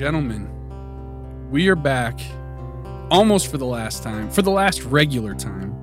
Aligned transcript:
Gentlemen, 0.00 0.48
we 1.50 1.68
are 1.68 1.76
back 1.76 2.18
almost 3.10 3.50
for 3.50 3.58
the 3.58 3.66
last 3.66 4.02
time, 4.02 4.30
for 4.30 4.40
the 4.40 4.50
last 4.50 4.82
regular 4.84 5.34
time. 5.34 5.76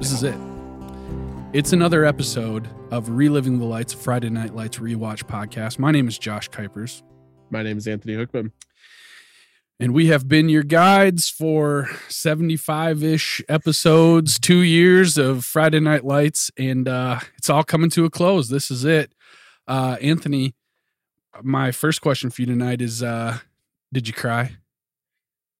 This 0.00 0.12
is 0.12 0.22
it. 0.22 0.38
It's 1.52 1.74
another 1.74 2.06
episode 2.06 2.70
of 2.90 3.10
Reliving 3.10 3.58
the 3.58 3.66
Lights, 3.66 3.92
Friday 3.92 4.30
Night 4.30 4.54
Lights 4.54 4.78
Rewatch 4.78 5.24
podcast. 5.24 5.78
My 5.78 5.90
name 5.90 6.08
is 6.08 6.18
Josh 6.18 6.48
Kuipers, 6.48 7.02
My 7.50 7.62
name 7.62 7.76
is 7.76 7.86
Anthony 7.86 8.14
Hookman. 8.14 8.52
and 9.78 9.92
we 9.92 10.06
have 10.06 10.26
been 10.26 10.48
your 10.48 10.62
guides 10.62 11.28
for 11.28 11.90
75 12.08 13.04
ish 13.04 13.42
episodes, 13.46 14.38
two 14.38 14.62
years 14.62 15.18
of 15.18 15.44
Friday 15.44 15.80
Night 15.80 16.06
Lights, 16.06 16.50
and 16.56 16.88
uh, 16.88 17.20
it's 17.36 17.50
all 17.50 17.64
coming 17.64 17.90
to 17.90 18.06
a 18.06 18.10
close. 18.10 18.48
This 18.48 18.70
is 18.70 18.86
it. 18.86 19.14
Uh, 19.68 19.98
Anthony, 20.00 20.54
my 21.42 21.72
first 21.72 22.00
question 22.00 22.30
for 22.30 22.40
you 22.40 22.46
tonight 22.46 22.80
is 22.80 23.02
uh, 23.02 23.38
Did 23.92 24.06
you 24.06 24.14
cry? 24.14 24.56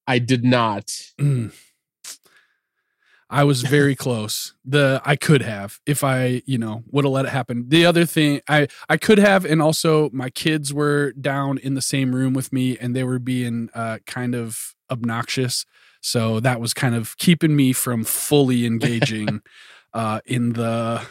I 0.06 0.18
did 0.18 0.44
not. 0.44 0.86
Mm. 1.20 1.52
I 3.28 3.44
was 3.44 3.62
very 3.62 3.94
close. 3.96 4.54
The 4.64 5.00
I 5.04 5.16
could 5.16 5.42
have 5.42 5.80
if 5.86 6.02
I, 6.02 6.42
you 6.46 6.58
know, 6.58 6.82
would 6.90 7.04
have 7.04 7.12
let 7.12 7.26
it 7.26 7.30
happen. 7.30 7.68
The 7.68 7.86
other 7.86 8.04
thing 8.04 8.40
I 8.48 8.68
I 8.88 8.96
could 8.96 9.18
have, 9.18 9.44
and 9.44 9.62
also 9.62 10.10
my 10.12 10.30
kids 10.30 10.74
were 10.74 11.12
down 11.12 11.58
in 11.58 11.74
the 11.74 11.82
same 11.82 12.14
room 12.14 12.34
with 12.34 12.52
me, 12.52 12.76
and 12.78 12.94
they 12.94 13.04
were 13.04 13.18
being 13.18 13.70
uh, 13.74 13.98
kind 14.06 14.34
of 14.34 14.74
obnoxious. 14.90 15.64
So 16.00 16.40
that 16.40 16.60
was 16.60 16.74
kind 16.74 16.94
of 16.94 17.16
keeping 17.18 17.54
me 17.54 17.72
from 17.72 18.04
fully 18.04 18.66
engaging 18.66 19.42
uh, 19.94 20.20
in 20.24 20.54
the 20.54 21.02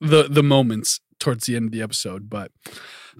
the 0.00 0.24
the 0.24 0.42
moments 0.42 1.00
towards 1.18 1.46
the 1.46 1.56
end 1.56 1.66
of 1.66 1.72
the 1.72 1.82
episode. 1.82 2.28
But 2.28 2.52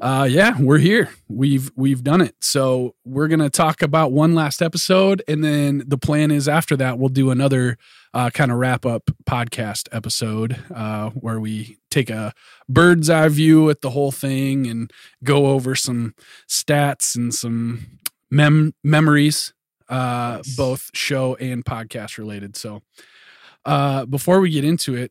uh, 0.00 0.26
yeah, 0.30 0.56
we're 0.60 0.78
here. 0.78 1.10
We've 1.28 1.70
we've 1.76 2.02
done 2.02 2.20
it. 2.20 2.34
So 2.40 2.94
we're 3.04 3.28
gonna 3.28 3.50
talk 3.50 3.82
about 3.82 4.12
one 4.12 4.34
last 4.34 4.60
episode, 4.62 5.22
and 5.28 5.42
then 5.44 5.82
the 5.86 5.98
plan 5.98 6.30
is 6.30 6.48
after 6.48 6.76
that 6.76 6.98
we'll 6.98 7.08
do 7.08 7.30
another 7.30 7.76
uh, 8.12 8.30
kind 8.30 8.50
of 8.52 8.58
wrap 8.58 8.84
up 8.86 9.10
podcast 9.26 9.88
episode 9.92 10.62
uh, 10.74 11.10
where 11.10 11.40
we 11.40 11.78
take 11.90 12.10
a 12.10 12.32
bird's 12.68 13.08
eye 13.10 13.28
view 13.28 13.70
at 13.70 13.80
the 13.80 13.90
whole 13.90 14.12
thing 14.12 14.66
and 14.66 14.92
go 15.22 15.46
over 15.46 15.74
some 15.74 16.14
stats 16.48 17.16
and 17.16 17.34
some 17.34 17.98
mem- 18.30 18.74
memories, 18.84 19.52
uh, 19.88 20.36
Nice. 20.44 20.56
both 20.56 20.90
show 20.94 21.34
and 21.36 21.64
podcast 21.64 22.18
related. 22.18 22.56
So 22.56 22.82
uh, 23.64 24.06
before 24.06 24.40
we 24.40 24.50
get 24.50 24.64
into 24.64 24.94
it, 24.94 25.10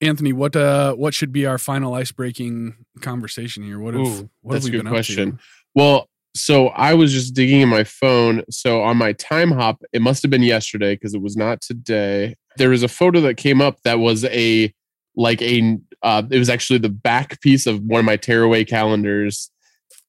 Anthony, 0.00 0.32
what 0.32 0.56
uh, 0.56 0.94
what 0.94 1.14
should 1.14 1.32
be 1.32 1.46
our 1.46 1.58
final 1.58 1.94
ice 1.94 2.12
breaking 2.12 2.76
conversation 3.00 3.62
here? 3.62 3.78
What 3.78 3.94
have 3.94 4.06
Ooh, 4.06 4.30
what 4.40 4.54
that's 4.54 4.66
have 4.66 4.74
a 4.74 4.78
good 4.78 4.88
question. 4.88 5.38
Well, 5.74 6.08
so 6.34 6.68
I 6.68 6.94
was 6.94 7.12
just 7.12 7.34
digging 7.34 7.60
in 7.60 7.68
my 7.68 7.84
phone. 7.84 8.42
So 8.50 8.82
on 8.82 8.96
my 8.96 9.12
Timehop, 9.14 9.78
it 9.92 10.00
must 10.00 10.22
have 10.22 10.30
been 10.30 10.42
yesterday 10.42 10.94
because 10.94 11.14
it 11.14 11.22
was 11.22 11.36
not 11.36 11.60
today. 11.60 12.36
There 12.56 12.70
was 12.70 12.82
a 12.82 12.88
photo 12.88 13.20
that 13.22 13.36
came 13.36 13.60
up 13.60 13.82
that 13.82 13.98
was 13.98 14.24
a 14.26 14.72
like 15.16 15.42
a 15.42 15.78
uh, 16.02 16.22
it 16.30 16.38
was 16.38 16.48
actually 16.48 16.78
the 16.78 16.88
back 16.88 17.40
piece 17.40 17.66
of 17.66 17.80
one 17.82 18.00
of 18.00 18.06
my 18.06 18.16
tearaway 18.16 18.64
calendars. 18.64 19.50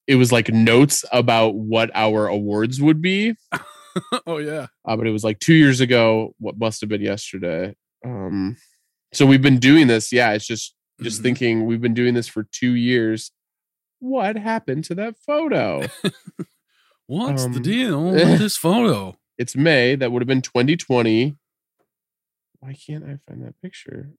It 0.08 0.16
was 0.16 0.32
like 0.32 0.50
notes 0.50 1.06
about 1.12 1.56
what 1.56 1.92
our 1.94 2.28
awards 2.28 2.82
would 2.82 3.02
be, 3.02 3.36
oh 4.26 4.38
yeah, 4.38 4.68
uh, 4.86 4.96
but 4.96 5.08
it 5.08 5.12
was 5.12 5.24
like 5.24 5.40
two 5.40 5.54
years 5.54 5.80
ago. 5.82 6.34
What 6.40 6.58
must 6.58 6.82
have 6.82 6.90
been 6.90 7.02
yesterday. 7.02 7.76
Um, 8.06 8.58
so 9.14 9.26
we've 9.26 9.42
been 9.42 9.60
doing 9.60 9.88
this. 9.88 10.12
Yeah, 10.12 10.32
it's 10.34 10.46
just 10.48 10.76
just 11.02 11.20
Mhm. 11.20 11.24
thinking 11.24 11.66
we've 11.66 11.82
been 11.82 11.94
doing 11.94 12.14
this 12.14 12.28
for 12.28 12.44
two 12.52 12.74
years. 12.74 13.32
What 14.00 14.38
happened 14.38 14.84
to 14.86 14.96
that 14.96 15.16
photo? 15.26 15.88
What's 17.08 17.44
the 17.46 17.56
um, 17.58 17.62
deal 17.62 18.04
with 18.12 18.40
this 18.40 18.58
photo? 18.58 19.18
it's 19.38 19.56
May. 19.56 19.96
That 19.96 20.12
would 20.12 20.22
have 20.22 20.28
been 20.28 20.42
2020. 20.44 21.36
Why 22.60 22.74
can't 22.74 23.04
I 23.04 23.18
find 23.28 23.44
that 23.44 23.60
picture? 23.62 24.12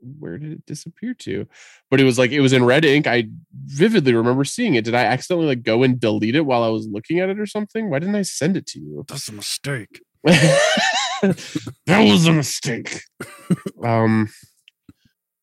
Where 0.00 0.36
did 0.36 0.52
it 0.52 0.66
disappear 0.66 1.14
to? 1.20 1.46
But 1.90 2.00
it 2.00 2.04
was 2.04 2.18
like 2.18 2.30
it 2.32 2.40
was 2.40 2.52
in 2.52 2.64
red 2.64 2.84
ink. 2.84 3.06
I 3.06 3.28
vividly 3.54 4.12
remember 4.14 4.44
seeing 4.44 4.74
it. 4.74 4.84
Did 4.84 4.94
I 4.94 5.04
accidentally 5.04 5.46
like 5.46 5.62
go 5.62 5.82
and 5.82 5.98
delete 5.98 6.34
it 6.34 6.44
while 6.44 6.62
I 6.62 6.68
was 6.68 6.86
looking 6.88 7.20
at 7.20 7.28
it 7.30 7.38
or 7.38 7.46
something? 7.46 7.88
Why 7.88 8.00
didn't 8.00 8.16
I 8.16 8.22
send 8.22 8.56
it 8.56 8.66
to 8.68 8.80
you? 8.80 9.04
That's 9.08 9.28
a 9.28 9.32
mistake. 9.32 10.02
that 10.24 11.34
was 11.88 12.26
a 12.26 12.32
mistake. 12.32 13.00
um 13.84 14.28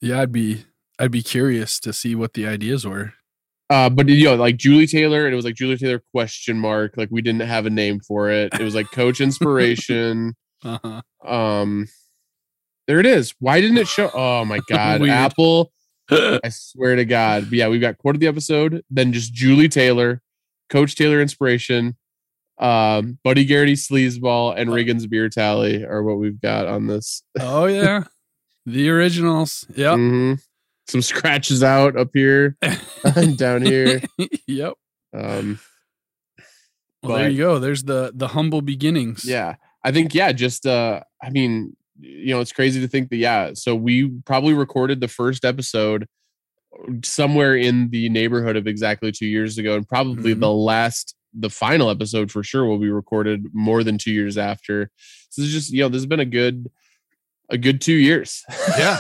Yeah, 0.02 0.22
I'd 0.22 0.32
be 0.32 0.66
I'd 1.00 1.12
be 1.12 1.22
curious 1.24 1.80
to 1.82 1.94
see 1.94 2.16
what 2.16 2.34
the 2.34 2.46
ideas 2.48 2.86
were. 2.86 3.14
uh 3.70 3.90
but 3.90 4.08
you 4.08 4.26
know 4.26 4.36
like 4.36 4.58
Julie 4.58 4.88
Taylor 4.88 5.26
and 5.26 5.34
it 5.34 5.36
was 5.36 5.46
like 5.46 5.56
Julie 5.56 5.78
Taylor 5.78 6.02
question 6.14 6.58
mark 6.60 6.96
like 6.98 7.10
we 7.12 7.22
didn't 7.22 7.42
have 7.42 7.66
a 7.66 7.70
name 7.70 8.00
for 8.00 8.30
it. 8.30 8.54
It 8.54 8.64
was 8.64 8.76
like 8.76 8.92
coach 8.92 9.22
inspiration. 9.28 10.36
Uh-huh. 10.64 11.02
Um, 11.26 11.88
there 12.88 13.00
it 13.00 13.06
is. 13.06 13.34
Why 13.40 13.62
didn't 13.62 13.78
it 13.78 13.88
show? 13.88 14.10
Oh 14.14 14.44
my 14.46 14.60
god, 14.70 15.08
Apple! 15.08 15.72
I 16.12 16.50
swear 16.50 16.96
to 16.96 17.06
God. 17.06 17.44
But 17.46 17.54
yeah, 17.54 17.68
we've 17.70 17.80
got 17.80 17.98
quarter 18.00 18.18
of 18.18 18.20
the 18.22 18.28
episode, 18.28 18.84
then 18.90 19.14
just 19.14 19.32
Julie 19.34 19.70
Taylor, 19.70 20.22
Coach 20.70 20.96
Taylor 20.96 21.22
inspiration, 21.22 21.96
um, 22.60 23.18
Buddy 23.24 23.46
Garrity 23.46 23.74
sleazeball, 23.76 24.54
and 24.58 24.70
Riggins 24.70 25.10
beer 25.10 25.30
tally 25.30 25.84
are 25.86 26.04
what 26.04 26.18
we've 26.20 26.40
got 26.42 26.68
on 26.68 26.88
this. 26.88 27.24
oh 27.40 27.66
yeah, 27.66 28.04
the 28.66 28.90
originals. 28.90 29.66
Yep. 29.76 29.96
Mhm. 29.96 30.42
Some 30.88 31.02
scratches 31.02 31.62
out 31.64 31.96
up 31.98 32.10
here 32.14 32.58
and 33.16 33.38
down 33.38 33.62
here. 33.62 34.02
yep. 34.48 34.74
Um, 35.14 35.60
Well, 37.04 37.18
there 37.18 37.30
you 37.30 37.38
go. 37.38 37.60
There's 37.60 37.84
the 37.84 38.12
the 38.14 38.28
humble 38.30 38.62
beginnings. 38.62 39.24
yeah, 39.26 39.56
I 39.84 39.92
think 39.92 40.14
yeah, 40.14 40.32
just 40.34 40.66
uh, 40.66 41.02
I 41.24 41.30
mean, 41.30 41.76
you 42.00 42.34
know, 42.34 42.42
it's 42.42 42.52
crazy 42.52 42.82
to 42.82 42.88
think 42.88 43.10
that 43.10 43.18
yeah. 43.18 43.52
So 43.54 43.76
we 43.76 44.10
probably 44.26 44.54
recorded 44.54 45.00
the 45.00 45.08
first 45.08 45.46
episode 45.46 46.08
somewhere 47.04 47.56
in 47.56 47.90
the 47.90 48.10
neighborhood 48.10 48.56
of 48.56 48.68
exactly 48.68 49.12
two 49.12 49.26
years 49.28 49.58
ago, 49.58 49.76
and 49.76 49.88
probably 49.88 50.34
Mhm. 50.36 50.40
the 50.42 50.52
last, 50.52 51.16
the 51.34 51.50
final 51.50 51.90
episode 51.90 52.32
for 52.32 52.44
sure 52.44 52.66
will 52.66 52.80
be 52.80 52.90
recorded 52.90 53.46
more 53.54 53.84
than 53.84 53.98
two 53.98 54.12
years 54.12 54.38
after. 54.38 54.92
So 55.30 55.42
this 55.42 55.50
is 55.50 55.54
just 55.54 55.72
you 55.72 55.82
know, 55.82 55.90
this 55.90 56.00
has 56.00 56.06
been 56.08 56.20
a 56.20 56.26
good, 56.26 56.70
a 57.50 57.58
good 57.58 57.82
two 57.82 57.94
years. 57.94 58.44
yeah 58.78 58.98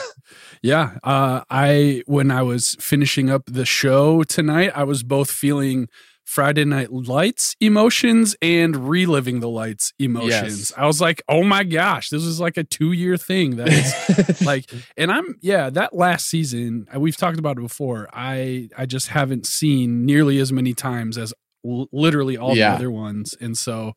yeah 0.62 0.97
uh 1.03 1.41
i 1.50 2.03
when 2.06 2.29
i 2.29 2.41
was 2.41 2.75
finishing 2.79 3.29
up 3.29 3.44
the 3.47 3.66
show 3.66 4.22
tonight 4.23 4.72
i 4.75 4.84
was 4.84 5.01
both 5.01 5.31
feeling 5.31 5.88
friday 6.25 6.66
night 6.66 6.91
lights 6.91 7.56
emotions 7.62 8.35
and 8.41 8.90
reliving 8.90 9.40
the 9.40 9.50
lights 9.50 9.91
emotions 9.97 10.69
Yes. 10.69 10.73
i 10.78 10.85
was 10.85 11.00
like 11.01 11.22
oh 11.29 11.44
my 11.44 11.63
gosh 11.63 12.09
this 12.09 12.23
is 12.23 12.40
like 12.40 12.57
a 12.57 12.63
two 12.63 12.91
year 12.91 13.16
thing 13.17 13.56
that 13.56 13.69
is 13.69 14.41
like 14.46 14.69
and 14.97 15.11
i'm 15.11 15.35
yeah 15.41 15.69
that 15.72 15.96
last 15.96 16.28
season 16.28 16.85
uh, 16.94 17.00
we've 17.00 17.17
talked 17.17 17.40
about 17.40 17.58
it 17.58 17.61
before 17.61 18.08
i 18.14 18.67
i 18.78 18.85
just 18.85 19.08
haven't 19.08 19.46
seen 19.47 20.05
nearly 20.05 20.37
as 20.40 20.52
many 20.52 20.73
times 20.73 21.17
as 21.17 21.34
l- 21.66 21.88
literally 21.91 22.38
all 22.38 22.56
Yeah. 22.56 22.70
the 22.72 22.76
other 22.76 22.91
ones 22.91 23.35
and 23.40 23.58
so 23.58 23.94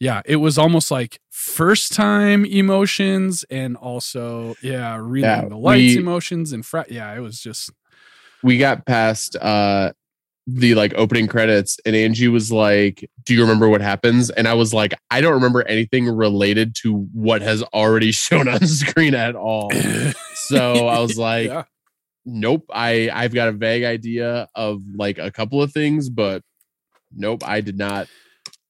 yeah 0.00 0.20
it 0.26 0.36
was 0.36 0.58
almost 0.58 0.90
like 0.90 1.18
first 1.30 1.92
time 1.92 2.44
emotions 2.44 3.44
and 3.50 3.76
also 3.76 4.54
yeah 4.62 4.96
reading 5.00 5.30
Yeah, 5.30 5.48
the 5.48 5.56
lights 5.56 5.94
we- 5.94 5.98
emotions 5.98 6.52
and 6.52 6.64
fr- 6.64 6.80
yeah 6.90 7.14
it 7.14 7.20
was 7.20 7.40
just 7.40 7.70
we 8.42 8.58
got 8.58 8.86
past 8.86 9.36
uh 9.36 9.92
the 10.50 10.74
like 10.74 10.94
opening 10.96 11.26
credits 11.26 11.78
and 11.84 11.94
Angie 11.94 12.26
was 12.28 12.50
like, 12.50 13.06
"Do 13.26 13.34
you 13.34 13.42
remember 13.42 13.68
what 13.68 13.82
happens?" 13.82 14.30
And 14.30 14.48
I 14.48 14.54
was 14.54 14.72
like, 14.72 14.94
"I 15.10 15.20
don't 15.20 15.34
remember 15.34 15.60
anything 15.68 16.08
related 16.08 16.74
to 16.76 17.06
what 17.12 17.42
has 17.42 17.62
already 17.74 18.12
shown 18.24 18.48
on 18.48 18.66
screen 18.66 19.14
at 19.14 19.36
all." 19.36 19.70
So 20.34 20.88
I 20.88 21.00
was 21.00 21.18
like, 21.28 21.48
yeah 21.48 21.64
"Nope, 22.24 22.64
I 22.72 23.10
I've 23.12 23.34
got 23.34 23.48
a 23.48 23.52
vague 23.52 23.84
idea 23.84 24.48
of 24.54 24.80
like 24.96 25.18
a 25.18 25.30
couple 25.30 25.60
of 25.62 25.70
things, 25.72 26.08
but 26.08 26.40
nope, 27.14 27.42
I 27.46 27.60
did 27.60 27.78
not 27.78 28.08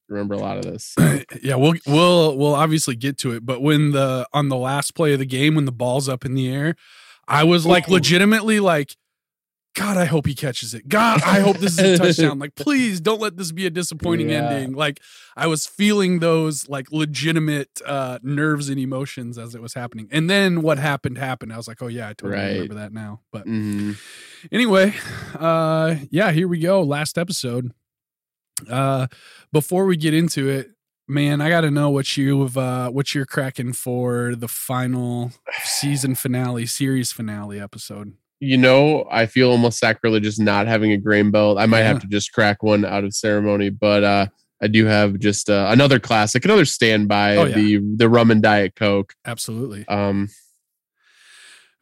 remember 0.08 0.35
a 0.35 0.38
lot 0.38 0.58
of 0.58 0.64
this." 0.64 0.94
yeah 1.43 1.55
we'll 1.56 1.75
we'll 1.87 2.37
we'll 2.37 2.55
obviously 2.55 2.96
get 2.96 3.19
to 3.19 3.32
it 3.32 3.44
but 3.44 3.61
when 3.62 3.93
the 3.93 4.26
on 4.32 4.49
the 4.49 4.56
last 4.56 4.94
play 4.94 5.12
of 5.12 5.19
the 5.19 5.26
game 5.26 5.55
when 5.55 5.64
the 5.67 5.73
ball's 5.73 6.08
up 6.08 6.25
in 6.25 6.35
the 6.35 6.49
air 6.49 6.75
i 7.29 7.44
was 7.44 7.67
like 7.67 7.88
legitimately 7.88 8.58
like 8.58 8.96
god 9.76 9.96
i 9.99 10.06
hope 10.06 10.26
he 10.26 10.35
catches 10.35 10.73
it. 10.75 10.88
God 10.88 11.20
i 11.25 11.40
hope 11.40 11.58
this 11.58 11.79
is 11.79 11.94
a 11.94 11.99
touchdown. 11.99 12.38
Like 12.38 12.55
please 12.56 13.00
don't 13.00 13.20
let 13.20 13.37
this 13.37 13.52
be 13.52 13.67
a 13.67 13.70
disappointing 13.70 14.31
Yeah. 14.31 14.38
ending. 14.49 14.73
Like 14.73 15.00
i 15.37 15.46
was 15.46 15.67
feeling 15.67 16.19
those 16.20 16.69
like 16.69 16.90
legitimate 16.90 17.69
uh 17.87 18.19
nerves 18.23 18.69
and 18.70 18.81
emotions 18.81 19.37
as 19.38 19.55
it 19.55 19.61
was 19.62 19.75
happening. 19.75 20.08
And 20.11 20.29
then 20.29 20.62
what 20.62 20.79
happened 20.79 21.19
happened. 21.19 21.52
I 21.52 21.56
was 21.58 21.69
like 21.69 21.81
oh 21.82 21.87
yeah 21.88 22.08
i 22.08 22.12
totally 22.14 22.40
Right. 22.40 22.52
remember 22.55 22.75
that 22.75 22.93
now. 22.93 23.20
But 23.31 23.46
Mhm. 23.46 23.96
anyway 24.50 24.94
uh 25.38 25.96
yeah 26.11 26.32
here 26.32 26.49
we 26.49 26.58
go. 26.58 26.82
Last 26.82 27.19
episode 27.19 27.70
uh 28.70 29.06
before 29.52 29.84
we 29.87 29.96
get 29.96 30.14
into 30.14 30.49
it 30.49 30.70
man 31.06 31.40
i 31.40 31.49
gotta 31.49 31.70
know 31.70 31.90
what 31.90 32.16
you've 32.16 32.56
uh 32.58 32.90
what 32.90 33.14
you're 33.14 33.26
cracking 33.26 33.72
for 33.72 34.34
the 34.34 34.49
final 34.49 35.31
season 35.62 36.14
finale 36.14 36.66
series 36.66 37.12
finale 37.12 37.60
episode 37.60 38.12
you 38.40 38.56
know, 38.56 39.05
I 39.10 39.26
feel 39.26 39.50
almost 39.50 39.81
sacrilegious 39.81 40.38
not 40.38 40.69
having 40.69 40.93
a 40.93 40.96
grain 40.96 41.32
belt. 41.32 41.58
I 41.58 41.66
might 41.66 41.81
Yeah. 41.81 41.88
have 41.88 41.99
to 42.02 42.06
just 42.06 42.32
crack 42.32 42.62
one 42.62 42.84
out 42.84 43.02
of 43.02 43.12
ceremony, 43.12 43.69
but 43.69 44.05
uh, 44.05 44.26
I 44.62 44.69
do 44.69 44.87
have 44.87 45.19
just 45.19 45.50
uh, 45.50 45.66
another 45.72 45.99
classic, 45.99 46.44
another 46.44 46.64
standby, 46.64 47.34
Oh, 47.37 47.44
yeah. 47.46 47.56
the 47.56 47.81
the 47.96 48.08
rum 48.08 48.31
and 48.31 48.40
diet 48.40 48.76
coke. 48.76 49.16
Absolutely. 49.25 49.88
Um, 49.88 50.28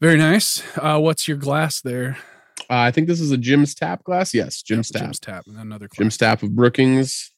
Very 0.00 0.16
nice. 0.16 0.62
Uh, 0.78 0.98
what's 0.98 1.28
your 1.28 1.36
glass 1.36 1.82
there? 1.82 2.16
Uh, 2.70 2.74
I 2.78 2.90
think 2.90 3.06
this 3.08 3.20
is 3.20 3.30
a 3.30 3.36
Jim's 3.36 3.74
Tap 3.74 4.04
glass. 4.04 4.34
Yes, 4.34 4.62
Jim's 4.62 4.90
Yep, 4.92 5.00
Tap. 5.00 5.06
Jim's 5.06 5.20
tap. 5.20 5.44
Another 5.46 5.88
glass. 5.88 5.98
Jim's 5.98 6.16
Tap 6.16 6.42
of 6.42 6.54
Brookings. 6.54 7.30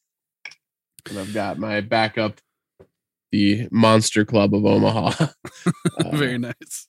And 1.08 1.19
I've 1.19 1.32
got 1.32 1.58
my 1.58 1.80
backup, 1.80 2.40
the 3.32 3.69
Monster 3.70 4.25
Club 4.25 4.54
of 4.54 4.64
Omaha. 4.64 5.26
Uh, 5.98 6.16
Very 6.16 6.38
nice. 6.38 6.86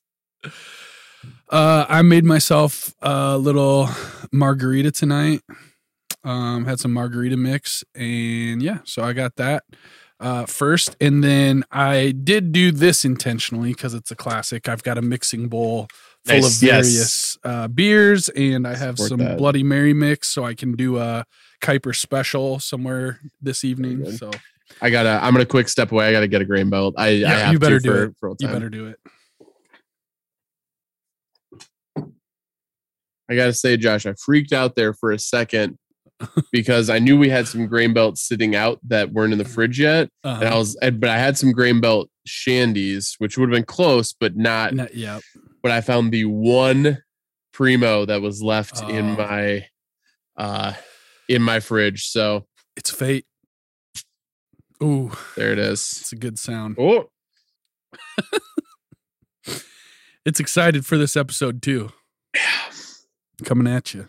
Uh, 1.50 1.86
I 1.90 2.02
made 2.02 2.24
myself 2.24 2.94
a 3.02 3.38
little 3.38 3.90
margarita 4.32 4.92
tonight. 4.92 5.42
Um, 6.24 6.66
had 6.66 6.80
some 6.80 6.94
margarita 6.94 7.38
mix, 7.38 7.84
and 7.96 8.62
yeah, 8.62 8.80
so 8.84 9.04
I 9.04 9.14
got 9.14 9.38
that 9.38 9.64
uh, 10.20 10.46
first, 10.46 10.96
and 11.00 11.24
then 11.24 11.64
I 11.72 12.12
did 12.12 12.52
do 12.52 12.72
this 12.72 13.06
intentionally 13.06 13.70
because 13.72 13.94
it's 13.94 14.12
a 14.12 14.16
classic. 14.16 14.68
I've 14.68 14.84
got 14.84 14.98
a 14.98 15.02
mixing 15.02 15.48
bowl 15.48 15.88
full 16.26 16.36
Nice, 16.42 16.58
of 16.58 16.64
yes. 16.64 16.86
various 16.88 17.38
uh, 17.44 17.68
beers, 17.68 18.30
and 18.30 18.68
I 18.68 18.76
have 18.76 18.98
Support 18.98 19.10
some 19.10 19.18
that. 19.20 19.38
Bloody 19.38 19.64
Mary 19.64 19.94
mix, 19.94 20.28
so 20.30 20.44
I 20.46 20.54
can 20.54 20.74
do 20.74 20.98
a 20.98 21.26
Kuiper 21.62 21.96
special 21.96 22.60
somewhere 22.60 23.20
this 23.42 23.64
evening. 23.64 24.10
So 24.12 24.32
I 24.82 24.90
gotta. 24.90 25.20
I'm 25.24 25.34
gonna 25.34 25.46
quick 25.46 25.68
step 25.70 25.92
away. 25.92 26.08
I 26.08 26.12
gotta 26.12 26.28
get 26.28 26.42
a 26.42 26.46
grain 26.46 26.70
belt. 26.70 26.96
I, 26.98 27.08
I 27.08 27.10
Yeah, 27.12 27.30
have 27.40 27.54
you 27.54 27.60
better 27.60 27.80
to 27.80 27.84
do 27.84 27.90
for, 27.92 28.04
it. 28.04 28.16
for 28.20 28.36
you 28.40 28.48
better 28.48 28.70
do 28.70 28.88
it. 28.88 29.00
I 33.30 33.36
gotta 33.36 33.54
say, 33.54 33.78
Josh, 33.78 34.06
I 34.06 34.14
freaked 34.14 34.54
out 34.54 34.76
there 34.76 34.94
for 34.94 35.12
a 35.12 35.20
second 35.20 35.78
because 36.52 36.90
I 36.90 37.00
knew 37.00 37.18
we 37.18 37.30
had 37.30 37.48
some 37.48 37.68
grain 37.68 37.94
belts 37.94 38.22
sitting 38.28 38.56
out 38.56 38.80
that 38.88 39.12
weren't 39.12 39.34
in 39.34 39.40
the 39.40 39.46
fridge 39.46 39.80
yet, 39.80 40.10
and 40.24 40.44
I 40.44 40.48
Uh-huh. 40.48 40.58
was, 40.60 40.76
but 40.82 41.10
I 41.10 41.18
had 41.18 41.38
some 41.38 41.52
grain 41.52 41.80
belt 41.80 42.10
shandies, 42.28 43.14
which 43.20 43.38
would 43.38 43.50
have 43.50 43.56
been 43.56 43.66
close, 43.66 44.14
but 44.14 44.36
not. 44.36 44.74
Not- 44.74 44.96
yeah, 44.96 45.20
But 45.62 45.72
I 45.72 45.82
found 45.82 46.12
the 46.12 46.26
one 46.26 47.04
primo 47.54 48.06
that 48.06 48.22
was 48.22 48.42
left 48.42 48.82
in 48.84 49.10
Oh. 49.12 49.16
my, 49.18 49.66
uh, 50.38 50.74
in 51.28 51.42
my 51.42 51.60
fridge. 51.60 52.08
So 52.08 52.46
it's 52.78 52.92
fate. 52.92 53.26
Ooh, 54.82 55.12
there 55.36 55.52
it 55.52 55.60
is. 55.60 55.80
it's 56.02 56.12
a 56.14 56.16
good 56.16 56.40
sound. 56.40 56.78
Oh, 56.80 57.10
It's 60.26 60.40
excited 60.40 60.86
for 60.86 60.98
this 60.98 61.16
episode 61.18 61.62
too. 61.62 61.92
Coming 63.44 63.68
at 63.74 63.94
you. 63.94 64.08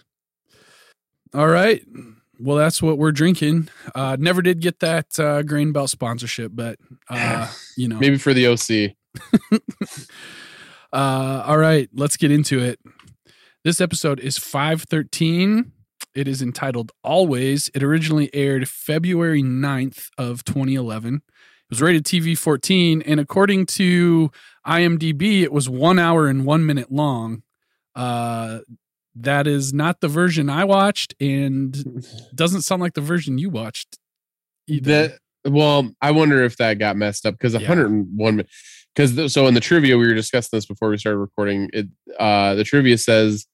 All 1.33 1.47
right. 1.47 1.83
Well, 2.39 2.57
that's 2.57 2.83
what 2.83 2.99
we're 2.99 3.13
drinking. 3.13 3.69
Uh, 3.95 4.17
never 4.19 4.43
did 4.43 4.61
get 4.61 4.81
that 4.81 5.19
uh, 5.19 5.43
grain 5.43 5.73
belt 5.73 5.89
sponsorship, 5.91 6.53
but 6.55 6.79
uh, 7.09 7.49
you 7.77 7.87
know. 7.89 7.99
maybe 7.99 8.19
for 8.19 8.35
the 8.35 8.49
OC. 8.49 8.97
Uh, 10.93 11.45
all 11.47 11.59
right, 11.59 11.89
let's 11.95 12.17
get 12.17 12.31
into 12.31 12.61
it. 12.61 12.81
This 13.65 13.81
episode 13.81 14.21
is 14.21 14.39
513. 14.39 15.73
It 16.15 16.27
is 16.27 16.43
entitled 16.43 16.93
Always. 17.05 17.71
It 17.75 17.83
originally 17.83 18.31
aired 18.35 18.69
February 18.69 19.43
9th 19.43 20.09
of 20.19 20.45
2011. 20.45 21.17
It 21.17 21.23
was 21.71 21.81
rated 21.83 22.05
TV 22.05 22.37
14, 22.37 23.03
and 23.03 23.21
according 23.21 23.67
to 23.67 24.33
IMDb, 24.67 25.43
it 25.43 25.53
was 25.53 25.69
one 25.69 25.99
hour 26.01 26.27
and 26.27 26.45
one 26.45 26.67
minute 26.67 26.91
long. 26.91 27.43
Uh, 27.95 28.61
that 29.15 29.47
is 29.47 29.73
not 29.73 30.01
the 30.01 30.09
version 30.09 30.51
I 30.51 30.65
watched, 30.65 31.15
and 31.21 31.77
doesn't 32.35 32.63
sound 32.63 32.83
like 32.83 32.95
the 32.95 33.01
version 33.01 33.39
you 33.39 33.51
watched 33.51 33.99
either. 34.67 34.91
That 35.09 35.19
well, 35.53 35.91
I 36.03 36.11
wonder 36.11 36.43
if 36.43 36.57
that 36.57 36.79
got 36.79 36.97
messed 36.97 37.25
up 37.25 37.35
because 37.35 37.55
Yeah. 37.55 37.61
101 37.61 38.45
because 38.95 39.33
so 39.33 39.47
in 39.47 39.55
the 39.55 39.61
trivia 39.61 39.97
we 39.99 40.07
were 40.07 40.15
discussing 40.15 40.57
this 40.57 40.67
before 40.67 40.89
we 40.91 40.99
started 40.99 41.19
recording. 41.19 41.71
It 41.73 41.87
uh 42.19 42.55
the 42.55 42.65
trivia 42.65 42.99
says 42.99 43.47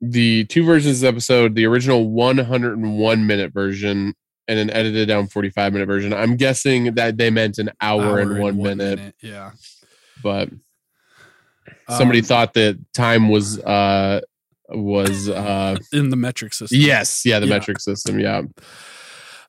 the 0.00 0.44
two 0.44 0.64
versions 0.64 0.96
of 0.98 1.00
the 1.02 1.08
episode, 1.08 1.54
the 1.54 1.64
original 1.66 2.10
101 2.10 3.26
minute 3.26 3.52
version 3.52 4.14
and 4.46 4.58
an 4.58 4.68
edited 4.70 5.08
down 5.08 5.26
45 5.26 5.72
minute 5.72 5.86
version. 5.86 6.12
I'm 6.12 6.36
guessing 6.36 6.94
that 6.96 7.16
they 7.16 7.30
meant 7.30 7.58
an 7.58 7.70
hour, 7.80 8.18
and 8.18 8.38
one 8.38 8.58
minute, 8.58 9.14
Yeah. 9.22 9.52
but 10.22 10.50
somebody 11.88 12.18
Um, 12.18 12.24
thought 12.24 12.52
that 12.54 12.78
time 12.92 13.28
was 13.30 13.58
uh 13.60 14.20
was 14.68 15.28
uh 15.28 15.76
in 15.92 16.10
the 16.10 16.16
metric 16.16 16.52
system. 16.54 16.78
yes, 16.80 17.22
yeah, 17.24 17.38
the 17.38 17.46
Yeah. 17.46 17.54
metric 17.54 17.80
system, 17.80 18.18
yeah. 18.20 18.42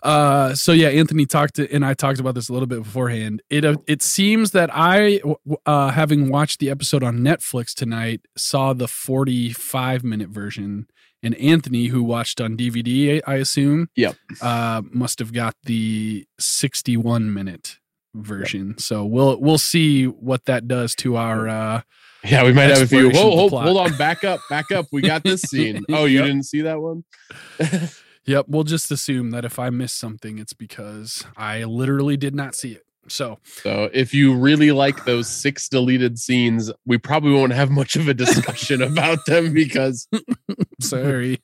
Uh, 0.06 0.54
so 0.54 0.72
yeah, 0.72 0.90
Anthony 0.90 1.26
talked 1.26 1.56
to, 1.56 1.72
and 1.74 1.84
I 1.86 1.94
talked 1.96 2.20
about 2.20 2.36
this 2.36 2.48
a 2.48 2.54
little 2.54 2.68
bit 2.68 2.84
beforehand. 2.84 3.42
It 3.50 3.66
uh, 3.66 3.78
it 3.88 4.02
seems 4.04 4.52
that 4.52 4.70
I, 4.72 5.20
uh, 5.66 5.90
having 5.90 6.30
watched 6.30 6.60
the 6.60 6.70
episode 6.70 7.04
on 7.04 7.20
Netflix 7.20 7.74
tonight, 7.74 8.22
saw 8.38 8.74
the 8.74 8.88
45 8.88 10.04
minute 10.04 10.30
version, 10.30 10.88
and 11.24 11.34
Anthony, 11.36 11.88
who 11.88 12.04
watched 12.04 12.40
on 12.40 12.56
DVD, 12.56 13.22
I 13.26 13.36
assume, 13.36 13.90
Yep. 13.96 14.16
uh, 14.42 14.84
must 14.92 15.18
have 15.20 15.34
got 15.34 15.56
the 15.64 16.26
61 16.40 17.34
minute 17.34 17.80
version. 18.14 18.78
So 18.78 19.04
we'll 19.06 19.40
we'll 19.42 19.58
see 19.58 20.06
what 20.06 20.46
that 20.46 20.68
does 20.68 20.94
to 20.98 21.16
our. 21.18 21.48
Uh, 21.50 21.82
Yeah, 22.24 22.44
we 22.44 22.54
might 22.54 22.70
have 22.70 22.82
a 22.82 22.88
few. 22.88 23.10
Whoa, 23.10 23.32
hold, 23.36 23.54
hold 23.54 23.78
on, 23.78 23.98
back 23.98 24.24
up, 24.24 24.40
back 24.52 24.72
up. 24.72 24.86
We 24.92 25.02
got 25.02 25.24
this 25.24 25.42
scene. 25.50 25.84
Oh, 25.90 26.06
you 26.06 26.20
Yep. 26.20 26.26
didn't 26.28 26.44
see 26.44 26.62
that 26.62 26.80
one? 26.80 27.04
yep, 28.26 28.46
we'll 28.48 28.64
just 28.64 28.92
assume 28.92 29.32
that 29.32 29.46
if 29.46 29.60
I 29.60 29.70
miss 29.70 29.94
something, 29.94 30.40
it's 30.40 30.54
because 30.54 31.26
I 31.38 31.64
literally 31.64 32.18
did 32.18 32.36
not 32.36 32.56
see 32.56 32.72
it. 32.74 32.84
So 33.08 33.38
so, 33.62 33.90
if 33.94 34.14
you 34.16 34.34
really 34.34 34.72
like 34.72 35.06
those 35.06 35.28
six 35.30 35.70
deleted 35.70 36.18
scenes, 36.18 36.72
we 36.88 36.98
probably 36.98 37.34
won't 37.34 37.54
have 37.54 37.70
much 37.70 37.96
of 37.96 38.08
a 38.08 38.14
discussion 38.16 38.82
about 38.82 39.20
them 39.28 39.54
because 39.54 40.08
Sorry. 40.82 41.40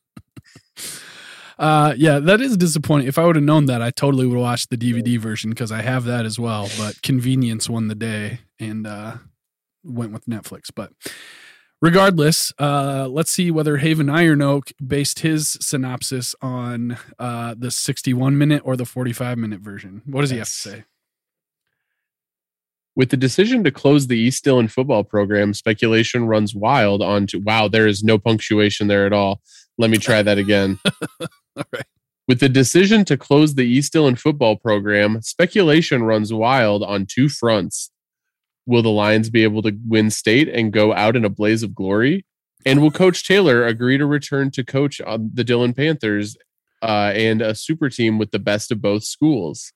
uh 1.59 1.93
yeah, 1.95 2.17
that 2.17 2.41
is 2.41 2.57
disappointing. 2.57 3.07
If 3.07 3.19
I 3.19 3.25
would 3.25 3.35
have 3.35 3.45
known 3.45 3.65
that, 3.67 3.81
I 3.81 3.91
totally 3.91 4.25
would 4.25 4.35
have 4.35 4.41
watched 4.41 4.71
the 4.71 4.77
DVD 4.77 5.19
version 5.19 5.51
because 5.51 5.71
I 5.71 5.83
have 5.83 6.05
that 6.05 6.25
as 6.25 6.39
well. 6.39 6.67
But 6.79 7.01
convenience 7.03 7.69
won 7.69 7.89
the 7.89 7.95
day 7.95 8.39
and 8.59 8.87
uh 8.87 9.17
went 9.83 10.13
with 10.13 10.25
Netflix. 10.25 10.71
But 10.73 10.91
regardless, 11.81 12.53
uh 12.59 13.07
let's 13.09 13.31
see 13.31 13.51
whether 13.51 13.77
Haven 13.77 14.09
Iron 14.09 14.41
Oak 14.41 14.71
based 14.85 15.19
his 15.19 15.57
synopsis 15.61 16.35
on 16.41 16.97
uh 17.19 17.55
the 17.57 17.71
61 17.71 18.37
minute 18.37 18.61
or 18.65 18.75
the 18.75 18.85
45 18.85 19.37
minute 19.37 19.61
version. 19.61 20.01
What 20.05 20.21
does 20.21 20.29
he 20.29 20.37
have 20.37 20.47
to 20.47 20.53
say? 20.53 20.83
with 22.95 23.09
the 23.09 23.17
decision 23.17 23.63
to 23.63 23.71
close 23.71 24.07
the 24.07 24.17
East 24.17 24.43
Dillon 24.43 24.67
football 24.67 25.03
program, 25.03 25.53
speculation 25.53 26.25
runs 26.25 26.53
wild 26.53 27.01
on 27.01 27.25
to 27.27 27.39
wow, 27.39 27.67
there 27.67 27.87
is 27.87 28.03
no 28.03 28.17
punctuation 28.17 28.87
there 28.87 29.05
at 29.05 29.13
all. 29.13 29.41
Let 29.77 29.89
me 29.89 29.97
try 29.97 30.21
that 30.21 30.37
again. 30.37 30.79
All 31.21 31.63
right. 31.73 31.85
With 32.27 32.39
the 32.39 32.49
decision 32.49 33.03
to 33.05 33.17
close 33.17 33.55
the 33.55 33.65
East 33.65 33.93
Dillon 33.93 34.15
football 34.15 34.55
program, 34.55 35.21
speculation 35.21 36.03
runs 36.03 36.33
wild 36.33 36.83
on 36.83 37.05
two 37.05 37.29
fronts. 37.29 37.91
Will 38.65 38.81
the 38.81 38.89
Lions 38.89 39.29
be 39.29 39.43
able 39.43 39.61
to 39.63 39.77
win 39.87 40.11
state 40.11 40.47
and 40.47 40.71
go 40.71 40.93
out 40.93 41.15
in 41.15 41.25
a 41.25 41.29
blaze 41.29 41.63
of 41.63 41.75
glory? 41.75 42.25
And 42.65 42.81
will 42.81 42.91
Coach 42.91 43.27
Taylor 43.27 43.65
agree 43.65 43.97
to 43.97 44.05
return 44.05 44.51
to 44.51 44.63
coach 44.63 45.01
on 45.01 45.31
the 45.33 45.43
Dillon 45.43 45.73
Panthers 45.73 46.37
uh, 46.81 47.11
and 47.15 47.41
a 47.41 47.55
super 47.55 47.89
team 47.89 48.17
with 48.19 48.31
the 48.31 48.39
best 48.39 48.71
of 48.71 48.81
both 48.81 49.03
schools? 49.03 49.73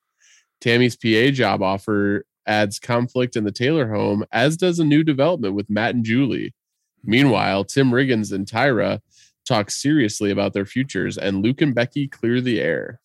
Tami's 0.61 0.95
PA 0.95 1.31
job 1.31 1.61
offer 1.61 2.25
adds 2.47 2.79
conflict 2.79 3.35
in 3.35 3.43
the 3.43 3.51
Taylor 3.51 3.93
home, 3.93 4.23
as 4.31 4.55
does 4.55 4.79
a 4.79 4.85
new 4.85 5.03
development 5.03 5.55
with 5.55 5.69
Matt 5.69 5.95
and 5.95 6.05
Julie. 6.05 6.53
Meanwhile, 7.03 7.65
Tim 7.65 7.91
Riggins 7.91 8.31
and 8.31 8.45
Tyra 8.45 8.99
talk 9.47 9.69
seriously 9.69 10.31
about 10.31 10.53
their 10.53 10.65
futures, 10.65 11.17
and 11.17 11.43
Luke 11.43 11.61
and 11.61 11.73
Becky 11.73 12.07
clear 12.07 12.41
the 12.41 12.59
air. 12.59 12.99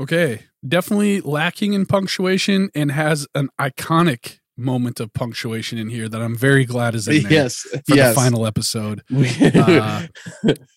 Okay. 0.00 0.42
Definitely 0.66 1.20
lacking 1.20 1.72
in 1.72 1.86
punctuation 1.86 2.70
and 2.74 2.90
has 2.92 3.26
an 3.34 3.48
iconic 3.60 4.38
moment 4.56 5.00
of 5.00 5.12
punctuation 5.12 5.78
in 5.78 5.88
here 5.88 6.08
that 6.08 6.20
I'm 6.22 6.36
very 6.36 6.64
glad 6.64 6.94
is 6.94 7.08
in 7.08 7.22
there 7.24 7.32
Yes, 7.32 7.60
for 7.62 7.94
yes. 7.94 8.14
the 8.14 8.20
final 8.20 8.46
episode. 8.46 9.02
Uh, 9.10 10.06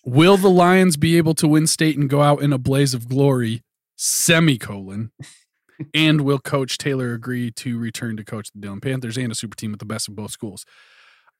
will 0.04 0.36
the 0.36 0.50
Lions 0.50 0.96
be 0.96 1.16
able 1.16 1.34
to 1.34 1.46
win 1.48 1.66
state 1.66 1.96
and 1.96 2.08
go 2.10 2.22
out 2.22 2.42
in 2.42 2.52
a 2.52 2.58
blaze 2.58 2.94
of 2.94 3.08
glory? 3.08 3.62
Semicolon. 3.96 5.10
and 5.94 6.22
will 6.22 6.38
Coach 6.38 6.78
Taylor 6.78 7.12
agree 7.14 7.50
to 7.52 7.78
return 7.78 8.16
to 8.16 8.24
coach 8.24 8.50
the 8.52 8.60
Dillon 8.60 8.80
Panthers 8.80 9.16
and 9.16 9.30
a 9.30 9.34
super 9.34 9.56
team 9.56 9.70
with 9.70 9.80
the 9.80 9.86
best 9.86 10.08
of 10.08 10.16
both 10.16 10.30
schools? 10.30 10.64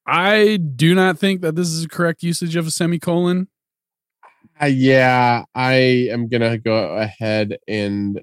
I 0.06 0.56
do 0.56 0.94
not 0.94 1.18
think 1.18 1.40
that 1.42 1.54
this 1.54 1.68
is 1.68 1.84
a 1.84 1.88
correct 1.88 2.22
usage 2.22 2.56
of 2.56 2.66
a 2.66 2.70
semicolon. 2.70 3.48
Uh, 4.60 4.66
yeah, 4.66 5.44
I 5.54 6.08
am 6.10 6.28
gonna 6.28 6.58
go 6.58 6.96
ahead 6.96 7.58
and 7.66 8.20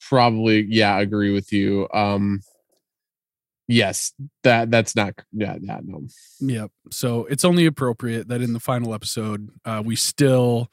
probably 0.00 0.66
yeah 0.68 0.98
agree 0.98 1.32
with 1.32 1.52
you. 1.52 1.88
Um, 1.92 2.42
Yes, 3.70 4.14
that 4.44 4.70
that's 4.70 4.96
not 4.96 5.12
yeah, 5.32 5.56
yeah, 5.60 5.80
no. 5.84 6.00
Yep. 6.40 6.70
So 6.90 7.26
it's 7.26 7.44
only 7.44 7.66
appropriate 7.66 8.28
that 8.28 8.40
in 8.40 8.54
the 8.54 8.60
final 8.60 8.94
episode, 8.94 9.50
uh, 9.66 9.82
we 9.84 9.94
still 9.94 10.70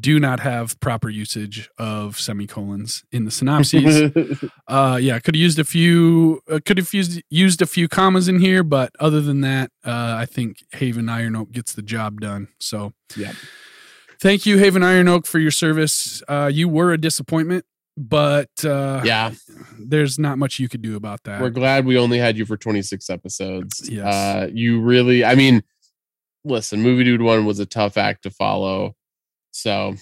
do 0.00 0.18
not 0.18 0.40
have 0.40 0.80
proper 0.80 1.10
usage 1.10 1.68
of 1.76 2.18
semicolons 2.18 3.04
in 3.12 3.26
the 3.26 3.30
synopses. 3.30 4.10
uh, 4.68 4.98
yeah, 5.00 5.18
could 5.18 5.34
have 5.34 5.40
used 5.40 5.58
a 5.58 5.64
few. 5.64 6.40
Uh, 6.50 6.60
could 6.64 6.78
have 6.78 6.94
used 6.94 7.22
used 7.28 7.60
a 7.60 7.66
few 7.66 7.88
commas 7.88 8.26
in 8.26 8.40
here, 8.40 8.62
but 8.62 8.90
other 8.98 9.20
than 9.20 9.42
that, 9.42 9.70
uh, 9.84 10.16
I 10.18 10.24
think 10.24 10.64
Haven 10.72 11.10
Iron 11.10 11.36
Oak 11.36 11.52
gets 11.52 11.74
the 11.74 11.82
job 11.82 12.22
done. 12.22 12.48
So, 12.58 12.94
yeah. 13.18 13.32
Thank 14.24 14.46
you, 14.46 14.56
Haven 14.56 14.82
Iron 14.82 15.06
Oak, 15.06 15.26
for 15.26 15.38
your 15.38 15.50
service. 15.50 16.22
Uh, 16.26 16.50
you 16.50 16.66
were 16.66 16.94
a 16.94 16.96
disappointment, 16.96 17.66
but 17.94 18.48
uh, 18.64 19.02
yeah, 19.04 19.32
there's 19.78 20.18
not 20.18 20.38
much 20.38 20.58
you 20.58 20.66
could 20.66 20.80
do 20.80 20.96
about 20.96 21.24
that. 21.24 21.42
We're 21.42 21.50
glad 21.50 21.84
we 21.84 21.98
only 21.98 22.16
had 22.16 22.38
you 22.38 22.46
for 22.46 22.56
26 22.56 23.10
episodes. 23.10 23.86
Yes. 23.86 24.06
Uh, 24.06 24.48
you 24.50 24.80
really, 24.80 25.26
I 25.26 25.34
mean, 25.34 25.62
listen, 26.42 26.80
Movie 26.80 27.04
Dude 27.04 27.20
One 27.20 27.44
was 27.44 27.58
a 27.58 27.66
tough 27.66 27.98
act 27.98 28.22
to 28.22 28.30
follow. 28.30 28.96
So 29.50 29.96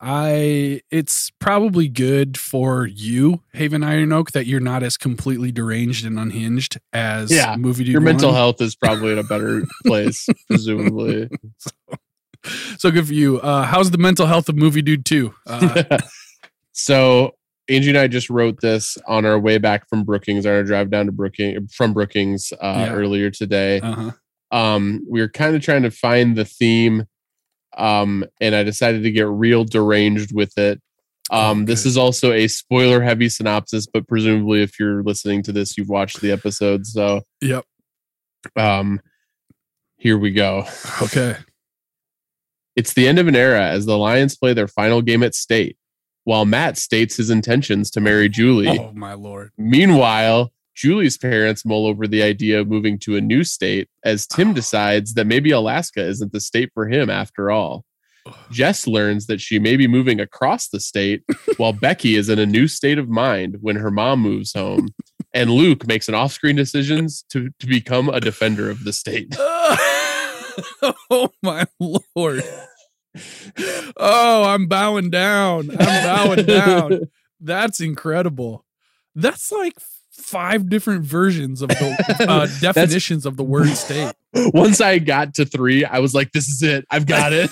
I 0.00 0.80
it's 0.90 1.30
probably 1.38 1.86
good 1.86 2.36
for 2.36 2.86
you, 2.88 3.42
Haven 3.52 3.84
Iron 3.84 4.12
Oak, 4.12 4.32
that 4.32 4.46
you're 4.46 4.58
not 4.58 4.82
as 4.82 4.96
completely 4.96 5.52
deranged 5.52 6.04
and 6.04 6.18
unhinged 6.18 6.80
as 6.92 7.30
Yeah, 7.30 7.54
movie 7.54 7.84
dude. 7.84 7.92
your 7.92 8.00
mental 8.00 8.32
health 8.32 8.60
is 8.60 8.74
probably 8.74 9.12
in 9.12 9.18
a 9.18 9.22
better 9.22 9.62
place, 9.86 10.26
presumably. 10.48 11.28
So 11.58 11.70
good 12.82 13.06
for 13.06 13.12
you. 13.12 13.40
Uh, 13.40 13.64
how's 13.64 13.90
the 13.90 13.98
mental 13.98 14.26
health 14.26 14.48
of 14.48 14.56
movie 14.56 14.82
dude 14.82 15.04
two? 15.04 15.34
Uh, 15.46 15.98
so 16.72 17.32
Angie 17.68 17.90
and 17.90 17.98
I 17.98 18.06
just 18.08 18.30
wrote 18.30 18.60
this 18.60 18.96
on 19.06 19.24
our 19.26 19.38
way 19.38 19.58
back 19.58 19.88
from 19.88 20.04
Brookings, 20.04 20.46
on 20.46 20.52
our 20.52 20.62
drive 20.64 20.90
down 20.90 21.06
to 21.06 21.12
Brookings 21.12 21.74
from 21.74 21.92
Brookings 21.92 22.52
uh, 22.60 22.86
Yeah. 22.88 22.92
earlier 22.94 23.30
today. 23.30 23.80
uh-huh. 23.80 24.12
um 24.56 25.04
we 25.08 25.20
were 25.20 25.28
kind 25.28 25.54
of 25.54 25.62
trying 25.62 25.82
to 25.82 25.90
find 25.90 26.34
the 26.36 26.44
theme 26.46 27.04
um 27.76 28.24
and 28.40 28.54
i 28.54 28.62
decided 28.62 29.02
to 29.02 29.10
get 29.10 29.26
real 29.28 29.62
deranged 29.62 30.34
with 30.34 30.56
it 30.56 30.80
um 31.30 31.62
Oh, 31.62 31.64
this 31.66 31.84
is 31.84 31.98
also 31.98 32.32
a 32.32 32.48
spoiler 32.48 33.02
heavy 33.02 33.28
synopsis 33.28 33.86
but 33.86 34.08
presumably 34.08 34.62
if 34.62 34.80
you're 34.80 35.02
listening 35.02 35.42
to 35.42 35.52
this 35.52 35.76
you've 35.76 35.90
watched 35.90 36.22
the 36.22 36.32
episode 36.32 36.86
so 36.86 37.20
Yep. 37.42 37.66
um 38.56 39.02
here 39.98 40.16
we 40.16 40.30
go 40.30 40.64
Okay. 41.02 41.36
It's 42.78 42.94
the 42.94 43.08
end 43.08 43.18
of 43.18 43.26
an 43.26 43.34
era 43.36 43.66
as 43.66 43.86
the 43.86 43.98
lions 43.98 44.36
play 44.36 44.54
their 44.54 44.68
final 44.68 45.02
game 45.02 45.22
at 45.22 45.34
state 45.34 45.76
while 46.24 46.44
matt 46.44 46.78
states 46.78 47.16
his 47.16 47.28
intentions 47.28 47.90
to 47.90 48.00
marry 48.00 48.28
julie 48.28 48.68
Oh 48.68 48.92
my 48.94 49.14
lord. 49.14 49.50
Meanwhile, 49.58 50.52
Julie's 50.78 51.18
parents 51.18 51.64
mull 51.64 51.86
over 51.86 52.06
the 52.06 52.22
idea 52.22 52.60
of 52.60 52.68
moving 52.68 53.00
to 53.00 53.16
a 53.16 53.20
new 53.20 53.42
state 53.42 53.88
as 54.04 54.28
Tim 54.28 54.54
decides 54.60 55.14
that 55.14 55.26
maybe 55.26 55.50
Alaska 55.50 56.06
isn't 56.06 56.32
the 56.32 56.40
state 56.40 56.70
for 56.72 56.88
him 56.88 57.10
after 57.10 57.50
all. 57.50 57.84
Jess 58.52 58.86
learns 58.86 59.26
that 59.26 59.40
she 59.40 59.58
may 59.58 59.76
be 59.76 59.88
moving 59.88 60.20
across 60.20 60.68
the 60.68 60.78
state 60.78 61.22
while 61.56 61.72
Becky 61.72 62.14
is 62.14 62.28
in 62.28 62.38
a 62.38 62.46
new 62.46 62.68
state 62.68 62.98
of 62.98 63.08
mind 63.08 63.56
when 63.60 63.76
her 63.76 63.90
mom 63.90 64.20
moves 64.20 64.52
home. 64.52 64.88
And 65.34 65.50
Luke 65.50 65.86
makes 65.86 66.08
an 66.08 66.14
off 66.14 66.32
screen 66.32 66.56
decisions 66.56 67.24
to, 67.30 67.50
to 67.58 67.66
become 67.66 68.08
a 68.08 68.20
defender 68.20 68.70
of 68.70 68.84
the 68.84 68.92
state. 68.92 69.34
oh 71.10 71.30
my 71.42 71.66
lord. 71.80 72.42
Oh, 73.96 74.44
I'm 74.44 74.66
bowing 74.66 75.10
down. 75.10 75.70
I'm 75.70 76.04
bowing 76.04 76.46
down. 76.46 77.00
That's 77.40 77.80
incredible. 77.80 78.64
That's 79.14 79.50
like 79.52 79.74
five 80.12 80.68
different 80.68 81.04
versions 81.04 81.62
of 81.62 81.68
the 81.68 82.26
uh, 82.28 82.46
definitions 82.60 83.24
of 83.26 83.36
the 83.36 83.44
word 83.44 83.68
state. 83.70 84.12
Once 84.34 84.80
I 84.80 84.98
got 84.98 85.34
to 85.34 85.44
three, 85.44 85.84
I 85.84 86.00
was 86.00 86.14
like, 86.14 86.32
this 86.32 86.48
is 86.48 86.62
it. 86.62 86.84
I've 86.90 87.06
got 87.06 87.32
it. 87.32 87.50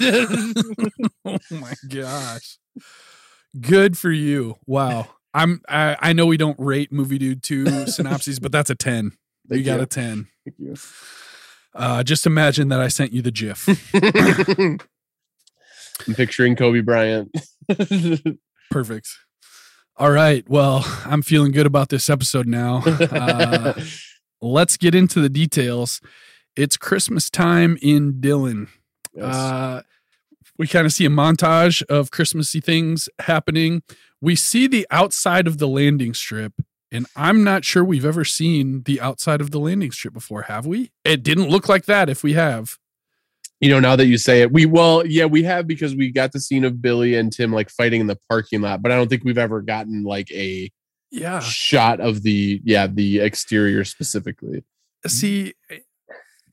oh 1.24 1.38
my 1.50 1.74
gosh. 1.88 2.58
Good 3.60 3.96
for 3.96 4.10
you. 4.10 4.56
Wow. 4.66 5.08
I'm 5.32 5.60
I, 5.68 5.96
I 6.00 6.12
know 6.12 6.26
we 6.26 6.36
don't 6.36 6.58
rate 6.58 6.92
movie 6.92 7.18
dude 7.18 7.42
two 7.42 7.86
synopses, 7.86 8.38
but 8.38 8.52
that's 8.52 8.70
a 8.70 8.74
10. 8.74 9.04
you 9.04 9.10
Thank 9.48 9.66
got 9.66 9.76
you. 9.76 9.82
a 9.82 9.86
10. 9.86 10.28
Thank 10.44 10.58
you. 10.58 10.76
Uh 11.76 12.02
just 12.02 12.26
imagine 12.26 12.68
that 12.68 12.80
I 12.80 12.88
sent 12.88 13.12
you 13.12 13.22
the 13.22 13.30
GIF. 13.30 13.68
I'm 16.06 16.14
picturing 16.14 16.56
Kobe 16.56 16.80
Bryant. 16.80 17.34
Perfect. 18.70 19.08
All 19.96 20.10
right. 20.10 20.44
Well, 20.48 20.84
I'm 21.04 21.22
feeling 21.22 21.52
good 21.52 21.66
about 21.66 21.88
this 21.88 22.10
episode 22.10 22.46
now. 22.46 22.82
Uh, 22.84 23.80
let's 24.42 24.76
get 24.76 24.94
into 24.94 25.20
the 25.20 25.30
details. 25.30 26.00
It's 26.54 26.76
Christmas 26.76 27.30
time 27.30 27.78
in 27.80 28.20
Dillon. 28.20 28.68
Yes. 29.14 29.34
Uh, 29.34 29.82
we 30.58 30.66
kind 30.66 30.86
of 30.86 30.92
see 30.92 31.06
a 31.06 31.10
montage 31.10 31.82
of 31.84 32.10
Christmassy 32.10 32.60
things 32.60 33.08
happening. 33.20 33.82
We 34.20 34.36
see 34.36 34.66
the 34.66 34.86
outside 34.90 35.46
of 35.46 35.58
the 35.58 35.68
landing 35.68 36.14
strip, 36.14 36.52
and 36.92 37.06
I'm 37.16 37.42
not 37.44 37.64
sure 37.64 37.84
we've 37.84 38.04
ever 38.04 38.24
seen 38.24 38.82
the 38.84 39.00
outside 39.00 39.40
of 39.40 39.50
the 39.50 39.58
landing 39.60 39.90
strip 39.92 40.14
before, 40.14 40.42
have 40.42 40.66
we? 40.66 40.90
It 41.04 41.22
didn't 41.22 41.48
look 41.48 41.68
like 41.68 41.86
that 41.86 42.08
if 42.08 42.22
we 42.22 42.34
have. 42.34 42.78
you 43.60 43.70
know, 43.70 43.80
now 43.80 43.96
that 43.96 44.06
you 44.06 44.18
say 44.18 44.42
it, 44.42 44.52
we 44.52 44.66
well, 44.66 45.04
yeah, 45.06 45.24
we 45.24 45.42
have 45.44 45.66
because 45.66 45.94
we 45.96 46.10
got 46.10 46.32
the 46.32 46.40
scene 46.40 46.64
of 46.64 46.80
Billy 46.82 47.14
and 47.14 47.32
Tim 47.32 47.52
like 47.52 47.70
fighting 47.70 48.00
in 48.02 48.06
the 48.06 48.18
parking 48.28 48.60
lot, 48.60 48.82
but 48.82 48.92
I 48.92 48.96
don't 48.96 49.08
think 49.08 49.24
we've 49.24 49.38
ever 49.38 49.62
gotten 49.62 50.02
like 50.04 50.30
a 50.30 50.70
Yeah. 51.10 51.40
shot 51.40 52.00
of 52.00 52.22
the 52.22 52.60
yeah 52.64 52.86
the 52.86 53.20
exterior 53.20 53.84
specifically. 53.84 54.62
See, 55.06 55.54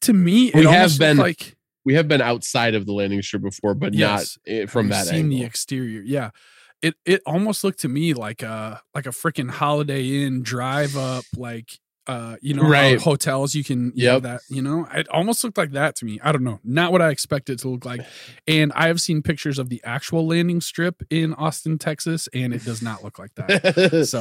to 0.01 0.13
me, 0.13 0.47
it 0.49 0.55
We 0.55 0.65
have 0.65 0.97
been 0.97 1.17
like 1.17 1.55
We 1.85 1.95
have 1.95 2.07
been 2.07 2.21
outside 2.21 2.75
of 2.75 2.85
the 2.85 2.93
landing 2.93 3.21
strip 3.21 3.41
before, 3.41 3.73
but 3.73 3.93
Yes. 3.93 4.37
not 4.47 4.53
eh, 4.53 4.65
from 4.67 4.87
that 4.89 5.05
seen 5.07 5.25
angle. 5.25 5.39
the 5.39 5.43
exterior. 5.43 6.01
Yeah. 6.05 6.29
It 6.83 6.95
it 7.05 7.21
almost 7.25 7.63
looked 7.63 7.79
to 7.79 7.87
me 7.89 8.13
like 8.13 8.43
a 8.43 8.81
like 8.93 9.07
a 9.07 9.09
freaking 9.11 9.49
Holiday 9.49 10.23
Inn 10.25 10.43
drive 10.43 10.95
up, 10.95 11.23
like 11.35 11.79
uh, 12.05 12.35
you 12.41 12.53
know, 12.53 12.63
Right. 12.63 12.99
hotels 13.01 13.55
you 13.55 13.63
can 13.63 13.93
you 13.95 14.07
know, 14.07 14.19
that, 14.19 14.41
you 14.49 14.61
know, 14.61 14.85
it 14.93 15.07
almost 15.07 15.41
looked 15.41 15.57
like 15.57 15.71
that 15.71 15.95
to 15.95 16.05
me. 16.05 16.19
I 16.21 16.33
don't 16.33 16.43
know. 16.43 16.59
Not 16.61 16.91
what 16.91 17.01
I 17.01 17.11
expected 17.11 17.53
it 17.53 17.59
to 17.59 17.69
look 17.69 17.85
like. 17.85 18.01
And 18.45 18.73
I 18.75 18.87
have 18.87 18.99
seen 18.99 19.21
pictures 19.21 19.57
of 19.57 19.69
the 19.69 19.81
actual 19.85 20.27
landing 20.27 20.59
strip 20.59 21.01
in 21.09 21.33
Austin, 21.35 21.77
Texas, 21.77 22.27
and 22.33 22.53
it 22.53 22.65
does 22.65 22.81
not 22.81 23.05
look 23.05 23.17
like 23.19 23.33
that. 23.35 24.03
So 24.09 24.19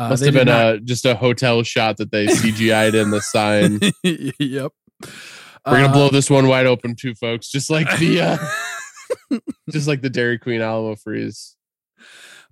uh, 0.00 0.08
Must 0.08 0.24
have 0.24 0.32
been 0.32 0.46
not- 0.46 0.74
a 0.76 0.80
just 0.80 1.04
a 1.04 1.14
hotel 1.14 1.62
shot 1.62 1.98
that 1.98 2.10
they 2.10 2.24
CGI'd 2.28 2.94
in 2.94 3.10
the 3.10 3.20
sign. 3.20 3.78
yep. 4.02 4.72
We're 5.66 5.72
gonna 5.80 5.88
Uh, 5.88 5.92
blow 5.92 6.08
this 6.08 6.30
one 6.30 6.48
wide 6.48 6.64
open 6.64 6.96
too, 6.96 7.14
folks. 7.14 7.50
Just 7.50 7.68
like 7.68 7.98
the 7.98 8.20
uh, 8.22 9.38
just 9.70 9.86
like 9.86 10.00
the 10.00 10.08
Dairy 10.10 10.38
Queen 10.38 10.62
Alamo 10.62 10.96
freeze. 10.96 11.56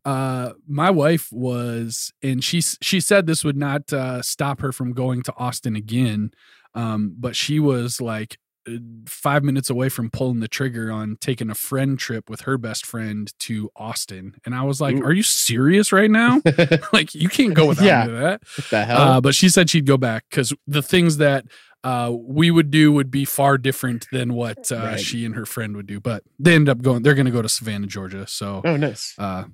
Uh 0.04 0.52
my 0.66 0.90
wife 0.90 1.28
was 1.30 2.12
and 2.23 2.42
she 2.42 2.61
she 2.61 3.00
said 3.00 3.26
this 3.26 3.45
would 3.45 3.57
not 3.57 3.92
uh 3.92 4.23
stop 4.23 4.61
her 4.61 4.73
from 4.73 4.92
going 4.92 5.23
to 5.23 5.33
Austin 5.37 5.76
again 5.76 6.30
um 6.75 7.14
but 7.19 7.37
she 7.37 7.61
was 7.61 8.00
like 8.00 8.38
uh, 8.69 8.73
5 9.07 9.42
minutes 9.45 9.69
away 9.71 9.88
from 9.88 10.11
pulling 10.11 10.40
the 10.40 10.49
trigger 10.49 10.90
on 10.90 11.16
taking 11.21 11.50
a 11.50 11.54
friend 11.54 11.99
trip 11.99 12.30
with 12.30 12.42
her 12.42 12.57
best 12.59 12.87
friend 12.87 13.33
to 13.40 13.71
Austin 13.76 14.35
and 14.47 14.54
I 14.54 14.62
was 14.62 14.80
like 14.80 14.97
Ooh. 14.97 15.02
are 15.02 15.12
you 15.12 15.23
serious 15.23 15.92
right 15.92 16.11
now 16.11 16.40
like 16.92 17.14
you 17.14 17.28
can't 17.28 17.52
go 17.54 17.66
without 17.66 17.85
Yeah. 17.85 18.07
that 18.07 18.42
What 18.57 18.71
the 18.71 18.85
hell? 18.87 18.99
uh 18.99 19.21
but 19.21 19.35
she 19.35 19.49
said 19.50 19.69
she'd 19.69 19.87
go 19.87 19.97
back 19.99 20.25
cuz 20.30 20.52
the 20.66 20.83
things 20.83 21.19
that 21.19 21.45
uh 21.85 22.13
we 22.15 22.51
would 22.51 22.71
do 22.71 22.93
would 22.93 23.11
be 23.11 23.25
far 23.25 23.57
different 23.59 24.07
than 24.13 24.35
what 24.35 24.71
uh 24.71 24.77
Right. 24.77 25.01
she 25.01 25.25
and 25.25 25.35
her 25.35 25.47
friend 25.47 25.75
would 25.77 25.87
do 25.87 25.99
but 26.01 26.23
they 26.39 26.55
end 26.55 26.69
up 26.69 26.83
going 26.83 27.03
they're 27.03 27.15
going 27.15 27.27
to 27.27 27.33
go 27.33 27.43
to 27.43 27.49
Savannah 27.49 27.87
Georgia 27.87 28.27
so 28.27 28.61
oh, 28.65 28.77
nice. 28.77 29.15
uh, 29.19 29.45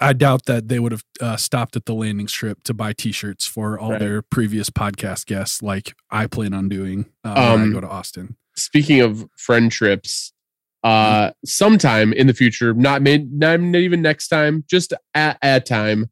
I 0.00 0.12
doubt 0.12 0.44
that 0.44 0.68
they 0.68 0.78
would 0.78 0.92
have 0.92 1.04
uh, 1.20 1.36
stopped 1.36 1.74
at 1.74 1.86
the 1.86 1.94
landing 1.94 2.28
strip 2.28 2.62
to 2.64 2.74
buy 2.74 2.92
T-shirts 2.92 3.46
for 3.46 3.78
all 3.78 3.92
Right. 3.92 3.98
their 4.00 4.20
previous 4.20 4.68
podcast 4.68 5.24
guests, 5.24 5.62
like 5.62 5.94
I 6.10 6.26
plan 6.26 6.52
on 6.52 6.68
doing 6.68 7.06
uh, 7.24 7.32
when 7.34 7.38
I 7.38 7.52
Um, 7.64 7.72
go 7.72 7.80
to 7.80 7.88
Austin. 7.88 8.36
speaking 8.54 9.00
of 9.00 9.26
friend 9.38 9.72
trips, 9.72 10.34
uh, 10.84 11.30
sometime 11.44 12.12
in 12.12 12.26
the 12.26 12.34
future, 12.34 12.74
not 12.74 13.00
made, 13.00 13.32
not 13.32 13.60
even 13.60 14.02
next 14.02 14.28
time, 14.28 14.62
just 14.68 14.92
at 15.14 15.38
a 15.42 15.58
time. 15.60 16.10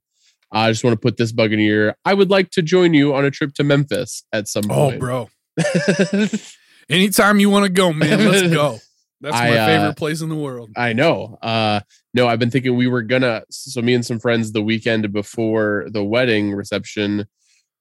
I 0.52 0.70
just 0.70 0.84
want 0.84 0.94
to 0.94 1.00
put 1.00 1.16
this 1.16 1.32
bug 1.32 1.52
in 1.52 1.58
your 1.58 1.86
ear. 1.86 1.96
I 2.04 2.14
would 2.14 2.30
like 2.30 2.50
to 2.50 2.62
join 2.62 2.94
you 2.94 3.14
on 3.14 3.24
a 3.24 3.30
trip 3.30 3.54
to 3.54 3.64
Memphis 3.64 4.24
at 4.32 4.48
some 4.48 4.64
Oh, 4.70 4.96
bro! 4.98 5.28
Anytime 6.88 7.40
you 7.40 7.50
want 7.50 7.64
to 7.64 7.72
go, 7.72 7.92
man, 7.92 8.28
let's 8.30 8.54
go. 8.54 8.78
That's 9.20 9.34
I, 9.34 9.50
my 9.50 9.56
uh, 9.56 9.66
favorite 9.66 9.96
place 9.96 10.20
in 10.20 10.28
the 10.28 10.36
world. 10.36 10.70
I 10.76 10.92
know. 10.92 11.38
Uh, 11.42 11.80
no, 12.14 12.28
I've 12.28 12.38
been 12.38 12.50
thinking 12.50 12.76
we 12.76 12.86
were 12.86 13.02
gonna. 13.02 13.42
So 13.50 13.80
me 13.82 13.94
and 13.94 14.04
some 14.04 14.20
friends 14.20 14.52
the 14.52 14.62
weekend 14.62 15.12
before 15.12 15.86
the 15.90 16.04
wedding 16.04 16.52
reception 16.52 17.26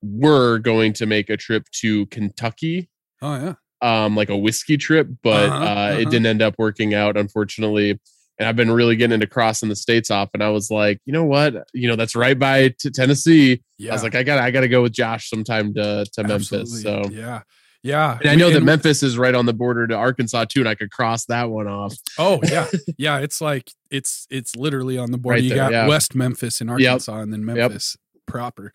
were 0.02 0.60
going 0.60 0.94
to 0.94 1.06
make 1.06 1.30
a 1.30 1.38
trip 1.38 1.68
to 1.72 2.06
Kentucky 2.08 2.90
Oh 3.22 3.36
yeah, 3.36 3.54
um 3.82 4.16
like 4.16 4.30
a 4.30 4.38
whiskey 4.38 4.78
trip 4.78 5.08
but 5.24 5.50
Uh-huh, 5.50 5.64
uh 5.64 5.68
it 5.68 6.02
uh-huh. 6.02 6.10
didn't 6.12 6.26
end 6.28 6.42
up 6.42 6.56
working 6.60 6.94
out 6.94 7.18
unfortunately 7.18 8.00
and 8.38 8.48
I've 8.48 8.56
been 8.56 8.72
really 8.72 8.96
getting 8.96 9.14
into 9.14 9.28
crossing 9.28 9.70
the 9.70 9.76
states 9.76 10.12
off. 10.12 10.30
And 10.34 10.44
I 10.44 10.50
was 10.50 10.70
like, 10.70 11.00
you 11.06 11.14
know 11.14 11.24
what? 11.26 11.68
You 11.74 11.88
know, 11.88 11.96
that's 11.96 12.16
right 12.16 12.38
by 12.38 12.70
t- 12.70 12.90
Tennessee. 12.90 13.62
Yeah. 13.78 13.92
I 13.92 13.94
was 13.94 14.04
like, 14.04 14.16
I 14.16 14.24
got 14.24 14.40
I 14.40 14.52
got 14.52 14.62
to 14.62 14.68
go 14.68 14.82
with 14.82 14.94
Josh 14.94 15.30
sometime 15.30 15.74
to 15.76 16.06
to 16.14 16.24
Memphis. 16.24 16.54
Absolutely. 16.54 17.12
So. 17.14 17.18
yeah. 17.18 17.42
Yeah. 17.84 18.18
And 18.20 18.30
I 18.30 18.36
know 18.36 18.50
that 18.50 18.64
Memphis 18.64 19.04
is 19.04 19.16
right 19.16 19.36
on 19.36 19.46
the 19.46 19.54
border 19.54 19.86
to 19.86 19.94
Arkansas 19.94 20.46
too, 20.46 20.62
and 20.62 20.68
I 20.68 20.74
could 20.74 20.90
cross 20.90 21.26
that 21.26 21.52
one 21.52 21.68
off. 21.68 21.94
Oh 22.18 22.40
yeah, 22.44 22.66
yeah. 22.98 23.20
It's 23.20 23.42
like 23.42 23.70
it's 23.92 24.26
it's 24.32 24.56
literally 24.56 24.98
on 24.98 25.12
the 25.12 25.20
border. 25.20 25.36
Right 25.36 25.44
you 25.44 25.50
there, 25.50 25.58
got 25.58 25.72
yeah. 25.72 25.88
West 25.88 26.16
Memphis 26.16 26.62
in 26.62 26.70
Arkansas, 26.70 27.20
and 27.20 27.32
then 27.32 27.42
Yep. 27.48 27.56
Memphis 27.56 27.96
proper. 28.26 28.74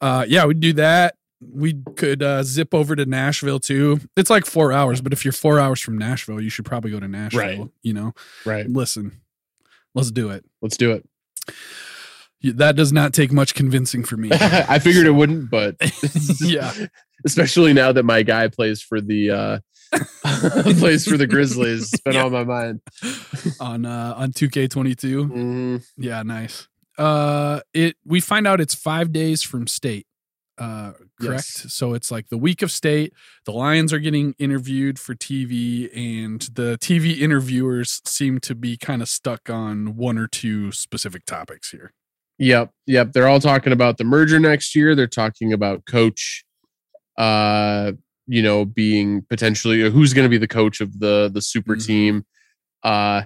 Uh, 0.00 0.24
yeah, 0.26 0.46
we'd 0.46 0.58
do 0.58 0.72
that. 0.72 1.14
We 1.40 1.74
could 1.96 2.22
uh, 2.22 2.42
zip 2.42 2.74
over 2.74 2.94
to 2.96 3.06
Nashville 3.06 3.60
too. 3.60 4.00
It's 4.16 4.28
like 4.30 4.44
four 4.44 4.72
hours, 4.72 5.00
but 5.00 5.12
if 5.12 5.24
you're 5.24 5.32
four 5.32 5.58
hours 5.58 5.80
from 5.80 5.96
Nashville, 5.96 6.40
you 6.40 6.50
should 6.50 6.64
probably 6.66 6.90
go 6.90 7.00
to 7.00 7.08
Nashville. 7.08 7.40
Right. 7.40 7.60
You 7.82 7.94
know, 7.94 8.12
Right. 8.44 8.68
listen, 8.68 9.20
let's 9.94 10.10
do 10.10 10.28
it. 10.30 10.44
Let's 10.60 10.76
do 10.76 10.92
it. 10.92 11.06
That 12.42 12.74
does 12.76 12.92
not 12.92 13.12
take 13.12 13.32
much 13.32 13.54
convincing 13.54 14.04
for 14.04 14.16
me. 14.16 14.30
I 14.32 14.78
figured 14.78 15.06
it 15.06 15.10
wouldn't, 15.12 15.50
but 15.50 15.76
yeah, 16.40 16.72
especially 17.26 17.72
now 17.72 17.92
that 17.92 18.04
my 18.04 18.22
guy 18.22 18.48
plays 18.48 18.80
for 18.82 19.00
the 19.00 19.30
uh 19.30 19.58
plays 20.78 21.06
for 21.06 21.16
the 21.16 21.26
Grizzlies. 21.26 21.92
It's 21.92 22.02
been 22.02 22.14
Yeah. 22.14 22.24
on 22.24 22.32
my 22.32 22.44
mind. 22.44 22.80
on 23.60 23.84
uh, 23.84 24.14
on 24.16 24.32
2K22. 24.32 25.30
Mhm. 25.30 25.84
Yeah, 25.98 26.22
nice. 26.22 26.68
Uh 26.98 27.60
it 27.74 27.96
we 28.04 28.20
find 28.20 28.46
out 28.46 28.60
it's 28.60 28.74
5 28.74 29.12
days 29.12 29.42
from 29.42 29.66
state. 29.66 30.06
Uh 30.58 30.92
correct. 31.20 31.44
Yes. 31.64 31.72
So 31.74 31.94
it's 31.94 32.10
like 32.10 32.28
the 32.28 32.38
week 32.38 32.62
of 32.62 32.70
state, 32.72 33.12
the 33.44 33.52
Lions 33.52 33.92
are 33.92 33.98
getting 33.98 34.34
interviewed 34.38 34.98
for 34.98 35.14
TV 35.14 35.88
and 35.96 36.40
the 36.52 36.78
TV 36.80 37.18
interviewers 37.20 38.00
seem 38.04 38.40
to 38.40 38.54
be 38.54 38.76
kind 38.76 39.02
of 39.02 39.08
stuck 39.08 39.48
on 39.50 39.96
one 39.96 40.18
or 40.18 40.26
two 40.26 40.72
specific 40.72 41.24
topics 41.26 41.70
here. 41.70 41.92
Yep, 42.38 42.70
yep. 42.86 43.12
They're 43.12 43.28
all 43.28 43.40
talking 43.40 43.72
about 43.72 43.98
the 43.98 44.04
merger 44.04 44.40
next 44.40 44.74
year. 44.74 44.94
They're 44.94 45.06
talking 45.06 45.52
about 45.52 45.84
coach 45.86 46.44
uh 47.18 47.92
you 48.26 48.40
know 48.42 48.64
being 48.64 49.22
potentially 49.28 49.90
who's 49.90 50.14
going 50.14 50.24
to 50.24 50.30
be 50.30 50.38
the 50.38 50.48
coach 50.48 50.80
of 50.80 51.00
the 51.00 51.30
the 51.34 51.42
super 51.42 51.76
Mhm. 51.76 51.86
team. 51.86 52.24
Uh 52.82 53.22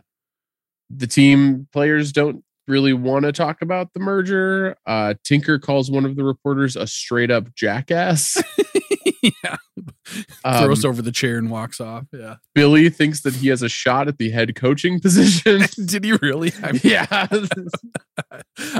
the 0.90 1.06
team 1.06 1.68
players 1.72 2.12
don't 2.12 2.42
really 2.66 2.92
want 2.92 3.24
to 3.24 3.32
talk 3.32 3.62
about 3.62 3.92
the 3.92 4.00
merger. 4.00 4.76
Uh 4.86 5.14
Tinker 5.24 5.58
calls 5.58 5.90
one 5.90 6.04
of 6.04 6.16
the 6.16 6.24
reporters 6.24 6.76
a 6.76 6.86
straight 6.86 7.30
up 7.30 7.54
jackass. 7.54 8.42
yeah. 9.22 9.56
Um, 10.44 10.64
Throws 10.64 10.84
over 10.84 11.02
the 11.02 11.12
chair 11.12 11.38
and 11.38 11.50
walks 11.50 11.80
off. 11.80 12.04
Yeah. 12.12 12.36
Billy 12.54 12.90
thinks 12.90 13.22
that 13.22 13.34
he 13.34 13.48
has 13.48 13.62
a 13.62 13.68
shot 13.68 14.08
at 14.08 14.18
the 14.18 14.30
head 14.30 14.54
coaching 14.54 15.00
position. 15.00 15.62
Did 15.86 16.04
he 16.04 16.12
really? 16.12 16.52
I, 16.62 16.80
yeah. 16.82 17.26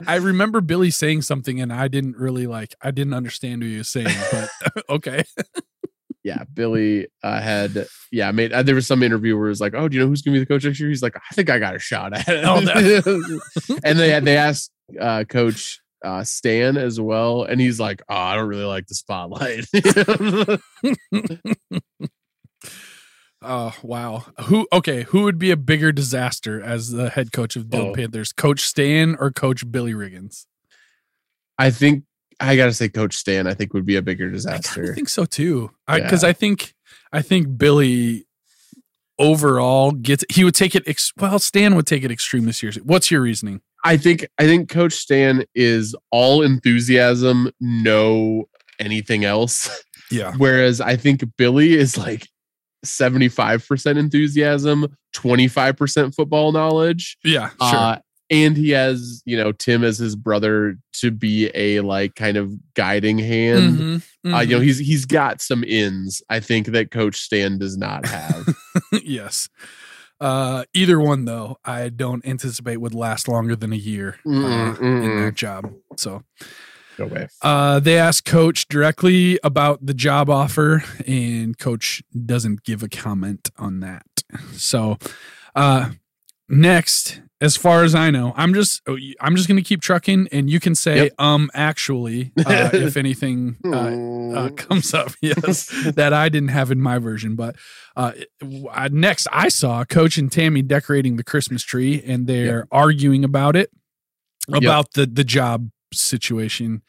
I 0.07 0.17
remember 0.17 0.61
Billy 0.61 0.91
saying 0.91 1.23
something 1.23 1.61
and 1.61 1.73
I 1.73 1.89
didn't 1.89 2.17
really 2.17 2.47
like 2.47 2.75
I 2.83 2.91
didn't 2.91 3.15
understand 3.15 3.63
what 3.63 3.69
he 3.69 3.79
was 3.79 3.89
saying, 3.89 4.17
but 4.31 4.85
okay. 4.91 5.25
Yeah, 6.25 6.45
Billy 6.53 7.07
uh, 7.23 7.41
had 7.41 7.87
yeah 8.11 8.31
made. 8.33 8.53
Uh, 8.53 8.63
there 8.63 8.75
was 8.75 8.87
some 8.87 9.03
interview 9.03 9.37
where 9.37 9.47
it 9.47 9.51
was 9.51 9.61
like, 9.61 9.75
"Oh, 9.75 9.89
do 9.89 9.97
you 9.97 10.03
know 10.03 10.09
who's 10.09 10.23
gonna 10.23 10.35
be 10.35 10.41
the 10.41 10.47
coach 10.47 10.65
next 10.65 10.81
year?" 10.81 10.89
He's 10.89 11.03
like, 11.03 11.17
"I 11.17 11.35
think 11.35 11.51
I 11.51 11.59
got 11.59 11.77
a 11.77 11.79
shot 11.79 12.13
at 12.15 12.25
it." 12.27 12.45
Oh, 12.45 13.39
and 13.85 13.99
they 13.99 14.19
they 14.21 14.37
asked 14.37 14.71
uh, 15.01 15.25
Coach 15.29 15.81
uh, 16.05 16.25
Stan 16.25 16.77
as 16.77 17.01
well, 17.01 17.45
and 17.45 17.61
he's 17.61 17.79
like, 17.79 18.03
"Oh, 18.09 18.15
I 18.17 18.35
don't 18.37 18.49
really 18.49 18.65
like 18.65 18.87
the 18.87 18.95
spotlight." 18.95 19.67
Oh 23.47 23.75
wow. 23.83 24.25
Who 24.45 24.67
okay, 24.73 25.03
who 25.03 25.25
would 25.25 25.39
be 25.39 25.51
a 25.51 25.57
bigger 25.57 25.93
disaster 25.93 26.63
as 26.63 26.93
the 26.93 27.11
head 27.11 27.31
coach 27.31 27.57
of 27.57 27.71
the 27.71 27.79
Oh. 27.79 27.93
Panthers? 27.93 28.33
Coach 28.33 28.61
Stan 28.61 29.17
or 29.21 29.31
Coach 29.31 29.71
Billy 29.71 29.93
Riggins? 29.93 30.47
I 31.59 31.71
think 31.71 32.05
I 32.41 32.57
gotta 32.57 32.73
say, 32.73 32.89
Coach 32.89 33.15
Stan, 33.17 33.47
I 33.47 33.55
think 33.55 33.73
would 33.75 33.87
be 33.87 33.97
a 33.97 34.03
bigger 34.03 34.31
disaster. 34.31 34.93
I 34.93 34.95
think 34.95 35.09
so 35.09 35.25
too. 35.25 35.71
I 35.87 35.99
Yeah. 35.99 36.05
because 36.05 36.25
I 36.25 36.33
think 36.33 36.75
I 37.13 37.23
think 37.23 37.57
Billy 37.59 38.27
overall 39.19 39.93
gets 39.93 40.25
he 40.31 40.45
would 40.45 40.55
take 40.55 40.75
it 40.75 40.83
ex, 40.87 41.13
well, 41.19 41.39
Stan 41.39 41.75
would 41.77 41.87
take 41.87 42.03
it 42.05 42.11
extremely 42.11 42.53
seriously. 42.53 42.83
What's 42.85 43.11
your 43.11 43.21
reasoning? 43.21 43.61
I 43.85 43.97
think 43.97 44.27
I 44.39 44.45
think 44.47 44.69
Coach 44.69 44.95
Stan 44.95 45.45
is 45.55 45.95
all 46.11 46.43
enthusiasm, 46.43 47.51
no 47.61 48.49
anything 48.79 49.25
else. 49.25 49.71
Yeah. 50.11 50.35
Whereas 50.37 50.81
I 50.83 50.97
think 50.97 51.25
Billy 51.39 51.73
is 51.75 51.97
like 51.97 52.29
75% 52.85 53.97
enthusiasm, 53.99 54.95
25% 55.17 56.15
football 56.15 56.53
knowledge. 56.53 57.17
Yeah, 57.25 57.49
sure. 57.49 57.57
Uh, 57.61 57.99
and 58.43 58.57
he 58.57 58.71
has, 58.71 59.23
you 59.25 59.37
know, 59.37 59.53
Tim 59.53 59.85
as 59.85 59.99
his 59.99 60.17
brother 60.17 60.77
to 60.95 61.11
be 61.11 61.51
a 61.55 61.81
like 61.81 62.15
kind 62.15 62.37
of 62.37 62.53
guiding 62.75 63.19
hand. 63.19 63.79
Mhm, 63.79 64.03
Uh, 64.35 64.41
you 64.41 64.57
know, 64.57 64.61
mhm. 64.61 64.65
he's 64.65 64.79
he's 64.79 65.05
got 65.07 65.41
some 65.41 65.63
ins. 65.65 66.23
I 66.29 66.41
think 66.41 66.69
that 66.69 66.91
Coach 66.91 67.17
Stan 67.17 67.59
does 67.59 67.77
not 67.77 68.07
have. 68.07 68.49
yes. 69.05 69.49
Uh, 70.21 70.65
either 70.73 70.99
one 71.01 71.25
though, 71.25 71.59
I 71.65 71.89
don't 71.91 72.25
anticipate 72.27 72.79
would 72.79 72.95
last 72.95 73.29
longer 73.29 73.57
than 73.57 73.73
a 73.73 73.77
year 73.77 74.17
uh, 74.27 74.77
in 74.81 75.25
that 75.25 75.33
job. 75.35 75.73
So 75.97 76.23
no 76.99 77.07
way. 77.07 77.27
Uh, 77.43 77.81
they 77.81 77.99
asked 77.99 78.25
Coach 78.25 78.69
directly 78.69 79.39
about 79.43 79.85
the 79.85 79.95
job 79.95 80.31
offer, 80.31 80.85
and 81.07 81.59
Coach 81.59 82.03
doesn't 82.25 82.63
give 82.63 82.83
a 82.85 82.89
comment 82.89 83.51
on 83.59 83.81
that. 83.81 84.07
So, 84.53 84.99
uh, 85.57 85.91
next, 86.49 87.21
as 87.41 87.57
far 87.57 87.83
as 87.83 87.95
I 87.95 88.11
know, 88.11 88.33
I'm 88.37 88.55
just 88.55 88.81
oh, 88.87 88.97
I'm 89.21 89.37
just 89.37 89.49
gonna 89.49 89.63
keep 89.63 89.83
trucking, 89.83 90.29
and 90.33 90.49
you 90.49 90.61
can 90.61 90.75
say 90.75 91.05
Yep. 91.05 91.13
um 91.19 91.51
actually 91.55 92.33
uh, 92.39 92.71
if 92.73 92.97
anything 93.05 93.57
uh, 93.65 94.39
uh, 94.39 94.49
comes 94.57 94.95
up. 94.95 95.13
Yes, 95.21 95.67
that 95.95 96.13
I 96.13 96.29
didn't 96.29 96.51
have 96.51 96.71
in 96.71 96.81
my 96.81 96.99
version, 96.99 97.35
but 97.35 97.57
uh, 97.97 98.13
next 98.91 99.27
I 99.33 99.49
saw 99.49 99.85
Coach 99.85 100.17
and 100.17 100.31
Tami 100.31 100.67
decorating 100.67 101.17
the 101.17 101.25
Christmas 101.25 101.63
tree, 101.63 102.03
and 102.07 102.27
they're 102.27 102.67
arguing 102.71 103.25
about 103.25 103.57
it 103.57 103.71
about 104.53 104.93
the 104.93 105.07
the 105.07 105.25
job 105.25 105.71
situation. 105.93 106.83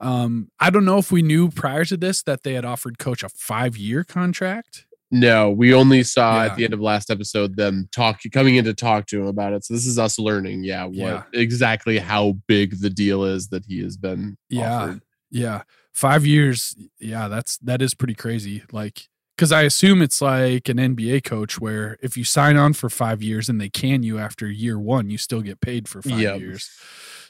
Um, 0.00 0.50
I 0.60 0.70
don't 0.70 0.84
know 0.84 0.98
if 0.98 1.10
we 1.10 1.22
knew 1.22 1.50
prior 1.50 1.84
to 1.86 1.96
this 1.96 2.22
that 2.22 2.44
they 2.44 2.54
had 2.54 2.64
offered 2.64 2.98
Coach 2.98 3.22
a 3.24 3.28
five 3.28 3.76
year 3.76 4.04
contract. 4.04 4.84
No, 5.10 5.50
we 5.50 5.72
only 5.72 6.02
saw 6.02 6.36
Yeah. 6.44 6.50
at 6.50 6.56
the 6.56 6.64
end 6.64 6.74
of 6.74 6.80
last 6.80 7.10
episode 7.10 7.56
them 7.56 7.88
talk 7.92 8.20
coming 8.32 8.56
in 8.56 8.64
to 8.66 8.74
talk 8.74 9.06
to 9.06 9.20
him 9.20 9.26
about 9.26 9.54
it. 9.54 9.64
So 9.64 9.72
this 9.74 9.86
is 9.86 9.98
us 9.98 10.18
learning, 10.18 10.64
yeah, 10.64 10.84
what 10.84 10.94
Yeah. 10.96 11.22
exactly 11.32 11.98
how 11.98 12.36
big 12.46 12.80
the 12.80 12.90
deal 12.90 13.24
is 13.24 13.48
that 13.48 13.64
he 13.66 13.82
has 13.82 13.96
been. 13.96 14.36
Yeah. 14.50 14.74
offered. 14.74 15.00
Yeah, 15.30 15.62
five 15.92 16.26
years. 16.26 16.74
Yeah, 17.00 17.28
that's 17.28 17.58
that 17.58 17.80
is 17.82 17.94
pretty 17.94 18.14
crazy. 18.14 18.62
Like, 18.72 19.08
because 19.36 19.52
I 19.52 19.62
assume 19.62 20.02
it's 20.02 20.20
like 20.20 20.68
an 20.68 20.78
NBA 20.78 21.22
coach 21.24 21.58
where 21.60 21.96
if 22.02 22.16
you 22.16 22.24
sign 22.24 22.56
on 22.56 22.72
for 22.72 22.90
five 22.90 23.22
years 23.22 23.48
and 23.48 23.60
they 23.60 23.68
can 23.70 24.02
you 24.02 24.18
after 24.18 24.50
year 24.50 24.78
one, 24.78 25.10
you 25.10 25.16
still 25.18 25.42
get 25.42 25.60
paid 25.60 25.86
for 25.88 26.02
five 26.02 26.18
Yep. 26.20 26.40
years. 26.40 26.70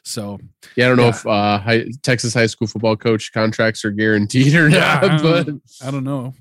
So 0.04 0.38
yeah. 0.74 0.86
I 0.86 0.88
don't 0.88 0.96
know 0.96 1.08
if 1.08 1.26
uh, 1.26 1.58
high, 1.58 1.86
Texas 2.02 2.32
high 2.34 2.46
school 2.46 2.66
football 2.66 2.96
coach 2.96 3.30
contracts 3.32 3.84
are 3.84 3.90
guaranteed 3.90 4.54
or 4.54 4.68
Yeah, 4.68 5.00
not, 5.02 5.22
don't 5.22 5.62
but 5.80 5.86
I 5.86 5.90
don't 5.90 6.04
know. 6.04 6.34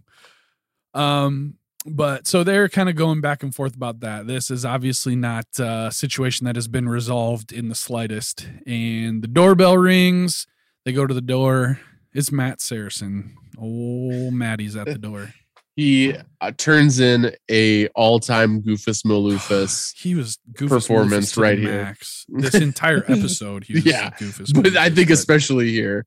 Um, 0.97 1.55
but 1.85 2.27
so 2.27 2.43
they're 2.43 2.67
kind 2.67 2.89
of 2.89 2.95
going 2.95 3.21
back 3.21 3.43
and 3.43 3.55
forth 3.55 3.75
about 3.75 4.01
that. 4.01 4.27
This 4.27 4.51
is 4.51 4.65
obviously 4.65 5.15
not 5.15 5.45
a 5.59 5.89
situation 5.91 6.45
that 6.45 6.55
has 6.55 6.67
been 6.67 6.89
resolved 6.89 7.53
in 7.53 7.69
the 7.69 7.75
slightest. 7.75 8.47
And 8.65 9.21
the 9.21 9.27
doorbell 9.27 9.77
rings. 9.77 10.47
They 10.83 10.91
go 10.91 11.07
to 11.07 11.13
the 11.13 11.21
door. 11.21 11.79
It's 12.13 12.31
Matt 12.31 12.59
Saracen. 12.61 13.35
Oh, 13.57 14.31
Maddie's 14.31 14.75
at 14.75 14.85
the 14.87 14.97
door. 14.97 15.33
he 15.77 16.13
uh, 16.41 16.51
turns 16.57 16.99
in 16.99 17.31
a 17.49 17.87
all 17.89 18.19
time 18.19 18.61
Goofus 18.61 19.05
Maloofus. 19.05 19.93
He 19.97 20.15
was 20.15 20.39
goofus 20.53 20.69
Performance 20.69 21.27
Moofus 21.27 21.33
to 21.33 21.35
the 21.35 21.41
right 21.41 21.57
here. 21.59 21.83
max. 21.83 22.25
This 22.29 22.55
entire 22.55 23.03
episode, 23.07 23.63
he 23.63 23.73
was 23.75 23.85
Yeah, 23.85 24.09
goofus. 24.11 24.53
but 24.53 24.75
I 24.75 24.89
think 24.89 25.09
especially 25.09 25.71
here. 25.71 26.05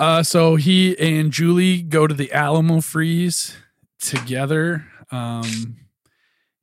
Uh, 0.00 0.22
so 0.22 0.56
he 0.56 0.98
and 0.98 1.30
Julie 1.30 1.82
go 1.82 2.06
to 2.06 2.14
the 2.14 2.32
Alamo 2.32 2.80
Freeze 2.80 3.54
together. 3.98 4.86
Um, 5.10 5.76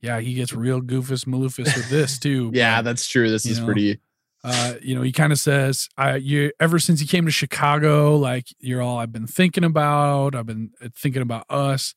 yeah, 0.01 0.19
he 0.19 0.33
gets 0.33 0.53
real 0.53 0.81
goofus 0.81 1.25
maloofus 1.25 1.75
with 1.75 1.87
this 1.87 2.17
too. 2.19 2.49
Yeah, 2.51 2.79
but, 2.79 2.85
that's 2.85 3.07
true. 3.07 3.29
This 3.29 3.45
is 3.45 3.59
know, 3.59 3.65
pretty. 3.65 3.99
uh, 4.43 4.73
you 4.81 4.95
know, 4.95 5.03
he 5.03 5.11
kind 5.11 5.31
of 5.31 5.37
says, 5.37 5.87
"I 5.95 6.15
you 6.15 6.51
ever 6.59 6.79
since 6.79 6.99
you 6.99 7.07
came 7.07 7.25
to 7.25 7.31
Chicago, 7.31 8.15
like 8.15 8.47
you're 8.57 8.81
all 8.81 8.97
I've 8.97 9.11
been 9.11 9.27
thinking 9.27 9.63
about. 9.63 10.33
I've 10.33 10.47
been 10.47 10.71
uh, 10.83 10.89
thinking 10.97 11.21
about 11.21 11.45
us. 11.47 11.93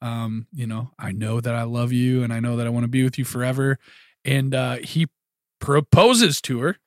Um, 0.00 0.46
you 0.52 0.68
know, 0.68 0.92
I 1.00 1.10
know 1.10 1.40
that 1.40 1.56
I 1.56 1.64
love 1.64 1.90
you, 1.90 2.22
and 2.22 2.32
I 2.32 2.38
know 2.38 2.56
that 2.58 2.66
I 2.68 2.70
want 2.70 2.84
to 2.84 2.88
be 2.88 3.02
with 3.02 3.18
you 3.18 3.24
forever." 3.24 3.80
And 4.24 4.54
uh, 4.54 4.76
he 4.76 5.08
proposes 5.58 6.40
to 6.42 6.60
her 6.60 6.78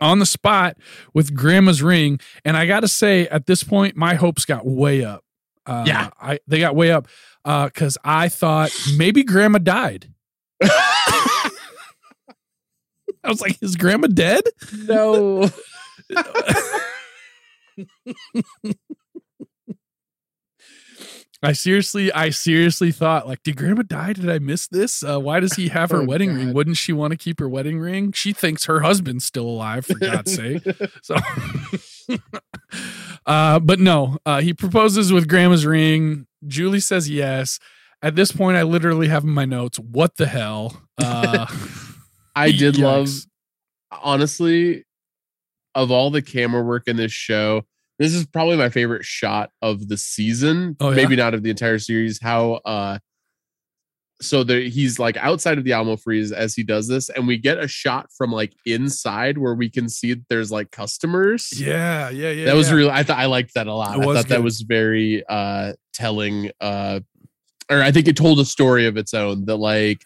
on 0.00 0.18
the 0.18 0.26
spot 0.26 0.76
with 1.14 1.34
grandma's 1.34 1.82
ring 1.82 2.18
and 2.44 2.56
i 2.56 2.66
gotta 2.66 2.88
say 2.88 3.26
at 3.28 3.46
this 3.46 3.62
point 3.62 3.96
my 3.96 4.14
hopes 4.14 4.44
got 4.44 4.66
way 4.66 5.04
up 5.04 5.24
uh, 5.66 5.84
Yeah. 5.86 6.10
i 6.20 6.38
they 6.46 6.58
got 6.60 6.74
way 6.76 6.90
up 6.92 7.06
uh 7.44 7.66
because 7.66 7.96
i 8.04 8.28
thought 8.28 8.70
maybe 8.96 9.22
grandma 9.22 9.58
died 9.58 10.12
I 13.24 13.30
was 13.30 13.40
like, 13.40 13.60
is 13.60 13.74
grandma 13.74 14.06
dead? 14.06 14.42
no. 14.86 15.50
I 21.42 21.52
seriously, 21.52 22.10
I 22.12 22.30
seriously 22.30 22.90
thought, 22.92 23.26
like, 23.26 23.42
did 23.42 23.56
grandma 23.56 23.82
die? 23.82 24.14
Did 24.14 24.28
I 24.30 24.38
miss 24.38 24.66
this? 24.66 25.02
Uh, 25.02 25.18
why 25.20 25.38
does 25.40 25.54
he 25.54 25.68
have 25.68 25.90
her 25.90 26.02
Oh, 26.02 26.04
wedding 26.04 26.34
ring? 26.34 26.52
Wouldn't 26.54 26.76
she 26.78 26.92
want 26.92 27.10
to 27.12 27.16
keep 27.16 27.38
her 27.40 27.48
wedding 27.48 27.78
ring? 27.78 28.12
She 28.12 28.32
thinks 28.32 28.64
her 28.64 28.80
husband's 28.80 29.24
still 29.24 29.46
alive, 29.46 29.84
for 29.84 29.98
God's 29.98 30.34
sake. 30.36 30.62
So, 31.02 31.16
uh, 33.26 33.58
but 33.60 33.80
no, 33.80 34.18
uh, 34.24 34.40
he 34.40 34.54
proposes 34.54 35.12
with 35.12 35.28
grandma's 35.28 35.66
ring. 35.66 36.26
Julie 36.46 36.80
says 36.80 37.10
yes. 37.10 37.58
At 38.02 38.14
this 38.16 38.32
point, 38.32 38.56
I 38.56 38.62
literally 38.62 39.08
have 39.08 39.24
in 39.24 39.30
my 39.30 39.44
notes, 39.44 39.78
what 39.78 40.16
the 40.16 40.26
hell? 40.26 40.82
Uh, 40.98 41.46
I 42.34 42.52
did 42.52 42.78
love 42.78 43.10
honestly, 44.02 44.84
of 45.74 45.90
all 45.90 46.10
the 46.10 46.22
camera 46.22 46.62
work 46.62 46.84
in 46.86 46.96
this 46.96 47.12
show, 47.12 47.66
this 47.98 48.14
is 48.14 48.26
probably 48.26 48.56
my 48.56 48.68
favorite 48.68 49.04
shot 49.04 49.50
of 49.62 49.88
the 49.88 49.96
season. 49.96 50.76
Oh, 50.80 50.90
yeah? 50.90 50.96
Maybe 50.96 51.16
not 51.16 51.34
of 51.34 51.42
the 51.42 51.50
entire 51.50 51.78
series. 51.78 52.20
How 52.20 52.60
uh 52.64 52.98
so 54.20 54.44
there 54.44 54.60
he's 54.60 54.98
like 54.98 55.16
outside 55.18 55.58
of 55.58 55.64
the 55.64 55.72
Alamo 55.72 55.96
Freeze 55.96 56.32
as 56.32 56.54
he 56.54 56.62
does 56.62 56.88
this, 56.88 57.10
and 57.10 57.26
we 57.26 57.36
get 57.36 57.58
a 57.58 57.68
shot 57.68 58.08
from 58.16 58.32
like 58.32 58.54
inside 58.64 59.36
where 59.36 59.54
we 59.54 59.68
can 59.68 59.88
see 59.88 60.16
there's 60.30 60.50
like 60.50 60.70
customers. 60.70 61.52
Yeah, 61.54 62.08
yeah, 62.10 62.30
yeah. 62.30 62.46
that 62.46 62.54
was 62.54 62.68
yeah. 62.70 62.76
real. 62.76 62.90
I 62.90 63.02
thought 63.02 63.18
I 63.18 63.26
liked 63.26 63.54
that 63.54 63.66
a 63.66 63.74
lot. 63.74 63.98
It 63.98 64.08
I 64.08 64.14
thought 64.14 64.28
that 64.28 64.42
was 64.42 64.62
very 64.62 65.22
uh 65.28 65.74
telling 65.92 66.50
uh 66.60 67.00
or 67.70 67.82
I 67.82 67.90
think 67.90 68.08
it 68.08 68.16
told 68.16 68.38
a 68.40 68.44
story 68.44 68.86
of 68.86 68.96
its 68.96 69.12
own 69.12 69.44
that 69.46 69.56
like 69.56 70.02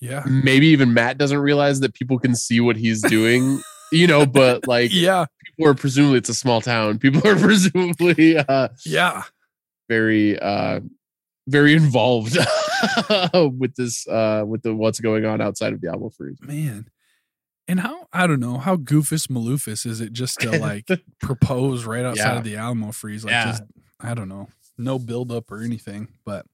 Yeah. 0.00 0.22
maybe 0.26 0.66
even 0.68 0.94
Matt 0.94 1.18
doesn't 1.18 1.38
realize 1.38 1.80
that 1.80 1.94
people 1.94 2.18
can 2.18 2.34
see 2.34 2.60
what 2.60 2.76
he's 2.76 3.02
doing, 3.02 3.60
you 3.92 4.06
know, 4.06 4.26
but 4.26 4.66
like 4.68 4.90
Yeah. 4.92 5.26
people 5.44 5.70
are 5.70 5.74
presumably 5.74 6.18
it's 6.18 6.28
a 6.28 6.34
small 6.34 6.60
town. 6.60 6.98
People 6.98 7.26
are 7.28 7.36
presumably 7.40 8.36
uh 8.38 8.68
Yeah. 8.84 9.22
very 9.88 10.38
uh 10.38 10.80
very 11.48 11.74
involved 11.74 12.36
with 13.34 13.74
this 13.76 14.06
uh 14.08 14.44
with 14.46 14.62
the 14.62 14.74
what's 14.74 15.00
going 15.00 15.24
on 15.24 15.40
outside 15.40 15.72
of 15.72 15.80
the 15.80 15.88
Alamo 15.88 16.10
Freeze. 16.10 16.38
Man. 16.42 16.88
And 17.66 17.80
how 17.80 18.06
I 18.12 18.26
don't 18.26 18.40
know, 18.40 18.58
how 18.58 18.76
goofus 18.76 19.26
maloofus 19.28 19.84
is 19.86 20.00
it 20.00 20.12
just 20.12 20.38
to 20.40 20.58
like 20.58 20.88
propose 21.20 21.84
right 21.84 22.04
outside 22.04 22.32
Yeah. 22.32 22.38
of 22.38 22.44
the 22.44 22.56
Alamo 22.56 22.92
freeze? 22.92 23.24
Like 23.24 23.32
Yeah. 23.32 23.44
just 23.46 23.62
I 24.00 24.14
don't 24.14 24.28
know, 24.28 24.48
no 24.76 24.98
build 24.98 25.32
up 25.32 25.50
or 25.50 25.62
anything. 25.62 26.08
But 26.24 26.46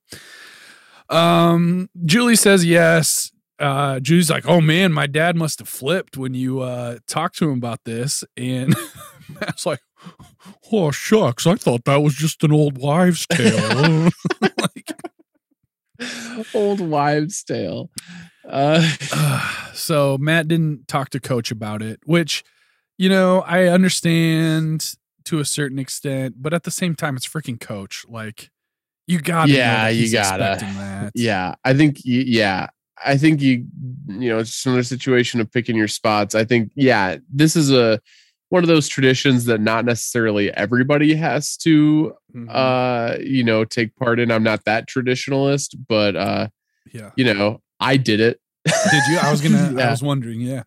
um 1.11 1.89
Julie 2.05 2.37
says 2.37 2.65
yes. 2.65 3.31
Uh 3.59 4.01
Julie's 4.01 4.31
like, 4.31 4.47
oh 4.47 4.61
man, 4.61 4.93
my 4.93 5.07
dad 5.07 5.37
must 5.37 5.59
have 5.61 5.69
flipped 5.69 6.17
when 6.17 6.35
you 6.35 6.61
uh 6.61 6.99
talked 7.07 7.39
to 7.39 7.51
him 7.51 7.59
about 7.59 7.81
this. 7.85 8.25
And 8.37 8.75
Matt's 9.41 9.65
like, 9.67 9.81
Oh 10.73 10.91
shucks, 10.91 11.47
I 11.47 11.55
thought 11.55 11.85
that 11.85 12.03
was 12.03 12.15
just 12.15 12.43
an 12.45 12.53
old 12.53 12.79
wives' 12.79 13.27
tale. 13.29 14.09
like 14.41 14.93
Old 16.53 16.81
wives' 16.81 17.45
tale. 17.45 17.91
Uh 18.49 18.83
so 19.75 20.19
Matt 20.19 20.49
didn't 20.49 20.89
talk 20.89 21.11
to 21.11 21.21
coach 21.21 21.51
about 21.51 21.81
it, 21.83 22.01
which, 22.05 22.43
you 22.99 23.09
know, 23.09 23.43
I 23.43 23.65
understand 23.69 24.95
to 25.27 25.39
a 25.39 25.45
certain 25.45 25.79
extent, 25.79 26.35
but 26.39 26.53
at 26.53 26.65
the 26.65 26.71
same 26.71 26.95
time, 26.95 27.17
it's 27.17 27.27
freaking 27.27 27.59
coach. 27.61 28.05
Like, 28.09 28.51
you 29.07 29.21
gotta, 29.21 29.51
know 29.51 29.57
Yeah, 29.59 29.85
that 29.85 29.95
you 29.95 30.13
gotta. 30.13 30.59
that. 30.61 31.13
yeah, 31.15 31.55
I 31.65 31.73
think 31.75 31.99
yeah. 32.05 32.67
I 33.05 33.17
think 33.17 33.41
you 33.41 33.67
you 34.09 34.29
know, 34.29 34.39
it's 34.39 34.51
just 34.51 34.67
another 34.67 34.83
situation 34.83 35.41
of 35.41 35.51
picking 35.51 35.77
your 35.77 35.89
spots. 35.89 36.35
I 36.35 36.45
think 36.45 36.71
yeah, 36.75 37.17
this 37.33 37.57
is 37.57 37.73
a 37.73 38.01
one 38.51 38.63
of 38.63 38.69
those 38.69 38.87
traditions 38.89 39.47
that 39.47 39.61
not 39.61 39.85
necessarily 39.85 40.53
everybody 40.53 41.15
has 41.15 41.57
to 41.59 42.15
Mhm. 42.35 42.49
uh 42.51 43.17
you 43.21 43.45
know 43.45 43.65
take 43.65 43.95
part 43.95 44.19
in 44.19 44.33
i'm 44.33 44.43
not 44.43 44.65
that 44.65 44.89
traditionalist 44.89 45.77
but 45.89 46.17
uh 46.17 46.49
yeah. 46.93 47.11
you 47.17 47.23
know 47.33 47.61
i 47.79 47.97
did 47.97 48.19
it 48.21 48.41
Did 48.65 49.03
you? 49.09 49.19
I 49.23 49.31
was 49.31 49.41
gonna. 49.41 49.81
I 49.83 49.91
was 49.91 50.03
wondering. 50.03 50.41
Yeah. 50.41 50.63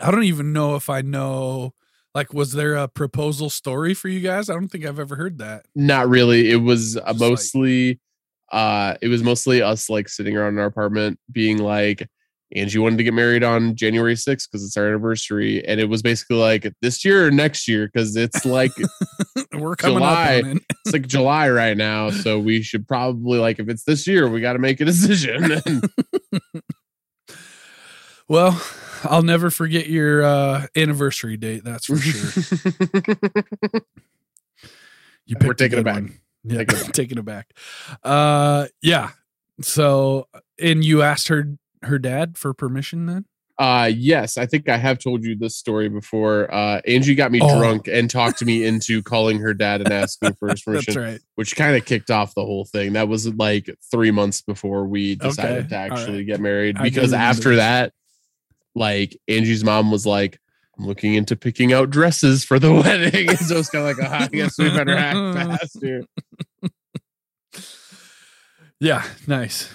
I 0.00 0.10
don't 0.10 0.24
even 0.24 0.52
know 0.52 0.76
if 0.76 0.88
I 0.88 1.00
know. 1.02 1.74
Like, 2.14 2.32
was 2.32 2.52
there 2.52 2.74
a 2.76 2.88
proposal 2.88 3.50
story 3.50 3.94
for 3.94 4.08
you 4.08 4.20
guys? 4.20 4.48
I 4.50 4.54
don't 4.54 4.68
think 4.68 4.84
I've 4.84 4.98
ever 4.98 5.16
heard 5.16 5.38
that. 5.38 5.66
not 5.74 6.08
really 6.08 6.50
it 6.50 6.56
was 6.62 6.96
uh, 6.96 7.00
Just 7.12 7.20
like- 7.20 7.30
mostly 7.30 8.00
uh 8.50 8.94
it 9.00 9.08
was 9.08 9.22
mostly 9.22 9.62
us 9.62 9.88
like 9.88 10.08
sitting 10.08 10.36
around 10.36 10.54
in 10.54 10.58
our 10.58 10.66
apartment 10.66 11.18
being 11.30 11.58
like 11.58 12.08
Angie 12.52 12.80
wanted 12.80 12.98
to 12.98 13.04
get 13.04 13.14
married 13.14 13.44
on 13.44 13.76
January 13.76 14.14
6th 14.16 14.48
because 14.50 14.64
it's 14.64 14.76
our 14.76 14.88
anniversary. 14.88 15.64
And 15.68 15.78
it 15.78 15.84
was 15.88 16.02
basically 16.02 16.34
like 16.38 16.66
this 16.82 17.04
year 17.04 17.28
or 17.28 17.30
next 17.30 17.68
year 17.68 17.86
because 17.86 18.16
it's 18.16 18.44
like 18.44 18.72
We're 19.52 19.76
coming 19.76 19.98
July. 19.98 20.38
up 20.40 20.44
it. 20.46 20.62
it's 20.84 20.92
like 20.92 21.06
July 21.06 21.48
right 21.48 21.76
now. 21.76 22.10
So 22.10 22.40
we 22.40 22.62
should 22.62 22.88
probably 22.88 23.38
like 23.38 23.60
if 23.60 23.68
it's 23.68 23.84
this 23.84 24.04
year, 24.08 24.28
we 24.28 24.40
got 24.40 24.54
to 24.54 24.58
make 24.58 24.80
a 24.80 24.84
decision. 24.84 25.60
Well, 28.28 28.62
I'll 29.02 29.22
never 29.24 29.50
forget 29.50 29.88
your 29.88 30.22
uh, 30.22 30.66
anniversary 30.76 31.36
date. 31.36 31.64
That's 31.64 31.86
for 31.86 31.96
sure. 31.96 32.44
You 35.26 35.36
We're 35.40 35.54
taking 35.54 35.80
it 35.80 35.84
back. 35.84 35.94
one. 36.02 36.14
Yeah, 36.44 36.58
Taking 36.64 36.76
it 36.78 36.82
back. 36.84 36.92
taking 36.92 37.18
it 37.18 37.24
back. 37.24 37.52
Uh, 38.02 38.66
yeah. 38.82 39.10
So, 39.60 40.26
and 40.58 40.84
you 40.84 41.02
asked 41.02 41.28
her 41.28 41.56
her 41.82 41.98
dad 41.98 42.36
for 42.38 42.52
permission 42.54 43.06
then? 43.06 43.24
Uh 43.58 43.90
yes, 43.94 44.38
I 44.38 44.46
think 44.46 44.70
I 44.70 44.78
have 44.78 44.98
told 44.98 45.22
you 45.22 45.36
this 45.36 45.54
story 45.54 45.90
before. 45.90 46.52
Uh 46.52 46.80
Angie 46.86 47.14
got 47.14 47.30
me 47.30 47.40
Oh. 47.42 47.58
drunk 47.58 47.88
and 47.88 48.08
talked 48.08 48.42
me 48.42 48.64
into 48.64 49.02
calling 49.12 49.38
her 49.40 49.52
dad 49.52 49.82
and 49.82 49.92
asking 49.92 50.32
for 50.34 50.48
his 50.48 50.62
That's 50.64 50.84
permission, 50.86 51.02
right. 51.02 51.20
which 51.34 51.56
kind 51.56 51.76
of 51.76 51.84
kicked 51.84 52.10
off 52.10 52.34
the 52.34 52.44
whole 52.44 52.64
thing. 52.64 52.94
That 52.94 53.08
was 53.08 53.28
like 53.34 53.68
three 53.90 54.10
months 54.12 54.40
before 54.40 54.86
we 54.86 55.14
decided 55.16 55.58
Okay, 55.58 55.68
to 55.68 55.76
actually 55.76 56.16
right. 56.18 56.26
get 56.26 56.40
married. 56.40 56.78
Because 56.82 57.12
after 57.12 57.56
that, 57.56 57.92
like 58.74 59.14
Angie's 59.28 59.62
mom 59.62 59.90
was 59.90 60.06
like, 60.06 60.38
I'm 60.80 60.86
looking 60.86 61.12
into 61.14 61.36
picking 61.36 61.74
out 61.74 61.90
dresses 61.90 62.42
for 62.42 62.58
the 62.58 62.72
wedding. 62.74 63.28
And 63.28 63.38
so 63.38 63.58
it's 63.58 63.68
kind 63.68 63.86
of 63.86 63.98
like, 63.98 64.08
oh, 64.10 64.14
I 64.24 64.28
guess 64.32 64.56
we 64.58 64.70
better 64.70 64.96
act 64.96 65.36
fast 65.60 65.78
here. 65.82 66.04
Yeah, 68.82 69.04
nice. 69.26 69.68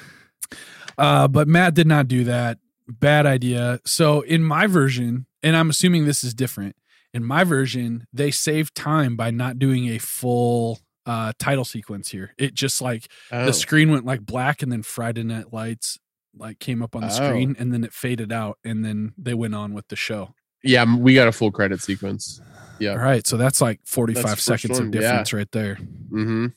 Uh, 0.97 1.27
but 1.27 1.47
Matt 1.47 1.75
did 1.75 1.85
not 1.85 2.07
do 2.07 2.23
that. 2.23 2.57
Bad 2.87 3.27
idea. 3.27 3.79
So 3.85 4.21
in 4.21 4.41
my 4.43 4.65
version, 4.65 5.27
and 5.43 5.55
I'm 5.55 5.69
assuming 5.69 6.05
this 6.05 6.23
is 6.23 6.33
different. 6.33 6.75
In 7.13 7.23
my 7.23 7.43
version, 7.43 8.07
they 8.11 8.31
saved 8.31 8.73
time 8.73 9.15
by 9.15 9.29
not 9.29 9.59
doing 9.59 9.87
a 9.89 9.99
full 9.99 10.79
uh 11.05 11.33
title 11.37 11.65
sequence 11.65 12.09
here. 12.09 12.33
It 12.39 12.55
just 12.55 12.81
like 12.81 13.07
Oh. 13.31 13.45
the 13.45 13.53
screen 13.53 13.91
went 13.91 14.05
like 14.05 14.21
black 14.25 14.63
and 14.63 14.71
then 14.71 14.81
Friday 14.81 15.21
Night 15.21 15.53
Lights 15.53 15.99
like 16.35 16.57
came 16.57 16.81
up 16.81 16.95
on 16.95 17.01
the 17.03 17.07
Oh. 17.07 17.11
screen 17.11 17.55
and 17.59 17.71
then 17.71 17.83
it 17.83 17.93
faded 17.93 18.31
out 18.31 18.57
and 18.63 18.83
then 18.83 19.13
they 19.19 19.35
went 19.35 19.53
on 19.53 19.75
with 19.75 19.87
the 19.89 19.95
show. 19.95 20.33
Yeah, 20.65 20.95
we 20.97 21.13
got 21.13 21.27
a 21.27 21.31
full 21.31 21.51
credit 21.51 21.81
sequence. 21.81 22.41
Yeah. 22.79 22.91
All 22.91 22.97
right, 22.97 23.25
so 23.25 23.37
that's 23.37 23.61
like 23.61 23.79
45 23.85 24.23
That's 24.23 24.43
seconds 24.43 24.79
of 24.79 24.93
yeah. 24.93 25.01
difference 25.01 25.33
right 25.33 25.51
there. 25.51 25.75
hmm 25.75 26.47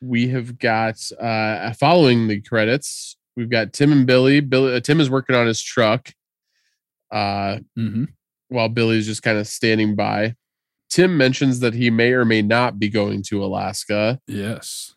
We 0.00 0.28
have 0.28 0.58
got 0.58 1.10
uh 1.20 1.72
following 1.72 2.28
the 2.28 2.40
credits. 2.40 3.16
We've 3.36 3.50
got 3.50 3.72
Tim 3.72 3.90
and 3.90 4.06
Billy. 4.06 4.40
Billy 4.40 4.76
uh, 4.76 4.80
Tim 4.80 5.00
is 5.00 5.10
working 5.10 5.34
on 5.34 5.46
his 5.46 5.60
truck, 5.60 6.12
uh, 7.10 7.58
mm-hmm. 7.76 8.04
while 8.48 8.68
Billy's 8.68 9.06
just 9.06 9.22
kind 9.22 9.38
of 9.38 9.48
standing 9.48 9.96
by. 9.96 10.36
Tim 10.88 11.16
mentions 11.16 11.58
that 11.60 11.74
he 11.74 11.90
may 11.90 12.12
or 12.12 12.24
may 12.24 12.42
not 12.42 12.78
be 12.78 12.88
going 12.88 13.22
to 13.24 13.44
Alaska. 13.44 14.20
Yes. 14.28 14.94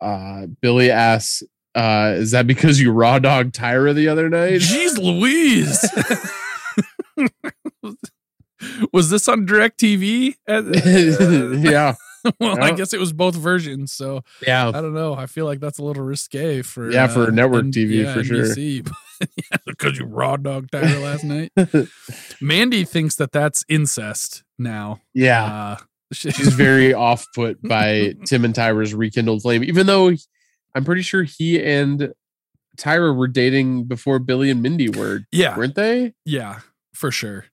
Uh, 0.00 0.46
Billy 0.60 0.92
asks, 0.92 1.42
uh, 1.74 2.14
"Is 2.16 2.30
that 2.30 2.46
because 2.46 2.80
you 2.80 2.92
raw 2.92 3.18
dog 3.18 3.50
Tyra 3.50 3.92
the 3.92 4.06
other 4.06 4.28
night?" 4.28 4.60
Jeez 4.60 4.96
Louise. 4.96 5.84
was 8.92 9.10
this 9.10 9.28
on 9.28 9.46
DirecTV? 9.46 10.34
Uh, 10.48 10.52
uh, 10.52 11.56
yeah, 11.70 11.94
well, 12.40 12.62
I 12.62 12.72
guess 12.72 12.92
it 12.92 13.00
was 13.00 13.12
both 13.12 13.34
versions. 13.34 13.92
So 13.92 14.22
yeah. 14.46 14.68
I 14.68 14.72
don't 14.80 14.94
know. 14.94 15.14
I 15.14 15.26
feel 15.26 15.46
like 15.46 15.60
that's 15.60 15.78
a 15.78 15.82
little 15.84 16.02
risque 16.04 16.62
for 16.62 16.90
Yeah, 16.90 17.06
for 17.06 17.24
uh, 17.28 17.30
network 17.30 17.66
TV, 17.66 18.12
for 18.12 18.22
sure. 18.24 18.46
Yeah, 19.20 19.58
because 19.66 19.98
you 19.98 20.06
raw 20.06 20.36
dog 20.36 20.68
Tyra 20.70 21.02
last 21.02 21.24
night. 21.24 21.52
Mindy 22.40 22.84
thinks 22.84 23.16
that 23.16 23.32
that's 23.32 23.64
incest 23.68 24.42
now. 24.58 25.00
Yeah, 25.14 25.44
Uh, 25.44 25.76
she- 26.12 26.30
she's 26.30 26.54
very 26.54 26.94
off 26.94 27.26
put 27.34 27.60
by 27.62 28.14
Tim 28.24 28.44
and 28.46 28.54
Tyra's 28.54 28.94
rekindled 28.94 29.42
flame, 29.42 29.62
even 29.64 29.86
though 29.86 30.10
I'm 30.74 30.84
pretty 30.84 31.02
sure 31.02 31.22
he 31.22 31.62
and 31.62 32.14
Tyra 32.78 33.14
were 33.14 33.28
dating 33.28 33.84
before 33.84 34.18
Billy 34.20 34.48
and 34.50 34.62
Mindy 34.62 34.88
were, 34.88 35.20
yeah, 35.32 35.54
weren't 35.56 35.74
they? 35.74 36.14
yeah, 36.24 36.60
for 37.00 37.10
sure. 37.10 37.46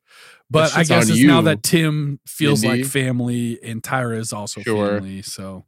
But 0.50 0.76
I 0.78 0.84
guess 0.84 1.10
it's 1.10 1.22
now 1.24 1.42
that 1.42 1.64
Tim 1.64 2.20
feels 2.26 2.64
Mindy. 2.64 2.84
like 2.84 2.92
family 2.92 3.60
and 3.64 3.82
Tyra 3.84 4.18
is 4.18 4.32
also 4.32 4.62
Sure. 4.62 4.98
family. 5.00 5.22
So 5.22 5.66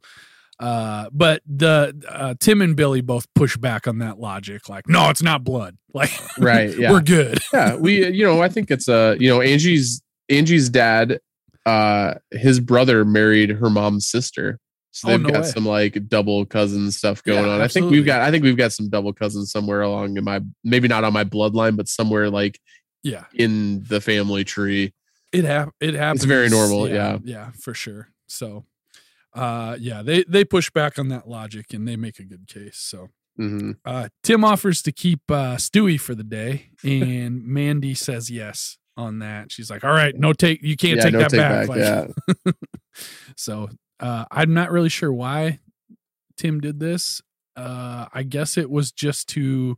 Uh, 0.58 1.08
but 1.12 1.40
the 1.46 1.94
uh, 2.08 2.34
Tim 2.38 2.60
and 2.60 2.76
Billy 2.76 3.00
both 3.00 3.26
push 3.34 3.56
back 3.56 3.86
on 3.88 3.98
that 4.00 4.18
logic, 4.18 4.68
like, 4.68 4.86
no, 4.88 5.08
it's 5.08 5.22
not 5.22 5.42
blood. 5.44 5.76
Like, 5.94 6.10
Right, 6.38 6.76
yeah. 6.78 6.92
we're 6.92 7.00
good. 7.00 7.38
yeah 7.52 7.74
we 7.74 8.06
you 8.10 8.24
know 8.24 8.40
i 8.42 8.48
think 8.48 8.70
it's 8.70 8.88
uh 8.88 9.16
you 9.18 9.28
know 9.28 9.40
angie's 9.42 10.00
angie's 10.28 10.68
dad 10.68 11.18
uh 11.66 12.14
his 12.30 12.60
brother 12.60 13.04
married 13.04 13.50
her 13.50 13.68
mom's 13.70 14.08
sister 14.08 14.58
so 14.92 15.08
Oh, 15.08 15.10
they've 15.12 15.22
no 15.22 15.30
got 15.30 15.42
way. 15.42 15.48
some 15.48 15.66
like 15.66 16.08
double 16.08 16.46
cousin 16.46 16.90
stuff 16.92 17.22
going 17.24 17.44
Yeah, 17.44 17.54
on 17.54 17.60
i 17.60 17.66
think 17.68 17.90
we've 17.90 18.06
got 18.06 18.20
i 18.20 18.30
think 18.30 18.44
we've 18.44 18.56
got 18.56 18.70
some 18.72 18.88
double 18.88 19.12
cousins 19.12 19.50
somewhere 19.50 19.80
along 19.82 20.16
in 20.16 20.22
my 20.24 20.40
maybe 20.62 20.86
not 20.88 21.02
on 21.04 21.12
my 21.12 21.24
bloodline 21.24 21.76
but 21.76 21.88
somewhere 21.88 22.30
like 22.30 22.60
Yeah, 23.02 23.24
in 23.34 23.84
the 23.84 24.00
family 24.00 24.44
tree 24.44 24.92
it 25.32 25.44
hap- 25.44 25.74
It 25.80 25.94
happens. 25.94 26.22
It's 26.22 26.26
very 26.28 26.48
normal, 26.50 26.88
yeah. 26.88 27.18
yeah, 27.22 27.50
for 27.52 27.72
sure. 27.72 28.08
So, 28.28 28.64
uh, 29.32 29.76
yeah, 29.80 30.02
they 30.02 30.24
they 30.24 30.44
push 30.44 30.70
back 30.70 30.98
on 30.98 31.08
that 31.08 31.28
logic 31.28 31.72
and 31.72 31.86
they 31.86 31.96
make 31.96 32.18
a 32.18 32.24
good 32.24 32.46
case. 32.48 32.76
So, 32.78 33.08
Mhm. 33.38 33.76
uh, 33.84 34.08
Tim 34.22 34.44
offers 34.44 34.82
to 34.82 34.92
keep 34.92 35.20
uh, 35.30 35.56
Stewie 35.56 35.98
for 36.00 36.14
the 36.14 36.24
day, 36.24 36.70
and 36.84 37.46
Mindy 37.46 37.94
says 37.94 38.28
yes 38.30 38.76
on 38.96 39.20
that. 39.20 39.50
She's 39.52 39.70
like, 39.70 39.82
"All 39.84 39.92
right, 39.94 40.14
no 40.18 40.32
take. 40.32 40.62
You 40.62 40.76
can't 40.76 40.96
Yeah, 40.98 41.04
take 41.04 41.12
no 41.14 41.18
that 41.20 41.30
take 41.30 41.40
back." 41.40 41.68
back, 41.68 41.76
yeah. 42.44 42.52
so 43.36 43.70
uh, 44.00 44.24
I'm 44.30 44.52
not 44.54 44.70
really 44.70 44.88
sure 44.88 45.12
why 45.12 45.60
Tim 46.36 46.60
did 46.60 46.80
this. 46.80 47.22
Uh, 47.56 48.06
I 48.12 48.22
guess 48.24 48.56
it 48.58 48.70
was 48.70 48.92
just 48.92 49.28
to 49.30 49.76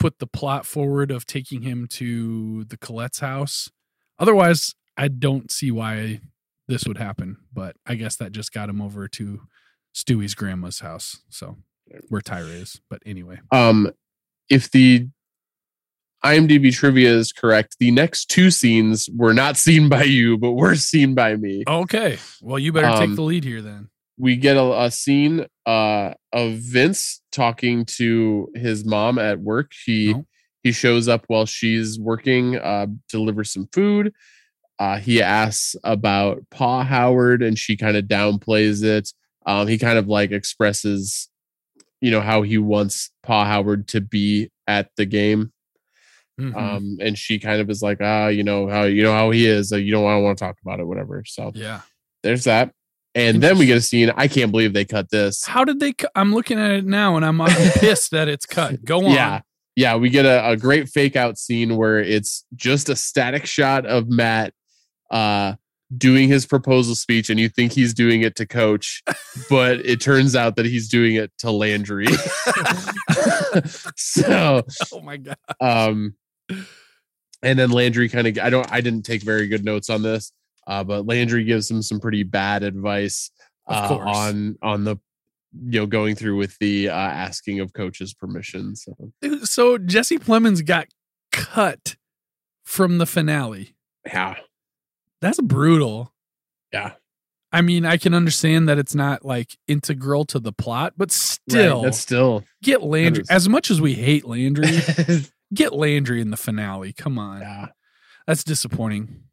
put 0.00 0.18
the 0.18 0.26
plot 0.26 0.66
forward 0.66 1.12
of 1.12 1.26
taking 1.26 1.62
him 1.62 1.86
to 1.90 2.64
the 2.64 2.76
Collette's 2.76 3.20
house. 3.20 3.70
Otherwise, 4.18 4.74
I 4.96 5.06
don't 5.08 5.52
see 5.52 5.70
why 5.70 6.20
this 6.66 6.84
would 6.86 6.98
happen. 6.98 7.36
But 7.52 7.76
I 7.86 7.94
guess 7.94 8.16
that 8.16 8.32
just 8.32 8.52
got 8.52 8.68
him 8.68 8.80
over 8.82 9.06
to 9.08 9.42
Stewie's 9.94 10.34
grandma's 10.34 10.80
house. 10.80 11.20
So 11.28 11.58
where 12.08 12.20
Tyra 12.20 12.52
is. 12.62 12.80
But 12.90 13.02
anyway, 13.06 13.38
um 13.52 13.90
if 14.48 14.70
the 14.70 15.06
imdb 16.24 16.70
trivia 16.74 17.08
is 17.10 17.32
correct 17.32 17.76
the 17.78 17.90
next 17.90 18.26
two 18.26 18.50
scenes 18.50 19.08
were 19.16 19.32
not 19.32 19.56
seen 19.66 19.88
by 19.88 20.02
you 20.02 20.36
but 20.36 20.52
were 20.52 20.74
seen 20.74 21.14
by 21.14 21.34
me 21.34 21.64
okay. 21.66 22.18
Well, 22.42 22.58
you 22.58 22.72
better 22.72 22.88
Um, 22.88 22.98
take 23.08 23.16
the 23.16 23.22
lead 23.22 23.42
here 23.44 23.62
then. 23.62 23.88
We 24.20 24.36
get 24.36 24.56
a, 24.56 24.82
a 24.82 24.90
scene 24.90 25.46
uh 25.66 26.12
of 26.32 26.52
Vince 26.54 27.22
talking 27.32 27.84
to 27.86 28.48
his 28.54 28.84
mom 28.84 29.18
at 29.18 29.40
work. 29.40 29.72
He 29.84 30.14
he 30.62 30.72
shows 30.72 31.08
up 31.08 31.24
while 31.28 31.46
she's 31.46 31.98
working, 31.98 32.56
uh, 32.56 32.86
delivers 33.08 33.52
some 33.52 33.68
food. 33.72 34.12
Uh, 34.78 34.98
he 34.98 35.22
asks 35.22 35.74
about 35.84 36.42
Pa 36.50 36.84
Howard, 36.84 37.42
and 37.42 37.58
she 37.58 37.76
kind 37.76 37.96
of 37.96 38.04
downplays 38.04 38.82
it. 38.82 39.12
Um, 39.46 39.68
he 39.68 39.78
kind 39.78 39.98
of 39.98 40.08
like 40.08 40.32
expresses, 40.32 41.28
you 42.00 42.10
know, 42.10 42.20
how 42.20 42.42
he 42.42 42.58
wants 42.58 43.10
Pa 43.22 43.44
Howard 43.44 43.88
to 43.88 44.00
be 44.00 44.50
at 44.66 44.90
the 44.96 45.06
game. 45.06 45.52
Mhm. 46.40 46.56
Um, 46.56 46.98
and 47.00 47.18
she 47.18 47.38
kind 47.38 47.60
of 47.60 47.68
is 47.68 47.82
like, 47.82 47.98
ah, 48.00 48.28
you 48.28 48.42
know 48.42 48.68
how 48.68 48.84
you 48.84 49.02
know 49.02 49.12
how 49.12 49.30
he 49.30 49.46
is. 49.46 49.70
You 49.70 49.92
don't 49.92 50.04
want 50.04 50.38
to 50.38 50.44
talk 50.44 50.56
about 50.62 50.80
it, 50.80 50.86
whatever. 50.86 51.24
So 51.26 51.52
yeah. 51.54 51.80
there's 52.22 52.44
that. 52.44 52.72
And 53.14 53.42
then 53.42 53.58
we 53.58 53.66
get 53.66 53.76
a 53.76 53.80
scene. 53.80 54.12
I 54.16 54.28
can't 54.28 54.50
believe 54.52 54.72
they 54.72 54.84
cut 54.84 55.10
this. 55.10 55.44
How 55.44 55.64
did 55.64 55.80
they? 55.80 55.92
cu- 55.94 56.06
I'm 56.14 56.32
looking 56.32 56.58
at 56.60 56.70
it 56.70 56.86
now, 56.86 57.16
and 57.16 57.24
I'm, 57.24 57.40
I'm 57.40 57.50
pissed 57.72 58.12
that 58.12 58.28
it's 58.28 58.46
cut. 58.46 58.84
Go 58.84 59.06
on. 59.06 59.12
Yeah. 59.12 59.40
Yeah. 59.74 59.96
We 59.96 60.10
get 60.10 60.26
a, 60.26 60.50
a 60.50 60.56
great 60.56 60.88
fake 60.88 61.16
out 61.16 61.36
scene 61.38 61.76
where 61.76 61.98
it's 61.98 62.44
just 62.54 62.88
a 62.88 62.94
static 62.96 63.46
shot 63.46 63.86
of 63.86 64.08
Matt 64.08 64.52
uh 65.10 65.54
doing 65.96 66.28
his 66.28 66.46
proposal 66.46 66.94
speech 66.94 67.30
and 67.30 67.40
you 67.40 67.48
think 67.48 67.72
he's 67.72 67.92
doing 67.92 68.22
it 68.22 68.36
to 68.36 68.46
coach, 68.46 69.02
but 69.50 69.84
it 69.84 70.00
turns 70.00 70.36
out 70.36 70.54
that 70.54 70.64
he's 70.66 70.88
doing 70.88 71.16
it 71.16 71.32
to 71.38 71.50
Landry. 71.50 72.06
so 73.96 74.62
Oh 74.92 75.00
my 75.00 75.16
god. 75.16 75.36
um 75.60 76.14
and 77.42 77.58
then 77.58 77.70
Landry 77.70 78.08
kind 78.08 78.26
of 78.26 78.38
I 78.38 78.50
don't 78.50 78.70
I 78.72 78.80
didn't 78.80 79.04
take 79.04 79.22
very 79.22 79.48
good 79.48 79.64
notes 79.64 79.90
on 79.90 80.02
this. 80.02 80.32
Uh, 80.70 80.84
but 80.84 81.04
Landry 81.04 81.42
gives 81.42 81.68
him 81.68 81.82
some 81.82 81.98
pretty 81.98 82.22
bad 82.22 82.62
advice 82.62 83.32
uh, 83.66 83.98
on 84.00 84.56
on 84.62 84.84
the 84.84 84.96
you 85.64 85.80
know 85.80 85.86
going 85.86 86.14
through 86.14 86.36
with 86.36 86.56
the 86.58 86.88
uh, 86.88 86.92
asking 86.94 87.58
of 87.58 87.72
coaches 87.72 88.14
permission. 88.14 88.76
So 88.76 88.94
So 89.42 89.78
Jesse 89.78 90.18
Plemons 90.18 90.64
got 90.64 90.86
cut 91.32 91.96
from 92.62 92.98
the 92.98 93.06
finale. 93.06 93.74
yeah, 94.06 94.36
That's 95.20 95.40
brutal. 95.40 96.12
yeah, 96.72 96.92
I 97.50 97.62
mean, 97.62 97.84
I 97.84 97.96
can 97.96 98.14
understand 98.14 98.68
that 98.68 98.78
it's 98.78 98.94
not 98.94 99.24
like 99.24 99.58
integral 99.66 100.24
to 100.26 100.38
the 100.38 100.52
plot, 100.52 100.92
but 100.96 101.10
still, 101.10 101.78
right. 101.78 101.84
that's 101.84 101.98
still 101.98 102.44
get 102.62 102.84
Landry. 102.84 103.24
As 103.28 103.48
much 103.48 103.72
as 103.72 103.80
we 103.80 103.94
hate 103.94 104.24
Landry, 104.24 104.78
get 105.54 105.72
Landry 105.72 106.20
in 106.20 106.30
the 106.30 106.36
finale. 106.36 106.92
Come 106.92 107.18
on, 107.18 107.40
yeah, 107.40 107.66
that's 108.24 108.44
disappointing. 108.44 109.24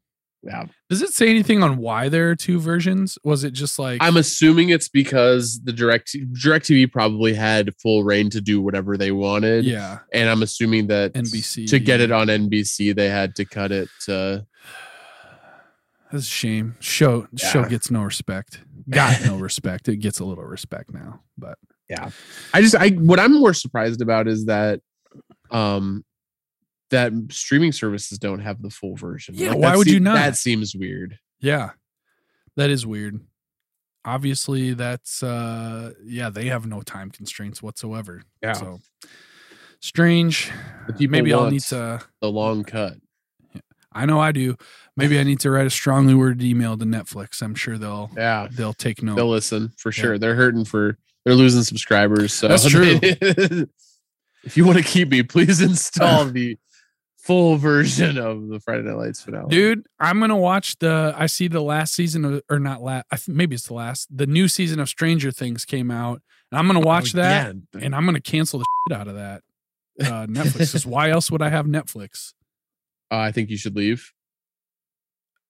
Yeah. 0.44 0.66
Does 0.90 1.02
it 1.02 1.14
say 1.14 1.30
anything 1.30 1.64
on 1.64 1.78
why 1.78 2.10
there 2.10 2.30
are 2.30 2.36
two 2.36 2.60
versions? 2.60 3.18
Was 3.24 3.44
it 3.44 3.52
just 3.52 3.80
like 3.80 4.02
I'm 4.02 4.18
assuming 4.18 4.70
it's 4.70 4.88
because 4.88 5.60
the 5.64 5.74
direct 5.74 6.14
DirecTV 6.14 6.92
probably 6.92 7.34
had 7.34 7.76
full 7.82 8.04
reign 8.04 8.30
to 8.30 8.42
do 8.42 8.62
whatever 8.62 8.98
they 8.98 9.12
wanted. 9.12 9.66
yeah, 9.66 10.00
And 10.14 10.30
I'm 10.30 10.44
assuming 10.44 10.88
that 10.88 11.14
NBC. 11.14 11.68
to 11.70 11.80
get 11.80 12.00
it 12.02 12.12
on 12.12 12.28
NBC, 12.28 12.96
they 12.96 13.10
had 13.10 13.36
to 13.36 13.46
cut 13.46 13.72
it. 13.72 13.90
To, 14.06 14.46
That's 16.12 16.24
a 16.24 16.28
shame. 16.28 16.76
Show 16.80 17.28
show 17.36 17.66
gets 17.66 17.92
no 17.92 18.04
respect. 18.04 18.62
Got 18.90 19.26
no 19.26 19.38
respect. 19.40 19.90
It 19.90 19.98
gets 19.98 20.20
a 20.20 20.26
little 20.26 20.46
respect 20.46 20.94
now, 20.94 21.22
but 21.38 21.58
yeah. 21.90 22.12
I 22.54 22.62
just 22.62 22.76
I 22.76 22.92
what 22.92 23.20
I'm 23.20 23.34
more 23.34 23.54
surprised 23.54 24.02
about 24.02 24.28
is 24.28 24.46
that 24.46 24.80
um 25.52 26.06
that 26.90 27.12
streaming 27.30 27.72
services 27.72 28.18
don't 28.18 28.40
have 28.40 28.62
the 28.62 28.70
full 28.70 28.96
version. 28.96 29.36
Yeah, 29.36 29.50
Like, 29.52 29.60
why 29.60 29.76
would 29.78 29.88
you 29.88 30.00
not? 30.00 30.16
That 30.16 30.38
seems 30.38 30.76
weird. 30.76 31.20
yeah, 31.40 31.72
that 32.56 32.70
is 32.70 32.86
weird. 32.86 33.20
Obviously, 34.06 34.74
that's 34.74 35.22
uh 35.22 35.92
yeah, 36.06 36.30
they 36.30 36.46
have 36.46 36.66
no 36.66 36.82
time 36.82 37.12
constraints 37.12 37.62
whatsoever. 37.62 38.22
Yeah. 38.42 38.54
So 38.54 38.80
strange. 39.82 40.50
Maybe 41.00 41.34
I'll 41.34 41.52
need 41.52 41.62
to 41.64 42.02
the 42.22 42.32
long 42.32 42.64
cut. 42.64 42.94
I 43.92 44.06
know 44.06 44.20
I 44.20 44.32
do. 44.32 44.56
Maybe 44.96 45.20
I 45.20 45.24
need 45.24 45.40
to 45.42 45.50
write 45.52 45.66
a 45.66 45.70
strongly 45.72 46.14
worded 46.14 46.44
email 46.44 46.78
to 46.78 46.86
Netflix. 46.86 47.42
I'm 47.42 47.56
sure 47.56 47.78
they'll 47.78 48.10
Yeah. 48.16 48.48
they'll 48.52 48.74
take 48.74 49.02
note. 49.04 49.16
They'll 49.16 49.30
listen 49.30 49.74
for 49.78 49.90
Yeah. 49.90 50.02
sure. 50.02 50.18
They're 50.20 50.36
hurting 50.36 50.66
for 50.66 50.98
they're 51.26 51.36
losing 51.36 51.64
subscribers. 51.64 52.34
So 52.34 52.48
That's 52.48 52.70
true. 52.70 53.00
if 53.02 54.56
you 54.56 54.64
want 54.66 54.78
to 54.78 54.84
keep 54.84 55.10
me, 55.10 55.24
please 55.24 55.60
install 55.62 56.26
the 56.32 56.58
full 57.28 57.58
version 57.58 58.18
of 58.18 58.48
the 58.48 58.60
Friday 58.60 58.84
Night 58.84 58.96
Lights 58.98 59.22
finale. 59.22 59.50
Dude, 59.50 59.86
I'm 60.00 60.20
gonna 60.20 60.36
watch 60.38 60.78
the. 60.80 61.14
I 61.16 61.28
see 61.28 61.48
the 61.48 61.62
last 61.62 61.94
season 61.94 62.26
of, 62.26 62.42
or 62.50 62.58
not 62.60 62.82
last. 62.82 63.28
Maybe 63.28 63.56
it's 63.56 63.68
the 63.68 63.74
last. 63.76 64.08
The 64.16 64.26
new 64.28 64.48
season 64.48 64.80
of 64.80 64.90
Stranger 64.90 65.32
Things 65.32 65.66
came 65.66 65.92
out, 65.92 66.22
and 66.52 66.58
I'm 66.60 66.66
gonna 66.68 66.80
watch 66.80 67.14
Oh, 67.14 67.20
that, 67.20 67.56
yeah. 67.76 67.82
and 67.86 67.96
I'm 67.96 68.06
gonna 68.06 68.22
cancel 68.22 68.60
the 68.60 68.66
shit 68.90 68.98
out 68.98 69.08
of 69.08 69.16
that 69.16 69.44
uh, 70.02 70.26
Netflix. 70.28 70.72
'cause 70.72 70.86
why 70.86 71.10
else 71.10 71.30
would 71.30 71.42
I 71.42 71.50
have 71.50 71.66
Netflix? 71.68 72.34
Uh, 73.12 73.18
I 73.18 73.32
think 73.32 73.50
you 73.50 73.58
should 73.58 73.76
leave. 73.76 74.12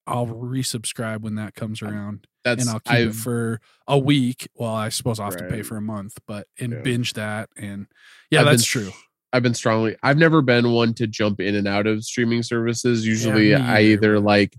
I'll 0.05 0.27
resubscribe 0.27 1.19
when 1.19 1.35
that 1.35 1.53
comes 1.53 1.81
around, 1.81 2.27
That's 2.45 2.61
and 2.61 2.69
I'll 2.69 2.79
keep 2.79 2.93
I've 2.93 3.07
it 3.09 3.15
for 3.15 3.59
a 3.87 3.99
week. 3.99 4.47
Well, 4.55 4.73
I 4.73 4.87
suppose 4.87 5.19
I'll 5.19 5.25
have 5.29 5.35
to 5.39 5.49
pay 5.49 5.63
for 5.63 5.75
a 5.75 5.81
month, 5.81 6.17
but 6.25 6.47
and 6.59 6.71
Yeah. 6.71 6.81
binge 6.81 7.11
that, 7.13 7.49
and 7.57 7.87
yeah, 8.31 8.39
I've 8.39 8.45
been 8.45 8.53
that's 8.53 8.61
s- 8.63 8.67
true. 8.67 8.91
I've 9.37 9.43
been 9.43 9.53
strongly. 9.53 9.95
I've 10.01 10.17
never 10.17 10.41
been 10.41 10.71
one 10.71 10.93
to 10.95 11.05
jump 11.07 11.39
in 11.39 11.53
and 11.55 11.67
out 11.67 11.85
of 11.87 12.03
streaming 12.03 12.41
services. 12.43 13.05
Usually, 13.05 13.49
me 13.49 13.53
I 13.53 13.81
either, 13.81 14.19
like 14.19 14.57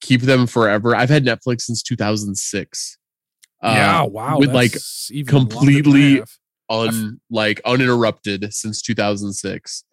keep 0.00 0.22
them 0.22 0.46
forever. 0.46 0.96
I've 0.96 1.10
had 1.10 1.24
Netflix 1.24 1.60
since 1.62 1.82
2006. 1.82 2.96
yeah, 3.62 4.00
Uh, 4.02 4.06
wow, 4.06 4.38
with, 4.38 4.54
like, 4.54 4.72
that's 4.72 5.10
even 5.12 5.34
longer 5.34 5.48
than 5.50 5.58
I 5.58 5.60
completely 5.60 6.22
un 6.70 7.20
like 7.30 7.60
uninterrupted 7.66 8.52
since 8.54 8.80
2006. 8.80 9.84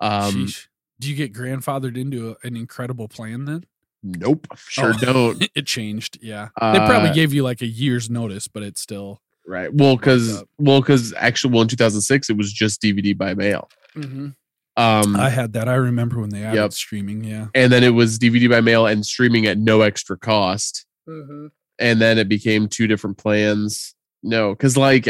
Um, 0.00 0.46
Sheesh. 0.46 0.66
Do 1.00 1.08
you 1.08 1.16
get 1.16 1.32
grandfathered 1.32 1.96
into 1.96 2.30
a, 2.42 2.46
an 2.46 2.56
incredible 2.56 3.08
plan 3.08 3.46
then? 3.46 3.64
nope, 4.02 4.46
sure 4.68 4.92
Oh. 4.94 4.98
don't. 5.00 5.48
it 5.56 5.66
changed. 5.66 6.18
Yeah. 6.20 6.48
they 6.60 6.78
probably 6.78 7.08
Uh, 7.10 7.14
gave 7.14 7.32
you 7.32 7.42
like 7.42 7.62
a 7.62 7.66
year's 7.66 8.08
notice, 8.10 8.46
but 8.46 8.62
it's 8.62 8.80
still. 8.80 9.22
Right. 9.48 9.72
Well, 9.72 9.96
because 9.96 10.44
well, 10.58 10.80
because 10.82 11.14
actually, 11.16 11.54
well, 11.54 11.62
in 11.62 11.68
2006, 11.68 12.28
it 12.28 12.36
was 12.36 12.52
just 12.52 12.82
DVD 12.82 13.16
by 13.16 13.32
mail. 13.34 13.68
Um, 13.96 15.16
I 15.16 15.28
had 15.30 15.54
that. 15.54 15.68
I 15.68 15.74
remember 15.74 16.20
when 16.20 16.30
they 16.30 16.44
added 16.44 16.56
Yep. 16.56 16.72
streaming. 16.74 17.24
Yeah. 17.24 17.46
and 17.54 17.72
then 17.72 17.82
it 17.82 17.90
was 17.94 18.18
DVD 18.18 18.48
by 18.48 18.60
mail 18.60 18.86
and 18.86 19.04
streaming 19.04 19.46
at 19.46 19.58
no 19.58 19.80
extra 19.80 20.16
cost. 20.18 20.84
and 21.06 22.00
then 22.00 22.18
it 22.18 22.28
became 22.28 22.68
two 22.68 22.86
different 22.86 23.16
plans. 23.18 23.94
No, 24.22 24.50
because 24.50 24.76
like 24.76 25.08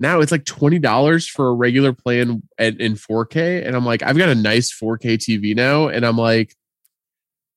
now 0.00 0.20
it's 0.20 0.32
like 0.32 0.44
twenty 0.46 0.78
dollars 0.78 1.28
for 1.28 1.48
a 1.48 1.52
regular 1.54 1.92
plan 1.92 2.42
at, 2.58 2.80
in 2.80 2.94
4K, 2.94 3.64
and 3.66 3.76
I'm 3.76 3.84
like, 3.84 4.02
I've 4.02 4.16
got 4.16 4.28
a 4.30 4.34
nice 4.34 4.72
4K 4.72 5.18
TV 5.18 5.54
now, 5.54 5.88
and 5.88 6.04
I'm 6.06 6.16
like, 6.16 6.54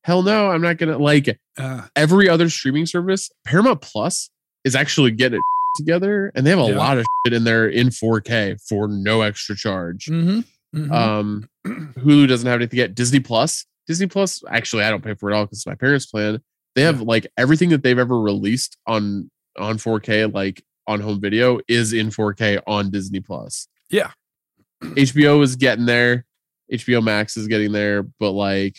hell 0.03 0.21
no, 0.23 0.49
I'm 0.51 0.61
not 0.61 0.77
gonna 0.77 0.97
like 0.97 1.39
Uh, 1.57 1.87
every 1.95 2.27
other 2.29 2.49
streaming 2.49 2.85
service. 2.85 3.29
Paramount 3.45 3.81
Plus 3.81 4.29
is 4.63 4.75
actually 4.75 5.11
getting 5.11 5.37
it 5.37 5.41
together, 5.75 6.31
and 6.35 6.45
they 6.45 6.49
have 6.51 6.59
a 6.59 6.63
Yeah. 6.69 6.77
lot 6.77 6.97
of 6.97 7.05
shit 7.25 7.33
in 7.33 7.43
there 7.43 7.67
in 7.67 7.89
4K 7.89 8.57
for 8.67 8.87
no 8.87 9.21
extra 9.21 9.55
charge. 9.55 10.05
Mm-hmm. 10.05 10.91
Um, 10.91 11.49
Hulu 11.65 12.27
doesn't 12.27 12.47
have 12.47 12.59
anything 12.59 12.79
yet. 12.79 12.93
Disney 12.95 13.19
Plus, 13.19 13.65
Disney 13.87 14.07
Plus. 14.07 14.43
Actually, 14.49 14.83
I 14.83 14.89
don't 14.89 15.03
pay 15.03 15.13
for 15.15 15.31
it 15.31 15.35
all 15.35 15.45
because 15.45 15.65
my 15.65 15.75
parents' 15.75 16.05
plan. 16.05 16.41
They 16.75 16.83
have 16.83 17.01
like 17.01 17.25
everything 17.37 17.69
that 17.69 17.81
they've 17.83 17.97
ever 17.97 18.19
released 18.19 18.77
on 18.85 19.31
on 19.57 19.77
4K, 19.77 20.31
like 20.33 20.63
on 20.87 20.99
home 21.01 21.19
video, 21.19 21.59
is 21.67 21.93
in 21.93 22.09
4K 22.09 22.61
on 22.67 22.91
Disney 22.91 23.19
Plus. 23.19 23.67
Yeah. 23.89 24.11
HBO 24.83 25.41
is 25.41 25.55
getting 25.55 25.85
there. 25.85 26.25
HBO 26.71 27.01
Max 27.03 27.35
is 27.37 27.47
getting 27.47 27.71
there, 27.71 28.03
but 28.03 28.31
like, 28.31 28.75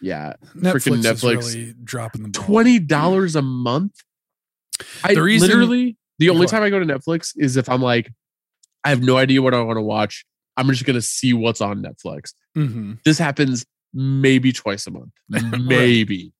yeah, 0.00 0.34
Netflix, 0.56 0.72
freaking 0.72 1.02
Netflix. 1.02 1.38
is 1.40 1.56
really 1.56 1.74
dropping 1.84 2.22
the 2.22 2.28
ball. 2.30 2.44
twenty 2.44 2.78
dollars 2.78 3.36
a 3.36 3.42
month. 3.42 3.94
I 5.04 5.14
The 5.14 5.22
reason- 5.22 5.48
literally 5.48 5.96
the 6.18 6.30
only 6.30 6.46
time 6.46 6.62
I 6.62 6.70
go 6.70 6.78
to 6.78 6.86
Netflix 6.86 7.32
is 7.36 7.56
if 7.56 7.68
I'm 7.68 7.82
like, 7.82 8.10
I 8.84 8.90
have 8.90 9.02
no 9.02 9.16
idea 9.16 9.42
what 9.42 9.54
I 9.54 9.60
want 9.62 9.76
to 9.76 9.82
watch. 9.82 10.24
I'm 10.56 10.68
just 10.68 10.84
gonna 10.84 11.00
see 11.02 11.32
what's 11.32 11.60
on 11.60 11.82
Netflix. 11.82 12.34
Mhm. 12.56 12.98
This 13.04 13.18
happens 13.18 13.64
maybe 13.94 14.52
twice 14.52 14.86
a 14.86 14.90
month, 14.90 15.12
maybe. 15.28 16.32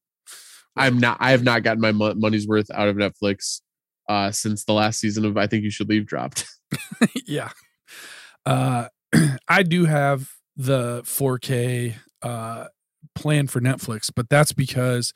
I'm 0.77 0.99
not. 0.99 1.17
I 1.21 1.33
have 1.33 1.43
not 1.43 1.63
gotten 1.63 1.81
my 1.81 1.93
money's 1.93 2.47
worth 2.47 2.71
out 2.71 2.89
of 2.89 2.97
Netflix 2.97 3.61
uh, 4.09 4.31
since 4.31 4.65
the 4.65 4.73
last 4.73 5.01
season 5.01 5.25
of 5.25 5.37
I 5.37 5.47
think 5.47 5.65
you 5.65 5.71
should 5.71 5.89
leave 5.89 6.07
dropped. 6.07 6.47
yeah. 7.27 7.51
Uh, 8.47 8.89
I 9.49 9.63
do 9.63 9.85
have 9.85 10.31
the 10.57 11.03
4K 11.05 11.95
uh, 12.23 12.67
plan 13.15 13.47
for 13.47 13.61
Netflix, 13.61 14.11
but 14.15 14.29
that's 14.29 14.53
because 14.53 15.13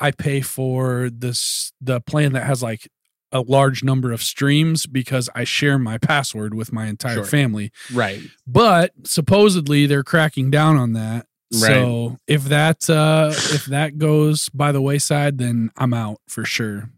I 0.00 0.10
pay 0.12 0.40
for 0.40 1.10
this 1.12 1.72
the 1.80 2.00
plan 2.00 2.32
that 2.32 2.44
has 2.44 2.62
like 2.62 2.88
a 3.32 3.40
large 3.42 3.84
number 3.84 4.10
of 4.10 4.22
streams 4.22 4.86
because 4.86 5.28
I 5.34 5.44
share 5.44 5.78
my 5.78 5.98
password 5.98 6.52
with 6.54 6.72
my 6.72 6.86
entire 6.88 7.16
Sure. 7.16 7.24
family. 7.24 7.70
right. 7.92 8.20
But 8.46 8.92
supposedly 9.04 9.86
they're 9.86 10.02
cracking 10.02 10.50
down 10.50 10.76
on 10.76 10.94
that. 10.94 11.26
So 11.52 12.16
if 12.26 12.44
that 12.44 12.88
uh 12.88 13.32
if 13.34 13.66
that 13.66 13.98
goes 13.98 14.48
by 14.50 14.70
the 14.72 14.80
wayside, 14.80 15.38
then 15.38 15.70
I'm 15.76 15.92
out 15.92 16.18
for 16.28 16.44
sure. 16.44 16.90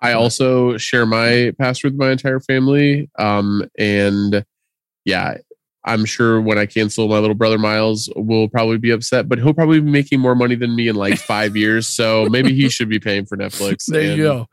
I 0.00 0.12
also 0.12 0.76
share 0.76 1.06
my 1.06 1.52
password 1.58 1.94
with 1.94 2.00
my 2.00 2.10
entire 2.12 2.38
family. 2.40 3.08
Um, 3.18 3.66
and 3.78 4.44
yeah, 5.06 5.38
I'm 5.86 6.04
sure 6.06 6.40
when 6.40 6.56
I 6.56 6.66
cancel 6.66 7.08
my 7.08 7.18
little 7.18 7.34
brother 7.34 7.58
Miles 7.58 8.08
will 8.16 8.48
probably 8.48 8.78
be 8.78 8.90
upset, 8.90 9.28
but 9.28 9.38
he'll 9.38 9.52
probably 9.52 9.80
be 9.80 9.90
making 9.90 10.18
more 10.18 10.34
money 10.34 10.54
than 10.54 10.74
me 10.74 10.88
in 10.88 10.96
like 10.96 11.18
five 11.18 11.56
years. 11.56 11.86
So 11.86 12.26
maybe 12.30 12.54
he 12.54 12.70
should 12.70 12.88
be 12.88 12.98
paying 12.98 13.26
for 13.26 13.36
Netflix. 13.36 13.84
There 13.88 14.00
and- 14.00 14.16
you 14.16 14.22
go. 14.24 14.48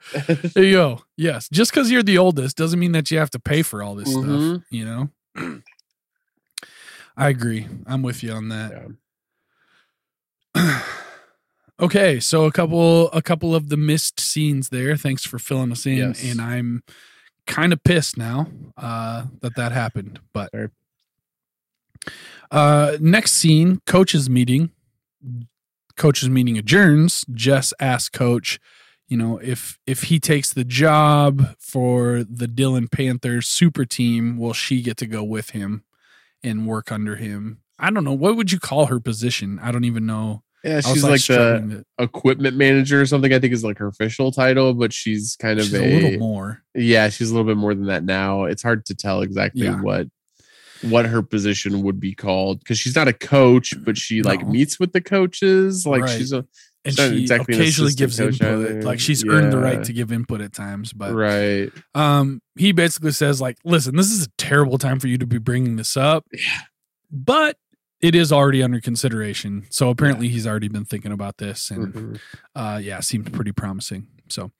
There 0.54 0.64
you 0.64 0.74
go. 0.74 1.04
Yes. 1.16 1.48
Just 1.50 1.72
because 1.72 1.90
you're 1.90 2.04
the 2.04 2.18
oldest 2.18 2.58
doesn't 2.58 2.80
mean 2.80 2.92
that 2.92 3.10
you 3.12 3.18
have 3.18 3.30
to 3.32 3.40
pay 3.40 3.62
for 3.62 3.82
all 3.82 3.96
this 3.96 4.12
stuff. 4.12 4.26
Mhm. 4.26 4.64
You 4.70 4.86
know? 4.86 5.10
I 7.18 7.30
agree. 7.30 7.68
I'm 7.86 8.02
with 8.02 8.24
you 8.24 8.32
on 8.32 8.50
that. 8.50 8.90
Yeah. 10.56 10.82
okay, 11.80 12.20
so 12.20 12.46
a 12.46 12.52
couple 12.52 13.10
a 13.12 13.22
couple 13.22 13.56
of 13.56 13.70
the 13.70 13.78
missed 13.78 14.20
scenes 14.20 14.70
there. 14.70 14.98
Thanks 14.98 15.26
for 15.26 15.40
filling 15.40 15.72
us 15.72 15.86
in. 15.86 15.98
Yes. 15.98 16.24
And 16.24 16.42
I'm 16.42 16.84
kind 17.48 17.74
of 17.74 17.84
pissed 17.84 18.18
now 18.18 18.48
uh, 18.78 19.26
that 19.42 19.56
that 19.56 19.72
happened. 19.72 20.20
But 20.34 20.52
Fair. 20.52 20.72
Uh, 22.50 22.98
next 23.00 23.34
scene, 23.34 23.82
coaches 23.86 24.30
meeting. 24.30 24.72
Coaches 25.98 26.30
meeting 26.30 26.58
adjourns. 26.58 27.26
Jess 27.34 27.74
asks 27.80 28.10
coach, 28.10 28.60
you 29.08 29.18
know, 29.18 29.38
if 29.40 29.78
if 29.86 30.04
he 30.04 30.20
takes 30.20 30.52
the 30.54 30.64
job 30.64 31.56
for 31.60 32.24
the 32.24 32.48
Dillon 32.48 32.88
Panthers 32.88 33.48
super 33.48 33.86
team, 33.86 34.38
will 34.38 34.54
she 34.54 34.82
get 34.82 34.98
to 34.98 35.06
go 35.06 35.24
with 35.24 35.52
him 35.52 35.84
and 36.44 36.66
work 36.66 36.92
under 36.92 37.18
him? 37.18 37.60
I 37.78 37.92
don't 37.92 38.04
know. 38.04 38.14
What 38.14 38.36
would 38.38 38.52
you 38.52 38.60
call 38.60 38.86
her 38.88 39.00
position? 39.00 39.60
I 39.62 39.72
don't 39.72 39.84
even 39.86 40.06
know. 40.06 40.44
Yeah, 40.64 40.80
she's 40.82 41.04
like, 41.04 41.14
the 41.14 41.18
struggling 41.20 41.70
to- 41.70 41.86
equipment 42.04 42.56
manager 42.56 43.02
or 43.02 43.06
something. 43.06 43.34
I 43.34 43.40
think 43.40 43.52
is 43.54 43.64
like 43.64 43.80
her 43.80 43.88
official 43.88 44.32
title, 44.32 44.74
but 44.74 44.94
she's 44.94 45.36
kind 45.42 45.60
of 45.60 45.66
she's 45.66 45.74
a, 45.74 45.84
a 45.84 46.00
little 46.00 46.20
more. 46.20 46.64
yeah, 46.76 47.10
she's 47.10 47.32
a 47.32 47.34
little 47.34 47.48
bit 47.48 47.58
more 47.58 47.74
than 47.76 47.88
that 47.88 48.04
now. 48.04 48.46
It's 48.46 48.62
hard 48.64 48.86
to 48.88 48.96
tell 48.96 49.22
exactly 49.24 49.64
Yeah. 49.66 49.82
what 49.82 50.08
what 50.84 51.06
her 51.06 51.22
position 51.22 51.82
would 51.84 52.00
be 52.00 52.14
called 52.16 52.60
because 52.60 52.80
she's 52.80 52.96
not 52.96 53.08
a 53.08 53.14
coach, 53.14 53.74
but 53.84 53.98
she 53.98 54.22
like 54.22 54.42
No. 54.42 54.50
meets 54.50 54.80
with 54.80 54.94
the 54.94 55.02
coaches. 55.02 55.86
Like 55.86 56.04
Right. 56.04 56.18
she's 56.18 56.32
a 56.32 56.46
And 56.84 56.96
She's 56.96 57.10
she 57.12 57.22
exactly 57.22 57.54
occasionally 57.56 57.94
gives 57.94 58.20
input. 58.20 58.84
Like 58.84 59.00
she's 59.00 59.24
earned 59.24 59.54
the 59.54 59.60
right 59.60 59.84
to 59.84 59.94
give 59.94 60.12
input 60.12 60.42
at 60.42 60.52
times. 60.52 60.94
But 60.94 61.14
right. 61.14 61.72
um, 61.94 62.42
he 62.56 62.72
basically 62.72 63.12
says 63.12 63.40
like, 63.40 63.58
"Listen, 63.64 63.96
this 63.96 64.10
is 64.10 64.26
a 64.26 64.30
terrible 64.40 64.80
time 64.80 65.00
for 65.00 65.08
you 65.08 65.20
to 65.20 65.28
be 65.28 65.38
bringing 65.38 65.76
this 65.76 65.96
up, 65.96 66.26
but 67.12 67.58
it 68.02 68.16
is 68.16 68.32
already 68.32 68.64
under 68.64 68.82
consideration. 68.82 69.68
So 69.70 69.92
apparently 69.92 70.28
he's 70.30 70.48
already 70.48 70.70
been 70.70 70.86
thinking 70.86 71.12
about 71.12 71.38
this, 71.38 71.70
and 71.70 71.94
Mhm. 71.94 72.20
uh, 72.56 72.80
yeah, 72.82 73.00
seemed 73.02 73.32
pretty 73.32 73.52
promising. 73.52 74.08
So 74.30 74.52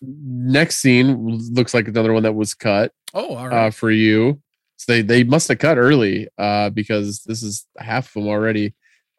Next 0.00 0.78
scene 0.78 1.16
looks 1.52 1.74
like 1.74 1.86
another 1.86 2.12
one 2.12 2.24
that 2.24 2.34
was 2.34 2.54
cut 2.54 2.92
oh, 3.14 3.36
all 3.36 3.52
uh, 3.54 3.70
for 3.70 3.90
you. 3.90 4.40
So 4.82 4.92
they 4.92 5.02
they 5.02 5.22
must 5.24 5.46
have 5.48 5.58
cut 5.58 5.78
early 5.78 6.28
uh, 6.38 6.70
because 6.70 7.22
this 7.24 7.42
is 7.42 7.66
half 7.78 8.08
of 8.08 8.14
them 8.14 8.28
already. 8.28 8.74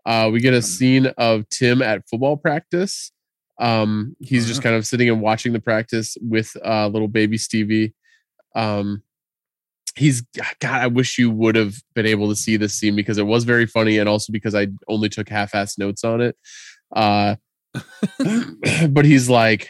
Uh, 0.06 0.30
we 0.34 0.42
get 0.42 0.54
a 0.54 0.62
scene 0.62 1.06
of 1.18 1.48
Tim 1.50 1.82
at 1.82 2.08
football 2.10 2.36
practice. 2.36 3.12
Um, 3.60 4.18
he's 4.20 4.46
just 4.46 4.60
Uh-huh. 4.60 4.64
kind 4.72 4.76
of 4.76 4.86
sitting 4.86 5.10
and 5.10 5.22
watching 5.22 5.54
the 5.54 5.62
practice 5.62 6.18
with 6.22 6.56
uh, 6.66 6.88
little 6.88 7.08
baby 7.08 7.38
Stevie. 7.38 7.94
Um, 8.56 9.04
he's 9.96 10.22
God. 10.60 10.82
I 10.82 10.88
wish 10.88 11.18
you 11.18 11.32
would 11.32 11.56
have 11.56 11.76
been 11.94 12.06
able 12.08 12.28
to 12.30 12.36
see 12.36 12.58
this 12.58 12.74
scene 12.74 12.96
because 12.96 13.18
it 13.18 13.26
was 13.26 13.46
very 13.46 13.66
funny, 13.66 14.00
and 14.00 14.10
also 14.10 14.34
because 14.34 14.56
I 14.56 14.68
only 14.90 15.08
took 15.08 15.30
half-ass 15.30 15.78
notes 15.78 16.04
on 16.04 16.20
it. 16.20 16.36
Uh, 16.94 17.36
but 18.90 19.06
he's 19.06 19.30
like, 19.30 19.70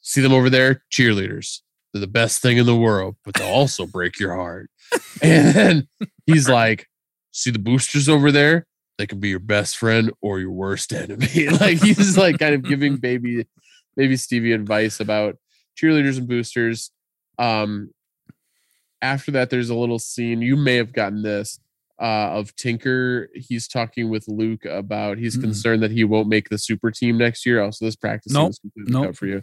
see 0.00 0.20
them 0.22 0.32
over 0.32 0.48
there, 0.48 0.82
cheerleaders. 0.90 1.60
They're 1.92 2.00
the 2.00 2.06
best 2.06 2.40
thing 2.42 2.56
in 2.56 2.66
the 2.66 2.74
world, 2.74 3.16
but 3.24 3.34
they'll 3.34 3.52
also 3.52 3.86
break 3.86 4.18
your 4.18 4.34
heart. 4.34 4.70
And 5.22 5.86
he's 6.26 6.48
like, 6.48 6.86
see 7.32 7.50
the 7.50 7.58
boosters 7.58 8.08
over 8.08 8.30
there? 8.32 8.66
They 8.98 9.06
can 9.06 9.20
be 9.20 9.28
your 9.30 9.38
best 9.40 9.76
friend 9.76 10.12
or 10.20 10.38
your 10.40 10.50
worst 10.50 10.92
enemy. 10.92 11.48
like 11.60 11.82
he's 11.82 12.16
like 12.18 12.38
kind 12.38 12.54
of 12.54 12.62
giving 12.62 12.96
baby 12.96 13.46
baby 13.96 14.16
Stevie 14.16 14.52
advice 14.52 15.00
about 15.00 15.36
cheerleaders 15.80 16.18
and 16.18 16.28
boosters. 16.28 16.90
Um 17.38 17.90
after 19.02 19.30
that, 19.32 19.50
there's 19.50 19.70
a 19.70 19.74
little 19.74 19.98
scene. 19.98 20.40
You 20.42 20.56
may 20.56 20.76
have 20.76 20.92
gotten 20.92 21.22
this 21.22 21.58
uh, 22.00 22.30
of 22.32 22.54
Tinker. 22.56 23.28
He's 23.34 23.68
talking 23.68 24.08
with 24.08 24.26
Luke 24.28 24.64
about 24.64 25.18
he's 25.18 25.36
Mm-mm. 25.36 25.42
concerned 25.42 25.82
that 25.82 25.90
he 25.90 26.04
won't 26.04 26.28
make 26.28 26.48
the 26.48 26.56
super 26.58 26.90
team 26.90 27.18
next 27.18 27.44
year. 27.44 27.62
Also, 27.62 27.84
this 27.84 27.96
practice 27.96 28.32
Nope. 28.32 28.50
is 28.50 28.58
completely 28.58 28.92
Nope. 28.92 29.06
cut 29.06 29.16
for 29.16 29.26
you. 29.26 29.42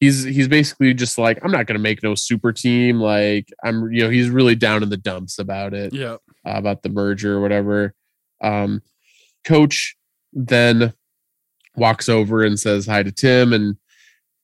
He's 0.00 0.24
he's 0.24 0.48
basically 0.48 0.92
just 0.92 1.18
like 1.18 1.38
I'm 1.42 1.50
not 1.50 1.66
going 1.66 1.78
to 1.78 1.82
make 1.82 2.02
no 2.02 2.14
super 2.14 2.52
team. 2.52 3.00
Like 3.00 3.48
I'm, 3.64 3.90
you 3.92 4.02
know, 4.02 4.10
he's 4.10 4.28
really 4.28 4.54
down 4.54 4.82
in 4.82 4.90
the 4.90 4.96
dumps 4.96 5.38
about 5.38 5.72
it 5.72 5.94
yeah, 5.94 6.14
uh, 6.14 6.18
about 6.44 6.82
the 6.82 6.88
merger 6.88 7.36
or 7.36 7.40
whatever. 7.40 7.94
Um, 8.42 8.82
coach 9.46 9.96
then 10.32 10.92
walks 11.76 12.08
over 12.08 12.42
and 12.44 12.58
says 12.58 12.86
hi 12.86 13.02
to 13.02 13.12
Tim 13.12 13.52
and 13.52 13.76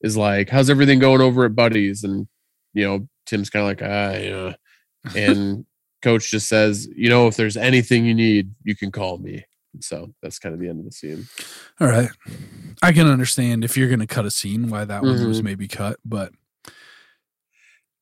is 0.01 0.17
like, 0.17 0.49
"How's 0.49 0.69
everything 0.69 0.99
going 0.99 1.21
over 1.21 1.45
at 1.45 1.55
Buddies?" 1.55 2.03
And 2.03 2.27
you 2.73 2.85
know, 2.85 3.07
Tim's 3.25 3.49
kind 3.49 3.63
of 3.63 3.67
like, 3.67 3.81
"Ah, 3.83 4.17
yeah." 4.17 4.53
And 5.15 5.65
coach 6.03 6.29
just 6.29 6.47
says, 6.47 6.87
"You 6.95 7.09
know, 7.09 7.27
if 7.27 7.35
there's 7.35 7.57
anything 7.57 8.05
you 8.05 8.13
need, 8.13 8.53
you 8.63 8.75
can 8.75 8.91
call 8.91 9.17
me." 9.17 9.43
So 9.79 10.13
that's 10.21 10.37
kind 10.39 10.53
of 10.53 10.59
the 10.61 10.67
end 10.69 10.79
of 10.79 10.85
the 10.85 10.91
scene. 10.91 11.27
all 11.79 11.87
right. 11.87 12.09
I 12.83 12.91
can 12.91 13.07
understand 13.07 13.63
if 13.63 13.77
you're 13.77 13.87
going 13.87 13.99
to 14.01 14.07
cut 14.07 14.25
a 14.25 14.31
scene 14.31 14.69
why 14.69 14.85
that 14.85 15.01
one 15.03 15.27
was 15.27 15.41
Mhm. 15.41 15.45
maybe 15.45 15.67
cut, 15.67 15.97
but 16.05 16.33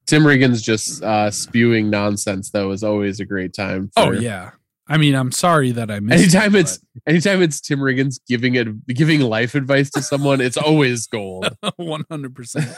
Tim 0.07 0.24
Riggins 0.24 0.63
just 0.63 1.03
uh, 1.03 1.30
spewing 1.30 1.89
nonsense 1.89 2.49
though 2.49 2.72
is 2.72 2.84
always 2.84 3.20
a 3.20 3.26
great 3.26 3.53
time. 3.53 3.91
oh 3.95 4.11
yeah. 4.11 4.51
I 4.91 4.97
mean, 4.97 5.13
I'm 5.13 5.31
sorry 5.31 5.71
that 5.71 5.91
I 5.91 5.99
missed. 5.99 6.33
Anytime 6.35 6.55
it, 6.55 6.61
it's 6.61 6.79
anytime 7.07 7.41
it's 7.43 7.61
Tim 7.61 7.79
Riggins 7.79 8.19
giving 8.27 8.55
it 8.55 8.67
giving 8.87 9.21
life 9.21 9.53
advice 9.55 9.89
to 9.91 10.01
someone, 10.01 10.41
it's 10.41 10.57
always 10.57 11.05
gold. 11.05 11.55
One 11.77 12.05
hundred 12.09 12.33
percent. 12.35 12.75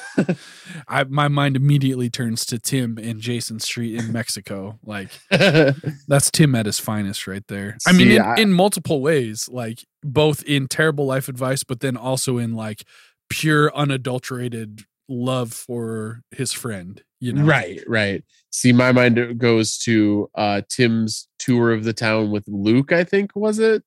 I 0.88 1.06
my 1.06 1.28
mind 1.30 1.56
immediately 1.56 2.10
turns 2.10 2.46
to 2.48 2.60
Tim 2.60 2.98
and 3.02 3.22
Jason 3.22 3.60
Street 3.62 3.96
in 3.96 4.12
Mexico. 4.12 4.78
Like 4.84 5.10
that's 5.30 6.30
Tim 6.32 6.54
at 6.56 6.66
his 6.66 6.80
finest, 6.80 7.28
right 7.28 7.48
there. 7.48 7.78
I 7.88 7.94
mean, 7.94 8.12
in, 8.12 8.22
I- 8.22 8.36
in 8.36 8.52
multiple 8.54 9.02
ways, 9.02 9.48
like 9.50 9.86
both 10.04 10.44
in 10.44 10.68
terrible 10.68 11.06
life 11.06 11.30
advice, 11.30 11.64
but 11.64 11.80
then 11.80 11.96
also 11.96 12.38
in 12.38 12.54
like 12.56 12.84
pure, 13.30 13.74
unadulterated 13.76 14.82
love 15.08 15.54
for 15.54 16.22
his 16.32 16.52
friend. 16.52 17.02
You 17.22 17.34
know, 17.34 17.46
Right, 17.46 17.82
right. 17.88 18.24
See, 18.52 18.74
my 18.74 18.92
mind 18.92 19.40
goes 19.40 19.78
to 19.80 20.30
uh 20.36 20.62
Tim's 20.70 21.28
tour 21.40 21.72
of 21.72 21.86
the 21.86 21.94
town 21.94 22.32
with 22.32 22.44
Luke, 22.48 22.92
I 22.92 23.04
think, 23.06 23.32
was 23.36 23.60
it? 23.60 23.84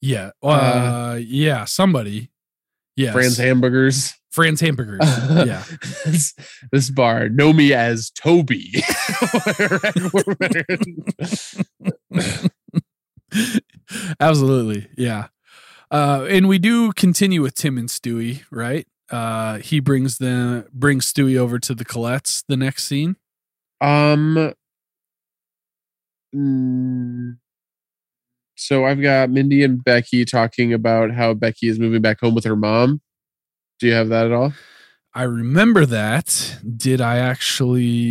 Yeah. 0.00 0.30
Uh, 0.42 0.48
Uh, 0.48 1.20
yeah. 1.22 1.64
Somebody. 1.66 2.30
Yes. 2.96 3.12
Franz 3.12 3.36
Hamburgers. 3.36 4.14
Franz 4.30 4.60
Hamburgers. 4.60 5.00
yeah. 5.30 5.62
this, 6.06 6.34
this 6.72 6.90
bar 6.90 7.28
know 7.28 7.52
me 7.52 7.74
as 7.74 8.10
Toby. 8.10 8.72
Absolutely. 14.20 14.88
Yeah. 14.96 15.28
Uh, 15.90 16.26
and 16.28 16.48
we 16.48 16.58
do 16.58 16.92
continue 16.92 17.42
with 17.42 17.54
Tim 17.54 17.76
and 17.76 17.90
Stevie, 17.90 18.42
right? 18.50 18.86
Uh, 19.12 19.58
he 19.58 19.78
brings 19.80 20.18
the 20.18 20.66
brings 20.72 21.06
Stevie 21.06 21.38
over 21.38 21.58
to 21.60 21.74
the 21.74 21.84
Collettes 21.84 22.42
the 22.48 22.56
next 22.56 22.84
scene. 22.84 23.16
um. 23.80 24.54
mm, 26.34 27.36
So 28.56 28.84
I've 28.84 29.00
got 29.02 29.30
Mindy 29.30 29.62
and 29.64 29.82
Becky 29.82 30.24
talking 30.24 30.72
about 30.72 31.10
how 31.12 31.34
Becky 31.34 31.68
is 31.68 31.78
moving 31.78 32.00
back 32.02 32.20
home 32.20 32.34
with 32.34 32.44
her 32.44 32.56
mom. 32.56 33.00
Do 33.80 33.86
you 33.86 33.92
have 33.94 34.08
that 34.08 34.26
at 34.26 34.32
all? 34.32 34.52
I 35.14 35.24
remember 35.24 35.84
that. 35.86 36.58
Did 36.76 37.00
I 37.00 37.18
actually 37.18 38.10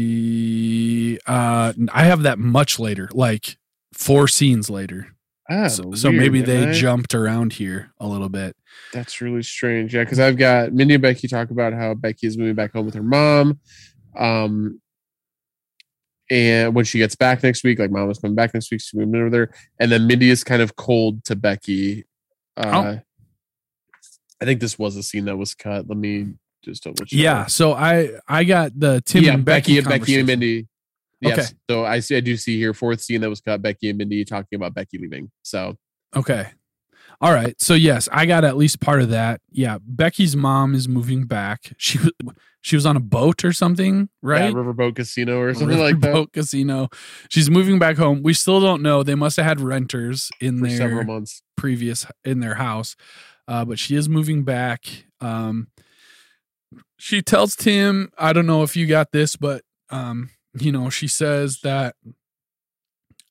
uh 1.26 1.74
I 1.92 2.04
have 2.06 2.24
that 2.24 2.40
much 2.40 2.80
later, 2.80 3.10
like 3.14 3.58
four 3.94 4.28
scenes 4.28 4.70
later. 4.70 5.16
Ah, 5.52 5.68
so, 5.68 5.92
so 5.94 6.10
weird, 6.10 6.22
maybe 6.22 6.42
they 6.42 6.70
I? 6.70 6.72
jumped 6.72 7.14
around 7.14 7.54
here 7.54 7.92
a 8.00 8.08
little 8.08 8.30
bit. 8.30 8.56
That's 8.94 9.20
really 9.20 9.44
strange. 9.44 9.94
Yeah, 9.94 10.06
because 10.06 10.20
I've 10.20 10.38
got 10.38 10.72
Mindy 10.72 10.94
and 10.94 11.02
Becky 11.02 11.28
talk 11.28 11.52
about 11.52 11.74
how 11.74 11.94
Becky 11.94 12.28
is 12.28 12.38
moving 12.38 12.56
back 12.56 12.72
home 12.72 12.86
with 12.86 12.96
her 12.96 13.04
mom. 13.04 13.60
Um, 14.18 14.80
and 16.30 16.74
when 16.74 16.86
she 16.86 17.00
gets 17.00 17.16
back 17.16 17.44
next 17.44 17.66
week, 17.66 17.80
like 17.80 17.92
mom 17.92 18.10
is 18.10 18.20
coming 18.20 18.36
back 18.36 18.54
next 18.54 18.72
week, 18.72 18.80
she's 18.80 18.94
moving 18.94 19.14
over 19.20 19.30
there. 19.30 19.54
And 19.78 19.92
then 19.92 20.08
Mindy 20.08 20.30
is 20.30 20.46
kind 20.46 20.62
of 20.62 20.78
cold 20.78 21.26
to 21.26 21.36
Becky. 21.36 22.06
Uh, 22.56 22.98
I 24.42 24.46
think 24.46 24.62
this 24.62 24.80
was 24.80 24.96
a 24.96 25.04
scene 25.04 25.26
that 25.26 25.36
was 25.36 25.54
cut. 25.54 25.90
Let 25.90 25.98
me 25.98 26.28
just 26.64 26.84
double 26.84 27.06
check. 27.06 27.12
Yeah, 27.12 27.48
so 27.48 27.74
I 27.74 28.12
I 28.26 28.46
got 28.46 28.80
the 28.80 29.02
Tim 29.06 29.26
yeah, 29.26 29.34
and 29.34 29.44
Becky 29.44 29.74
Becky, 29.74 29.78
and 29.80 29.88
Becky 29.88 30.18
and. 30.20 30.28
Mindy. 30.28 30.68
Yes. 31.22 31.38
Okay. 31.38 31.48
So 31.70 31.86
I 31.86 32.00
see 32.00 32.18
I 32.18 32.20
do 32.20 32.36
see 32.36 32.58
here 32.58 32.74
fourth 32.74 33.02
scene 33.02 33.22
that 33.22 33.30
was 33.30 33.42
cut, 33.42 33.62
Becky 33.62 33.90
and 33.90 33.98
Mindy 33.98 34.26
talking 34.26 34.56
about 34.56 34.74
Becky 34.74 34.98
leaving. 34.98 35.32
So 35.44 35.78
Okay. 36.16 36.48
All 37.22 37.32
right. 37.32 37.60
So 37.62 37.76
yes, 37.76 38.10
I 38.12 38.26
got 38.26 38.44
at 38.44 38.58
least 38.58 38.80
part 38.80 39.02
of 39.02 39.10
that. 39.10 39.42
Yeah, 39.52 39.78
Becky's 39.84 40.36
mom 40.36 40.74
is 40.74 40.88
moving 40.88 41.26
back. 41.26 41.74
She 41.78 42.00
was 42.00 42.12
she 42.62 42.76
was 42.76 42.86
on 42.86 42.96
a 42.96 43.00
boat 43.00 43.44
or 43.44 43.54
something, 43.54 44.10
right? 44.22 44.46
yeah, 44.46 44.52
Riverboat 44.52 44.96
Casino 44.96 45.40
or 45.40 45.54
something 45.54 45.80
like 45.80 46.00
that 46.00 46.14
Riverboat 46.14 46.34
Casino. 46.34 46.90
She's 47.30 47.50
moving 47.50 47.80
back 47.80 47.98
home. 47.98 48.22
We 48.24 48.34
still 48.34 48.60
don't 48.62 48.82
know. 48.82 49.04
They 49.04 49.16
must 49.16 49.38
have 49.38 49.46
had 49.46 49.60
renters 49.60 50.30
in 50.40 50.60
for 50.60 50.68
their 50.68 50.78
several 50.78 51.04
months. 51.04 51.42
previous 51.58 52.06
in 52.24 52.40
their 52.40 52.56
house, 52.56 52.96
uh, 53.48 53.66
but 53.66 53.80
she 53.80 53.96
is 53.96 54.08
moving 54.10 54.44
back. 54.44 55.06
Um, 55.20 55.68
she 56.98 57.22
tells 57.22 57.56
Tim, 57.56 58.12
I 58.18 58.32
don't 58.34 58.46
know 58.46 58.64
if 58.64 58.76
you 58.76 58.86
got 58.86 59.12
this, 59.12 59.36
but 59.36 59.64
um, 59.90 60.30
you 60.60 60.72
know, 60.72 60.90
she 60.90 61.08
says 61.08 61.60
that 61.64 61.96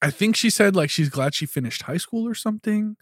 I 0.02 0.10
think 0.10 0.36
she 0.36 0.50
said 0.50 0.74
like 0.76 0.90
she's 0.90 1.08
glad 1.08 1.34
she 1.34 1.46
finished 1.46 1.82
high 1.82 1.96
school 1.98 2.26
or 2.26 2.34
something. 2.34 2.96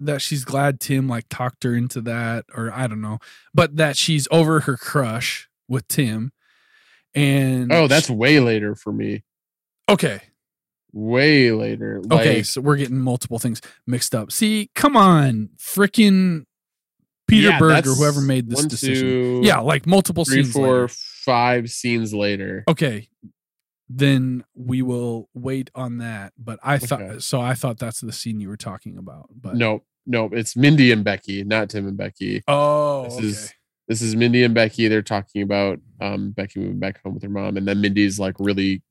That 0.00 0.20
she's 0.20 0.44
glad 0.44 0.80
Tim 0.80 1.08
like 1.08 1.26
talked 1.30 1.62
her 1.62 1.74
into 1.74 2.00
that, 2.02 2.44
or 2.54 2.72
I 2.72 2.88
don't 2.88 3.00
know, 3.00 3.18
but 3.54 3.76
that 3.76 3.96
she's 3.96 4.26
over 4.30 4.60
her 4.60 4.76
crush 4.76 5.48
with 5.68 5.86
Tim. 5.86 6.32
And 7.14 7.72
Oh, 7.72 7.86
that's 7.86 8.10
way 8.10 8.40
later 8.40 8.74
for 8.74 8.92
me. 8.92 9.22
okay. 9.88 10.20
Way 10.92 11.50
later. 11.52 12.00
Okay, 12.10 12.42
so 12.44 12.60
we're 12.60 12.76
getting 12.76 12.98
multiple 13.00 13.38
things 13.40 13.60
mixed 13.86 14.14
up. 14.14 14.30
See, 14.30 14.70
come 14.76 14.96
on, 14.96 15.50
freaking 15.58 16.44
Peter 17.26 17.48
yeah, 17.50 17.58
Berg 17.58 17.86
or 17.86 17.94
whoever 17.94 18.20
made 18.20 18.48
this 18.48 18.60
one, 18.60 18.68
decision. 18.68 19.04
two, 19.08 19.40
yeah, 19.42 19.58
like 19.58 19.86
multiple 19.86 20.24
three, 20.24 20.42
scenes. 20.44 20.52
four, 20.52 20.82
later. 20.82 20.88
five 20.88 21.68
scenes 21.70 22.14
later. 22.14 22.62
Okay, 22.68 23.08
then 23.88 24.44
we 24.54 24.82
will 24.82 25.28
wait 25.34 25.70
on 25.74 25.98
that. 25.98 26.32
But 26.38 26.58
I 26.62 26.78
thought 26.78 27.02
Okay. 27.02 27.18
so. 27.18 27.40
I 27.40 27.54
thought 27.54 27.78
that's 27.78 28.00
the 28.00 28.12
scene 28.12 28.40
you 28.40 28.48
were 28.48 28.56
talking 28.56 28.96
about. 28.98 29.28
But 29.34 29.56
No, 29.56 29.82
no, 30.06 30.26
it's 30.32 30.56
Mindy 30.56 30.90
and 30.92 31.04
Becky, 31.04 31.44
not 31.44 31.70
Tim 31.70 31.86
and 31.88 31.96
Becky. 31.96 32.42
oh, 32.48 33.04
This 33.04 33.14
okay. 33.16 33.26
is 33.26 33.52
this 33.88 34.00
is 34.02 34.16
Mindy 34.16 34.42
and 34.44 34.54
Becky. 34.54 34.88
They're 34.88 35.02
talking 35.02 35.42
about 35.42 35.78
um 36.00 36.30
Becky 36.30 36.60
moving 36.60 36.78
back 36.78 37.02
home 37.02 37.14
with 37.14 37.22
her 37.22 37.28
mom, 37.28 37.56
and 37.56 37.68
then 37.68 37.80
Mindy's 37.80 38.18
like 38.18 38.34
really 38.38 38.82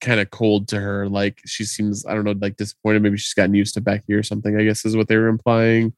kind 0.00 0.18
of 0.18 0.30
cold 0.30 0.66
to 0.68 0.80
her. 0.80 1.08
Like 1.08 1.40
she 1.46 1.64
seems, 1.64 2.04
I 2.06 2.14
don't 2.14 2.24
know, 2.24 2.34
like 2.40 2.56
disappointed. 2.56 3.02
Maybe 3.02 3.18
she's 3.18 3.34
gotten 3.34 3.54
used 3.54 3.74
to 3.74 3.80
Becky 3.80 4.12
or 4.14 4.24
something. 4.24 4.56
I 4.58 4.64
guess 4.64 4.84
is 4.84 4.96
what 4.96 5.06
they 5.08 5.16
were 5.16 5.28
implying. 5.28 5.92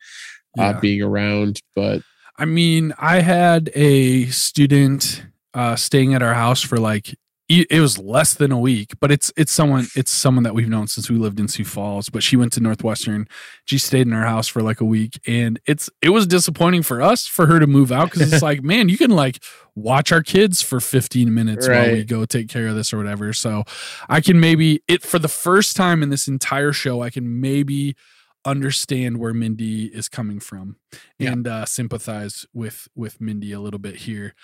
Yeah. 0.56 0.68
Uh, 0.68 0.80
being 0.80 1.02
around, 1.02 1.60
but 1.74 2.02
I 2.36 2.44
mean, 2.44 2.92
I 2.98 3.20
had 3.20 3.70
a 3.74 4.26
student 4.26 5.24
uh, 5.54 5.74
staying 5.76 6.14
at 6.14 6.22
our 6.22 6.34
house 6.34 6.60
for 6.62 6.78
like 6.78 7.16
it 7.48 7.80
was 7.80 7.98
less 7.98 8.32
than 8.32 8.50
a 8.52 8.58
week, 8.58 8.92
but 9.00 9.12
it's 9.12 9.30
it's 9.36 9.52
someone 9.52 9.86
it's 9.94 10.10
someone 10.10 10.44
that 10.44 10.54
we've 10.54 10.68
known 10.68 10.86
since 10.86 11.10
we 11.10 11.16
lived 11.16 11.38
in 11.38 11.46
Sioux 11.46 11.64
Falls. 11.64 12.08
But 12.08 12.22
she 12.22 12.36
went 12.36 12.52
to 12.54 12.60
Northwestern. 12.60 13.28
She 13.66 13.76
stayed 13.76 14.06
in 14.06 14.14
our 14.14 14.24
house 14.24 14.48
for 14.48 14.62
like 14.62 14.80
a 14.80 14.84
week, 14.84 15.20
and 15.26 15.60
it's 15.66 15.90
it 16.00 16.08
was 16.08 16.26
disappointing 16.26 16.82
for 16.82 17.02
us 17.02 17.26
for 17.26 17.46
her 17.46 17.58
to 17.60 17.66
move 17.66 17.92
out 17.92 18.10
because 18.10 18.32
it's 18.32 18.42
like, 18.50 18.62
man, 18.62 18.88
you 18.88 18.96
can 18.96 19.10
like 19.10 19.42
watch 19.74 20.10
our 20.10 20.22
kids 20.22 20.62
for 20.62 20.80
15 20.80 21.34
minutes 21.34 21.68
while 21.68 21.92
we 21.92 22.04
go 22.04 22.24
take 22.24 22.48
care 22.48 22.68
of 22.68 22.76
this 22.76 22.92
or 22.94 22.96
whatever. 22.96 23.32
So 23.32 23.64
I 24.08 24.20
can 24.22 24.40
maybe 24.40 24.82
it 24.88 25.02
for 25.02 25.18
the 25.18 25.28
first 25.28 25.76
time 25.76 26.02
in 26.02 26.08
this 26.10 26.26
entire 26.28 26.72
show, 26.72 27.02
I 27.02 27.10
can 27.10 27.40
maybe 27.40 27.94
understand 28.46 29.18
where 29.18 29.32
Mindy 29.34 29.86
is 29.86 30.08
coming 30.08 30.38
from 30.38 30.76
Yeah. 31.18 31.32
and 31.32 31.46
uh, 31.48 31.64
sympathize 31.66 32.46
with 32.52 32.88
with 32.94 33.20
Mindy 33.20 33.52
a 33.52 33.60
little 33.60 33.78
bit 33.80 33.96
here 33.96 34.34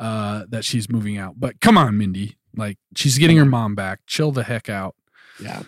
uh, 0.00 0.44
that 0.48 0.64
she's 0.64 0.88
moving 0.90 1.18
out. 1.18 1.34
But 1.38 1.60
come 1.60 1.78
on, 1.78 1.96
Mindy, 1.96 2.38
like 2.56 2.78
she's 2.96 3.18
getting 3.18 3.36
her 3.36 3.44
mom 3.44 3.74
back. 3.76 4.00
Chill 4.06 4.32
the 4.32 4.42
heck 4.42 4.68
out. 4.68 4.96
yeah. 5.40 5.62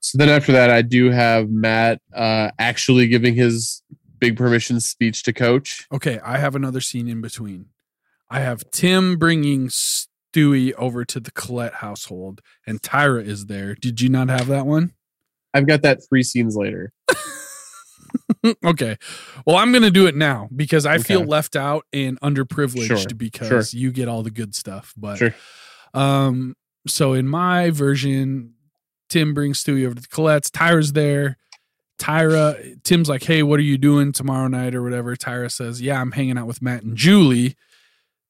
So 0.00 0.18
then 0.18 0.28
after 0.28 0.50
that, 0.52 0.70
I 0.70 0.82
do 0.82 1.10
have 1.10 1.48
Matt 1.48 2.00
uh 2.12 2.50
actually 2.58 3.06
giving 3.06 3.36
his 3.36 3.80
big 4.18 4.36
permission 4.36 4.80
speech 4.80 5.22
to 5.22 5.32
Coach. 5.32 5.86
Okay, 5.92 6.18
I 6.24 6.38
have 6.38 6.56
another 6.56 6.80
scene 6.80 7.08
in 7.08 7.20
between. 7.20 7.66
I 8.28 8.40
have 8.40 8.68
Tim 8.72 9.16
bringing 9.16 9.70
Stevie 9.70 10.74
over 10.74 11.04
to 11.04 11.20
the 11.20 11.30
Collette 11.30 11.74
household, 11.74 12.40
and 12.66 12.82
Tyra 12.82 13.24
is 13.24 13.46
there. 13.46 13.76
Did 13.76 14.00
you 14.00 14.08
not 14.08 14.28
have 14.28 14.48
that 14.48 14.66
one? 14.66 14.94
I've 15.54 15.68
got 15.68 15.82
that 15.82 16.00
three 16.08 16.24
scenes 16.24 16.56
later. 16.56 16.92
okay. 18.64 18.96
Well, 19.46 19.56
I'm 19.56 19.72
going 19.72 19.82
to 19.82 19.90
do 19.90 20.06
it 20.06 20.14
now 20.14 20.48
because 20.54 20.86
I 20.86 20.98
feel 20.98 21.24
left 21.24 21.56
out 21.56 21.84
and 21.92 22.20
underprivileged 22.20 22.86
Sure, 22.86 23.14
because 23.16 23.74
you 23.74 23.90
get 23.90 24.08
all 24.08 24.22
the 24.22 24.30
good 24.30 24.54
stuff. 24.54 24.94
But 24.96 25.18
Sure. 25.18 25.34
um, 25.94 26.54
so 26.86 27.12
in 27.12 27.26
my 27.28 27.70
version, 27.70 28.54
Tim 29.08 29.34
brings 29.34 29.58
Stevie 29.58 29.86
over 29.86 29.94
to 29.94 30.00
the 30.02 30.08
Collette's. 30.08 30.50
Tyra's 30.50 30.92
there. 30.92 31.36
Tyra, 31.98 32.80
Tim's 32.84 33.08
like, 33.08 33.24
"Hey, 33.24 33.42
what 33.42 33.58
are 33.58 33.64
you 33.64 33.76
doing 33.76 34.12
tomorrow 34.12 34.46
night 34.46 34.74
or 34.74 34.82
whatever?" 34.82 35.16
Tyra 35.16 35.50
says, 35.50 35.82
"Yeah, 35.82 36.00
I'm 36.00 36.12
hanging 36.12 36.38
out 36.38 36.46
with 36.46 36.62
Matt 36.62 36.82
and 36.84 36.96
Julie." 36.96 37.56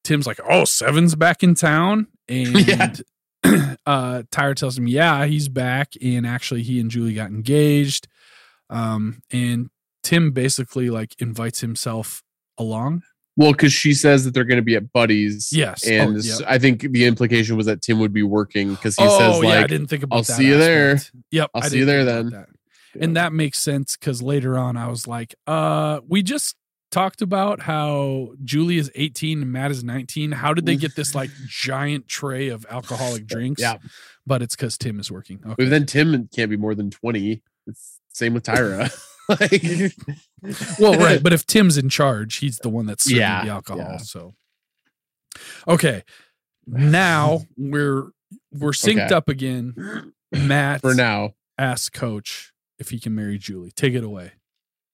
Tim's 0.03 0.25
like, 0.25 0.39
"Oh, 0.49 0.65
Seven's 0.65 1.13
back 1.15 1.43
in 1.43 1.53
town," 1.53 2.07
and 2.27 3.03
uh, 3.43 4.23
Tyra 4.31 4.55
tells 4.55 4.77
him, 4.77 4.87
"Yeah, 4.87 5.25
he's 5.25 5.49
back, 5.49 5.93
and 6.01 6.25
actually, 6.25 6.63
he 6.63 6.79
and 6.79 6.89
Julie 6.89 7.13
got 7.13 7.29
engaged." 7.29 8.07
Um, 8.69 9.21
and 9.31 9.69
Tim 10.03 10.31
basically 10.31 10.89
like 10.89 11.15
invites 11.19 11.61
himself 11.61 12.23
along. 12.57 13.03
Well, 13.35 13.53
because 13.53 13.71
she 13.71 13.93
says 13.93 14.25
that 14.25 14.33
they're 14.33 14.43
going 14.43 14.57
to 14.57 14.63
be 14.63 14.75
at 14.75 14.91
Buddies. 14.91 15.51
Yes. 15.53 15.85
Oh, 15.87 15.91
And. 15.91 16.21
I 16.45 16.59
think 16.59 16.81
the 16.81 17.05
implication 17.05 17.55
was 17.55 17.67
that 17.67 17.81
Tim 17.81 17.99
would 17.99 18.11
be 18.11 18.23
working 18.23 18.71
because 18.71 18.97
he 18.97 19.05
oh, 19.05 19.17
says, 19.17 19.43
yeah, 19.43 19.61
I 19.61 19.67
didn't 19.67 19.87
think 19.87 20.03
about 20.03 20.17
"I'll 20.17 20.23
see 20.25 20.45
you 20.45 20.57
there. 20.57 20.99
Yep, 21.31 21.51
I'll 21.53 21.63
I 21.63 21.67
see 21.69 21.77
you 21.77 21.85
there 21.85 22.03
then. 22.03 22.31
that. 22.31 22.49
And 22.99 23.15
that 23.15 23.31
makes 23.31 23.59
sense 23.59 23.95
because 23.95 24.21
later 24.21 24.57
on 24.57 24.75
I 24.75 24.87
was 24.89 25.07
like, 25.07 25.35
uh, 25.47 26.01
we 26.07 26.21
just 26.21 26.55
talked 26.91 27.21
about 27.21 27.61
how 27.61 28.31
Julie 28.43 28.77
is 28.77 28.91
18 28.95 29.43
and 29.43 29.51
Matt 29.51 29.71
is 29.71 29.83
19. 29.83 30.33
How 30.33 30.53
did 30.53 30.65
they 30.65 30.75
get 30.75 30.95
this 30.95 31.15
like 31.15 31.29
giant 31.47 32.07
tray 32.07 32.49
of 32.49 32.65
alcoholic 32.69 33.25
drinks? 33.27 33.61
yeah. 33.61 33.77
But 34.25 34.41
it's 34.41 34.55
because 34.55 34.77
Tim 34.77 34.99
is 34.99 35.11
working. 35.11 35.39
Okay. 35.45 35.55
But 35.57 35.69
then 35.69 35.85
Tim 35.85 36.27
can't 36.35 36.49
be 36.49 36.57
more 36.57 36.75
than 36.75 36.91
20. 36.91 37.41
It's 37.67 37.98
same 38.19 38.33
with 38.33 38.43
Tyra. 38.43 38.91
like, 39.29 39.93
well, 40.79 40.99
right. 40.99 41.21
But 41.21 41.33
if 41.33 41.45
Tim's 41.45 41.77
in 41.77 41.89
charge, 41.89 42.37
he's 42.37 42.57
the 42.57 42.69
one 42.69 42.85
that's 42.87 43.03
serving 43.03 43.19
Yeah, 43.19 43.45
the 43.45 43.51
alcohol. 43.51 43.79
yeah. 43.79 43.97
So 43.97 44.33
okay. 45.67 46.03
Now 46.65 47.41
we're 47.57 48.09
we're 48.51 48.71
synced 48.71 49.05
Okay. 49.05 49.13
up 49.15 49.29
again. 49.29 50.13
Matt 50.31 50.81
for 50.81 50.93
now. 50.95 51.33
asks 51.57 51.89
coach 51.89 52.53
if 52.79 52.89
he 52.89 52.99
can 52.99 53.13
marry 53.15 53.37
Julie. 53.37 53.71
Take 53.71 53.93
it 53.93 54.03
away. 54.03 54.31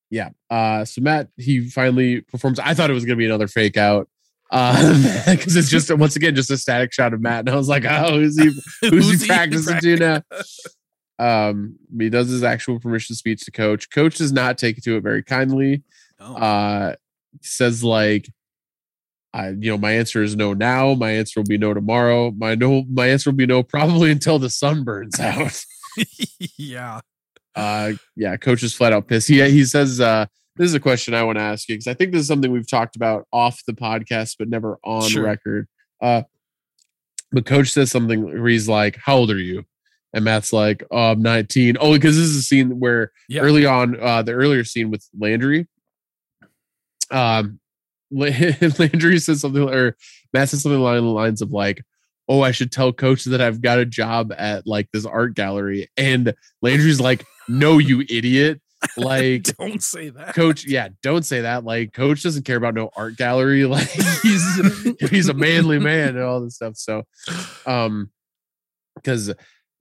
Yeah. 0.10 0.30
Uh, 0.50 0.84
so 0.86 1.02
Matt, 1.02 1.30
he 1.38 1.70
finally 1.70 2.22
performs. 2.22 2.60
I 2.60 2.74
thought 2.74 2.90
it 2.90 2.94
was 2.94 3.06
going 3.06 3.18
to 3.18 3.22
be 3.22 3.26
another 3.26 3.48
fake 3.48 3.78
out. 3.78 4.08
because 4.52 5.56
it's 5.56 5.70
just 5.70 5.92
once 5.98 6.16
again 6.16 6.36
just 6.36 6.52
a 6.52 6.58
static 6.58 6.94
shot 6.94 7.14
of 7.14 7.20
Matt, 7.22 7.40
and 7.40 7.50
I 7.50 7.56
was 7.56 7.68
like, 7.68 7.84
"Oh, 7.84 8.20
who's 8.20 8.40
he? 8.40 8.52
Who's, 8.90 9.22
he 9.22 9.28
practicing 9.28 9.80
to 9.80 9.96
now?" 9.98 10.22
Um, 11.18 11.78
he 11.98 12.10
does 12.10 12.30
his 12.30 12.44
actual 12.44 12.80
permission 12.80 13.16
speech 13.16 13.46
to 13.46 13.52
coach. 13.52 13.90
Coach 13.90 14.18
does 14.18 14.32
not 14.32 14.58
take 14.58 14.82
to 14.84 14.98
it 14.98 15.02
very 15.04 15.24
kindly. 15.24 15.84
Oh. 16.20 16.36
uh 16.36 16.96
says 17.42 17.84
like 17.84 18.30
I, 19.34 19.50
you 19.50 19.70
know, 19.70 19.78
my 19.78 19.92
answer 19.92 20.24
is 20.24 20.34
no 20.38 20.54
now. 20.54 20.94
My 20.94 21.12
answer 21.12 21.42
will 21.42 21.46
be 21.46 21.58
no 21.58 21.74
tomorrow. 21.74 22.32
My 22.32 22.56
no, 22.56 22.86
my 22.90 23.10
answer 23.10 23.32
will 23.32 23.36
be 23.38 23.46
no 23.46 23.64
probably 23.64 24.10
until 24.18 24.40
the 24.40 24.50
sun 24.50 24.86
burns 24.86 25.20
out. 25.20 25.62
yeah. 26.58 27.02
uh, 27.54 27.92
yeah, 28.16 28.38
coach 28.38 28.64
is 28.64 28.74
flat 28.74 28.94
out 28.94 29.10
pissed. 29.10 29.28
He 29.28 29.44
he 29.52 29.66
says, 29.66 30.00
uh, 30.00 30.26
this 30.56 30.68
is 30.70 30.74
a 30.74 30.80
question 30.80 31.14
I 31.14 31.24
want 31.24 31.38
to 31.38 31.42
ask 31.42 31.68
you 31.68 31.76
because 31.76 31.88
I 31.88 31.94
think 31.94 32.14
this 32.14 32.22
is 32.22 32.28
something 32.30 32.50
we've 32.50 32.68
talked 32.68 32.96
about 32.96 33.28
off 33.34 33.62
the 33.68 33.74
podcast, 33.74 34.38
but 34.40 34.48
never 34.48 34.80
on 34.86 35.10
Sure. 35.10 35.24
record. 35.24 35.68
Uh, 36.02 36.22
but 37.34 37.46
coach 37.46 37.72
says 37.74 37.92
something 37.92 38.24
where 38.24 38.48
he's 38.48 38.70
like, 38.70 38.96
"How 39.04 39.18
old 39.18 39.32
are 39.32 39.38
you?" 39.38 39.66
And 40.16 40.26
Matt's 40.26 40.52
like, 40.54 40.82
"Oh, 40.90 41.12
I'm 41.12 41.22
19." 41.22 41.76
Oh, 41.80 41.94
because 41.94 42.16
this 42.16 42.26
is 42.26 42.38
a 42.38 42.42
scene 42.42 42.80
where 42.80 43.12
Yeah. 43.30 43.42
early 43.42 43.66
on, 43.68 44.00
uh, 44.00 44.22
the 44.24 44.32
earlier 44.32 44.64
scene 44.64 44.90
with 44.90 45.06
Landry, 45.20 45.68
um, 47.12 47.60
Landry 48.12 49.20
says 49.20 49.42
something, 49.42 49.62
or 49.70 49.96
Matt 50.34 50.50
says 50.50 50.62
something 50.64 50.80
along 50.80 50.96
the 50.98 51.02
lines 51.04 51.42
of 51.42 51.52
like, 51.52 51.84
"Oh, 52.30 52.42
I 52.42 52.52
should 52.52 52.72
tell 52.72 52.94
Coach 52.94 53.26
that 53.26 53.42
I've 53.42 53.62
got 53.62 53.78
a 53.80 53.86
job 53.86 54.34
at 54.38 54.66
like 54.66 54.88
this 54.94 55.06
art 55.06 55.34
gallery," 55.36 55.90
and 55.98 56.34
Landry's 56.62 57.00
like, 57.02 57.26
"No, 57.48 57.78
you 57.78 58.02
idiot!" 58.10 58.62
Like, 58.98 59.44
Don't 59.58 59.82
say 59.82 60.10
that. 60.10 60.36
Coach, 60.36 60.64
yeah, 60.68 60.90
don't 61.02 61.26
say 61.26 61.42
that. 61.42 61.64
Like, 61.64 61.92
Coach 61.92 62.22
doesn't 62.22 62.44
care 62.44 62.58
about 62.58 62.76
no 62.76 62.92
art 62.96 63.18
gallery. 63.18 63.66
Like, 63.66 63.90
he's 64.22 65.00
he's 65.10 65.28
a 65.28 65.34
manly 65.34 65.80
man 65.80 66.10
and 66.10 66.20
all 66.24 66.40
this 66.42 66.56
stuff. 66.56 66.78
So, 66.78 67.04
um, 67.66 68.12
because 68.96 69.34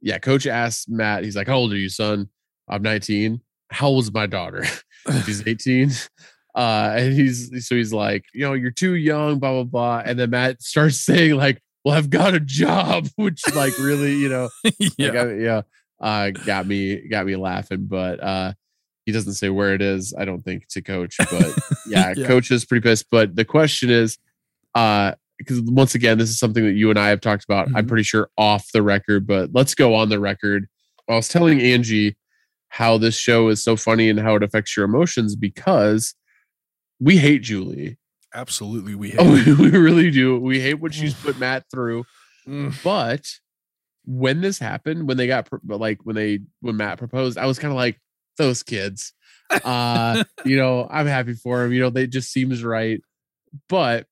yeah, 0.04 0.18
Coach 0.18 0.46
asked 0.46 0.88
Matt, 0.90 1.24
he's 1.24 1.34
like, 1.34 1.46
"How 1.48 1.56
old 1.56 1.72
are 1.72 1.76
you, 1.76 1.88
son?" 1.88 2.28
I'm 2.68 2.82
19. 2.82 3.40
How 3.70 3.88
old 3.88 4.04
is 4.04 4.12
my 4.12 4.26
daughter? 4.26 4.64
She's 5.24 5.46
18. 5.46 5.90
Uh, 6.54 6.94
and 6.96 7.12
he's 7.12 7.66
so 7.66 7.74
he's 7.74 7.92
like, 7.92 8.24
you 8.32 8.40
know, 8.42 8.52
you're 8.52 8.70
too 8.70 8.94
young, 8.94 9.38
blah 9.38 9.52
blah 9.52 9.64
blah. 9.64 10.02
And 10.04 10.18
then 10.18 10.30
Matt 10.30 10.62
starts 10.62 11.00
saying 11.04 11.34
like, 11.36 11.60
"Well, 11.84 11.96
I've 11.96 12.10
got 12.10 12.34
a 12.34 12.40
job," 12.40 13.08
which 13.16 13.42
like 13.54 13.76
really, 13.78 14.14
you 14.14 14.28
know, 14.28 14.48
yeah. 14.96 15.08
like, 15.08 15.16
I- 15.16 15.34
yeah, 15.34 15.62
uh, 16.00 16.30
got 16.30 16.66
me 16.66 17.08
got 17.08 17.26
me 17.26 17.36
laughing. 17.36 17.86
But 17.86 18.22
uh, 18.22 18.52
he 19.06 19.12
doesn't 19.12 19.34
say 19.34 19.48
where 19.48 19.74
it 19.74 19.82
is. 19.82 20.14
I 20.16 20.24
don't 20.24 20.42
think 20.42 20.68
to 20.68 20.82
Coach, 20.82 21.16
but 21.18 21.52
yeah, 21.86 22.12
Yeah. 22.16 22.26
Coach 22.26 22.50
is 22.50 22.64
pretty 22.64 22.82
pissed. 22.82 23.06
But 23.10 23.34
the 23.36 23.44
question 23.44 23.90
is, 23.90 24.18
uh, 24.74 25.12
because 25.46 25.60
once 25.62 25.94
again, 25.94 26.18
this 26.18 26.30
is 26.30 26.38
something 26.38 26.64
that 26.64 26.72
you 26.74 26.90
and 26.90 26.98
I 26.98 27.08
have 27.08 27.20
talked 27.20 27.44
about. 27.44 27.68
I'm 27.74 27.84
Mhm. 27.84 27.88
pretty 27.88 28.02
sure 28.04 28.28
off 28.38 28.70
the 28.72 28.82
record, 28.82 29.26
but 29.26 29.50
let's 29.52 29.74
go 29.74 29.94
on 29.94 30.08
the 30.08 30.18
record. 30.20 30.66
I 31.08 31.14
was 31.16 31.28
telling 31.28 31.60
Angie 31.60 32.16
how 32.68 32.98
this 32.98 33.16
show 33.16 33.48
is 33.48 33.62
so 33.62 33.76
funny 33.76 34.08
and 34.08 34.18
how 34.18 34.34
it 34.36 34.42
affects 34.42 34.76
your 34.76 34.84
emotions 34.84 35.36
because 35.36 36.14
we 36.98 37.16
hate 37.18 37.42
Julie. 37.42 37.98
Absolutely. 38.34 38.94
We 38.94 39.10
hate 39.12 39.20
Oh, 39.20 39.30
we 39.58 39.70
really 39.70 40.10
do. 40.10 40.38
We 40.38 40.60
hate 40.60 40.74
what 40.74 40.92
she's 40.94 41.14
put 41.14 41.38
Matt 41.38 41.64
through. 41.70 42.04
But 42.82 43.26
when 44.04 44.40
this 44.40 44.58
happened, 44.58 45.06
when 45.08 45.16
they 45.16 45.26
got 45.26 45.48
like 45.66 46.00
when 46.04 46.16
they 46.16 46.40
when 46.60 46.76
Matt 46.76 46.98
proposed, 46.98 47.38
I 47.38 47.46
was 47.46 47.58
kind 47.58 47.70
of 47.72 47.76
like 47.76 48.00
those 48.38 48.62
kids. 48.62 49.12
Uh, 49.64 50.24
you 50.44 50.56
know, 50.56 50.88
I'm 50.90 51.06
happy 51.06 51.34
for 51.34 51.62
him. 51.64 51.72
You 51.72 51.80
know, 51.80 51.90
they 51.90 52.06
just 52.06 52.32
seems 52.32 52.64
right. 52.64 53.00
But 53.68 54.06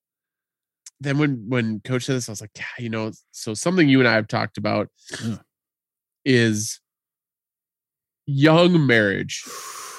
then 1.02 1.18
when 1.18 1.44
when 1.48 1.80
coach 1.80 2.04
said 2.04 2.16
this, 2.16 2.28
I 2.28 2.32
was 2.32 2.40
like, 2.40 2.50
yeah, 2.56 2.64
you 2.78 2.88
know, 2.88 3.12
so 3.30 3.54
something 3.54 3.88
you 3.88 3.98
and 3.98 4.08
I 4.08 4.14
have 4.14 4.28
talked 4.28 4.58
about 4.58 4.88
is 6.24 6.80
young 8.26 8.86
marriage, 8.86 9.44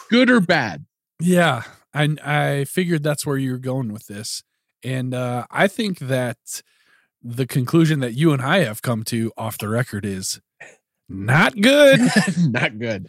good 0.09 0.29
or 0.29 0.39
bad. 0.39 0.85
Yeah, 1.19 1.63
I 1.93 2.15
I 2.23 2.63
figured 2.65 3.03
that's 3.03 3.25
where 3.25 3.37
you're 3.37 3.57
going 3.57 3.91
with 3.91 4.07
this, 4.07 4.43
and 4.83 5.13
uh, 5.13 5.45
I 5.51 5.67
think 5.67 5.99
that 5.99 6.37
the 7.21 7.47
conclusion 7.47 7.99
that 8.01 8.13
you 8.13 8.33
and 8.33 8.41
I 8.41 8.59
have 8.59 8.81
come 8.81 9.03
to 9.05 9.31
off 9.37 9.57
the 9.57 9.69
record 9.69 10.05
is 10.05 10.41
not 11.09 11.59
good. 11.59 11.99
Not 12.37 12.79
good. 12.79 13.07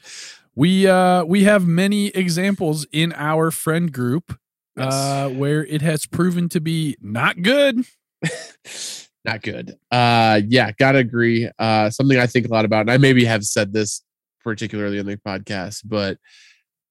we 0.55 0.87
uh 0.87 1.25
we 1.25 1.45
have 1.45 1.67
many 1.67 2.09
examples 2.09 2.87
in 2.93 3.13
our 3.17 3.51
friend 3.51 3.93
group 3.93 4.39
uh 4.77 5.29
where 5.31 5.65
it 5.67 5.83
has 5.83 6.07
proven 6.07 6.49
to 6.51 6.61
be 6.61 6.97
not 7.01 7.41
good. 7.43 7.85
not 9.25 9.43
good. 9.43 9.77
Uh 9.91 10.41
yeah, 10.49 10.71
gotta 10.79 10.99
agree. 10.99 11.51
Uh 11.59 11.91
something 11.91 12.19
I 12.19 12.27
think 12.27 12.47
a 12.47 12.51
lot 12.51 12.65
about, 12.65 12.83
and 12.83 12.91
I 12.91 12.99
maybe 12.99 13.25
have 13.25 13.45
said 13.45 13.73
this 13.73 14.03
particularly 14.43 14.99
on 14.99 15.07
the 15.07 15.17
podcast, 15.17 15.83
but 15.85 16.19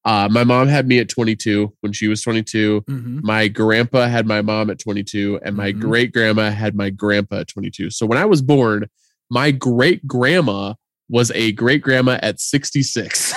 uh 0.06 0.28
my 0.32 0.44
mom 0.44 0.68
had 0.68 0.88
me 0.88 1.00
at 1.00 1.10
22 1.10 1.74
when 1.82 1.94
she 1.94 2.08
was 2.08 2.22
22. 2.22 2.82
Mhm. 2.90 3.24
My 3.24 3.48
grandpa 3.48 4.08
had 4.08 4.26
my 4.26 4.42
mom 4.42 4.70
at 4.70 4.80
22, 4.80 5.40
and 5.44 5.56
my 5.56 5.72
Mhm. 5.72 5.80
great 5.80 6.14
grandma 6.14 6.50
had 6.50 6.76
my 6.76 6.90
grandpa 6.90 7.38
at 7.42 7.48
22. 7.48 7.90
So 7.90 8.06
when 8.06 8.18
I 8.18 8.26
was 8.26 8.42
born, 8.42 8.86
my 9.30 9.52
great 9.52 10.06
grandma 10.08 10.74
was 11.10 11.32
a 11.32 11.52
great 11.54 11.82
grandma 11.82 12.18
at 12.22 12.40
66. 12.40 13.34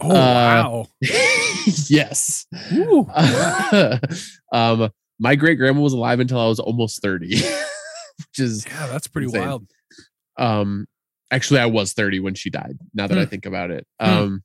Oh 0.00 0.10
Uh, 0.10 0.14
wow. 0.34 0.86
yes. 1.88 2.46
Ooh. 2.72 3.06
um, 4.52 4.90
my 5.18 5.34
great 5.36 5.56
grandma 5.58 5.80
was 5.80 5.92
alive 5.92 6.20
until 6.20 6.38
I 6.40 6.46
was 6.46 6.60
almost 6.60 7.02
30, 7.02 7.28
which 7.28 8.38
is 8.38 8.64
Yeah, 8.66 8.86
that's 8.88 9.06
pretty 9.06 9.26
insane. 9.26 9.40
wild. 9.42 9.66
um 10.38 10.86
actually 11.30 11.60
I 11.60 11.66
was 11.66 11.92
30 11.94 12.20
when 12.20 12.34
she 12.34 12.50
died, 12.50 12.78
now 12.92 13.06
that 13.06 13.18
I 13.18 13.24
Hmm. 13.24 13.30
think 13.30 13.46
about 13.46 13.70
it. 13.70 13.86
Hmm. 14.00 14.06
Um 14.08 14.44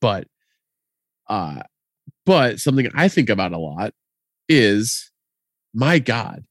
but 0.00 0.26
uh 1.28 1.62
but 2.26 2.60
something 2.60 2.88
I 2.94 3.08
think 3.08 3.28
about 3.30 3.52
a 3.52 3.58
lot 3.58 3.92
is 4.48 5.10
my 5.74 5.98
God. 5.98 6.44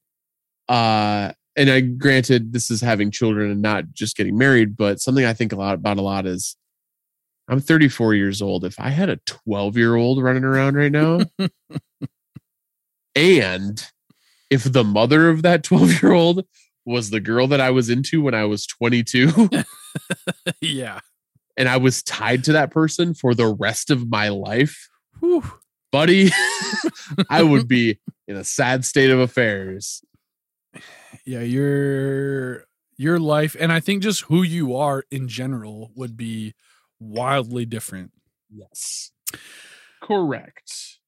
Uh 0.68 1.32
and 1.56 1.70
I 1.70 1.80
granted 1.80 2.52
this 2.52 2.70
is 2.70 2.80
having 2.80 3.10
children 3.10 3.50
and 3.50 3.62
not 3.62 3.92
just 3.92 4.16
getting 4.16 4.38
married, 4.38 4.76
but 4.76 5.00
something 5.00 5.24
I 5.24 5.34
think 5.34 5.52
a 5.52 5.56
lot 5.56 5.74
about 5.74 5.98
a 5.98 6.02
lot 6.02 6.26
is 6.26 6.56
I'm 7.48 7.60
34 7.60 8.14
years 8.14 8.40
old. 8.40 8.64
If 8.64 8.78
I 8.78 8.90
had 8.90 9.08
a 9.08 9.18
12 9.26 9.76
year 9.76 9.96
old 9.96 10.22
running 10.22 10.44
around 10.44 10.76
right 10.76 10.92
now, 10.92 11.20
and 13.16 13.84
if 14.50 14.64
the 14.64 14.84
mother 14.84 15.28
of 15.28 15.42
that 15.42 15.64
12 15.64 16.02
year 16.02 16.12
old 16.12 16.44
was 16.86 17.10
the 17.10 17.20
girl 17.20 17.48
that 17.48 17.60
I 17.60 17.70
was 17.70 17.90
into 17.90 18.22
when 18.22 18.34
I 18.34 18.44
was 18.44 18.66
22, 18.66 19.50
yeah. 20.60 21.00
and 21.56 21.68
I 21.68 21.76
was 21.76 22.02
tied 22.02 22.44
to 22.44 22.52
that 22.52 22.70
person 22.70 23.14
for 23.14 23.34
the 23.34 23.48
rest 23.48 23.90
of 23.90 24.08
my 24.08 24.28
life, 24.28 24.88
Whew. 25.18 25.42
buddy, 25.90 26.30
I 27.28 27.42
would 27.42 27.66
be 27.66 27.98
in 28.28 28.36
a 28.36 28.44
sad 28.44 28.84
state 28.84 29.10
of 29.10 29.18
affairs. 29.18 30.02
Yeah, 31.26 31.40
your 31.42 32.64
your 32.96 33.18
life 33.18 33.56
and 33.58 33.72
I 33.72 33.80
think 33.80 34.02
just 34.02 34.22
who 34.22 34.42
you 34.42 34.76
are 34.76 35.04
in 35.10 35.26
general 35.28 35.90
would 35.94 36.16
be 36.16 36.54
wildly 36.98 37.64
different. 37.64 38.12
Yes. 38.50 39.10
Correct. 40.02 40.98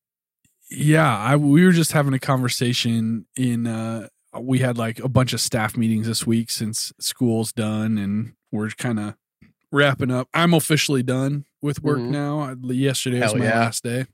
Yeah, 0.71 1.17
I 1.19 1.37
we 1.37 1.65
were 1.65 1.73
just 1.73 1.93
having 1.93 2.15
a 2.15 2.19
conversation 2.19 3.27
in 3.37 3.67
uh 3.67 4.09
we 4.41 4.61
had 4.61 4.79
like 4.79 4.99
a 5.01 5.09
bunch 5.09 5.33
of 5.35 5.41
staff 5.41 5.77
meetings 5.77 6.07
this 6.07 6.27
week 6.27 6.51
since 6.51 6.93
school's 6.99 7.53
done 7.53 7.99
and 7.99 8.33
we're 8.51 8.71
kind 8.71 8.99
of 8.99 9.15
wrapping 9.71 10.11
up. 10.11 10.29
I'm 10.33 10.55
officially 10.55 11.03
done 11.03 11.45
with 11.61 11.83
work 11.83 11.99
Mhm. 11.99 12.11
now. 12.11 12.55
Yesterday 12.73 13.21
was 13.21 13.35
my 13.35 13.45
yeah. 13.45 13.61
last 13.61 13.83
day. 13.83 14.07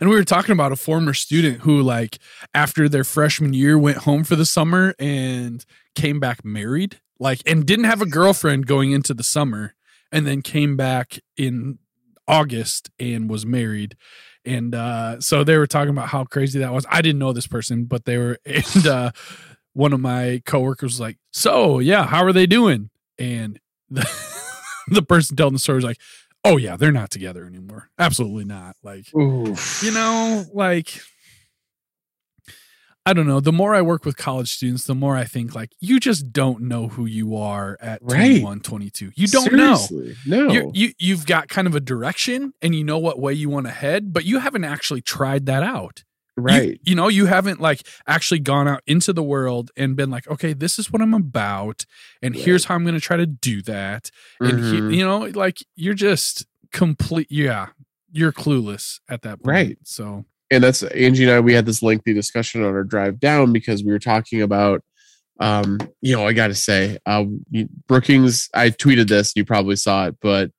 And 0.00 0.08
we 0.08 0.16
were 0.16 0.24
talking 0.24 0.52
about 0.52 0.72
a 0.72 0.76
former 0.76 1.14
student 1.14 1.60
who 1.60 1.82
like 1.82 2.18
after 2.54 2.88
their 2.88 3.04
freshman 3.04 3.52
year 3.52 3.78
went 3.78 3.98
home 3.98 4.24
for 4.24 4.36
the 4.36 4.46
summer 4.46 4.94
and 4.98 5.64
came 5.94 6.20
back 6.20 6.44
married, 6.44 7.00
like 7.18 7.40
and 7.46 7.66
didn't 7.66 7.86
have 7.86 8.02
a 8.02 8.06
girlfriend 8.06 8.66
going 8.66 8.92
into 8.92 9.14
the 9.14 9.24
summer 9.24 9.74
and 10.12 10.26
then 10.26 10.42
came 10.42 10.76
back 10.76 11.18
in 11.36 11.78
August 12.26 12.90
and 12.98 13.28
was 13.28 13.46
married. 13.46 13.96
And 14.44 14.74
uh, 14.74 15.20
so 15.20 15.44
they 15.44 15.58
were 15.58 15.66
talking 15.66 15.90
about 15.90 16.08
how 16.08 16.24
crazy 16.24 16.58
that 16.60 16.72
was. 16.72 16.86
I 16.88 17.02
didn't 17.02 17.18
know 17.18 17.32
this 17.32 17.46
person, 17.46 17.84
but 17.84 18.04
they 18.04 18.16
were, 18.16 18.38
and 18.46 18.86
uh, 18.86 19.10
one 19.72 19.92
of 19.92 20.00
my 20.00 20.42
coworkers 20.46 20.92
was 20.92 21.00
like, 21.00 21.18
"So 21.32 21.80
yeah, 21.80 22.06
how 22.06 22.24
are 22.24 22.32
they 22.32 22.46
doing?" 22.46 22.90
And 23.18 23.60
the 23.90 24.08
the 24.88 25.02
person 25.02 25.36
telling 25.36 25.52
the 25.52 25.58
story 25.58 25.76
was 25.76 25.84
like, 25.84 25.98
"Oh 26.44 26.56
yeah, 26.56 26.76
they're 26.76 26.92
not 26.92 27.10
together 27.10 27.44
anymore. 27.44 27.90
Absolutely 27.98 28.44
not." 28.44 28.76
Like 28.82 29.06
Oof. 29.14 29.82
you 29.82 29.92
know, 29.92 30.44
like 30.52 31.00
I 33.06 33.14
don't 33.14 33.26
know. 33.26 33.40
The 33.40 33.52
more 33.52 33.74
I 33.74 33.80
work 33.80 34.04
with 34.04 34.18
college 34.18 34.50
students, 34.52 34.84
the 34.84 34.94
more 34.94 35.16
I 35.16 35.24
think 35.24 35.54
like 35.54 35.72
you 35.80 35.98
just 35.98 36.30
don't 36.30 36.62
know 36.64 36.88
who 36.88 37.06
you 37.06 37.36
are 37.36 37.78
at 37.80 38.00
Right. 38.02 38.40
21, 38.42 38.60
22. 38.60 39.12
You 39.14 39.26
don't 39.28 39.52
know 39.54 39.78
No. 40.26 40.52
you're, 40.52 40.70
you 40.74 40.92
you've 40.98 41.24
got 41.24 41.48
kind 41.48 41.66
of 41.66 41.74
a 41.74 41.80
direction 41.80 42.52
and 42.60 42.74
you 42.74 42.84
know 42.84 42.98
what 42.98 43.18
way 43.18 43.32
you 43.32 43.48
want 43.48 43.66
to 43.66 43.72
head, 43.72 44.12
but 44.12 44.26
you 44.26 44.40
haven't 44.40 44.64
actually 44.64 45.00
tried 45.00 45.46
that 45.46 45.62
out. 45.62 46.04
You- 46.38 46.44
right. 46.44 46.80
You, 46.84 46.94
know, 46.94 47.08
you 47.08 47.26
haven't 47.26 47.60
like 47.60 47.82
actually 48.06 48.38
gone 48.40 48.66
out 48.68 48.82
into 48.86 49.12
the 49.12 49.22
world 49.22 49.70
and 49.76 49.96
been 49.96 50.10
like, 50.10 50.26
okay, 50.28 50.52
this 50.52 50.78
is 50.78 50.92
what 50.92 51.02
I'm 51.02 51.14
about, 51.14 51.84
and 52.22 52.34
Right. 52.34 52.44
here's 52.44 52.64
how 52.66 52.74
I'm 52.76 52.84
going 52.84 52.94
to 52.94 53.00
try 53.00 53.16
to 53.16 53.26
do 53.26 53.60
that. 53.62 54.10
And 54.40 54.64
he- 54.90 54.98
you 54.98 55.04
know, 55.04 55.18
like 55.20 55.58
you're 55.76 55.94
just 55.94 56.46
complete. 56.72 57.26
Yeah, 57.30 57.68
you're 58.12 58.32
clueless 58.32 59.00
at 59.08 59.22
that 59.22 59.42
point. 59.42 59.46
Right. 59.46 59.78
So 59.84 60.24
and 60.50 60.64
that's 60.64 60.82
Angie 60.82 61.24
and 61.24 61.32
I. 61.32 61.40
We 61.40 61.52
had 61.52 61.66
this 61.66 61.82
lengthy 61.82 62.14
discussion 62.14 62.62
on 62.64 62.70
our 62.72 62.84
drive 62.84 63.20
down 63.20 63.52
because 63.52 63.84
we 63.84 63.92
were 63.92 63.98
talking 63.98 64.40
about, 64.40 64.82
um, 65.40 65.78
you 66.00 66.16
know, 66.16 66.26
I 66.26 66.32
got 66.32 66.46
to 66.48 66.54
say, 66.54 66.98
uh, 67.04 67.24
Brookings. 67.86 68.48
I 68.54 68.70
tweeted 68.70 69.08
this, 69.08 69.32
you 69.36 69.44
probably 69.44 69.76
saw 69.76 70.06
it, 70.06 70.16
but 70.20 70.50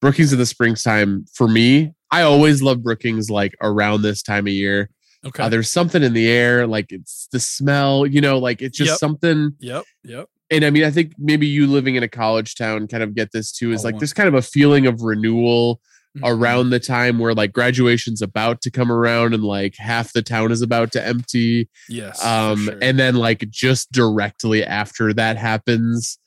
Brookings 0.00 0.32
in 0.32 0.38
the 0.38 0.46
springtime 0.46 1.24
for 1.34 1.48
me, 1.48 1.92
I 2.10 2.22
always 2.22 2.62
love 2.62 2.82
Brookings 2.82 3.28
like 3.30 3.54
around 3.60 4.02
this 4.02 4.22
time 4.22 4.46
of 4.46 4.52
year. 4.52 4.90
Okay. 5.26 5.42
Uh, 5.44 5.48
there's 5.48 5.68
something 5.70 6.02
in 6.02 6.12
the 6.12 6.28
air, 6.28 6.66
like 6.66 6.92
it's 6.92 7.28
the 7.32 7.40
smell, 7.40 8.06
you 8.06 8.20
know, 8.20 8.38
like 8.38 8.62
it's 8.62 8.76
just 8.78 8.90
Yep. 8.92 8.98
something. 8.98 9.52
yep. 9.60 9.84
Yep. 10.04 10.28
And 10.50 10.64
I 10.64 10.70
mean, 10.70 10.84
I 10.84 10.90
think 10.90 11.12
maybe 11.18 11.46
you 11.46 11.66
living 11.66 11.96
in 11.96 12.02
a 12.02 12.08
college 12.08 12.54
town 12.54 12.86
kind 12.86 13.02
of 13.02 13.14
get 13.14 13.32
this 13.32 13.50
too. 13.52 13.72
Is 13.72 13.80
Oh, 13.80 13.88
like 13.88 13.94
one- 13.94 14.00
there's 14.00 14.12
kind 14.12 14.28
of 14.28 14.34
a 14.34 14.42
feeling 14.42 14.86
of 14.86 15.02
renewal 15.02 15.80
Mhm. 16.16 16.20
around 16.24 16.70
the 16.70 16.80
time 16.80 17.18
where 17.18 17.34
like 17.34 17.52
graduation's 17.52 18.22
about 18.22 18.62
to 18.62 18.70
come 18.70 18.90
around 18.90 19.34
and 19.34 19.42
like 19.44 19.74
half 19.76 20.12
the 20.14 20.22
town 20.22 20.50
is 20.52 20.62
about 20.62 20.90
to 20.92 21.04
empty 21.06 21.68
Yes. 21.90 22.24
um 22.24 22.64
sure. 22.64 22.78
and 22.80 22.98
then 22.98 23.16
like 23.16 23.50
just 23.50 23.92
directly 23.92 24.64
after 24.64 25.12
that 25.12 25.36
happens 25.36 26.18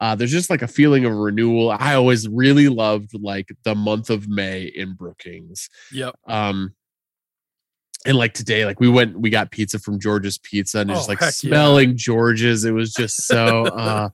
uh 0.00 0.14
there's 0.14 0.30
just 0.32 0.48
like 0.48 0.62
a 0.62 0.66
feeling 0.66 1.04
of 1.04 1.12
renewal 1.12 1.70
i 1.78 1.92
always 1.92 2.26
really 2.26 2.68
loved 2.68 3.10
like 3.20 3.48
the 3.64 3.74
month 3.74 4.08
of 4.08 4.28
may 4.28 4.62
in 4.64 4.94
brookings 4.94 5.68
yep. 5.92 6.14
um 6.26 6.72
and 8.04 8.16
like 8.16 8.34
today 8.34 8.64
like 8.66 8.80
we 8.80 8.88
went 8.88 9.18
we 9.18 9.30
got 9.30 9.50
pizza 9.50 9.78
from 9.78 9.98
george's 9.98 10.38
pizza 10.38 10.80
and 10.80 10.90
just 10.90 11.08
Oh, 11.08 11.12
like 11.12 11.20
heck 11.20 11.26
yeah. 11.42 11.48
smelling 11.50 11.96
george's 11.96 12.64
it 12.64 12.72
was 12.72 12.92
just 12.92 13.26
so 13.26 13.64
uh 13.66 14.08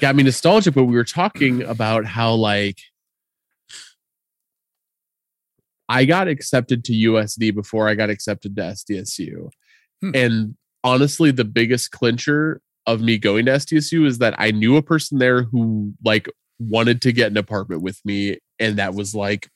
got 0.00 0.16
me 0.16 0.22
nostalgic 0.22 0.74
but 0.74 0.84
we 0.84 0.94
were 0.94 1.04
talking 1.04 1.62
about 1.62 2.04
how 2.04 2.32
like 2.34 2.78
I 5.88 6.04
got 6.04 6.28
accepted 6.28 6.84
to 6.84 6.92
USD 6.92 7.54
before 7.54 7.88
I 7.88 7.94
got 7.94 8.10
accepted 8.10 8.56
to 8.56 8.62
SDSU. 8.62 9.50
Hmm. 10.00 10.10
And 10.14 10.56
honestly, 10.82 11.30
the 11.30 11.44
biggest 11.44 11.90
clincher 11.92 12.60
of 12.86 13.00
me 13.00 13.18
going 13.18 13.46
to 13.46 13.52
SDSU 13.52 14.06
is 14.06 14.18
that 14.18 14.34
I 14.38 14.50
knew 14.50 14.76
a 14.76 14.82
person 14.82 15.18
there 15.18 15.44
who 15.44 15.92
like 16.04 16.28
wanted 16.58 17.02
to 17.02 17.12
get 17.12 17.30
an 17.30 17.36
apartment 17.36 17.82
with 17.82 18.00
me. 18.04 18.38
And 18.58 18.76
that 18.78 18.94
was 18.94 19.14
like, 19.14 19.48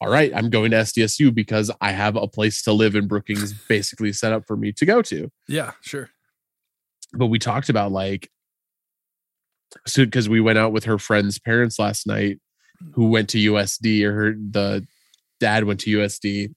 all 0.00 0.08
right, 0.08 0.32
I'm 0.34 0.48
going 0.48 0.70
to 0.70 0.78
SDSU 0.78 1.34
because 1.34 1.70
I 1.80 1.92
have 1.92 2.16
a 2.16 2.26
place 2.26 2.62
to 2.62 2.72
live 2.72 2.94
in 2.94 3.06
Brookings 3.06 3.52
basically 3.52 4.12
set 4.12 4.32
up 4.32 4.46
for 4.46 4.56
me 4.56 4.72
to 4.72 4.86
go 4.86 5.02
to 5.02 5.30
Yeah. 5.46 5.72
Sure. 5.82 6.08
but 7.12 7.26
we 7.26 7.38
talked 7.38 7.68
about 7.68 7.92
like 7.92 8.30
so 9.86 10.04
because 10.04 10.28
we 10.28 10.40
went 10.40 10.58
out 10.58 10.72
with 10.72 10.84
her 10.84 10.98
friend's 10.98 11.38
parents 11.38 11.78
last 11.78 12.06
night 12.06 12.38
who 12.94 13.08
went 13.08 13.28
to 13.30 13.38
USD 13.52 14.02
or 14.04 14.12
her 14.12 14.32
the 14.32 14.86
dad 15.38 15.64
went 15.64 15.80
to 15.80 15.98
USD 15.98 16.52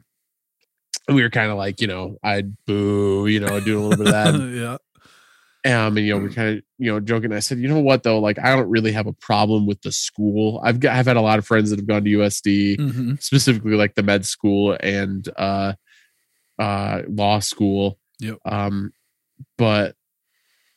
and 1.08 1.16
we 1.16 1.22
were 1.22 1.30
kind 1.30 1.52
of 1.52 1.58
like 1.58 1.82
you 1.82 1.88
know 1.88 2.18
I'd 2.24 2.56
boo 2.66 3.28
you 3.28 3.40
know 3.40 3.60
doing 3.60 3.84
a 3.84 3.88
little 3.88 4.04
bit 4.06 4.14
of 4.14 4.34
that 4.34 4.50
yeah. 4.56 4.78
Um 5.66 5.96
and 5.98 6.06
you 6.06 6.14
know 6.14 6.20
we 6.26 6.34
kind 6.34 6.58
of 6.58 6.64
you 6.78 6.92
know 6.92 7.00
joking 7.00 7.32
I 7.32 7.40
said 7.40 7.60
you 7.60 7.68
know 7.70 7.80
what 7.80 8.04
though? 8.04 8.20
Like 8.20 8.38
I 8.40 8.56
don't 8.56 8.70
really 8.70 8.92
have 8.92 9.08
a 9.08 9.14
problem 9.14 9.66
with 9.66 9.82
the 9.82 9.92
school. 9.92 10.62
I've 10.64 10.80
got 10.80 10.96
I've 10.96 11.06
had 11.06 11.16
a 11.18 11.22
lot 11.22 11.40
of 11.40 11.46
friends 11.48 11.70
that 11.70 11.80
have 11.80 11.88
gone 11.88 12.04
to 12.04 12.10
USD 12.12 12.78
hmm 12.80 13.16
specifically 13.20 13.76
like 13.76 13.96
the 13.96 14.04
med 14.04 14.26
school 14.26 14.76
and 14.82 15.28
uh 15.38 15.74
uh 16.60 17.02
law 17.08 17.40
school 17.40 17.98
Yep. 18.20 18.38
um 18.46 18.94
but 19.58 19.96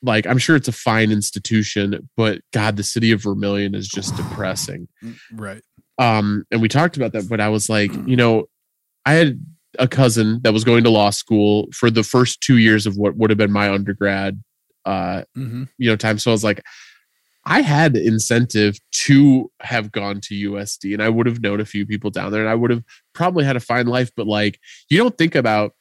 like 0.02 0.26
i'm 0.26 0.38
sure 0.38 0.56
it's 0.56 0.68
a 0.68 0.72
fine 0.72 1.10
institution 1.10 2.08
but 2.16 2.40
god 2.52 2.76
the 2.76 2.82
city 2.82 3.12
of 3.12 3.22
vermillion 3.22 3.74
is 3.74 3.86
just 3.88 4.16
depressing. 4.20 4.88
Right. 5.32 5.62
um 5.98 6.44
and 6.50 6.60
we 6.62 6.68
talked 6.68 6.96
about 6.96 7.12
that 7.12 7.28
but 7.28 7.40
i 7.40 7.48
was 7.48 7.68
like 7.68 7.92
you 8.06 8.16
know 8.16 8.46
i 9.04 9.12
had 9.12 9.38
a 9.78 9.86
cousin 9.86 10.40
that 10.42 10.52
was 10.54 10.64
going 10.64 10.82
to 10.84 10.90
law 10.90 11.10
school 11.10 11.68
for 11.74 11.90
the 11.90 12.02
first 12.02 12.40
two 12.40 12.56
years 12.56 12.86
of 12.86 12.96
what 12.96 13.16
would 13.16 13.30
have 13.30 13.38
been 13.38 13.52
my 13.52 13.68
undergrad 13.70 14.42
uh 14.86 15.22
hmm 15.34 15.64
you 15.78 15.90
know 15.90 15.96
time 15.96 16.18
so 16.18 16.30
i 16.30 16.32
was 16.32 16.44
like 16.44 16.64
i 17.44 17.60
had 17.60 17.96
incentive 17.96 18.78
to 18.92 19.50
have 19.60 19.92
gone 19.92 20.20
to 20.20 20.34
usd 20.52 20.92
and 20.92 21.02
i 21.02 21.08
would 21.08 21.26
have 21.26 21.42
known 21.42 21.60
a 21.60 21.64
few 21.64 21.84
people 21.84 22.10
down 22.10 22.32
there 22.32 22.40
and 22.40 22.50
i 22.50 22.54
would 22.54 22.70
have 22.70 22.82
probably 23.12 23.44
had 23.44 23.56
a 23.56 23.60
fine 23.60 23.86
life 23.86 24.10
but 24.16 24.26
like 24.26 24.58
you 24.88 24.96
don't 24.96 25.18
think 25.18 25.34
about 25.34 25.72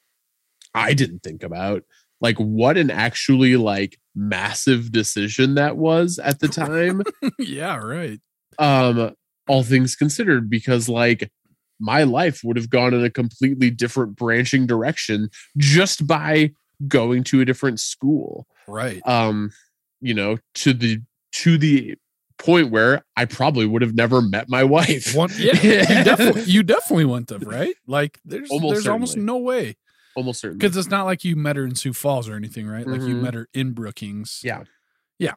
i 0.74 0.92
didn't 0.92 1.22
think 1.22 1.42
about 1.42 1.82
like 2.20 2.36
what 2.36 2.76
an 2.76 2.90
actually 2.90 3.56
like 3.56 3.98
massive 4.14 4.90
decision 4.90 5.54
that 5.54 5.76
was 5.76 6.18
at 6.18 6.40
the 6.40 6.48
time 6.48 7.02
yeah. 7.38 7.76
Right. 7.76 8.18
um 8.58 9.14
all 9.48 9.62
things 9.62 9.94
considered 9.94 10.50
because 10.50 10.88
like 10.88 11.30
my 11.78 12.02
life 12.04 12.40
would 12.42 12.56
have 12.56 12.70
gone 12.70 12.94
in 12.94 13.04
a 13.04 13.10
completely 13.10 13.70
different 13.70 14.16
branching 14.16 14.66
direction 14.66 15.28
just 15.58 16.06
by 16.06 16.52
going 16.88 17.24
to 17.24 17.40
a 17.40 17.44
different 17.44 17.80
school 17.80 18.46
Right. 18.68 19.00
um 19.06 19.50
you 20.00 20.12
know 20.14 20.38
to 20.56 20.72
the 20.74 21.00
to 21.32 21.56
the 21.58 21.94
point 22.38 22.70
where 22.70 23.02
i 23.16 23.24
probably 23.24 23.64
would 23.64 23.80
have 23.82 23.94
never 23.94 24.20
met 24.20 24.48
my 24.48 24.62
wife 24.62 25.14
One, 25.14 25.30
yeah, 25.38 25.52
you 25.62 26.04
definitely, 26.04 26.42
you 26.42 26.62
definitely 26.62 27.06
wouldn't 27.06 27.30
have, 27.30 27.42
right? 27.42 27.74
Like, 27.86 28.18
there's 28.24 28.50
Almost 28.50 28.74
there's 28.74 28.86
almost 28.86 29.16
no 29.16 29.38
way 29.38 29.76
almost 30.14 30.40
certainly 30.40 30.58
because 30.58 30.76
it's 30.76 30.88
not 30.90 31.04
like 31.04 31.24
you 31.24 31.34
met 31.36 31.56
her 31.56 31.64
in 31.64 31.74
Sioux 31.74 31.92
Falls 31.92 32.28
or 32.28 32.34
anything, 32.36 32.66
right? 32.66 32.86
Like 32.86 33.00
you 33.02 33.16
Mhm. 33.16 33.20
met 33.22 33.34
her 33.34 33.48
in 33.54 33.72
Brookings. 33.72 34.40
Yeah. 34.44 34.64
yeah, 35.18 35.34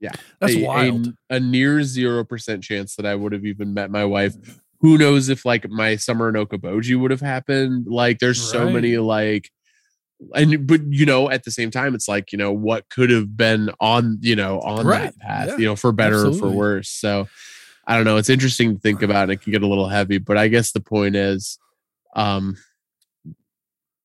Yeah. 0.00 0.12
That's 0.40 0.54
a, 0.54 0.64
wild. 0.64 1.06
a, 1.30 1.36
a 1.36 1.40
near 1.40 1.82
zero 1.82 2.24
percent 2.24 2.62
chance 2.64 2.94
that 2.96 3.06
i 3.06 3.14
would 3.14 3.32
have 3.32 3.44
even 3.44 3.74
met 3.74 3.90
my 3.90 4.04
wife 4.04 4.34
who 4.80 4.96
knows 4.98 5.28
if 5.28 5.44
like 5.44 5.68
my 5.68 5.96
summer 5.96 6.28
in 6.28 6.34
okoboji 6.36 6.98
would 6.98 7.10
have 7.10 7.20
happened 7.20 7.86
like 7.86 8.18
there's 8.18 8.40
so 8.40 8.70
many 8.70 8.96
like 8.96 9.50
and 10.34 10.66
but 10.66 10.80
you 10.90 11.06
know 11.06 11.30
at 11.30 11.44
the 11.44 11.50
same 11.50 11.70
time 11.70 11.94
it's 11.94 12.06
like 12.08 12.30
you 12.32 12.38
know 12.38 12.52
what 12.52 12.88
could 12.90 13.10
have 13.10 13.36
been 13.36 13.70
on 13.80 14.18
you 14.20 14.36
know 14.36 14.60
on 14.60 14.86
Right. 14.86 15.04
that 15.04 15.18
path 15.18 15.48
Yeah. 15.48 15.56
you 15.56 15.64
know 15.66 15.76
for 15.76 15.92
better 15.92 16.26
or 16.28 16.32
for 16.34 16.50
worse 16.50 16.88
so 16.90 17.26
i 17.86 17.96
don't 17.96 18.04
know 18.04 18.16
it's 18.18 18.28
interesting 18.28 18.74
to 18.74 18.80
think 18.80 19.00
about 19.02 19.24
and 19.24 19.32
it 19.32 19.40
can 19.40 19.50
get 19.52 19.62
a 19.62 19.66
little 19.66 19.88
heavy 19.88 20.18
but 20.18 20.36
i 20.36 20.48
guess 20.48 20.72
the 20.72 20.80
point 20.80 21.16
is 21.16 21.58
um 22.16 22.56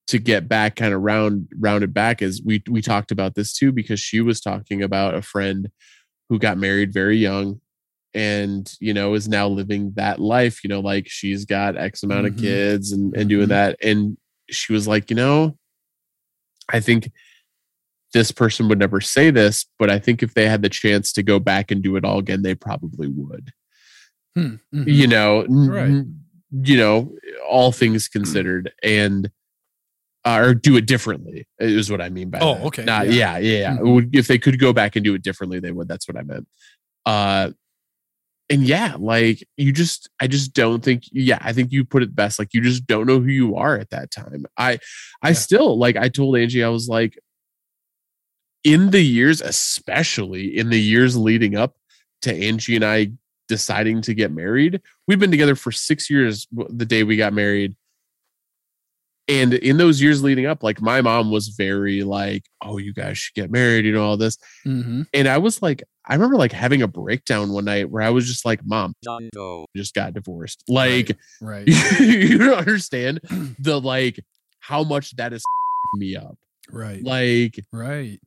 to 0.07 0.19
get 0.19 0.47
back 0.47 0.75
kind 0.75 0.93
of 0.93 1.01
round 1.01 1.47
rounded 1.57 1.93
back 1.93 2.21
is 2.21 2.41
we 2.43 2.63
we 2.69 2.81
talked 2.81 3.11
about 3.11 3.35
this 3.35 3.53
too 3.53 3.71
because 3.71 3.99
she 3.99 4.21
was 4.21 4.39
talking 4.39 4.83
about 4.83 5.15
a 5.15 5.21
friend 5.21 5.69
who 6.29 6.37
got 6.39 6.57
married 6.57 6.93
very 6.93 7.17
young 7.17 7.59
and 8.13 8.73
you 8.79 8.93
know 8.93 9.15
is 9.15 9.27
now 9.27 9.47
living 9.47 9.91
that 9.95 10.19
life 10.19 10.63
you 10.63 10.67
know 10.69 10.79
like 10.79 11.07
she's 11.09 11.43
got 11.43 11.75
x 11.75 12.03
amount 12.03 12.25
Mhm. 12.25 12.29
of 12.29 12.37
kids 12.37 12.91
and 12.91 13.15
and 13.17 13.27
doing 13.29 13.47
Mhm. 13.47 13.49
that 13.49 13.77
and 13.83 14.15
she 14.49 14.71
was 14.73 14.87
like 14.87 15.09
you 15.09 15.15
know 15.15 15.57
i 16.71 16.79
think 16.79 17.11
this 18.13 18.31
person 18.31 18.67
would 18.69 18.79
never 18.79 19.01
say 19.01 19.29
this 19.31 19.65
but 19.79 19.89
i 19.89 19.99
think 19.99 20.23
if 20.23 20.33
they 20.33 20.47
had 20.47 20.61
the 20.61 20.69
chance 20.69 21.11
to 21.13 21.21
go 21.23 21.39
back 21.39 21.71
and 21.71 21.81
do 21.83 21.95
it 21.95 22.05
all 22.05 22.17
again 22.19 22.41
they 22.41 22.55
probably 22.55 23.07
would 23.07 23.51
Hmm, 24.35 24.55
mhm. 24.73 24.85
you 24.87 25.07
know 25.07 25.45
Right. 25.47 25.85
n- 25.89 26.19
you 26.51 26.77
know 26.77 27.15
all 27.47 27.71
things 27.71 28.07
considered 28.17 28.71
and 28.83 29.29
uh, 30.25 30.39
or 30.41 30.53
do 30.55 30.75
it 30.75 30.85
differently 30.87 31.47
is 31.59 31.89
what 31.91 32.01
i 32.01 32.09
mean 32.09 32.29
by 32.29 32.39
Oh, 32.41 32.55
that. 32.55 32.63
okay, 32.65 32.83
Not, 32.83 33.07
yeah. 33.07 33.37
yeah 33.37 33.37
yeah, 33.37 33.59
yeah. 33.59 33.77
Mhm. 33.77 33.93
would- 33.93 34.15
if 34.15 34.27
they 34.27 34.37
could 34.37 34.59
go 34.59 34.73
back 34.73 34.95
and 34.95 35.05
do 35.05 35.13
it 35.13 35.21
differently 35.23 35.59
they 35.59 35.71
would 35.71 35.87
that's 35.87 36.07
what 36.07 36.17
i 36.17 36.21
meant 36.23 36.47
uh 37.05 37.51
and 38.49 38.63
yeah 38.63 38.95
like 38.99 39.43
you 39.57 39.71
just 39.71 40.09
i 40.19 40.27
just 40.27 40.53
don't 40.53 40.83
think 40.83 41.03
yeah 41.11 41.39
i 41.41 41.51
think 41.51 41.71
you 41.71 41.83
put 41.83 42.03
it 42.03 42.15
best 42.15 42.37
like 42.37 42.53
you 42.53 42.61
just 42.61 42.85
don't 42.85 43.07
know 43.07 43.19
who 43.19 43.29
you 43.29 43.55
are 43.55 43.77
at 43.77 43.89
that 43.89 44.11
time 44.11 44.45
i 44.57 44.79
i 45.21 45.29
Yeah. 45.29 45.33
still 45.33 45.77
like 45.77 45.95
i 45.97 46.09
told 46.09 46.37
angie 46.37 46.63
i 46.63 46.69
was 46.69 46.87
like 46.87 47.17
in 48.63 48.91
the 48.91 49.01
years 49.01 49.41
especially 49.41 50.57
in 50.57 50.69
the 50.69 50.79
years 50.79 51.15
leading 51.17 51.55
up 51.55 51.75
to 52.21 52.33
angie 52.33 52.75
and 52.75 52.85
i 52.85 53.11
deciding 53.47 54.01
to 54.01 54.13
get 54.13 54.31
married 54.31 54.81
we've 55.07 55.19
been 55.19 55.31
together 55.31 55.55
for 55.55 55.71
six 55.71 56.09
years 56.09 56.47
the 56.69 56.85
day 56.85 57.03
we 57.03 57.15
got 57.15 57.33
married 57.33 57.75
and 59.27 59.53
in 59.55 59.77
those 59.77 60.01
years 60.01 60.21
leading 60.23 60.45
up 60.45 60.61
like 60.63 60.81
my 60.81 61.01
mom 61.01 61.31
was 61.31 61.47
very 61.49 62.03
like 62.03 62.45
oh 62.61 62.77
you 62.77 62.93
guys 62.93 63.17
should 63.17 63.33
get 63.33 63.49
married 63.49 63.83
you 63.85 63.91
know 63.91 64.03
all 64.03 64.17
this 64.17 64.37
Mhm. 64.65 65.05
and 65.13 65.27
I 65.27 65.37
was 65.39 65.61
like, 65.61 65.83
I 66.07 66.13
remember 66.13 66.35
like 66.37 66.51
having 66.51 66.81
a 66.83 66.87
breakdown 66.87 67.51
one 67.51 67.65
night 67.65 67.89
where 67.89 68.03
I 68.03 68.11
was 68.11 68.27
just 68.27 68.45
like, 68.45 68.59
Mom, 68.63 68.93
John 69.03 69.29
Doe. 69.33 69.65
just 69.75 69.95
got 69.95 70.13
divorced. 70.13 70.63
Like, 70.67 71.17
right. 71.41 71.67
you 71.99 72.37
don't 72.37 72.57
understand 72.59 73.19
the 73.59 73.81
like 73.81 74.19
how 74.59 74.83
much 74.83 75.15
that 75.15 75.33
is 75.33 75.43
me 75.95 76.15
up. 76.15 76.37
Right. 76.71 77.03
Like, 77.03 77.59
right. 77.71 78.19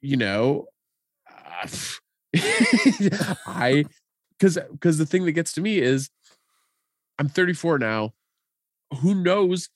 you 0.00 0.16
know, 0.16 0.66
uh, 1.28 1.66
I 3.46 3.84
because 4.38 4.58
because 4.72 4.98
the 4.98 5.06
thing 5.06 5.24
that 5.24 5.32
gets 5.32 5.52
to 5.54 5.60
me 5.60 5.78
is 5.78 6.10
I'm 7.18 7.28
34 7.28 7.78
now. 7.78 8.12
Who 9.00 9.14
knows? 9.16 9.68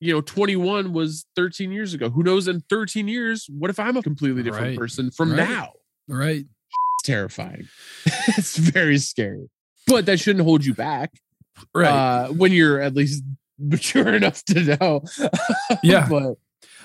You 0.00 0.12
know, 0.12 0.20
21 0.20 0.92
was 0.92 1.24
13 1.36 1.72
years 1.72 1.94
ago. 1.94 2.10
Who 2.10 2.22
knows 2.22 2.48
in 2.48 2.60
13 2.68 3.08
years, 3.08 3.46
what 3.50 3.70
if 3.70 3.78
I'm 3.78 3.96
a 3.96 4.02
completely 4.02 4.42
different 4.42 4.66
Right. 4.68 4.78
person 4.78 5.10
from 5.10 5.30
Right. 5.30 5.48
now? 5.48 5.72
Right. 6.08 6.44
It's 6.44 7.06
terrifying. 7.06 7.68
it's 8.36 8.56
very 8.58 8.98
scary. 8.98 9.48
But 9.86 10.06
that 10.06 10.20
shouldn't 10.20 10.44
hold 10.44 10.64
you 10.64 10.74
back. 10.74 11.12
right. 11.74 11.88
uh, 11.88 12.28
when 12.28 12.52
you're 12.52 12.80
at 12.80 12.94
least 12.94 13.24
mature 13.58 14.14
enough 14.14 14.44
to 14.44 14.76
know. 14.78 15.02
Yeah. 15.82 16.06
but 16.08 16.34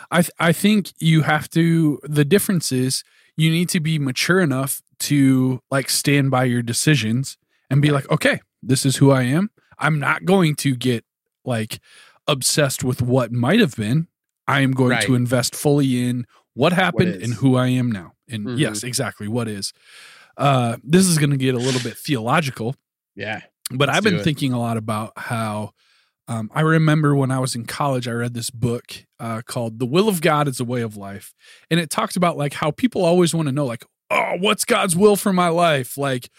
I 0.10 0.22
th- 0.22 0.32
I 0.40 0.54
think 0.54 0.92
you 1.00 1.22
have 1.24 1.50
to. 1.52 2.00
The 2.04 2.24
difference 2.26 2.72
is 2.72 3.04
you 3.38 3.50
need 3.50 3.68
to 3.70 3.80
be 3.82 4.00
mature 4.00 4.40
enough 4.42 4.82
to 5.02 5.60
like 5.72 5.90
stand 5.90 6.32
by 6.32 6.46
your 6.46 6.62
decisions 6.62 7.38
and 7.70 7.82
be 7.82 7.90
like, 7.92 8.10
okay, 8.12 8.40
this 8.64 8.86
is 8.86 8.98
who 8.98 9.12
I 9.12 9.24
am. 9.24 9.50
I'm 9.80 10.00
not 10.00 10.24
going 10.26 10.56
to 10.58 10.76
get 10.76 11.04
like 11.44 11.80
obsessed 12.28 12.84
with 12.84 13.02
what 13.02 13.32
might 13.32 13.60
have 13.60 13.76
been. 13.76 14.08
I 14.48 14.62
am 14.62 14.72
going 14.74 14.92
to 15.06 15.16
invest 15.16 15.56
fully 15.56 16.08
in 16.08 16.26
what 16.54 16.74
happened 16.74 17.16
is. 17.16 17.24
and 17.24 17.34
who 17.36 17.56
I 17.56 17.68
am 17.68 17.92
now. 17.92 18.14
And 18.30 18.46
Mhm. 18.48 18.58
yes, 18.60 18.84
exactly 18.84 19.28
what 19.28 19.48
is. 19.48 19.72
Uh, 20.38 20.78
this 20.84 21.08
is 21.08 21.18
going 21.18 21.30
to 21.32 21.38
get 21.38 21.56
a 21.56 21.60
little 21.60 21.82
bit 21.82 21.98
theological, 21.98 22.76
yeah, 23.16 23.42
but 23.70 23.90
I've 23.90 24.04
been 24.04 24.14
thinking 24.24 24.54
a 24.54 24.60
lot 24.60 24.78
about 24.78 25.14
how 25.18 25.72
um, 26.28 26.50
I 26.54 26.62
remember 26.62 27.14
when 27.16 27.30
I 27.32 27.40
was 27.40 27.56
in 27.56 27.66
college, 27.66 28.08
I 28.08 28.12
read 28.12 28.34
this 28.34 28.50
book 28.50 28.86
uh, 29.20 29.42
called 29.46 29.80
"The 29.80 29.86
Will 29.86 30.08
of 30.08 30.22
God 30.22 30.48
Is 30.48 30.60
a 30.62 30.64
Way 30.66 30.82
of 30.82 30.96
Life," 30.96 31.34
and 31.70 31.80
it 31.80 31.90
talked 31.90 32.16
about 32.16 32.38
like 32.38 32.54
how 32.54 32.72
people 32.72 33.04
always 33.04 33.34
want 33.34 33.48
to 33.48 33.52
know, 33.52 33.66
like, 33.66 33.84
oh, 34.10 34.36
what's 34.40 34.64
God's 34.64 34.96
will 34.96 35.18
for 35.18 35.34
my 35.34 35.50
life? 35.50 35.98
Like, 35.98 36.30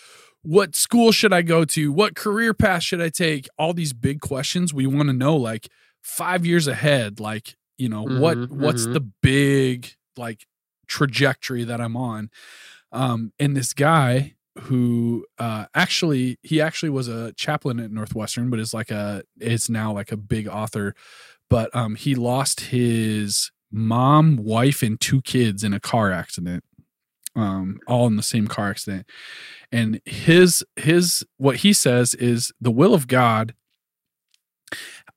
what 0.43 0.75
school 0.75 1.13
should 1.13 1.33
I 1.33 1.43
go 1.43 1.65
to? 1.67 1.93
What 1.93 2.15
career 2.17 2.53
path 2.55 2.83
should 2.83 3.01
I 3.01 3.09
take? 3.09 3.49
All 3.59 3.73
these 3.73 3.93
big 3.93 4.21
questions 4.21 4.75
we 4.75 4.87
want 4.87 5.09
to 5.09 5.13
know, 5.13 5.37
like 5.37 5.69
five 6.03 6.45
years 6.45 6.67
ahead. 6.67 7.21
Like, 7.21 7.57
you 7.79 7.89
know, 7.89 8.03
what 8.03 8.37
Mhm, 8.37 8.51
what's 8.51 8.87
mhm. 8.87 8.93
the 8.95 9.01
big 9.23 9.95
like 10.17 10.47
trajectory 10.89 11.65
that 11.65 11.81
I'm 11.81 11.97
on? 11.97 12.31
Um, 12.93 13.33
and 13.39 13.57
this 13.57 13.73
guy 13.73 14.35
who 14.65 15.25
uh 15.39 15.65
actually 15.75 16.39
he 16.43 16.61
actually 16.61 16.91
was 16.91 17.09
a 17.09 17.33
chaplain 17.35 17.81
at 17.81 17.91
Northwestern, 17.91 18.51
but 18.51 18.59
is 18.59 18.75
like 18.75 18.91
a 18.91 19.23
is 19.41 19.71
now 19.71 19.93
like 19.93 20.13
a 20.13 20.17
big 20.17 20.47
author. 20.47 20.95
But 21.49 21.75
um 21.75 21.95
he 21.95 22.15
lost 22.15 22.61
his 22.61 23.51
mom, 23.71 24.37
wife, 24.37 24.83
and 24.83 25.01
two 25.01 25.23
kids 25.23 25.65
in 25.65 25.73
a 25.73 25.81
car 25.81 26.13
accident. 26.13 26.65
Um, 27.35 27.81
all 27.87 28.07
in 28.07 28.17
the 28.17 28.23
same 28.23 28.47
car 28.47 28.71
accident. 28.71 29.07
And 29.71 30.01
his 30.05 30.63
his 30.77 31.25
what 31.39 31.57
he 31.57 31.73
says 31.73 32.13
is 32.15 32.53
the 32.61 32.71
will 32.71 32.93
of 32.93 33.07
God 33.09 33.55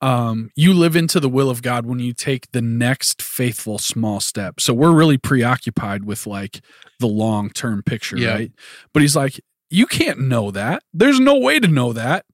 um, 0.02 0.52
you 0.56 0.74
live 0.74 0.96
into 0.96 1.20
the 1.20 1.30
will 1.30 1.50
of 1.50 1.62
God 1.62 1.86
when 1.86 2.00
you 2.00 2.14
take 2.14 2.52
the 2.52 2.62
next 2.62 3.22
faithful 3.22 3.78
small 3.78 4.20
step. 4.20 4.60
So 4.60 4.74
we're 4.74 4.94
really 4.94 5.18
preoccupied 5.18 6.04
with 6.04 6.28
like 6.28 6.62
the 7.00 7.08
long 7.08 7.50
term 7.50 7.82
picture, 7.82 8.18
Yeah. 8.18 8.34
right? 8.34 8.52
But 8.94 9.02
he's 9.02 9.16
like, 9.16 9.40
you 9.70 9.86
can't 9.88 10.20
know 10.20 10.52
that. 10.52 10.84
There's 10.94 11.20
no 11.20 11.38
way 11.40 11.60
to 11.60 11.68
know 11.68 11.94
that. 11.94 12.26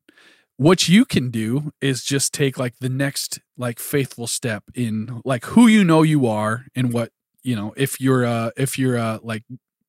What 0.58 0.90
you 0.90 1.06
can 1.06 1.30
do 1.32 1.72
is 1.82 2.04
just 2.04 2.34
take 2.34 2.58
like 2.58 2.76
the 2.80 2.90
next 2.90 3.40
like 3.58 3.80
faithful 3.80 4.28
step 4.28 4.64
in 4.76 5.22
like 5.26 5.46
who 5.46 5.68
you 5.68 5.84
know 5.84 6.02
you 6.04 6.28
are 6.28 6.66
and 6.76 6.92
what 6.94 7.12
you 7.44 7.56
know 7.56 7.74
if 7.78 8.00
you're 8.00 8.24
a 8.24 8.52
if 8.58 8.78
you're 8.78 8.98
a 8.98 9.20
like 9.24 9.44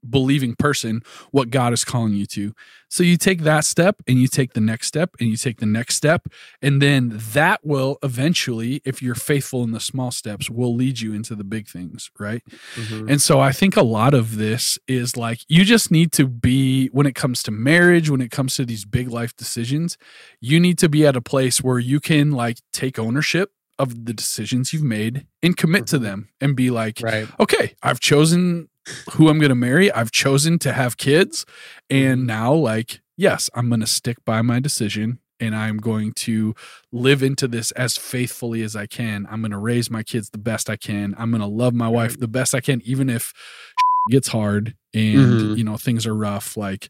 believing 0.08 0.54
person 0.54 1.02
what 1.30 1.50
God 1.50 1.72
is 1.72 1.84
calling 1.84 2.12
you 2.14 2.26
to. 2.26 2.52
So 2.88 3.02
you 3.02 3.16
take 3.16 3.42
that 3.42 3.64
step 3.64 3.96
and 4.06 4.18
you 4.20 4.28
take 4.28 4.52
the 4.52 4.60
next 4.60 4.86
step 4.88 5.14
and 5.18 5.28
you 5.30 5.36
take 5.36 5.60
the 5.60 5.66
next 5.66 5.94
step 5.94 6.26
and 6.60 6.82
then 6.82 7.12
that 7.32 7.60
will 7.64 7.98
eventually 8.02 8.82
if 8.84 9.00
you're 9.00 9.14
faithful 9.14 9.62
in 9.62 9.70
the 9.72 9.80
small 9.80 10.10
steps 10.10 10.50
will 10.50 10.74
lead 10.74 11.00
you 11.00 11.14
into 11.14 11.34
the 11.34 11.44
big 11.44 11.68
things, 11.68 12.10
right? 12.18 12.42
Mhm. 12.76 13.08
And 13.10 13.22
so 13.22 13.40
I 13.40 13.52
think 13.52 13.76
a 13.76 13.82
lot 13.82 14.12
of 14.12 14.36
this 14.36 14.78
is 14.86 15.16
like 15.16 15.40
you 15.48 15.64
just 15.64 15.90
need 15.90 16.12
to 16.12 16.26
be 16.26 16.88
when 16.88 17.06
it 17.06 17.14
comes 17.14 17.42
to 17.44 17.50
marriage, 17.50 18.10
when 18.10 18.20
it 18.20 18.30
comes 18.30 18.56
to 18.56 18.64
these 18.66 18.84
big 18.84 19.08
life 19.08 19.34
decisions, 19.36 19.96
you 20.40 20.60
need 20.60 20.76
to 20.78 20.88
be 20.88 21.06
at 21.06 21.16
a 21.16 21.22
place 21.22 21.62
where 21.62 21.78
you 21.78 21.98
can 22.00 22.30
like 22.32 22.58
take 22.72 22.98
ownership 22.98 23.52
of 23.78 24.04
the 24.04 24.12
decisions 24.12 24.72
you've 24.72 24.82
made 24.82 25.26
and 25.42 25.56
commit 25.56 25.86
to 25.86 25.98
Mhm. 25.98 26.02
them 26.02 26.28
and 26.42 26.54
be 26.54 26.70
like, 26.70 27.00
right. 27.02 27.26
okay, 27.40 27.74
I've 27.82 28.00
chosen 28.00 28.68
who 29.12 29.28
I'm 29.28 29.38
going 29.38 29.50
to 29.50 29.54
marry. 29.54 29.90
I've 29.92 30.10
chosen 30.10 30.58
to 30.60 30.72
have 30.72 30.96
kids. 30.96 31.44
And 31.88 32.26
now, 32.26 32.52
like, 32.52 33.00
yes, 33.16 33.48
I'm 33.54 33.68
going 33.68 33.80
to 33.80 33.86
stick 33.86 34.16
by 34.24 34.42
my 34.42 34.58
decision 34.60 35.20
and 35.38 35.54
I'm 35.56 35.76
going 35.78 36.12
to 36.14 36.54
live 36.92 37.22
into 37.22 37.48
this 37.48 37.70
as 37.72 37.96
faithfully 37.96 38.62
as 38.62 38.74
I 38.76 38.86
can. 38.86 39.26
I'm 39.30 39.40
going 39.40 39.50
to 39.52 39.58
raise 39.58 39.90
my 39.90 40.02
kids 40.02 40.30
the 40.30 40.38
best 40.38 40.70
I 40.70 40.76
can. 40.76 41.14
I'm 41.18 41.30
going 41.30 41.40
to 41.40 41.46
love 41.46 41.74
my 41.74 41.88
wife 41.88 42.18
the 42.18 42.28
best 42.28 42.54
I 42.54 42.60
can, 42.60 42.80
even 42.84 43.08
if 43.10 43.32
gets 44.10 44.28
hard 44.28 44.74
and, 44.94 45.40
Mhm. 45.40 45.56
you 45.58 45.64
know, 45.64 45.76
things 45.76 46.06
are 46.06 46.14
rough. 46.14 46.56
Like, 46.56 46.88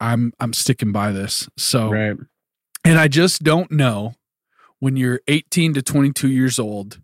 I'm 0.00 0.32
I'm 0.40 0.52
sticking 0.52 0.92
by 0.92 1.12
this. 1.12 1.48
So 1.56 1.90
Right. 1.90 2.16
and 2.84 2.98
I 2.98 3.08
just 3.08 3.42
don't 3.42 3.70
know 3.70 4.14
when 4.80 4.96
you're 4.96 5.20
18 5.28 5.74
to 5.74 5.82
22 5.82 6.28
years 6.28 6.58
old 6.58 7.00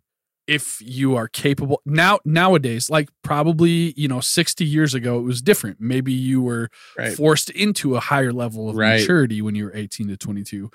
if 0.48 0.78
you 0.80 1.14
are 1.14 1.28
capable 1.28 1.80
now 1.84 2.18
nowadays 2.24 2.88
like 2.90 3.08
probably 3.22 3.92
you 3.96 4.08
know 4.08 4.18
60 4.20 4.64
years 4.64 4.94
ago 4.94 5.18
it 5.18 5.22
was 5.22 5.40
different 5.42 5.76
maybe 5.80 6.12
you 6.12 6.42
were 6.42 6.70
Right. 6.96 7.14
forced 7.16 7.50
into 7.50 7.94
a 7.94 8.00
higher 8.00 8.32
level 8.32 8.68
of 8.70 8.74
Right. 8.76 8.98
maturity 9.00 9.40
when 9.42 9.54
you 9.54 9.66
were 9.66 9.76
18 9.76 10.08
to 10.08 10.16
22 10.16 10.70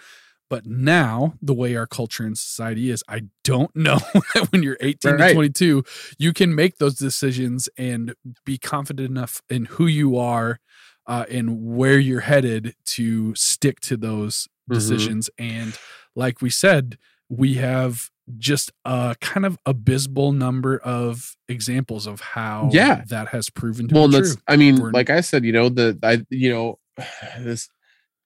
but 0.50 0.66
now 0.68 1.34
the 1.42 1.54
way 1.56 1.76
our 1.76 1.88
culture 1.88 2.24
and 2.24 2.38
society 2.38 2.90
is 2.92 3.04
i 3.10 3.24
don't 3.44 3.76
know 3.88 4.00
that 4.36 4.48
when 4.52 4.62
you're 4.64 4.78
18 4.80 5.16
Right. 5.16 5.28
to 5.30 5.34
22 5.34 5.84
you 6.20 6.32
can 6.34 6.54
make 6.54 6.78
those 6.78 6.96
decisions 6.96 7.68
and 7.78 8.14
be 8.46 8.58
confident 8.60 9.10
enough 9.10 9.42
in 9.50 9.66
who 9.66 9.88
you 9.88 10.18
are 10.18 10.60
uh, 11.08 11.26
and 11.30 11.76
where 11.76 12.00
you're 12.00 12.22
headed 12.22 12.76
to 12.86 13.34
stick 13.36 13.80
to 13.82 13.98
those 13.98 14.48
Mhm. 14.70 14.76
decisions 14.76 15.30
and 15.40 15.78
like 16.16 16.42
we 16.42 16.50
said 16.50 16.98
we 17.38 17.56
have 17.56 18.10
just 18.38 18.72
a 18.86 19.16
kind 19.22 19.46
of 19.46 19.58
abysmal 19.66 20.32
number 20.32 20.78
of 20.80 21.36
examples 21.50 22.08
of 22.08 22.22
how 22.22 22.70
Yeah. 22.72 23.04
that 23.10 23.30
has 23.30 23.50
proven 23.50 23.88
to 23.90 23.96
well 23.96 24.08
be 24.08 24.14
that's 24.18 24.36
true 24.36 24.44
i 24.48 24.56
mean 24.56 24.76
We're- 24.82 24.92
like 24.94 25.10
i 25.10 25.20
said 25.22 25.44
you 25.44 25.52
know 25.52 25.68
the 25.70 25.98
i 26.04 26.24
you 26.30 26.50
know 26.52 26.80
this 27.40 27.68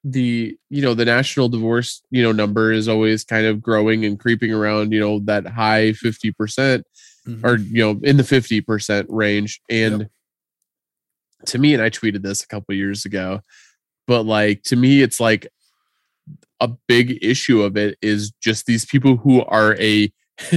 the 0.03 0.55
you 0.69 0.81
know 0.81 0.93
the 0.93 1.05
national 1.05 1.49
divorce 1.49 2.01
you 2.11 2.21
know 2.23 2.31
number 2.31 2.71
is 2.71 2.87
always 2.87 3.23
kind 3.23 3.45
of 3.47 3.61
growing 3.61 4.05
and 4.05 4.19
creeping 4.19 4.53
around 4.53 4.91
you 4.93 4.99
know 4.99 5.19
that 5.25 5.45
high 5.47 5.91
50% 5.93 6.83
Mhm. 7.27 7.43
or 7.43 7.57
you 7.57 7.83
know 7.83 7.99
in 8.03 8.15
the 8.17 8.23
50% 8.23 9.05
range 9.09 9.59
and 9.69 10.07
to 11.45 11.57
me 11.57 11.73
and 11.73 11.83
i 11.83 11.89
tweeted 11.89 12.21
this 12.21 12.43
a 12.43 12.47
couple 12.47 12.73
years 12.75 13.03
ago 13.05 13.41
but 14.05 14.23
like 14.23 14.63
to 14.63 14.75
me 14.75 15.01
it's 15.01 15.19
like 15.19 15.47
a 16.59 16.69
big 16.87 17.19
issue 17.23 17.61
of 17.61 17.77
it 17.77 17.97
is 18.01 18.31
just 18.41 18.65
these 18.65 18.85
people 18.85 19.17
who 19.17 19.43
are 19.45 19.75
a 19.79 20.11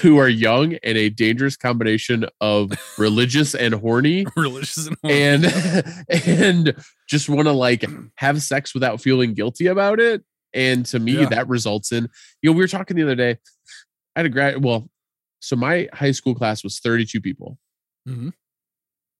who 0.00 0.18
are 0.18 0.28
young 0.28 0.74
and 0.82 0.96
a 0.96 1.10
dangerous 1.10 1.56
combination 1.56 2.24
of 2.40 2.72
religious 2.98 3.54
and 3.54 3.74
horny. 3.74 4.26
Religious 4.36 4.88
and, 5.04 5.44
and 5.44 6.06
and 6.26 6.74
just 7.08 7.28
want 7.28 7.46
to 7.46 7.52
like 7.52 7.84
have 8.16 8.40
sex 8.42 8.72
without 8.72 9.00
feeling 9.00 9.34
guilty 9.34 9.66
about 9.66 10.00
it. 10.00 10.22
And 10.54 10.86
to 10.86 10.98
me 10.98 11.12
Yeah. 11.20 11.26
that 11.28 11.48
results 11.48 11.92
in 11.92 12.08
you 12.40 12.50
know 12.50 12.56
we 12.56 12.62
were 12.64 12.68
talking 12.68 12.96
the 12.96 13.02
other 13.02 13.14
day 13.14 13.36
i 14.14 14.20
had 14.20 14.26
a 14.26 14.30
grad 14.30 14.64
well 14.64 14.88
so 15.40 15.54
my 15.54 15.86
high 15.92 16.12
school 16.12 16.34
class 16.34 16.64
was 16.64 16.80
32 16.80 17.20
people. 17.20 17.58
Mhm. 18.08 18.32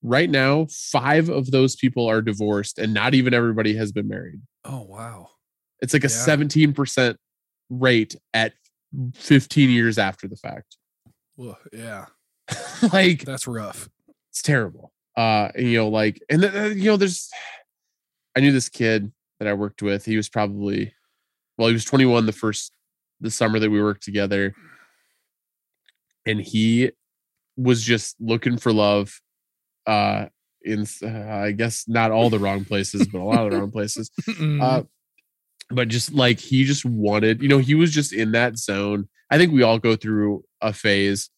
right 0.02 0.30
now 0.30 0.66
five 0.70 1.28
of 1.28 1.50
those 1.50 1.76
people 1.76 2.06
are 2.08 2.22
divorced 2.22 2.78
and 2.78 2.94
not 2.94 3.12
even 3.14 3.34
everybody 3.34 3.76
has 3.76 3.92
been 3.92 4.08
married. 4.08 4.40
Oh 4.64 4.82
wow 4.82 5.28
it's 5.80 5.92
like 5.92 6.04
a 6.04 6.08
Yeah. 6.08 6.36
17% 6.36 7.16
rate 7.70 8.16
at 8.32 8.54
15 9.14 9.70
years 9.70 9.98
after 9.98 10.28
the 10.28 10.36
fact 10.36 10.76
well, 11.36 11.58
yeah 11.72 12.06
like 12.92 13.24
that's 13.24 13.46
rough 13.46 13.88
it's 14.36 14.42
terrible. 14.42 14.92
Uh, 15.16 15.48
and, 15.54 15.66
you 15.66 15.78
know, 15.78 15.88
like, 15.88 16.22
and 16.28 16.44
uh, 16.44 16.64
you 16.64 16.84
know, 16.84 16.98
there's, 16.98 17.30
I 18.36 18.40
knew 18.40 18.52
this 18.52 18.68
kid 18.68 19.10
that 19.40 19.48
I 19.48 19.54
worked 19.54 19.80
with. 19.80 20.04
He 20.04 20.14
was 20.14 20.28
probably, 20.28 20.92
well, 21.56 21.68
he 21.68 21.72
was 21.72 21.86
21 21.86 22.26
the 22.26 22.32
first, 22.32 22.70
the 23.22 23.30
summer 23.30 23.58
that 23.58 23.70
we 23.70 23.82
worked 23.82 24.02
together. 24.02 24.54
And 26.26 26.38
he 26.38 26.90
was 27.56 27.82
just 27.82 28.16
looking 28.20 28.58
for 28.58 28.74
love, 28.74 29.22
uh, 29.86 30.26
in, 30.60 30.86
uh, 31.02 31.08
I 31.08 31.52
guess 31.52 31.88
not 31.88 32.10
all 32.10 32.28
the 32.28 32.38
wrong 32.38 32.66
places, 32.66 33.06
but 33.06 33.20
a 33.20 33.24
lot 33.24 33.46
of 33.46 33.52
the 33.52 33.58
wrong 33.58 33.70
places. 33.72 34.10
Uh, 34.38 34.82
but 35.70 35.88
just 35.88 36.12
like 36.12 36.38
he 36.38 36.64
just 36.64 36.84
wanted, 36.84 37.42
you 37.42 37.48
know, 37.48 37.58
he 37.58 37.74
was 37.74 37.92
just 37.92 38.12
in 38.12 38.32
that 38.32 38.58
zone. 38.58 39.08
I 39.30 39.38
think 39.38 39.52
we 39.52 39.62
all 39.62 39.78
go 39.78 39.96
through 39.96 40.44
a 40.60 40.72
phase 40.72 41.30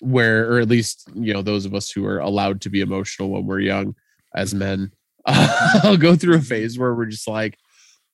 where, 0.00 0.50
or 0.52 0.60
at 0.60 0.68
least, 0.68 1.08
you 1.14 1.32
know, 1.32 1.42
those 1.42 1.64
of 1.64 1.74
us 1.74 1.90
who 1.90 2.04
are 2.06 2.18
allowed 2.18 2.60
to 2.62 2.70
be 2.70 2.80
emotional 2.80 3.30
when 3.30 3.46
we're 3.46 3.60
young 3.60 3.94
as 4.34 4.54
men, 4.54 4.92
I'll 5.26 5.96
go 5.96 6.16
through 6.16 6.36
a 6.36 6.42
phase 6.42 6.78
where 6.78 6.94
we're 6.94 7.06
just 7.06 7.28
like, 7.28 7.56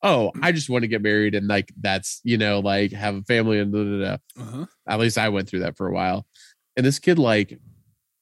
oh, 0.02 0.30
I 0.42 0.52
just 0.52 0.68
want 0.68 0.82
to 0.82 0.88
get 0.88 1.02
married 1.02 1.34
and 1.34 1.48
like 1.48 1.72
that's, 1.80 2.20
you 2.22 2.38
know, 2.38 2.60
like 2.60 2.92
have 2.92 3.16
a 3.16 3.22
family 3.22 3.58
and 3.58 3.72
da, 3.72 3.82
da, 3.82 3.98
da. 3.98 4.42
uh-huh. 4.42 4.66
At 4.88 5.00
least 5.00 5.18
I 5.18 5.28
went 5.28 5.48
through 5.48 5.60
that 5.60 5.76
for 5.76 5.88
a 5.88 5.92
while. 5.92 6.26
And 6.76 6.84
this 6.84 6.98
kid, 6.98 7.18
like, 7.18 7.58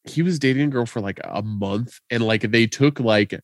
he 0.05 0.23
was 0.23 0.39
dating 0.39 0.69
a 0.69 0.71
girl 0.71 0.87
for 0.87 1.01
like 1.01 1.19
a 1.25 1.43
month 1.43 1.99
and 2.11 2.23
like 2.23 2.43
they 2.43 2.67
took 2.67 3.01
like 3.01 3.41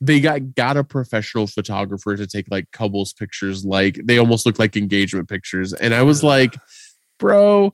they 0.00 0.20
got 0.20 0.54
got 0.54 0.76
a 0.76 0.84
professional 0.84 1.46
photographer 1.46 2.16
to 2.16 2.26
take 2.26 2.46
like 2.50 2.70
couples 2.72 3.12
pictures 3.12 3.64
like 3.64 3.98
they 4.04 4.18
almost 4.18 4.46
look 4.46 4.58
like 4.58 4.76
engagement 4.76 5.28
pictures 5.28 5.72
and 5.72 5.94
i 5.94 6.02
was 6.02 6.22
like 6.22 6.56
bro 7.18 7.72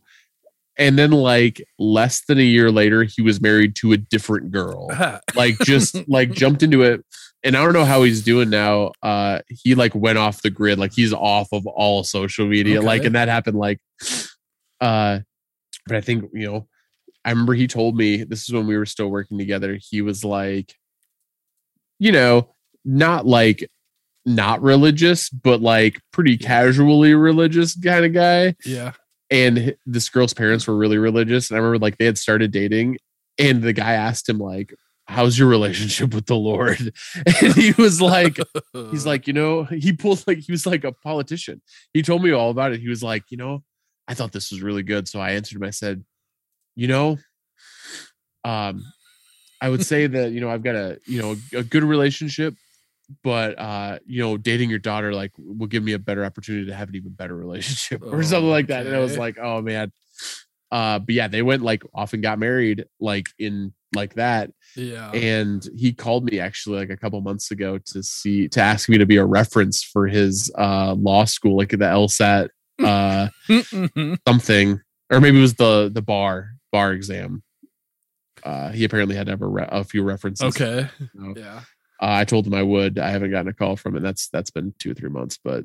and 0.78 0.98
then 0.98 1.10
like 1.10 1.62
less 1.78 2.22
than 2.26 2.38
a 2.38 2.42
year 2.42 2.70
later 2.70 3.04
he 3.04 3.22
was 3.22 3.40
married 3.40 3.74
to 3.76 3.92
a 3.92 3.96
different 3.96 4.50
girl 4.50 4.88
like 5.34 5.58
just 5.60 5.96
like 6.08 6.32
jumped 6.32 6.62
into 6.62 6.82
it 6.82 7.04
and 7.42 7.56
i 7.56 7.64
don't 7.64 7.72
know 7.72 7.84
how 7.84 8.02
he's 8.02 8.22
doing 8.22 8.50
now 8.50 8.92
uh 9.02 9.40
he 9.48 9.74
like 9.74 9.94
went 9.94 10.18
off 10.18 10.42
the 10.42 10.50
grid 10.50 10.78
like 10.78 10.92
he's 10.92 11.12
off 11.12 11.48
of 11.52 11.66
all 11.66 12.04
social 12.04 12.46
media 12.46 12.80
like 12.80 13.04
and 13.04 13.14
that 13.14 13.28
happened 13.28 13.56
like 13.56 13.78
uh 14.80 15.18
but 15.86 15.96
i 15.96 16.00
think 16.00 16.24
you 16.32 16.50
know 16.50 16.66
i 17.24 17.30
remember 17.30 17.54
he 17.54 17.66
told 17.66 17.96
me 17.96 18.24
this 18.24 18.48
is 18.48 18.54
when 18.54 18.66
we 18.66 18.76
were 18.76 18.86
still 18.86 19.08
working 19.08 19.38
together 19.38 19.78
he 19.80 20.02
was 20.02 20.24
like 20.24 20.74
you 22.00 22.10
know 22.10 22.48
not 22.84 23.26
like 23.26 23.70
not 24.26 24.60
religious 24.60 25.30
but 25.30 25.60
like 25.60 26.00
pretty 26.12 26.36
casually 26.36 27.14
religious 27.14 27.76
kind 27.78 28.04
of 28.04 28.12
guy. 28.12 28.56
Yeah. 28.64 28.92
and 29.30 29.76
this 29.86 30.08
girl's 30.08 30.34
parents 30.34 30.66
were 30.66 30.76
really 30.76 30.98
religious 30.98 31.50
and 31.50 31.56
i 31.56 31.60
remember 31.60 31.78
like 31.78 31.98
they 31.98 32.06
had 32.06 32.18
started 32.18 32.50
dating 32.50 32.98
and 33.38 33.62
the 33.62 33.72
guy 33.72 33.92
asked 33.92 34.28
him 34.28 34.38
like 34.38 34.74
how's 35.06 35.36
your 35.38 35.48
relationship 35.48 36.14
with 36.14 36.26
the 36.26 36.36
lord? 36.36 36.78
And 37.42 37.52
he 37.54 37.72
was 37.72 38.00
like 38.00 38.38
he's 38.92 39.04
like 39.06 39.26
you 39.26 39.32
know 39.32 39.64
he 39.64 39.92
pulled 39.92 40.24
like 40.26 40.38
he 40.38 40.52
was 40.52 40.66
like 40.66 40.84
a 40.84 40.92
politician. 40.92 41.60
He 41.92 42.02
told 42.02 42.22
me 42.22 42.30
all 42.30 42.50
about 42.50 42.72
it. 42.72 42.80
He 42.80 42.88
was 42.88 43.02
like 43.02 43.24
you 43.30 43.36
know 43.36 43.62
i 44.06 44.14
thought 44.14 44.30
this 44.32 44.50
was 44.52 44.62
really 44.62 44.84
good. 44.84 45.08
So 45.08 45.18
i 45.20 45.32
answered 45.32 45.56
him. 45.56 45.64
I 45.64 45.70
said 45.70 46.04
you 46.76 46.86
know 46.88 47.18
um 48.44 48.84
i 49.60 49.68
would 49.68 49.84
say 49.84 50.06
that 50.06 50.32
you 50.32 50.40
know 50.40 50.50
i've 50.50 50.62
got 50.62 50.74
a 50.74 50.98
you 51.06 51.20
know 51.20 51.36
a 51.58 51.62
good 51.62 51.84
relationship 51.84 52.54
but 53.22 53.58
uh 53.58 53.98
you 54.06 54.20
know 54.20 54.36
dating 54.36 54.70
your 54.70 54.78
daughter 54.78 55.12
like 55.12 55.32
will 55.38 55.66
give 55.66 55.82
me 55.82 55.92
a 55.92 55.98
better 55.98 56.24
opportunity 56.24 56.66
to 56.66 56.74
have 56.74 56.88
an 56.88 56.96
even 56.96 57.12
better 57.12 57.34
relationship 57.46 58.02
or 58.02 58.22
something 58.22 58.50
like 58.50 58.68
that. 58.68 58.86
And 58.86 58.94
i 58.94 58.98
was 58.98 59.16
like 59.16 59.38
oh 59.38 59.60
man. 59.62 59.92
Uh 60.70 60.98
but 61.00 61.14
yeah 61.14 61.28
they 61.28 61.42
went 61.42 61.62
like 61.62 61.82
off 61.94 62.12
and 62.12 62.22
got 62.22 62.38
married 62.38 62.84
like 63.00 63.28
in 63.38 63.72
like 63.94 64.14
that. 64.14 64.52
Yeah. 64.76 65.10
and 65.10 65.66
he 65.76 65.92
called 65.92 66.24
me 66.24 66.38
actually 66.38 66.78
like 66.78 66.90
a 66.90 66.96
couple 66.96 67.20
months 67.22 67.50
ago 67.50 67.78
to 67.86 68.02
see 68.04 68.46
to 68.48 68.60
ask 68.60 68.88
me 68.88 68.98
to 68.98 69.06
be 69.06 69.16
a 69.16 69.24
reference 69.24 69.82
for 69.82 70.06
his 70.06 70.50
uh 70.56 70.94
law 70.94 71.24
school 71.24 71.56
like 71.56 71.70
the 71.70 71.78
lsat 71.78 72.50
uh 72.78 73.28
something. 74.28 74.80
Or 75.12 75.20
maybe 75.20 75.38
it 75.38 75.42
was 75.42 75.54
the 75.54 75.90
the 75.92 76.02
bar 76.02 76.50
bar 76.70 76.92
exam 76.92 77.42
uh 78.44 78.70
he 78.70 78.84
apparently 78.84 79.14
had 79.16 79.26
to 79.26 79.32
have 79.32 79.42
a, 79.42 79.46
re- 79.46 79.68
a 79.70 79.84
few 79.84 80.02
references 80.02 80.48
okay. 80.54 80.88
So, 81.16 81.34
Yeah. 81.36 81.58
uh, 82.02 82.20
i 82.20 82.24
told 82.24 82.46
him 82.46 82.54
i 82.54 82.62
would 82.62 82.98
i 82.98 83.10
haven't 83.10 83.30
gotten 83.30 83.48
a 83.48 83.54
call 83.54 83.76
from 83.76 83.96
it 83.96 84.00
that's 84.00 84.28
that's 84.28 84.50
been 84.50 84.74
two 84.78 84.90
or 84.92 84.94
three 84.94 85.10
months 85.10 85.38
but 85.42 85.64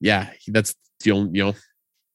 yeah 0.00 0.30
that's 0.48 0.74
the 1.04 1.12
only 1.12 1.38
you 1.38 1.44
know 1.44 1.54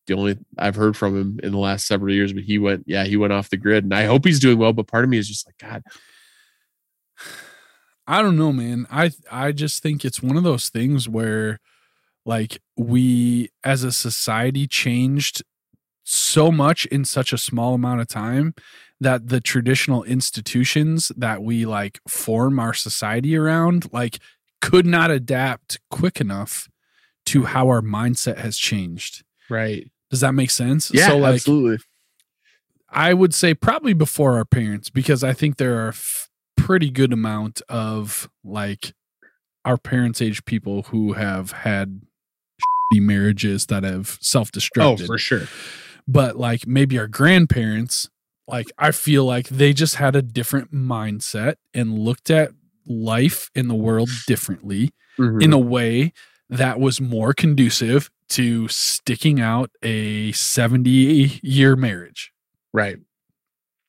the 0.08 0.14
only 0.14 0.38
i've 0.58 0.76
heard 0.76 0.96
from 0.96 1.16
him 1.20 1.40
in 1.44 1.52
the 1.52 1.58
last 1.58 1.88
several 1.88 2.14
years 2.14 2.34
but 2.34 2.44
he 2.44 2.60
went 2.60 2.84
yeah 2.88 3.06
he 3.06 3.18
went 3.18 3.34
off 3.34 3.50
the 3.50 3.58
grid 3.58 3.84
and 3.84 3.94
i 3.94 4.06
hope 4.06 4.26
he's 4.26 4.40
doing 4.40 4.58
well 4.58 4.74
but 4.74 4.88
part 4.88 5.04
of 5.04 5.10
me 5.10 5.18
is 5.18 5.28
just 5.28 5.48
like 5.48 5.58
god 5.58 5.84
I 8.08 8.22
don't 8.22 8.38
know, 8.38 8.54
man. 8.54 8.86
I 8.92 9.12
I 9.32 9.52
just 9.52 9.82
think 9.82 10.06
it's 10.06 10.22
one 10.22 10.38
of 10.38 10.44
those 10.44 10.70
things 10.70 11.10
where 11.10 11.60
like 12.24 12.60
we 12.78 13.50
as 13.64 13.84
a 13.84 13.92
society 13.92 14.68
changed 14.68 15.42
so 16.04 16.52
much 16.52 16.86
in 16.88 17.04
such 17.04 17.34
a 17.34 17.38
small 17.38 17.74
amount 17.74 18.02
of 18.02 18.08
time 18.08 18.54
that 19.02 19.28
the 19.28 19.42
traditional 19.42 20.04
institutions 20.04 21.12
that 21.18 21.44
we 21.44 21.66
like 21.66 22.00
form 22.08 22.60
our 22.60 22.74
society 22.74 23.36
around 23.36 23.92
like 23.94 24.20
could 24.62 24.86
not 24.86 25.12
adapt 25.12 25.80
quick 25.92 26.22
enough 26.22 26.70
to 27.26 27.44
how 27.46 27.68
our 27.68 27.82
mindset 27.82 28.38
has 28.38 28.58
changed. 28.58 29.24
right 29.50 29.90
Does 30.10 30.22
that 30.22 30.34
make 30.34 30.52
sense? 30.52 30.92
yeah 30.94 31.08
so 31.10 31.18
like 31.18 31.36
absolutely 31.36 31.78
I 32.90 33.14
would 33.14 33.34
say 33.34 33.54
probably 33.54 33.94
before 33.94 34.36
our 34.38 34.46
parents 34.46 34.90
because 34.90 35.24
I 35.24 35.34
think 35.34 35.58
there 35.58 35.78
are 35.80 35.88
a 35.88 35.90
f- 35.90 36.30
pretty 36.56 36.90
good 36.90 37.12
amount 37.12 37.62
of 37.68 38.30
like 38.44 38.94
our 39.66 39.78
parents' 39.78 40.22
age 40.22 40.46
people 40.46 40.84
who 40.84 41.14
have 41.14 41.52
had 41.52 42.02
marriages 42.94 43.66
that 43.66 43.84
have 43.84 44.12
oh 44.14 44.18
self-destructed. 44.22 45.02
Oh, 45.04 45.06
for 45.06 45.18
sure 45.18 45.42
But 46.08 46.38
like 46.38 46.66
maybe 46.66 46.98
our 46.98 47.08
grandparents, 47.08 48.10
like 48.48 48.68
I 48.78 48.92
feel 48.92 49.26
like 49.26 49.48
they 49.50 49.74
just 49.74 49.96
had 49.96 50.16
a 50.16 50.22
different 50.22 50.74
mindset 50.74 51.56
and 51.74 51.98
looked 52.00 52.30
at 52.30 52.52
life 52.86 53.50
in 53.56 53.68
the 53.68 53.76
world 53.76 54.10
differently 54.28 54.92
Mhm. 55.18 55.42
in 55.44 55.54
a 55.54 55.60
way 55.60 56.14
that 56.50 56.80
was 56.80 57.02
more 57.02 57.34
conducive 57.34 58.10
to 58.30 58.68
sticking 58.68 59.40
out 59.40 59.72
a 59.82 60.32
70 60.34 61.40
year 61.44 61.76
marriage 61.76 62.32
right 62.74 62.98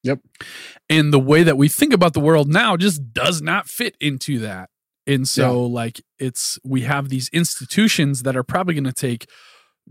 Yep. 0.02 0.20
and 0.88 1.12
the 1.12 1.18
way 1.18 1.42
that 1.42 1.56
we 1.58 1.68
think 1.68 1.92
about 1.92 2.14
the 2.14 2.20
world 2.20 2.48
now 2.48 2.76
just 2.76 3.12
does 3.12 3.42
not 3.42 3.68
fit 3.68 3.96
into 4.00 4.38
that 4.38 4.70
and 5.06 5.28
so 5.28 5.62
like 5.66 6.00
it's 6.18 6.58
we 6.64 6.82
have 6.82 7.08
these 7.10 7.28
institutions 7.30 8.22
that 8.22 8.36
are 8.36 8.42
probably 8.44 8.74
going 8.74 8.84
to 8.84 8.92
take 8.92 9.28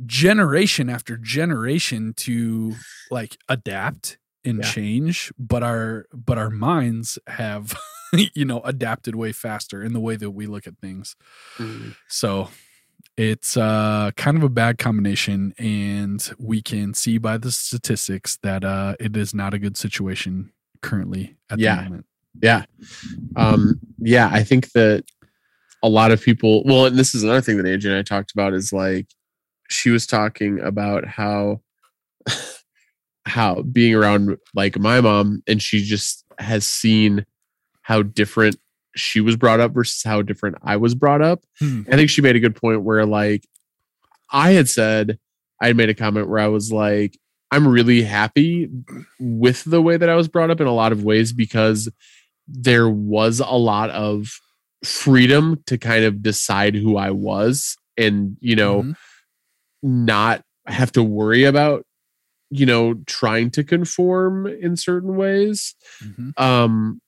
generation 0.05 0.89
after 0.89 1.17
generation 1.17 2.13
to 2.13 2.75
like 3.11 3.37
adapt 3.47 4.17
and 4.45 4.59
Yeah. 4.59 4.71
change 4.71 5.33
but 5.37 5.63
our 5.63 6.05
but 6.13 6.37
our 6.37 6.49
minds 6.49 7.17
have 7.27 7.73
you 8.33 8.45
know 8.45 8.61
adapted 8.61 9.15
way 9.15 9.31
faster 9.31 9.83
in 9.83 9.93
the 9.93 9.99
way 9.99 10.15
that 10.15 10.31
we 10.31 10.45
look 10.47 10.67
at 10.67 10.77
things 10.79 11.15
Mhm. 11.59 11.95
so 12.07 12.49
it's 13.17 13.55
uh 13.57 14.11
kind 14.17 14.37
of 14.37 14.43
a 14.43 14.49
bad 14.49 14.77
combination 14.77 15.53
and 15.57 16.33
we 16.37 16.61
can 16.61 16.93
see 16.93 17.17
by 17.17 17.37
the 17.37 17.51
statistics 17.51 18.37
that 18.43 18.63
uh 18.63 18.95
it 18.99 19.15
is 19.17 19.33
not 19.33 19.53
a 19.53 19.59
good 19.59 19.77
situation 19.77 20.51
currently 20.81 21.35
at 21.49 21.59
Yeah. 21.59 21.75
the 21.77 21.83
moment. 21.83 22.05
Yeah. 22.41 22.65
Um, 23.37 23.79
yeah, 23.99 24.29
I 24.31 24.43
think 24.43 24.71
that 24.73 25.05
a 25.81 25.87
lot 25.89 26.11
of 26.11 26.21
people 26.21 26.63
well, 26.65 26.85
and 26.85 26.97
this 26.97 27.15
is 27.15 27.23
another 27.23 27.39
thing 27.41 27.55
that 27.57 27.65
Angie 27.65 27.87
and 27.87 27.97
I 27.97 28.03
talked 28.03 28.31
about 28.33 28.53
is 28.53 28.73
like 28.73 29.07
she 29.69 29.89
was 29.89 30.05
talking 30.05 30.59
about 30.59 31.05
how 31.07 31.61
how 33.25 33.61
being 33.63 33.93
around 33.95 34.37
like 34.53 34.77
my 34.77 35.01
mom 35.01 35.41
and 35.47 35.61
she 35.61 35.81
just 35.81 36.23
has 36.39 36.65
seen 36.67 37.25
how 37.81 38.01
different 38.03 38.55
she 38.95 39.19
was 39.19 39.35
brought 39.35 39.59
up 39.59 39.73
versus 39.73 40.01
how 40.03 40.21
different 40.21 40.57
I 40.63 40.77
was 40.77 40.95
brought 40.95 41.21
up. 41.21 41.43
Hmm. 41.59 41.81
I 41.91 41.95
think 41.95 42.09
she 42.09 42.21
made 42.21 42.35
a 42.35 42.39
good 42.39 42.55
point 42.55 42.83
where 42.83 43.05
like 43.05 43.45
I 44.31 44.51
had 44.51 44.69
said 44.69 45.17
I 45.61 45.67
had 45.67 45.77
made 45.77 45.89
a 45.89 45.93
comment 45.95 46.29
where 46.29 46.39
I 46.39 46.47
was 46.47 46.71
like 46.71 47.17
I'm 47.51 47.67
really 47.67 48.01
happy 48.03 48.69
with 49.19 49.63
the 49.65 49.81
way 49.81 49.97
that 49.97 50.09
I 50.09 50.15
was 50.15 50.27
brought 50.27 50.49
up 50.51 50.59
in 50.61 50.67
a 50.67 50.73
lot 50.73 50.91
of 50.91 51.03
ways 51.03 51.31
because 51.33 51.89
there 52.47 52.89
was 52.89 53.39
a 53.39 53.45
lot 53.55 53.89
of 53.91 54.39
freedom 54.83 55.63
to 55.67 55.77
kind 55.77 56.03
of 56.05 56.21
decide 56.21 56.75
who 56.75 56.97
I 56.97 57.11
was 57.11 57.75
and 57.97 58.37
you 58.39 58.55
know 58.55 58.83
Mhm. 58.83 58.95
not 59.83 60.41
have 60.67 60.91
to 60.93 61.03
worry 61.03 61.43
about 61.43 61.84
you 62.59 62.65
know 62.65 62.93
trying 63.05 63.49
to 63.51 63.63
conform 63.63 64.47
in 64.47 64.75
certain 64.75 65.15
ways 65.15 65.75
Mhm. 66.03 66.39
um 66.39 67.01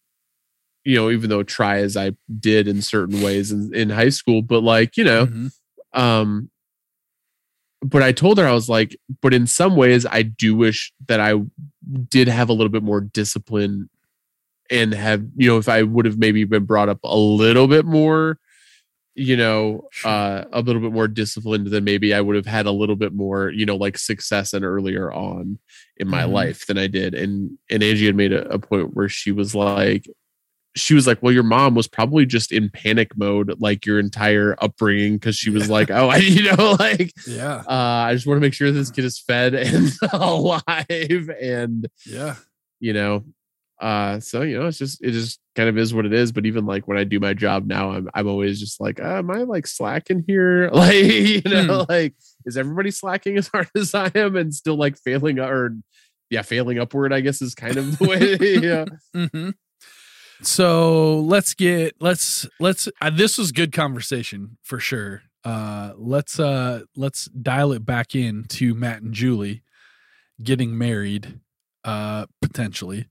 you 0.84 0.96
know 0.96 1.10
even 1.10 1.30
though 1.30 1.44
try 1.44 1.78
as 1.80 1.96
i 1.98 2.12
did 2.40 2.68
in 2.68 2.82
certain 2.82 3.22
ways 3.22 3.52
in, 3.52 3.74
in 3.74 3.90
high 3.90 4.10
school 4.10 4.42
but 4.42 4.62
like 4.62 4.98
you 4.98 5.04
know 5.04 5.26
Mhm. 5.28 5.52
um 5.94 6.50
but 7.82 8.02
i 8.02 8.12
told 8.12 8.38
her 8.38 8.48
i 8.48 8.52
was 8.54 8.68
like 8.70 8.98
but 9.22 9.34
in 9.34 9.46
some 9.48 9.76
ways 9.76 10.06
i 10.06 10.22
do 10.22 10.56
wish 10.56 10.92
that 11.08 11.20
i 11.20 11.34
did 12.10 12.28
have 12.28 12.50
a 12.50 12.54
little 12.54 12.70
bit 12.72 12.84
more 12.84 13.02
discipline 13.02 13.90
and 14.70 14.94
have 14.94 15.24
you 15.36 15.48
know 15.48 15.58
if 15.58 15.70
i 15.70 15.84
would 15.84 16.06
have 16.06 16.18
maybe 16.18 16.44
been 16.44 16.66
brought 16.66 16.90
up 16.90 17.00
a 17.04 17.18
little 17.18 17.68
bit 17.68 17.86
more 17.86 18.40
you 19.20 19.36
know 19.36 19.82
uh 20.06 20.44
a 20.54 20.62
little 20.62 20.80
bit 20.82 20.92
more 20.94 21.08
disciplined 21.08 21.66
than 21.68 21.84
maybe 21.84 22.14
i 22.14 22.22
would 22.22 22.36
have 22.36 22.46
had 22.46 22.68
a 22.68 22.72
little 22.72 22.96
bit 22.96 23.14
more 23.14 23.50
you 23.50 23.66
know 23.66 23.76
like 23.76 23.98
success 23.98 24.54
and 24.54 24.64
earlier 24.64 25.12
on 25.12 25.58
in 25.98 26.08
my 26.08 26.22
Mhm. 26.22 26.32
life 26.32 26.68
than 26.68 26.78
i 26.78 26.86
did 26.86 27.16
and 27.16 27.58
and 27.72 27.82
angie 27.82 28.06
had 28.06 28.16
made 28.16 28.32
a, 28.32 28.48
a 28.50 28.60
point 28.60 28.94
where 28.96 29.10
she 29.10 29.32
was 29.32 29.56
like 29.56 30.08
she 30.76 30.94
was 30.94 31.08
like 31.08 31.24
well 31.24 31.34
your 31.34 31.42
mom 31.42 31.74
was 31.74 31.88
probably 31.88 32.28
just 32.28 32.52
in 32.52 32.70
panic 32.70 33.18
mode 33.18 33.56
like 33.60 33.88
your 33.88 33.98
entire 33.98 34.56
upbringing 34.62 35.14
because 35.16 35.36
she 35.36 35.50
was 35.50 35.68
like 35.68 35.90
oh 36.00 36.10
I, 36.16 36.18
you 36.18 36.44
know 36.56 36.76
like 36.80 37.12
Yeah. 37.26 37.64
uh 37.68 38.06
i 38.08 38.14
just 38.14 38.28
want 38.28 38.38
to 38.38 38.42
make 38.42 38.54
sure 38.54 38.72
this 38.72 38.92
kid 38.92 39.04
is 39.06 39.18
fed 39.20 39.56
and 39.56 39.92
alive 40.14 41.30
and 41.42 41.88
Yeah. 42.06 42.36
you 42.80 42.94
know 42.94 43.24
uh 43.80 44.20
so 44.20 44.42
you 44.42 44.60
know 44.60 44.66
it's 44.68 44.78
just 44.80 45.04
it 45.04 45.12
just 45.12 45.40
kind 45.56 45.70
of 45.70 45.78
is 45.78 45.94
what 45.94 46.06
it 46.06 46.14
is 46.14 46.32
but 46.32 46.46
even 46.46 46.66
like 46.66 46.88
when 46.88 46.98
i 46.98 47.04
do 47.04 47.20
my 47.20 47.34
job 47.34 47.68
now 47.68 47.92
i'm 47.92 48.10
i'm 48.14 48.28
always 48.28 48.60
just 48.60 48.80
like 48.82 49.00
uh, 49.00 49.18
am 49.18 49.30
i 49.30 49.44
like 49.44 49.68
slacking 49.68 50.24
here 50.28 50.70
like 50.74 50.96
you 50.96 51.42
know 51.46 51.86
like 51.88 52.16
is 52.46 52.58
everybody 52.58 52.90
slacking 52.92 53.38
as 53.38 53.48
hard 53.54 53.70
as 53.76 53.94
i 53.94 54.12
am 54.16 54.36
and 54.36 54.54
still 54.54 54.76
like 54.76 54.98
failing 54.98 55.40
or 55.40 55.76
yeah 56.30 56.42
failing 56.42 56.80
upward 56.80 57.14
i 57.14 57.22
guess 57.22 57.42
is 57.42 57.54
kind 57.56 57.78
of 57.78 57.98
the 57.98 58.08
way 58.08 58.60
yeah 58.62 58.86
hmm 59.14 59.50
So 60.42 61.20
let's 61.22 61.54
get 61.54 61.96
let's 62.00 62.48
let's 62.60 62.88
uh, 63.02 63.10
this 63.10 63.38
was 63.38 63.52
good 63.52 63.72
conversation 63.72 64.58
for 64.62 64.80
sure. 64.80 65.24
Uh 65.44 65.94
let's 65.98 66.40
uh 66.40 66.82
let's 66.96 67.26
dial 67.26 67.72
it 67.72 67.86
back 67.86 68.14
in 68.14 68.44
to 68.50 68.76
Matt 68.76 69.02
and 69.02 69.14
Julie 69.14 69.64
getting 70.44 70.78
married 70.78 71.40
uh 71.84 72.28
potentially. 72.42 73.08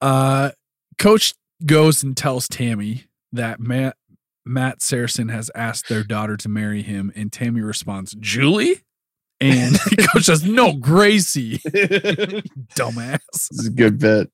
Uh 0.00 0.50
coach 0.98 1.34
goes 1.64 2.02
and 2.02 2.16
tells 2.16 2.48
Tami 2.48 3.04
that 3.32 3.60
Matt 3.60 3.96
Matt 4.44 4.80
Saracen 4.82 5.28
has 5.28 5.50
asked 5.54 5.88
their 5.88 6.02
daughter 6.02 6.36
to 6.36 6.48
marry 6.48 6.82
him 6.82 7.12
and 7.14 7.30
Tami 7.30 7.64
responds, 7.64 8.16
"Julie?" 8.18 8.82
And 9.40 9.78
coach 10.12 10.24
says, 10.24 10.44
"No, 10.44 10.72
Gracie." 10.74 11.58
Dumbass. 12.76 13.20
This 13.32 13.50
is 13.52 13.66
a 13.66 13.70
good 13.70 13.98
bit. 13.98 14.30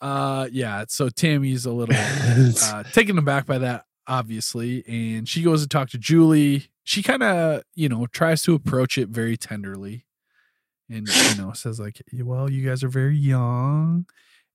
Uh 0.00 0.48
yeah, 0.52 0.84
so 0.88 1.08
Tami's 1.08 1.66
a 1.66 1.72
little 1.72 1.94
uh 2.62 2.82
taken 2.92 3.18
aback 3.18 3.46
by 3.46 3.58
that 3.58 3.84
obviously 4.08 4.84
and 4.86 5.28
she 5.28 5.42
goes 5.42 5.62
to 5.62 5.68
talk 5.68 5.90
to 5.90 5.98
Julie. 5.98 6.68
She 6.84 7.02
kind 7.02 7.22
of, 7.24 7.62
you 7.74 7.88
know, 7.88 8.06
tries 8.06 8.42
to 8.42 8.54
approach 8.54 8.96
it 8.98 9.08
very 9.08 9.36
tenderly 9.36 10.05
and 10.90 11.08
you 11.08 11.42
know, 11.42 11.52
says 11.52 11.80
like, 11.80 12.02
"Well, 12.12 12.50
you 12.50 12.66
guys 12.68 12.84
are 12.84 12.88
very 12.88 13.16
young." 13.16 14.06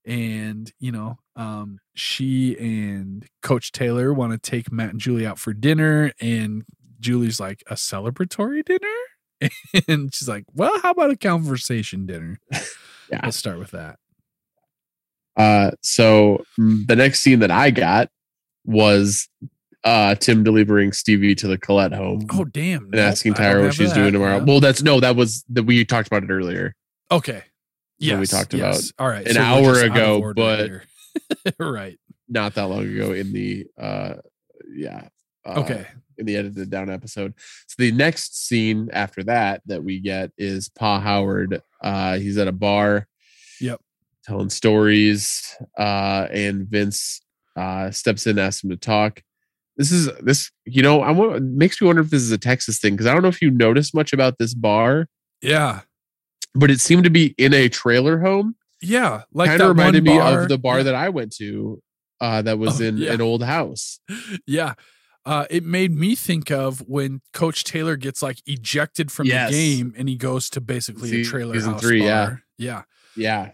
And, 0.04 0.72
you 0.80 0.90
know, 0.92 1.18
um 1.36 1.78
she 1.94 2.56
and 2.58 3.26
coach 3.42 3.72
Taylor 3.72 4.12
want 4.12 4.32
to 4.32 4.38
take 4.50 4.72
Matt 4.72 4.90
and 4.90 5.00
Julie 5.00 5.26
out 5.26 5.38
for 5.38 5.52
dinner 5.54 6.12
and 6.20 6.64
Julie's 7.00 7.40
like, 7.40 7.62
"A 7.68 7.74
celebratory 7.74 8.64
dinner?" 8.64 8.88
And 9.88 10.14
she's 10.14 10.28
like, 10.28 10.44
"Well, 10.54 10.80
how 10.82 10.90
about 10.92 11.10
a 11.10 11.16
conversation 11.16 12.06
dinner?" 12.06 12.38
Yeah. 13.10 13.20
Let's 13.24 13.36
start 13.36 13.58
with 13.58 13.72
that. 13.72 13.96
Uh, 15.36 15.72
so 15.82 16.44
mm, 16.58 16.86
the 16.86 16.96
next 16.96 17.20
scene 17.20 17.40
that 17.40 17.50
I 17.50 17.70
got 17.70 18.08
was 18.64 19.28
uh 19.84 20.14
Tim 20.16 20.44
delivering 20.44 20.92
Stevie 20.92 21.34
to 21.36 21.48
the 21.48 21.58
Collette 21.58 21.92
home 21.92 22.26
Oh 22.30 22.44
damn! 22.44 22.84
and 22.86 22.96
asking 22.96 23.34
Tyra 23.34 23.62
what 23.64 23.74
she's 23.74 23.92
doing 23.92 24.12
tomorrow. 24.12 24.42
Well, 24.44 24.60
that's 24.60 24.82
no, 24.82 25.00
that 25.00 25.16
was 25.16 25.44
that 25.50 25.64
we 25.64 25.84
talked 25.84 26.06
about 26.08 26.22
it 26.24 26.30
earlier. 26.30 26.74
Okay. 27.10 27.42
Yeah, 27.98 28.18
we 28.18 28.26
talked 28.26 28.52
about 28.54 28.80
All 28.98 29.08
right. 29.08 29.26
an 29.26 29.36
we're 29.36 29.42
hour 29.42 29.62
just 29.74 29.84
out 29.84 29.90
of 29.90 29.92
ago, 29.94 30.32
but- 30.34 31.54
right. 31.58 31.98
Not 32.28 32.54
that 32.54 32.64
long 32.66 32.86
ago 32.86 33.12
in 33.12 33.32
the 33.32 33.66
uh 33.78 34.14
yeah. 34.74 35.08
Uh, 35.44 35.60
Okay. 35.60 35.86
in 36.18 36.26
the 36.26 36.36
edited 36.36 36.70
down 36.70 36.88
episode. 36.90 37.34
So 37.66 37.74
the 37.78 37.92
next 37.92 38.46
scene 38.46 38.88
after 38.92 39.22
that 39.24 39.62
that 39.66 39.82
we 39.84 39.98
get 40.00 40.30
is 40.38 40.68
Pa 40.68 41.00
Howard. 41.00 41.60
Uh 41.82 42.18
he's 42.18 42.38
at 42.38 42.48
a 42.48 42.52
bar. 42.52 43.06
Yep. 43.60 43.80
Telling 44.24 44.50
stories. 44.50 45.56
Uh 45.76 46.26
and 46.30 46.66
Vince 46.66 47.20
uh 47.56 47.90
steps 47.90 48.26
in, 48.26 48.38
asks 48.38 48.64
him 48.64 48.70
to 48.70 48.76
talk. 48.76 49.22
This 49.76 49.90
is 49.90 50.10
this, 50.20 50.50
you 50.66 50.82
know, 50.82 51.00
I 51.02 51.10
want 51.12 51.42
makes 51.42 51.80
me 51.80 51.86
wonder 51.86 52.02
if 52.02 52.10
this 52.10 52.22
is 52.22 52.30
a 52.30 52.38
Texas 52.38 52.78
thing 52.78 52.94
because 52.94 53.06
I 53.06 53.12
don't 53.14 53.22
know 53.22 53.28
if 53.28 53.40
you 53.40 53.50
noticed 53.50 53.94
much 53.94 54.12
about 54.12 54.38
this 54.38 54.54
bar, 54.54 55.08
Yeah. 55.40 55.80
but 56.54 56.70
it 56.70 56.80
seemed 56.80 57.04
to 57.04 57.10
be 57.10 57.34
in 57.38 57.54
a 57.54 57.68
trailer 57.68 58.18
home. 58.20 58.54
Yeah. 58.82 59.22
Like 59.32 59.48
kind 59.48 59.62
of 59.62 59.68
reminded 59.68 60.06
one 60.06 60.16
me 60.16 60.20
of 60.42 60.48
the 60.48 60.58
bar 60.58 60.78
yeah. 60.78 60.82
that 60.84 60.94
I 60.94 61.08
went 61.08 61.34
to 61.36 61.80
uh 62.20 62.42
that 62.42 62.58
was 62.58 62.80
Oh, 62.80 62.84
in 62.84 62.96
yeah. 62.98 63.12
an 63.12 63.20
old 63.22 63.42
house. 63.42 63.98
Yeah. 64.46 64.74
Uh, 65.24 65.46
it 65.50 65.64
made 65.64 65.94
me 65.96 66.16
think 66.16 66.50
of 66.50 66.80
when 66.88 67.20
Coach 67.32 67.62
Taylor 67.62 67.96
gets 67.96 68.22
like 68.22 68.42
ejected 68.44 69.12
from 69.12 69.28
Yes. 69.28 69.52
the 69.52 69.76
game 69.76 69.94
and 69.96 70.08
he 70.08 70.16
goes 70.16 70.50
to 70.50 70.60
basically 70.60 71.20
a 71.20 71.24
trailer 71.24 71.58
house 71.60 71.80
three, 71.80 72.00
bar. 72.00 72.08
Yeah. 72.08 72.36
Yeah. 72.58 72.82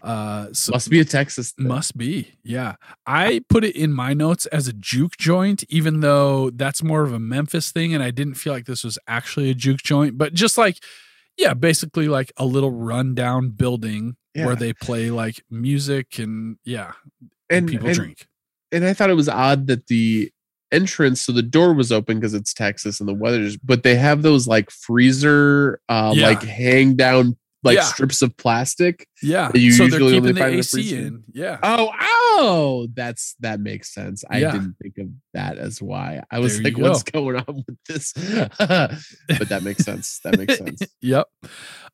Uh, 0.03 0.47
so 0.53 0.71
Must 0.71 0.89
be 0.89 0.99
a 0.99 1.05
Texas 1.05 1.51
thing. 1.51 1.67
Must 1.67 1.97
be. 1.97 2.33
Yeah. 2.43 2.75
I 3.05 3.41
put 3.49 3.63
it 3.63 3.75
in 3.75 3.91
my 3.93 4.13
notes 4.13 4.45
as 4.47 4.67
a 4.67 4.73
juke 4.73 5.17
joint, 5.17 5.63
even 5.69 5.99
though 6.01 6.49
that's 6.51 6.81
more 6.83 7.03
of 7.03 7.13
a 7.13 7.19
Memphis 7.19 7.71
thing. 7.71 7.93
And 7.93 8.03
I 8.03 8.11
didn't 8.11 8.35
feel 8.35 8.53
like 8.53 8.65
this 8.65 8.83
was 8.83 8.97
actually 9.07 9.49
a 9.49 9.53
juke 9.53 9.79
joint, 9.83 10.17
but 10.17 10.33
just 10.33 10.57
like, 10.57 10.77
yeah, 11.37 11.53
basically 11.53 12.07
like 12.07 12.31
a 12.37 12.45
little 12.45 12.71
rundown 12.71 13.49
building 13.51 14.15
Yeah. 14.35 14.45
where 14.45 14.55
they 14.55 14.73
play 14.73 15.09
like 15.11 15.43
music 15.49 16.19
and 16.19 16.57
yeah, 16.65 16.93
and 17.49 17.67
people 17.69 17.87
and, 17.87 17.95
drink. 17.95 18.27
and 18.71 18.85
I 18.85 18.93
thought 18.93 19.09
it 19.09 19.15
was 19.15 19.29
odd 19.29 19.67
that 19.67 19.87
the 19.87 20.31
entrance 20.71 21.21
so 21.21 21.31
the 21.31 21.41
door 21.41 21.73
was 21.73 21.91
open 21.91 22.19
because 22.19 22.35
it's 22.35 22.53
Texas 22.53 22.99
and 22.99 23.09
the 23.09 23.13
weather's 23.13 23.57
but 23.57 23.81
they 23.81 23.95
have 23.95 24.21
those 24.21 24.47
like 24.47 24.69
freezer 24.69 25.81
uh 25.89 26.13
Yeah. 26.15 26.27
like 26.27 26.43
hang 26.43 26.95
down 26.95 27.37
like 27.63 27.75
Yeah. 27.75 27.83
strips 27.83 28.21
of 28.21 28.35
plastic. 28.37 29.07
Yeah. 29.21 29.51
you 29.53 29.71
so 29.73 29.87
they're 29.87 29.99
usually 29.99 30.17
only 30.17 30.31
the 30.33 30.39
find 30.39 30.53
in 30.53 30.59
AC 30.59 30.95
in. 30.95 31.23
Yeah. 31.33 31.57
Oh, 31.61 31.91
oh, 32.01 32.87
that's 32.93 33.35
that 33.41 33.59
makes 33.59 33.93
sense. 33.93 34.23
I 34.29 34.37
Yeah. 34.39 34.51
didn't 34.51 34.75
think 34.81 34.97
of 34.97 35.07
that 35.33 35.57
as 35.57 35.81
why. 35.81 36.23
I 36.31 36.39
was 36.39 36.55
There 36.61 36.71
like, 36.71 36.77
what's 36.77 37.03
going 37.03 37.35
on 37.37 37.63
with 37.67 37.77
this? 37.87 38.13
but 38.57 39.49
that 39.49 39.61
makes 39.63 39.83
sense. 39.83 40.19
That 40.23 40.37
makes 40.37 40.57
sense. 40.63 40.81
Yep. 41.01 41.27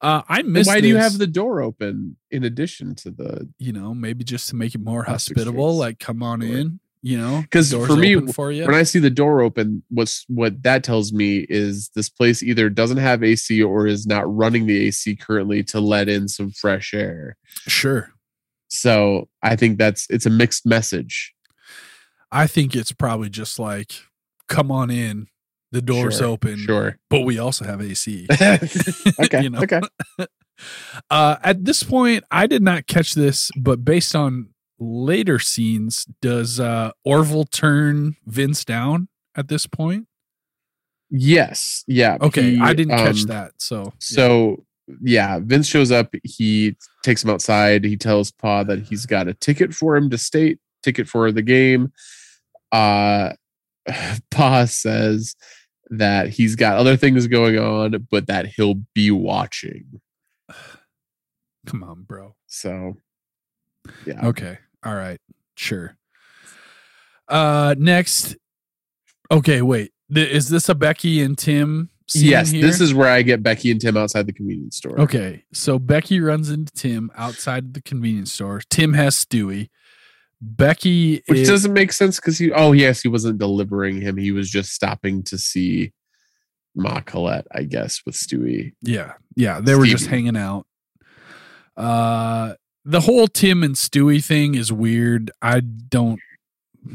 Uh, 0.02 0.22
I 0.28 0.42
missed 0.44 0.68
why 0.68 0.82
do 0.82 0.88
you 0.88 0.98
have 0.98 1.18
the 1.18 1.28
door 1.28 1.62
open 1.62 2.18
in 2.30 2.44
addition 2.44 2.96
to 2.96 3.12
the 3.12 3.50
you 3.58 3.74
know, 3.74 3.94
maybe 3.94 4.24
just 4.24 4.50
to 4.50 4.56
make 4.56 4.76
it 4.76 4.82
more 4.82 5.04
hospitable, 5.04 5.74
strips. 5.74 5.80
like 5.80 6.00
come 6.00 6.22
on 6.22 6.42
Sure. 6.42 6.58
in, 6.58 6.80
you 7.08 7.16
know, 7.20 7.44
'Cause 7.52 7.70
doors 7.70 7.88
for 7.88 7.96
me, 7.96 8.20
for 8.34 8.52
you. 8.52 8.66
when 8.66 8.74
I 8.74 8.82
see 8.82 8.98
the 8.98 9.12
door 9.12 9.42
open, 9.42 9.84
what's 9.90 10.26
what 10.28 10.64
that 10.64 10.84
tells 10.84 11.14
me 11.14 11.46
is 11.50 11.90
this 11.94 12.10
place 12.10 12.42
either 12.42 12.68
doesn't 12.68 12.98
have 12.98 13.24
AC 13.24 13.62
or 13.62 13.86
is 13.86 14.08
not 14.08 14.24
running 14.34 14.66
the 14.66 14.88
AC 14.88 15.16
currently 15.16 15.62
to 15.66 15.80
let 15.80 16.10
in 16.10 16.28
some 16.28 16.50
fresh 16.50 16.96
air. 16.96 17.38
sure. 17.68 18.10
So 18.70 19.30
I 19.44 19.56
think 19.56 19.78
that's 19.78 20.08
it's 20.10 20.26
a 20.26 20.32
mixed 20.32 20.66
message. 20.66 21.32
I 22.32 22.48
think 22.48 22.76
it's 22.76 22.92
probably 22.92 23.30
just 23.30 23.60
like, 23.60 23.92
come 24.50 24.72
on 24.72 24.90
in, 24.90 25.28
the 25.72 25.84
door's 25.84 26.18
Sure, 26.18 26.28
open, 26.28 26.58
Sure. 26.58 26.98
but 27.10 27.22
we 27.22 27.38
also 27.38 27.66
have 27.66 27.82
AC. 27.82 28.26
okay. 29.20 29.44
You 29.44 29.52
know? 29.52 29.60
Okay. 29.62 29.82
Uh, 31.10 31.36
at 31.44 31.66
this 31.66 31.84
point, 31.84 32.24
I 32.32 32.48
did 32.48 32.64
not 32.64 32.88
catch 32.88 33.14
this, 33.14 33.52
but 33.58 33.84
based 33.84 34.16
on 34.16 34.48
later 34.80 35.40
scenes, 35.40 36.06
does 36.22 36.60
uh, 36.60 36.92
Orville 37.04 37.46
turn 37.46 38.16
Vince 38.26 38.66
down 38.66 39.08
at 39.36 39.48
this 39.48 39.68
point? 39.68 40.08
Yes. 41.10 41.84
Yeah. 41.88 42.18
Okay, 42.22 42.56
he, 42.56 42.62
I 42.62 42.74
didn't 42.74 42.98
catch 42.98 43.22
um, 43.22 43.28
that. 43.28 43.52
So, 43.58 43.94
So 44.00 44.66
yeah, 45.02 45.40
Vince 45.42 45.68
shows 45.68 45.92
up. 45.92 46.14
He 46.24 46.76
takes 47.04 47.24
him 47.24 47.30
outside. 47.30 47.84
He 47.84 47.98
tells 47.98 48.32
Pa 48.32 48.64
that 48.64 48.80
he's 48.80 49.06
got 49.06 49.28
a 49.28 49.34
ticket 49.34 49.74
for 49.74 49.96
him 49.96 50.10
to 50.10 50.18
state, 50.18 50.60
ticket 50.84 51.08
for 51.08 51.32
the 51.32 51.42
game. 51.42 51.92
Uh 52.72 53.34
Pa 54.32 54.66
says 54.66 55.36
that 55.92 56.30
he's 56.30 56.56
got 56.56 56.78
other 56.78 56.98
things 56.98 57.28
going 57.28 57.58
on, 57.58 58.08
but 58.10 58.28
that 58.28 58.48
he'll 58.48 58.82
be 58.94 59.12
watching. 59.12 60.02
come 61.66 61.84
on, 61.84 62.04
bro. 62.04 62.36
So 62.48 62.98
yeah. 64.06 64.26
Okay. 64.28 64.58
All 64.86 64.96
right. 64.96 65.20
Sure. 65.56 65.98
Uh, 67.28 67.76
next. 67.78 68.36
Okay, 69.32 69.62
wait. 69.62 69.92
Th- 70.14 70.30
Is 70.30 70.50
this 70.50 70.70
a 70.70 70.76
Becky 70.76 71.22
and 71.22 71.38
Tim? 71.38 71.90
Scene 72.08 72.30
Yes, 72.30 72.52
here? 72.52 72.62
this 72.62 72.80
is 72.80 72.94
where 72.94 73.10
I 73.10 73.24
get 73.24 73.42
Becky 73.42 73.72
and 73.72 73.82
Tim 73.82 73.98
outside 73.98 74.28
the 74.28 74.34
convenience 74.34 74.78
store. 74.78 75.00
Okay, 75.02 75.44
so 75.52 75.80
Becky 75.80 76.20
runs 76.20 76.52
into 76.52 76.72
Tim 76.74 77.10
outside 77.16 77.74
the 77.74 77.82
convenience 77.82 78.32
store. 78.32 78.62
Tim 78.70 78.94
has 78.94 79.18
Stevie. 79.18 79.72
Becky 80.40 81.24
Which 81.26 81.40
is, 81.40 81.48
doesn't 81.50 81.74
make 81.74 81.92
sense 81.92 82.18
because 82.18 82.38
he 82.38 82.52
oh 82.52 82.74
yes, 82.74 83.02
he 83.02 83.08
wasn't 83.08 83.40
delivering 83.40 84.02
him. 84.02 84.18
He 84.18 84.32
was 84.32 84.52
just 84.52 84.72
stopping 84.72 85.24
to 85.24 85.40
see 85.40 85.94
Ma 86.76 87.00
Collette, 87.00 87.48
I 87.52 87.64
guess, 87.64 88.02
with 88.06 88.14
Stevie. 88.16 88.76
yeah, 88.84 89.14
yeah, 89.36 89.60
they 89.60 89.74
were 89.74 89.88
just 89.88 90.06
hanging 90.06 90.38
out. 90.38 90.68
Uh 91.76 92.54
the 92.86 93.02
whole 93.02 93.28
Tim 93.28 93.64
and 93.64 93.78
Stevie 93.78 94.22
thing 94.22 94.56
is 94.56 94.72
weird. 94.72 95.32
I 95.42 95.60
don't 95.60 96.20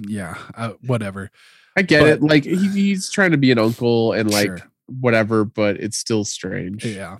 yeah, 0.06 0.36
uh, 0.54 0.72
whatever. 0.86 1.30
I 1.76 1.82
get 1.82 2.00
But- 2.02 2.08
it. 2.10 2.22
Like 2.22 2.44
he, 2.44 2.68
he's 2.68 3.10
trying 3.10 3.32
to 3.32 3.36
be 3.38 3.50
an 3.50 3.58
uncle 3.58 4.12
and 4.12 4.30
like 4.30 4.46
Sure. 4.46 4.58
whatever, 4.86 5.44
but 5.44 5.76
it's 5.78 5.98
still 5.98 6.24
strange. 6.24 6.84
Yeah. 6.84 7.16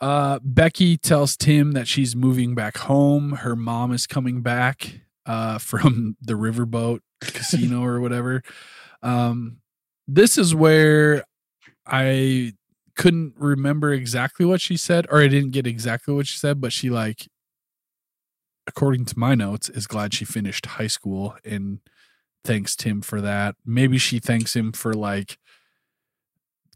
Uh, 0.00 0.38
Becky 0.42 0.96
tells 0.96 1.36
Tim 1.36 1.72
that 1.72 1.86
she's 1.88 2.14
moving 2.16 2.54
back 2.54 2.76
home. 2.78 3.32
Her 3.32 3.54
mom 3.56 3.92
is 3.92 4.06
coming 4.06 4.42
back 4.42 5.00
uh, 5.26 5.58
from 5.58 6.16
the 6.20 6.34
riverboat 6.34 7.00
casino 7.20 7.82
or 7.84 8.00
whatever. 8.00 8.42
Um, 9.02 9.58
this 10.08 10.36
is 10.38 10.54
where 10.54 11.24
I 11.86 12.52
couldn't 12.96 13.34
remember 13.38 13.92
exactly 13.92 14.44
what 14.46 14.60
she 14.60 14.76
said, 14.76 15.06
or 15.10 15.20
I 15.20 15.28
didn't 15.28 15.50
get 15.52 15.66
exactly 15.66 16.14
what 16.14 16.26
she 16.26 16.38
said, 16.38 16.60
but 16.60 16.72
she, 16.72 16.90
like, 16.90 17.26
according 18.66 19.04
to 19.06 19.18
my 19.18 19.34
notes, 19.34 19.68
is 19.68 19.86
glad 19.86 20.14
she 20.14 20.24
finished 20.24 20.66
high 20.66 20.86
school 20.86 21.36
and 21.44 21.80
thanks 22.44 22.76
Tim 22.76 23.00
for 23.00 23.20
that. 23.20 23.56
Maybe 23.64 23.98
she 23.98 24.18
thanks 24.18 24.54
him 24.54 24.72
for, 24.72 24.94
like, 24.94 25.38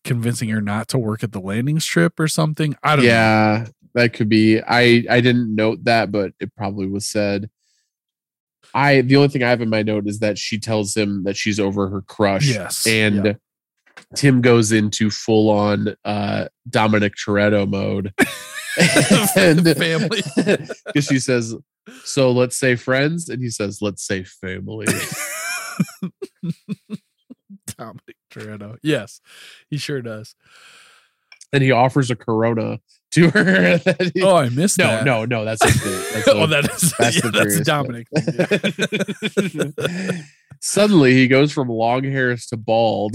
convincing 0.04 0.48
her 0.48 0.60
not 0.60 0.88
to 0.88 0.98
work 0.98 1.22
at 1.22 1.32
the 1.32 1.40
landing 1.40 1.80
strip 1.80 2.18
or 2.18 2.28
something. 2.28 2.74
I 2.82 2.96
don't 2.96 3.04
know. 3.04 3.10
Yeah, 3.10 3.66
that 3.94 4.12
could 4.12 4.28
be. 4.28 4.60
I 4.60 5.04
I 5.08 5.20
didn't 5.20 5.54
note 5.54 5.84
that, 5.84 6.10
but 6.12 6.32
it 6.40 6.54
probably 6.56 6.86
was 6.86 7.06
said. 7.06 7.50
I 8.74 9.00
the 9.02 9.16
only 9.16 9.28
thing 9.28 9.42
I 9.42 9.50
have 9.50 9.62
in 9.62 9.70
my 9.70 9.82
note 9.82 10.06
is 10.06 10.20
that 10.20 10.38
she 10.38 10.58
tells 10.58 10.96
him 10.96 11.24
that 11.24 11.36
she's 11.36 11.60
over 11.60 11.88
her 11.88 12.02
crush. 12.02 12.48
Yes. 12.48 12.86
And 12.86 13.24
yeah. 13.24 13.32
Tim 14.14 14.40
goes 14.40 14.72
into 14.72 15.10
full 15.10 15.50
on 15.50 15.94
uh 16.04 16.48
Dominic 16.68 17.14
Toretto 17.16 17.68
mode. 17.68 18.12
and 19.36 19.64
family. 19.76 20.22
because 20.86 21.04
she 21.04 21.18
says, 21.18 21.54
So 22.04 22.30
let's 22.32 22.56
say 22.56 22.76
friends, 22.76 23.28
and 23.28 23.42
he 23.42 23.50
says, 23.50 23.80
Let's 23.82 24.06
say 24.06 24.24
family. 24.24 24.86
Dominic 27.76 28.16
Toretto. 28.30 28.76
Yes, 28.82 29.20
he 29.70 29.76
sure 29.78 30.02
does. 30.02 30.34
and 31.52 31.62
he 31.62 31.70
offers 31.70 32.10
a 32.10 32.16
corona 32.16 32.80
to 33.12 33.30
her. 33.30 33.78
he- 34.14 34.22
Oh, 34.22 34.36
I 34.36 34.48
missed 34.50 34.78
no, 34.78 34.86
that. 34.88 35.04
no, 35.04 35.24
no, 35.24 35.44
no. 35.44 35.44
that's 35.44 35.62
a, 35.64 35.68
that's 36.14 36.28
oh, 36.28 36.44
a- 36.44 36.46
that 36.48 36.64
is 36.70 36.94
yeah, 37.00 37.30
that's 37.30 37.60
Dominic. 37.60 38.06
thing, 38.14 39.62
yeah. 39.76 40.22
Suddenly 40.60 41.12
he 41.14 41.28
goes 41.28 41.52
from 41.52 41.68
long 41.68 42.02
hairs 42.04 42.46
to 42.46 42.56
bald. 42.56 43.14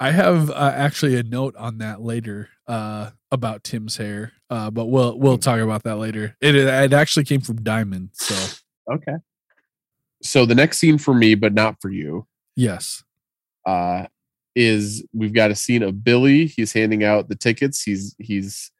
I 0.00 0.10
have 0.10 0.50
uh, 0.50 0.72
actually 0.74 1.16
a 1.16 1.22
note 1.22 1.56
on 1.56 1.78
that 1.78 2.00
later 2.00 2.48
uh, 2.66 3.10
about 3.30 3.64
Tim's 3.64 3.96
hair, 3.96 4.32
uh, 4.50 4.70
but 4.70 4.86
we'll 4.86 5.18
we'll 5.18 5.38
talk 5.38 5.60
about 5.60 5.82
that 5.84 5.96
later. 5.96 6.36
It 6.40 6.54
it 6.54 6.92
actually 6.92 7.24
came 7.24 7.40
from 7.40 7.62
Diamond, 7.62 8.10
so 8.12 8.34
okay. 8.92 9.16
So 10.22 10.46
the 10.46 10.54
next 10.54 10.78
scene 10.78 10.98
for 10.98 11.14
me, 11.14 11.34
but 11.34 11.52
not 11.54 11.80
for 11.80 11.90
you, 11.90 12.26
yes, 12.56 13.04
uh, 13.66 14.06
is 14.54 15.04
we've 15.12 15.34
got 15.34 15.50
a 15.50 15.54
scene 15.54 15.82
of 15.82 16.02
Billy. 16.02 16.46
He's 16.46 16.72
handing 16.72 17.04
out 17.04 17.28
the 17.28 17.36
tickets. 17.36 17.82
He's 17.82 18.16
he's 18.18 18.70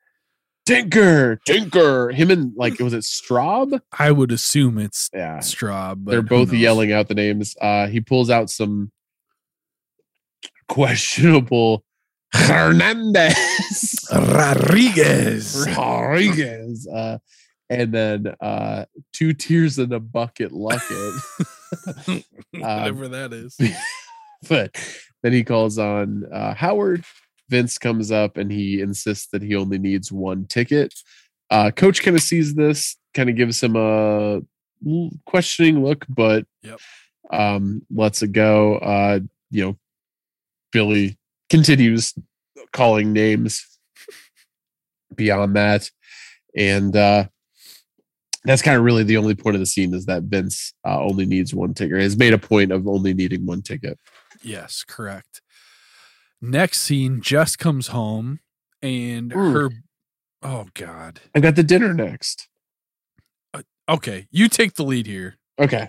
Tinker, 0.64 1.38
Tinker. 1.46 2.10
Him 2.10 2.30
and 2.32 2.52
like 2.56 2.80
was 2.80 2.92
it 2.92 3.02
Straub? 3.02 3.80
I 3.96 4.10
would 4.10 4.32
assume 4.32 4.78
it's 4.78 5.08
Yeah. 5.14 5.38
Straub. 5.38 6.04
But 6.04 6.10
They're 6.10 6.22
both 6.22 6.52
yelling 6.52 6.92
out 6.92 7.06
the 7.06 7.14
names. 7.14 7.54
Uh 7.60 7.86
he 7.86 8.00
pulls 8.00 8.30
out 8.30 8.50
some 8.50 8.90
questionable 10.68 11.84
Hernandez. 12.32 14.08
Rodriguez. 14.14 15.66
Rodriguez. 15.76 16.86
Uh, 16.86 17.18
and 17.68 17.92
then 17.92 18.34
uh, 18.40 18.84
two 19.12 19.32
tears 19.32 19.78
in 19.78 19.92
a 19.92 20.00
bucket 20.00 20.52
Luckett. 20.52 21.20
Whatever 22.52 23.08
that 23.08 23.32
is. 23.32 23.56
but 24.48 24.76
then 25.22 25.32
he 25.32 25.42
calls 25.42 25.78
on 25.78 26.24
uh, 26.32 26.54
Howard. 26.54 27.04
Vince 27.48 27.78
comes 27.78 28.10
up 28.10 28.36
and 28.36 28.50
he 28.50 28.80
insists 28.80 29.28
that 29.28 29.42
he 29.42 29.54
only 29.56 29.78
needs 29.78 30.10
one 30.12 30.46
ticket. 30.46 30.94
Uh, 31.50 31.70
Coach 31.70 32.02
kind 32.02 32.16
of 32.16 32.22
sees 32.22 32.54
this, 32.54 32.96
kind 33.14 33.30
of 33.30 33.36
gives 33.36 33.62
him 33.62 33.76
a 33.76 34.40
questioning 35.26 35.82
look, 35.82 36.04
but 36.08 36.44
Yep. 36.62 36.80
um, 37.32 37.82
lets 37.90 38.22
it 38.22 38.32
go. 38.32 38.76
Uh, 38.78 39.20
you 39.50 39.64
know, 39.64 39.76
Billy 40.76 41.16
continues 41.48 42.12
calling 42.70 43.14
names 43.14 43.64
beyond 45.14 45.56
that, 45.56 45.90
and 46.54 46.94
uh, 46.94 47.24
that's 48.44 48.60
kind 48.60 48.76
of 48.76 48.82
really 48.82 49.02
the 49.02 49.16
only 49.16 49.34
point 49.34 49.56
of 49.56 49.60
the 49.60 49.64
scene 49.64 49.94
is 49.94 50.04
that 50.04 50.24
Vince 50.24 50.74
uh, 50.86 51.00
only 51.00 51.24
needs 51.24 51.54
one 51.54 51.72
ticket. 51.72 51.98
Has 51.98 52.18
made 52.18 52.34
a 52.34 52.38
point 52.38 52.72
of 52.72 52.86
only 52.86 53.14
needing 53.14 53.46
one 53.46 53.62
ticket. 53.62 53.98
Yes, 54.42 54.84
correct. 54.86 55.40
Next 56.42 56.82
scene, 56.82 57.22
Jess 57.22 57.56
comes 57.56 57.86
home 57.86 58.40
and 58.82 59.32
Ooh. 59.32 59.52
her. 59.52 59.70
Oh 60.42 60.66
God. 60.74 61.20
I 61.34 61.40
got 61.40 61.56
the 61.56 61.62
dinner 61.62 61.94
next. 61.94 62.48
Okay, 63.88 64.26
you 64.30 64.50
take 64.50 64.74
the 64.74 64.84
lead 64.84 65.06
here. 65.06 65.36
Okay. 65.58 65.88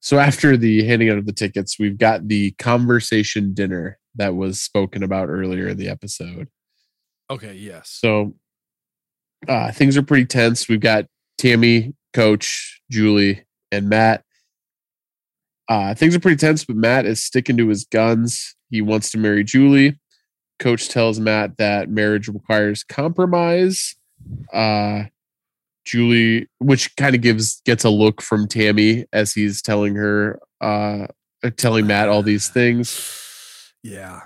So 0.00 0.18
after 0.18 0.56
the 0.56 0.84
handing 0.84 1.10
out 1.10 1.18
of 1.18 1.26
the 1.26 1.32
tickets, 1.32 1.78
we've 1.78 1.98
got 1.98 2.28
the 2.28 2.52
conversation 2.52 3.52
dinner 3.52 3.98
that 4.16 4.34
was 4.34 4.60
spoken 4.60 5.02
about 5.02 5.28
earlier 5.28 5.68
in 5.68 5.76
the 5.76 5.88
episode. 5.88 6.48
Okay. 7.30 7.54
Yes. 7.54 7.90
So 8.00 8.34
uh, 9.46 9.72
things 9.72 9.96
are 9.96 10.02
pretty 10.02 10.26
tense. 10.26 10.68
We've 10.68 10.80
got 10.80 11.06
Tami, 11.40 11.94
Coach, 12.12 12.80
Julie, 12.90 13.44
and 13.70 13.88
Matt. 13.88 14.24
Uh, 15.68 15.94
things 15.94 16.16
are 16.16 16.20
pretty 16.20 16.36
tense, 16.36 16.64
but 16.64 16.76
Matt 16.76 17.06
is 17.06 17.22
sticking 17.22 17.56
to 17.58 17.68
his 17.68 17.84
guns. 17.84 18.56
He 18.70 18.82
wants 18.82 19.10
to 19.12 19.18
marry 19.18 19.44
Julie. 19.44 19.98
Coach 20.58 20.88
tells 20.88 21.20
Matt 21.20 21.56
that 21.58 21.88
marriage 21.88 22.28
requires 22.28 22.82
compromise. 22.82 23.94
Uh, 24.52 25.04
Julie, 25.90 26.46
which 26.58 26.94
kind 26.96 27.16
of 27.16 27.20
gives 27.20 27.60
gets 27.62 27.82
a 27.84 27.90
look 27.90 28.22
from 28.22 28.46
Tami 28.46 29.06
as 29.12 29.32
he's 29.32 29.60
telling 29.60 29.96
her, 29.96 30.38
uh, 30.60 31.08
telling 31.56 31.88
Matt 31.88 32.08
all 32.08 32.22
these 32.22 32.48
things. 32.58 33.72
Yeah. 33.82 34.20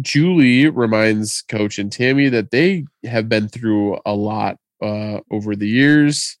Julie 0.00 0.68
reminds 0.68 1.42
Coach 1.42 1.78
and 1.78 1.90
Tami 1.90 2.30
that 2.32 2.50
they 2.50 2.84
have 3.04 3.28
been 3.28 3.48
through 3.48 3.98
a 4.04 4.14
lot 4.14 4.56
uh, 4.82 5.20
over 5.30 5.54
the 5.54 5.68
years, 5.68 6.36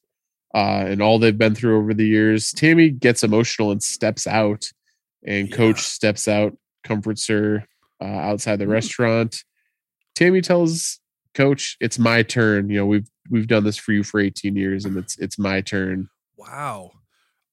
uh, 0.54 0.84
and 0.88 1.00
all 1.00 1.18
they've 1.20 1.36
been 1.38 1.54
through 1.54 1.78
over 1.78 1.94
the 1.94 2.06
years. 2.06 2.52
Tami 2.52 2.98
gets 2.98 3.22
emotional 3.22 3.70
and 3.70 3.82
steps 3.82 4.26
out, 4.26 4.72
and 5.24 5.48
Yeah. 5.48 5.56
Coach 5.56 5.82
steps 5.82 6.26
out, 6.26 6.56
comforts 6.82 7.28
her 7.28 7.64
uh, 8.00 8.04
outside 8.04 8.58
the 8.58 8.64
Mm. 8.64 8.70
restaurant. 8.70 9.44
Tami 10.18 10.42
tells 10.42 10.98
Coach, 11.34 11.76
"It's 11.80 11.98
my 11.98 12.22
turn. 12.22 12.70
You 12.70 12.78
know 12.78 12.86
we've 12.86 13.08
we've 13.30 13.46
done 13.46 13.64
this 13.64 13.76
for 13.76 13.92
you 13.92 14.02
for 14.02 14.20
18 14.20 14.56
years, 14.56 14.84
and 14.84 14.96
it's 14.96 15.18
it's 15.18 15.38
my 15.38 15.60
turn." 15.60 16.08
Wow. 16.36 16.92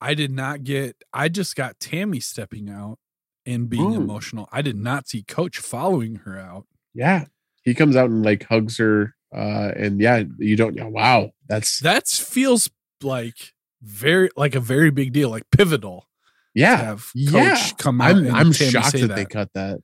I 0.02 0.14
did 0.14 0.32
not 0.32 0.64
get. 0.64 0.96
I 1.14 1.30
just 1.30 1.56
got 1.56 1.80
Tami 1.80 2.24
stepping 2.24 2.70
out 2.70 3.00
and 3.46 3.70
being 3.70 3.94
Ooh. 3.94 4.02
emotional. 4.02 4.48
I 4.52 4.62
did 4.62 4.78
not 4.78 5.08
see 5.10 5.24
Coach 5.24 5.58
following 5.58 6.16
her 6.16 6.40
out. 6.40 6.66
Yeah, 6.94 7.26
he 7.64 7.74
comes 7.74 7.96
out 7.96 8.10
and 8.10 8.24
like 8.24 8.46
hugs 8.46 8.78
her, 8.78 9.16
uh, 9.36 9.72
and 9.76 10.00
yeah, 10.00 10.24
you 10.38 10.56
don't. 10.56 10.76
yeah, 10.76 10.86
Wow, 10.86 11.32
that's 11.48 11.80
That 11.80 12.08
feels 12.08 12.70
like 13.04 13.54
very 13.82 14.30
like 14.36 14.56
a 14.56 14.60
very 14.60 14.92
big 14.92 15.14
deal, 15.14 15.30
like 15.30 15.44
pivotal. 15.52 16.08
yeah. 16.54 16.78
have 16.78 17.12
Coach 17.30 17.34
yeah. 17.34 17.70
come 17.78 18.02
out. 18.02 18.16
I'm 18.16 18.34
I'm 18.34 18.52
shocked 18.54 18.92
say 18.92 19.02
that, 19.02 19.16
they 19.16 19.26
cut 19.26 19.50
that. 19.54 19.80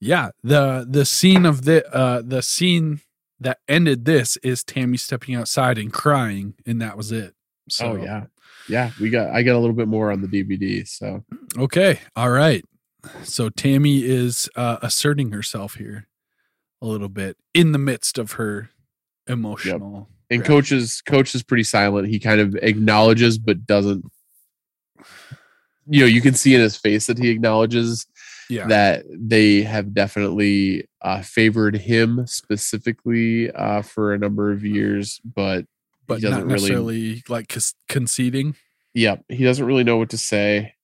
Yeah, 0.00 0.30
the 0.42 0.86
the 0.88 1.04
scene 1.04 1.46
of 1.46 1.64
the 1.64 1.88
uh 1.94 2.22
the 2.24 2.42
scene 2.42 3.00
that 3.42 3.58
ended 3.68 4.04
this 4.04 4.36
is 4.38 4.62
Tami 4.64 4.98
stepping 4.98 5.34
outside 5.34 5.78
and 5.78 5.92
crying, 5.92 6.54
and 6.66 6.80
that 6.82 6.96
was 6.96 7.12
it. 7.12 7.34
So 7.68 7.92
oh 7.92 8.02
yeah, 8.02 8.24
yeah. 8.68 8.90
We 9.00 9.10
got 9.10 9.30
I 9.30 9.42
got 9.42 9.54
a 9.56 9.58
little 9.60 9.76
bit 9.76 9.88
more 9.88 10.10
on 10.10 10.20
the 10.20 10.28
DVD. 10.28 10.86
So 10.86 11.24
okay, 11.58 12.00
all 12.16 12.30
right. 12.30 12.64
So 13.24 13.50
Tami 13.50 14.02
is 14.02 14.48
uh 14.56 14.78
asserting 14.82 15.32
herself 15.32 15.74
here 15.74 16.08
a 16.80 16.86
little 16.86 17.08
bit 17.08 17.36
in 17.54 17.72
the 17.72 17.78
midst 17.78 18.18
of 18.18 18.32
her 18.32 18.70
emotional. 19.28 20.08
and 20.30 20.40
Right. 20.40 20.46
coach 20.46 20.72
is 20.72 21.00
coach 21.02 21.34
is 21.34 21.42
pretty 21.42 21.62
silent. 21.64 22.08
He 22.08 22.18
kind 22.18 22.40
of 22.40 22.54
acknowledges 22.56 23.38
but 23.38 23.66
doesn't. 23.66 24.04
You 25.88 26.00
know, 26.00 26.06
you 26.06 26.20
can 26.20 26.34
see 26.34 26.54
in 26.54 26.60
his 26.60 26.76
face 26.76 27.06
that 27.06 27.18
he 27.18 27.28
acknowledges 27.30 28.06
Yeah. 28.52 28.66
that 28.66 29.04
they 29.08 29.62
have 29.62 29.94
definitely 29.94 30.86
uh, 31.00 31.22
favored 31.22 31.76
him 31.76 32.26
specifically 32.26 33.50
uh, 33.50 33.80
for 33.82 34.12
a 34.12 34.18
number 34.18 34.52
of 34.52 34.62
years, 34.64 35.20
but 35.24 35.64
but 36.06 36.16
he 36.16 36.22
doesn't 36.22 36.40
not 36.40 36.46
really- 36.46 36.52
necessarily 36.54 37.22
like 37.28 37.48
con- 37.48 37.62
conceding. 37.88 38.54
yeah, 38.94 39.16
he 39.28 39.42
doesn't 39.44 39.64
really 39.64 39.84
know 39.84 39.96
what 39.96 40.10
to 40.10 40.18
say. 40.18 40.74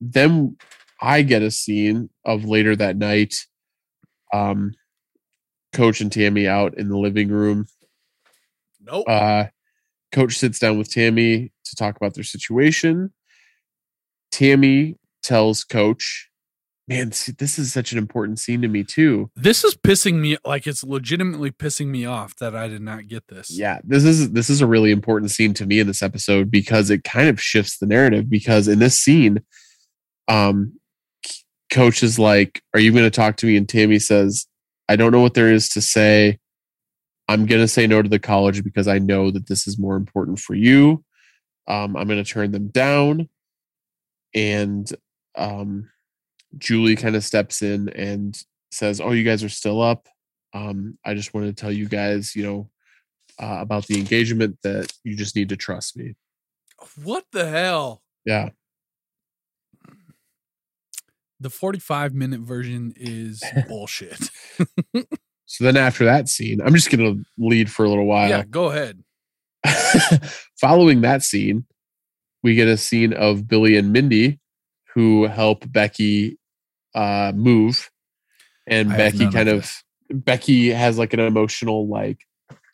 Then 0.00 0.56
I 1.00 1.22
get 1.22 1.42
a 1.42 1.50
scene 1.50 2.10
of 2.24 2.44
later 2.44 2.76
that 2.76 2.96
night, 2.96 3.46
um, 4.32 4.72
Coach 5.72 6.00
and 6.00 6.10
Tami 6.10 6.46
out 6.46 6.78
in 6.78 6.88
the 6.88 6.96
living 6.98 7.28
room. 7.28 7.66
Nope. 8.80 9.04
Uh, 9.08 9.46
Coach 10.12 10.38
sits 10.38 10.58
down 10.60 10.78
with 10.78 10.88
Tami 10.90 11.50
to 11.64 11.76
talk 11.76 11.96
about 11.96 12.14
their 12.14 12.24
situation. 12.24 13.12
Tami 14.32 14.96
tells 15.22 15.64
Coach, 15.64 16.30
"Man, 16.88 17.12
see, 17.12 17.32
this 17.32 17.58
is 17.58 17.72
such 17.72 17.92
an 17.92 17.98
important 17.98 18.38
scene 18.38 18.62
to 18.62 18.68
me 18.68 18.84
too." 18.84 19.30
this 19.34 19.64
is 19.64 19.74
pissing 19.74 20.14
me 20.14 20.36
like 20.44 20.66
it's 20.66 20.84
legitimately 20.84 21.50
pissing 21.50 21.88
me 21.88 22.04
off 22.04 22.36
that 22.36 22.54
I 22.54 22.68
did 22.68 22.82
not 22.82 23.08
get 23.08 23.28
this. 23.28 23.50
Yeah, 23.50 23.80
this 23.84 24.04
is 24.04 24.32
this 24.32 24.50
is 24.50 24.60
a 24.60 24.66
really 24.66 24.90
important 24.90 25.30
scene 25.30 25.54
to 25.54 25.66
me 25.66 25.80
in 25.80 25.86
this 25.86 26.02
episode 26.02 26.50
because 26.50 26.90
it 26.90 27.04
kind 27.04 27.28
of 27.28 27.40
shifts 27.40 27.78
the 27.78 27.86
narrative. 27.86 28.30
Because 28.30 28.68
in 28.68 28.78
this 28.78 28.98
scene, 28.98 29.40
um, 30.28 30.78
Coach 31.70 32.02
is 32.02 32.18
like, 32.18 32.62
"Are 32.74 32.80
you 32.80 32.92
going 32.92 33.04
to 33.04 33.10
talk 33.10 33.36
to 33.38 33.46
me?" 33.46 33.56
And 33.56 33.66
Tami 33.66 34.00
says, 34.00 34.46
"I 34.88 34.96
don't 34.96 35.12
know 35.12 35.20
what 35.20 35.34
there 35.34 35.52
is 35.52 35.68
to 35.70 35.80
say. 35.80 36.38
I'm 37.28 37.46
going 37.46 37.60
to 37.60 37.68
say 37.68 37.88
no 37.88 38.02
to 38.02 38.08
the 38.08 38.20
college 38.20 38.62
because 38.62 38.86
I 38.86 39.00
know 39.00 39.32
that 39.32 39.48
this 39.48 39.66
is 39.66 39.78
more 39.78 39.96
important 39.96 40.38
for 40.38 40.54
you. 40.54 41.04
Um, 41.66 41.96
I'm 41.96 42.06
going 42.06 42.22
to 42.22 42.30
turn 42.30 42.52
them 42.52 42.68
down." 42.68 43.28
And 44.34 44.88
um, 45.34 45.90
Julie 46.58 46.96
kind 46.96 47.16
of 47.16 47.24
steps 47.24 47.62
in 47.62 47.88
and 47.90 48.38
says, 48.70 49.00
"Oh, 49.00 49.12
you 49.12 49.24
guys 49.24 49.44
are 49.44 49.48
still 49.48 49.80
up. 49.80 50.08
Um, 50.54 50.98
I 51.04 51.14
just 51.14 51.34
wanted 51.34 51.56
to 51.56 51.60
tell 51.60 51.72
you 51.72 51.86
guys, 51.88 52.34
you 52.34 52.42
know." 52.42 52.70
uh, 53.40 53.58
about 53.60 53.86
the 53.86 53.98
engagement 53.98 54.58
that 54.62 54.92
you 55.04 55.16
just 55.16 55.36
need 55.36 55.48
to 55.50 55.56
trust 55.56 55.96
me. 55.96 56.14
What 57.02 57.24
the 57.32 57.48
hell? 57.48 58.02
Yeah. 58.24 58.50
The 61.40 61.50
45 61.50 62.14
minute 62.14 62.40
version 62.40 62.94
is 62.96 63.42
bullshit. 63.68 64.30
So 65.48 65.64
then 65.64 65.76
after 65.76 66.04
that 66.06 66.28
scene, 66.28 66.60
I'm 66.60 66.74
just 66.74 66.90
going 66.90 67.04
to 67.18 67.24
lead 67.38 67.70
for 67.70 67.84
a 67.84 67.88
little 67.88 68.06
while. 68.06 68.28
yeah, 68.28 68.44
go 68.44 68.70
ahead. 68.70 69.02
Following 70.60 71.02
that 71.02 71.22
scene, 71.22 71.66
we 72.42 72.54
get 72.54 72.68
a 72.68 72.76
scene 72.76 73.12
of 73.12 73.46
Billy 73.46 73.76
and 73.76 73.92
Mindy 73.92 74.40
who 74.94 75.26
help 75.26 75.70
Becky 75.70 76.38
uh, 76.96 77.30
move, 77.36 77.90
and 78.66 78.92
I 78.92 78.96
Becky 78.96 79.30
kind 79.30 79.48
of 79.48 79.58
of 80.10 80.24
Becky 80.24 80.70
has 80.70 80.98
like 80.98 81.12
an 81.12 81.20
emotional 81.20 81.86
like 81.86 82.18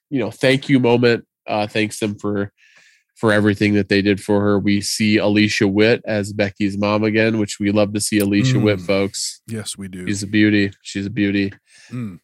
you 0.08 0.18
know 0.20 0.30
thank 0.30 0.68
you 0.70 0.80
moment. 0.80 1.26
Uh, 1.46 1.66
thanks 1.66 1.98
them 1.98 2.14
for 2.14 2.52
for 3.16 3.32
everything 3.32 3.74
that 3.74 3.88
they 3.88 4.00
did 4.00 4.22
for 4.22 4.40
her. 4.40 4.58
We 4.58 4.80
see 4.80 5.16
Alicia 5.18 5.68
Witt 5.68 6.02
as 6.06 6.32
Becky's 6.32 6.78
mom 6.78 7.04
again, 7.04 7.38
which 7.38 7.58
we 7.60 7.70
love 7.70 7.92
to 7.94 8.00
see 8.00 8.18
Alicia 8.18 8.58
Witt, 8.58 8.78
Mm. 8.78 8.86
folks. 8.86 9.42
Yes, 9.46 9.76
we 9.76 9.88
do. 9.88 10.06
She's 10.06 10.22
a 10.22 10.26
beauty. 10.26 10.72
She's 10.82 11.06
a 11.06 11.10
beauty. 11.10 11.52
Mm. 11.90 12.20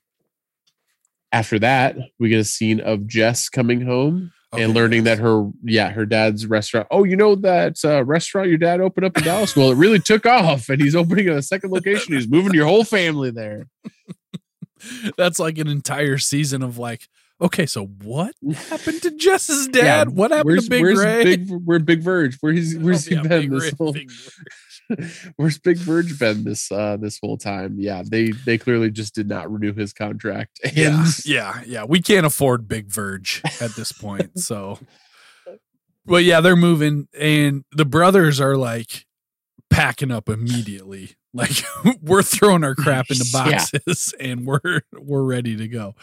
After 1.30 1.58
that, 1.58 1.96
we 2.18 2.30
get 2.30 2.40
a 2.40 2.44
scene 2.44 2.80
of 2.80 3.06
Jess 3.06 3.48
coming 3.48 3.82
home 3.82 4.32
Okay, 4.54 4.62
and 4.62 4.72
learning 4.74 5.04
that 5.04 5.18
her 5.18 5.50
yeah 5.62 5.90
her 5.90 6.06
dad's 6.06 6.46
restaurant 6.46 6.86
oh 6.90 7.04
you 7.04 7.16
know 7.16 7.34
that 7.34 7.76
uh, 7.84 8.02
restaurant 8.04 8.48
your 8.48 8.56
dad 8.56 8.80
opened 8.80 9.04
up 9.04 9.16
in 9.18 9.24
dallas? 9.24 9.54
Well 9.54 9.70
it 9.72 9.76
really 9.76 9.98
took 9.98 10.24
off 10.24 10.70
and 10.70 10.80
he's 10.80 10.96
opening 10.96 11.28
a 11.28 11.42
second 11.42 11.70
location. 11.70 12.14
He's 12.14 12.28
moving 12.28 12.54
your 12.54 12.66
whole 12.66 12.84
family 12.84 13.30
there. 13.30 13.66
That's 15.18 15.38
like 15.38 15.58
an 15.58 15.68
entire 15.68 16.18
season 16.18 16.62
of 16.62 16.78
like, 16.78 17.08
okay, 17.40 17.66
so 17.66 17.86
what 17.86 18.34
happened 18.70 19.02
to 19.02 19.10
Jess's 19.10 19.66
dad? 19.72 20.08
Yeah, 20.08 20.14
what 20.14 20.30
happened 20.30 20.46
where's, 20.46 20.64
to 20.64 20.70
Big 20.70 20.82
where's 20.82 20.98
Ray? 20.98 21.24
big 21.24 21.50
where 21.50 21.78
big 21.78 22.00
verge? 22.02 22.38
Where's 22.40 22.74
where's 22.78 23.06
Oh, 23.06 23.10
he 23.10 23.16
yeah, 23.16 23.22
been 23.22 23.40
Big 23.40 23.50
this 23.50 23.64
Ray, 23.64 23.72
whole 23.78 23.92
where's 25.36 25.59
big 25.59 25.77
verge 25.77 26.19
been 26.19 26.44
this 26.44 26.70
uh 26.73 26.97
this 26.97 27.19
whole 27.23 27.36
time 27.36 27.77
yeah 27.78 28.02
they 28.10 28.31
they 28.47 28.56
clearly 28.56 28.90
just 28.90 29.15
did 29.15 29.28
not 29.28 29.51
renew 29.52 29.73
his 29.74 29.93
contract 29.93 30.60
and 30.65 30.77
yeah, 30.77 31.05
yeah, 31.24 31.62
yeah. 31.66 31.85
We 31.85 32.01
can't 32.01 32.24
afford 32.27 32.69
Big 32.69 32.86
Verge 32.86 33.43
at 33.60 33.74
this 33.77 33.93
point. 33.93 34.31
So, 34.39 34.78
but 36.06 36.24
yeah, 36.24 36.40
they're 36.40 36.56
moving, 36.56 37.09
and 37.19 37.65
the 37.73 37.85
brothers 37.85 38.40
are 38.40 38.56
like 38.56 39.05
packing 39.70 40.10
up 40.10 40.28
immediately. 40.28 41.10
Like 41.35 41.51
we're 42.01 42.23
throwing 42.23 42.65
our 42.65 42.74
crap 42.74 43.10
into 43.10 43.27
Yeah. 43.32 43.44
boxes, 43.51 44.15
and 44.19 44.47
we're 44.47 44.81
we're 44.98 45.23
ready 45.24 45.56
to 45.56 45.69
go. 45.69 45.94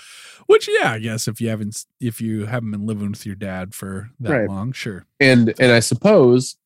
Which, 0.46 0.70
yeah, 0.80 0.92
I 0.92 1.00
guess 1.00 1.28
if 1.28 1.42
you 1.42 1.50
haven't 1.50 1.84
if 2.00 2.22
you 2.22 2.46
haven't 2.46 2.70
been 2.72 2.86
living 2.86 3.10
with 3.10 3.26
your 3.26 3.36
dad 3.36 3.74
for 3.74 4.12
that 4.20 4.32
Right. 4.32 4.48
long, 4.48 4.72
sure. 4.72 5.06
and 5.20 5.54
and 5.60 5.72
I 5.72 5.80
suppose 5.80 6.58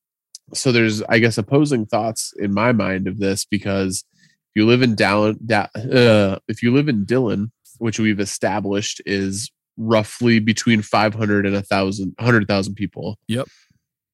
so. 0.54 0.72
There's 0.72 1.02
I 1.02 1.18
guess 1.18 1.38
opposing 1.38 1.86
thoughts 1.86 2.32
in 2.38 2.52
my 2.52 2.72
mind 2.72 3.06
of 3.06 3.18
this 3.18 3.44
because 3.44 4.04
if 4.14 4.60
you 4.60 4.66
live 4.66 4.82
in 4.82 4.96
Dallin, 4.96 5.38
da, 5.44 5.66
uh, 5.76 6.38
if 6.48 6.62
you 6.62 6.72
live 6.72 6.88
in 6.88 7.04
Dillon, 7.04 7.52
which 7.78 7.98
we've 7.98 8.20
established 8.20 9.00
is 9.06 9.50
roughly 9.76 10.38
between 10.38 10.82
500 10.82 11.46
and 11.46 11.56
a 11.56 11.62
thousand, 11.62 12.14
hundred 12.18 12.46
thousand 12.46 12.74
people. 12.74 13.18
Yep. 13.28 13.48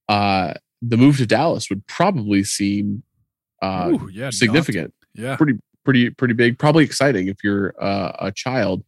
Uh, 0.08 0.54
the 0.82 0.96
move 0.96 1.16
to 1.18 1.26
Dallas 1.26 1.68
would 1.68 1.86
probably 1.86 2.44
seem 2.44 3.02
uh, 3.62 3.90
Ooh, 3.92 4.08
yeah, 4.12 4.30
significant, 4.30 4.94
daunting. 5.14 5.30
Yeah, 5.30 5.36
pretty 5.36 5.58
pretty 5.84 6.10
pretty 6.10 6.34
big, 6.34 6.58
probably 6.58 6.84
exciting 6.84 7.28
if 7.28 7.42
you're 7.42 7.74
uh, 7.82 8.12
a 8.18 8.32
child. 8.32 8.84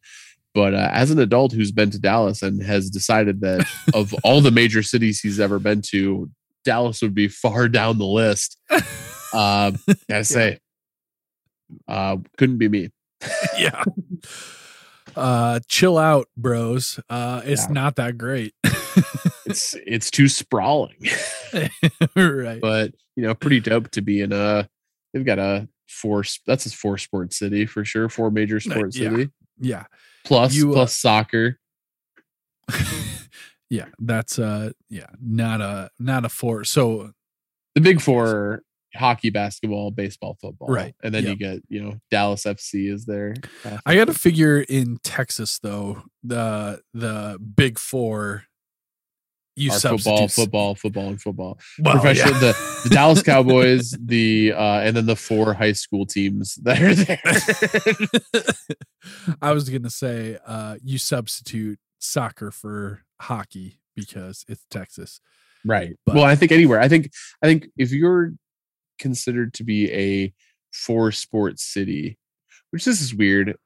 But 0.55 0.75
uh, 0.75 0.89
as 0.93 1.11
an 1.11 1.19
adult 1.19 1.53
who's 1.53 1.73
been 1.73 1.91
to 1.91 1.99
Dallas 1.99 2.43
and 2.43 2.63
has 2.63 2.91
decided 2.91 3.41
that 3.41 3.67
of 3.95 4.15
all 4.25 4.41
the 4.41 4.51
major 4.51 4.83
cities 4.83 5.21
he's 5.21 5.41
ever 5.41 5.59
been 5.59 5.83
to, 5.91 6.31
Dallas 6.65 7.03
would 7.03 7.15
be 7.15 7.29
far 7.29 7.69
down 7.69 7.99
the 7.99 8.07
list. 8.07 8.57
Uh, 9.31 9.73
gotta 10.09 10.25
say, 10.25 10.59
uh, 11.87 12.17
couldn't 12.39 12.57
be 12.57 12.67
me. 12.67 12.89
yeah. 13.59 13.85
Uh, 15.17 15.59
chill 15.69 15.99
out, 15.99 16.29
bros. 16.37 17.01
Uh, 17.11 17.43
it's 17.45 17.65
Yeah. 17.67 17.73
not 17.73 17.97
that 17.97 18.17
great. 18.17 18.55
It's 19.47 19.75
it's 19.85 20.11
too 20.13 20.29
sprawling, 20.29 20.95
right. 22.15 22.61
but 22.61 22.93
you 23.17 23.25
know, 23.25 23.35
pretty 23.35 23.59
dope 23.61 23.91
to 23.93 24.01
be 24.01 24.21
in 24.21 24.33
a. 24.33 24.69
They've 25.13 25.25
got 25.25 25.39
a 25.41 25.69
four. 25.89 26.23
That's 26.47 26.67
a 26.67 26.71
four 26.71 26.99
sport 26.99 27.33
city 27.33 27.67
for 27.67 27.85
sure. 27.85 28.09
Four 28.09 28.31
major 28.31 28.61
sport 28.61 28.95
yeah. 28.95 29.11
city 29.11 29.31
Yeah. 29.59 29.85
plus 30.25 30.55
You, 30.55 30.71
uh, 30.71 30.75
plus 30.75 30.97
soccer. 30.97 31.59
Yeah. 33.71 33.87
That's 33.99 34.39
uh 34.39 34.71
yeah, 34.89 35.07
not 35.21 35.61
a 35.61 35.91
not 35.99 36.25
a 36.25 36.29
four. 36.29 36.65
So 36.65 37.13
the 37.75 37.81
big 37.81 38.01
four 38.01 38.63
hockey 38.95 39.31
basketball 39.31 39.91
baseball 39.91 40.37
football 40.41 40.69
Right, 40.69 40.95
and 41.03 41.15
then 41.15 41.25
you 41.25 41.37
get 41.37 41.63
you 41.69 41.83
know 41.83 42.01
dallas 42.11 42.45
fc 42.45 42.93
is 42.93 43.05
there 43.05 43.35
Uh, 43.65 43.79
I 43.85 43.95
gotta 43.95 44.15
figure 44.15 44.61
in 44.61 44.99
Texas 45.05 45.59
though, 45.59 46.03
the 46.23 46.81
the 46.95 47.39
big 47.39 47.79
four 47.79 48.45
you 49.57 49.73
our 49.73 49.79
football 49.79 50.29
football 50.29 50.75
football 50.75 51.09
and 51.09 51.21
football 51.21 51.59
well, 51.81 51.95
professional 51.95 52.33
yeah. 52.35 52.41
the, 52.41 52.81
the 52.85 52.91
dallas 52.91 53.23
cowboys 53.25 53.95
the 54.01 54.53
uh 54.53 54.81
and 54.81 54.97
then 54.97 55.05
the 55.05 55.17
four 55.17 55.53
high 55.53 55.73
school 55.73 56.07
teams 56.07 56.55
that 56.63 56.81
are 56.81 56.95
there 56.95 57.19
I 59.43 59.53
was 59.53 59.69
gonna 59.69 59.91
say 59.91 60.39
uh 60.47 60.77
you 60.83 60.97
substitute 60.97 61.79
soccer 61.99 62.51
for 62.51 63.03
hockey 63.21 63.81
because 63.95 64.45
it's 64.49 64.65
Texas. 64.71 65.21
right 65.65 65.95
But- 66.07 66.15
well 66.15 66.25
i 66.25 66.37
think 66.37 66.53
anywhere 66.53 66.81
i 66.81 66.89
think 66.89 67.11
i 67.43 67.47
think 67.47 67.69
if 67.77 67.91
you're 67.93 68.33
considered 68.99 69.55
to 69.55 69.65
be 69.65 69.91
a 69.93 70.33
four 70.73 71.11
sports 71.13 71.63
city 71.65 72.17
which 72.71 72.85
this 72.85 73.01
is 73.01 73.15
weird 73.15 73.57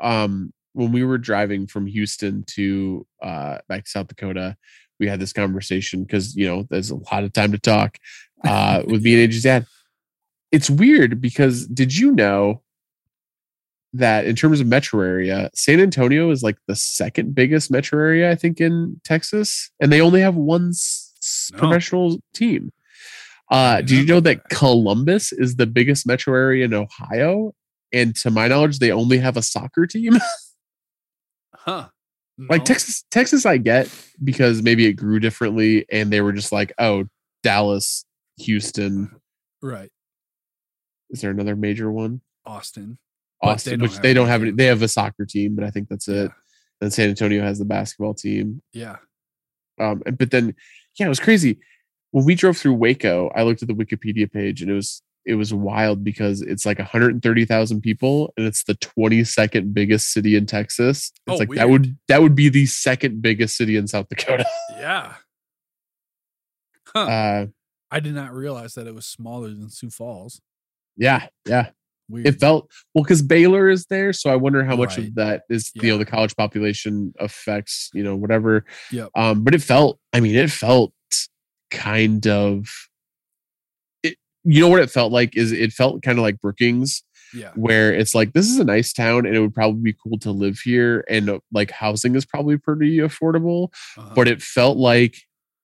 um 0.00 0.52
when 0.72 0.92
we 0.92 1.04
were 1.04 1.18
driving 1.18 1.66
from 1.66 1.86
houston 1.86 2.44
to 2.46 3.06
uh 3.22 3.58
back 3.68 3.84
to 3.84 3.90
south 3.90 4.08
dakota 4.08 4.56
we 5.00 5.06
had 5.06 5.20
this 5.20 5.32
conversation 5.32 6.02
because 6.04 6.34
you 6.36 6.46
know 6.46 6.66
there's 6.70 6.90
a 6.90 6.96
lot 7.12 7.24
of 7.24 7.32
time 7.32 7.52
to 7.52 7.58
talk 7.58 7.98
uh 8.44 8.82
with 8.86 9.02
me 9.02 9.22
and 9.22 9.32
AJ's 9.32 9.42
dad 9.42 9.66
it's 10.50 10.70
weird 10.70 11.20
because 11.20 11.66
did 11.66 11.94
you 11.94 12.12
know 12.12 12.62
that 13.94 14.26
in 14.26 14.36
terms 14.36 14.60
of 14.60 14.66
metro 14.66 15.00
area 15.00 15.48
san 15.54 15.80
antonio 15.80 16.30
is 16.30 16.42
like 16.42 16.58
the 16.66 16.76
second 16.76 17.34
biggest 17.34 17.70
metro 17.70 17.98
area 17.98 18.30
i 18.30 18.34
think 18.34 18.60
in 18.60 19.00
texas 19.04 19.70
and 19.80 19.90
they 19.90 20.00
only 20.00 20.20
have 20.20 20.34
one 20.34 20.68
s- 20.70 21.50
No. 21.52 21.58
professional 21.58 22.18
team 22.34 22.70
uh 23.50 23.80
do 23.80 23.96
you 23.96 24.04
know 24.04 24.20
that 24.20 24.42
that. 24.42 24.48
columbus 24.50 25.32
is 25.32 25.56
the 25.56 25.66
biggest 25.66 26.06
metro 26.06 26.34
area 26.34 26.64
in 26.66 26.74
ohio 26.74 27.54
and 27.92 28.14
to 28.16 28.30
my 28.30 28.46
knowledge 28.48 28.78
they 28.78 28.92
only 28.92 29.16
have 29.18 29.36
a 29.38 29.42
soccer 29.42 29.86
team 29.86 30.12
Huh. 31.54 31.88
like 32.50 32.64
texas 32.64 33.04
texas 33.10 33.44
i 33.46 33.56
get 33.56 33.88
because 34.22 34.62
maybe 34.62 34.86
it 34.86 34.92
grew 34.94 35.18
differently 35.18 35.86
and 35.90 36.12
they 36.12 36.20
were 36.20 36.32
just 36.32 36.52
like 36.52 36.72
oh 36.78 37.04
dallas 37.42 38.04
houston 38.36 39.10
Right. 39.62 39.90
is 41.10 41.20
there 41.22 41.30
another 41.30 41.56
major 41.56 41.90
one 41.90 42.20
Austin. 42.46 42.98
But 43.40 43.46
they 43.46 43.52
austin 43.52 43.80
which 43.80 43.98
they 43.98 44.14
don't 44.14 44.28
have 44.28 44.42
any 44.42 44.50
they 44.52 44.66
have 44.66 44.82
a 44.82 44.88
soccer 44.88 45.24
team 45.24 45.54
but 45.54 45.64
i 45.64 45.70
think 45.70 45.88
that's 45.88 46.08
it 46.08 46.14
Yeah. 46.24 46.28
then 46.80 46.90
san 46.90 47.08
antonio 47.10 47.42
has 47.42 47.58
the 47.58 47.64
basketball 47.64 48.14
team 48.14 48.62
Yeah. 48.72 48.96
um 49.80 50.02
but 50.18 50.30
then 50.30 50.54
yeah 50.98 51.06
it 51.06 51.08
was 51.08 51.20
crazy 51.20 51.58
when 52.10 52.24
we 52.24 52.34
drove 52.34 52.56
through 52.56 52.74
waco 52.74 53.30
i 53.36 53.42
looked 53.42 53.62
at 53.62 53.68
the 53.68 53.74
wikipedia 53.74 54.30
page 54.30 54.60
and 54.62 54.70
it 54.70 54.74
was 54.74 55.02
it 55.26 55.34
was 55.34 55.52
wild 55.52 56.02
because 56.02 56.40
it's 56.40 56.64
like 56.64 56.78
130,000 56.78 57.80
people 57.82 58.32
and 58.38 58.46
it's 58.46 58.64
the 58.64 58.74
22nd 58.76 59.74
biggest 59.74 60.10
city 60.10 60.36
in 60.36 60.46
Texas. 60.46 61.12
It's 61.12 61.20
Oh, 61.28 61.34
like 61.36 61.50
that 61.50 61.68
would 61.68 61.98
that 62.08 62.22
would 62.22 62.34
be 62.34 62.48
the 62.48 62.64
second 62.64 63.20
biggest 63.20 63.54
city 63.54 63.76
in 63.76 63.86
South 63.86 64.06
Dakota. 64.08 64.46
Yeah. 64.70 65.16
Huh. 66.94 67.00
Uh 67.00 67.46
I 67.90 68.00
did 68.00 68.14
not 68.14 68.32
realize 68.32 68.72
that 68.74 68.86
it 68.86 68.94
was 68.94 69.04
smaller 69.06 69.48
than 69.48 69.68
Sioux 69.68 69.90
Falls. 69.90 70.40
yeah, 70.96 71.26
yeah. 71.46 71.70
Weird. 72.10 72.26
It 72.26 72.40
felt 72.40 72.70
well 72.94 73.04
because 73.04 73.22
Baylor 73.22 73.68
is 73.68 73.84
there, 73.86 74.12
so 74.12 74.30
I 74.30 74.36
wonder 74.36 74.64
how 74.64 74.76
much 74.76 74.96
Right. 74.96 75.08
of 75.08 75.14
that 75.16 75.42
is 75.50 75.70
you 75.74 75.82
Yeah. 75.82 75.90
know 75.92 75.98
the 75.98 76.06
college 76.06 76.34
population 76.36 77.12
affects 77.18 77.90
you 77.92 78.02
know 78.02 78.16
whatever. 78.16 78.64
Yep. 78.90 79.10
Um, 79.14 79.44
but 79.44 79.54
it 79.54 79.62
felt, 79.62 79.98
I 80.12 80.20
mean, 80.20 80.34
it 80.34 80.50
felt 80.50 80.92
kind 81.70 82.26
of. 82.26 82.66
It, 84.02 84.16
you 84.44 84.60
know 84.60 84.68
what 84.68 84.80
it 84.80 84.90
felt 84.90 85.12
like 85.12 85.36
is 85.36 85.52
it 85.52 85.72
felt 85.72 86.02
kind 86.02 86.18
of 86.18 86.22
like 86.22 86.40
Brookings, 86.40 87.02
yeah. 87.34 87.50
where 87.56 87.92
it's 87.92 88.14
like 88.14 88.32
this 88.32 88.48
is 88.48 88.58
a 88.58 88.64
nice 88.64 88.92
town 88.92 89.26
and 89.26 89.36
it 89.36 89.40
would 89.40 89.54
probably 89.54 89.82
be 89.82 89.96
cool 90.02 90.18
to 90.20 90.30
live 90.30 90.58
here, 90.60 91.04
and 91.10 91.28
uh, 91.28 91.38
like 91.52 91.70
housing 91.70 92.14
is 92.14 92.24
probably 92.24 92.56
pretty 92.56 92.98
affordable. 92.98 93.68
Uh-huh. 93.98 94.12
But 94.14 94.28
it 94.28 94.40
felt 94.40 94.78
like, 94.78 95.16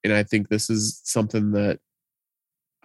and 0.03 0.13
I 0.13 0.23
think 0.25 0.49
this 0.49 0.69
is 0.69 1.01
something 1.05 1.53
that 1.53 1.79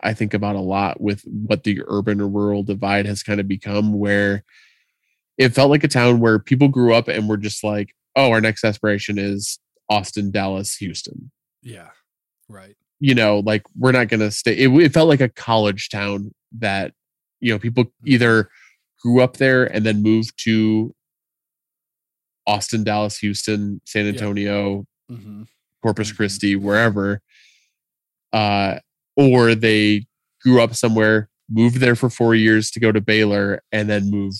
I 0.01 0.13
think 0.13 0.33
about 0.33 0.55
a 0.55 0.61
lot 0.61 1.01
with 1.01 1.23
what 1.25 1.63
the 1.63 1.81
urban 1.87 2.21
or 2.21 2.27
rural 2.27 2.63
divide 2.63 3.05
has 3.05 3.23
kind 3.23 3.39
of 3.39 3.47
become, 3.47 3.93
where 3.99 4.43
it 5.37 5.49
felt 5.49 5.69
like 5.69 5.83
a 5.83 5.87
town 5.87 6.19
where 6.19 6.39
people 6.39 6.67
grew 6.67 6.93
up 6.93 7.07
and 7.07 7.27
were 7.29 7.37
just 7.37 7.63
like, 7.63 7.93
oh, 8.15 8.31
our 8.31 8.41
next 8.41 8.63
aspiration 8.63 9.17
is 9.17 9.59
Austin, 9.89 10.31
Dallas, 10.31 10.75
Houston. 10.77 11.31
Yeah. 11.61 11.89
Right. 12.47 12.75
You 12.99 13.15
know, 13.15 13.39
like 13.39 13.63
we're 13.77 13.91
not 13.93 14.09
going 14.09 14.19
to 14.19 14.31
stay. 14.31 14.53
It, 14.57 14.69
it 14.69 14.93
felt 14.93 15.07
like 15.07 15.21
a 15.21 15.29
college 15.29 15.89
town 15.89 16.33
that, 16.59 16.93
you 17.39 17.53
know, 17.53 17.59
people 17.59 17.85
either 18.05 18.49
grew 19.01 19.21
up 19.21 19.37
there 19.37 19.63
and 19.65 19.85
then 19.85 20.03
moved 20.03 20.33
to 20.43 20.93
Austin, 22.45 22.83
Dallas, 22.83 23.17
Houston, 23.19 23.79
San 23.85 24.05
Yeah. 24.05 24.11
Antonio, 24.11 24.85
Mm-hmm. 25.11 25.43
Corpus 25.81 26.11
Mhm. 26.11 26.15
Christi, 26.17 26.55
wherever, 26.55 27.21
uh, 28.33 28.79
or 29.19 29.53
they 29.53 30.05
grew 30.41 30.61
up 30.61 30.73
somewhere, 30.73 31.29
moved 31.49 31.77
there 31.77 31.95
for 31.95 32.09
four 32.09 32.35
years 32.35 32.71
to 32.71 32.79
go 32.79 32.91
to 32.91 33.01
Baylor, 33.01 33.61
and 33.71 33.89
then 33.89 34.09
move 34.09 34.33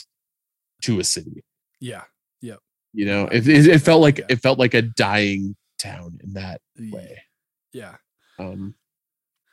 to 0.84 1.00
a 1.00 1.04
city. 1.04 1.44
Yeah. 1.82 2.04
Yep. 2.42 2.60
You 2.94 3.06
know, 3.06 3.26
it, 3.26 3.48
it, 3.48 3.68
it 3.68 3.80
felt 3.80 4.02
like 4.02 4.20
Yeah. 4.20 4.26
it 4.30 4.40
felt 4.42 4.58
like 4.58 4.74
a 4.74 4.82
dying 4.82 5.56
town 5.78 6.20
in 6.24 6.34
that 6.34 6.62
way. 6.80 7.18
Yeah. 7.74 7.96
Um, 8.40 8.76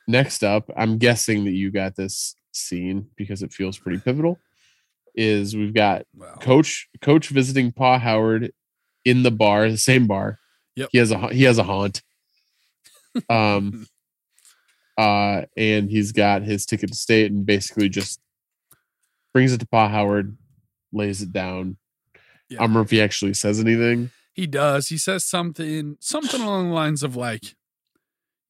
next 0.06 0.44
up, 0.44 0.70
I'm 0.76 0.98
guessing 0.98 1.44
that 1.44 1.52
you 1.52 1.70
got 1.72 1.96
this 1.96 2.36
scene 2.52 3.08
because 3.16 3.42
it 3.42 3.52
feels 3.52 3.76
pretty 3.78 3.98
pivotal. 3.98 4.38
Is 5.16 5.56
we've 5.56 5.74
got 5.74 6.04
Wow. 6.14 6.36
coach 6.40 6.88
coach 7.00 7.28
visiting 7.30 7.72
Pa 7.72 7.98
Howard 7.98 8.52
in 9.04 9.22
the 9.24 9.30
bar, 9.30 9.68
the 9.70 9.78
same 9.78 10.06
bar. 10.06 10.38
Yep. 10.76 10.90
He 10.92 10.98
has 10.98 11.10
a 11.10 11.28
he 11.34 11.42
has 11.44 11.58
a 11.58 11.64
haunt. 11.64 12.02
Um 13.30 13.86
uh 14.98 15.42
and 15.56 15.90
he's 15.90 16.12
got 16.12 16.42
his 16.42 16.64
ticket 16.66 16.90
to 16.90 16.96
state 16.96 17.30
and 17.30 17.44
basically 17.44 17.88
just 17.88 18.20
brings 19.32 19.52
it 19.52 19.58
to 19.58 19.66
Pa 19.66 19.88
Howard, 19.88 20.36
lays 20.92 21.20
it 21.20 21.30
down. 21.32 21.76
Yeah. 22.48 22.58
I 22.58 22.60
don't 22.60 22.70
remember 22.70 22.86
if 22.86 22.90
he 22.90 23.02
actually 23.02 23.34
says 23.34 23.60
anything. 23.60 24.10
He 24.32 24.46
does. 24.46 24.88
He 24.88 24.98
says 24.98 25.24
something 25.24 25.96
something 26.00 26.40
along 26.40 26.68
the 26.68 26.74
lines 26.74 27.02
of 27.02 27.16
like, 27.16 27.54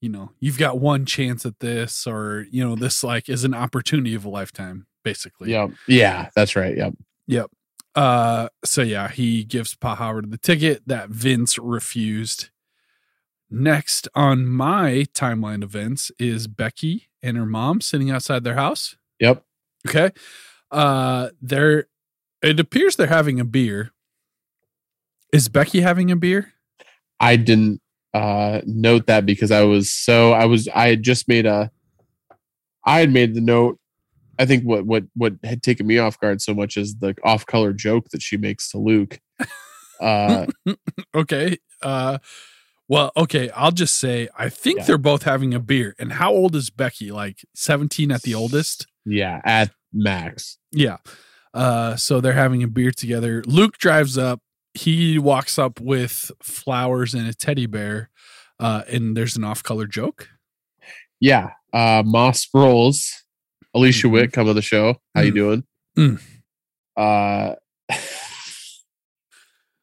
you 0.01 0.09
know, 0.09 0.31
you've 0.39 0.59
got 0.59 0.79
one 0.79 1.07
chance 1.07 1.47
at 1.47 1.61
this, 1.61 2.07
or 2.07 2.47
you 2.51 2.63
know, 2.63 2.77
this 2.77 3.03
like 3.03 3.29
is 3.29 3.45
an 3.45 3.55
opportunity 3.55 4.15
of 4.15 4.25
a 4.25 4.29
lifetime, 4.29 4.87
basically. 5.03 5.51
Yep. 5.51 5.71
Yeah, 5.89 6.29
that's 6.37 6.55
right. 6.55 6.77
Yep. 6.77 6.95
Yep. 7.27 7.51
Uh 7.95 8.49
so 8.65 8.83
yeah, 8.83 9.09
he 9.09 9.43
gives 9.45 9.75
Pa 9.75 9.95
Howard 9.95 10.31
the 10.31 10.39
ticket 10.39 10.83
that 10.87 11.09
Vince 11.09 11.59
refused. 11.59 12.51
Next 13.49 14.09
on 14.15 14.47
my 14.47 15.07
timeline 15.15 15.63
events 15.63 16.11
is 16.19 16.47
Becky 16.49 17.09
and 17.23 17.37
her 17.37 17.47
mom 17.47 17.81
sitting 17.81 18.11
outside 18.11 18.43
their 18.45 18.57
house. 18.57 18.97
Yep. 19.21 19.45
Okay. 19.87 20.11
Uh 20.71 21.29
they're 21.41 21.87
it 22.43 22.59
appears 22.59 22.97
they're 22.97 23.07
having 23.07 23.39
a 23.39 23.45
beer. 23.45 23.93
Is 25.33 25.49
Becky 25.49 25.81
having 25.81 26.11
a 26.11 26.17
beer? 26.17 26.53
I 27.21 27.37
didn't 27.37 27.81
uh 28.13 28.63
note 28.67 29.07
that 29.07 29.27
because 29.27 29.51
I 29.51 29.63
was 29.63 29.93
so 29.93 30.33
I 30.33 30.47
was 30.47 30.69
I 30.75 30.89
had 30.89 31.03
just 31.03 31.29
made 31.29 31.47
a 31.47 31.71
I 32.85 33.01
had 33.01 33.13
made 33.13 33.35
the 33.35 33.41
note. 33.41 33.79
I 34.39 34.45
think 34.45 34.65
what 34.65 34.85
what 34.87 35.05
what 35.15 35.35
had 35.45 35.63
taken 35.63 35.87
me 35.87 35.99
off 35.99 36.19
guard 36.19 36.43
so 36.43 36.53
much 36.53 36.77
is 36.77 36.97
the 36.97 37.15
off 37.23 37.47
color 37.47 37.73
joke 37.73 38.09
that 38.11 38.23
she 38.23 38.37
makes 38.37 38.71
to 38.71 38.79
Luke. 38.79 39.21
Uh 39.99 40.45
Okay. 41.15 41.57
Uh 41.81 42.19
well, 42.89 43.11
okay, 43.17 43.51
I'll 43.51 43.73
just 43.73 43.97
say 43.99 44.29
I 44.39 44.49
think 44.49 44.79
Yeah. 44.81 44.85
they're 44.87 44.99
both 44.99 45.25
having 45.25 45.55
a 45.55 45.61
beer. 45.61 45.95
And 45.99 46.13
how 46.15 46.33
old 46.33 46.55
is 46.57 46.71
Becky? 46.71 47.11
Like 47.11 47.45
17 47.55 48.11
at 48.13 48.23
the 48.23 48.35
oldest? 48.35 48.87
yeah, 49.05 49.41
at 49.45 49.71
max. 49.93 50.59
Yeah. 50.73 50.99
Uh 51.55 51.97
so 51.97 52.21
they're 52.21 52.33
having 52.35 52.63
a 52.63 52.69
beer 52.69 52.91
together. 52.91 53.43
Luke 53.47 53.79
drives 53.79 54.19
up. 54.19 54.41
He 54.75 55.19
walks 55.19 55.59
up 55.59 55.81
with 55.81 56.31
flowers 56.43 57.15
and 57.15 57.27
a 57.27 57.33
teddy 57.35 57.67
bear. 57.67 58.11
Uh 58.61 58.83
and 58.89 59.17
there's 59.17 59.37
an 59.37 59.45
off-color 59.45 59.87
joke. 59.87 60.29
Yeah. 61.21 61.51
Uh 61.73 62.03
Moss 62.05 62.45
Sproles, 62.47 63.11
Alicia 63.75 64.07
Mhm. 64.09 64.13
Witt 64.13 64.33
come 64.33 64.49
on 64.49 64.55
the 64.55 64.63
show. 64.63 64.97
How 65.15 65.23
you 65.23 65.33
Mm. 65.33 65.35
doing? 65.35 65.65
Mm. 65.99 66.21
Uh 66.97 67.55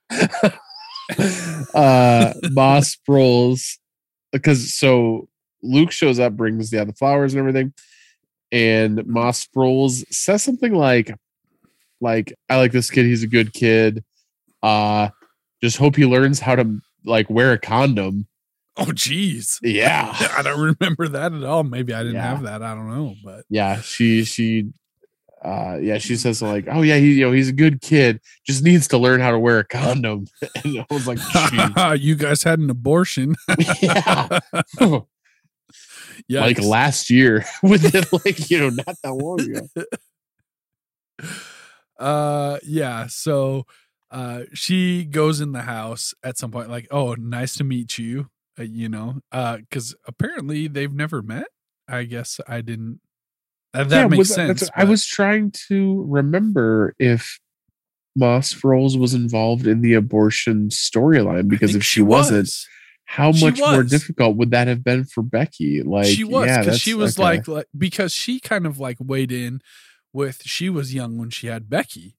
uh 1.73 2.33
Moss 2.51 2.95
Sproles 2.95 3.77
because 4.31 4.73
so 4.73 5.27
Luke 5.61 5.91
shows 5.91 6.19
up, 6.19 6.33
brings 6.33 6.71
yeah 6.73 6.83
the 6.83 6.93
flowers 6.93 7.33
and 7.33 7.39
everything, 7.39 7.73
and 8.51 9.05
Moss 9.07 9.45
Sproles 9.45 10.05
says 10.13 10.43
something 10.43 10.73
like, 10.73 11.15
like 12.01 12.33
I 12.49 12.57
like 12.57 12.71
this 12.71 12.89
kid. 12.89 13.05
He's 13.05 13.23
a 13.23 13.27
good 13.27 13.53
kid. 13.53 14.03
Uh, 14.61 15.09
just 15.61 15.77
hope 15.77 15.95
he 15.95 16.05
learns 16.05 16.39
how 16.39 16.55
to 16.55 16.79
like 17.05 17.29
wear 17.29 17.51
a 17.53 17.57
condom. 17.57 18.27
Oh 18.75 18.91
geez. 18.91 19.59
Yeah, 19.61 20.13
I 20.37 20.41
don't 20.41 20.75
remember 20.79 21.07
that 21.09 21.31
at 21.33 21.43
all. 21.43 21.63
Maybe 21.63 21.93
I 21.93 21.99
didn't 22.03 22.15
Yeah. 22.15 22.29
have 22.35 22.43
that. 22.43 22.61
I 22.63 22.73
don't 22.75 22.89
know, 22.89 23.15
but 23.23 23.45
yeah. 23.49 23.79
She 23.81 24.23
she, 24.25 24.71
uh, 25.43 25.77
yeah. 25.81 25.97
She 25.97 26.15
says 26.15 26.41
like, 26.41 26.65
oh 26.69 26.81
yeah, 26.81 26.97
he 26.97 27.13
you 27.15 27.25
know 27.25 27.31
he's 27.31 27.49
a 27.49 27.53
good 27.53 27.81
kid. 27.81 28.21
Just 28.45 28.63
needs 28.63 28.87
to 28.89 28.97
learn 28.97 29.19
how 29.19 29.31
to 29.31 29.39
wear 29.39 29.59
a 29.59 29.65
condom. 29.65 30.25
And 30.63 30.79
I 30.79 30.85
was 30.93 31.07
like, 31.07 31.19
you 32.01 32.15
guys 32.15 32.43
had 32.43 32.59
an 32.59 32.69
abortion. 32.69 33.35
yeah. 33.81 34.39
Like 36.29 36.59
last 36.61 37.09
year 37.09 37.45
within 37.61 38.03
like 38.25 38.49
you 38.49 38.59
know 38.59 38.69
not 38.69 38.95
that 39.03 39.13
long 39.13 39.41
ago. 39.41 39.67
uh 41.99 42.57
yeah 42.63 43.05
so 43.07 43.65
uh 44.11 44.41
she 44.53 45.05
goes 45.05 45.39
in 45.41 45.51
the 45.51 45.61
house 45.61 46.13
at 46.23 46.37
some 46.37 46.51
point 46.51 46.69
like 46.69 46.87
oh 46.91 47.13
nice 47.13 47.55
to 47.55 47.63
meet 47.63 47.97
you 47.99 48.29
uh, 48.59 48.63
you 48.63 48.89
know 48.89 49.19
uh 49.31 49.57
because 49.57 49.95
apparently 50.07 50.67
they've 50.67 50.93
never 50.93 51.21
met 51.21 51.47
i 51.87 52.03
guess 52.03 52.39
i 52.47 52.61
didn't 52.61 52.99
that, 53.73 53.89
that 53.89 54.01
Yeah, 54.01 54.07
makes 54.07 54.17
was- 54.19 54.33
sense 54.33 54.69
I 54.75 54.83
was 54.83 55.05
trying 55.05 55.51
to 55.69 56.05
remember 56.07 56.95
if 56.99 57.39
Moss 58.15 58.53
Sproles 58.53 58.97
was 58.99 59.13
involved 59.13 59.65
in 59.65 59.81
the 59.81 59.93
abortion 59.95 60.69
storyline 60.69 61.47
because 61.47 61.75
if 61.75 61.83
she, 61.83 62.01
wasn't, 62.01 62.41
was. 62.41 62.67
how 63.05 63.31
She 63.31 63.45
much 63.45 63.59
more 63.59 63.83
difficult 63.83 64.37
would 64.37 64.51
that 64.51 64.67
have 64.67 64.83
been 64.83 65.05
for 65.05 65.23
Becky? 65.23 65.81
Like 65.81 66.05
she 66.05 66.23
was 66.23 66.45
yeah, 66.47 66.59
because 66.59 66.79
she 66.79 66.93
was 66.93 67.17
okay. 67.17 67.23
like, 67.23 67.47
like 67.47 67.65
because 67.75 68.13
she 68.13 68.39
kind 68.39 68.67
of 68.67 68.79
like 68.79 68.97
weighed 68.99 69.31
in 69.31 69.61
with 70.13 70.43
she 70.43 70.69
was 70.69 70.93
young 70.93 71.17
when 71.17 71.31
she 71.31 71.47
had 71.47 71.71
becky 71.71 72.15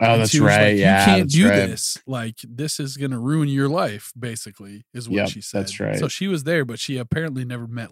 oh, 0.00 0.06
And 0.12 0.20
that's 0.22 0.38
right. 0.38 0.68
like, 0.70 0.78
yeah, 0.78 1.00
you 1.00 1.16
can't 1.16 1.30
do 1.30 1.48
right. 1.48 1.56
this. 1.56 1.98
Like 2.06 2.36
this 2.44 2.78
is 2.78 2.96
gonna 2.96 3.18
ruin 3.18 3.48
your 3.48 3.68
life. 3.68 4.12
Basically, 4.16 4.84
is 4.94 5.08
what 5.08 5.16
Yep, 5.16 5.28
she 5.30 5.40
said. 5.40 5.62
that's 5.62 5.80
right. 5.80 5.98
So 5.98 6.06
she 6.06 6.28
was 6.28 6.44
there, 6.44 6.64
but 6.64 6.78
she 6.78 6.96
apparently 6.96 7.44
never 7.44 7.66
met 7.66 7.90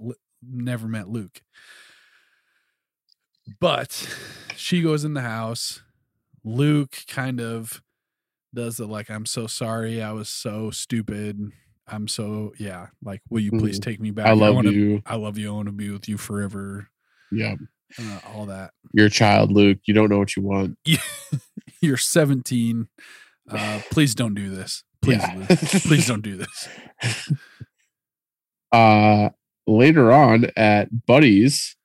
never 0.48 0.86
met 0.86 1.08
Luke. 1.08 1.42
But 3.60 4.08
she 4.56 4.82
goes 4.82 5.04
in 5.04 5.14
the 5.14 5.20
house. 5.22 5.82
Luke 6.44 6.96
kind 7.08 7.40
of 7.40 7.82
does 8.54 8.76
the 8.76 8.86
like, 8.86 9.10
"I'm 9.10 9.26
so 9.26 9.46
sorry. 9.46 10.02
I 10.02 10.12
was 10.12 10.28
so 10.28 10.70
stupid. 10.70 11.38
I'm 11.88 12.08
so 12.08 12.52
yeah. 12.58 12.88
Like, 13.02 13.20
will 13.30 13.40
you 13.40 13.50
please 13.50 13.78
take 13.78 14.00
me 14.00 14.10
back? 14.10 14.26
Mm-hmm. 14.26 14.42
I 14.42 14.46
love 14.46 14.54
wanna, 14.54 14.70
you. 14.70 15.02
I 15.06 15.16
love 15.16 15.38
you. 15.38 15.50
I 15.52 15.54
want 15.56 15.66
to 15.66 15.72
be 15.72 15.90
with 15.90 16.08
you 16.08 16.16
forever. 16.18 16.88
Yeah, 17.30 17.56
Uh, 17.98 18.18
all 18.34 18.46
that. 18.46 18.72
you're 18.92 19.06
a 19.06 19.10
child, 19.10 19.50
Luke. 19.52 19.78
You 19.86 19.94
don't 19.94 20.08
know 20.10 20.18
what 20.18 20.36
you 20.36 20.42
want. 20.42 20.78
You're 21.80 21.96
17. 21.96 22.88
Uh, 23.50 23.80
please 23.90 24.14
don't 24.14 24.34
do 24.34 24.50
this. 24.50 24.84
Please, 25.00 25.16
Yeah. 25.20 25.34
Luke. 25.48 25.58
please 25.82 26.06
don't 26.06 26.22
do 26.22 26.36
this. 26.36 26.68
uh 28.72 29.28
later 29.66 30.12
on 30.12 30.46
at 30.56 31.06
buddies 31.06 31.76
Yeah. 31.76 31.81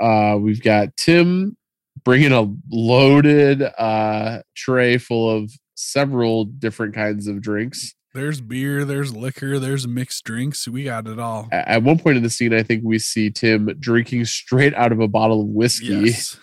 Uh 0.00 0.36
we've 0.40 0.62
got 0.62 0.96
tim 0.96 1.56
bringing 2.04 2.32
a 2.32 2.46
loaded 2.70 3.62
uh 3.62 4.40
tray 4.56 4.98
full 4.98 5.30
of 5.30 5.50
several 5.74 6.44
different 6.44 6.94
kinds 6.94 7.26
of 7.26 7.40
drinks 7.40 7.94
There's 8.14 8.40
beer, 8.40 8.84
there's 8.84 9.14
liquor, 9.14 9.58
there's 9.60 9.86
mixed 9.86 10.24
drinks. 10.24 10.66
We 10.66 10.82
got 10.84 11.06
it 11.06 11.18
all. 11.20 11.48
At 11.52 11.82
one 11.84 11.98
point 11.98 12.16
in 12.16 12.22
the 12.22 12.30
scene 12.30 12.52
i 12.54 12.62
think 12.62 12.82
we 12.84 12.98
see 12.98 13.30
tim 13.30 13.66
drinking 13.78 14.24
straight 14.24 14.74
out 14.74 14.92
of 14.92 15.00
a 15.00 15.08
bottle 15.08 15.40
of 15.42 15.48
whiskey 15.48 15.86
Yes. 15.86 16.38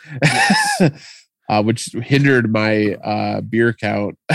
Yes. 0.80 0.92
uh 1.50 1.62
which 1.64 1.90
hindered 2.02 2.52
my 2.52 2.94
uh 3.04 3.42
beer 3.42 3.74
count 3.74 4.18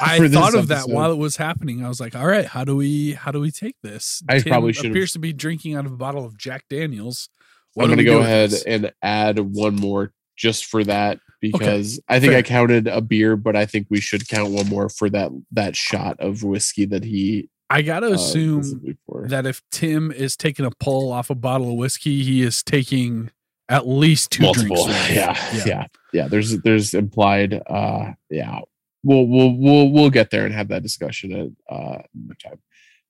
I 0.00 0.28
thought 0.28 0.54
of 0.54 0.68
that 0.68 0.88
while 0.88 1.10
it 1.10 1.18
was 1.18 1.36
happening. 1.36 1.84
I 1.84 1.88
was 1.88 1.98
like, 2.00 2.14
all 2.14 2.26
right, 2.26 2.46
how 2.46 2.64
do 2.64 2.76
we 2.76 3.12
how 3.14 3.32
do 3.32 3.40
we 3.40 3.50
take 3.50 3.74
this? 3.82 4.22
I 4.28 4.40
probably 4.40 4.72
should've- 4.72 4.90
appears 4.90 5.12
to 5.12 5.18
be 5.18 5.32
drinking 5.32 5.74
out 5.74 5.86
of 5.86 5.92
a 5.92 5.96
bottle 5.96 6.24
of 6.24 6.38
Jack 6.38 6.64
Daniels. 6.70 7.28
I'm 7.78 7.88
gonna 7.88 8.04
go 8.04 8.20
ahead 8.20 8.50
this? 8.50 8.62
and 8.64 8.92
add 9.02 9.38
one 9.38 9.74
more 9.76 10.12
just 10.36 10.66
for 10.66 10.82
that 10.84 11.20
because 11.42 12.00
I 12.08 12.20
think 12.20 12.32
fair. 12.32 12.38
I 12.38 12.42
counted 12.42 12.86
a 12.86 13.00
beer, 13.00 13.36
but 13.36 13.56
I 13.56 13.66
think 13.66 13.88
we 13.90 14.00
should 14.00 14.28
count 14.28 14.52
one 14.52 14.68
more 14.68 14.88
for 14.88 15.10
that 15.10 15.30
that 15.50 15.76
shot 15.76 16.18
of 16.20 16.42
whiskey 16.42 16.86
that 16.86 17.04
he 17.04 17.50
I 17.68 17.82
gotta 17.82 18.08
uh, 18.08 18.14
assume 18.14 18.96
that 19.24 19.44
if 19.44 19.60
Tim 19.70 20.12
is 20.12 20.36
taking 20.36 20.64
a 20.64 20.70
pull 20.70 21.12
off 21.12 21.30
a 21.30 21.34
bottle 21.34 21.70
of 21.70 21.76
whiskey, 21.76 22.22
he 22.22 22.42
is 22.42 22.62
taking 22.62 23.30
at 23.68 23.88
least 23.88 24.30
two 24.30 24.42
multiple. 24.44 24.84
drinks. 24.84 25.08
worth. 25.08 25.10
Yeah, 25.10 25.64
yeah, 25.66 25.86
yeah, 26.12 26.28
There's 26.28 26.58
there's 26.60 26.94
implied. 26.94 27.60
uh 27.66 28.12
Yeah, 28.30 28.60
we'll 29.02 29.26
we'll 29.26 29.56
we'll 29.56 29.90
we'll 29.90 30.10
get 30.10 30.30
there 30.30 30.44
and 30.44 30.54
have 30.54 30.68
that 30.68 30.82
discussion 30.82 31.32
at 31.32 31.74
uh 31.74 32.02
time 32.42 32.60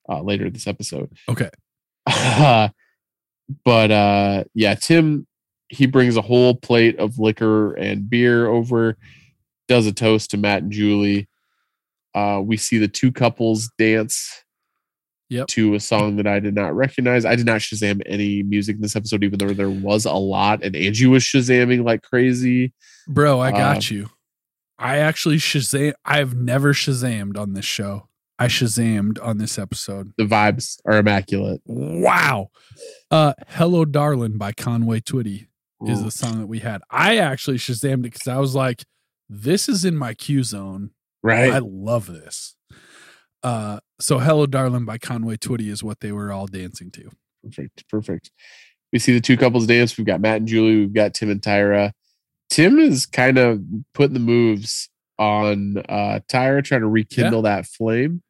uh, 0.09 0.21
later 0.21 0.49
this 0.49 0.67
episode. 0.67 1.11
Okay. 1.29 1.49
but 3.65 3.91
uh 3.91 4.43
yeah, 4.53 4.75
Tim 4.75 5.27
he 5.69 5.85
brings 5.87 6.15
a 6.17 6.21
whole 6.21 6.53
plate 6.55 6.97
of 6.99 7.17
liquor 7.19 7.73
and 7.73 8.09
beer 8.09 8.47
over, 8.47 8.95
does 9.67 9.87
a 9.87 9.91
toast 9.93 10.31
to 10.31 10.37
Matt 10.37 10.63
and 10.63 10.71
Julie. 10.71 11.27
Uh 12.13 12.41
we 12.43 12.57
see 12.57 12.77
the 12.77 12.87
two 12.87 13.11
couples 13.11 13.69
dance 13.77 14.43
Yep. 15.29 15.47
to 15.47 15.73
a 15.73 15.79
song 15.79 16.17
that 16.17 16.27
I 16.27 16.39
did 16.39 16.53
not 16.53 16.75
recognize. 16.75 17.25
I 17.25 17.35
did 17.35 17.47
not 17.47 17.61
Shazam 17.61 18.03
any 18.05 18.43
music 18.43 18.75
in 18.75 18.81
this 18.83 18.95
episode, 18.95 19.23
even 19.23 19.39
though 19.39 19.53
there 19.53 19.69
was 19.69 20.05
a 20.05 20.11
lot, 20.13 20.63
and 20.63 20.75
Angie 20.75 21.07
was 21.07 21.23
Shazamming 21.23 21.83
like 21.83 22.03
crazy. 22.03 22.71
Bro, 23.07 23.39
I 23.39 23.49
Uh, 23.49 23.57
got 23.57 23.89
you. 23.89 24.11
I 24.77 24.97
actually 24.97 25.37
Shazam. 25.37 25.93
I've 26.05 26.35
never 26.35 26.71
Shazammed 26.73 27.35
on 27.37 27.53
this 27.53 27.65
show. 27.65 28.09
I 28.39 28.47
Shazammed 28.47 29.23
on 29.23 29.37
this 29.37 29.59
episode. 29.59 30.11
The 30.17 30.25
vibes 30.25 30.79
are 30.85 30.97
immaculate. 30.97 31.61
Wow. 31.65 32.49
Uh, 33.11 33.33
Hello 33.49 33.85
Darling 33.85 34.37
by 34.37 34.51
Conway 34.53 35.01
Twitty 35.01 35.47
is 35.85 36.01
the 36.01 36.11
song 36.11 36.39
that 36.39 36.47
we 36.47 36.59
had. 36.59 36.81
I 36.89 37.17
actually 37.17 37.57
Shazammed 37.57 37.99
it 37.99 38.13
because 38.13 38.27
I 38.27 38.39
was 38.39 38.55
like, 38.55 38.85
this 39.29 39.67
is 39.69 39.85
in 39.85 39.95
my 39.95 40.13
Q 40.13 40.43
zone. 40.43 40.91
right. 41.21 41.51
I 41.51 41.59
love 41.59 42.07
this. 42.07 42.55
Uh, 43.43 43.79
so 43.99 44.19
Hello 44.19 44.45
Darling 44.45 44.85
by 44.85 44.97
Conway 44.97 45.37
Twitty 45.37 45.67
is 45.69 45.83
what 45.83 45.99
they 45.99 46.11
were 46.11 46.31
all 46.31 46.47
dancing 46.47 46.89
to. 46.91 47.09
Perfect. 47.43 47.87
Perfect. 47.89 48.31
We 48.91 48.99
see 48.99 49.13
the 49.13 49.21
two 49.21 49.37
couples 49.37 49.67
dance. 49.67 49.97
We've 49.97 50.07
got 50.07 50.21
Matt 50.21 50.37
and 50.37 50.47
Julie. 50.47 50.77
We've 50.77 50.93
got 50.93 51.13
Tim 51.13 51.29
and 51.29 51.41
Tyra. 51.41 51.91
Tim 52.49 52.79
is 52.79 53.05
kind 53.05 53.37
of 53.37 53.61
putting 53.93 54.13
the 54.13 54.19
moves 54.19 54.89
on 55.19 55.77
uh, 55.89 56.19
Tyra, 56.27 56.63
trying 56.63 56.81
to 56.81 56.87
rekindle 56.87 57.43
that 57.43 57.65
flame. 57.65 58.21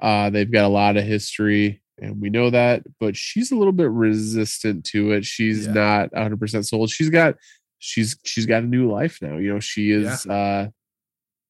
Uh, 0.00 0.30
they've 0.30 0.50
got 0.50 0.64
a 0.64 0.68
lot 0.68 0.96
of 0.96 1.04
history, 1.04 1.82
and 1.98 2.20
we 2.20 2.30
know 2.30 2.50
that, 2.50 2.82
but 2.98 3.16
she's 3.16 3.50
a 3.52 3.56
little 3.56 3.72
bit 3.72 3.90
resistant 3.90 4.84
to 4.86 5.12
it. 5.12 5.24
She's 5.24 5.66
Yeah. 5.66 5.72
not 5.72 6.12
100 6.12 6.38
percent 6.40 6.66
sold. 6.66 6.90
She's 6.90 7.10
got 7.10 7.36
she's 7.78 8.16
she's 8.24 8.46
got 8.46 8.62
a 8.62 8.66
new 8.66 8.90
life 8.90 9.18
now. 9.22 9.36
You 9.38 9.54
know, 9.54 9.60
she 9.60 9.90
is. 9.90 10.26
uh 10.26 10.68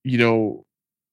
You 0.05 0.19
know, 0.19 0.65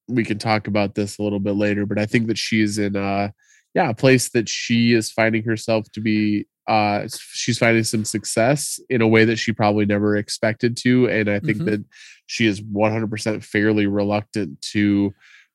we 0.08 0.24
can 0.24 0.38
talk 0.40 0.68
about 0.68 0.96
this 0.96 1.20
a 1.20 1.24
little 1.24 1.40
bit 1.40 1.56
later, 1.56 1.86
but 1.86 2.00
I 2.00 2.06
think 2.06 2.28
that 2.28 2.38
she's 2.38 2.78
in. 2.78 2.96
uh 2.96 3.30
yeah, 3.76 3.90
a 3.90 3.94
place 3.94 4.30
that 4.30 4.50
she 4.50 4.94
is 4.94 5.12
finding 5.12 5.44
herself 5.44 5.86
to 5.92 6.02
be 6.02 6.48
uh 6.68 7.08
she's 7.32 7.58
finding 7.58 7.84
some 7.84 8.04
success 8.04 8.80
in 8.90 9.02
a 9.02 9.08
way 9.08 9.24
that 9.26 9.38
she 9.38 9.52
probably 9.54 9.86
never 9.86 10.18
expected 10.18 10.76
to 10.78 11.08
and 11.10 11.30
I 11.30 11.40
think 11.40 11.60
Mhm. 11.60 11.66
that 11.66 11.86
she 12.26 12.46
is 12.46 12.62
100% 12.62 13.44
fairly 13.44 13.88
reluctant 13.88 14.62
to 14.74 15.14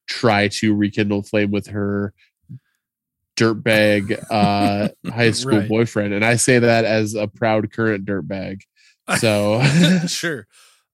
try 0.09 0.48
to 0.48 0.74
rekindle 0.74 1.22
flame 1.22 1.51
with 1.51 1.66
her 1.68 2.14
dirtbag 3.36 4.22
uh 4.30 4.89
high 5.10 5.30
school 5.30 5.59
Right. 5.59 5.68
boyfriend 5.68 6.12
and 6.14 6.24
I 6.24 6.36
say 6.36 6.59
that 6.59 6.84
as 6.84 7.14
a 7.14 7.26
proud 7.28 7.72
current 7.72 8.05
dirtbag. 8.05 8.60
So 9.18 9.62
sure. 10.06 10.47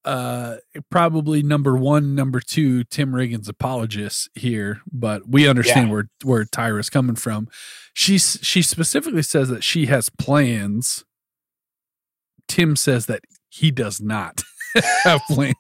Uh, 0.04 0.56
probably 0.90 1.42
number 1.42 1.76
one, 1.76 2.14
number 2.14 2.40
two, 2.40 2.82
Tim 2.84 3.12
Riggins 3.12 3.46
apologists 3.48 4.28
here, 4.34 4.80
but 4.90 5.28
we 5.28 5.46
understand 5.46 5.88
Yeah. 5.88 5.92
where 5.92 6.08
where 6.24 6.44
Tyra's 6.44 6.88
coming 6.88 7.16
from. 7.16 7.48
She's 7.98 8.38
she 8.42 8.62
specifically 8.62 9.22
says 9.24 9.48
that 9.48 9.64
she 9.64 9.86
has 9.86 10.08
plans. 10.08 11.04
Tim 12.46 12.76
says 12.76 13.06
that 13.06 13.22
he 13.48 13.72
does 13.72 14.00
not 14.00 14.42
have 15.02 15.20
plans, 15.28 15.56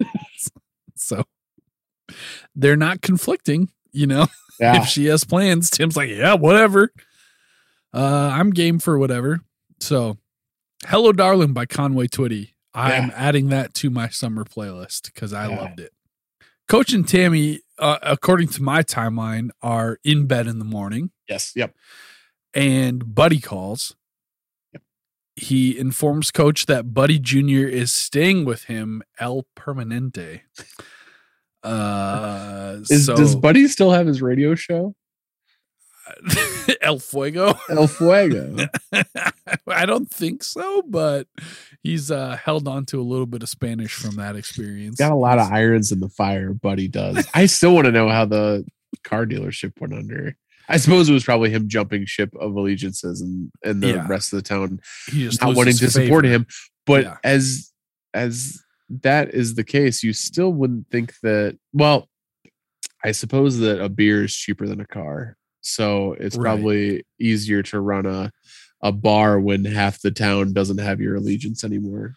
so 0.94 1.24
they're 2.54 2.76
not 2.76 3.02
conflicting. 3.02 3.70
You 3.90 4.06
know, 4.06 4.28
yeah, 4.60 4.80
if 4.80 4.86
she 4.88 5.06
has 5.06 5.24
plans, 5.24 5.68
Tim's 5.68 5.96
like, 5.96 6.10
yeah, 6.10 6.34
whatever. 6.34 6.92
Uh, 7.92 8.30
I'm 8.32 8.50
game 8.50 8.78
for 8.78 8.96
whatever. 9.00 9.40
So, 9.80 10.16
Hello 10.86 11.10
Darling 11.10 11.52
by 11.52 11.66
Conway 11.66 12.06
Twitty. 12.06 12.50
I'm 12.72 13.08
Yeah. 13.08 13.14
adding 13.16 13.48
that 13.48 13.74
to 13.74 13.90
my 13.90 14.10
summer 14.10 14.44
playlist 14.44 15.12
because 15.12 15.32
I 15.32 15.48
Yeah. 15.48 15.56
loved 15.56 15.80
it. 15.80 15.92
Coach 16.68 16.92
and 16.92 17.04
Tami, 17.04 17.58
uh, 17.80 17.98
according 18.02 18.46
to 18.50 18.62
my 18.62 18.84
timeline, 18.84 19.48
are 19.60 19.98
in 20.04 20.26
bed 20.28 20.46
in 20.46 20.60
the 20.60 20.64
morning 20.64 21.10
yes, 21.28 21.50
yep. 21.56 21.74
And 22.54 23.14
Buddy 23.14 23.40
calls. 23.40 23.94
He 25.36 25.78
informs 25.78 26.30
Coach 26.32 26.66
that 26.66 26.92
Buddy 26.92 27.18
Jr. 27.18 27.68
is 27.68 27.92
staying 27.92 28.44
with 28.44 28.64
him 28.64 29.02
El 29.20 29.46
Permanente. 29.56 30.40
Uh, 31.62 32.78
Is 32.90 33.06
so, 33.06 33.16
does 33.16 33.36
Buddy 33.36 33.68
still 33.68 33.92
have 33.92 34.06
his 34.06 34.20
radio 34.20 34.54
show? 34.54 34.94
El 36.80 36.98
Fuego? 36.98 37.54
El 37.68 37.86
Fuego. 37.86 38.56
I 39.68 39.86
don't 39.86 40.10
think 40.10 40.42
so, 40.42 40.82
but 40.82 41.26
he's 41.82 42.10
uh, 42.10 42.36
held 42.42 42.66
on 42.66 42.86
to 42.86 43.00
a 43.00 43.02
little 43.02 43.26
bit 43.26 43.42
of 43.42 43.48
Spanish 43.48 43.94
from 43.94 44.16
that 44.16 44.36
experience. 44.36 44.96
got 44.96 45.12
a 45.12 45.16
lot 45.16 45.38
of 45.38 45.52
irons 45.52 45.92
in 45.92 46.00
the 46.00 46.08
fire, 46.08 46.54
Buddy 46.54 46.88
does. 46.88 47.28
I 47.34 47.46
still 47.46 47.74
want 47.74 47.86
to 47.86 47.92
know 47.92 48.08
how 48.08 48.24
the 48.24 48.64
car 49.04 49.26
dealership 49.26 49.78
went 49.80 49.92
under. 49.94 50.36
I 50.68 50.76
suppose 50.76 51.08
it 51.08 51.12
was 51.12 51.24
probably 51.24 51.50
him 51.50 51.68
jumping 51.68 52.04
ship 52.06 52.30
of 52.38 52.54
allegiances 52.54 53.20
and, 53.22 53.50
and 53.64 53.82
the 53.82 53.88
Yeah. 53.88 54.06
rest 54.08 54.32
of 54.32 54.36
the 54.38 54.42
town 54.48 54.80
he 55.08 55.22
just 55.24 55.40
not 55.40 55.56
wanting 55.56 55.76
to 55.76 55.90
support 55.90 56.24
him. 56.24 56.46
But 56.86 57.04
Yeah. 57.04 57.16
as 57.24 57.72
as 58.14 58.60
that 59.02 59.34
is 59.34 59.54
the 59.54 59.64
case, 59.64 60.02
you 60.02 60.12
still 60.12 60.52
wouldn't 60.52 60.90
think 60.90 61.14
that 61.22 61.58
well, 61.72 62.08
I 63.04 63.12
suppose 63.12 63.58
that 63.58 63.80
a 63.82 63.88
beer 63.88 64.24
is 64.24 64.34
cheaper 64.34 64.66
than 64.66 64.80
a 64.80 64.86
car. 64.86 65.36
So 65.60 66.12
it's 66.14 66.36
Right. 66.36 66.42
probably 66.42 67.04
easier 67.20 67.62
to 67.64 67.80
run 67.80 68.06
a 68.06 68.32
a 68.80 68.92
bar 68.92 69.40
when 69.40 69.64
half 69.64 70.00
the 70.00 70.10
town 70.10 70.52
doesn't 70.52 70.78
have 70.78 71.00
your 71.00 71.16
allegiance 71.16 71.64
anymore 71.64 72.14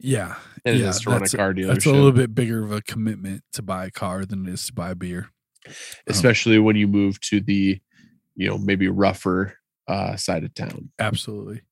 Yeah, 0.00 0.36
than 0.64 0.78
yeah, 0.78 0.86
it 0.86 0.88
is 0.88 1.00
to 1.00 1.10
run 1.10 1.22
a 1.22 1.28
car 1.28 1.52
dealership. 1.52 1.66
That's 1.68 1.86
a 1.86 1.92
little 1.92 2.12
bit 2.12 2.34
bigger 2.34 2.64
of 2.64 2.72
a 2.72 2.80
commitment 2.80 3.42
to 3.52 3.62
buy 3.62 3.84
a 3.86 3.90
car 3.90 4.24
than 4.24 4.46
it 4.46 4.52
is 4.54 4.64
to 4.66 4.72
buy 4.72 4.90
a 4.90 4.94
beer. 4.94 5.28
Especially 6.06 6.58
when 6.58 6.76
you 6.76 6.86
move 6.86 7.20
to 7.20 7.40
the 7.40 7.80
you 8.34 8.48
know 8.48 8.58
maybe 8.58 8.88
rougher 8.88 9.58
uh 9.88 10.16
side 10.16 10.44
of 10.44 10.54
town 10.54 10.90
Absolutely. 10.98 11.62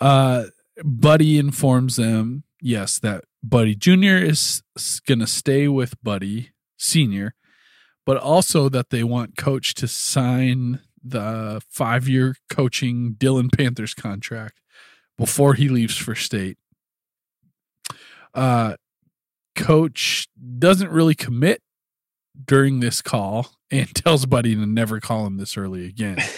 Uh, 0.00 0.44
Buddy 0.82 1.38
informs 1.38 1.96
them, 1.96 2.44
yes, 2.60 2.98
that 3.00 3.24
Buddy 3.42 3.74
Jr. 3.74 4.16
is 4.16 4.62
going 5.06 5.18
to 5.18 5.26
stay 5.26 5.68
with 5.68 6.02
Buddy 6.02 6.52
Sr., 6.78 7.34
but 8.06 8.16
also 8.16 8.68
that 8.70 8.90
they 8.90 9.04
want 9.04 9.36
Coach 9.36 9.74
to 9.74 9.86
sign 9.86 10.80
the 11.02 11.62
five 11.68 12.08
year 12.08 12.36
coaching 12.48 13.14
Dillon 13.18 13.50
Panthers 13.50 13.94
contract 13.94 14.60
before 15.18 15.54
he 15.54 15.68
leaves 15.68 15.96
for 15.96 16.14
state. 16.14 16.56
Uh, 18.32 18.76
Coach 19.54 20.28
doesn't 20.58 20.90
really 20.90 21.14
commit 21.14 21.62
during 22.46 22.80
this 22.80 23.02
call 23.02 23.50
and 23.70 23.92
tells 23.94 24.26
Buddy 24.26 24.54
to 24.54 24.66
never 24.66 25.00
call 25.00 25.26
him 25.26 25.36
this 25.36 25.56
early 25.56 25.86
again. 25.86 26.18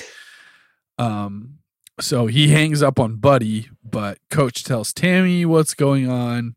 Um, 0.99 1.59
so 2.01 2.27
he 2.27 2.49
hangs 2.49 2.83
up 2.83 3.01
on 3.01 3.17
Buddy, 3.17 3.69
but 3.83 4.19
Coach 4.31 4.63
tells 4.63 4.93
Tami 4.93 5.45
what's 5.47 5.75
going 5.75 6.09
on. 6.09 6.55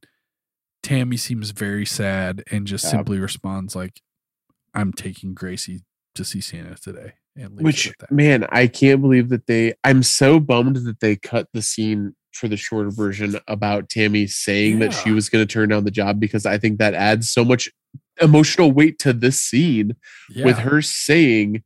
Tami 0.84 1.18
seems 1.18 1.52
very 1.52 1.86
sad 1.86 2.44
and 2.52 2.68
just 2.68 2.84
Yeah. 2.86 2.92
simply 2.92 3.18
responds 3.18 3.76
like, 3.76 4.02
"I'm 4.74 4.92
taking 4.94 5.34
Gracie 5.34 5.84
to 6.16 6.26
see 6.26 6.42
Santa 6.42 6.76
today." 6.76 7.14
And 7.38 7.60
which 7.60 7.92
man 8.12 8.46
i 8.50 8.66
can't 8.66 9.02
believe 9.02 9.28
that 9.28 9.46
they 9.46 9.74
i'm 9.84 10.04
so 10.04 10.40
bummed 10.40 10.78
that 10.86 11.02
they 11.02 11.18
cut 11.18 11.48
the 11.54 11.62
scene 11.62 12.16
for 12.32 12.48
the 12.48 12.56
shorter 12.56 12.90
version 12.92 13.36
about 13.48 13.90
Tami 13.90 14.30
saying 14.30 14.80
that 14.80 14.94
she 14.94 15.12
was 15.12 15.28
going 15.28 15.46
to 15.46 15.52
turn 15.52 15.68
down 15.68 15.84
the 15.84 15.92
job 15.92 16.18
because 16.18 16.46
i 16.46 16.58
think 16.58 16.78
that 16.80 16.94
adds 16.94 17.30
so 17.30 17.44
much 17.44 17.70
emotional 18.22 18.72
weight 18.72 19.00
to 19.00 19.14
this 19.14 19.40
scene 19.42 19.96
with 20.46 20.58
her 20.58 20.82
saying 20.82 21.64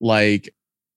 like 0.00 0.48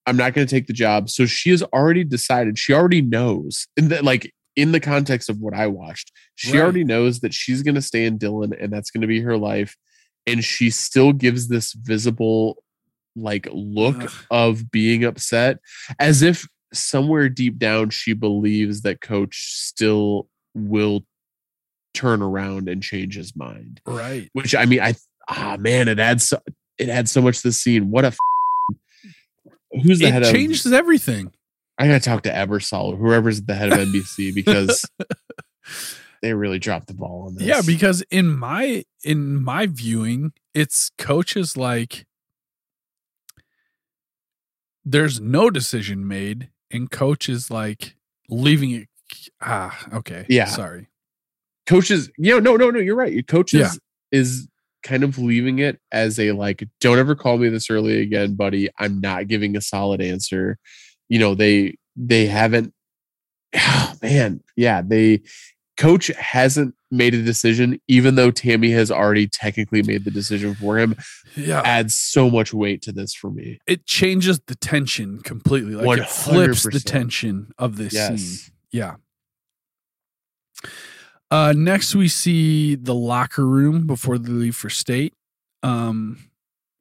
i'm 0.06 0.18
not 0.18 0.34
going 0.34 0.46
to 0.46 0.54
take 0.56 0.68
the 0.68 0.74
job 0.74 1.10
so 1.10 1.26
she 1.26 1.50
has 1.50 1.64
already 1.64 2.04
decided 2.04 2.58
she 2.60 2.74
already 2.74 3.02
knows 3.02 3.68
and 3.78 3.90
that 3.90 4.04
like 4.04 4.32
in 4.56 4.72
the 4.74 4.80
context 4.80 5.30
of 5.30 5.40
what 5.40 5.54
i 5.54 5.66
watched 5.68 6.12
she 6.36 6.54
Right. 6.54 6.62
already 6.64 6.84
knows 6.84 7.20
that 7.22 7.34
she's 7.34 7.64
going 7.64 7.76
to 7.76 7.82
stay 7.82 8.06
in 8.06 8.18
Dillon 8.18 8.54
and 8.60 8.72
that's 8.72 8.92
going 8.92 9.02
to 9.02 9.08
be 9.08 9.22
her 9.22 9.38
life 9.38 9.76
and 10.28 10.44
she 10.44 10.70
still 10.70 11.14
gives 11.14 11.48
this 11.48 11.74
visible 11.74 12.64
like 13.16 13.48
look 13.52 14.04
Ugh. 14.04 14.12
of 14.30 14.72
being 14.72 15.04
upset 15.04 15.58
as 16.00 16.22
if 16.22 16.48
somewhere 16.74 17.28
deep 17.28 17.58
down 17.58 17.90
she 17.90 18.14
believes 18.14 18.82
that 18.82 19.02
coach 19.02 19.56
still 19.58 20.28
will 20.54 21.06
turn 21.94 22.22
around 22.22 22.70
and 22.70 22.82
change 22.82 23.16
his 23.16 23.36
mind 23.36 23.82
right. 23.86 24.30
which 24.34 24.56
I 24.56 24.66
mean, 24.66 24.80
I 24.82 24.96
ah 25.28 25.58
man, 25.60 25.88
it 25.88 26.00
adds 26.00 26.28
so, 26.30 26.40
it 26.78 26.90
adds 26.90 27.12
so 27.12 27.22
much 27.22 27.38
to 27.42 27.50
the 27.50 27.52
scene. 27.52 27.92
What 27.92 28.06
a 28.06 28.08
f- 28.08 28.18
who's 29.84 30.00
the 30.00 30.10
head 30.10 30.24
It 30.24 30.28
of? 30.30 30.34
changes 30.34 30.72
everything. 30.72 31.32
I 31.78 31.88
gotta 31.88 32.00
talk 32.00 32.24
to 32.24 32.32
Ebersol, 32.32 32.98
whoever's 32.98 33.42
the 33.42 33.56
head 33.56 33.72
of 33.74 33.80
NBC, 33.80 34.34
because 34.36 34.86
they 36.22 36.34
really 36.34 36.60
dropped 36.60 36.88
the 36.88 36.94
ball 36.94 37.26
on 37.28 37.36
this. 37.36 37.48
Yeah, 37.48 37.62
because 37.66 38.02
in 38.12 38.28
my 38.38 38.84
in 39.04 39.42
my 39.42 39.66
viewing, 39.68 40.34
it's 40.54 40.92
coaches 40.98 41.58
like 41.58 42.06
there's 44.86 45.20
no 45.20 45.50
decision 45.50 46.08
made, 46.08 46.50
and 46.72 46.90
coaches 46.90 47.52
like 47.52 47.96
leaving 48.30 48.72
it. 48.72 48.88
Ah, 49.42 49.78
okay. 49.94 50.26
Yeah. 50.30 50.46
Sorry. 50.46 50.88
Coaches, 51.72 52.12
you 52.18 52.34
know, 52.34 52.40
no, 52.40 52.58
no, 52.58 52.70
no, 52.70 52.80
you're 52.80 52.96
right. 52.98 53.14
Your 53.14 53.24
coaches 53.24 53.60
Yeah. 53.62 54.20
is 54.20 54.48
kind 54.84 55.04
of 55.04 55.18
leaving 55.18 55.60
it 55.60 55.80
as 55.92 56.20
a 56.20 56.34
like, 56.34 56.68
don't 56.82 57.00
ever 57.00 57.16
call 57.16 57.38
me 57.38 57.48
this 57.48 57.70
early 57.70 58.02
again, 58.02 58.36
buddy. 58.36 58.70
I'm 58.78 59.00
not 59.00 59.28
giving 59.28 59.56
a 59.56 59.62
solid 59.62 60.02
answer. 60.02 60.58
You 61.08 61.20
know, 61.20 61.34
they 61.34 61.78
they 61.96 62.26
haven't. 62.26 62.74
Oh, 63.56 63.94
man, 64.02 64.42
yeah, 64.56 64.82
they 64.82 65.22
coach 65.78 66.08
hasn't 66.08 66.76
made 66.92 67.14
a 67.14 67.22
decision, 67.24 67.80
even 67.88 68.16
though 68.16 68.32
Tami 68.32 68.74
has 68.74 68.92
already 68.92 69.28
technically 69.28 69.82
made 69.82 70.04
the 70.04 70.12
decision 70.12 70.54
for 70.56 70.78
him. 70.78 70.96
Yeah. 71.38 71.62
Adds 71.64 71.98
so 71.98 72.30
much 72.30 72.54
weight 72.54 72.82
to 72.84 72.92
this 72.92 73.14
for 73.14 73.32
me. 73.32 73.60
It 73.66 73.86
changes 73.86 74.42
the 74.48 74.56
tension 74.56 75.20
completely. 75.20 75.76
Like 75.76 76.00
it 76.00 76.10
flips 76.10 76.64
the 76.64 76.80
tension 76.82 77.52
of 77.58 77.78
this 77.78 77.94
scene. 77.94 78.54
Yeah. 78.72 78.96
Uh, 81.32 81.54
next, 81.56 81.96
we 81.96 82.08
see 82.10 82.76
the 82.76 82.94
locker 82.94 83.48
room 83.48 83.88
before 83.88 84.18
they 84.18 84.30
leave 84.30 84.56
for 84.56 84.70
state. 84.70 85.14
Um, 85.64 86.18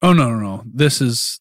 oh 0.02 0.12
no, 0.12 0.30
no, 0.30 0.38
no! 0.38 0.62
This 0.66 1.00
is 1.00 1.40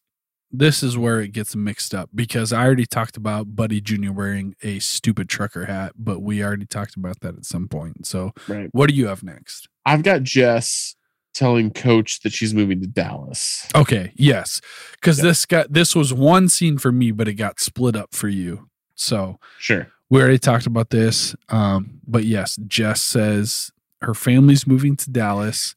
this 0.52 0.82
is 0.82 0.96
where 0.96 1.20
it 1.20 1.32
gets 1.32 1.54
mixed 1.56 1.94
up 1.94 2.10
because 2.14 2.52
I 2.52 2.64
already 2.64 2.86
talked 2.86 3.16
about 3.16 3.54
Buddy 3.56 3.80
Junior 3.80 4.12
wearing 4.12 4.54
a 4.62 4.78
stupid 4.80 5.28
trucker 5.28 5.64
hat, 5.66 5.92
but 5.96 6.20
we 6.20 6.42
already 6.42 6.66
talked 6.66 6.96
about 6.96 7.20
that 7.20 7.36
at 7.36 7.44
some 7.44 7.68
point. 7.68 8.04
So, 8.06 8.32
Right. 8.48 8.68
what 8.72 8.88
do 8.88 8.94
you 8.94 9.06
have 9.08 9.22
next? 9.22 9.68
I've 9.86 10.02
got 10.02 10.22
Jess 10.22 10.94
telling 11.34 11.70
coach 11.70 12.20
that 12.20 12.32
she's 12.32 12.52
moving 12.52 12.80
to 12.80 12.86
Dallas. 12.88 13.66
Okay, 13.76 14.12
yes, 14.16 14.60
because 14.92 15.18
Yeah. 15.18 15.24
this 15.24 15.46
got 15.46 15.72
this 15.72 15.94
was 15.96 16.12
one 16.12 16.48
scene 16.48 16.78
for 16.78 16.92
me, 16.92 17.10
but 17.12 17.26
it 17.28 17.34
got 17.34 17.58
split 17.60 17.96
up 17.96 18.14
for 18.14 18.28
you. 18.28 18.68
So 18.96 19.38
Sure. 19.58 19.88
We 20.10 20.20
already 20.20 20.38
talked 20.38 20.66
about 20.66 20.90
this. 20.90 21.34
Um, 21.48 22.00
but 22.06 22.24
yes, 22.24 22.56
Jess 22.66 23.00
says 23.00 23.70
her 24.02 24.14
family's 24.14 24.66
moving 24.66 24.96
to 24.96 25.10
Dallas. 25.10 25.74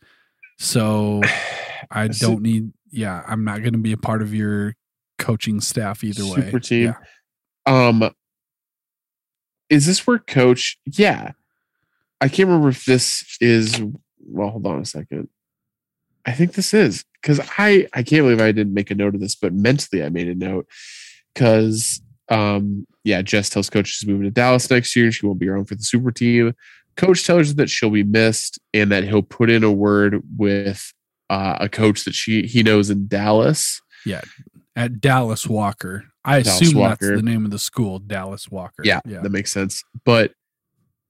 So 0.57 1.21
I 1.91 2.07
don't 2.07 2.41
need, 2.41 2.73
yeah, 2.91 3.23
I'm 3.27 3.45
not 3.45 3.61
going 3.61 3.73
to 3.73 3.79
be 3.79 3.93
a 3.93 3.97
part 3.97 4.21
of 4.21 4.33
your 4.33 4.75
coaching 5.19 5.61
staff 5.61 6.03
either 6.03 6.25
way. 6.25 6.41
Super 6.41 6.59
team. 6.59 6.95
Yeah. 7.67 7.87
Um, 7.87 8.11
is 9.69 9.85
this 9.85 10.05
where 10.05 10.19
coach? 10.19 10.77
Yeah, 10.85 11.31
I 12.19 12.27
can't 12.27 12.47
remember 12.47 12.69
if 12.69 12.85
this 12.85 13.37
is. 13.39 13.81
Well, 14.19 14.49
hold 14.49 14.67
on 14.67 14.81
a 14.81 14.85
second. 14.85 15.29
I 16.25 16.33
think 16.33 16.53
this 16.53 16.73
is 16.73 17.05
because 17.21 17.39
I 17.57 17.87
I 17.93 18.03
can't 18.03 18.23
believe 18.23 18.41
I 18.41 18.51
didn't 18.51 18.73
make 18.73 18.91
a 18.91 18.95
note 18.95 19.15
of 19.15 19.21
this, 19.21 19.35
but 19.35 19.53
mentally 19.53 20.03
I 20.03 20.09
made 20.09 20.27
a 20.27 20.35
note 20.35 20.67
because 21.33 22.01
um 22.29 22.85
yeah, 23.03 23.21
Jess 23.21 23.49
tells 23.49 23.69
coach 23.69 23.87
she's 23.87 24.07
moving 24.07 24.23
to 24.23 24.31
Dallas 24.31 24.69
next 24.69 24.95
year 24.95 25.05
and 25.05 25.13
she 25.13 25.25
won't 25.25 25.39
be 25.39 25.49
around 25.49 25.65
for 25.65 25.75
the 25.75 25.83
super 25.83 26.11
team. 26.11 26.53
Coach 26.95 27.25
tells 27.25 27.49
her 27.49 27.53
that 27.55 27.69
she'll 27.69 27.89
be 27.89 28.03
missed 28.03 28.59
and 28.73 28.91
that 28.91 29.03
he'll 29.03 29.21
put 29.23 29.49
in 29.49 29.63
a 29.63 29.71
word 29.71 30.21
with 30.37 30.93
uh, 31.29 31.57
a 31.59 31.67
coach 31.67 32.05
that 32.05 32.13
she 32.13 32.43
he 32.43 32.63
knows 32.63 32.89
in 32.89 33.07
Dallas. 33.07 33.81
Yeah, 34.05 34.21
at 34.75 35.01
Dallas 35.01 35.47
Walker. 35.47 36.05
I 36.25 36.41
Dallas 36.41 36.61
assume 36.61 36.79
Walker. 36.79 37.07
that's 37.07 37.21
the 37.21 37.29
name 37.29 37.43
of 37.45 37.51
the 37.51 37.59
school, 37.59 37.99
Dallas 37.99 38.49
Walker. 38.49 38.83
Yeah, 38.85 39.01
Yeah. 39.05 39.19
that 39.21 39.31
makes 39.31 39.51
sense. 39.51 39.83
But 40.05 40.31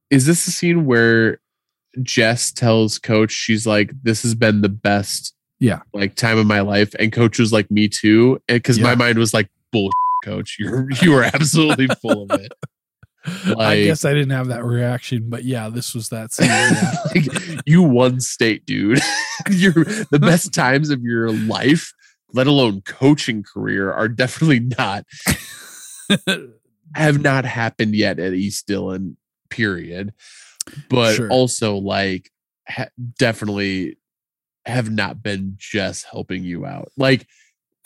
is 0.09 0.25
this 0.25 0.45
the 0.45 0.51
scene 0.51 0.85
where 0.85 1.39
Jess 2.01 2.51
tells 2.51 2.97
coach 2.97 3.31
she's 3.31 3.67
like, 3.67 3.91
This 4.01 4.23
has 4.23 4.33
been 4.33 4.61
the 4.61 4.69
best 4.69 5.35
Yeah. 5.59 5.81
like 5.93 6.15
time 6.15 6.37
of 6.39 6.47
my 6.47 6.61
life, 6.61 6.95
and 6.97 7.11
coach 7.11 7.37
was 7.37 7.51
like, 7.53 7.69
Me 7.69 7.87
too. 7.87 8.39
Because 8.47 8.79
my 8.79 8.95
mind 8.95 9.17
was 9.19 9.33
like, 9.33 9.49
Bull 9.71 9.91
coach. 10.23 10.57
You're 10.59 10.89
you 11.01 11.11
were 11.11 11.23
absolutely 11.23 11.87
full 12.01 12.23
of 12.29 12.39
it. 12.39 12.51
I 13.57 13.83
guess 13.83 14.03
I 14.03 14.13
didn't 14.13 14.31
have 14.31 14.47
that 14.47 14.65
reaction, 14.65 15.29
but 15.29 15.45
yeah, 15.45 15.69
this 15.69 15.93
was 15.95 16.09
that 16.09 16.33
scene. 16.33 16.47
Yeah. 16.47 16.93
Like, 17.15 17.61
you 17.65 17.81
won 17.81 18.19
state, 18.19 18.65
dude. 18.65 18.99
You're 19.49 19.85
the 20.11 20.19
best 20.19 20.53
times 20.53 20.89
of 20.89 21.01
your 21.03 21.31
life, 21.31 21.93
let 22.33 22.47
alone 22.47 22.81
coaching 22.81 23.41
career, 23.43 23.93
are 23.93 24.09
definitely 24.09 24.59
not 24.59 25.05
have 26.95 27.21
not 27.21 27.45
happened 27.45 27.95
yet 27.95 28.19
at 28.19 28.33
East 28.33 28.67
Dillon, 28.67 29.17
period. 29.49 30.13
But 30.89 31.15
Sure. 31.15 31.29
also, 31.29 31.77
like, 31.77 32.29
ha- 32.67 32.89
definitely 33.17 33.97
have 34.65 34.89
not 34.91 35.21
been 35.21 35.55
just 35.57 36.05
helping 36.09 36.43
you 36.43 36.65
out. 36.65 36.91
Like, 36.97 37.25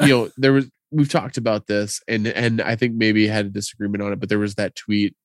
you 0.01 0.07
know, 0.07 0.29
there 0.37 0.53
was 0.53 0.69
we've 0.91 1.09
talked 1.09 1.37
about 1.37 1.67
this, 1.67 2.01
and 2.07 2.27
and 2.27 2.61
I 2.61 2.75
think 2.75 2.95
maybe 2.95 3.27
had 3.27 3.45
a 3.45 3.49
disagreement 3.49 4.03
on 4.03 4.13
it, 4.13 4.19
but 4.19 4.29
there 4.29 4.39
was 4.39 4.55
that 4.55 4.75
tweet 4.75 5.15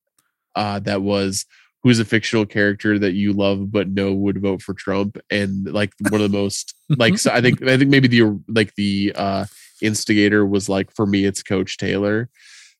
uh, 0.54 0.78
that 0.80 1.02
was 1.02 1.46
who's 1.82 1.98
a 1.98 2.04
fictional 2.04 2.46
character 2.46 2.96
that 2.96 3.14
you 3.14 3.32
love 3.32 3.72
but 3.72 3.88
no 3.88 4.12
would 4.12 4.40
vote 4.40 4.62
for 4.62 4.74
Trump, 4.74 5.18
and 5.30 5.72
like 5.72 5.92
one 6.10 6.20
of 6.20 6.30
the 6.30 6.38
most 6.38 6.74
like 6.88 7.18
so 7.18 7.30
I 7.30 7.40
think 7.40 7.62
I 7.62 7.76
think 7.76 7.90
maybe 7.90 8.08
the 8.08 8.40
like 8.48 8.74
the 8.74 9.12
uh 9.14 9.46
instigator 9.80 10.46
was 10.46 10.68
like 10.68 10.94
for 10.94 11.06
me 11.06 11.24
it's 11.24 11.42
Coach 11.42 11.76
Taylor. 11.76 12.28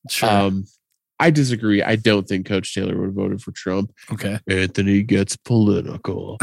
sure. 0.09 0.29
Um, 0.29 0.65
I 1.19 1.29
disagree. 1.29 1.81
I 1.81 1.95
don't 1.95 2.27
think 2.27 2.45
Coach 2.45 2.73
Taylor 2.73 2.97
would 2.97 3.05
have 3.07 3.13
voted 3.13 3.41
for 3.41 3.51
Trump. 3.51 3.93
okay. 4.11 4.39
Anthony 4.49 5.03
gets 5.03 5.37
political, 5.37 6.37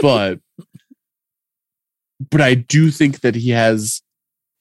but 0.00 0.40
but 2.30 2.40
I 2.40 2.54
do 2.54 2.90
think 2.90 3.20
that 3.20 3.34
he 3.34 3.50
has. 3.50 4.02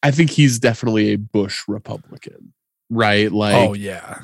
I 0.06 0.11
think 0.11 0.30
he's 0.30 0.60
definitely 0.60 1.14
a 1.14 1.18
Bush 1.18 1.64
Republican, 1.68 2.53
right? 2.91 3.32
Like, 3.32 3.56
oh, 3.56 3.73
yeah. 3.73 4.19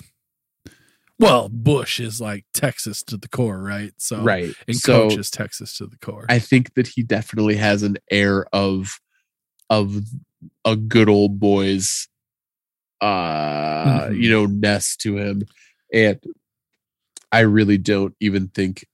Well, 1.17 1.49
Bush 1.49 1.99
is 1.99 2.21
like 2.21 2.45
Texas 2.53 3.01
to 3.05 3.17
the 3.17 3.27
core, 3.27 3.59
right? 3.61 3.91
So, 3.97 4.21
right. 4.21 4.53
And 4.67 4.75
so 4.77 5.09
coach 5.09 5.17
is 5.17 5.31
Texas 5.31 5.75
to 5.77 5.87
the 5.87 5.97
core. 5.97 6.27
I 6.29 6.37
think 6.37 6.75
that 6.75 6.85
he 6.87 7.01
definitely 7.01 7.55
has 7.55 7.81
an 7.81 7.97
air 8.11 8.45
of 8.53 8.99
of 9.71 9.95
a 10.65 10.75
good 10.75 11.09
old 11.09 11.39
boys, 11.39 12.07
uh, 13.01 14.01
Mhm. 14.09 14.21
you 14.21 14.29
know, 14.29 14.45
nest 14.45 14.99
to 15.01 15.17
him, 15.17 15.43
and 15.91 16.19
I 17.31 17.39
really 17.39 17.79
don't 17.79 18.13
even 18.19 18.49
think 18.49 18.85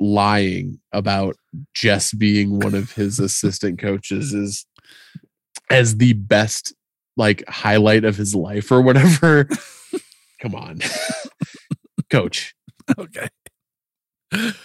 lying 0.00 0.80
about 0.92 1.36
just 1.72 2.18
being 2.18 2.58
one 2.58 2.74
of 2.74 2.92
his 2.92 3.18
assistant 3.18 3.78
coaches 3.78 4.34
is 4.34 4.66
as 5.70 5.96
the 5.96 6.12
best 6.14 6.74
like 7.16 7.44
highlight 7.48 8.04
of 8.04 8.16
his 8.16 8.34
life 8.34 8.70
or 8.72 8.80
whatever. 8.82 9.48
Come 10.40 10.54
on, 10.54 10.80
coach. 12.10 12.54
okay. 12.98 13.28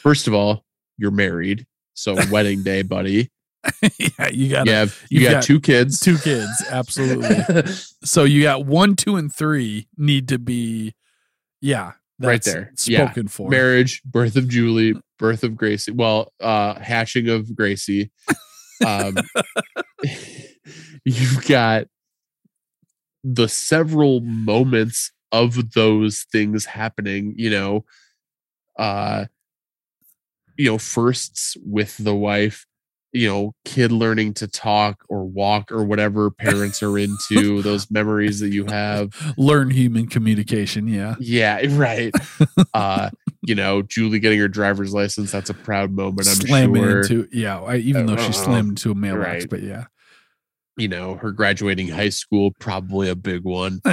First 0.01 0.27
of 0.27 0.33
all, 0.33 0.65
you're 0.97 1.11
married, 1.11 1.65
so 1.93 2.15
wedding 2.31 2.63
day, 2.63 2.81
buddy. 2.81 3.29
yeah, 3.99 4.29
you 4.31 4.49
got 4.49 4.65
You 4.65 4.71
have 4.73 5.01
you 5.09 5.23
got, 5.23 5.31
got 5.31 5.43
two 5.43 5.59
kids. 5.59 5.99
two 5.99 6.17
kids. 6.17 6.49
Absolutely. 6.69 7.71
so 8.03 8.23
you 8.23 8.41
got 8.41 8.65
one, 8.65 8.95
two, 8.95 9.15
and 9.15 9.33
three 9.33 9.87
need 9.97 10.27
to 10.29 10.39
be, 10.39 10.95
yeah, 11.61 11.93
Right 12.21 12.43
there. 12.43 12.73
Yeah. 12.85 13.05
spoken 13.05 13.27
for. 13.29 13.49
Marriage, 13.49 14.01
birth 14.03 14.35
of 14.35 14.49
Julie, 14.49 14.95
birth 15.17 15.43
of 15.45 15.55
Gracie. 15.55 15.91
Well, 15.91 16.33
uh, 16.41 16.77
hashing 16.79 17.29
of 17.29 17.55
Gracie. 17.55 18.11
Um, 18.85 19.15
you've 21.05 21.45
got 21.47 21.85
the 23.23 23.47
several 23.47 24.21
moments 24.21 25.11
of 25.31 25.73
those 25.73 26.25
things 26.31 26.65
happening. 26.65 27.33
You 27.37 27.49
know, 27.49 27.85
uh, 28.77 29.25
you 30.57 30.65
know, 30.65 30.77
firsts 30.77 31.55
with 31.65 31.97
the 31.97 32.15
wife. 32.15 32.65
You 33.11 33.27
know, 33.27 33.55
kid 33.65 33.91
learning 33.91 34.35
to 34.35 34.47
talk 34.47 35.03
or 35.09 35.25
walk 35.25 35.71
or 35.71 35.83
whatever 35.83 36.29
parents 36.29 36.83
are 36.83 36.95
into. 36.95 37.63
those 37.63 37.89
memories 37.91 38.39
that 38.39 38.49
you 38.49 38.65
have. 38.67 39.09
Learn 39.35 39.71
human 39.71 40.05
communication. 40.05 40.87
Yeah. 40.87 41.15
Yeah, 41.19 41.59
right. 41.69 42.13
uh, 42.75 43.09
you 43.41 43.55
know, 43.55 43.81
Julie 43.81 44.19
getting 44.19 44.37
her 44.37 44.47
driver's 44.47 44.93
license, 44.93 45.31
that's 45.31 45.49
a 45.49 45.55
proud 45.55 45.91
moment, 45.91 46.27
I'm 46.27 46.35
slamming 46.35 46.83
sure. 46.83 47.01
into, 47.01 47.27
yeah, 47.31 47.59
I, 47.59 47.77
even 47.77 48.05
though 48.05 48.15
she 48.17 48.29
Uh, 48.29 48.31
slammed 48.31 48.69
into 48.69 48.91
a 48.91 48.95
mailbox, 48.95 49.25
right. 49.25 49.49
but 49.49 49.63
yeah. 49.63 49.85
You 50.79 50.87
know, 50.87 51.15
her 51.15 51.31
graduating 51.31 51.89
high 51.89 52.09
school, 52.09 52.51
probably 52.59 53.09
a 53.09 53.15
big 53.15 53.43
one. 53.43 53.81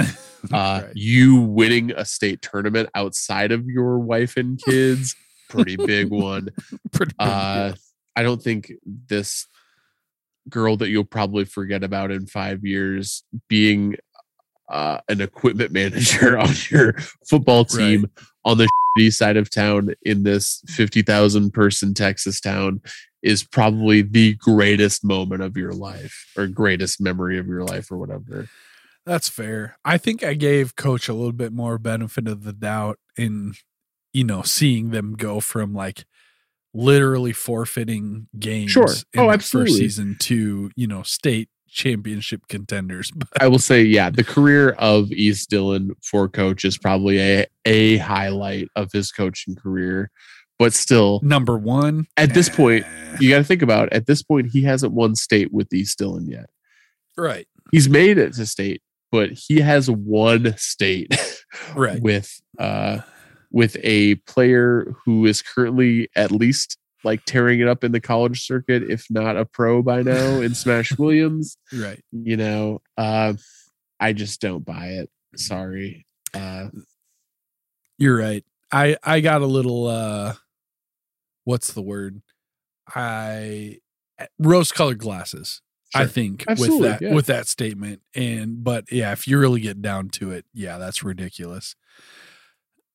Uh, 0.53 0.83
Right. 0.85 0.91
you 0.95 1.35
winning 1.41 1.91
a 1.91 2.05
state 2.05 2.41
tournament 2.41 2.87
outside 2.95 3.51
of 3.51 3.65
your 3.65 3.99
wife 3.99 4.37
and 4.37 4.57
kids, 4.63 5.13
pretty 5.49 5.75
big 5.75 6.09
one. 6.09 6.49
Pretty 6.93 7.13
big 7.19 7.27
Uh. 7.27 7.73
I 8.15 8.23
don't 8.23 8.41
think 8.41 8.71
this 8.85 9.45
girl 10.47 10.77
that 10.77 10.89
you'll 10.89 11.03
probably 11.03 11.43
forget 11.43 11.83
about 11.83 12.11
in 12.11 12.27
five 12.27 12.63
years 12.63 13.23
being 13.49 13.97
uh, 14.69 14.99
an 15.09 15.19
equipment 15.19 15.71
manager 15.73 16.37
on 16.37 16.53
your 16.69 16.93
football 17.27 17.65
team 17.65 18.09
on 18.45 18.57
the 18.57 18.69
east 18.99 19.17
side 19.17 19.37
of 19.37 19.49
town 19.49 19.95
in 20.03 20.23
this 20.23 20.61
50,000 20.67 21.51
person 21.51 21.93
Texas 21.93 22.39
town 22.39 22.79
is 23.27 23.43
probably 23.43 24.01
the 24.01 24.33
greatest 24.35 25.03
moment 25.03 25.41
of 25.43 25.57
your 25.57 25.73
life 25.73 26.31
or 26.37 26.47
greatest 26.47 27.01
memory 27.01 27.37
of 27.37 27.47
your 27.47 27.63
life 27.63 27.91
or 27.91 27.97
whatever. 27.97 28.47
That's 29.05 29.29
fair. 29.29 29.77
I 29.85 29.97
think 29.97 30.23
I 30.23 30.33
gave 30.33 30.75
coach 30.75 31.07
a 31.07 31.13
little 31.13 31.31
bit 31.33 31.53
more 31.53 31.77
benefit 31.77 32.27
of 32.27 32.43
the 32.43 32.53
doubt 32.53 32.97
in, 33.17 33.53
you 34.13 34.23
know, 34.23 34.41
seeing 34.41 34.89
them 34.91 35.13
go 35.15 35.39
from 35.39 35.73
like 35.73 36.05
literally 36.73 37.31
forfeiting 37.33 38.27
games 38.37 38.71
Sure. 38.71 38.87
in 39.13 39.19
Oh, 39.19 39.31
absolutely. 39.31 39.71
first 39.71 39.79
season 39.79 40.15
to, 40.21 40.71
you 40.75 40.87
know, 40.87 41.03
state 41.03 41.49
championship 41.69 42.47
contenders. 42.49 43.11
But 43.15 43.27
I 43.41 43.47
will 43.47 43.59
say, 43.59 43.83
yeah, 43.83 44.09
the 44.09 44.23
career 44.23 44.71
of 44.71 45.11
East 45.11 45.49
Dillon 45.49 45.91
for 46.03 46.27
coach 46.27 46.65
is 46.65 46.77
probably 46.77 47.19
a, 47.19 47.45
a 47.65 47.97
highlight 47.97 48.67
of 48.75 48.91
his 48.91 49.11
coaching 49.11 49.55
career. 49.55 50.11
But 50.59 50.73
still, 50.73 51.19
number 51.23 51.57
one. 51.57 52.07
At 52.17 52.33
this 52.33 52.49
point, 52.49 52.85
you 53.19 53.29
got 53.29 53.37
to 53.37 53.43
think 53.43 53.61
about 53.61 53.93
at 53.93 54.07
this 54.07 54.23
point, 54.23 54.49
he 54.51 54.63
hasn't 54.63 54.91
won 54.93 55.15
state 55.15 55.53
with 55.53 55.71
East 55.73 55.97
Dillon 55.99 56.27
yet. 56.27 56.49
right. 57.17 57.47
He's 57.71 57.89
made 57.89 58.17
it 58.17 58.33
to 58.35 58.45
state, 58.45 58.81
but 59.11 59.29
he 59.31 59.59
has 59.59 59.89
won 59.91 60.55
state 60.57 61.13
Right. 61.75 62.01
with 62.01 62.39
uh 62.57 62.99
with 63.51 63.77
a 63.83 64.15
player 64.15 64.93
who 65.05 65.25
is 65.25 65.41
currently 65.41 66.09
at 66.15 66.31
least 66.31 66.77
like 67.03 67.23
tearing 67.25 67.59
it 67.59 67.67
up 67.67 67.83
in 67.83 67.91
the 67.91 67.99
college 68.01 68.45
circuit, 68.45 68.83
if 68.89 69.05
not 69.09 69.37
a 69.37 69.45
pro 69.45 69.81
by 69.83 70.01
now 70.01 70.41
in 70.41 70.55
Smash 70.55 70.97
Williams. 70.97 71.57
Right. 71.73 72.01
You 72.11 72.37
know, 72.37 72.81
uh 72.97 73.33
I 73.99 74.13
just 74.13 74.41
don't 74.41 74.65
buy 74.65 74.87
it. 74.87 75.09
Sorry. 75.35 76.05
Uh 76.33 76.69
You're 77.97 78.17
right. 78.17 78.43
I 78.71 78.97
I 79.03 79.19
got 79.19 79.41
a 79.41 79.45
little 79.45 79.87
uh 79.87 80.33
what's 81.47 81.71
the 81.71 81.81
word? 81.81 82.21
I 82.93 83.77
rose 84.37 84.73
colored 84.73 84.97
glasses. 84.97 85.61
I 85.95 86.05
think 86.05 86.43
Absolutely, 86.45 86.79
with 86.81 86.89
that 86.89 87.01
yeah. 87.01 87.13
with 87.13 87.25
that 87.27 87.47
statement. 87.47 88.01
And 88.13 88.61
but 88.61 88.91
yeah, 88.91 89.13
if 89.13 89.27
you 89.27 89.39
really 89.39 89.61
get 89.61 89.81
down 89.81 90.09
to 90.09 90.31
it, 90.31 90.45
yeah, 90.53 90.77
that's 90.77 91.03
ridiculous. 91.03 91.75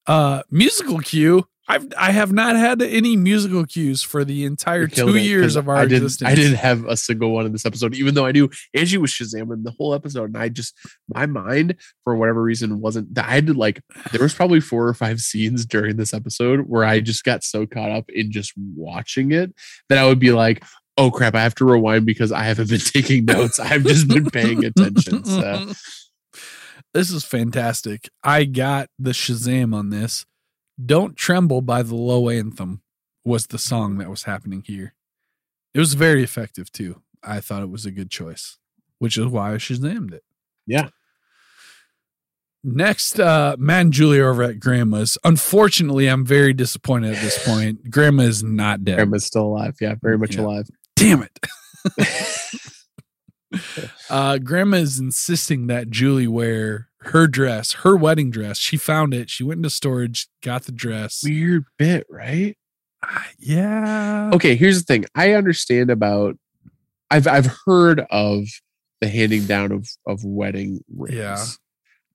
Uh 0.06 0.42
musical 0.50 0.98
cue. 0.98 1.46
I've 1.72 1.86
I 1.96 2.12
have 2.12 2.32
not 2.32 2.54
had 2.54 2.82
any 2.82 3.16
musical 3.16 3.64
cues 3.64 4.02
for 4.02 4.26
the 4.26 4.44
entire 4.44 4.86
two 4.86 5.16
it, 5.16 5.22
years 5.22 5.56
of 5.56 5.70
our 5.70 5.76
I 5.76 5.82
didn't, 5.84 6.02
existence. 6.04 6.30
I 6.30 6.34
didn't 6.34 6.56
have 6.56 6.84
a 6.84 6.98
single 6.98 7.30
one 7.30 7.46
in 7.46 7.52
this 7.52 7.64
episode, 7.64 7.94
even 7.94 8.14
though 8.14 8.26
I 8.26 8.32
knew 8.32 8.50
Angie 8.74 8.98
was 8.98 9.10
Shazamming 9.10 9.64
the 9.64 9.70
whole 9.70 9.94
episode. 9.94 10.34
And 10.34 10.36
I 10.36 10.50
just, 10.50 10.76
my 11.08 11.24
mind, 11.24 11.76
for 12.04 12.14
whatever 12.14 12.42
reason, 12.42 12.78
wasn't. 12.80 13.18
I 13.18 13.22
had 13.22 13.46
to 13.46 13.54
like, 13.54 13.82
there 14.12 14.20
was 14.20 14.34
probably 14.34 14.60
four 14.60 14.86
or 14.86 14.92
five 14.92 15.20
scenes 15.20 15.64
during 15.64 15.96
this 15.96 16.12
episode 16.12 16.66
where 16.66 16.84
I 16.84 17.00
just 17.00 17.24
got 17.24 17.42
so 17.42 17.66
caught 17.66 17.90
up 17.90 18.10
in 18.10 18.30
just 18.30 18.52
watching 18.76 19.32
it 19.32 19.54
that 19.88 19.96
I 19.96 20.06
would 20.06 20.18
be 20.18 20.32
like, 20.32 20.62
oh 20.98 21.10
crap, 21.10 21.34
I 21.34 21.42
have 21.42 21.54
to 21.54 21.64
rewind 21.64 22.04
because 22.04 22.32
I 22.32 22.42
haven't 22.42 22.68
been 22.68 22.80
taking 22.84 23.24
notes. 23.24 23.58
I've 23.58 23.84
just 23.84 24.08
been 24.08 24.26
paying 24.26 24.62
attention. 24.62 25.24
So, 25.24 25.72
this 26.92 27.10
is 27.10 27.24
fantastic. 27.24 28.10
I 28.22 28.44
got 28.44 28.88
the 28.98 29.12
Shazam 29.12 29.74
on 29.74 29.88
this. 29.88 30.26
Don't 30.84 31.16
Tremble 31.16 31.60
by 31.62 31.82
the 31.82 31.94
Low 31.94 32.28
Anthem 32.28 32.82
was 33.24 33.46
the 33.46 33.58
song 33.58 33.98
that 33.98 34.10
was 34.10 34.24
happening 34.24 34.62
here. 34.66 34.94
It 35.74 35.78
was 35.78 35.94
very 35.94 36.22
effective 36.22 36.70
too. 36.72 37.02
I 37.22 37.40
thought 37.40 37.62
it 37.62 37.70
was 37.70 37.86
a 37.86 37.90
good 37.90 38.10
choice, 38.10 38.58
which 38.98 39.16
is 39.16 39.26
why 39.26 39.52
I 39.52 39.56
Shazammed 39.56 40.12
it. 40.12 40.24
Yeah. 40.66 40.88
Next, 42.64 43.18
uh, 43.18 43.56
Matt 43.58 43.80
and 43.82 43.92
Julie 43.92 44.20
over 44.20 44.42
at 44.44 44.60
Grandma's. 44.60 45.18
Unfortunately, 45.24 46.06
I'm 46.08 46.24
very 46.24 46.52
disappointed 46.52 47.14
at 47.14 47.20
this 47.20 47.44
point. 47.44 47.90
Grandma 47.90 48.22
is 48.24 48.42
not 48.44 48.84
dead. 48.84 48.96
Grandma's 48.96 49.26
still 49.26 49.46
alive. 49.46 49.76
Yeah, 49.80 49.94
very 50.00 50.16
much 50.16 50.36
Yeah. 50.36 50.42
alive. 50.42 50.68
Damn 50.94 51.22
it. 51.24 51.38
uh, 54.10 54.38
grandma 54.38 54.78
is 54.78 54.98
insisting 54.98 55.66
that 55.68 55.90
Julie 55.90 56.26
wear 56.28 56.88
her 57.00 57.26
dress, 57.26 57.72
her 57.72 57.96
wedding 57.96 58.30
dress. 58.30 58.58
She 58.58 58.76
found 58.76 59.12
it. 59.12 59.28
She 59.30 59.42
went 59.44 59.58
into 59.58 59.70
storage, 59.70 60.28
got 60.42 60.64
the 60.64 60.72
dress. 60.72 61.22
Weird 61.24 61.64
bit, 61.78 62.06
right? 62.08 62.56
Ah, 63.04 63.26
yeah. 63.36 64.30
okay 64.32 64.54
here's 64.54 64.78
the 64.78 64.84
thing 64.84 65.04
i 65.16 65.32
understand 65.32 65.90
about 65.90 66.36
i've 67.10 67.26
i've 67.26 67.50
heard 67.66 68.00
of 68.10 68.44
the 69.00 69.08
handing 69.08 69.44
down 69.44 69.72
of 69.72 69.88
of 70.06 70.24
wedding 70.24 70.84
rings 70.96 71.16
Yeah. 71.18 71.44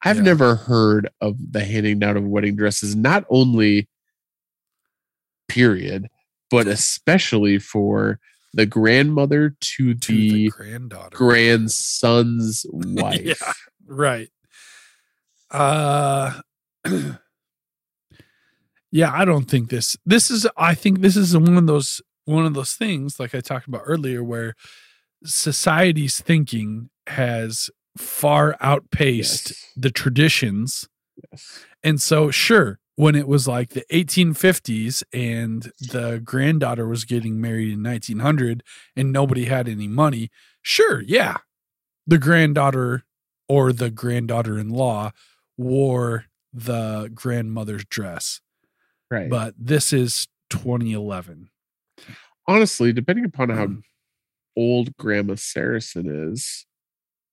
i've 0.06 0.16
Yeah. 0.16 0.22
never 0.24 0.56
heard 0.56 1.10
of 1.20 1.36
the 1.52 1.66
handing 1.66 2.00
down 2.00 2.16
of 2.16 2.24
wedding 2.24 2.56
dresses 2.56 2.96
not 2.96 3.26
only 3.30 3.90
period 5.50 6.08
but 6.50 6.68
especially 6.78 7.60
for 7.60 8.18
the 8.58 8.66
grandmother 8.66 9.56
to, 9.62 9.94
To 9.94 10.12
the 10.12 10.30
the 10.32 10.50
granddaughter. 10.50 11.16
grandson's 11.16 12.66
wife 12.72 13.22
Yeah. 13.24 13.54
Right. 13.86 14.30
Uh 15.50 16.42
Yeah, 18.92 19.12
I 19.14 19.26
don't 19.26 19.46
think 19.50 19.70
this 19.70 19.98
this 20.06 20.32
is 20.32 20.48
I 20.58 20.74
think 20.74 21.02
this 21.02 21.16
is 21.18 21.38
one 21.38 21.58
of 21.58 21.68
those 21.68 22.02
one 22.26 22.46
of 22.46 22.54
those 22.54 22.74
things 22.74 23.20
like 23.20 23.36
I 23.36 23.42
talked 23.42 23.68
about 23.68 23.84
earlier 23.86 24.24
where 24.24 24.56
society's 25.24 26.20
thinking 26.22 26.90
has 27.08 27.70
far 27.98 28.56
outpaced 28.62 29.50
Yes. 29.52 29.66
the 29.76 29.92
traditions 29.92 30.88
Yes. 31.32 31.66
and 31.84 32.00
so, 32.02 32.30
sure, 32.32 32.80
when 32.98 33.16
it 33.16 33.28
was 33.28 33.48
like 33.48 33.70
the 33.70 33.86
1850s 33.92 35.04
and 35.14 35.72
the 35.80 36.20
granddaughter 36.24 36.88
was 36.88 37.06
getting 37.06 37.40
married 37.40 37.72
in 37.74 37.82
1900 37.84 38.64
and 38.96 39.12
nobody 39.14 39.46
had 39.46 39.70
any 39.70 39.88
money, 39.88 40.30
sure, 40.64 41.02
yeah, 41.02 41.38
the 42.06 42.18
granddaughter 42.18 43.04
or 43.48 43.72
the 43.72 43.90
granddaughter 43.92 44.58
in 44.60 44.70
law 44.70 45.12
wore 45.58 46.26
the 46.52 47.10
grandmother's 47.14 47.86
dress. 47.86 48.42
right 49.12 49.30
But 49.30 49.54
this 49.58 49.94
is 49.94 50.28
2011. 50.50 51.50
honestly 52.48 52.92
depending 52.94 53.26
upon 53.26 53.50
how 53.50 53.68
Mm. 53.68 53.82
old 54.56 54.96
grandma 54.98 55.36
saracen 55.36 56.08
is 56.32 56.66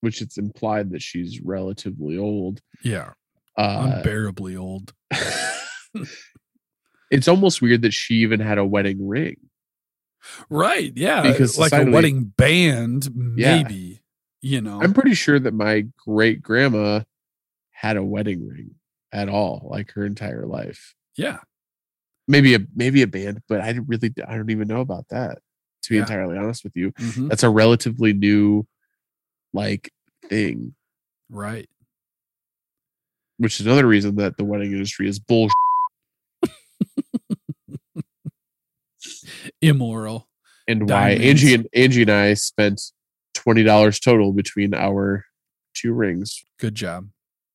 which 0.01 0.20
it's 0.20 0.36
implied 0.36 0.91
that 0.91 1.01
she's 1.03 1.41
relatively 1.41 2.19
old 2.19 2.61
Yeah, 2.82 3.12
uh 3.56 3.93
unbearably 3.97 4.56
old. 4.56 4.93
it's 7.10 7.28
almost 7.28 7.62
weird 7.62 7.82
that 7.82 7.93
she 7.93 8.14
even 8.16 8.40
had 8.40 8.59
a 8.59 8.64
wedding 8.64 9.06
ring. 9.06 9.36
Right. 10.48 10.93
Yeah. 10.97 11.22
Because 11.22 11.59
like 11.59 11.72
a 11.72 11.85
wedding 11.90 12.24
band, 12.36 13.09
Yeah. 13.36 13.62
maybe, 13.62 14.01
you 14.40 14.60
know. 14.60 14.81
I'm 14.82 14.94
pretty 14.94 15.14
sure 15.14 15.39
that 15.39 15.52
my 15.55 15.86
great 15.98 16.43
grandma 16.43 17.02
had 17.72 17.97
a 17.97 18.02
wedding 18.02 18.47
ring 18.48 18.74
at 19.12 19.28
all, 19.28 19.68
like 19.70 19.93
her 19.93 20.05
entire 20.06 20.47
life. 20.47 20.94
yeah. 21.16 21.39
Maybe 22.26 22.55
a 22.55 22.60
maybe 22.74 23.02
a 23.02 23.06
band, 23.06 23.43
but 23.51 23.60
I 23.60 23.70
didn't 23.74 23.86
really 23.86 24.10
I 24.26 24.35
don't 24.36 24.48
even 24.51 24.66
know 24.66 24.81
about 24.81 25.06
that. 25.10 25.40
To 25.82 25.90
be 25.90 25.97
Yeah. 25.97 26.02
entirely 26.02 26.39
honest 26.39 26.64
with 26.64 26.74
you, 26.74 26.93
Mhm. 26.93 27.28
that's 27.28 27.43
a 27.43 27.51
relatively 27.51 28.14
new 28.14 28.66
like 29.52 29.93
thing, 30.31 30.74
Right. 31.28 31.68
Which 33.39 33.61
is 33.61 33.66
another 33.66 33.86
reason 33.86 34.16
that 34.16 34.36
the 34.36 34.44
wedding 34.44 34.73
industry 34.73 35.09
is 35.09 35.19
bull. 35.19 35.48
Immoral. 39.61 40.28
And 40.66 40.89
why 40.89 41.11
Angie 41.11 41.55
and 41.55 41.69
Angie 41.74 42.02
and 42.02 42.11
I 42.11 42.35
spent 42.35 42.81
twenty 43.35 43.62
dollars 43.62 44.01
total 44.01 44.32
between 44.32 44.73
our 44.74 45.24
two 45.74 45.93
rings 45.93 46.43
Good 46.61 46.74
job. 46.77 47.09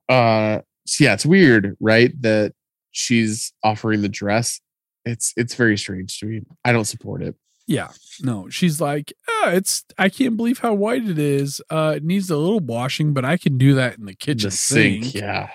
uh 0.10 0.60
so 0.86 1.04
yeah 1.06 1.14
it's 1.14 1.26
weird 1.26 1.76
right 1.80 2.12
that 2.22 2.54
she's 2.92 3.54
offering 3.64 4.02
the 4.02 4.10
dress 4.10 4.60
it's 5.06 5.32
it's 5.38 5.56
very 5.56 5.78
strange 5.78 6.20
to 6.20 6.26
me 6.26 6.42
i 6.66 6.74
don't 6.74 6.84
support 6.86 7.22
it 7.24 7.36
Yeah. 7.66 7.90
No, 8.22 8.50
she's 8.50 8.82
like, 8.82 9.14
oh, 9.30 9.52
it's 9.54 9.86
I 9.98 10.10
can't 10.10 10.36
believe 10.36 10.60
how 10.60 10.74
white 10.74 11.08
it 11.08 11.18
is. 11.18 11.62
Uh 11.70 11.94
it 11.96 12.04
needs 12.04 12.30
a 12.30 12.36
little 12.38 12.60
washing, 12.60 13.14
but 13.14 13.24
I 13.24 13.38
can 13.38 13.58
do 13.58 13.74
that 13.76 13.98
in 13.98 14.06
the 14.06 14.16
kitchen 14.16 14.50
the 14.50 14.56
sink, 14.56 15.04
sink. 15.06 15.16
yeah 15.16 15.50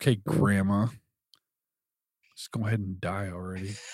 Okay, 0.00 0.16
grandma. 0.26 0.86
Just 2.36 2.52
go 2.52 2.66
ahead 2.66 2.78
and 2.78 3.00
die 3.00 3.28
already. 3.32 3.74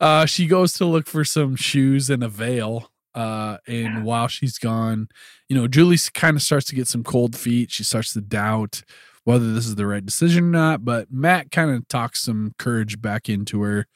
uh 0.00 0.26
she 0.26 0.46
goes 0.46 0.72
to 0.74 0.84
look 0.86 1.06
for 1.06 1.24
some 1.24 1.56
shoes 1.56 2.08
and 2.08 2.22
a 2.22 2.28
veil. 2.28 2.90
Uh 3.14 3.58
and 3.66 3.84
Yeah. 3.84 4.02
while 4.02 4.28
she's 4.28 4.58
gone, 4.58 5.08
you 5.48 5.56
know, 5.56 5.68
Julie 5.68 5.98
kind 6.14 6.36
of 6.36 6.42
starts 6.42 6.66
to 6.66 6.74
get 6.74 6.88
some 6.88 7.02
cold 7.02 7.36
feet. 7.36 7.70
She 7.70 7.84
starts 7.84 8.12
to 8.14 8.20
doubt 8.20 8.82
whether 9.24 9.52
this 9.52 9.66
is 9.66 9.74
the 9.74 9.86
right 9.86 10.04
decision 10.04 10.44
or 10.44 10.48
not, 10.48 10.84
but 10.84 11.12
Matt 11.12 11.50
kind 11.50 11.70
of 11.70 11.86
talks 11.88 12.22
some 12.22 12.54
courage 12.58 13.00
back 13.00 13.28
into 13.28 13.60
her. 13.62 13.86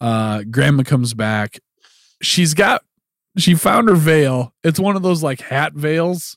Uh 0.00 0.44
grandma 0.48 0.84
comes 0.84 1.12
back. 1.12 1.58
She's 2.22 2.54
got 2.54 2.82
she 3.36 3.54
found 3.54 3.88
her 3.88 3.94
veil. 3.96 4.54
It's 4.64 4.80
one 4.80 4.96
of 4.96 5.02
those 5.02 5.22
like 5.22 5.40
hat 5.40 5.74
veils. 5.74 6.36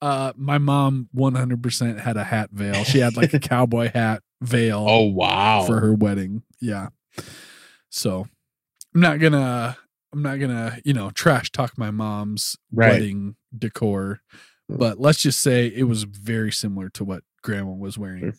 Uh, 0.00 0.32
my 0.36 0.58
mom 0.58 1.08
100% 1.16 1.98
had 2.00 2.16
a 2.16 2.24
hat 2.24 2.50
veil. 2.52 2.84
She 2.84 2.98
had 3.00 3.16
like 3.16 3.34
a 3.34 3.38
cowboy 3.40 3.90
hat 3.92 4.22
veil 4.40 4.84
Oh 4.88 5.02
wow. 5.04 5.64
for 5.66 5.80
her 5.80 5.92
wedding. 5.92 6.42
Yeah. 6.60 6.88
So 7.90 8.28
I'm 8.94 9.00
not 9.00 9.18
gonna 9.18 9.76
I'm 10.12 10.22
not 10.22 10.38
gonna, 10.40 10.78
you 10.84 10.94
know, 10.94 11.10
trash 11.10 11.50
talk 11.50 11.76
my 11.76 11.90
mom's 11.90 12.56
Right. 12.72 12.92
wedding 12.92 13.36
decor, 13.56 14.20
but 14.68 15.00
let's 15.00 15.20
just 15.20 15.40
say 15.40 15.66
it 15.66 15.84
was 15.84 16.04
very 16.04 16.52
similar 16.52 16.88
to 16.90 17.04
what 17.04 17.22
grandma 17.42 17.72
was 17.72 17.98
wearing. 17.98 18.34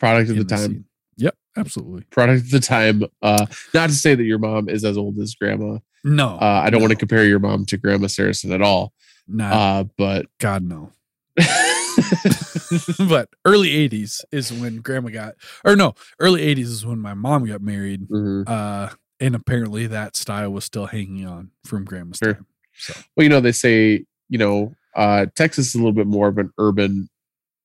Product 0.00 0.30
of 0.30 0.36
the 0.36 0.44
the 0.44 0.48
time. 0.48 0.66
scene. 0.70 0.84
Yep, 1.18 1.34
absolutely. 1.56 2.04
Product 2.10 2.44
of 2.44 2.50
the 2.50 2.60
time. 2.60 3.02
Uh 3.20 3.46
not 3.74 3.90
to 3.90 3.94
say 3.94 4.14
that 4.14 4.24
your 4.24 4.38
mom 4.38 4.68
is 4.68 4.84
as 4.84 4.96
old 4.96 5.18
as 5.18 5.34
grandma. 5.34 5.78
No. 6.04 6.36
Uh 6.36 6.62
I 6.64 6.70
don't 6.70 6.80
want 6.80 6.92
to 6.92 6.96
compare 6.98 7.24
your 7.26 7.38
mom 7.38 7.66
to 7.66 7.76
grandma 7.76 8.06
Saracen 8.06 8.52
at 8.52 8.62
all. 8.62 8.92
not 9.28 9.52
Uh 9.52 9.84
but 9.98 10.26
God 10.40 10.62
no. 10.64 10.90
but 13.08 13.28
early 13.44 13.70
80s 13.88 14.22
is 14.32 14.52
when 14.52 14.76
grandma 14.78 15.10
got 15.10 15.34
or 15.64 15.76
no, 15.76 15.94
early 16.20 16.42
80s 16.42 16.58
is 16.66 16.86
when 16.86 16.98
my 16.98 17.14
mom 17.14 17.46
got 17.46 17.60
married. 17.62 18.08
Mhm. 18.08 18.44
Uh 18.48 18.90
and 19.20 19.34
apparently 19.34 19.86
that 19.86 20.16
style 20.16 20.50
was 20.52 20.64
still 20.64 20.86
hanging 20.86 21.26
on 21.26 21.50
from 21.64 21.84
grandma's 21.84 22.18
Sure. 22.22 22.34
time. 22.34 22.46
So 22.76 22.94
well, 23.16 23.24
you 23.24 23.30
know, 23.30 23.40
they 23.40 23.52
say, 23.52 24.04
you 24.28 24.38
know, 24.38 24.74
uh, 24.96 25.26
Texas 25.36 25.68
is 25.68 25.74
a 25.74 25.78
little 25.78 25.92
bit 25.92 26.06
more 26.08 26.28
of 26.28 26.38
an 26.38 26.50
urban 26.58 27.08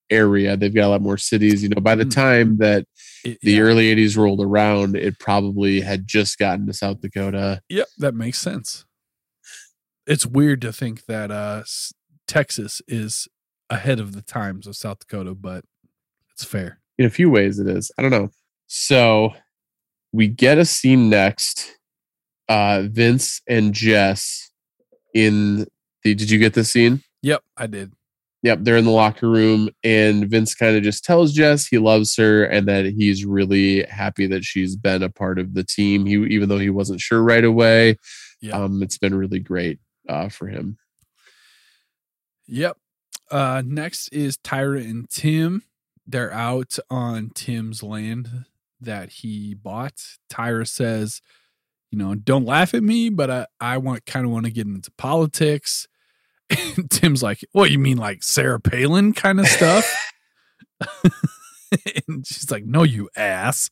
area. 0.09 0.55
They've 0.55 0.73
got 0.73 0.85
a 0.87 0.89
lot 0.89 1.01
more 1.01 1.17
cities. 1.17 1.63
You 1.63 1.69
know, 1.69 1.81
by 1.81 1.95
the 1.95 2.05
Mm. 2.05 2.13
time 2.13 2.57
that 2.57 2.85
it- 3.25 3.39
the 3.41 3.53
yeah. 3.53 3.59
early 3.61 3.87
80s 3.89 4.15
rolled 4.15 4.41
around, 4.41 4.95
it 4.95 5.17
probably 5.19 5.81
had 5.81 6.07
just 6.07 6.37
gotten 6.37 6.65
to 6.67 6.73
South 6.73 7.01
Dakota. 7.01 7.61
Yep, 7.69 7.87
that 7.97 8.13
makes 8.15 8.37
sense. 8.39 8.85
It's 10.05 10.25
weird 10.25 10.61
to 10.61 10.71
think 10.71 11.05
that 11.07 11.31
uh 11.31 11.63
Texas 12.27 12.81
is 12.87 13.27
ahead 13.69 13.99
of 13.99 14.13
the 14.13 14.21
times 14.21 14.67
of 14.67 14.75
South 14.75 14.99
Dakota, 14.99 15.33
but 15.35 15.63
it's 16.33 16.43
fair. 16.43 16.79
In 16.97 17.05
a 17.05 17.09
few 17.09 17.29
ways, 17.29 17.59
it 17.59 17.67
is. 17.67 17.91
I 17.97 18.01
don't 18.01 18.11
know. 18.11 18.29
So 18.67 19.33
we 20.11 20.27
get 20.27 20.57
a 20.57 20.65
scene 20.65 21.09
next. 21.09 21.77
Uh, 22.49 22.83
Vince 22.89 23.41
and 23.47 23.73
Jess 23.73 24.51
in 25.13 25.67
the. 26.03 26.15
Did 26.15 26.29
you 26.31 26.39
get 26.39 26.53
the 26.53 26.63
scene? 26.63 27.01
Yep, 27.21 27.43
I 27.57 27.67
did. 27.67 27.93
Yep, 28.43 28.59
they're 28.61 28.77
in 28.77 28.85
the 28.85 28.91
locker 28.91 29.27
room, 29.27 29.69
and 29.83 30.29
Vince 30.29 30.53
kind 30.55 30.77
of 30.77 30.83
just 30.83 31.03
tells 31.03 31.33
Jess 31.33 31.67
he 31.67 31.79
loves 31.79 32.15
her 32.15 32.45
and 32.45 32.67
that 32.67 32.85
he's 32.85 33.25
really 33.25 33.83
happy 33.85 34.27
that 34.27 34.45
she's 34.45 34.75
been 34.75 35.01
a 35.03 35.09
part 35.09 35.39
of 35.39 35.55
the 35.55 35.63
team. 35.63 36.05
He, 36.05 36.13
even 36.13 36.47
though 36.47 36.59
he 36.59 36.69
wasn't 36.69 37.01
sure 37.01 37.21
right 37.23 37.43
away, 37.43 37.97
Yeah. 38.39 38.53
um, 38.63 38.81
it's 38.83 38.97
been 38.99 39.15
really 39.15 39.39
great 39.39 39.79
uh, 40.07 40.29
for 40.29 40.47
him. 40.47 40.77
Yep. 42.47 42.77
Uh 43.29 43.61
next 43.65 44.09
is 44.09 44.37
Tyra 44.37 44.81
and 44.81 45.09
Tim. 45.09 45.63
They're 46.05 46.31
out 46.31 46.77
on 46.89 47.31
Tim's 47.33 47.83
land 47.83 48.45
that 48.79 49.09
he 49.09 49.53
bought. 49.53 50.01
Tyra 50.29 50.67
says, 50.67 51.21
you 51.91 51.97
know, 51.97 52.15
don't 52.15 52.45
laugh 52.45 52.73
at 52.73 52.83
me, 52.83 53.09
but 53.09 53.29
I, 53.29 53.47
I 53.59 53.77
want 53.77 54.05
kind 54.05 54.25
of 54.25 54.31
want 54.31 54.45
to 54.45 54.51
get 54.51 54.67
into 54.67 54.91
politics. 54.91 55.87
And 56.77 56.89
Tim's 56.89 57.21
like, 57.21 57.43
what 57.51 57.71
you 57.71 57.79
mean 57.79 57.97
like 57.97 58.23
Sarah 58.23 58.61
Palin 58.61 59.11
kind 59.11 59.39
of 59.39 59.47
stuff? 59.47 59.85
and 62.07 62.25
she's 62.25 62.49
like, 62.51 62.65
no, 62.65 62.83
you 62.83 63.09
ass. 63.15 63.69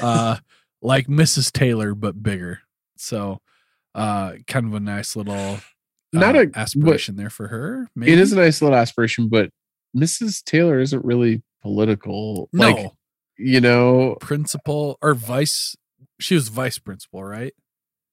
Uh 0.00 0.36
like 0.82 1.08
Mrs. 1.08 1.52
Taylor, 1.52 1.94
but 1.94 2.22
bigger. 2.22 2.60
So 2.96 3.40
uh 3.94 4.34
kind 4.46 4.66
of 4.66 4.74
a 4.74 4.80
nice 4.80 5.16
little 5.16 5.58
Not 6.12 6.36
uh, 6.36 6.46
a- 6.54 6.58
aspiration 6.58 7.16
there 7.16 7.30
for 7.30 7.48
her. 7.48 7.88
Maybe. 7.94 8.12
It 8.12 8.18
is 8.18 8.32
a 8.32 8.36
nice 8.36 8.62
little 8.62 8.76
aspiration, 8.76 9.28
but 9.28 9.50
Mrs. 9.96 10.42
Taylor 10.44 10.78
isn't 10.78 11.04
really 11.04 11.42
political. 11.62 12.48
no 12.52 12.70
Like, 12.72 12.90
you 13.38 13.60
know, 13.60 14.16
principal 14.20 14.98
or 15.02 15.14
vice. 15.14 15.76
She 16.20 16.34
was 16.34 16.48
vice 16.48 16.78
principal, 16.78 17.22
right? 17.24 17.52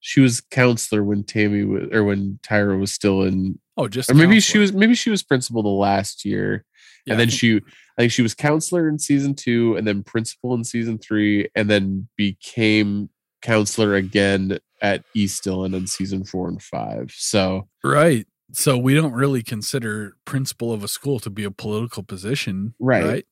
she 0.06 0.20
was 0.20 0.42
counselor 0.50 1.02
when 1.02 1.22
Tami 1.24 1.66
was, 1.66 1.88
or 1.90 2.04
when 2.04 2.38
Tyra 2.42 2.78
was 2.78 2.92
still 2.92 3.22
in, 3.22 3.58
Oh, 3.78 3.88
just 3.88 4.10
or 4.10 4.14
maybe 4.14 4.38
she 4.38 4.58
was, 4.58 4.70
maybe 4.70 4.94
she 4.94 5.08
was 5.08 5.22
principal 5.22 5.62
the 5.62 5.70
last 5.70 6.26
year. 6.26 6.66
Yeah, 7.06 7.14
and 7.14 7.20
then 7.20 7.28
she 7.30 7.56
i 7.56 8.02
think 8.02 8.12
she 8.12 8.22
was 8.22 8.34
counselor 8.34 8.88
in 8.88 8.98
season 8.98 9.34
two 9.34 9.76
and 9.76 9.86
then 9.86 10.02
principal 10.02 10.52
in 10.54 10.64
season 10.64 10.98
three 10.98 11.48
and 11.54 11.70
then 11.70 12.08
became 12.16 13.08
counselor 13.42 13.94
again 13.94 14.58
at 14.84 15.02
east 15.14 15.42
dillon 15.42 15.72
in 15.72 15.86
season 15.86 16.24
four 16.24 16.46
and 16.48 16.60
five 16.62 17.10
so 17.16 17.66
right. 17.82 18.26
So 18.52 18.76
we 18.76 18.92
don't 18.94 19.14
really 19.14 19.42
consider 19.42 20.12
principal 20.26 20.70
of 20.72 20.84
a 20.84 20.88
school 20.88 21.18
to 21.20 21.30
be 21.30 21.42
a 21.44 21.50
political 21.50 22.02
position, 22.04 22.74
Right. 22.78 23.04
right? 23.04 23.26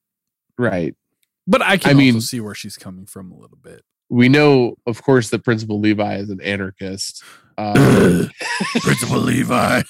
right 0.59 0.95
But 1.47 1.61
I 1.63 1.77
can 1.77 1.91
I 1.91 1.95
mean- 1.95 2.21
see 2.23 2.41
where 2.41 2.55
she's 2.55 2.77
coming 2.77 3.05
from 3.07 3.31
a 3.31 3.37
little 3.37 3.59
bit. 3.63 3.83
we 4.09 4.29
know 4.31 4.77
of 4.87 5.03
course 5.03 5.29
that 5.31 5.45
principal 5.45 5.79
levi 5.79 6.17
is 6.17 6.31
an 6.31 6.41
anarchist 6.41 7.23
uh, 7.59 8.25
Principal 8.81 9.19
Levi. 9.21 9.83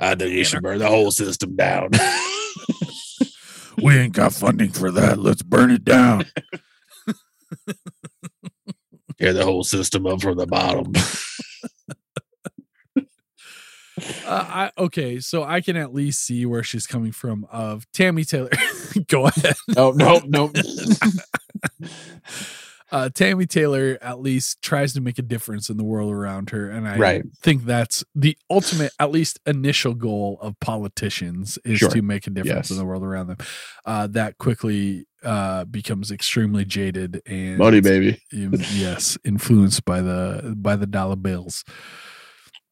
i 0.00 0.14
think 0.16 0.32
you 0.32 0.44
should 0.44 0.62
burn 0.62 0.80
the 0.80 0.88
whole 0.88 1.10
system 1.12 1.54
down 1.56 1.90
We 3.82 3.96
ain't 3.98 4.12
got 4.14 4.32
funding 4.32 4.70
for 4.70 4.90
that. 4.92 5.18
Let's 5.18 5.42
burn 5.42 5.70
it 5.72 5.84
down. 5.84 6.26
tear 9.18 9.32
the 9.32 9.44
whole 9.44 9.64
system 9.64 10.06
up 10.06 10.20
from 10.22 10.36
the 10.36 10.46
bottom 10.46 10.92
Uh, 14.26 14.70
I, 14.76 14.82
okay, 14.82 15.20
so 15.20 15.44
I 15.44 15.60
can 15.60 15.76
at 15.76 15.94
least 15.94 16.24
see 16.26 16.44
where 16.46 16.64
she's 16.64 16.84
coming 16.84 17.12
from. 17.12 17.46
Of 17.52 17.86
Tami 17.92 18.26
Taylor, 18.28 18.50
go 19.08 19.26
ahead. 19.28 19.54
no 19.68 19.92
no 19.92 20.20
no 20.26 20.50
uh, 22.90 23.08
Tami 23.12 23.48
Taylor 23.48 23.96
at 24.02 24.20
least 24.20 24.60
tries 24.62 24.94
to 24.94 25.00
make 25.00 25.18
a 25.20 25.22
difference 25.22 25.70
in 25.70 25.76
the 25.76 25.84
world 25.84 26.12
around 26.12 26.50
her, 26.50 26.68
and 26.68 26.88
I 26.88 26.96
Right. 26.98 27.22
think 27.40 27.66
that's 27.66 28.02
the 28.16 28.36
ultimate, 28.50 28.92
at 28.98 29.12
least 29.12 29.38
initial 29.46 29.94
goal 29.94 30.38
of 30.42 30.58
politicians 30.58 31.56
is 31.64 31.78
Sure. 31.78 31.90
to 31.90 32.02
make 32.02 32.26
a 32.26 32.30
difference 32.30 32.68
Yes. 32.68 32.70
in 32.72 32.76
the 32.78 32.84
world 32.84 33.04
around 33.04 33.28
them. 33.28 33.36
Uh, 33.84 34.08
that 34.08 34.38
quickly 34.38 35.06
uh, 35.24 35.64
becomes 35.64 36.10
extremely 36.10 36.64
jaded 36.64 37.22
and 37.26 37.58
money 37.58 37.80
baby 37.80 38.20
yes, 38.32 39.16
influenced 39.24 39.84
by 39.84 40.00
the 40.00 40.54
by 40.56 40.76
the 40.76 40.86
dollar 40.86 41.16
bills. 41.16 41.64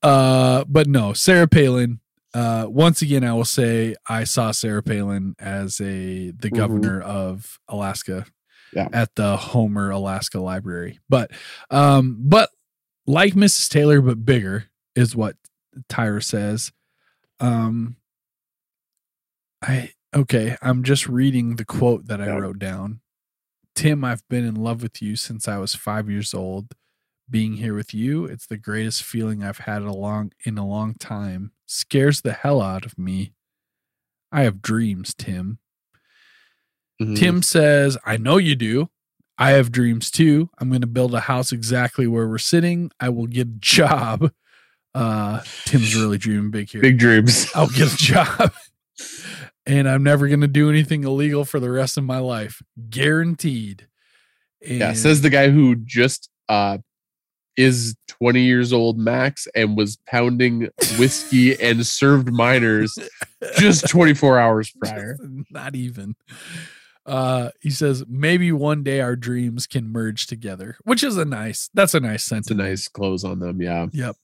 Uh, 0.02 0.64
but 0.68 0.86
no, 0.86 1.12
Sarah 1.12 1.48
Palin. 1.48 2.00
Uh, 2.34 2.64
once 2.66 3.02
again, 3.02 3.24
I 3.24 3.34
will 3.34 3.44
say 3.44 3.94
I 4.08 4.24
saw 4.24 4.52
Sarah 4.52 4.82
Palin 4.82 5.34
as 5.38 5.80
a 5.80 6.30
the 6.30 6.50
Mhm. 6.50 6.56
governor 6.56 7.00
of 7.02 7.58
Alaska 7.68 8.24
Yeah. 8.74 8.88
at 8.92 9.14
the 9.16 9.36
Homer, 9.36 9.90
Alaska 9.90 10.40
Library. 10.40 10.98
But 11.10 11.30
um, 11.70 12.16
but 12.20 12.48
like 13.06 13.34
Mrs. 13.34 13.68
Taylor, 13.68 14.00
but 14.00 14.24
bigger 14.24 14.64
is 14.96 15.14
what 15.14 15.36
Tyra 15.90 16.22
says. 16.24 16.72
Um, 17.38 17.96
I 19.62 19.90
okay. 20.14 20.56
I'm 20.62 20.82
just 20.82 21.08
reading 21.08 21.56
the 21.56 21.64
quote 21.64 22.06
that 22.06 22.20
I 22.20 22.26
Yeah. 22.26 22.38
wrote 22.38 22.58
down. 22.58 23.00
Tim, 23.74 24.04
I've 24.04 24.26
been 24.28 24.44
in 24.44 24.54
love 24.56 24.82
with 24.82 25.00
you 25.00 25.16
since 25.16 25.48
I 25.48 25.56
was 25.58 25.74
five 25.74 26.10
years 26.10 26.34
old. 26.34 26.74
Being 27.30 27.54
here 27.54 27.74
with 27.74 27.94
you, 27.94 28.26
it's 28.26 28.46
the 28.46 28.58
greatest 28.58 29.02
feeling 29.04 29.42
I've 29.42 29.58
had 29.58 29.80
a 29.82 29.92
long 29.92 30.32
in 30.44 30.58
a 30.58 30.66
long 30.66 30.94
time. 30.94 31.52
Scares 31.66 32.20
the 32.20 32.32
hell 32.34 32.60
out 32.60 32.84
of 32.84 32.98
me. 32.98 33.32
I 34.30 34.42
have 34.42 34.60
dreams, 34.60 35.14
Tim. 35.14 35.58
Mhm. 37.00 37.16
Tim 37.16 37.42
says, 37.42 37.96
I 38.04 38.16
know 38.18 38.36
you 38.36 38.54
do. 38.54 38.90
I 39.38 39.52
have 39.52 39.72
dreams 39.72 40.10
too. 40.10 40.50
I'm 40.58 40.68
going 40.68 40.82
to 40.82 40.86
build 40.86 41.14
a 41.14 41.20
house 41.20 41.52
exactly 41.52 42.06
where 42.06 42.28
we're 42.28 42.38
sitting. 42.38 42.90
I 43.00 43.08
will 43.08 43.26
get 43.26 43.48
a 43.48 43.50
job. 43.60 44.30
Uh, 44.94 45.40
Tim's 45.64 45.94
really 45.96 46.18
dreaming 46.18 46.50
big 46.50 46.68
here. 46.70 46.82
big 46.82 46.98
dreams 46.98 47.46
I'll 47.54 47.68
get 47.68 47.94
a 47.94 47.96
job. 48.12 48.52
and 49.66 49.88
I'm 49.88 50.02
never 50.02 50.28
going 50.28 50.40
to 50.40 50.48
do 50.48 50.68
anything 50.68 51.04
illegal 51.04 51.44
for 51.44 51.60
the 51.60 51.70
rest 51.70 51.96
of 51.96 52.04
my 52.04 52.18
life. 52.18 52.62
Guaranteed. 52.90 53.86
And 54.66 54.78
Yeah, 54.78 54.92
says 54.92 55.22
the 55.22 55.30
guy 55.30 55.50
who 55.50 55.76
just 55.76 56.28
uh 56.48 56.78
is 57.56 57.94
20 58.08 58.40
years 58.40 58.72
old 58.72 58.98
max 58.98 59.46
and 59.54 59.76
was 59.76 59.98
pounding 60.06 60.70
whiskey 60.98 61.60
and 61.60 61.86
served 61.86 62.32
minors 62.32 62.98
just 63.58 63.88
24 63.90 64.38
hours 64.38 64.72
prior. 64.80 65.18
Not 65.50 65.74
even. 65.74 66.14
Uh, 67.04 67.50
he 67.60 67.68
says 67.70 68.04
maybe 68.08 68.52
one 68.52 68.82
day 68.82 69.00
our 69.00 69.16
dreams 69.16 69.66
can 69.66 69.90
merge 69.90 70.26
together, 70.26 70.76
which 70.84 71.02
is 71.02 71.16
a 71.16 71.24
nice. 71.24 71.68
That's 71.74 71.94
a 71.94 72.00
nice 72.00 72.30
It's 72.30 72.50
a 72.50 72.54
nice 72.54 72.88
close 72.88 73.24
on 73.24 73.40
them, 73.40 73.60
yeah. 73.60 73.86
Yep. 73.92 74.16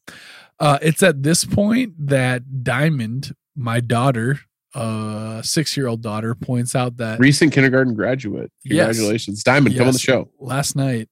Uh, 0.61 0.79
it's 0.81 1.03
at 1.03 1.23
this 1.23 1.45
point 1.45 1.95
that 1.99 2.65
Diamond, 2.65 3.35
my 3.57 3.81
daughter, 3.81 4.41
uh, 4.75 5.43
six 5.43 5.77
year 5.77 5.87
old 5.87 6.03
daughter, 6.03 6.35
points 6.35 6.75
out 6.75 6.97
that 6.99 7.19
Recent 7.19 7.53
kindergarten 7.53 7.95
graduate. 7.95 8.51
Yes. 8.65 8.87
Congratulations. 8.97 9.43
Diamond, 9.43 9.77
come 9.77 9.87
on 9.89 9.93
the 9.95 9.99
show. 9.99 10.29
last 10.39 10.77
night, 10.77 11.09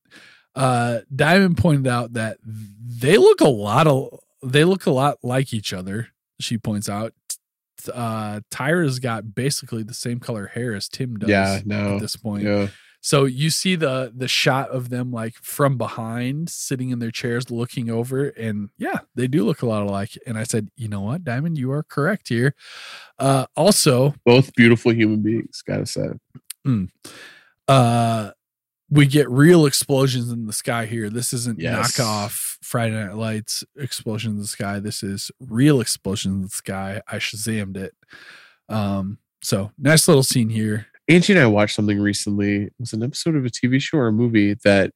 uh, 0.55 1.01
Diamond 1.15 1.57
pointed 1.59 1.87
out 1.87 2.13
that 2.15 2.39
they 2.45 3.17
look 3.19 3.41
a 3.41 3.49
lot 3.49 3.87
of 3.87 4.19
they 4.43 4.65
look 4.65 4.87
a 4.87 4.91
lot 4.91 5.19
like 5.23 5.53
each 5.53 5.73
other. 5.73 6.09
She 6.41 6.59
points 6.59 6.89
out 6.89 7.13
uh 7.93 8.41
Tyra's 8.51 8.99
got 8.99 9.35
basically 9.35 9.83
the 9.83 9.95
same 9.95 10.19
color 10.19 10.47
hair 10.47 10.75
as 10.75 10.89
Tim 10.89 11.17
does 11.19 11.29
Yeah, 11.29 11.61
no. 11.65 11.95
at 11.97 12.01
this 12.01 12.17
point. 12.17 12.43
Yeah. 12.45 12.69
So 13.07 13.25
you 13.25 13.51
see 13.51 13.77
the 13.77 14.13
the 14.17 14.27
shot 14.27 14.71
of 14.71 14.89
them 14.89 15.13
like 15.13 15.35
from 15.37 15.79
behind, 15.79 16.51
sitting 16.51 16.91
in 16.91 16.99
their 16.99 17.13
chairs, 17.13 17.53
looking 17.53 17.89
over, 17.89 18.31
and 18.31 18.69
yeah, 18.79 18.99
they 19.15 19.29
do 19.29 19.45
look 19.45 19.63
a 19.63 19.67
lot 19.67 19.85
alike. 19.85 20.19
And 20.27 20.37
I 20.37 20.43
said, 20.43 20.71
you 20.77 20.89
know 20.89 21.03
what, 21.03 21.23
Diamond, 21.23 21.57
you 21.57 21.71
are 21.71 21.85
correct 21.85 22.29
here. 22.29 22.57
Uh, 23.21 23.47
also, 23.55 24.13
Both 24.25 24.53
beautiful 24.57 24.93
human 24.93 25.23
beings, 25.23 25.63
gotta 25.65 25.87
say. 25.87 26.09
Mm, 26.67 26.89
uh, 27.69 28.33
we 28.91 29.07
get 29.07 29.31
real 29.31 29.67
explosions 29.67 30.33
in 30.33 30.49
the 30.49 30.53
sky 30.53 30.87
here. 30.87 31.09
This 31.09 31.33
isn't 31.33 31.61
Yes. 31.61 31.97
knockoff 31.97 32.59
Friday 32.61 32.97
Night 32.97 33.15
Lights 33.15 33.63
explosions 33.77 34.35
in 34.35 34.41
the 34.41 34.49
sky. 34.49 34.81
This 34.81 35.05
is 35.05 35.31
real 35.39 35.81
explosions 35.81 36.35
in 36.35 36.43
the 36.43 36.49
sky. 36.49 37.03
I 37.07 37.19
shazammed 37.19 37.77
it. 37.77 37.95
Um, 38.69 39.19
so 39.43 39.71
nice 39.79 40.09
little 40.09 40.25
scene 40.25 40.49
here. 40.49 40.89
Angie 41.09 41.33
and 41.35 41.43
I 41.43 41.47
watched 41.47 41.77
something 41.77 42.01
recently. 42.01 42.65
It 42.65 42.73
was 42.79 42.93
an 42.93 43.03
episode 43.03 43.37
of 43.37 43.45
a 43.45 43.49
TV 43.51 43.81
show 43.81 43.99
or 43.99 44.09
a 44.09 44.13
movie 44.13 44.55
that 44.65 44.91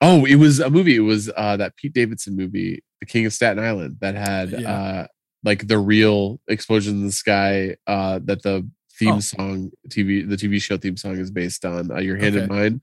oh, 0.00 0.24
it 0.24 0.36
was 0.36 0.60
a 0.60 0.70
movie. 0.70 0.96
It 0.96 1.00
was 1.00 1.30
uh 1.36 1.56
that 1.56 1.76
Pete 1.76 1.92
Davidson 1.94 2.36
movie, 2.36 2.82
The 3.00 3.06
King 3.06 3.26
of 3.26 3.32
Staten 3.32 3.62
Island, 3.62 3.96
that 4.00 4.14
had 4.14 4.50
Yeah. 4.52 4.72
uh 4.72 5.06
like 5.44 5.68
the 5.68 5.78
real 5.78 6.40
explosion 6.48 6.94
in 6.96 7.06
the 7.06 7.12
sky 7.12 7.76
uh 7.86 8.20
that 8.24 8.42
the 8.42 8.68
theme 8.98 9.14
Oh. 9.16 9.20
song 9.20 9.70
TV 9.88 10.28
the 10.28 10.36
TV 10.36 10.60
show 10.62 10.76
theme 10.76 10.96
song 10.96 11.18
is 11.18 11.30
based 11.30 11.64
on 11.64 11.90
uh, 11.90 11.98
Your 11.98 12.16
Hand 12.16 12.36
in 12.36 12.48
Mine. 12.48 12.80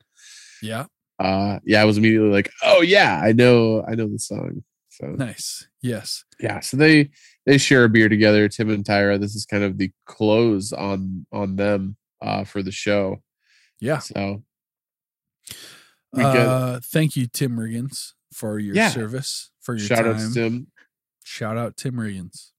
Yeah, 0.61 0.85
Uh 1.19 1.59
yeah, 1.65 1.81
I 1.81 1.85
was 1.85 1.97
immediately 1.97 2.29
like, 2.29 2.49
"Oh 2.63 2.81
yeah, 2.81 3.19
I 3.23 3.31
know 3.33 3.83
I 3.87 3.95
know 3.95 4.07
the 4.07 4.19
song." 4.19 4.63
So 4.89 5.07
nice. 5.07 5.67
Yes. 5.81 6.23
yeah 6.39 6.59
so 6.59 6.77
they 6.77 7.09
they 7.45 7.57
share 7.57 7.83
a 7.85 7.89
beer 7.89 8.07
together 8.09 8.47
tim 8.47 8.69
and 8.69 8.85
tyra 8.85 9.19
this 9.19 9.35
is 9.35 9.45
kind 9.45 9.63
of 9.63 9.77
the 9.77 9.91
close 10.05 10.71
on 10.71 11.25
on 11.31 11.55
them 11.57 11.97
uh 12.23 12.43
for 12.43 12.63
the 12.63 12.71
show 12.71 13.21
Yeah. 13.79 13.99
so 13.99 14.43
Uh, 16.15 16.79
thank 16.83 17.15
you, 17.15 17.27
Tim 17.27 17.57
Riggins, 17.57 18.13
for 18.31 18.59
your 18.59 18.75
Yeah. 18.75 18.89
service, 18.89 19.49
for 19.61 19.75
your 19.75 19.87
shout 19.87 20.05
time. 20.05 20.15
out 20.15 20.33
tim 20.33 20.67
Shout 21.25 21.57
out 21.57 21.75
Tim 21.77 21.95
Riggins. 21.95 22.51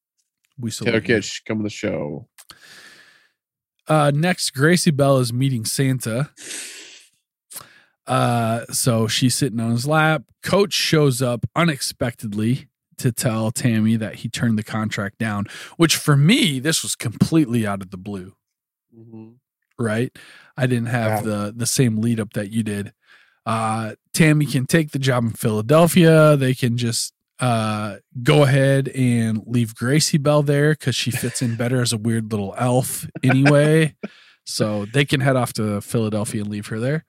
We 0.58 0.70
taylor 0.70 1.00
kitsch 1.00 1.44
come 1.46 1.58
on 1.58 1.64
the 1.64 1.70
show 1.70 2.28
Uh, 3.86 4.10
next, 4.14 4.50
Gracie 4.54 4.90
Belle 4.90 5.18
is 5.18 5.32
meeting 5.32 5.64
Santa. 5.66 6.30
Uh, 8.06 8.64
so 8.72 9.06
she's 9.06 9.34
sitting 9.34 9.60
on 9.60 9.70
his 9.72 9.86
lap. 9.86 10.22
Coach 10.42 10.72
shows 10.72 11.20
up 11.22 11.44
unexpectedly 11.54 12.68
to 12.98 13.12
tell 13.12 13.50
Tami 13.52 13.98
that 13.98 14.16
he 14.16 14.28
turned 14.28 14.58
the 14.58 14.62
contract 14.62 15.18
down, 15.18 15.44
which 15.76 15.96
for 15.96 16.16
me, 16.16 16.58
this 16.60 16.82
was 16.82 16.94
completely 16.96 17.66
out 17.66 17.82
of 17.82 17.90
the 17.90 17.96
blue, 17.98 18.34
right? 19.78 20.16
I 20.56 20.66
didn't 20.66 20.86
have 20.86 21.24
Yeah. 21.26 21.30
the 21.46 21.54
the 21.56 21.66
same 21.66 21.98
lead 22.00 22.20
up 22.20 22.32
that 22.34 22.50
you 22.50 22.62
did. 22.62 22.92
Uh, 23.46 23.94
Tami 24.14 24.50
can 24.50 24.66
take 24.66 24.92
the 24.92 24.98
job 24.98 25.24
in 25.24 25.30
Philadelphia. 25.32 26.36
They 26.36 26.54
can 26.54 26.76
just 26.76 27.12
uh 27.40 27.96
go 28.22 28.44
ahead 28.44 28.88
and 28.90 29.42
leave 29.46 29.74
Gracie 29.74 30.18
Belle 30.18 30.42
there 30.44 30.72
because 30.72 30.94
she 30.94 31.10
fits 31.10 31.42
in 31.42 31.56
better 31.56 31.82
as 31.82 31.92
a 31.92 31.98
weird 31.98 32.30
little 32.30 32.54
elf 32.56 33.06
anyway. 33.24 33.96
so 34.44 34.84
they 34.86 35.04
can 35.04 35.20
head 35.20 35.36
off 35.36 35.52
to 35.54 35.80
Philadelphia 35.80 36.42
and 36.42 36.50
leave 36.50 36.66
her 36.68 36.78
there. 36.78 37.04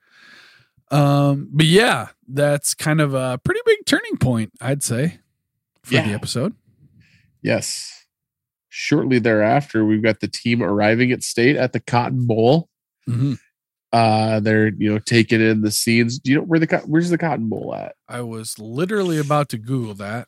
Um, 0.90 1.48
but 1.52 1.66
yeah, 1.66 2.08
that's 2.28 2.74
kind 2.74 3.00
of 3.00 3.12
a 3.14 3.38
pretty 3.44 3.60
big 3.66 3.78
turning 3.86 4.16
point, 4.18 4.52
I'd 4.60 4.82
say, 4.82 5.18
for 5.82 5.94
the 5.94 6.12
episode. 6.12 6.54
yes 7.42 7.95
shortly 8.68 9.18
thereafter 9.18 9.84
we've 9.84 10.02
got 10.02 10.20
the 10.20 10.28
team 10.28 10.62
arriving 10.62 11.12
at 11.12 11.22
state 11.22 11.56
at 11.56 11.72
the 11.72 11.80
cotton 11.80 12.26
bowl 12.26 12.68
hmm 13.06 13.34
uh 13.92 14.40
they're 14.40 14.72
you 14.78 14.92
know 14.92 14.98
taking 14.98 15.40
in 15.40 15.60
the 15.62 15.70
scenes 15.70 16.18
do 16.18 16.30
you 16.32 16.36
know 16.38 16.42
where 16.44 16.58
the 16.58 16.66
where's 16.86 17.08
the 17.10 17.16
cotton 17.18 17.48
bowl 17.48 17.72
at 17.74 17.94
I 18.08 18.20
was 18.22 18.58
literally 18.58 19.18
about 19.18 19.48
to 19.50 19.58
Google 19.58 19.94
that. 19.94 20.26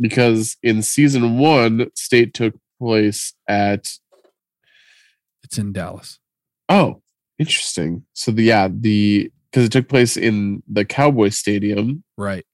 because 0.00 0.56
in 0.62 0.82
season 0.82 1.38
one 1.38 1.90
state 1.94 2.34
took 2.34 2.54
place 2.80 3.34
at 3.48 3.92
It's 5.42 5.58
in 5.58 5.72
Dallas. 5.72 6.18
Oh, 6.68 7.02
interesting. 7.38 8.04
So 8.14 8.30
the 8.32 8.42
yeah, 8.44 8.68
the 8.70 9.30
because 9.50 9.66
it 9.66 9.72
took 9.72 9.88
place 9.88 10.16
in 10.16 10.62
the 10.66 10.84
Cowboy 10.84 11.28
Stadium, 11.28 12.02
Right. 12.16 12.44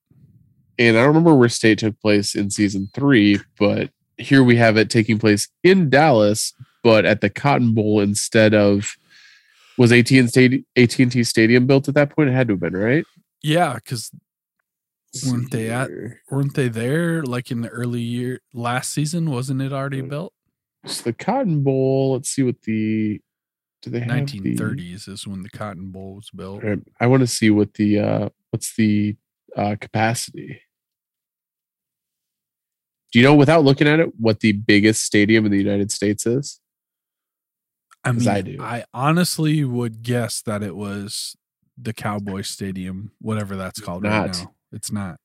and 0.77 0.97
I 0.97 0.99
don't 0.99 1.07
remember 1.07 1.33
where 1.35 1.49
state 1.49 1.79
took 1.79 1.99
place 1.99 2.35
in 2.35 2.49
season 2.51 2.89
three, 2.93 3.39
but 3.57 3.89
here 4.21 4.43
we 4.43 4.55
have 4.57 4.77
it 4.77 4.89
taking 4.89 5.19
place 5.19 5.47
in 5.63 5.89
Dallas, 5.89 6.53
but 6.83 7.05
at 7.05 7.21
the 7.21 7.29
Cotton 7.29 7.73
Bowl 7.73 7.99
instead 7.99 8.53
of 8.53 8.95
was 9.77 9.91
AT 9.91 10.11
and 10.11 10.29
Stadium 10.29 10.65
AT 10.75 10.99
and 10.99 11.11
T 11.11 11.23
Stadium 11.23 11.65
built 11.67 11.87
at 11.87 11.95
that 11.95 12.09
point? 12.15 12.29
It 12.29 12.33
had 12.33 12.47
to 12.47 12.53
have 12.53 12.59
been 12.59 12.75
right. 12.75 13.05
Yeah, 13.41 13.75
because 13.75 14.11
Weren't 15.27 15.51
they 15.51 15.69
at- 15.69 15.89
weren't 16.29 16.53
they 16.53 16.69
there 16.69 17.21
like 17.23 17.51
in 17.51 17.61
the 17.61 17.69
early 17.69 17.99
year 18.01 18.39
last 18.53 18.93
season? 18.93 19.29
Wasn't 19.29 19.61
it 19.61 19.73
already 19.73 20.01
Mm. 20.01 20.09
built? 20.09 20.33
So 20.85 21.03
the 21.03 21.13
Cotton 21.13 21.63
Bowl? 21.63 22.13
Let's 22.13 22.29
see 22.29 22.43
what 22.43 22.61
the 22.61 23.19
do 23.81 23.89
they 23.89 23.99
have 23.99 24.07
the- 24.07 24.13
1930s 24.39 25.07
is 25.09 25.27
when 25.27 25.41
the 25.43 25.49
Cotton 25.49 25.89
Bowl 25.91 26.15
was 26.15 26.29
built. 26.29 26.63
I 26.99 27.07
want 27.07 27.21
to 27.21 27.27
see 27.27 27.49
what 27.49 27.73
the 27.73 27.99
uh 27.99 28.29
what's 28.51 28.75
the 28.75 29.17
uh 29.55 29.75
capacity. 29.81 30.61
Do 33.11 33.19
you 33.19 33.25
know 33.25 33.35
without 33.35 33.63
looking 33.63 33.87
at 33.87 33.99
it 33.99 34.09
what 34.19 34.39
the 34.39 34.53
biggest 34.53 35.03
stadium 35.03 35.45
in 35.45 35.51
the 35.51 35.57
United 35.57 35.91
States 35.91 36.25
is? 36.25 36.59
I 38.03 38.11
mean, 38.13 38.59
I 38.59 38.77
I, 38.77 38.83
honestly 38.93 39.63
would 39.63 40.01
guess 40.01 40.41
that 40.43 40.63
it 40.63 40.75
was 40.75 41.35
the 41.77 41.93
Cowboy 41.93 42.41
Stadium, 42.41 43.11
whatever 43.19 43.55
that's 43.55 43.79
called 43.79 44.03
right 44.03 44.27
Not. 44.27 44.37
now. 44.37 44.53
It's 44.71 44.91
not. 44.91 45.17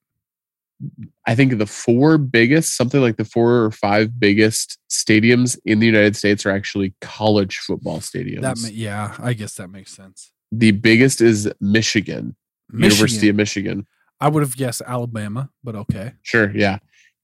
I 1.25 1.33
think 1.33 1.57
the 1.57 1.65
four 1.65 2.19
biggest, 2.19 2.77
something 2.77 3.01
like 3.01 3.17
the 3.17 3.25
four 3.25 3.63
or 3.63 3.71
five 3.71 4.19
biggest 4.19 4.77
stadiums 4.91 5.57
in 5.65 5.79
the 5.79 5.87
United 5.87 6.15
States 6.15 6.45
are 6.45 6.51
actually 6.51 6.93
college 7.01 7.57
football 7.57 7.99
stadiums. 7.99 8.41
That 8.41 8.57
ma- 8.61 8.69
yeah, 8.71 9.15
I 9.17 9.33
guess 9.33 9.55
that 9.55 9.69
makes 9.69 9.91
sense. 9.91 10.31
the 10.51 10.71
biggest 10.71 11.19
is 11.19 11.51
Michigan, 11.59 12.35
University 12.71 13.29
of 13.29 13.35
Michigan. 13.35 13.87
I 14.19 14.29
would 14.29 14.43
have 14.43 14.55
guessed 14.55 14.81
Alabama, 14.85 15.49
but 15.63 15.75
okay. 15.75 16.13
Sure, 16.21 16.51
yeah. 16.55 16.77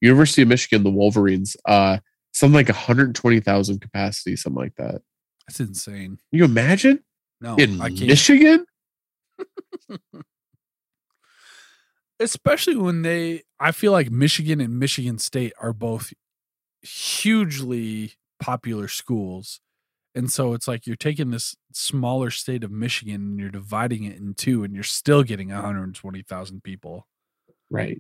University 0.04 0.42
of 0.42 0.50
Michigan, 0.50 0.84
the 0.84 0.92
Wolverines, 0.92 1.56
uh 1.66 1.98
something 2.34 2.56
like 2.56 2.68
120,000 2.68 3.80
capacity, 3.80 4.36
something 4.36 4.62
like 4.62 4.76
that. 4.76 5.02
That's 5.48 5.60
insane. 5.60 6.18
Can 6.30 6.40
you 6.40 6.46
imagine? 6.46 7.04
No, 7.42 7.56
in 7.58 7.80
I 7.82 7.90
can't. 7.90 8.08
Michigan? 8.08 8.66
especially 12.20 12.76
when 12.76 13.02
they 13.02 13.42
i 13.60 13.72
feel 13.72 13.92
like 13.92 14.12
michigan 14.12 14.62
and 14.62 14.80
michigan 14.80 15.18
state 15.18 15.52
are 15.60 15.74
both 15.74 16.14
hugely 16.82 18.14
popular 18.40 18.88
schools 18.88 19.60
and 20.14 20.32
so 20.32 20.54
it's 20.54 20.68
like 20.68 20.86
you're 20.86 20.96
taking 20.96 21.32
this 21.32 21.56
smaller 21.74 22.30
state 22.30 22.64
of 22.64 22.72
michigan 22.72 23.16
and 23.16 23.40
you're 23.40 23.50
dividing 23.50 24.04
it 24.04 24.18
in 24.18 24.36
two 24.36 24.64
and 24.64 24.76
you're 24.76 24.84
still 24.84 25.24
getting 25.24 25.50
120000 25.50 26.64
people 26.64 27.08
Right. 27.70 28.00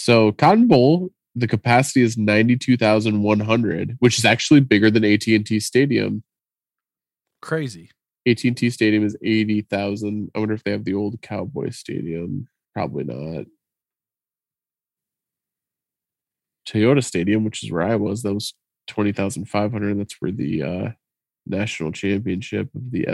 So 0.00 0.32
Cotton 0.32 0.66
Bowl, 0.66 1.10
the 1.34 1.46
capacity 1.46 2.00
is 2.00 2.16
92,100, 2.16 3.96
which 3.98 4.18
is 4.18 4.24
actually 4.24 4.60
bigger 4.60 4.90
than 4.90 5.04
AT&T 5.04 5.60
Stadium. 5.60 6.22
crazy 7.42 7.90
AT&T 8.26 8.70
Stadium 8.70 9.04
is 9.04 9.14
80,000. 9.22 10.30
I 10.34 10.38
wonder 10.38 10.54
if 10.54 10.64
they 10.64 10.70
have 10.70 10.86
the 10.86 10.94
old 10.94 11.20
Cowboy 11.20 11.68
Stadium. 11.68 12.48
Probably 12.72 13.04
not. 13.04 13.44
Toyota 16.66 17.04
Stadium, 17.04 17.44
which 17.44 17.62
is 17.62 17.70
where 17.70 17.82
I 17.82 17.96
was, 17.96 18.22
that 18.22 18.32
was 18.32 18.54
20,500. 18.86 19.98
That's 19.98 20.16
where 20.18 20.32
the 20.32 20.62
uh, 20.62 20.88
national 21.46 21.92
championship 21.92 22.70
of 22.74 22.90
the 22.90 23.06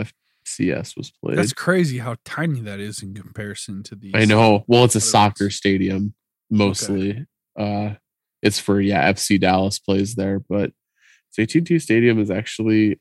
FCS 0.45 0.95
was 0.95 1.11
played. 1.11 1.37
that's 1.37 1.51
crazy 1.51 1.97
how 1.97 2.15
tiny 2.23 2.61
that 2.61 2.79
is 2.79 3.03
in 3.03 3.13
comparison 3.13 3.83
to 3.83 3.95
the. 3.95 4.11
I 4.15 4.23
know. 4.23 4.63
Well, 4.67 4.85
it's 4.85 4.95
a 4.95 5.01
soccer 5.01 5.49
stadium 5.49 6.13
mostly. 6.49 7.25
Uh 7.57 7.95
it's 8.41 8.59
for 8.59 8.79
yeah, 8.79 9.11
FC 9.11 9.39
Dallas 9.39 9.79
plays 9.79 10.15
there, 10.15 10.39
but 10.39 10.71
so 11.31 11.41
AT&T 11.43 11.79
Stadium 11.79 12.19
is 12.19 12.29
actually 12.31 12.99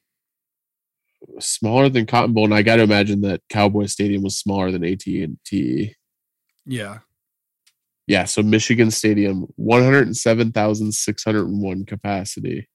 smaller 1.41 1.89
than 1.89 2.07
Cotton 2.07 2.33
Bowl, 2.33 2.45
and 2.45 2.55
I 2.55 2.63
got 2.63 2.77
to 2.77 2.83
imagine 2.83 3.21
that 3.23 3.43
Cowboy 3.49 3.87
Stadium 3.87 4.23
was 4.23 4.39
smaller 4.39 4.71
than 4.71 4.85
AT&T. 4.85 5.95
yeah 6.65 6.99
Yeah, 8.07 8.25
so 8.25 8.43
Michigan 8.43 8.91
Stadium, 8.91 9.47
one 9.57 9.83
hundred 9.83 10.15
seven 10.17 10.53
thousand 10.53 10.93
six 10.93 11.23
hundred 11.25 11.49
one 11.49 11.85
capacity, 11.85 12.69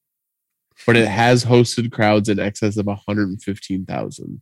but 0.86 0.96
it 0.96 1.08
has 1.08 1.46
hosted 1.46 1.92
crowds 1.92 2.30
in 2.30 2.40
excess 2.40 2.78
of 2.78 2.86
one 2.86 3.00
hundred 3.08 3.42
fifteen 3.42 3.86
thousand. 3.86 4.42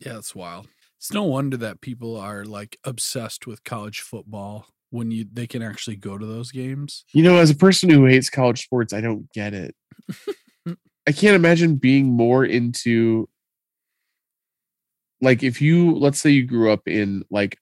yeah 0.00 0.14
that's 0.14 0.34
wild 0.34 0.68
it's 0.98 1.12
no 1.12 1.22
wonder 1.24 1.56
that 1.56 1.80
people 1.80 2.16
are 2.16 2.44
like 2.44 2.78
obsessed 2.84 3.46
with 3.46 3.64
college 3.64 4.00
football 4.00 4.66
when 4.94 5.10
you 5.10 5.26
they 5.32 5.46
can 5.46 5.60
actually 5.60 5.96
go 5.96 6.16
to 6.16 6.24
those 6.24 6.52
games. 6.52 7.04
You 7.12 7.24
know, 7.24 7.36
as 7.36 7.50
a 7.50 7.56
person 7.56 7.90
who 7.90 8.04
hates 8.04 8.30
college 8.30 8.62
sports, 8.62 8.92
I 8.92 9.00
don't 9.00 9.30
get 9.32 9.52
it. 9.52 9.74
I 11.06 11.12
can't 11.12 11.34
imagine 11.34 11.74
being 11.74 12.06
more 12.06 12.44
into 12.44 13.28
like 15.20 15.42
if 15.42 15.60
you 15.60 15.96
let's 15.96 16.20
say 16.20 16.30
you 16.30 16.46
grew 16.46 16.72
up 16.72 16.86
in 16.86 17.24
like 17.28 17.58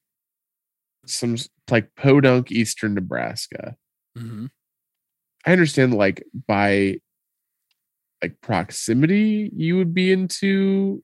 some 1.07 1.35
like 1.71 1.93
Podunk, 1.95 2.51
Eastern 2.51 2.93
Nebraska. 2.93 3.75
Mhm. 4.15 4.51
I 5.45 5.51
understand 5.51 5.95
like 5.95 6.23
by 6.47 6.99
like 8.21 8.39
proximity 8.41 9.51
you 9.55 9.75
would 9.77 9.93
be 9.93 10.11
into 10.11 11.03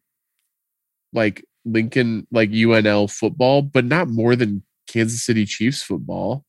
like 1.11 1.43
Lincoln 1.65 2.27
like 2.31 2.51
UNL 2.51 3.11
football, 3.11 3.63
but 3.63 3.83
not 3.83 4.07
more 4.09 4.35
than 4.35 4.63
Kansas 4.91 5.23
City 5.23 5.45
Chiefs 5.45 5.81
football. 5.83 6.45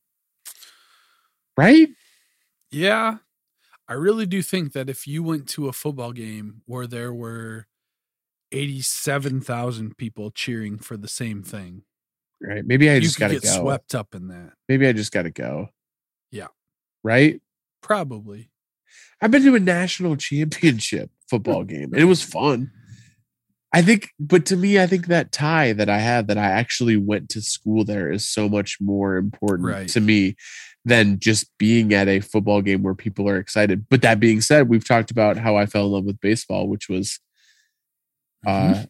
Right? 1.57 1.89
Yeah. 2.71 3.17
I 3.87 3.93
really 3.93 4.25
do 4.25 4.41
think 4.41 4.73
that 4.73 4.89
if 4.89 5.05
you 5.05 5.21
went 5.21 5.47
to 5.49 5.67
a 5.67 5.73
football 5.73 6.11
game 6.13 6.61
where 6.65 6.87
there 6.87 7.13
were 7.13 7.67
87,000 8.51 9.97
people 9.97 10.31
cheering 10.31 10.77
for 10.77 10.97
the 10.97 11.07
same 11.07 11.43
thing, 11.43 11.83
Right. 12.43 12.65
Maybe 12.65 12.89
I 12.89 12.99
just 12.99 13.19
gotta 13.19 13.35
get 13.35 13.43
go. 13.43 13.61
swept 13.61 13.93
up 13.93 14.15
in 14.15 14.29
that. 14.29 14.53
Maybe 14.67 14.87
I 14.87 14.93
just 14.93 15.11
gotta 15.11 15.29
go. 15.29 15.69
Yeah. 16.31 16.47
Right? 17.03 17.39
Probably. 17.83 18.49
I've 19.21 19.29
been 19.29 19.43
to 19.43 19.53
a 19.53 19.59
national 19.59 20.15
championship 20.15 21.11
football 21.29 21.63
game 21.65 21.93
and 21.93 22.01
it 22.01 22.05
was 22.05 22.23
fun. 22.23 22.71
I 23.73 23.81
think, 23.81 24.09
but 24.19 24.45
to 24.47 24.57
me, 24.57 24.79
I 24.79 24.85
think 24.87 25.07
that 25.07 25.31
tie 25.31 25.71
that 25.73 25.87
I 25.89 25.99
had 25.99 26.27
that 26.27 26.37
I 26.37 26.45
actually 26.47 26.97
went 26.97 27.29
to 27.29 27.41
school 27.41 27.85
there 27.85 28.11
is 28.11 28.27
so 28.27 28.49
much 28.49 28.77
more 28.81 29.15
important 29.17 29.69
Right. 29.69 29.87
to 29.89 30.01
me 30.01 30.35
than 30.83 31.19
just 31.19 31.45
being 31.57 31.93
at 31.93 32.07
a 32.09 32.19
football 32.19 32.61
game 32.61 32.83
where 32.83 32.95
people 32.95 33.29
are 33.29 33.37
excited. 33.37 33.85
But 33.89 34.01
that 34.01 34.19
being 34.19 34.41
said, 34.41 34.67
we've 34.67 34.85
talked 34.85 35.09
about 35.11 35.37
how 35.37 35.55
I 35.55 35.67
fell 35.67 35.85
in 35.85 35.91
love 35.93 36.05
with 36.05 36.19
baseball, 36.19 36.67
which 36.67 36.89
was 36.89 37.19
Mhm. 38.45 38.83
uh, 38.83 38.85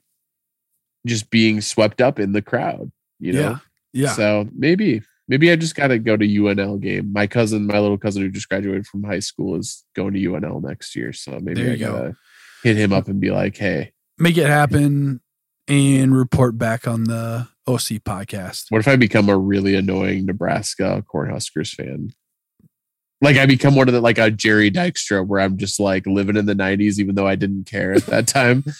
just 1.05 1.29
being 1.29 1.61
swept 1.61 2.01
up 2.01 2.19
in 2.19 2.31
the 2.31 2.41
crowd, 2.41 2.91
you 3.19 3.33
know? 3.33 3.39
yeah. 3.41 3.57
Yeah. 3.93 4.13
So 4.13 4.49
maybe, 4.55 5.01
maybe 5.27 5.51
I 5.51 5.57
just 5.57 5.75
got 5.75 5.87
to 5.87 5.99
go 5.99 6.15
to 6.15 6.25
UNL 6.25 6.77
game. 6.79 7.11
My 7.11 7.27
cousin, 7.27 7.67
my 7.67 7.77
little 7.79 7.97
cousin 7.97 8.21
who 8.21 8.29
just 8.29 8.47
graduated 8.47 8.87
from 8.87 9.03
high 9.03 9.19
school, 9.19 9.57
is 9.57 9.83
going 9.95 10.13
to 10.13 10.19
UNL 10.19 10.61
next 10.61 10.95
year. 10.95 11.11
So 11.11 11.39
maybe 11.41 11.61
I 11.63 11.73
you 11.73 11.77
go. 11.77 11.91
gotta 11.91 12.15
hit 12.63 12.77
him 12.77 12.93
up 12.93 13.09
and 13.09 13.19
be 13.19 13.31
like, 13.31 13.57
"Hey, 13.57 13.91
Make 14.21 14.37
it 14.37 14.45
happen 14.45 15.19
and 15.67 16.15
report 16.15 16.57
back 16.57 16.87
on 16.87 17.05
the 17.05 17.47
OC 17.67 18.03
podcast. 18.03 18.65
what 18.69 18.79
if 18.79 18.87
I 18.87 18.95
become 18.95 19.29
a 19.29 19.37
really 19.37 19.75
annoying 19.75 20.25
Nebraska 20.27 21.03
Cornhuskers 21.11 21.73
fan?" 21.73 22.11
Like 23.19 23.37
I 23.37 23.45
become 23.47 23.75
one 23.75 23.87
of 23.87 23.93
the 23.93 24.01
like 24.01 24.17
a 24.19 24.29
Jerry 24.29 24.69
Dykstra, 24.71 25.25
where 25.25 25.41
I'm 25.41 25.57
just 25.57 25.79
like 25.79 26.05
living 26.05 26.37
in 26.37 26.45
the 26.45 26.53
'90s, 26.53 26.99
even 26.99 27.15
though 27.15 27.27
I 27.27 27.35
didn't 27.35 27.65
care 27.65 27.93
at 27.93 28.05
that 28.05 28.27
time. 28.27 28.63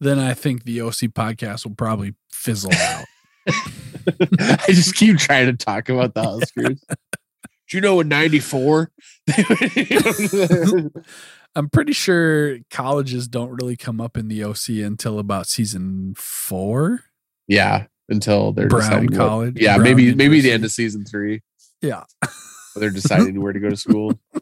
Then 0.00 0.18
I 0.18 0.32
think 0.32 0.64
the 0.64 0.80
OC 0.80 1.12
podcast 1.12 1.66
will 1.66 1.74
probably 1.74 2.14
fizzle 2.32 2.72
out. 2.74 3.04
I 3.46 4.64
just 4.68 4.94
keep 4.94 5.18
trying 5.18 5.46
to 5.46 5.62
talk 5.62 5.90
about 5.90 6.14
the 6.14 6.22
Huskers. 6.56 6.82
Do 7.68 7.76
you 7.76 7.82
know 7.82 8.00
in 8.00 8.08
'94? 8.08 8.90
I'm 11.56 11.68
pretty 11.68 11.92
sure 11.92 12.58
colleges 12.70 13.26
don't 13.28 13.50
really 13.50 13.76
come 13.76 14.00
up 14.00 14.16
in 14.16 14.28
the 14.28 14.44
OC 14.44 14.68
until 14.84 15.18
about 15.18 15.46
season 15.46 16.14
four. 16.16 17.04
Yeah, 17.48 17.86
until 18.08 18.52
they're 18.52 18.68
Brown 18.68 18.82
deciding 18.82 19.10
what- 19.10 19.18
College, 19.18 19.56
yeah, 19.60 19.76
Brown 19.76 19.84
maybe 19.84 20.14
maybe 20.14 20.40
the 20.40 20.52
end 20.52 20.64
of 20.64 20.70
season 20.70 21.04
three. 21.04 21.42
Yeah. 21.82 22.04
They're 22.76 22.90
deciding 22.90 23.40
where 23.40 23.52
to 23.52 23.60
go 23.60 23.70
to 23.70 23.76
school. 23.76 24.18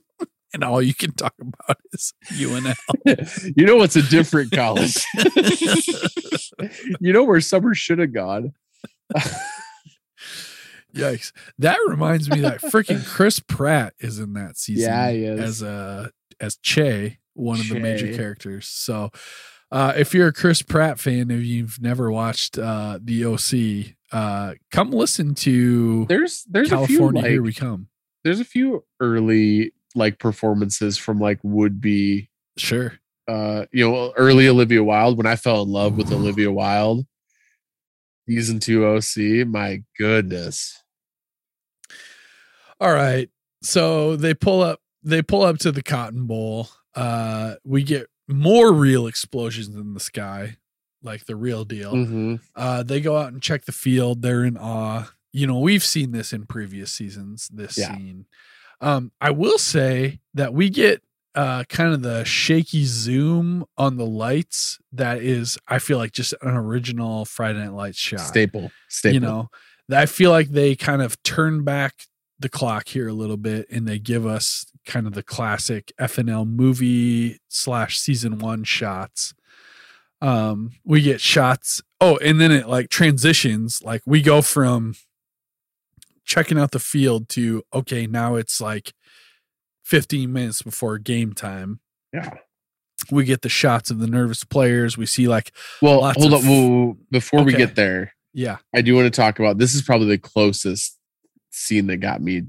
And 0.55 0.65
all 0.65 0.81
you 0.81 0.95
can 0.95 1.13
talk 1.13 1.35
about 1.39 1.77
is 1.93 2.15
UNL. 2.33 2.75
you 3.57 3.67
know 3.67 3.77
what's 3.77 3.97
a 3.97 4.03
different 4.03 4.51
college? 4.51 4.97
you 7.01 7.13
know 7.13 7.23
where 7.23 7.39
summer 7.43 7.75
should 7.75 7.99
have 7.99 8.15
gone. 8.15 8.55
Yikes. 10.95 11.33
That 11.59 11.79
reminds 11.87 12.31
me 12.31 12.41
that 12.41 12.63
freaking 12.63 13.05
Chris 13.05 13.41
Pratt 13.41 13.93
is 14.01 14.19
in 14.19 14.33
that 14.33 14.57
season. 14.57 14.91
Yeah, 14.91 15.11
he 15.11 15.25
is. 15.25 15.41
As 15.41 15.63
a 15.63 16.11
as 16.41 16.57
Che, 16.63 17.19
one 17.35 17.61
of 17.61 17.69
the 17.69 17.79
major 17.81 18.15
characters. 18.17 18.67
So 18.67 19.11
uh 19.71 19.93
if 19.97 20.15
you're 20.15 20.29
a 20.29 20.33
Chris 20.33 20.63
Pratt 20.63 20.99
fan, 20.99 21.31
if 21.31 21.43
you've 21.45 21.81
never 21.81 22.11
watched 22.11 22.59
uh 22.59 22.99
the 23.03 23.25
OC, 23.25 23.95
uh 24.13 24.55
come 24.71 24.91
listen 24.91 25.35
to 25.37 26.07
There's 26.07 26.45
there's 26.49 26.71
California 26.71 27.21
a 27.21 27.25
few 27.25 27.31
Here 27.33 27.43
We 27.43 27.53
Come. 27.53 27.89
there's 28.25 28.41
a 28.41 28.45
few 28.45 28.85
early 29.01 29.73
like 29.95 30.19
performances 30.19 30.97
from 30.97 31.19
like 31.21 31.39
would 31.43 31.81
be 31.81 32.29
Sure. 32.57 32.95
uh 33.29 33.67
you 33.73 33.89
know 33.89 34.13
early 34.17 34.49
Olivia 34.49 34.83
Wilde 34.83 35.17
when 35.19 35.27
I 35.27 35.37
fell 35.37 35.63
in 35.63 35.69
love 35.69 35.97
with 35.97 36.13
Olivia 36.13 36.51
Wilde. 36.51 37.07
Season 38.29 38.59
two 38.61 38.85
OC, 38.87 39.47
my 39.47 39.83
goodness. 39.99 40.83
All 42.81 42.93
right. 42.93 43.29
So 43.63 44.17
they 44.17 44.35
pull 44.35 44.63
up 44.63 44.81
they 45.03 45.23
pull 45.23 45.43
up 45.43 45.59
to 45.59 45.73
the 45.73 45.83
cotton 45.83 46.27
bowl. 46.27 46.69
Uh 46.95 47.55
we 47.65 47.83
get 47.83 48.07
more 48.27 48.73
real 48.73 49.07
explosions 49.07 49.75
in 49.75 49.95
the 49.95 50.01
sky, 50.01 50.57
like 51.03 51.27
the 51.27 51.37
real 51.37 51.65
deal. 51.65 51.93
Mhm. 51.93 52.41
Uh 52.57 52.83
they 52.83 53.01
go 53.01 53.17
out 53.17 53.33
and 53.33 53.43
check 53.43 53.65
the 53.65 53.73
field. 53.73 54.23
They're 54.23 54.45
in 54.45 54.57
awe. 54.57 55.11
You 55.33 55.47
know, 55.47 55.59
we've 55.59 55.85
seen 55.85 56.13
this 56.13 56.33
in 56.33 56.47
previous 56.47 56.93
seasons, 56.93 57.49
this 57.53 57.77
Yeah. 57.79 57.95
scene. 57.97 58.27
Um, 58.81 59.13
I 59.21 59.31
will 59.31 59.59
say 59.59 60.21
that 60.35 60.55
we 60.55 60.71
get 60.71 61.03
uh 61.35 61.65
kind 61.69 61.93
of 61.95 62.03
the 62.03 62.25
shaky 62.25 62.85
zoom 62.87 63.65
on 63.77 63.97
the 63.99 64.07
lights 64.07 64.79
that 64.93 65.19
is, 65.23 65.59
I 65.69 65.79
feel 65.79 65.99
like 65.99 66.13
just 66.13 66.33
an 66.43 66.55
original 66.57 67.25
Friday 67.27 67.59
Night 67.61 67.73
Lights 67.75 67.99
shot 67.99 68.21
Staple. 68.21 68.71
Staple. 68.89 69.15
you 69.15 69.21
know 69.21 69.49
i 69.91 70.05
feel 70.05 70.31
like 70.31 70.49
they 70.51 70.75
kind 70.77 71.01
of 71.01 71.23
turn 71.23 71.65
back 71.65 71.95
the 72.41 72.49
clock 72.49 72.89
here 72.89 73.09
a 73.09 73.13
little 73.13 73.37
bit 73.37 73.67
and 73.71 73.87
they 73.87 73.99
give 73.99 74.25
us 74.27 74.67
kind 74.87 75.07
of 75.07 75.13
the 75.13 75.23
classic 75.23 75.93
fnl 76.01 76.47
movie 76.47 77.39
slash 77.49 77.99
season 77.99 78.39
one 78.39 78.65
shots. 78.65 79.35
Um 80.21 80.73
we 80.85 81.03
get 81.03 81.21
shots. 81.21 81.83
Oh 82.01 82.17
and 82.19 82.41
then 82.41 82.51
it 82.53 82.69
like 82.69 82.89
transitions. 82.91 83.83
Like 83.83 84.03
we 84.07 84.23
go 84.23 84.41
from 84.43 84.95
checking 86.25 86.59
out 86.59 86.71
the 86.73 86.79
field 86.79 87.29
to 87.31 87.63
okay 87.73 88.07
now 88.07 88.35
it's 88.37 88.61
like 88.61 88.93
15 89.85 90.33
minutes 90.33 90.63
before 90.63 90.99
game 90.99 91.33
time. 91.33 91.81
Yeah. 92.13 92.31
we 93.11 93.25
get 93.25 93.43
the 93.43 93.49
shots 93.49 93.91
of 93.91 93.99
the 94.01 94.07
nervous 94.07 94.45
players. 94.45 94.97
We 94.99 95.07
see 95.07 95.29
like 95.29 95.53
Well, 95.81 96.01
Lots 96.03 96.19
hold 96.21 96.35
of- 96.35 96.41
up. 96.41 96.45
Whoa, 96.47 96.69
whoa, 96.69 96.85
whoa. 96.87 96.97
Before 97.11 97.43
we 97.43 97.53
get 97.53 97.75
there, 97.75 98.13
yeah. 98.35 98.59
I 98.75 98.83
do 98.83 98.95
want 98.95 99.07
to 99.07 99.11
talk 99.21 99.39
about 99.39 99.59
this 99.59 99.75
is 99.75 99.83
probably 99.83 100.09
the 100.09 100.19
closest 100.19 100.98
scene 101.59 101.87
that 101.89 101.99
got 101.99 102.21
me 102.23 102.43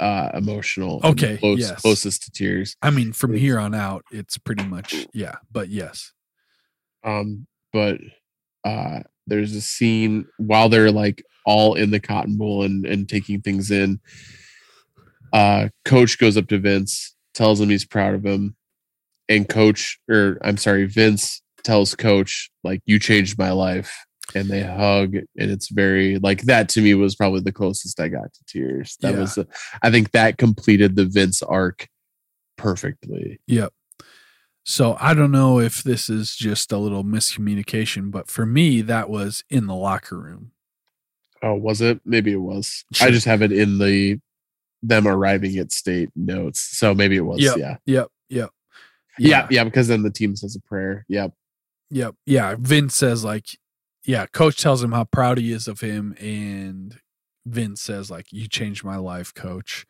uh 0.00 0.30
emotional. 0.34 1.00
Okay, 1.04 1.36
Close, 1.36 1.60
yes. 1.60 1.80
closest 1.80 2.24
to 2.24 2.30
tears. 2.30 2.76
I 2.82 2.90
mean, 2.90 3.12
from 3.12 3.32
It's- 3.32 3.42
here 3.42 3.58
on 3.58 3.74
out, 3.74 4.04
it's 4.10 4.38
pretty 4.38 4.64
much 4.64 5.06
yeah. 5.14 5.36
But 5.52 5.68
yes, 5.68 6.12
Um, 7.04 7.46
but 7.72 7.98
uh 8.64 9.00
there's 9.26 9.54
a 9.54 9.60
scene 9.60 10.26
while 10.38 10.68
they're 10.68 10.90
like 10.92 11.24
all 11.46 11.74
in 11.74 11.90
the 11.90 12.00
cotton 12.00 12.36
bowl 12.36 12.62
and, 12.64 12.84
and 12.86 13.08
taking 13.08 13.40
things 13.40 13.70
in. 13.70 14.00
Uh 15.32 15.68
coach 15.84 16.18
goes 16.18 16.36
up 16.36 16.48
to 16.48 16.58
Vince, 16.58 17.14
tells 17.34 17.60
him 17.60 17.68
he's 17.70 17.84
proud 17.84 18.14
of 18.14 18.24
him, 18.24 18.56
and 19.28 19.48
coach 19.48 19.98
or 20.10 20.38
I'm 20.42 20.56
sorry, 20.56 20.86
Vince 20.86 21.40
tells 21.62 21.94
coach, 21.94 22.50
like, 22.62 22.82
you 22.84 22.98
changed 22.98 23.38
my 23.38 23.50
life. 23.50 23.96
And 24.34 24.48
they 24.48 24.62
hug, 24.62 25.14
and 25.14 25.26
it's 25.50 25.68
very 25.68 26.18
like 26.18 26.42
that 26.42 26.68
to 26.70 26.80
me 26.80 26.94
was 26.94 27.14
probably 27.14 27.40
the 27.40 27.52
closest 27.52 28.00
I 28.00 28.08
got 28.08 28.32
to 28.32 28.44
tears. 28.46 28.96
That 29.00 29.14
Yeah. 29.14 29.20
was, 29.20 29.34
the, 29.34 29.46
I 29.82 29.90
think 29.90 30.12
that 30.12 30.38
completed 30.38 30.96
the 30.96 31.04
Vince 31.04 31.42
arc 31.42 31.88
perfectly. 32.56 33.40
yep. 33.46 33.72
So 34.66 34.96
I 34.98 35.12
don't 35.12 35.30
know 35.30 35.60
if 35.60 35.82
this 35.82 36.08
is 36.08 36.34
just 36.34 36.72
a 36.72 36.78
little 36.78 37.04
miscommunication, 37.04 38.10
but 38.10 38.28
for 38.30 38.46
me, 38.46 38.80
that 38.80 39.10
was 39.10 39.44
in 39.50 39.66
the 39.66 39.74
locker 39.74 40.18
room. 40.18 40.52
Oh, 41.42 41.52
was 41.54 41.82
it? 41.82 42.00
Maybe 42.06 42.32
it 42.32 42.40
was. 42.40 42.86
I 43.02 43.10
just 43.10 43.26
have 43.26 43.42
it 43.42 43.52
in 43.52 43.76
the 43.76 44.18
them 44.82 45.06
arriving 45.06 45.58
at 45.58 45.70
state 45.70 46.08
notes. 46.16 46.60
So 46.60 46.94
maybe 46.94 47.16
it 47.16 47.20
was. 47.26 47.42
Yep. 47.42 47.56
Yeah. 47.58 47.76
Yep. 47.84 48.08
Yep. 48.30 48.50
yeah. 49.18 49.46
Yeah. 49.50 49.64
Because 49.64 49.88
then 49.88 50.02
the 50.02 50.10
team 50.10 50.34
says 50.34 50.56
a 50.56 50.60
prayer. 50.66 51.04
Yep. 51.08 51.32
Yep. 51.90 52.14
Yeah. 52.24 52.56
Vince 52.58 52.94
says 52.96 53.22
like, 53.22 53.46
yeah. 54.04 54.26
Coach 54.26 54.60
tells 54.60 54.82
him 54.82 54.92
how 54.92 55.04
proud 55.04 55.38
he 55.38 55.52
is 55.52 55.68
of 55.68 55.80
him, 55.80 56.14
and 56.20 56.98
Vince 57.46 57.82
says 57.82 58.10
like, 58.10 58.32
"You 58.32 58.48
changed 58.48 58.84
my 58.84 58.96
life, 58.96 59.32
Coach." 59.34 59.86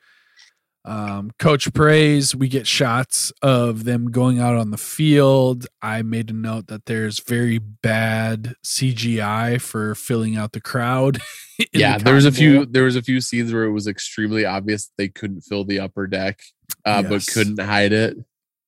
Um, 0.87 1.31
Coach 1.39 1.73
prays. 1.73 2.35
We 2.35 2.49
get 2.49 2.67
shots 2.67 3.33
of 3.41 3.85
them 3.85 4.11
going 4.11 4.39
out 4.39 4.57
on 4.57 4.71
the 4.71 4.77
field. 4.77 5.67
I 5.81 6.03
made 6.03 6.29
a 6.31 6.35
note 6.35 6.67
that 6.67 6.85
there's 6.85 7.21
very 7.21 7.59
bad 7.59 8.55
CGI 8.63 9.61
for 9.61 9.95
filling 9.95 10.37
out 10.37 10.53
the 10.53 10.61
crowd. 10.61 11.17
in 11.59 11.67
the 11.73 11.79
yeah, 11.79 11.99
there 11.99 12.15
was 12.15 12.27
a 12.27 12.33
few 12.33 12.67
there 12.67 12.85
was 12.85 12.97
a 12.97 13.03
few 13.03 13.21
scenes 13.21 13.53
where 13.53 13.65
it 13.65 13.73
was 13.73 13.87
extremely 13.87 14.45
obvious 14.45 14.91
they 14.99 15.09
couldn't 15.09 15.41
fill 15.41 15.65
the 15.65 15.81
upper 15.81 16.07
deck, 16.07 16.43
uh, 16.85 17.03
but 17.03 17.27
couldn't 17.27 17.61
hide 17.61 17.93
it. 17.93 18.19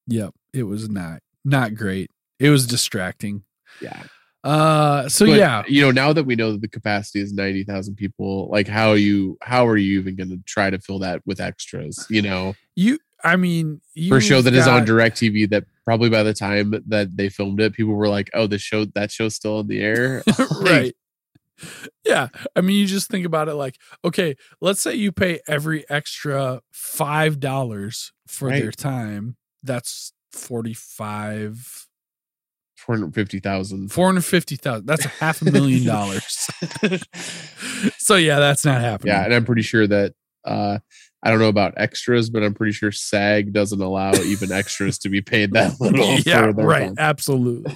Yep, 0.06 0.35
it 0.55 0.62
was 0.62 0.89
not 0.89 1.20
not 1.44 1.74
great. 1.74 2.10
It 2.39 2.48
was 2.48 2.66
distracting. 2.66 3.43
Yeah. 3.81 4.05
Uh, 4.47 5.09
so 5.09 5.27
but, 5.27 5.39
yeah, 5.39 5.64
you 5.66 5.82
know, 5.82 5.90
now 5.90 6.12
that 6.12 6.23
we 6.23 6.36
know 6.36 6.52
that 6.52 6.60
the 6.60 6.68
capacity 6.68 7.20
is 7.20 7.32
ninety 7.32 7.64
thousand 7.64 7.97
people, 7.97 8.48
like 8.48 8.68
how 8.68 8.93
you 8.93 9.36
how 9.43 9.66
are 9.66 9.77
you 9.77 9.98
even 9.98 10.14
going 10.14 10.28
to 10.28 10.39
try 10.47 10.70
to 10.70 10.78
fill 10.78 11.01
that 11.01 11.20
with 11.27 11.40
extras? 11.40 12.06
You 12.09 12.23
know, 12.23 12.55
you 12.77 13.01
I 13.24 13.35
mean, 13.35 13.81
for 14.09 14.18
a 14.18 14.20
show 14.20 14.40
that 14.43 14.52
got, 14.52 14.59
is 14.59 14.68
on 14.68 14.86
DirecTV, 14.86 15.51
that 15.51 15.64
probably 15.85 16.10
by 16.10 16.23
the 16.23 16.32
time 16.32 16.81
that 16.86 17.16
they 17.16 17.28
filmed 17.28 17.60
it, 17.60 17.73
people 17.73 17.94
were 17.94 18.09
like, 18.09 18.31
"Oh, 18.35 18.47
the 18.47 18.59
show 18.59 18.85
that 18.85 19.10
show's 19.10 19.35
still 19.35 19.59
on 19.59 19.66
the 19.66 19.81
air." 19.81 20.23
right. 20.60 20.94
Yeah, 22.05 22.28
I 22.55 22.60
mean, 22.60 22.78
you 22.78 22.86
just 22.86 23.09
think 23.10 23.24
about 23.24 23.48
it 23.48 23.55
like, 23.55 23.78
okay, 24.05 24.36
let's 24.60 24.82
say 24.82 24.94
you 24.94 25.10
pay 25.10 25.40
every 25.48 25.89
extra 25.89 26.60
five 26.70 27.40
dollars 27.40 28.12
for 28.28 28.48
right. 28.48 28.60
their 28.60 28.73
time. 28.73 29.36
That's 29.62 30.12
forty 30.31 30.74
five 30.74 31.85
450,000. 32.86 33.90
450,000. 33.92 34.86
That's 34.86 35.04
a 35.04 35.08
half 35.08 35.42
a 35.42 35.50
million 35.50 35.84
dollars. 35.86 36.48
so 37.98 38.14
yeah, 38.16 38.38
that's 38.38 38.64
not 38.64 38.80
happening. 38.80 39.12
Yeah, 39.12 39.24
and 39.24 39.34
I'm 39.34 39.44
pretty 39.44 39.62
sure 39.62 39.86
that 39.86 40.14
uh 40.44 40.78
I 41.22 41.30
don't 41.30 41.40
know 41.40 41.48
about 41.48 41.74
extras, 41.76 42.30
but 42.30 42.44
I'm 42.44 42.54
pretty 42.54 42.72
sure 42.72 42.92
SAG 42.92 43.52
doesn't 43.52 43.80
allow 43.80 44.12
even 44.14 44.52
extras 44.52 44.98
to 45.00 45.08
be 45.08 45.20
paid 45.20 45.52
that 45.54 45.74
little. 45.80 46.18
yeah, 46.20 46.52
right. 46.54 46.86
Month. 46.86 47.00
Absolutely. 47.00 47.74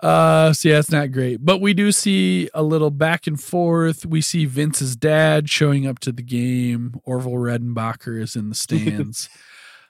Uh, 0.00 0.52
so 0.52 0.68
yeah, 0.68 0.78
it's 0.78 0.90
not 0.90 1.10
great, 1.12 1.44
but 1.44 1.60
we 1.60 1.72
do 1.72 1.90
see 1.90 2.48
a 2.52 2.62
little 2.62 2.90
back 2.90 3.26
and 3.26 3.40
forth. 3.40 4.04
We 4.04 4.20
see 4.20 4.44
Vince's 4.44 4.96
dad 4.96 5.48
showing 5.48 5.86
up 5.86 5.98
to 6.00 6.12
the 6.12 6.22
game. 6.22 6.94
Orville 7.04 7.32
Redenbacher 7.32 8.20
is 8.20 8.36
in 8.36 8.48
the 8.50 8.54
stands. 8.54 9.28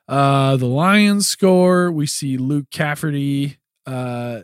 uh, 0.08 0.56
the 0.56 0.66
Lions 0.66 1.26
score. 1.26 1.90
We 1.90 2.06
see 2.06 2.36
Luke 2.36 2.70
Cafferty 2.70 3.58
uh, 3.86 4.40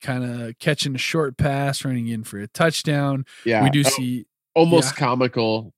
kind 0.00 0.24
of 0.24 0.58
catching 0.58 0.94
a 0.94 0.98
short 0.98 1.36
pass, 1.36 1.84
running 1.84 2.08
in 2.08 2.24
for 2.24 2.38
a 2.38 2.48
touchdown. 2.48 3.24
Yeah, 3.44 3.62
we 3.62 3.70
do 3.70 3.84
see, 3.84 4.26
almost 4.54 4.94
yeah. 4.94 4.98
comical 5.06 5.72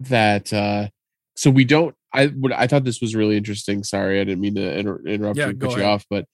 that. 0.00 0.52
uh 0.52 0.88
So 1.34 1.50
we 1.50 1.64
don't. 1.64 1.94
I 2.12 2.26
would. 2.34 2.52
I 2.52 2.66
thought 2.66 2.84
this 2.84 3.00
was 3.00 3.14
really 3.14 3.36
interesting. 3.36 3.84
Sorry, 3.84 4.20
I 4.20 4.24
didn't 4.24 4.40
mean 4.40 4.54
to 4.56 4.78
inter- 4.78 5.02
interrupt 5.06 5.38
Yeah, 5.38 5.48
you, 5.48 5.56
cut 5.56 5.76
you 5.76 5.84
off, 5.84 6.04
but 6.10 6.26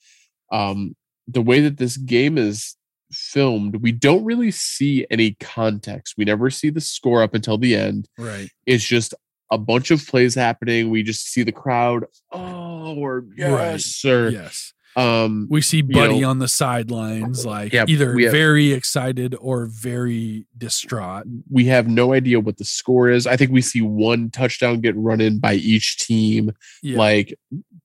um 0.53 0.95
the 1.29 1.43
way 1.43 1.61
that 1.61 1.77
this 1.77 1.97
game 1.97 2.39
is 2.39 2.77
filmed, 3.13 3.83
we 3.83 3.93
don't 3.93 4.25
really 4.25 4.51
see 4.51 5.07
any 5.11 5.37
context. 5.41 6.15
We 6.17 6.25
never 6.25 6.51
see 6.51 6.71
the 6.71 6.81
score 6.81 7.23
up 7.23 7.35
until 7.35 7.59
the 7.59 7.75
end. 7.75 8.09
right, 8.19 8.49
It's 8.65 8.85
just 8.85 9.13
a 9.51 9.59
bunch 9.59 9.91
of 9.91 10.07
plays 10.07 10.35
happening. 10.35 10.91
We 10.91 11.03
just 11.03 11.33
see 11.33 11.43
the 11.43 11.53
crowd, 11.53 12.05
oh, 12.33 12.95
or 12.97 13.25
yes, 13.37 14.05
or 14.05 14.31
yes. 14.31 14.73
Um, 14.97 15.47
We 15.51 15.61
see 15.61 15.83
Buddy 15.83 16.21
know- 16.21 16.31
on 16.31 16.39
the 16.39 16.49
sidelines, 16.49 17.45
like 17.47 17.73
Yeah, 17.73 17.85
either 17.87 18.19
have- 18.19 18.33
very 18.33 18.73
excited 18.73 19.35
or 19.41 19.67
very 19.67 20.47
distraught. 20.57 21.25
we 21.51 21.67
have 21.67 21.87
no 21.87 22.13
idea 22.15 22.41
what 22.41 22.57
the 22.57 22.65
score 22.65 23.09
is. 23.11 23.27
I 23.27 23.37
think 23.37 23.51
we 23.53 23.61
see 23.63 23.83
one 23.83 24.31
touchdown 24.31 24.81
get 24.81 24.97
run 24.97 25.21
in 25.21 25.39
by 25.39 25.55
each 25.55 25.99
team. 25.99 26.53
Yeah, 26.83 26.99
Like, 26.99 27.35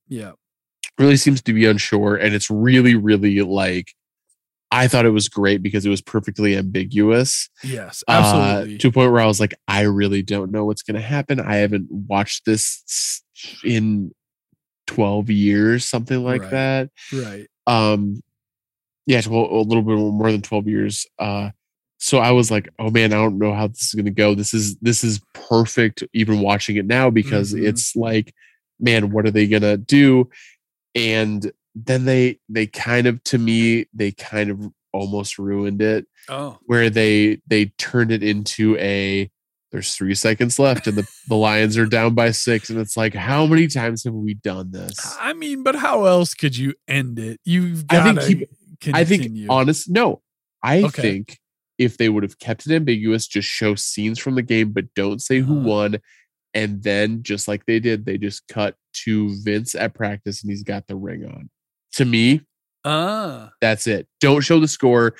yeah. 0.08 0.32
really 0.98 1.18
seems 1.18 1.42
to 1.44 1.54
be 1.54 1.66
unsure, 1.66 2.16
and 2.16 2.34
it's 2.34 2.50
really, 2.50 2.96
really 2.96 3.42
like. 3.42 3.94
I 4.74 4.88
thought 4.88 5.06
it 5.06 5.10
was 5.10 5.28
great 5.28 5.62
because 5.62 5.86
it 5.86 5.90
was 5.90 6.02
perfectly 6.02 6.56
ambiguous. 6.56 7.50
Yes, 7.62 8.06
uh, 8.08 8.12
absolutely. 8.12 8.78
to 8.78 8.88
a 8.88 8.92
point 8.94 9.12
where 9.12 9.20
I 9.20 9.26
was 9.26 9.42
like, 9.42 9.54
I 9.68 9.82
really 9.82 10.22
don't 10.22 10.50
know 10.50 10.64
what's 10.64 10.82
going 10.82 10.96
to 10.96 11.02
happen. 11.06 11.42
I 11.42 11.56
haven't 11.58 11.92
watched 11.92 12.46
this 12.46 13.22
in 13.66 14.14
12 14.96 15.30
years, 15.30 15.86
something 15.86 16.24
like 16.24 16.42
Right. 16.42 16.52
that. 16.52 16.90
right. 17.14 17.48
Um, 17.68 18.22
yeah, 19.06 19.22
well, 19.30 19.46
a 19.52 19.62
little 19.62 19.84
bit 19.84 19.98
more 19.98 20.32
than 20.32 20.42
12 20.42 20.68
years. 20.68 21.06
Uh, 21.18 21.50
so 21.98 22.18
I 22.20 22.32
was 22.32 22.50
like, 22.52 22.70
oh 22.80 22.90
man, 22.90 23.14
I 23.14 23.18
don't 23.18 23.38
know 23.40 23.54
how 23.54 23.68
this 23.68 23.84
is 23.84 23.94
going 23.94 24.06
to 24.06 24.12
go. 24.12 24.36
This 24.36 24.54
is, 24.54 24.78
this 24.78 25.04
is 25.04 25.22
perfect 25.34 26.04
even 26.14 26.40
watching 26.42 26.76
it 26.78 26.86
now 26.86 27.10
because 27.10 27.54
Mhm. 27.54 27.64
it's 27.68 27.96
like, 27.96 28.34
man, 28.80 29.12
what 29.12 29.26
are 29.26 29.32
they 29.32 29.48
going 29.48 29.62
to 29.64 29.78
do? 29.78 30.30
And 30.96 31.52
then 31.76 32.06
they, 32.06 32.40
they 32.50 32.68
kind 32.68 33.08
of, 33.08 33.24
to 33.26 33.38
me, 33.38 33.86
they 33.94 34.12
kind 34.12 34.50
of 34.50 34.72
almost 34.94 35.40
ruined 35.40 35.82
it 35.82 36.06
Oh, 36.28 36.60
where 36.66 36.90
they 36.90 37.40
they 37.48 37.68
turned 37.78 38.12
it 38.12 38.22
into 38.22 38.76
a 38.78 39.32
there's 39.72 39.96
three 39.96 40.16
seconds 40.16 40.60
left 40.60 40.88
and 40.88 40.98
the, 40.98 41.08
the 41.30 41.36
lions 41.36 41.78
are 41.78 41.86
down 41.86 42.14
by 42.14 42.32
six. 42.32 42.70
And 42.70 42.80
it's 42.80 42.98
like 42.98 43.14
how 43.14 43.46
many 43.46 43.68
times 43.68 44.04
have 44.04 44.14
we 44.14 44.34
done 44.34 44.72
this? 44.72 45.16
I 45.20 45.34
mean, 45.34 45.64
but 45.64 45.76
how 45.76 46.06
else 46.06 46.34
could 46.34 46.58
you 46.58 46.74
end 46.88 47.18
it? 47.20 47.40
You've 47.46 47.86
I 47.90 47.94
got 47.96 48.04
think 48.04 48.20
to 48.20 48.28
keep- 48.28 48.96
i 48.96 49.04
think 49.04 49.38
honest 49.48 49.88
no 49.92 50.24
i 50.64 50.82
Okay. 50.82 51.02
think 51.04 51.40
if 51.78 51.98
they 51.98 52.10
would 52.10 52.24
have 52.24 52.40
kept 52.40 52.66
it 52.66 52.74
ambiguous 52.74 53.28
just 53.28 53.48
show 53.48 53.76
scenes 53.76 54.18
from 54.18 54.34
the 54.34 54.42
game 54.42 54.72
but 54.72 54.92
don't 54.96 55.22
say 55.22 55.40
who 55.40 55.60
Uh-huh. 55.60 55.68
won. 55.70 56.00
And 56.56 56.82
then 56.84 57.22
just 57.24 57.48
like 57.48 57.66
they 57.68 57.80
did 57.80 58.06
they 58.06 58.18
just 58.18 58.48
cut 58.48 58.76
to 59.06 59.30
vince 59.44 59.74
at 59.76 59.94
practice 59.94 60.42
and 60.42 60.50
he's 60.52 60.64
got 60.64 60.88
the 60.88 60.96
ring 60.96 61.24
on. 61.26 61.50
To 61.94 62.06
me 62.06 62.42
Ah, 62.84 63.52
that's 63.62 63.86
it. 63.86 64.08
Don't 64.20 64.42
show 64.42 64.60
the 64.60 64.68
score 64.68 65.14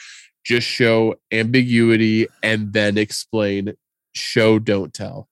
just 0.44 0.68
show 0.68 1.14
ambiguity 1.32 2.28
and 2.42 2.74
then 2.74 2.98
explain 2.98 3.74
show 4.14 4.60
don't 4.60 4.94
tell 4.94 5.28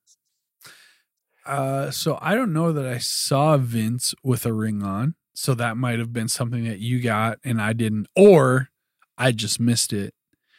uh, 1.45 1.89
so 1.89 2.18
I 2.22 2.35
don't 2.35 2.53
know 2.53 2.72
that 2.72 2.85
I 2.85 2.99
saw 2.99 3.57
Vince 3.57 4.14
with 4.23 4.45
a 4.45 4.53
ring 4.53 4.84
on. 4.84 5.15
So 5.34 5.56
that 5.56 5.77
might 5.77 5.97
have 5.97 6.14
been 6.14 6.27
something 6.27 6.65
that 6.65 6.80
you 6.80 7.01
got 7.01 7.39
and 7.43 7.60
I 7.61 7.73
didn't, 7.73 8.07
or 8.15 8.69
I 9.18 9.31
just 9.31 9.60
missed 9.60 9.91
it. 9.93 10.14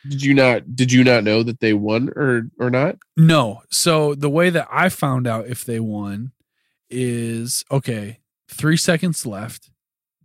Did 0.08 0.22
you 0.24 0.32
not? 0.34 0.74
Did 0.74 0.90
you 0.90 1.04
not 1.04 1.22
know 1.22 1.42
that 1.42 1.60
they 1.60 1.74
won 1.74 2.08
or 2.16 2.44
or 2.58 2.70
not? 2.70 2.96
No. 3.16 3.60
So 3.70 4.14
the 4.14 4.30
way 4.30 4.48
that 4.50 4.66
I 4.72 4.88
found 4.88 5.26
out 5.28 5.46
if 5.46 5.64
they 5.64 5.78
won 5.78 6.32
is 6.88 7.62
okay, 7.70 8.18
three 8.48 8.78
seconds 8.78 9.24
left, 9.26 9.70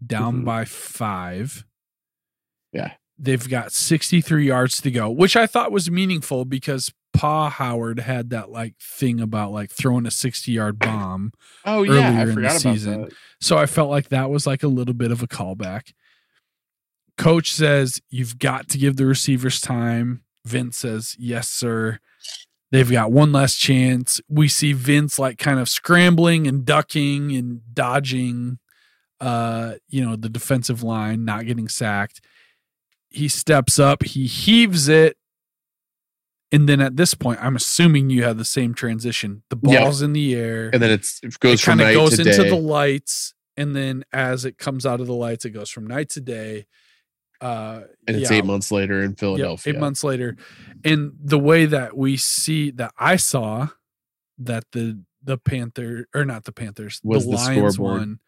down 0.04 0.42
Mhm. 0.42 0.46
by 0.46 0.66
five. 0.66 1.66
Yeah. 2.72 2.94
They've 3.20 3.48
got 3.48 3.72
63 3.72 4.48
yards 4.48 4.82
to 4.82 4.90
go, 4.92 5.10
which 5.12 5.36
I 5.36 5.46
thought 5.48 5.72
was 5.72 5.92
meaningful 5.92 6.44
because 6.46 6.92
Pa 7.16 7.50
Howard 7.50 8.00
had 8.00 8.30
that 8.32 8.50
like 8.50 8.76
thing 8.80 9.20
about 9.20 9.52
like 9.52 9.72
throwing 9.72 10.06
a 10.06 10.12
60 10.12 10.52
yard 10.52 10.80
bomb. 10.80 11.32
Oh 11.66 11.84
yeah, 11.84 12.22
I 12.22 12.26
forgot 12.26 12.62
about 12.62 12.62
season. 12.62 13.02
that. 13.04 13.14
So 13.42 13.58
I 13.58 13.66
felt 13.66 13.90
like 13.90 14.10
that 14.10 14.30
was 14.30 14.46
like 14.46 14.64
a 14.64 14.68
little 14.68 14.94
bit 14.94 15.12
of 15.12 15.22
a 15.22 15.28
callback. 15.28 15.94
Coach 17.18 17.54
says, 17.54 18.02
You've 18.10 18.40
got 18.40 18.68
to 18.70 18.78
give 18.78 18.98
the 18.98 19.06
receivers 19.06 19.62
time. 19.62 20.24
Vince 20.46 20.78
says, 20.78 21.16
Yes, 21.18 21.50
sir. 21.50 22.00
They've 22.72 22.92
got 22.92 23.12
one 23.12 23.32
last 23.32 23.56
chance. 23.56 24.20
We 24.28 24.48
see 24.48 24.74
Vince 24.74 25.18
like 25.18 25.38
kind 25.38 25.60
of 25.60 25.70
scrambling 25.70 26.48
and 26.48 26.66
ducking 26.66 27.36
and 27.36 27.62
dodging 27.74 28.60
uh, 29.22 29.76
you 29.88 30.06
know, 30.06 30.16
the 30.16 30.30
defensive 30.30 30.84
line, 30.84 31.26
not 31.26 31.46
getting 31.46 31.68
sacked. 31.68 32.22
He 33.10 33.28
steps 33.28 33.80
up, 33.80 34.04
he 34.04 34.26
heaves 34.26 34.88
it. 34.88 35.18
And 36.56 36.70
then 36.70 36.80
at 36.80 36.96
this 36.96 37.14
point, 37.14 37.40
I'm 37.44 37.56
assuming 37.58 38.10
you 38.10 38.24
have 38.24 38.38
the 38.38 38.46
same 38.46 38.74
transition. 38.74 39.44
The 39.50 39.58
Yeah. 39.64 39.82
ball's 39.84 40.02
in 40.02 40.14
the 40.14 40.34
air 40.36 40.70
And 40.72 40.82
then 40.82 40.90
it's 40.92 41.20
it 41.22 41.38
goes 41.40 41.62
it 41.62 41.66
kind 41.66 41.82
of 41.82 41.94
goes 41.94 42.16
to 42.16 42.22
into 42.22 42.44
day. 42.44 42.50
the 42.50 42.56
lights 42.56 43.34
and 43.58 43.76
then 43.76 44.06
as 44.14 44.46
it 44.46 44.58
comes 44.58 44.86
out 44.86 45.02
of 45.02 45.08
the 45.08 45.14
lights 45.14 45.44
it 45.46 45.50
goes 45.52 45.70
from 45.70 45.86
night 45.88 46.10
to 46.12 46.22
day 46.22 46.66
uh 47.42 47.82
and 48.08 48.16
it's 48.18 48.30
yeah, 48.32 48.38
eight 48.38 48.46
months 48.46 48.72
later 48.72 49.04
in 49.04 49.16
Philadelphia. 49.16 49.74
eight 49.74 49.80
months 49.80 50.04
later 50.04 50.36
and 50.86 51.12
the 51.22 51.40
way 51.40 51.66
that 51.66 51.96
we 51.98 52.16
see 52.18 52.72
that 52.72 52.94
i 52.98 53.16
saw 53.18 53.68
that 54.38 54.64
the 54.72 55.02
the 55.24 55.38
panther 55.38 56.08
or 56.16 56.24
not 56.26 56.44
the 56.46 56.52
panthers 56.54 57.02
Was 57.04 57.26
the 57.26 57.32
the 57.32 57.36
lions 57.38 57.76
scoreboard. 57.76 58.00
won 58.00 58.20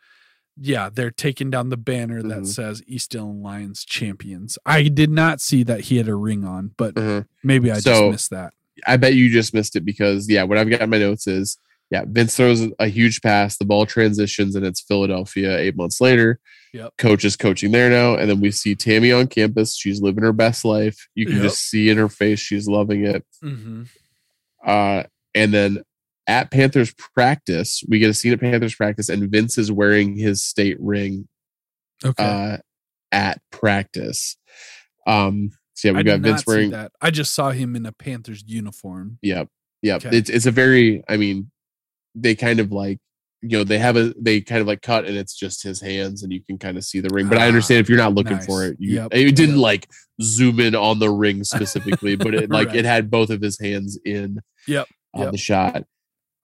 yeah 0.59 0.89
they're 0.93 1.11
taking 1.11 1.49
down 1.49 1.69
the 1.69 1.77
banner 1.77 2.21
that 2.23 2.39
Mhm. 2.43 2.47
says 2.47 2.81
east 2.87 3.11
dillon 3.11 3.41
lions 3.43 3.85
champions 3.85 4.57
i 4.65 4.83
did 4.83 5.09
not 5.11 5.39
see 5.41 5.63
that 5.63 5.81
he 5.81 5.97
had 5.97 6.07
a 6.07 6.15
ring 6.15 6.43
on 6.43 6.71
but 6.77 6.97
Uh-huh. 6.97 7.23
maybe 7.43 7.71
i 7.71 7.79
just 7.79 8.03
missed 8.11 8.29
that 8.31 8.53
I 8.85 8.95
bet 8.97 9.15
you 9.15 9.29
just 9.31 9.55
missed 9.55 9.75
it 9.75 9.83
because 9.85 10.29
yeah, 10.29 10.43
what 10.43 10.59
I've 10.59 10.69
got 10.69 10.81
in 10.81 10.89
my 10.91 10.99
notes 10.99 11.25
is 11.25 11.57
yeah, 11.89 12.03
Vince 12.07 12.35
throws 12.37 12.61
a 12.77 12.87
huge 12.87 13.23
pass, 13.23 13.57
the 13.57 13.65
ball 13.65 13.87
transitions, 13.87 14.55
and 14.55 14.63
it's 14.63 14.81
Philadelphia 14.81 15.57
eight 15.57 15.75
months 15.75 15.99
later. 15.99 16.39
Yep. 16.73 16.93
Coach 16.99 17.25
is 17.25 17.35
coaching 17.35 17.71
there 17.71 17.89
now, 17.89 18.15
and 18.17 18.29
then 18.29 18.39
we 18.39 18.51
see 18.51 18.75
Tami 18.75 19.17
on 19.19 19.25
campus. 19.29 19.75
She's 19.75 19.99
living 19.99 20.23
her 20.23 20.31
best 20.31 20.63
life. 20.63 21.07
You 21.15 21.25
can 21.25 21.35
Yep. 21.37 21.43
just 21.45 21.61
see 21.67 21.89
in 21.89 21.97
her 21.97 22.07
face 22.07 22.39
she's 22.39 22.67
loving 22.67 23.03
it. 23.03 23.25
mm-hmm. 23.43 23.83
Uh, 24.63 25.03
and 25.33 25.51
then 25.51 25.81
at 26.27 26.51
Panthers 26.51 26.93
practice. 26.93 27.83
We 27.87 27.99
get 27.99 28.09
a 28.09 28.13
scene 28.13 28.33
at 28.33 28.39
Panthers 28.39 28.75
practice, 28.75 29.09
and 29.09 29.29
Vince 29.31 29.57
is 29.57 29.71
wearing 29.71 30.17
his 30.17 30.43
state 30.43 30.77
ring 30.79 31.27
Okay. 32.05 32.23
uh, 32.23 32.57
at 33.11 33.41
practice. 33.51 34.37
Um, 35.07 35.51
so 35.73 35.87
yeah, 35.89 35.91
we 35.93 35.99
I 35.99 36.03
got 36.03 36.19
Vince 36.19 36.45
wearing. 36.45 36.71
that. 36.71 36.91
I 37.01 37.11
just 37.11 37.33
saw 37.33 37.51
him 37.51 37.75
in 37.75 37.85
a 37.85 37.91
Panthers 37.91 38.43
uniform. 38.45 39.19
Yep, 39.21 39.47
yep. 39.81 40.05
Okay. 40.05 40.17
It's 40.17 40.29
it's 40.29 40.45
a 40.45 40.51
very. 40.51 41.03
I 41.07 41.17
mean, 41.17 41.49
they 42.15 42.35
kind 42.35 42.59
of 42.59 42.71
like 42.71 42.99
you 43.41 43.49
know 43.57 43.63
they 43.63 43.77
have 43.77 43.95
a 43.95 44.13
they 44.19 44.41
kind 44.41 44.59
of 44.61 44.67
like 44.67 44.81
cut 44.81 45.05
and 45.05 45.15
it's 45.15 45.35
just 45.37 45.61
his 45.61 45.79
hands 45.79 46.23
and 46.23 46.33
you 46.33 46.41
can 46.43 46.57
kind 46.57 46.75
of 46.77 46.83
see 46.83 46.99
the 46.99 47.09
ring. 47.13 47.29
But 47.29 47.37
I 47.37 47.43
Ah, 47.45 47.47
understand 47.47 47.79
if 47.81 47.87
you're 47.89 47.97
not 47.99 48.15
looking 48.15 48.39
for 48.39 48.65
it, 48.65 48.77
you, 48.79 48.95
Yep, 48.95 49.09
it 49.13 49.35
didn't 49.35 49.55
yep. 49.55 49.63
like 49.63 49.87
zoom 50.21 50.59
in 50.59 50.73
on 50.75 50.97
the 50.99 51.09
ring 51.11 51.43
specifically, 51.45 52.15
but 52.15 52.33
it 52.33 52.49
like 52.49 52.69
Right. 52.69 52.77
it 52.77 52.85
had 52.85 53.09
both 53.11 53.29
of 53.29 53.39
his 53.41 53.59
hands 53.59 53.97
in. 54.03 54.39
Yep, 54.67 54.87
On 55.13 55.21
yep. 55.23 55.31
the 55.31 55.37
shot. 55.37 55.83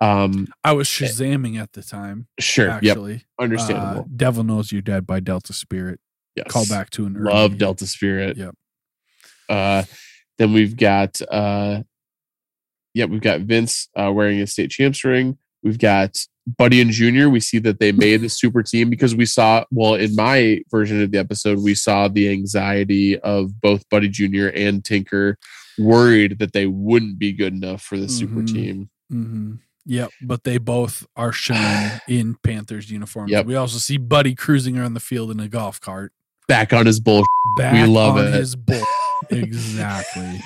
Um. 0.04 0.48
I 0.64 0.72
was 0.74 0.88
shazamming 0.88 1.60
at 1.62 1.74
the 1.74 1.82
time. 1.84 2.28
Sure. 2.40 2.68
Yep. 2.82 2.84
Actually, 2.98 3.24
Understandable. 3.40 4.02
Uh, 4.02 4.06
Devil 4.16 4.44
knows 4.44 4.72
you're 4.72 4.82
dead 4.82 5.06
by 5.08 5.20
Delta 5.20 5.54
Spirit. 5.54 6.00
yes. 6.36 6.48
Call 6.50 6.66
back 6.68 6.90
to 6.92 7.06
an 7.06 7.14
love 7.24 7.52
early- 7.52 7.58
delta 7.60 7.86
spirit 7.88 8.38
Yep. 8.38 8.56
uh 9.50 9.84
then 10.40 10.52
we've 10.54 10.76
got 10.76 11.22
uh 11.30 11.84
yeah 12.96 13.06
we've 13.06 13.22
got 13.22 13.42
vince 13.42 13.88
uh 13.96 14.12
wearing 14.12 14.42
a 14.42 14.48
state 14.48 14.72
champs 14.72 15.04
ring 15.04 15.38
we've 15.62 15.78
got 15.78 16.18
buddy 16.58 16.82
and 16.82 16.90
junior 16.92 17.30
we 17.30 17.40
see 17.40 17.60
that 17.60 17.80
they 17.80 17.92
made 18.06 18.22
the 18.22 18.30
super 18.30 18.64
team 18.64 18.90
because 18.90 19.16
we 19.16 19.26
saw 19.28 19.64
well 19.70 19.94
in 19.96 20.16
my 20.16 20.60
version 20.72 21.04
of 21.04 21.12
the 21.12 21.20
episode 21.20 21.60
we 21.60 21.76
saw 21.76 22.08
the 22.08 22.28
anxiety 22.30 23.20
of 23.20 23.62
both 23.62 23.88
buddy 23.90 24.10
junior 24.10 24.48
and 24.50 24.84
tinker 24.84 25.38
worried 25.78 26.40
that 26.40 26.54
they 26.54 26.66
wouldn't 26.66 27.20
be 27.20 27.32
good 27.32 27.54
enough 27.54 27.82
for 27.84 27.98
the 27.98 28.10
super 28.10 28.42
Mhm. 28.42 28.54
team 28.54 28.90
hmm 29.12 29.54
Yep, 29.86 30.12
but 30.22 30.44
they 30.44 30.58
both 30.58 31.06
are 31.16 31.32
shown 31.32 31.92
in 32.08 32.36
Panthers 32.44 32.90
uniforms. 32.90 33.32
Yep. 33.32 33.46
We 33.46 33.56
also 33.56 33.78
see 33.80 33.98
Buddy 33.98 34.34
cruising 34.36 34.78
around 34.78 34.94
the 34.94 35.00
field 35.00 35.30
in 35.32 35.40
a 35.40 35.48
golf 35.50 35.82
cart. 35.82 36.12
back 36.48 36.72
on 36.74 36.86
his 36.86 37.00
bull 37.00 37.24
Back 37.58 37.88
love 37.88 38.16
on 38.18 38.28
it. 38.28 38.34
his 38.34 38.56
bull. 38.56 38.84
exactly. 39.30 40.42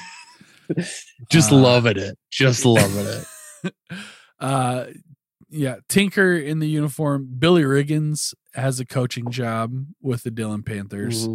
just 1.30 1.51
Uh, 1.51 1.55
loving 1.55 1.97
it 1.97 2.18
just 2.31 2.65
loving 2.65 3.05
it 3.64 3.73
uh 4.39 4.85
yeah, 5.49 5.77
Tinker 5.88 6.35
in 6.35 6.59
the 6.59 6.68
uniform. 6.68 7.30
Billy 7.39 7.64
Riggins 7.64 8.34
has 8.53 8.81
a 8.81 8.85
coaching 8.85 9.31
job 9.31 9.72
with 10.01 10.23
the 10.23 10.31
Dillon 10.31 10.61
Panthers. 10.64 11.26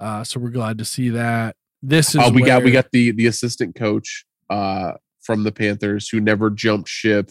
Uh 0.00 0.24
so 0.24 0.40
we're 0.40 0.50
glad 0.50 0.78
to 0.78 0.84
see 0.84 1.10
that. 1.10 1.54
This 1.82 2.10
is 2.14 2.20
Oh, 2.24 2.30
we 2.30 2.42
got 2.42 2.64
we 2.64 2.70
got 2.72 2.90
the 2.92 3.12
the 3.12 3.26
assistant 3.26 3.74
coach 3.76 4.24
uh 4.50 4.92
from 5.26 5.42
the 5.44 5.52
Panthers 5.52 6.08
who 6.08 6.20
never 6.20 6.48
jumped 6.50 6.88
ship. 6.88 7.30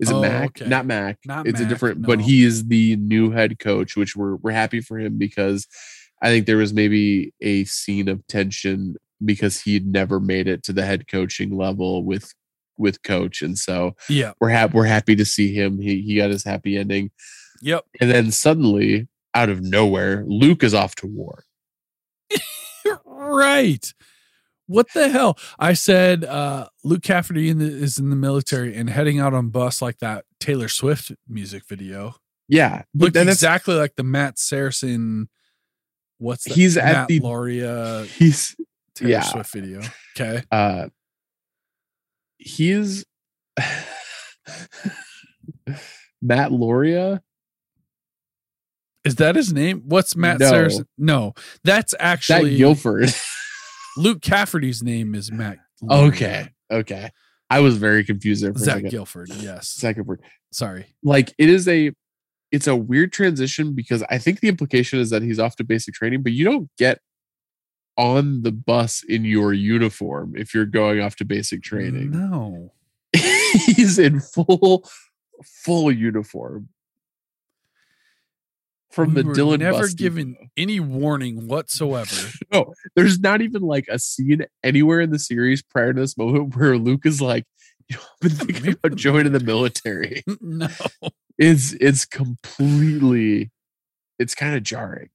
Is 0.00 0.08
it 0.10 0.14
Oh, 0.14 0.20
Mac? 0.22 0.44
okay. 0.60 0.68
Not 0.68 0.86
Mac. 0.86 1.18
Not 1.26 1.46
it's 1.46 1.58
a 1.60 1.64
Mac, 1.64 1.68
different, 1.70 2.02
but 2.06 2.20
he 2.20 2.44
is 2.44 2.66
the 2.68 2.96
new 2.96 3.30
head 3.32 3.58
coach, 3.58 3.96
which 3.96 4.14
we're 4.16 4.36
we're 4.36 4.52
happy 4.52 4.80
for 4.80 4.98
him 4.98 5.18
because 5.18 5.66
I 6.22 6.28
think 6.28 6.46
there 6.46 6.56
was 6.56 6.72
maybe 6.72 7.34
a 7.40 7.64
scene 7.64 8.08
of 8.08 8.24
tension 8.28 8.94
because 9.24 9.60
he'd 9.60 9.86
never 9.86 10.20
made 10.20 10.46
it 10.48 10.62
to 10.64 10.72
the 10.72 10.84
head 10.84 11.08
coaching 11.08 11.56
level 11.56 12.04
with 12.04 12.32
with 12.78 13.02
coach, 13.02 13.42
and 13.42 13.58
so 13.58 13.94
Yeah. 14.08 14.32
we're 14.40 14.48
happy 14.48 14.72
we're 14.74 14.86
happy 14.86 15.14
to 15.16 15.24
see 15.24 15.52
him. 15.52 15.78
He 15.80 16.00
he 16.02 16.16
got 16.16 16.30
his 16.30 16.44
happy 16.44 16.76
ending, 16.76 17.10
Yep. 17.60 17.84
and 18.00 18.10
then 18.10 18.30
suddenly 18.30 19.08
out 19.34 19.48
of 19.48 19.62
nowhere, 19.62 20.24
Luke 20.26 20.62
is 20.62 20.74
off 20.74 20.94
to 20.96 21.06
war. 21.06 21.44
right. 23.04 23.92
What 24.72 24.90
the 24.94 25.10
hell? 25.10 25.38
I 25.58 25.74
said 25.74 26.24
uh 26.24 26.68
Luke 26.82 27.02
Cafferty 27.02 27.50
in 27.50 27.58
the, 27.58 27.66
is 27.66 27.98
in 27.98 28.08
the 28.08 28.16
military 28.16 28.74
and 28.74 28.88
heading 28.88 29.18
out 29.20 29.34
on 29.34 29.50
bus 29.50 29.82
like 29.82 29.98
that 29.98 30.24
Taylor 30.40 30.68
Swift 30.68 31.12
music 31.28 31.64
video. 31.68 32.14
Yeah, 32.48 32.84
Looked 32.94 33.16
exactly 33.16 33.74
like 33.74 33.96
the 33.96 34.02
Matt 34.02 34.38
Saracen. 34.38 35.28
What's 36.16 36.44
that? 36.44 36.54
He's 36.54 36.78
at 36.78 37.06
the- 37.06 37.20
Lauria 37.20 38.06
he's 38.06 38.56
Taylor 38.94 39.10
yeah. 39.10 39.20
Swift 39.22 39.52
video. 39.52 39.82
Okay. 40.16 40.42
uh 40.50 40.88
he's 42.38 43.04
Matt 46.22 46.50
Lauria. 46.50 47.20
Is 49.04 49.16
that 49.16 49.36
his 49.36 49.52
name? 49.52 49.82
What's 49.84 50.16
Matt 50.16 50.38
No. 50.40 50.48
Saracen? 50.48 50.86
No, 50.96 51.34
that's 51.62 51.92
actually 52.00 52.56
Gilford. 52.56 53.12
Luke 53.96 54.22
Cafferty's 54.22 54.82
name 54.82 55.14
is 55.14 55.30
Matt. 55.30 55.58
Okay. 55.90 56.48
Okay. 56.70 57.10
I 57.50 57.60
was 57.60 57.76
very 57.76 58.04
confused 58.04 58.42
there 58.42 58.52
for 58.52 58.60
Zach. 58.60 58.84
Gilford. 58.88 59.28
Yes. 59.36 59.74
Zach 59.74 59.96
Gilford. 59.96 60.22
Sorry. 60.52 60.86
Like 61.02 61.34
it 61.38 61.48
is 61.48 61.68
a 61.68 61.92
it's 62.50 62.66
a 62.66 62.76
weird 62.76 63.12
transition 63.12 63.74
because 63.74 64.02
I 64.10 64.18
think 64.18 64.40
the 64.40 64.48
implication 64.48 65.00
is 65.00 65.10
that 65.10 65.22
he's 65.22 65.38
off 65.38 65.56
to 65.56 65.64
basic 65.64 65.94
training, 65.94 66.22
but 66.22 66.32
you 66.32 66.44
don't 66.44 66.70
get 66.78 67.00
on 67.96 68.42
the 68.42 68.52
bus 68.52 69.02
in 69.02 69.24
your 69.24 69.52
uniform 69.52 70.34
if 70.36 70.54
you're 70.54 70.66
going 70.66 71.00
off 71.00 71.16
to 71.16 71.24
basic 71.24 71.62
training. 71.62 72.10
No. 72.10 72.72
he's 73.12 73.98
in 73.98 74.20
full 74.20 74.88
full 75.44 75.90
uniform 75.90 76.68
from 78.92 79.14
We 79.14 79.22
the 79.22 79.28
were 79.28 79.34
Dillon 79.34 79.60
never 79.60 79.88
given 79.88 80.36
any 80.56 80.78
warning 80.80 81.46
whatsoever. 81.48 82.14
No, 82.52 82.74
there's 82.94 83.18
not 83.18 83.40
even 83.40 83.62
like 83.62 83.86
a 83.90 83.98
scene 83.98 84.44
anywhere 84.62 85.00
in 85.00 85.10
the 85.10 85.18
series 85.18 85.62
prior 85.62 85.94
to 85.94 86.00
this 86.00 86.18
moment 86.18 86.54
where 86.54 86.76
Luke 86.76 87.06
is 87.06 87.22
like, 87.22 87.46
you 87.88 87.96
know, 87.96 88.02
I've 88.02 88.20
been 88.20 88.30
thinking 88.46 88.62
Maybe- 88.66 88.78
about 88.84 88.96
joining 88.98 89.32
the 89.32 89.40
military. 89.40 90.22
no. 90.40 90.68
It's 91.38 91.72
it's 91.80 92.04
completely 92.04 93.50
it's 94.18 94.34
kind 94.34 94.54
of 94.54 94.62
jarring. 94.62 95.08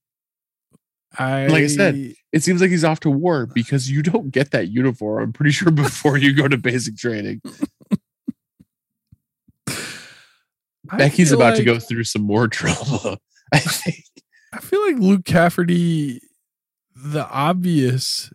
I 1.16 1.46
Like 1.46 1.62
I 1.62 1.66
said, 1.68 2.14
It 2.32 2.42
seems 2.42 2.60
like 2.60 2.70
he's 2.70 2.84
off 2.84 3.00
to 3.00 3.10
war 3.10 3.46
because 3.46 3.88
you 3.90 4.02
don't 4.02 4.30
get 4.30 4.50
that 4.50 4.68
uniform, 4.68 5.22
I'm 5.22 5.32
pretty 5.32 5.52
sure, 5.52 5.70
before 5.70 6.18
you 6.18 6.34
go 6.34 6.48
to 6.48 6.58
basic 6.58 6.96
training. 6.96 7.40
Becky's 10.96 11.32
about 11.32 11.56
to 11.56 11.64
go 11.64 11.78
through 11.78 12.04
some 12.04 12.22
more 12.22 12.48
trouble. 12.48 13.18
I 13.52 13.58
think. 13.60 14.04
I 14.52 14.60
feel 14.60 14.80
like 14.86 14.98
Luke 14.98 15.24
Cafferty, 15.24 16.20
the 16.94 17.28
obvious 17.28 18.30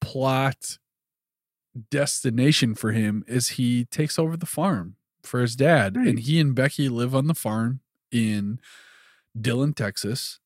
plot 0.00 0.78
destination 1.90 2.74
for 2.74 2.92
him 2.92 3.24
is 3.26 3.50
he 3.50 3.84
takes 3.86 4.18
over 4.18 4.36
the 4.36 4.46
farm 4.46 4.96
for 5.22 5.40
his 5.40 5.56
dad, 5.56 5.96
Right. 5.96 6.08
and 6.08 6.18
he 6.20 6.40
and 6.40 6.54
Becky 6.54 6.88
live 6.88 7.14
on 7.14 7.26
the 7.26 7.34
farm 7.34 7.80
in 8.10 8.60
Dillon, 9.38 9.74
Texas, 9.74 10.40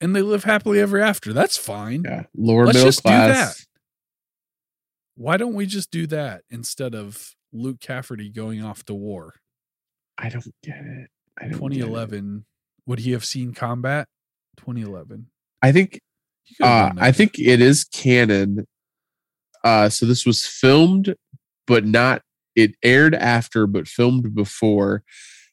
and 0.00 0.16
they 0.16 0.22
live 0.22 0.44
happily 0.44 0.80
ever 0.80 0.98
after. 0.98 1.32
That's 1.32 1.56
fine. 1.58 2.02
Yeah. 2.04 2.24
Lower 2.34 2.66
Let's 2.66 2.76
middle 2.78 2.88
just 2.88 3.02
do 3.02 3.08
class. 3.08 3.66
Why 5.14 5.36
don't 5.36 5.54
we 5.54 5.66
just 5.66 5.90
do 5.90 6.06
that 6.08 6.42
instead 6.50 6.94
of 6.94 7.34
Luke 7.52 7.80
Cafferty 7.80 8.30
going 8.30 8.64
off 8.64 8.84
to 8.86 8.94
war? 8.94 9.34
I 10.22 10.28
don't 10.28 10.54
get 10.62 10.76
it. 10.76 11.08
I 11.38 11.48
don't 11.48 11.60
get 11.68 11.78
it. 11.78 11.82
2011. 11.82 12.44
Would 12.86 13.00
he 13.00 13.12
have 13.12 13.24
seen 13.24 13.52
combat? 13.52 14.08
2011. 14.58 15.26
I 15.60 15.72
think 15.72 16.00
He 16.44 16.54
could 16.54 16.66
have 16.66 16.98
uh. 16.98 17.00
I 17.00 17.12
think 17.12 17.38
it 17.38 17.60
is 17.60 17.84
canon. 17.84 18.66
Uh, 19.64 19.88
so 19.88 20.06
this 20.06 20.24
was 20.26 20.44
filmed, 20.46 21.14
but 21.66 21.84
not 21.84 22.22
it 22.56 22.74
aired 22.82 23.14
after, 23.14 23.66
but 23.66 23.86
filmed 23.88 24.34
before. 24.34 25.04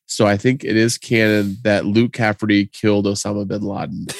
So 0.05 0.25
I 0.25 0.37
think 0.37 0.63
it 0.63 0.75
is 0.75 0.97
canon 0.97 1.57
that 1.63 1.85
Luke 1.85 2.13
Cafferty 2.13 2.65
killed 2.65 3.05
Osama 3.05 3.47
bin 3.47 3.61
Laden. 3.61 4.07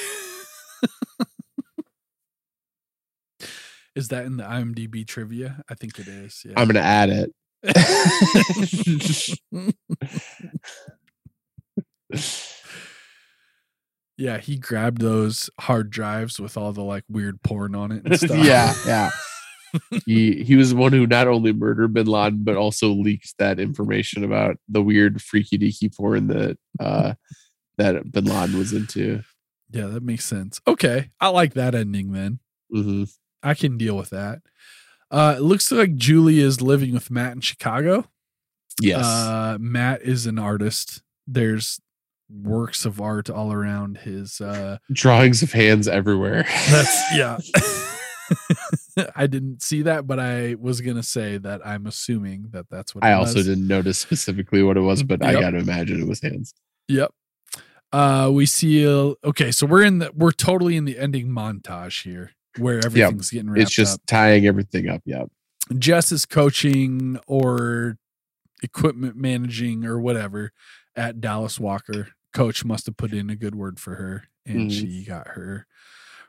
Is 3.96 4.10
that 4.10 4.26
in 4.26 4.38
the 4.38 4.44
IMDb 4.44 5.06
trivia? 5.06 5.64
I 5.68 5.74
think 5.74 6.00
it 6.00 6.08
is. 6.08 6.44
Yeah. 6.46 6.54
I'm 6.56 6.68
gonna 6.68 6.80
add 6.80 7.10
it. 7.10 7.34
Yeah, 14.18 14.38
he 14.38 14.58
grabbed 14.58 15.02
those 15.02 15.50
hard 15.60 15.90
drives 15.90 16.40
with 16.40 16.58
all 16.58 16.74
the 16.74 16.84
like 16.84 17.04
weird 17.10 17.42
porn 17.42 17.76
on 17.76 17.92
it 17.92 18.04
and 18.06 18.18
stuff. 18.20 18.44
yeah, 18.46 18.74
yeah. 18.86 19.10
he 20.06 20.44
he 20.44 20.56
was 20.56 20.72
the 20.72 20.76
one 20.76 20.92
who 20.92 21.06
not 21.08 21.28
only 21.28 21.54
murdered 21.54 21.94
bin 21.94 22.08
Laden 22.08 22.44
but 22.44 22.56
also 22.58 22.90
leaked 22.90 23.36
that 23.38 23.60
information 23.60 24.24
about 24.24 24.58
the 24.68 24.82
weird 24.82 25.22
freaky 25.22 25.58
deaky 25.58 25.96
porn 25.96 26.28
that 26.28 26.58
uh 26.80 27.14
that 27.78 28.12
bin 28.12 28.26
Laden 28.26 28.58
was 28.58 28.74
into. 28.74 29.22
Yeah, 29.72 29.86
that 29.88 30.04
makes 30.04 30.26
sense. 30.26 30.60
Okay. 30.68 31.12
I 31.22 31.28
like 31.30 31.54
that 31.54 31.76
ending 31.76 32.12
then. 32.12 32.40
hmm 32.72 33.04
I 33.42 33.54
can 33.54 33.78
deal 33.78 33.96
with 33.96 34.10
that. 34.10 34.40
Uh 35.12 35.36
it 35.38 35.42
looks 35.42 35.72
like 35.72 35.96
Julie 35.96 36.40
is 36.40 36.62
living 36.62 36.94
with 36.94 37.12
Matt 37.12 37.34
in 37.34 37.42
Chicago. 37.42 38.06
Yes. 38.82 39.06
Uh 39.06 39.58
Matt 39.60 40.02
is 40.02 40.26
an 40.26 40.40
artist. 40.40 41.02
There's 41.28 41.80
works 42.32 42.86
of 42.86 43.02
art 43.02 43.30
all 43.30 43.52
around 43.52 44.00
his 44.00 44.40
uh 44.40 44.78
Drawings 44.92 45.42
of 45.42 45.52
hands 45.52 45.88
everywhere. 45.88 46.46
That's 46.70 47.02
yeah. 47.16 47.38
I 49.16 49.28
didn't 49.28 49.62
see 49.62 49.84
that, 49.84 50.08
but 50.08 50.20
I 50.20 50.56
was 50.60 50.82
gonna 50.82 51.04
say 51.04 51.38
that 51.38 51.66
I'm 51.66 51.88
assuming 51.88 52.50
that 52.52 52.70
that's 52.70 52.94
what. 52.94 53.04
I 53.04 53.14
also 53.14 53.36
was. 53.36 53.48
didn't 53.48 53.68
notice 53.68 53.98
specifically 53.98 54.64
what 54.64 54.78
it 54.78 54.82
was, 54.82 55.04
but 55.04 55.24
I 55.24 55.34
got 55.34 55.52
to 55.52 55.58
imagine 55.58 56.02
it 56.02 56.08
was 56.08 56.22
hands. 56.22 56.54
Yep. 56.88 57.12
Uh, 57.92 58.30
we 58.32 58.46
see. 58.46 58.84
A, 58.84 59.14
okay, 59.24 59.52
so 59.52 59.66
we're 59.66 59.84
in 59.84 60.00
the 60.00 60.12
we're 60.14 60.32
totally 60.32 60.78
in 60.78 60.86
the 60.86 60.98
ending 61.00 61.30
montage 61.30 62.04
here, 62.04 62.32
where 62.60 62.80
everything's 62.86 63.30
getting 63.32 63.50
wrapped 63.50 63.62
It's 63.62 63.72
just 63.76 63.96
up. 63.96 64.06
tying 64.08 64.46
everything 64.46 64.90
up. 64.90 65.02
Yeah. 65.06 65.26
Jess 65.78 66.12
is 66.12 66.26
coaching 66.26 67.20
or 67.28 67.98
equipment 68.64 69.16
managing 69.16 69.86
or 69.86 70.00
whatever 70.00 70.52
at 70.96 71.22
Dallas 71.22 71.60
Walker. 71.60 72.10
Coach 72.34 72.64
must 72.66 72.86
have 72.88 72.98
put 72.98 73.14
in 73.14 73.30
a 73.30 73.36
good 73.36 73.56
word 73.56 73.80
for 73.80 73.96
her, 73.96 74.24
and 74.46 74.70
Mhm. 74.70 74.80
she 74.80 75.04
got 75.06 75.30
her 75.30 75.66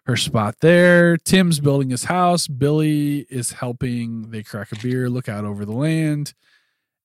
her 0.06 0.16
spot 0.16 0.56
there. 0.60 1.16
Tim's 1.18 1.60
building 1.60 1.90
his 1.90 2.04
house. 2.04 2.48
Billy 2.48 3.26
is 3.30 3.52
helping. 3.52 4.30
They 4.30 4.42
crack 4.42 4.72
a 4.72 4.76
beer, 4.76 5.10
look 5.10 5.28
out 5.28 5.44
over 5.44 5.64
the 5.66 5.72
land, 5.76 6.32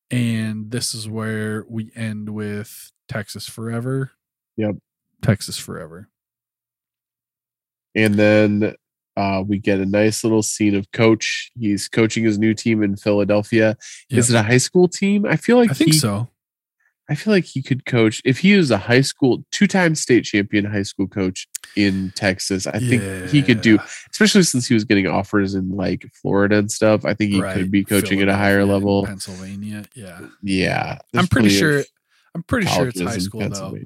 and 0.10 0.72
this 0.72 0.96
is 0.96 1.08
where 1.08 1.66
we 1.68 1.92
end 1.96 2.30
with 2.30 2.92
Texas 3.10 3.48
forever. 3.50 4.12
Yep. 4.58 4.78
Texas 5.22 5.58
forever. 5.58 6.10
And 7.96 8.16
then 8.16 8.76
uh, 9.18 9.44
we 9.46 9.58
get 9.60 9.80
a 9.80 9.86
nice 9.86 10.24
little 10.24 10.44
scene 10.44 10.76
of 10.76 10.92
Coach. 10.92 11.52
He's 11.58 11.88
coaching 11.88 12.24
his 12.24 12.38
new 12.38 12.54
team 12.54 12.84
in 12.84 12.96
Philadelphia. 12.98 13.78
Is 14.10 14.30
it 14.30 14.36
a 14.36 14.44
high 14.44 14.58
school 14.58 14.88
team? 14.88 15.26
I 15.26 15.36
feel 15.38 15.58
like 15.58 15.72
I 15.72 15.74
think 15.74 15.94
he, 15.94 15.98
so. 16.00 16.28
I 17.08 17.14
feel 17.16 17.32
like 17.34 17.46
he 17.46 17.62
could 17.62 17.86
coach 17.86 18.20
if 18.26 18.40
he 18.40 18.56
was 18.58 18.72
a 18.72 18.78
high 18.80 19.02
school 19.02 19.46
two-time 19.52 19.94
state 19.94 20.24
champion 20.24 20.66
high 20.66 20.82
school 20.82 21.08
coach 21.08 21.48
in 21.76 22.12
Texas. 22.16 22.66
I 22.66 22.80
think 22.80 23.30
he 23.30 23.44
could 23.44 23.62
do, 23.62 23.78
especially 24.12 24.42
since 24.42 24.66
he 24.68 24.74
was 24.74 24.86
getting 24.86 25.06
offers 25.06 25.54
in 25.54 25.70
like 25.70 26.06
Florida 26.20 26.58
and 26.58 26.72
stuff. 26.72 27.06
I 27.06 27.14
think 27.14 27.32
he 27.32 27.40
Right. 27.42 27.56
could 27.56 27.70
be 27.70 27.84
coaching 27.84 28.22
at 28.22 28.28
a 28.28 28.36
higher 28.36 28.66
level. 28.66 29.06
Pennsylvania. 29.06 29.86
Yeah. 29.94 30.20
Yeah, 30.42 30.98
I'm 31.14 31.28
pretty 31.28 31.50
sure. 31.50 31.84
I'm 32.34 32.42
pretty 32.44 32.66
sure 32.68 32.88
it's 32.88 33.00
high 33.00 33.20
school 33.20 33.48
though, 33.50 33.78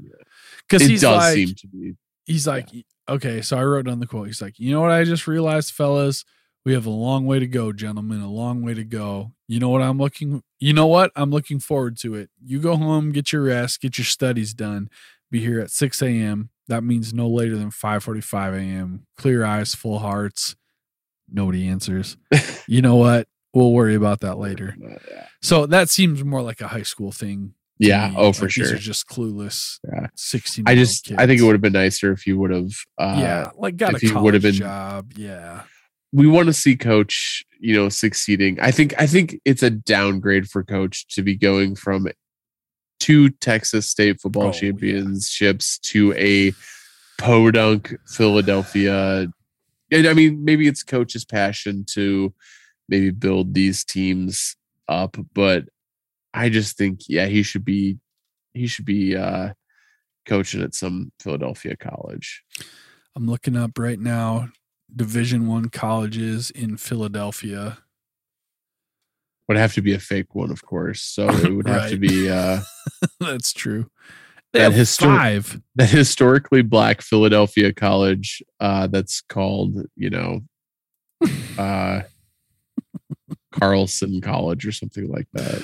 because 0.67 0.81
It 0.83 0.89
he's 0.91 1.01
does 1.01 1.17
like, 1.17 1.35
seem 1.35 1.55
to 1.55 1.67
be. 1.67 1.95
he's 2.25 2.47
like, 2.47 2.69
okay. 3.09 3.41
So 3.41 3.57
I 3.57 3.63
wrote 3.63 3.85
down 3.85 3.99
the 3.99 4.07
quote. 4.07 4.27
He's 4.27 4.41
like, 4.41 4.59
you 4.59 4.71
know 4.71 4.81
what? 4.81 4.91
I 4.91 5.03
just 5.03 5.27
realized, 5.27 5.73
fellas, 5.73 6.25
we 6.65 6.73
have 6.73 6.85
a 6.85 6.91
long 6.91 7.25
way 7.25 7.39
to 7.39 7.47
go, 7.47 7.71
gentlemen. 7.71 8.21
A 8.21 8.29
long 8.29 8.61
way 8.61 8.73
to 8.73 8.83
go. 8.83 9.33
You 9.47 9.59
know 9.59 9.69
what 9.69 9.81
I'm 9.81 9.97
looking. 9.97 10.43
You 10.59 10.73
know 10.73 10.87
what? 10.87 11.11
I'm 11.15 11.31
looking 11.31 11.59
forward 11.59 11.97
to 11.99 12.15
it. 12.15 12.29
You 12.43 12.59
go 12.59 12.75
home, 12.75 13.11
get 13.11 13.31
your 13.31 13.43
rest, 13.43 13.81
get 13.81 13.97
your 13.97 14.05
studies 14.05 14.53
done. 14.53 14.89
Be 15.31 15.39
here 15.41 15.59
at 15.59 15.71
6 15.71 16.01
a.m. 16.01 16.49
That 16.67 16.83
means 16.83 17.13
no 17.13 17.27
later 17.27 17.57
than 17.57 17.71
5:45 17.71 18.53
a.m. 18.55 19.05
Clear 19.17 19.43
eyes, 19.45 19.73
full 19.73 19.99
hearts. 19.99 20.55
Nobody 21.31 21.67
answers. 21.67 22.17
you 22.67 22.81
know 22.81 22.95
what? 22.95 23.27
We'll 23.53 23.73
worry 23.73 23.95
about 23.95 24.19
that 24.21 24.37
later. 24.37 24.75
So 25.41 25.65
that 25.65 25.89
seems 25.89 26.23
more 26.23 26.41
like 26.41 26.61
a 26.61 26.67
high 26.67 26.83
school 26.83 27.11
thing. 27.11 27.53
Yeah. 27.79 28.09
me. 28.09 28.15
Oh, 28.17 28.33
for 28.33 28.45
Like, 28.45 28.53
these 28.55 28.67
sure. 28.67 28.75
are 28.75 28.79
just 28.79 29.07
clueless. 29.07 29.79
Yeah. 29.91 30.07
16. 30.15 30.65
I 30.67 30.75
just 30.75 31.11
I 31.17 31.25
think 31.25 31.39
it 31.39 31.43
would 31.43 31.53
have 31.53 31.61
been 31.61 31.73
nicer 31.73 32.11
if 32.11 32.27
you 32.27 32.37
would 32.37 32.51
have 32.51 32.71
uh 32.97 33.15
yeah, 33.19 33.51
like 33.57 33.77
got 33.77 33.95
if 33.95 34.03
a 34.03 34.07
he 34.07 34.11
would 34.13 34.33
have 34.33 34.43
been- 34.43 34.53
job. 34.53 35.13
Yeah, 35.15 35.63
we 36.11 36.27
want 36.27 36.47
to 36.47 36.53
see 36.53 36.75
coach, 36.75 37.43
you 37.59 37.73
know, 37.75 37.87
succeeding. 37.89 38.59
I 38.59 38.71
think 38.71 38.93
I 38.99 39.07
think 39.07 39.39
it's 39.45 39.63
a 39.63 39.69
downgrade 39.69 40.49
for 40.49 40.63
coach 40.63 41.07
to 41.15 41.21
be 41.23 41.35
going 41.35 41.75
from 41.75 42.07
two 42.99 43.29
Texas 43.29 43.89
state 43.89 44.19
football 44.19 44.43
Oh, 44.43 44.45
yeah. 44.47 44.51
championships 44.59 45.79
to 45.79 46.13
a 46.17 46.51
podunk 47.17 47.95
Philadelphia. 48.07 49.27
And 49.91 50.07
I 50.07 50.13
mean, 50.13 50.43
maybe 50.43 50.67
it's 50.67 50.83
coach's 50.83 51.25
passion 51.25 51.85
to 51.93 52.33
maybe 52.87 53.11
build 53.11 53.53
these 53.53 53.83
teams 53.83 54.55
up, 54.87 55.15
but 55.33 55.65
I 56.33 56.49
just 56.49 56.77
think 56.77 57.01
yeah, 57.07 57.25
he 57.25 57.43
should 57.43 57.65
be 57.65 57.97
he 58.53 58.67
should 58.67 58.85
be 58.85 59.15
uh 59.15 59.53
coaching 60.25 60.61
at 60.61 60.75
some 60.75 61.11
Philadelphia 61.19 61.75
college. 61.75 62.43
I'm 63.15 63.27
looking 63.27 63.57
up 63.57 63.77
right 63.77 63.99
now. 63.99 64.49
Division 64.95 65.47
One 65.47 65.69
colleges 65.69 66.51
in 66.51 66.77
Philadelphia. 66.77 67.79
Would 69.47 69.57
have 69.57 69.73
to 69.73 69.81
be 69.81 69.93
a 69.93 69.99
fake 69.99 70.35
one, 70.35 70.51
of 70.51 70.63
course. 70.63 71.01
So 71.01 71.27
it 71.29 71.53
would 71.53 71.67
have 71.67 71.89
to 71.89 71.97
be 71.97 72.29
uh 72.29 72.61
That's 73.19 73.53
true. 73.53 73.89
They 74.53 74.59
That 74.59 74.71
histor- 74.71 75.61
that 75.75 75.89
historically 75.89 76.61
black 76.61 77.01
Philadelphia 77.01 77.73
college 77.73 78.43
uh 78.59 78.87
that's 78.87 79.21
called, 79.21 79.85
you 79.95 80.09
know, 80.09 80.41
uh 81.57 82.01
Carlson 83.51 84.21
College 84.21 84.65
or 84.65 84.71
something 84.71 85.09
like 85.09 85.27
that. 85.33 85.63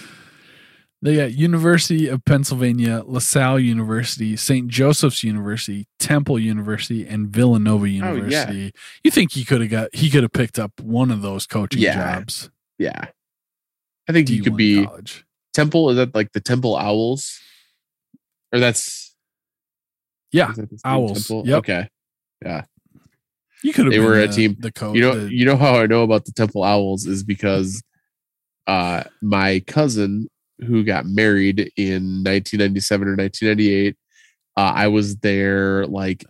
They 1.01 1.17
got 1.17 1.33
University 1.33 2.07
of 2.07 2.25
Pennsylvania, 2.25 3.03
LaSalle 3.05 3.59
University, 3.59 4.35
St. 4.35 4.67
Joseph's 4.67 5.23
University, 5.23 5.87
Temple 5.99 6.39
University, 6.39 7.05
and 7.07 7.27
Villanova 7.27 7.83
Oh, 7.83 7.87
yeah. 7.87 8.05
University. 8.15 8.71
You 9.03 9.11
think 9.11 9.33
he 9.33 9.45
could 9.45 9.61
have 9.61 9.69
got? 9.69 9.93
He 9.95 10.09
could 10.09 10.23
have 10.23 10.31
picked 10.33 10.57
up 10.57 10.71
one 10.81 11.11
of 11.11 11.21
those 11.21 11.45
coaching 11.45 11.81
Yeah. 11.81 12.15
jobs. 12.19 12.49
Yeah. 12.79 13.05
I 14.07 14.13
think 14.13 14.29
he 14.29 14.39
could 14.39 14.55
be 14.57 14.85
college. 14.85 15.25
Temple. 15.53 15.89
Is 15.91 15.97
that 15.97 16.15
like 16.15 16.31
the 16.31 16.41
Temple 16.41 16.75
Owls? 16.75 17.39
Or 18.51 18.59
that's 18.59 19.15
Yeah, 20.31 20.53
that 20.53 20.69
Owls. 20.85 21.27
Temple? 21.27 21.47
Yep. 21.47 21.57
Okay. 21.59 21.89
Yeah. 22.43 22.63
You 23.63 23.73
could 23.73 23.85
have. 23.85 23.91
They 23.91 23.97
been 23.99 24.05
were 24.07 24.19
a 24.19 24.27
team- 24.27 24.55
The 24.59 24.71
coach. 24.71 24.95
You 24.95 25.01
know, 25.01 25.19
the- 25.25 25.33
you 25.33 25.45
know 25.45 25.57
how 25.57 25.75
I 25.75 25.85
know 25.87 26.03
about 26.03 26.25
the 26.25 26.31
Temple 26.31 26.63
Owls 26.63 27.05
is 27.05 27.23
because 27.23 27.83
uh 28.67 29.03
my 29.21 29.59
cousin 29.67 30.27
who 30.59 30.83
got 30.83 31.05
married 31.05 31.71
in 31.77 32.23
1997 32.23 33.07
or 33.07 33.15
1998 33.15 33.95
uh, 34.57 34.71
I 34.73 34.87
was 34.87 35.17
their 35.17 35.85
like 35.87 36.23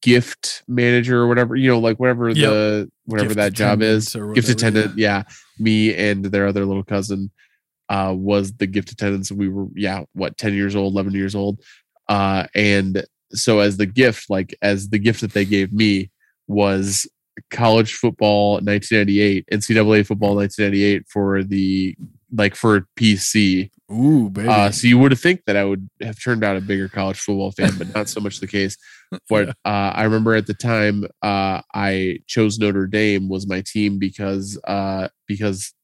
gift 0.00 0.62
manager 0.66 1.20
or 1.20 1.28
whatever, 1.28 1.54
you 1.54 1.68
know, 1.68 1.78
like 1.78 1.98
whatever 2.00 2.28
Yep. 2.30 2.36
the 2.36 2.90
whatever 3.04 3.28
Gift 3.28 3.36
that 3.36 3.52
job 3.52 3.82
is. 3.82 4.16
or 4.16 4.32
Gift 4.32 4.48
whatever, 4.48 4.52
attendant, 4.78 4.98
yeah. 4.98 5.22
Me 5.58 5.94
and 5.94 6.24
their 6.24 6.46
other 6.46 6.64
little 6.64 6.82
cousin 6.84 7.30
uh 7.88 8.14
was 8.16 8.52
the 8.54 8.66
gift 8.66 8.90
attendants. 8.90 9.30
We 9.30 9.48
were 9.48 9.66
yeah, 9.74 10.04
what 10.14 10.36
10 10.38 10.54
years 10.54 10.74
old, 10.74 10.94
11 10.94 11.12
years 11.12 11.34
old. 11.34 11.60
Uh 12.08 12.46
and 12.54 13.04
so 13.32 13.60
as 13.60 13.76
the 13.76 13.86
gift, 13.86 14.28
like 14.28 14.54
as 14.62 14.88
the 14.88 14.98
gift 14.98 15.20
that 15.20 15.32
they 15.32 15.44
gave 15.44 15.72
me 15.72 16.10
was 16.48 17.08
college 17.50 17.94
football 17.94 18.54
1998, 18.54 19.46
NCAA 19.52 20.06
football 20.06 20.34
1998 20.36 21.04
for 21.08 21.42
the 21.44 21.94
like 22.32 22.54
for 22.56 22.86
PC. 22.98 23.70
Ooh, 23.92 24.30
baby. 24.30 24.48
Uh, 24.48 24.70
so 24.70 24.86
you 24.88 24.96
would 24.98 25.10
have 25.12 25.20
think 25.20 25.42
that 25.46 25.56
I 25.56 25.64
would 25.64 25.88
have 26.00 26.16
turned 26.22 26.42
out 26.42 26.56
a 26.56 26.60
bigger 26.62 26.88
college 26.88 27.20
football 27.20 27.52
fan, 27.52 27.72
but 27.76 27.94
not 27.94 28.08
so 28.08 28.20
much 28.20 28.40
the 28.40 28.46
case. 28.46 28.76
But 29.28 29.50
uh, 29.50 29.92
I 29.94 30.04
remember 30.04 30.34
at 30.34 30.46
the 30.46 30.54
time 30.54 31.04
uh, 31.20 31.60
I 31.74 32.20
chose 32.26 32.58
Notre 32.58 32.86
Dame 32.86 33.28
was 33.28 33.46
my 33.46 33.62
team 33.66 33.98
because 33.98 34.58
uh, 34.64 35.08
because 35.28 35.74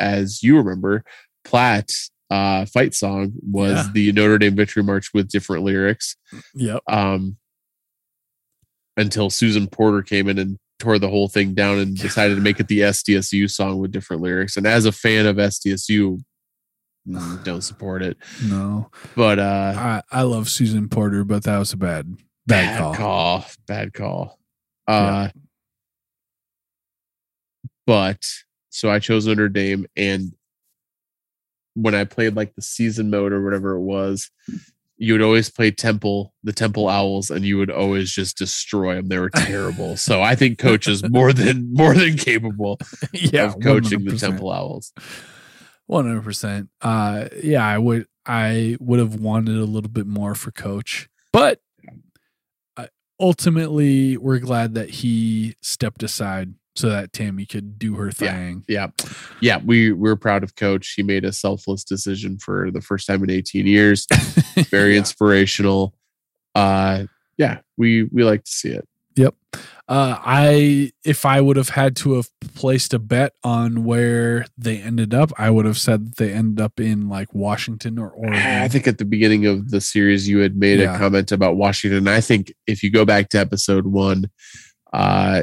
as 0.00 0.42
you 0.42 0.56
remember, 0.56 1.04
Platt 1.44 1.88
uh, 2.30 2.66
fight 2.66 2.92
song 2.92 3.34
was 3.48 3.74
Yeah. 3.86 3.90
the 3.94 4.10
Notre 4.10 4.38
Dame 4.38 4.56
victory 4.56 4.82
march 4.82 5.14
with 5.14 5.28
different 5.30 5.62
lyrics. 5.62 6.16
yep. 6.52 6.80
Um, 6.88 7.36
until 8.96 9.30
Susan 9.30 9.68
Porter 9.68 10.02
came 10.02 10.28
in 10.28 10.38
and 10.40 10.58
tore 10.78 10.98
the 10.98 11.08
whole 11.08 11.28
thing 11.28 11.54
down 11.54 11.78
and 11.78 11.96
decided 11.96 12.34
to 12.34 12.40
make 12.40 12.60
it 12.60 12.68
the 12.68 12.80
SDSU 12.80 13.50
song 13.50 13.78
with 13.78 13.92
different 13.92 14.22
lyrics. 14.22 14.56
And 14.56 14.66
as 14.66 14.84
a 14.86 14.92
fan 14.92 15.26
of 15.26 15.36
SDSU, 15.36 16.20
mm, 17.08 17.44
don't 17.44 17.62
support 17.62 18.02
it. 18.02 18.16
No, 18.44 18.90
But 19.16 19.38
uh, 19.38 19.74
I 19.76 20.02
I 20.10 20.22
love 20.22 20.48
Susan 20.48 20.88
Porter, 20.88 21.24
but 21.24 21.44
that 21.44 21.58
was 21.58 21.72
a 21.72 21.76
bad 21.76 22.16
bad, 22.46 22.96
call. 22.96 23.44
Bad 23.66 23.92
call. 23.92 24.38
Uh, 24.86 25.28
But 27.86 28.24
so 28.70 28.90
I 28.90 28.98
chose 28.98 29.26
Notre 29.26 29.48
Dame, 29.48 29.86
and 29.96 30.32
when 31.74 31.94
I 31.94 32.04
played 32.04 32.34
like 32.36 32.54
the 32.54 32.62
season 32.62 33.10
mode 33.10 33.32
or 33.32 33.42
whatever 33.44 33.72
it 33.72 33.82
was, 33.82 34.30
you 34.96 35.12
would 35.12 35.22
always 35.22 35.50
play 35.50 35.70
Temple, 35.70 36.32
the 36.42 36.52
Temple 36.52 36.88
Owls, 36.88 37.30
and 37.30 37.44
you 37.44 37.58
would 37.58 37.70
always 37.70 38.12
just 38.12 38.38
destroy 38.38 38.94
them. 38.96 39.08
They 39.08 39.18
were 39.18 39.30
terrible. 39.30 39.96
so 39.98 40.22
I 40.22 40.34
think 40.34 40.58
coach 40.58 40.86
is 40.86 41.08
more 41.08 41.32
than 41.32 41.72
more 41.72 41.94
than 41.94 42.16
capable 42.16 42.78
yeah, 43.12 43.46
of 43.46 43.60
coaching 43.60 44.04
the 44.04 44.12
100%. 44.12 44.20
Temple 44.20 44.52
Owls. 44.52 44.92
One 45.86 46.06
hundred 46.06 46.22
percent. 46.22 46.70
Uh, 46.80 47.28
yeah, 47.42 47.66
I 47.66 47.78
would. 47.78 48.06
I 48.26 48.76
would 48.80 49.00
have 49.00 49.16
wanted 49.16 49.56
a 49.56 49.64
little 49.64 49.90
bit 49.90 50.06
more 50.06 50.34
for 50.34 50.50
Coach, 50.50 51.08
but 51.30 51.60
ultimately, 53.20 54.16
we're 54.16 54.38
glad 54.38 54.74
that 54.74 54.90
he 54.90 55.56
stepped 55.62 56.02
aside 56.02 56.54
so 56.76 56.88
that 56.90 57.12
Tami 57.12 57.48
could 57.48 57.78
do 57.78 57.94
her 57.96 58.06
Yeah. 58.06 58.12
thing. 58.12 58.64
Yeah, 58.68 58.88
yeah, 59.40 59.60
we 59.64 59.92
we're 59.92 60.16
proud 60.16 60.42
of 60.42 60.56
Coach. 60.56 60.94
He 60.96 61.02
made 61.02 61.24
a 61.24 61.32
selfless 61.32 61.84
decision 61.84 62.38
for 62.38 62.70
the 62.70 62.80
first 62.80 63.06
time 63.06 63.22
in 63.24 63.30
18 63.30 63.66
years. 63.66 64.06
Very 64.70 64.92
Yeah. 64.92 64.98
inspirational. 64.98 65.94
Uh, 66.54 67.04
yeah, 67.36 67.58
we 67.76 68.04
we 68.04 68.24
like 68.24 68.44
to 68.44 68.50
see 68.50 68.70
it. 68.70 68.86
Yep. 69.16 69.34
Uh, 69.86 70.16
I 70.24 70.90
if 71.04 71.24
I 71.24 71.40
would 71.40 71.56
have 71.56 71.68
had 71.68 71.94
to 71.96 72.14
have 72.14 72.28
placed 72.56 72.92
a 72.94 72.98
bet 72.98 73.32
on 73.44 73.84
where 73.84 74.46
they 74.58 74.78
ended 74.78 75.14
up, 75.14 75.30
I 75.38 75.50
would 75.50 75.66
have 75.66 75.78
said 75.78 76.06
that 76.06 76.16
they 76.16 76.32
ended 76.32 76.60
up 76.60 76.80
in 76.80 77.08
like 77.08 77.32
Washington 77.34 77.98
or 77.98 78.10
Oregon. 78.10 78.40
I 78.40 78.66
think 78.66 78.88
at 78.88 78.98
the 78.98 79.04
beginning 79.04 79.46
of 79.46 79.70
the 79.70 79.80
series, 79.80 80.28
you 80.28 80.38
had 80.38 80.56
made 80.56 80.80
Yeah. 80.80 80.96
a 80.96 80.98
comment 80.98 81.30
about 81.30 81.56
Washington. 81.56 82.08
I 82.08 82.20
think 82.20 82.52
if 82.66 82.82
you 82.82 82.90
go 82.90 83.04
back 83.04 83.28
to 83.30 83.38
episode 83.38 83.86
one, 83.86 84.30
uh, 84.92 85.42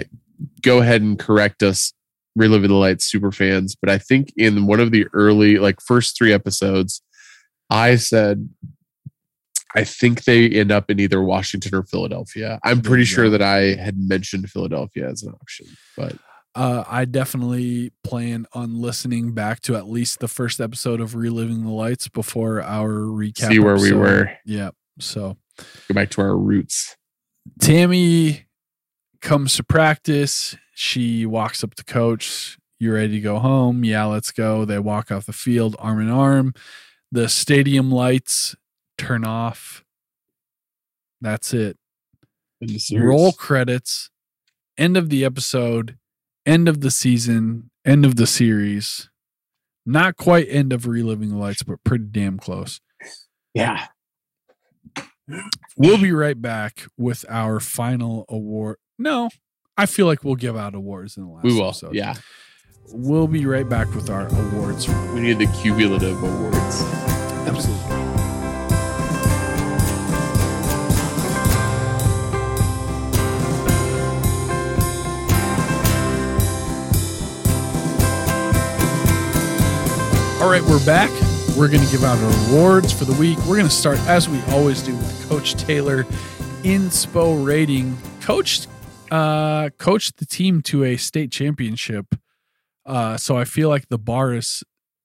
go 0.62 0.80
ahead 0.80 1.02
and 1.02 1.18
correct 1.20 1.64
us, 1.64 1.94
reliving 2.36 2.70
the 2.70 2.76
lights 2.76 3.06
super 3.06 3.32
fans. 3.32 3.76
But 3.76 3.90
I 3.90 3.98
think 3.98 4.34
in 4.38 4.66
one 4.68 4.80
of 4.80 4.92
the 4.92 5.08
early, 5.14 5.58
like 5.58 5.82
first 5.82 6.18
three 6.18 6.34
episodes, 6.34 7.02
I 7.70 7.96
said, 7.96 8.50
I 9.76 9.84
think 9.86 10.26
they 10.26 10.50
end 10.50 10.72
up 10.72 10.92
in 10.92 11.00
either 11.00 11.22
Washington 11.24 11.74
or 11.76 11.84
Philadelphia. 11.84 12.60
I'm 12.64 12.82
pretty 12.82 13.06
sure 13.06 13.30
that 13.30 13.42
I 13.42 13.76
had 13.76 13.98
mentioned 13.98 14.50
Philadelphia 14.50 15.10
as 15.10 15.24
an 15.24 15.34
option, 15.34 15.68
but 15.96 16.16
Uh, 16.54 16.84
I 16.86 17.06
definitely 17.06 17.94
plan 18.04 18.46
on 18.52 18.82
listening 18.82 19.32
back 19.32 19.62
to 19.62 19.78
at 19.78 19.88
least 19.88 20.20
the 20.20 20.28
first 20.28 20.60
episode 20.60 21.00
of 21.00 21.16
Reliving 21.16 21.64
the 21.64 21.70
Lights 21.72 22.10
before 22.10 22.62
our 22.62 22.90
recap. 22.90 23.48
see 23.48 23.60
where 23.60 23.78
we 23.78 23.94
were. 23.94 24.30
Yeah. 24.46 24.72
So 25.00 25.38
Go 25.88 25.94
back 25.96 26.10
to 26.10 26.22
our 26.22 26.36
roots. 26.36 26.98
Tami 27.62 28.44
comes 29.22 29.56
to 29.56 29.64
practice. 29.64 30.56
She 30.74 31.26
walks 31.26 31.64
up 31.64 31.76
to 31.76 31.84
coach. 31.84 32.58
You 32.80 32.94
ready 32.94 33.14
to 33.14 33.22
go 33.22 33.40
home? 33.40 33.84
Yeah, 33.84 34.06
let's 34.06 34.32
go. 34.32 34.66
They 34.66 34.80
walk 34.80 35.12
off 35.12 35.28
the 35.28 35.34
field 35.34 35.76
arm 35.80 36.02
in 36.02 36.10
arm. 36.10 36.54
The 37.12 37.30
stadium 37.30 37.92
lights 37.92 38.56
turn 38.98 39.24
off. 39.24 39.84
That's 41.22 41.54
it. 41.54 41.78
in 42.60 42.68
the 42.70 42.80
series. 42.80 43.06
Roll 43.06 43.32
credits. 43.34 44.10
End 44.78 44.98
of 44.98 45.10
the 45.10 45.24
episode. 45.24 45.98
End 46.46 46.68
of 46.68 46.82
the 46.82 46.90
season. 46.90 47.70
End 47.86 48.06
of 48.06 48.16
the 48.16 48.26
series. 48.26 49.10
Not 49.86 50.18
quite 50.18 50.48
end 50.50 50.74
of 50.74 50.88
reliving 50.88 51.30
the 51.30 51.38
lights, 51.38 51.64
but 51.64 51.84
pretty 51.84 52.06
damn 52.10 52.40
close. 52.40 52.80
Yeah. 53.54 53.88
We'll 55.78 56.00
be 56.02 56.12
right 56.12 56.40
back 56.40 56.88
with 56.98 57.26
our 57.30 57.60
final 57.60 58.26
award. 58.28 58.78
No, 59.02 59.30
I 59.78 59.88
feel 59.88 60.06
like 60.06 60.24
we'll 60.24 60.36
give 60.36 60.56
out 60.56 60.76
awards 60.76 61.18
in 61.18 61.24
the 61.26 61.30
last 61.32 61.44
We 61.44 61.56
will. 61.56 61.70
episode. 61.70 61.96
Yeah. 61.96 62.14
We'll 62.94 63.28
be 63.28 63.46
right 63.48 63.68
back 63.68 63.94
with 63.96 64.10
our 64.12 64.28
awards. 64.28 64.88
We 65.14 65.22
need 65.22 65.40
the 65.40 65.48
cumulative 65.62 66.22
awards. 66.22 66.82
Absolutely. 67.48 67.98
All 80.42 80.50
right, 80.50 80.64
we're 80.64 80.84
back. 80.88 81.12
We're 81.56 81.68
going 81.68 81.86
to 81.86 81.92
give 81.92 82.04
out 82.04 82.18
our 82.18 82.50
awards 82.50 82.92
for 82.92 83.06
the 83.06 83.14
week. 83.14 83.38
We're 83.40 83.58
going 83.58 83.68
to 83.68 83.70
start, 83.70 84.00
as 84.08 84.28
we 84.28 84.42
always 84.50 84.82
do, 84.82 84.96
with 84.96 85.30
Coach 85.30 85.54
Taylor 85.54 86.04
inspo 86.64 87.46
rating. 87.46 87.96
Coach 88.22 88.62
uh, 89.12 89.70
coached 89.78 90.18
the 90.18 90.26
team 90.26 90.62
to 90.64 90.84
a 90.84 90.98
state 90.98 91.32
championship. 91.32 92.16
Uh, 92.86 93.18
so 93.18 93.38
I 93.38 93.44
feel 93.46 93.70
like 93.70 93.90
the 93.90 94.00
bar 94.00 94.34
is, 94.34 94.64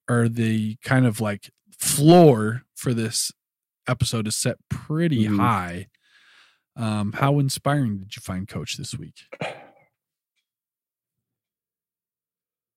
or 0.08 0.28
the 0.28 0.76
kind 0.82 1.04
of 1.06 1.20
like 1.20 1.50
floor 1.78 2.62
for 2.74 2.94
this 2.94 3.32
episode 3.88 4.26
is 4.26 4.36
set 4.36 4.56
pretty 4.70 5.26
Mhm. 5.26 5.36
high. 5.38 5.88
Um, 6.76 7.12
how 7.14 7.38
inspiring 7.38 7.98
did 7.98 8.16
you 8.16 8.20
find 8.20 8.46
Coach 8.48 8.76
this 8.76 8.94
week? 8.96 9.24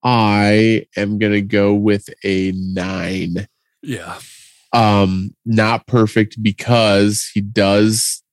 I 0.03 0.85
am 0.95 1.18
gonna 1.19 1.41
go 1.41 1.73
with 1.73 2.10
a 2.23 2.51
nine. 2.53 3.47
Yeah. 3.81 4.19
Um, 4.72 5.35
not 5.45 5.88
perfect 5.88 6.41
because 6.41 7.30
he 7.34 7.41
does 7.41 8.23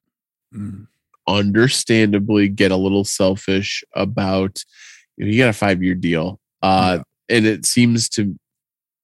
Mm. 0.54 0.86
Understandably 1.28 2.48
get 2.48 2.70
a 2.70 2.76
little 2.76 3.04
selfish 3.04 3.82
about 3.94 4.62
you 5.16 5.24
know, 5.24 5.30
he 5.30 5.38
got 5.38 5.48
a 5.48 5.52
five 5.52 5.82
year 5.82 5.94
deal. 5.94 6.40
Uh 6.62 7.00
and 7.28 7.46
it 7.46 7.66
seems 7.66 8.08
to 8.10 8.38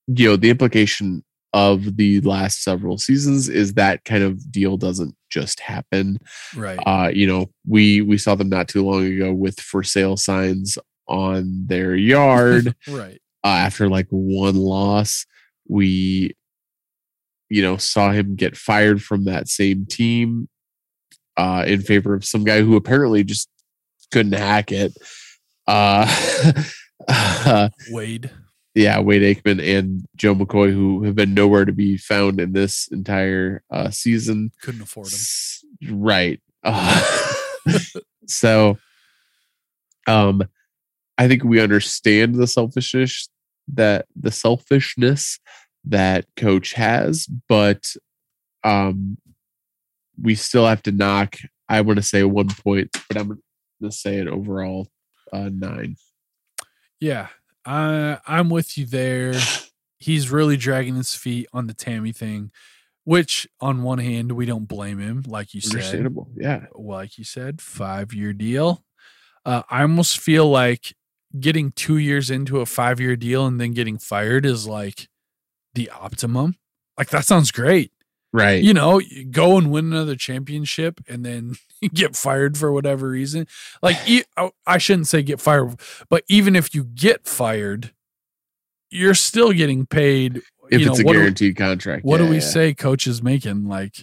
you 0.07 0.29
know 0.29 0.37
the 0.37 0.51
implication 0.51 1.25
of 1.53 1.97
the 1.97 2.21
last 2.23 2.63
several 2.63 2.97
seasons 2.97 3.49
is 3.49 3.75
that 3.75 4.05
kind 4.05 4.23
of 4.23 4.51
deal 4.51 4.77
doesn't 4.77 5.15
just 5.31 5.61
happen. 5.61 6.19
Right. 6.57 6.79
Uh, 6.87 7.11
you 7.13 7.27
know, 7.27 7.51
we 7.67 8.01
we 8.01 8.19
saw 8.19 8.35
them 8.35 8.49
not 8.49 8.69
too 8.69 8.85
long 8.85 9.07
ago 9.07 9.33
with 9.33 9.61
for 9.61 9.83
sale 9.83 10.17
signs 10.17 10.79
on 11.09 11.67
their 11.67 11.95
yard. 11.95 12.75
right. 12.89 13.21
uh, 13.45 13.49
after 13.49 13.89
like 13.89 14.07
one 14.11 14.57
loss. 14.57 15.27
We, 15.69 16.35
you 17.49 17.63
know, 17.63 17.77
saw 17.77 18.11
him 18.11 18.35
get 18.35 18.57
fired 18.57 19.03
from 19.03 19.25
that 19.25 19.49
same 19.49 19.87
team 19.87 20.49
uh, 21.37 21.65
in 21.67 21.81
favor 21.81 22.15
of 22.15 22.25
some 22.25 22.45
guy 22.45 22.61
who 22.61 22.77
apparently 22.77 23.25
just 23.25 23.49
couldn't 24.11 24.33
hack 24.33 24.73
it. 24.73 24.93
Uh, 25.67 26.07
Wade. 27.91 28.31
yeah, 28.75 29.01
Wade 29.01 29.23
Aikman 29.23 29.79
and 29.79 30.05
Joe 30.17 30.35
McCoy, 30.35 30.73
who 30.73 31.05
have 31.05 31.15
been 31.15 31.35
nowhere 31.35 31.65
to 31.65 31.73
be 31.73 31.97
found 31.97 32.41
in 32.41 32.53
this 32.53 32.89
entire 32.89 33.63
uh, 33.71 33.91
season. 33.91 34.51
Couldn't 34.63 34.83
afford 34.83 35.09
them. 35.09 36.01
Right. 36.01 36.41
Uh, 36.63 37.33
so, 38.27 38.79
um, 40.07 40.43
I 41.19 41.29
think 41.29 41.45
we 41.45 41.61
understand 41.61 42.35
the 42.35 42.47
selfishness 42.47 43.29
that 43.69 44.07
the 44.17 44.31
selfishness 44.31 45.39
that 45.85 46.27
coach 46.37 46.73
has, 46.75 47.27
but 47.49 47.95
um, 48.65 49.19
we 50.23 50.35
still 50.35 50.67
have 50.67 50.83
to 50.85 50.93
knock. 50.93 51.37
I 51.69 51.81
want 51.81 51.99
to 51.99 52.03
say 52.03 52.23
one 52.23 52.49
point, 52.49 52.91
but 53.09 53.19
I'm 53.19 53.29
going 53.29 53.41
to 53.83 53.91
say 53.91 54.19
an 54.19 54.29
overall 54.29 54.89
uh, 55.33 55.51
nine. 55.53 55.97
Yeah. 57.01 57.29
I 57.65 58.19
I'm 58.27 58.49
with 58.51 58.77
you 58.79 58.87
there. 58.87 59.35
He's 59.99 60.31
really 60.31 60.57
dragging 60.57 60.97
his 60.97 61.15
feet 61.15 61.47
on 61.53 61.67
the 61.67 61.75
Tami 61.75 62.15
thing, 62.15 62.51
which 63.05 63.47
on 63.61 63.83
one 63.83 63.99
hand 63.99 64.33
we 64.33 64.47
don't 64.47 64.67
blame 64.67 64.99
him, 64.99 65.25
like 65.27 65.55
you 65.55 65.61
said. 65.61 65.75
Understandable. 65.75 66.29
Yeah. 66.37 66.67
like 66.75 67.19
you 67.19 67.25
said, 67.25 67.61
five 67.61 68.13
year 68.13 68.33
deal. 68.33 68.85
Uh, 69.45 69.63
I 69.71 69.83
almost 69.83 70.19
feel 70.19 70.49
like 70.49 70.95
getting 71.39 71.73
two 71.73 71.99
years 71.99 72.31
into 72.31 72.61
a 72.61 72.67
five 72.67 73.01
year 73.01 73.17
deal 73.17 73.47
and 73.47 73.61
then 73.61 73.73
getting 73.73 73.99
fired 73.99 74.45
is 74.45 74.67
like 74.67 75.09
the 75.75 75.91
optimum. 75.91 76.57
Like 76.99 77.11
that 77.11 77.25
sounds 77.25 77.51
great. 77.51 77.93
Right. 78.33 78.63
You 78.63 78.73
know, 78.73 78.99
you 78.99 79.25
go 79.27 79.59
and 79.59 79.71
win 79.71 79.87
another 79.93 80.17
championship 80.17 81.01
and 81.07 81.25
then 81.25 81.57
get 81.95 82.17
fired 82.17 82.57
for 82.57 82.73
whatever 82.73 83.09
reason. 83.11 83.47
Like 83.83 83.97
e- 84.07 84.25
oh, 84.37 84.53
I 84.67 84.79
shouldn't 84.79 85.07
say 85.09 85.23
get 85.23 85.41
fired, 85.41 85.79
but 86.09 86.25
even 86.29 86.57
if 86.57 86.75
you 86.75 86.85
get 86.85 87.27
fired, 87.27 87.93
you're 88.91 89.15
still 89.15 89.53
getting 89.53 89.85
paid. 89.87 90.41
if 90.71 90.81
you 90.81 90.87
know, 90.87 90.93
it's 90.93 91.01
a 91.01 91.05
what 91.05 91.13
we- 91.15 91.19
guaranteed 91.21 91.57
contract. 91.57 92.05
What 92.05 92.21
Yeah, 92.21 92.27
do 92.27 92.31
we 92.31 92.37
yeah. 92.37 92.41
say 92.43 92.75
coach 92.75 93.07
is 93.07 93.23
making? 93.23 93.69
Like, 93.69 93.97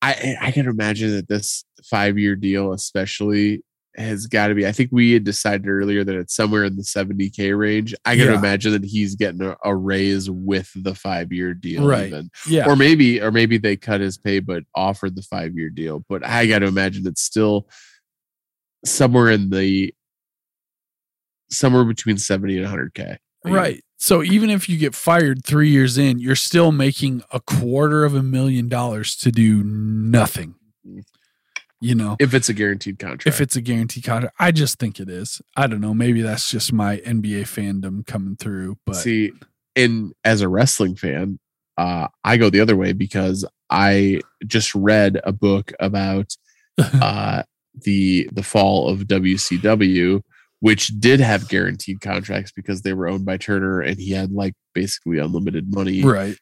I 0.00 0.36
I 0.40 0.50
can 0.50 0.66
imagine 0.66 1.12
that 1.12 1.28
this 1.28 1.64
five 1.84 2.18
year 2.18 2.34
deal, 2.34 2.72
especially, 2.72 3.62
has 3.96 4.26
got 4.26 4.48
to 4.48 4.54
be. 4.54 4.66
I 4.66 4.72
think 4.72 4.90
we 4.92 5.12
had 5.12 5.24
decided 5.24 5.68
earlier 5.68 6.02
that 6.04 6.14
it's 6.14 6.34
somewhere 6.34 6.64
in 6.64 6.76
the 6.76 6.84
seventy 6.84 7.28
k 7.30 7.52
range. 7.52 7.94
I 8.04 8.16
can 8.16 8.28
Yeah. 8.28 8.38
imagine 8.38 8.72
that 8.72 8.84
he's 8.84 9.14
getting 9.16 9.42
a, 9.42 9.56
a 9.64 9.74
raise 9.76 10.30
with 10.30 10.70
the 10.74 10.94
five 10.94 11.32
year 11.32 11.52
deal, 11.54 11.86
Right. 11.86 12.06
even. 12.08 12.30
yeah, 12.48 12.66
or 12.68 12.76
maybe 12.76 13.20
or 13.20 13.30
maybe 13.30 13.58
they 13.58 13.76
cut 13.76 14.00
his 14.00 14.16
pay 14.18 14.40
but 14.40 14.64
offered 14.74 15.14
the 15.16 15.22
five 15.22 15.54
year 15.56 15.68
deal. 15.70 16.04
But 16.08 16.24
I 16.24 16.46
got 16.46 16.60
to 16.60 16.66
imagine 16.66 17.06
it's 17.06 17.22
still 17.22 17.68
somewhere 18.84 19.30
in 19.30 19.50
the 19.50 19.94
somewhere 21.50 21.84
between 21.84 22.18
seventy 22.18 22.56
and 22.58 22.66
hundred 22.66 22.94
k. 22.94 23.18
Right. 23.44 23.82
So 23.98 24.22
even 24.22 24.50
if 24.50 24.68
you 24.68 24.78
get 24.78 24.94
fired 24.94 25.44
three 25.44 25.68
years 25.70 25.96
in, 25.98 26.18
you're 26.18 26.34
still 26.34 26.72
making 26.72 27.22
a 27.32 27.40
quarter 27.40 28.04
of 28.04 28.14
a 28.14 28.22
million 28.22 28.68
dollars 28.68 29.14
to 29.16 29.30
do 29.30 29.62
nothing. 29.62 30.54
Mm-hmm. 30.86 31.00
You 31.82 31.94
know, 31.94 32.16
If 32.20 32.32
it's 32.32 32.48
a 32.48 32.52
guaranteed 32.54 32.98
contract. 32.98 33.26
if 33.26 33.40
it's 33.40 33.56
a 33.56 33.60
guaranteed 33.60 34.04
contract, 34.04 34.34
I 34.38 34.52
just 34.52 34.78
think 34.78 35.00
it 35.00 35.08
is. 35.10 35.42
I 35.56 35.66
don't 35.66 35.80
know. 35.80 35.92
Maybe 35.94 36.22
that's 36.22 36.48
just 36.48 36.72
my 36.72 36.98
NBA 36.98 37.42
fandom 37.42 38.06
coming 38.06 38.36
through. 38.36 38.78
But 38.86 38.96
See, 38.96 39.32
and 39.76 40.12
as 40.24 40.40
a 40.40 40.48
wrestling 40.48 40.94
fan, 40.96 41.38
uh, 41.76 42.08
I 42.22 42.36
go 42.36 42.50
the 42.50 42.60
other 42.60 42.76
way 42.76 42.92
because 42.92 43.44
I 43.68 44.20
just 44.46 44.74
read 44.74 45.20
a 45.24 45.32
book 45.32 45.72
about 45.80 46.34
uh, 46.78 47.42
the 47.82 48.28
the 48.32 48.42
fall 48.42 48.88
of 48.88 49.00
WCW, 49.00 50.22
which 50.60 50.88
did 51.00 51.20
have 51.20 51.48
guaranteed 51.48 52.00
contracts 52.00 52.52
because 52.52 52.82
they 52.82 52.92
were 52.92 53.08
owned 53.08 53.24
by 53.24 53.36
Turner, 53.36 53.80
and 53.80 53.98
he 53.98 54.12
had 54.12 54.30
like 54.32 54.54
basically 54.74 55.18
unlimited 55.18 55.72
money. 55.72 56.02
right. 56.02 56.36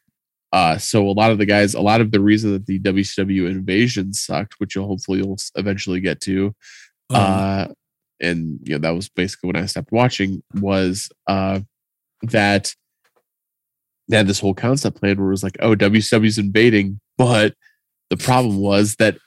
Uh, 0.53 0.77
so 0.77 1.07
a 1.07 1.11
lot 1.11 1.31
of 1.31 1.37
the 1.37 1.45
guys, 1.45 1.73
a 1.73 1.81
lot 1.81 2.01
of 2.01 2.11
the 2.11 2.19
reason 2.19 2.51
that 2.51 2.65
the 2.65 2.79
WCW 2.79 3.49
invasion 3.49 4.13
sucked, 4.13 4.55
which 4.59 4.75
you'll 4.75 4.87
hopefully 4.87 5.19
you'll 5.19 5.37
eventually 5.55 6.01
get 6.01 6.19
to, 6.21 6.53
Um, 7.09 7.15
uh, 7.15 7.67
and 8.19 8.59
you 8.63 8.73
know 8.73 8.79
that 8.79 8.95
was 8.95 9.09
basically 9.09 9.47
when 9.47 9.55
I 9.55 9.65
stopped 9.65 9.91
watching 9.91 10.43
was 10.55 11.09
uh, 11.27 11.61
that 12.23 12.73
they 14.07 14.17
had 14.17 14.27
this 14.27 14.39
whole 14.39 14.53
concept 14.53 14.99
plan 14.99 15.17
where 15.17 15.27
it 15.27 15.31
was 15.31 15.43
like, 15.43 15.57
oh, 15.61 15.75
WCW's 15.75 16.37
invading, 16.37 16.99
but 17.17 17.55
the 18.09 18.17
problem 18.17 18.57
was 18.57 18.95
that 18.97 19.17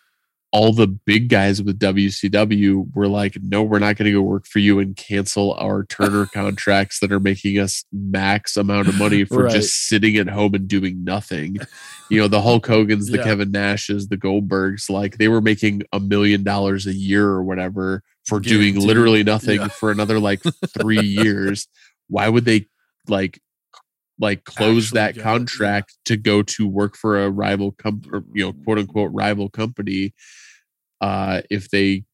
all 0.55 0.73
the 0.73 0.87
big 0.87 1.29
guys 1.29 1.61
with 1.61 1.81
WCW 1.81 2.95
were 2.95 3.09
like, 3.09 3.37
no, 3.43 3.61
we're 3.65 3.81
not 3.81 3.97
going 3.97 4.07
to 4.07 4.13
go 4.13 4.23
work 4.23 4.47
for 4.47 4.61
you 4.61 4.79
and 4.79 4.95
cancel 4.97 5.53
our 5.55 5.85
Turner 5.85 6.27
contracts 6.33 7.01
that 7.01 7.11
are 7.11 7.19
making 7.19 7.59
us 7.59 7.85
max 7.93 8.57
amount 8.57 8.87
of 8.87 8.97
money 8.97 9.25
for 9.25 9.43
Right. 9.45 9.53
just 9.53 9.89
sitting 9.89 10.17
at 10.17 10.29
home 10.29 10.55
and 10.55 10.69
doing 10.69 11.03
nothing. 11.03 11.57
You 12.09 12.21
know, 12.21 12.29
the 12.29 12.41
Hulk 12.41 12.69
Hogan's, 12.69 13.09
the 13.09 13.17
Yeah. 13.19 13.25
Kevin 13.25 13.51
Nashes, 13.51 14.09
the 14.11 14.17
Goldbergs, 14.17 14.89
like 14.89 15.19
they 15.19 15.27
were 15.27 15.41
making 15.41 15.83
a 15.93 15.99
million 15.99 16.45
dollars 16.45 16.87
a 16.87 16.95
year 16.95 17.27
or 17.27 17.43
whatever 17.43 18.05
for 18.25 18.39
doing 18.39 18.79
literally 18.79 19.25
nothing 19.25 19.59
Yeah. 19.61 19.69
for 19.69 19.91
another 19.91 20.21
like 20.21 20.41
three 20.79 21.01
years. 21.05 21.67
Why 22.07 22.29
would 22.29 22.45
they 22.45 22.67
like 23.09 23.41
like 24.21 24.45
close 24.45 24.87
Actually 24.87 24.95
that 25.01 25.15
go, 25.17 25.19
yeah. 25.19 25.25
contract 25.25 25.97
to 26.05 26.17
go 26.17 26.43
to 26.45 26.69
work 26.69 26.97
for 26.97 27.21
a 27.25 27.29
rival 27.29 27.73
company 27.73 28.23
you 28.33 28.45
know 28.47 28.53
quote 28.53 28.79
unquote 28.79 29.11
rival 29.13 29.49
company 29.49 30.15
uh 31.05 31.43
if 31.51 31.69
they 31.71 32.05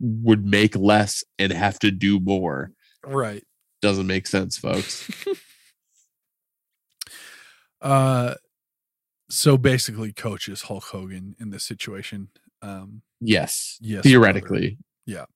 would 0.00 0.44
make 0.44 0.74
less 0.76 1.22
and 1.38 1.52
have 1.52 1.78
to 1.78 1.90
do 1.90 2.18
more 2.20 2.72
right. 3.06 3.44
doesn't 3.80 4.06
make 4.08 4.26
sense 4.26 4.58
folks 4.58 5.08
Uh, 7.80 8.34
so 9.28 9.58
basically, 9.58 10.10
coach 10.12 10.48
is 10.48 10.62
Hulk 10.62 10.84
Hogan 10.84 11.36
in 11.38 11.50
this 11.50 11.64
situation. 11.64 12.28
Um, 12.62 13.02
yes 13.20 13.76
yes, 13.82 14.04
theoretically 14.04 14.78
Yeah. 15.04 15.26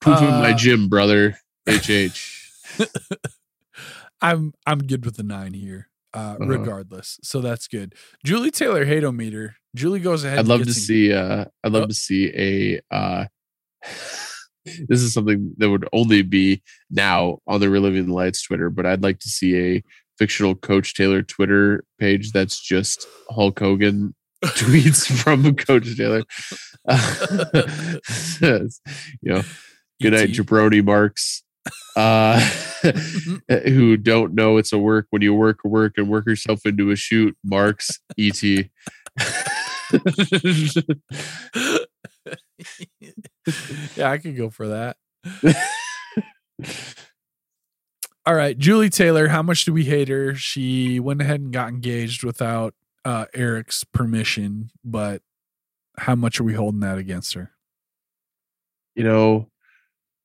proof 0.00 0.20
in 0.20 0.34
my 0.38 0.50
Uh, 0.52 0.56
gym 0.58 0.88
brother 0.90 1.38
HH. 1.66 2.50
I'm 4.20 4.52
I'm 4.66 4.80
good 4.80 5.04
with 5.06 5.16
the 5.16 5.22
nine 5.22 5.54
here, 5.54 5.88
uh, 6.14 6.18
Uh-huh. 6.40 6.46
regardless. 6.46 7.18
So 7.22 7.40
that's 7.40 7.68
good. 7.68 7.94
Julie 8.24 8.50
Taylor 8.50 8.84
Hadometer. 8.86 9.54
Julie 9.76 10.00
goes 10.00 10.24
ahead. 10.24 10.38
i'd 10.40 10.46
love 10.46 10.64
to 10.64 10.72
see 10.72 11.12
uh 11.12 11.44
i'd 11.62 11.72
love 11.72 11.84
Oh. 11.84 11.86
to 11.88 11.94
see 11.94 12.32
a 12.34 12.80
uh 12.90 13.26
this 14.88 15.02
is 15.02 15.12
something 15.12 15.52
that 15.58 15.68
would 15.70 15.86
only 15.92 16.22
be 16.22 16.62
now 16.90 17.38
on 17.46 17.60
the 17.60 17.68
reliving 17.70 18.06
the 18.06 18.14
lights 18.14 18.42
twitter 18.42 18.70
but 18.70 18.86
i'd 18.86 19.02
like 19.02 19.18
to 19.20 19.28
see 19.28 19.56
a 19.56 19.82
fictional 20.18 20.54
coach 20.54 20.94
taylor 20.94 21.22
twitter 21.22 21.84
page 21.98 22.32
that's 22.32 22.58
just 22.60 23.06
hulk 23.30 23.58
hogan 23.60 24.14
tweets 24.44 25.06
from 25.22 25.54
coach 25.66 25.96
taylor 25.96 26.22
you 29.22 29.32
know 29.32 29.42
good 30.02 30.12
night 30.12 30.30
jabroni 30.30 30.82
marks 30.84 31.42
uh 31.96 32.38
who 33.48 33.96
don't 33.96 34.34
know 34.34 34.56
it's 34.56 34.72
a 34.72 34.78
work 34.78 35.06
when 35.10 35.22
you 35.22 35.34
work 35.34 35.58
work 35.64 35.94
and 35.96 36.08
work 36.08 36.26
yourself 36.26 36.64
into 36.64 36.90
a 36.90 36.96
shoot 36.96 37.36
marks 37.44 38.00
et 38.18 38.42
yeah, 43.96 44.10
I 44.10 44.18
could 44.18 44.36
go 44.36 44.50
for 44.50 44.68
that. 44.68 44.96
All 48.26 48.34
right, 48.34 48.56
Julie 48.56 48.90
Taylor. 48.90 49.28
How 49.28 49.42
much 49.42 49.64
do 49.64 49.72
we 49.72 49.84
hate 49.84 50.08
her? 50.08 50.34
She 50.34 51.00
went 51.00 51.22
ahead 51.22 51.40
and 51.40 51.52
got 51.52 51.70
engaged 51.70 52.22
without 52.22 52.74
uh, 53.04 53.24
Eric's 53.34 53.82
permission, 53.82 54.70
but 54.84 55.22
how 55.96 56.14
much 56.14 56.38
are 56.38 56.44
we 56.44 56.54
holding 56.54 56.80
that 56.80 56.98
against 56.98 57.34
her? 57.34 57.52
you 58.98 59.04
know, 59.04 59.48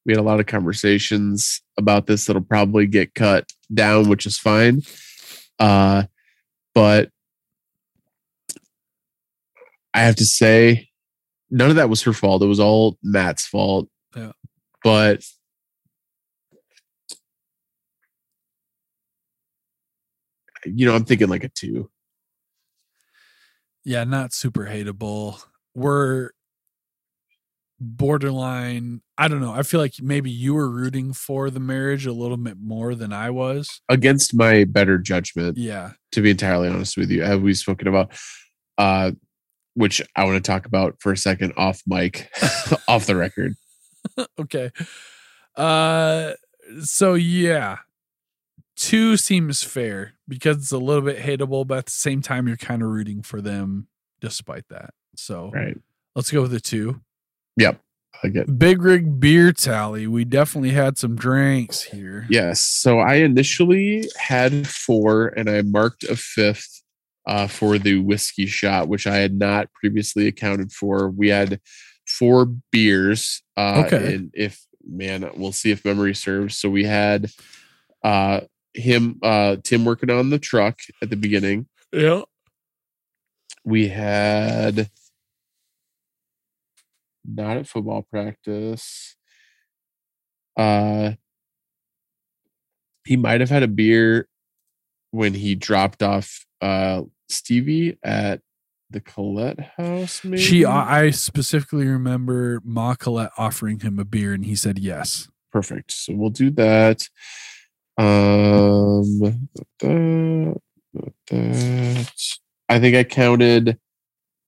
we 0.05 0.11
had 0.13 0.19
a 0.19 0.23
lot 0.23 0.39
of 0.39 0.45
conversations 0.45 1.61
about 1.77 2.07
this 2.07 2.25
that'll 2.25 2.41
probably 2.41 2.87
get 2.87 3.13
cut 3.15 3.49
down, 3.73 4.09
which 4.09 4.25
is 4.25 4.37
fine. 4.37 4.81
Uh, 5.59 6.03
but 6.75 7.09
I 9.93 10.01
have 10.01 10.15
to 10.17 10.25
say, 10.25 10.89
none 11.49 11.69
of 11.69 11.75
that 11.77 11.89
was 11.89 12.01
her 12.03 12.13
fault. 12.13 12.41
It 12.41 12.47
was 12.47 12.59
all 12.59 12.97
Matt's 13.03 13.45
fault. 13.45 13.87
Yeah. 14.15 14.31
But 14.83 15.23
you 20.65 20.85
know, 20.85 20.95
I'm 20.95 21.05
thinking 21.05 21.27
like 21.29 21.43
a 21.43 21.49
two. 21.49 21.89
Yeah, 23.85 24.03
not 24.05 24.33
super 24.33 24.65
hateable. 24.65 25.43
We're 25.75 26.31
borderline. 27.83 29.01
I 29.17 29.27
don't 29.27 29.41
know. 29.41 29.53
I 29.53 29.63
feel 29.63 29.79
like 29.79 29.93
maybe 30.01 30.31
you 30.31 30.53
were 30.53 30.69
rooting 30.69 31.13
for 31.13 31.49
the 31.49 31.59
marriage 31.59 32.05
a 32.05 32.13
little 32.13 32.37
bit 32.37 32.57
more 32.59 32.95
than 32.95 33.13
I 33.13 33.29
was. 33.29 33.81
Against 33.89 34.33
my 34.33 34.63
better 34.63 34.97
judgment, 34.97 35.57
Yeah. 35.57 35.91
to 36.13 36.21
be 36.21 36.31
entirely 36.31 36.69
honest 36.69 36.97
with 36.97 37.11
you, 37.11 37.23
have 37.23 37.41
we 37.41 37.53
spoken 37.53 37.87
about 37.87 38.11
uh 38.77 39.11
which 39.75 40.01
I 40.15 40.23
want 40.25 40.35
to 40.43 40.51
talk 40.51 40.65
about 40.67 40.95
for 40.99 41.11
a 41.11 41.17
second 41.17 41.53
off 41.57 41.81
mic, 41.87 42.29
off 42.87 43.05
the 43.07 43.15
record. 43.15 43.53
okay. 44.39 44.71
Uh 45.55 46.33
so 46.83 47.13
yeah. 47.13 47.79
Two 48.75 49.17
seems 49.17 49.61
fair 49.63 50.13
because 50.27 50.57
it's 50.57 50.71
a 50.71 50.77
little 50.79 51.03
bit 51.03 51.17
hateable, 51.19 51.65
but 51.67 51.77
at 51.79 51.85
the 51.85 51.91
same 51.91 52.21
time 52.21 52.47
you're 52.47 52.57
kind 52.57 52.81
of 52.81 52.89
rooting 52.89 53.21
for 53.21 53.41
them 53.41 53.87
despite 54.21 54.67
that. 54.69 54.93
So 55.15 55.51
Right. 55.53 55.77
let's 56.15 56.31
go 56.31 56.41
with 56.41 56.51
the 56.51 56.59
two. 56.59 57.01
Yep. 57.57 57.79
I 58.23 58.29
get 58.29 58.57
Big 58.57 58.81
Rig 58.81 59.19
beer 59.19 59.51
tally. 59.51 60.07
We 60.07 60.23
definitely 60.23 60.69
had 60.71 60.97
some 60.97 61.15
drinks 61.15 61.81
here. 61.81 62.25
yes. 62.29 62.61
So 62.61 62.99
I 62.99 63.15
initially 63.15 64.05
had 64.17 64.65
four 64.67 65.27
and 65.27 65.49
I 65.49 65.61
marked 65.61 66.03
a 66.03 66.15
fifth 66.15 66.81
uh 67.27 67.47
for 67.47 67.77
the 67.77 67.99
whiskey 67.99 68.45
shot, 68.45 68.87
which 68.87 69.07
I 69.07 69.17
had 69.17 69.37
not 69.37 69.71
previously 69.73 70.27
accounted 70.27 70.71
for. 70.71 71.09
We 71.09 71.29
had 71.29 71.59
four 72.07 72.45
beers. 72.71 73.41
Uh 73.57 73.83
Okay. 73.87 74.15
and 74.15 74.31
if 74.33 74.61
man, 74.87 75.29
we'll 75.35 75.51
see 75.51 75.71
if 75.71 75.83
memory 75.85 76.15
serves. 76.15 76.57
So 76.57 76.69
we 76.69 76.85
had 76.85 77.29
uh 78.03 78.41
him 78.73 79.19
uh 79.21 79.57
Tim 79.63 79.83
working 79.85 80.09
on 80.09 80.29
the 80.29 80.39
truck 80.39 80.79
at 81.01 81.09
the 81.09 81.17
beginning. 81.17 81.67
Yeah. 81.91 82.21
we 83.65 83.89
had 83.89 84.89
not 87.25 87.57
at 87.57 87.67
football 87.67 88.01
practice. 88.01 89.15
Uh 90.57 91.13
he 93.05 93.17
might 93.17 93.41
have 93.41 93.49
had 93.49 93.63
a 93.63 93.67
beer 93.67 94.27
when 95.11 95.33
he 95.33 95.55
dropped 95.55 96.01
off 96.01 96.45
uh 96.61 97.01
Stevie 97.29 97.97
at 98.03 98.41
the 98.89 99.01
Collette 99.01 99.59
house, 99.77 100.23
maybe. 100.23 100.37
She 100.37 100.65
I 100.65 101.09
specifically 101.09 101.87
remember 101.87 102.61
Ma 102.63 102.95
Collette 102.95 103.31
offering 103.37 103.79
him 103.79 103.97
a 103.99 104.05
beer 104.05 104.33
and 104.33 104.45
he 104.45 104.55
said 104.55 104.77
yes. 104.77 105.29
Perfect. 105.51 105.91
So 105.91 106.13
we'll 106.13 106.29
do 106.29 106.51
that. 106.51 107.07
Um 107.97 109.39
that, 109.79 110.55
that. 111.29 112.11
I 112.69 112.79
think 112.79 112.95
I 112.95 113.03
counted 113.03 113.79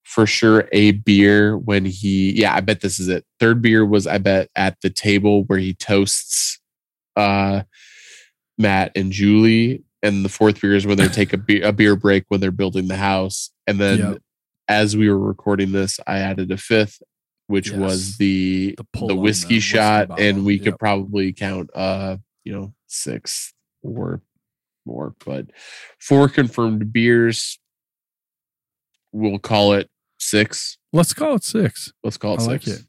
for 0.06 0.26
sure 0.26 0.70
a 0.72 0.92
beer 0.92 1.58
when 1.58 1.84
he 1.84 2.32
yeah, 2.40 2.56
I 2.56 2.62
bet 2.62 2.80
this 2.82 3.00
is 3.00 3.08
it. 3.10 3.26
Third 3.40 3.62
beer 3.62 3.86
was 3.86 4.08
I 4.08 4.18
bet 4.20 4.50
at 4.56 4.80
the 4.82 4.90
table 4.90 5.44
where 5.46 5.60
he 5.60 5.74
toasts 5.74 6.60
uh 7.16 7.64
Matt 8.58 8.92
and 8.96 9.12
Julie 9.12 9.84
and 10.04 10.24
the 10.24 10.30
fourth 10.30 10.62
beer 10.62 10.76
is 10.76 10.86
when 10.86 10.98
they 10.98 11.08
take 11.08 11.34
a 11.34 11.38
beer 11.38 11.66
a 11.66 11.74
beer 11.74 11.96
break 11.96 12.26
when 12.30 12.40
they're 12.40 12.52
building 12.52 12.88
the 12.88 12.96
house. 12.96 13.50
And 13.68 13.80
then 13.80 13.98
Yep. 14.00 14.18
as 14.68 14.96
we 14.96 15.10
were 15.10 15.20
recording 15.20 15.72
this, 15.72 16.00
I 16.06 16.20
added 16.20 16.52
a 16.52 16.58
fifth, 16.58 17.02
which 17.48 17.72
Yes. 17.72 17.80
was 17.80 18.18
the 18.18 18.76
The 18.78 19.08
the 19.08 19.16
whiskey 19.16 19.56
the 19.56 19.60
shot, 19.60 20.10
bottle, 20.10 20.24
and 20.24 20.46
we 20.46 20.60
could 20.60 20.78
probably 20.80 21.34
count 21.34 21.70
uh, 21.74 22.18
you 22.44 22.54
know, 22.54 22.74
six 22.88 23.54
or 23.82 24.22
more, 24.86 25.16
but 25.26 25.48
four 26.00 26.30
confirmed 26.30 26.94
beers. 26.94 27.60
We'll 29.12 29.40
call 29.40 29.74
it 29.74 29.90
six. 30.26 30.78
Let's 30.94 31.14
call 31.14 31.36
it 31.36 31.44
six. 31.44 31.92
Let's 32.04 32.18
call 32.18 32.36
it 32.36 32.42
I 32.42 32.46
like 32.46 32.64
six. 32.64 32.80
it. 32.82 32.86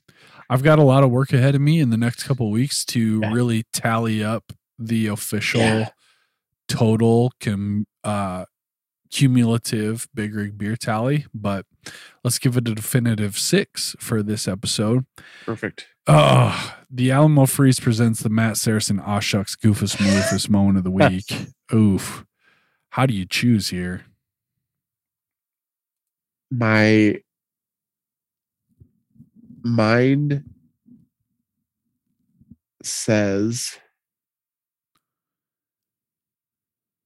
I've 0.49 0.63
got 0.63 0.79
a 0.79 0.83
lot 0.85 1.03
of 1.03 1.11
work 1.11 1.33
ahead 1.33 1.55
of 1.55 1.61
me 1.61 1.81
in 1.81 1.91
the 1.91 1.97
next 1.97 2.23
couple 2.25 2.47
of 2.47 2.53
weeks 2.53 2.85
to 2.87 3.21
Yeah. 3.23 3.33
really 3.33 3.65
tally 3.73 4.23
up 4.23 4.53
the 4.79 5.07
official 5.09 5.61
Yeah. 5.61 5.89
total 6.69 7.33
com, 7.41 7.87
uh, 8.05 8.45
cumulative 9.11 10.07
big 10.15 10.35
rig 10.35 10.57
beer 10.59 10.77
tally. 10.77 11.27
But 11.35 11.67
let's 12.23 12.39
give 12.39 12.57
it 12.57 12.69
a 12.69 12.75
definitive 12.75 13.39
six 13.39 13.97
for 13.99 14.23
this 14.23 14.47
episode. 14.47 15.05
Perfect. 15.45 15.87
Oh, 16.07 16.77
the 16.89 17.11
Alamo 17.11 17.47
Freeze 17.47 17.81
presents 17.81 18.21
the 18.23 18.29
Matt 18.29 18.57
Saracen 18.57 19.01
Aw 19.01 19.19
Shucks 19.21 19.57
Goofus 19.57 19.97
Moofus 19.97 20.49
moment 20.51 20.79
of 20.79 20.85
the 20.85 20.91
week. 20.93 21.49
Oof. 21.75 22.25
How 22.91 23.07
do 23.07 23.15
you 23.15 23.27
choose 23.27 23.71
here? 23.71 24.05
my 26.51 27.21
mind 29.67 30.45
says 32.83 33.79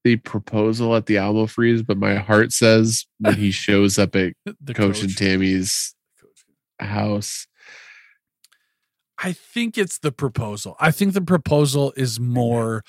the 0.04 0.16
proposal 0.16 0.96
at 0.96 1.06
the 1.06 1.18
Alamo 1.18 1.46
Freeze, 1.46 1.82
but 1.82 1.98
my 1.98 2.16
heart 2.16 2.52
says 2.52 3.06
when 3.18 3.34
he 3.34 3.50
shows 3.50 3.98
up 3.98 4.16
at 4.16 4.32
the 4.60 4.74
Coach, 4.74 5.02
and 5.02 5.16
Tami's 5.16 5.94
house. 6.78 7.46
I 9.22 9.32
think 9.32 9.76
it's 9.76 9.98
the 9.98 10.12
proposal. 10.12 10.76
I 10.80 10.90
think 10.90 11.12
the 11.12 11.20
proposal 11.20 11.92
is 11.96 12.18
more 12.18 12.82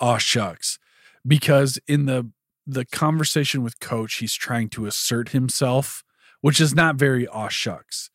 aw 0.00 0.18
shucks 0.18 0.78
because 1.26 1.78
in 1.88 2.06
the 2.06 2.30
the 2.66 2.84
conversation 2.84 3.62
with 3.62 3.80
coach 3.80 4.16
he's 4.16 4.34
trying 4.34 4.68
to 4.68 4.86
assert 4.86 5.30
himself 5.30 6.04
which 6.40 6.60
is 6.60 6.74
not 6.74 6.96
very 6.96 7.26
aw 7.26 7.48
shucks 7.48 8.10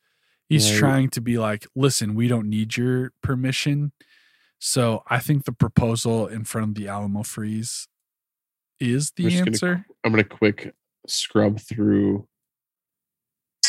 he's 0.49 0.69
Right. 0.71 0.79
trying 0.79 1.09
to 1.11 1.21
be 1.21 1.37
like 1.37 1.65
listen 1.75 2.15
we 2.15 2.27
don't 2.27 2.49
need 2.49 2.75
your 2.77 3.11
permission 3.21 3.91
so 4.59 5.03
i 5.07 5.19
think 5.19 5.45
the 5.45 5.51
proposal 5.51 6.27
in 6.27 6.43
front 6.43 6.69
of 6.69 6.75
the 6.75 6.87
alamo 6.87 7.23
freeze 7.23 7.87
is 8.79 9.11
We're 9.17 9.23
the 9.25 9.29
just 9.29 9.39
gonna- 9.45 9.51
answer 9.51 9.85
I'm 10.03 10.11
gonna 10.11 10.23
quick 10.25 10.73
scrub 11.07 11.59
through. 11.59 12.27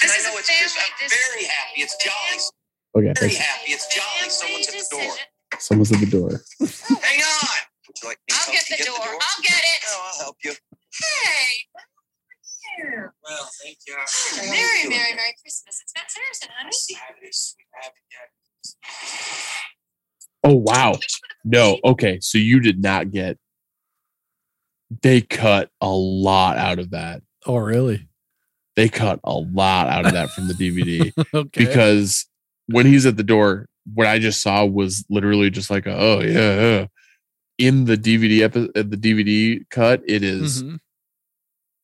This 0.02 0.10
I 0.12 0.16
is 0.16 0.24
know 0.24 0.34
a 0.34 0.38
it's 0.38 0.48
just, 0.48 0.76
I'm 0.78 1.08
very 1.08 1.44
happy. 1.46 1.82
It's 1.82 1.96
jolly. 1.96 2.42
Okay, 2.96 3.12
Very 3.20 3.30
thanks. 3.32 3.36
happy. 3.36 3.72
It's 3.72 3.86
jolly. 3.94 4.30
Someone's 4.30 4.68
at 4.68 4.74
the 4.74 4.86
door. 4.90 5.14
someone's 5.58 5.92
at 5.92 6.00
the 6.00 6.06
door. 6.06 6.30
Hang 7.02 7.20
on. 7.22 7.58
Would 7.86 7.96
you 8.02 8.08
like 8.08 8.18
me 8.28 8.34
I'll 8.34 8.38
help 8.44 8.52
get 8.54 8.70
you 8.70 8.76
the 8.78 8.84
door. 8.84 8.98
I'll 8.98 9.42
get 9.42 9.54
it. 9.62 9.80
No, 9.86 10.00
I'll 10.02 10.18
help 10.24 10.36
you. 10.44 10.52
Hey. 10.52 11.84
Well, 12.78 13.48
thank 13.62 13.78
you. 13.86 13.94
Merry, 14.36 14.88
Merry, 14.88 15.14
Merry 15.14 15.34
Christmas. 15.40 15.80
It's 15.82 15.92
Matt 15.94 16.10
Saracen, 16.10 16.48
honey. 16.58 16.72
Oh 20.42 20.56
wow. 20.56 20.98
No, 21.44 21.78
okay. 21.84 22.18
So 22.20 22.38
you 22.38 22.60
did 22.60 22.80
not 22.82 23.10
get 23.10 23.38
they 25.02 25.20
cut 25.22 25.70
a 25.80 25.88
lot 25.90 26.56
out 26.58 26.78
of 26.78 26.90
that. 26.90 27.22
oh 27.46 27.56
really 27.56 28.06
They 28.76 28.88
cut 28.88 29.18
a 29.24 29.32
lot 29.34 29.88
out 29.88 30.06
of 30.06 30.12
that 30.12 30.30
from 30.30 30.46
the 30.48 30.54
DVD 30.54 31.12
okay 31.34 31.48
because 31.64 32.26
when 32.66 32.86
he's 32.86 33.04
at 33.06 33.16
the 33.16 33.22
door, 33.24 33.66
what 33.92 34.06
I 34.06 34.18
just 34.18 34.40
saw 34.42 34.64
was 34.64 35.04
literally 35.10 35.50
just 35.50 35.70
like, 35.70 35.86
a, 35.86 35.94
oh 35.96 36.20
yeah, 36.20 36.60
yeah. 36.60 36.86
In 37.58 37.84
the 37.84 37.96
DVD 37.96 38.42
epi- 38.42 38.70
uh, 38.74 38.82
the 38.82 38.96
DVD 38.96 39.64
cut, 39.70 40.02
it 40.06 40.22
is 40.22 40.62
Mhm. 40.62 40.78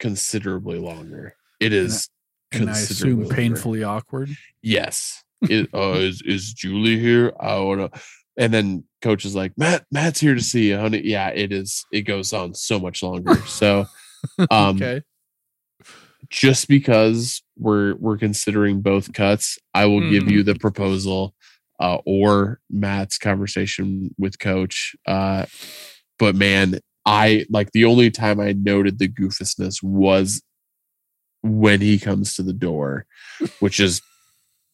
Considerably 0.00 0.78
longer. 0.80 1.36
It 1.60 1.72
is 1.72 2.08
and 2.52 2.62
i 2.68 2.72
considerably 2.72 2.94
assume 3.12 3.20
longer. 3.20 3.34
painfully 3.36 3.82
awkward 3.84 4.30
Yes. 4.62 5.22
It, 5.42 5.68
uh, 5.72 5.92
is 5.94 6.20
is 6.22 6.52
Julie 6.52 6.98
here? 6.98 7.32
I 7.40 7.58
wanna. 7.60 7.90
And 8.36 8.52
then 8.52 8.84
coach 9.02 9.24
is 9.24 9.34
like, 9.34 9.52
Matt, 9.56 9.86
Matt's 9.90 10.20
here 10.20 10.34
to 10.34 10.40
see 10.42 10.68
you, 10.68 10.78
honey. 10.78 11.00
Yeah, 11.04 11.28
it 11.28 11.50
is. 11.52 11.84
It 11.92 12.02
goes 12.02 12.32
on 12.34 12.52
so 12.54 12.78
much 12.78 13.02
longer. 13.02 13.36
So, 13.46 13.86
um, 14.50 14.76
okay 14.76 15.02
just 16.28 16.68
because 16.68 17.42
we're 17.58 17.94
we're 17.96 18.16
considering 18.18 18.80
both 18.82 19.12
cuts, 19.12 19.58
I 19.74 19.86
will 19.86 20.08
give 20.10 20.24
Mm-hmm. 20.24 20.32
you 20.32 20.42
the 20.42 20.54
proposal 20.54 21.34
uh, 21.80 21.98
or 22.04 22.60
Matt's 22.70 23.18
conversation 23.18 24.14
with 24.18 24.38
coach. 24.38 24.94
Uh, 25.06 25.46
but 26.18 26.34
man, 26.36 26.78
I 27.10 27.44
like 27.50 27.72
the 27.72 27.84
only 27.86 28.10
time 28.10 28.38
I 28.40 28.52
noted 28.52 28.98
the 28.98 29.08
goofusness 29.08 29.82
was 29.82 30.42
when 31.42 31.80
he 31.80 31.98
comes 31.98 32.34
to 32.36 32.42
the 32.42 32.52
door, 32.52 33.06
which 33.60 33.80
is 33.80 34.00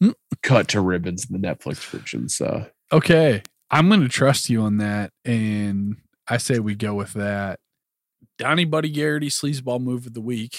Mm. 0.03 0.13
cut 0.43 0.69
to 0.69 0.81
ribbons 0.83 1.25
in 1.31 1.41
the 1.41 1.49
Netflix 1.49 1.77
version. 1.89 2.29
So 2.29 2.69
Okay. 2.93 3.43
I'm 3.71 3.89
going 3.89 4.03
to 4.03 4.09
trust 4.09 4.51
you 4.51 4.61
on 4.63 4.77
that. 4.77 5.11
And 5.25 5.97
I 6.29 6.37
say 6.37 6.59
we 6.59 6.75
go 6.75 6.95
with 6.95 7.15
that. 7.15 7.61
Donnie 8.39 8.67
Buddy 8.67 8.91
Garrity 8.91 9.29
sleazeball 9.29 9.81
move 9.81 10.07
of 10.07 10.13
the 10.15 10.21
week. 10.21 10.59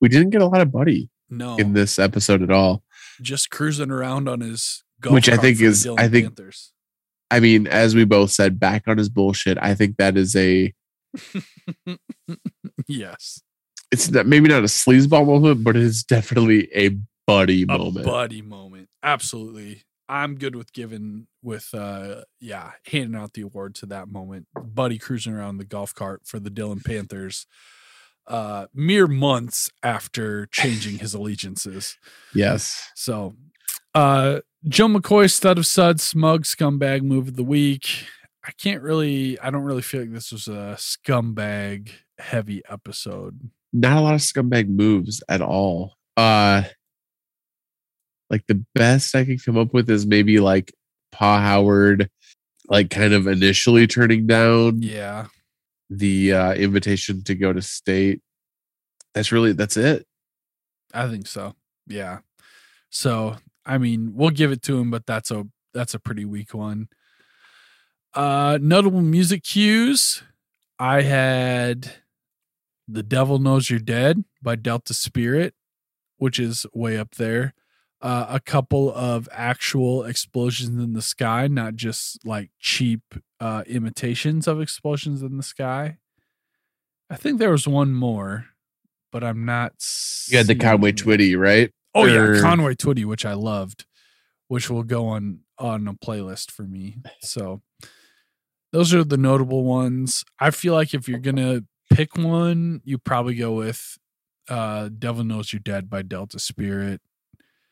we 0.00 0.08
didn't 0.08 0.30
get 0.30 0.40
a 0.40 0.46
lot 0.46 0.60
of 0.62 0.70
Buddy 0.72 1.10
No, 1.28 1.56
in 1.56 1.72
this 1.74 1.98
episode 1.98 2.40
at 2.42 2.50
all. 2.50 2.82
just 3.20 3.50
cruising 3.50 3.90
around 3.90 4.28
on 4.28 4.40
his 4.40 4.84
golf 5.00 5.12
Which 5.14 5.28
I 5.28 5.36
think 5.36 5.60
is- 5.60 5.86
I 5.86 6.08
think- 6.08 6.26
Panthers. 6.26 6.72
I 7.30 7.40
mean, 7.40 7.66
as 7.66 7.94
we 7.94 8.04
both 8.04 8.30
said, 8.30 8.58
back 8.58 8.84
on 8.86 8.98
his 8.98 9.08
bullshit. 9.08 9.58
I 9.60 9.74
think 9.74 9.96
that 9.96 10.16
is 10.16 10.34
a 10.34 10.72
yes, 12.88 13.42
it's 13.90 14.10
not, 14.10 14.26
maybe 14.26 14.48
not 14.48 14.62
a 14.62 14.66
sleazeball 14.66 15.26
moment, 15.26 15.64
but 15.64 15.76
it's 15.76 16.02
definitely 16.02 16.68
a 16.74 16.96
buddy 17.26 17.62
a 17.62 17.66
moment. 17.66 18.06
buddy 18.06 18.42
moment. 18.42 18.88
Absolutely. 19.02 19.82
I'm 20.08 20.36
good 20.36 20.56
with 20.56 20.72
giving 20.72 21.26
with 21.42 21.74
uh 21.74 22.22
yeah, 22.40 22.72
handing 22.86 23.20
out 23.20 23.34
the 23.34 23.42
award 23.42 23.74
to 23.76 23.86
that 23.86 24.08
moment. 24.08 24.46
Buddy 24.54 24.98
cruising 24.98 25.34
around 25.34 25.58
the 25.58 25.64
golf 25.64 25.94
cart 25.94 26.22
for 26.24 26.40
the 26.40 26.50
Dillon 26.50 26.80
Panthers. 26.80 27.46
Uh 28.26 28.66
mere 28.74 29.06
months 29.06 29.70
after 29.82 30.46
changing 30.46 30.98
his 30.98 31.12
allegiances. 31.14 31.98
yes. 32.34 32.90
So, 32.94 33.34
uh, 33.98 34.40
Joe 34.68 34.86
McCoy, 34.88 35.30
stud 35.30 35.58
of 35.58 35.66
suds, 35.66 36.02
smug 36.02 36.44
scumbag 36.44 37.02
move 37.02 37.28
of 37.28 37.36
the 37.36 37.42
week. 37.44 38.06
I 38.44 38.52
can't 38.52 38.82
really, 38.82 39.38
I 39.40 39.50
don't 39.50 39.64
really 39.64 39.82
feel 39.82 40.00
like 40.02 40.12
this 40.12 40.32
was 40.32 40.46
a 40.48 40.76
scumbag 40.78 41.90
heavy 42.18 42.62
episode. 42.68 43.50
Not 43.72 43.98
a 43.98 44.00
lot 44.00 44.14
of 44.14 44.20
scumbag 44.20 44.68
moves 44.68 45.22
at 45.28 45.42
all. 45.42 45.94
Uh 46.16 46.62
like 48.30 48.44
the 48.46 48.62
best 48.74 49.14
I 49.14 49.24
can 49.24 49.38
come 49.38 49.56
up 49.56 49.72
with 49.72 49.88
is 49.90 50.06
maybe 50.06 50.38
like 50.40 50.72
Pa 51.12 51.40
Howard 51.40 52.10
like 52.68 52.90
kind 52.90 53.12
of 53.14 53.26
initially 53.26 53.86
turning 53.86 54.26
down 54.26 54.82
Yeah. 54.82 55.26
the 55.90 56.32
uh 56.32 56.54
invitation 56.54 57.22
to 57.24 57.34
go 57.34 57.52
to 57.52 57.62
state. 57.62 58.20
That's 59.14 59.32
really 59.32 59.52
that's 59.52 59.76
it. 59.76 60.06
I 60.94 61.08
think 61.08 61.26
so. 61.26 61.54
Yeah. 61.86 62.18
So, 62.90 63.36
I 63.68 63.78
mean, 63.78 64.12
we'll 64.14 64.30
give 64.30 64.50
it 64.50 64.62
to 64.62 64.78
him, 64.78 64.90
but 64.90 65.06
that's 65.06 65.30
a, 65.30 65.46
that's 65.74 65.94
a 65.94 66.00
pretty 66.00 66.24
weak 66.24 66.54
one. 66.54 66.88
Uh, 68.14 68.58
notable 68.60 69.02
music 69.02 69.44
cues. 69.44 70.22
I 70.78 71.02
had 71.02 71.92
The 72.88 73.02
Devil 73.02 73.38
Knows 73.38 73.68
You're 73.68 73.78
Dead 73.78 74.24
by 74.42 74.56
Delta 74.56 74.94
Spirit, 74.94 75.54
which 76.16 76.40
is 76.40 76.64
way 76.72 76.96
up 76.96 77.16
there. 77.16 77.54
Uh, 78.00 78.26
a 78.28 78.40
couple 78.40 78.92
of 78.94 79.28
actual 79.32 80.04
explosions 80.04 80.82
in 80.82 80.92
the 80.94 81.02
sky, 81.02 81.48
not 81.48 81.74
just 81.74 82.24
like 82.24 82.50
cheap 82.58 83.02
uh, 83.40 83.64
imitations 83.66 84.46
of 84.46 84.60
explosions 84.60 85.20
in 85.20 85.36
the 85.36 85.42
sky. 85.42 85.98
I 87.10 87.16
think 87.16 87.38
there 87.38 87.50
was 87.50 87.66
one 87.66 87.92
more, 87.92 88.46
but 89.10 89.24
I'm 89.24 89.44
not. 89.44 89.72
You 90.28 90.38
had 90.38 90.46
the 90.46 90.54
Conway. 90.54 90.92
Twitty, 90.92 91.36
right? 91.38 91.72
Oh 91.94 92.04
yeah, 92.06 92.40
Conway 92.40 92.74
Twitty, 92.74 93.04
which 93.04 93.24
I 93.24 93.32
loved, 93.34 93.86
which 94.48 94.68
will 94.70 94.82
go 94.82 95.06
on 95.06 95.40
on 95.58 95.88
a 95.88 95.94
playlist 95.94 96.50
for 96.50 96.62
me. 96.62 96.98
So 97.20 97.62
those 98.72 98.92
are 98.94 99.04
the 99.04 99.16
notable 99.16 99.64
ones. 99.64 100.24
I 100.38 100.50
feel 100.50 100.74
like 100.74 100.94
if 100.94 101.08
you're 101.08 101.18
gonna 101.18 101.62
pick 101.92 102.16
one, 102.16 102.80
you 102.84 102.98
probably 102.98 103.34
go 103.34 103.52
with 103.54 103.98
uh 104.48 104.88
Devil 104.96 105.24
Knows 105.24 105.52
You're 105.52 105.60
Dead 105.60 105.88
by 105.90 106.02
Delta 106.02 106.38
Spirit. 106.38 107.00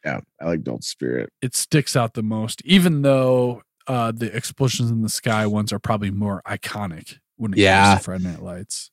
Yeah, 0.05 0.21
I 0.41 0.47
like 0.47 0.63
Delta 0.63 0.83
Spirit. 0.83 1.31
It 1.43 1.55
sticks 1.55 1.97
out 1.97 2.15
the 2.15 2.23
most, 2.23 2.63
even 2.65 3.03
though 3.03 3.63
uh 3.87 4.13
the 4.13 4.35
explosions 4.35 4.91
in 4.91 5.03
the 5.03 5.09
sky 5.09 5.47
ones 5.47 5.73
are 5.73 5.79
probably 5.79 6.11
more 6.11 6.43
iconic 6.47 7.19
when 7.37 7.53
it 7.53 7.59
Yeah. 7.59 7.91
comes 7.93 8.01
to 8.01 8.05
Friday 8.05 8.25
Night 8.25 8.43
Lights. 8.43 8.91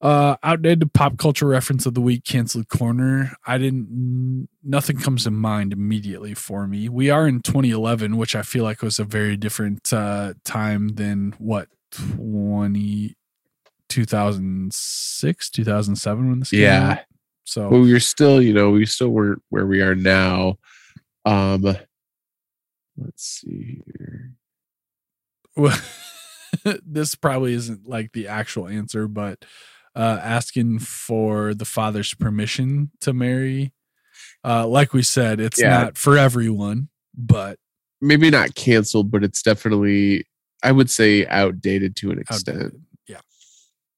Uh, 0.00 0.36
outdated 0.44 0.92
pop 0.92 1.18
culture 1.18 1.46
reference 1.48 1.84
of 1.84 1.94
the 1.94 2.00
week, 2.00 2.24
canceled 2.24 2.68
corner. 2.68 3.32
I 3.46 3.58
didn't. 3.58 4.48
Nothing 4.62 4.98
comes 4.98 5.24
to 5.24 5.32
mind 5.32 5.72
immediately 5.72 6.34
for 6.34 6.68
me. 6.68 6.88
We 6.88 7.10
are 7.10 7.26
in 7.26 7.40
2011, 7.40 8.16
which 8.16 8.36
I 8.36 8.42
feel 8.42 8.62
like 8.62 8.80
was 8.82 9.00
a 9.00 9.04
very 9.04 9.36
different 9.36 9.92
uh, 9.92 10.34
time 10.44 10.90
than 10.90 11.34
what 11.38 11.68
20 11.90 13.16
2006, 13.88 15.50
2007 15.50 16.28
when 16.30 16.40
this 16.40 16.50
came 16.50 16.60
Yeah. 16.60 16.90
out. 16.92 16.98
So 17.44 17.68
Well, 17.70 17.80
we're 17.80 17.98
still, 18.00 18.42
you 18.42 18.52
know, 18.52 18.70
we 18.70 18.84
still 18.86 19.08
weren't 19.08 19.42
where 19.48 19.66
we 19.66 19.80
are 19.80 19.94
now. 19.94 20.58
Um 21.24 21.62
let's 22.96 23.24
see 23.24 23.80
here. 23.86 24.32
Well, 25.56 25.78
this 26.86 27.14
probably 27.14 27.54
isn't 27.54 27.88
like 27.88 28.12
the 28.12 28.28
actual 28.28 28.68
answer, 28.68 29.08
but 29.08 29.44
uh, 29.98 30.20
asking 30.22 30.78
for 30.78 31.52
the 31.54 31.64
father's 31.66 32.14
permission 32.14 32.90
to 33.00 33.12
marry. 33.12 33.72
Uh, 34.44 34.66
like 34.66 34.92
we 34.94 35.02
said, 35.02 35.40
it's 35.40 35.60
Yeah. 35.60 35.70
not 35.70 35.98
for 35.98 36.16
everyone, 36.16 36.88
but 37.14 37.58
Maybe 38.00 38.30
not 38.30 38.54
canceled, 38.54 39.10
but 39.10 39.24
it's 39.24 39.42
definitely 39.42 40.24
I 40.62 40.70
would 40.72 40.88
say 40.90 41.26
outdated 41.26 41.96
to 41.96 42.10
an 42.12 42.20
extent. 42.20 42.56
outdated. 42.56 42.82
Yeah. 43.08 43.20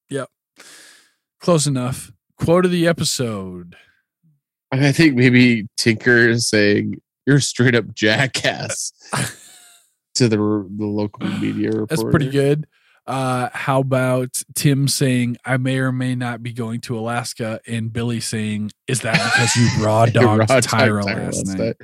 Yep. 0.09 0.31
Close 1.41 1.67
enough. 1.67 2.11
quote 2.39 2.65
of 2.65 2.71
the 2.71 2.87
episode. 2.87 3.77
I 4.73 4.93
think 4.93 5.17
maybe 5.17 5.69
Tinker 5.77 6.29
is 6.31 6.49
saying 6.49 7.01
you're 7.27 7.37
a 7.37 7.41
straight 7.43 7.75
up 7.75 7.93
jackass 7.95 8.93
to 10.15 10.29
the 10.29 10.37
the 10.37 10.87
local 10.87 11.27
media 11.39 11.69
reporter. 11.73 11.87
That's 11.89 12.03
pretty 12.05 12.31
good. 12.31 12.67
Uh, 13.07 13.49
how 13.53 13.81
about 13.81 14.43
Tim 14.55 14.87
saying, 14.87 15.37
I 15.45 15.57
may 15.57 15.79
or 15.79 15.91
may 15.91 16.15
not 16.15 16.43
be 16.43 16.53
going 16.53 16.81
to 16.83 16.99
Alaska, 16.99 17.61
and 17.67 17.93
Billy 17.93 18.21
saying, 18.21 18.71
Is 18.87 19.01
that 19.01 19.15
because 19.15 19.57
you 19.57 19.69
raw 19.85 20.07
dogged 20.07 20.49
Tyra 20.49 21.03
Tyra 21.03 21.05
last 21.05 21.47
night? 21.59 21.77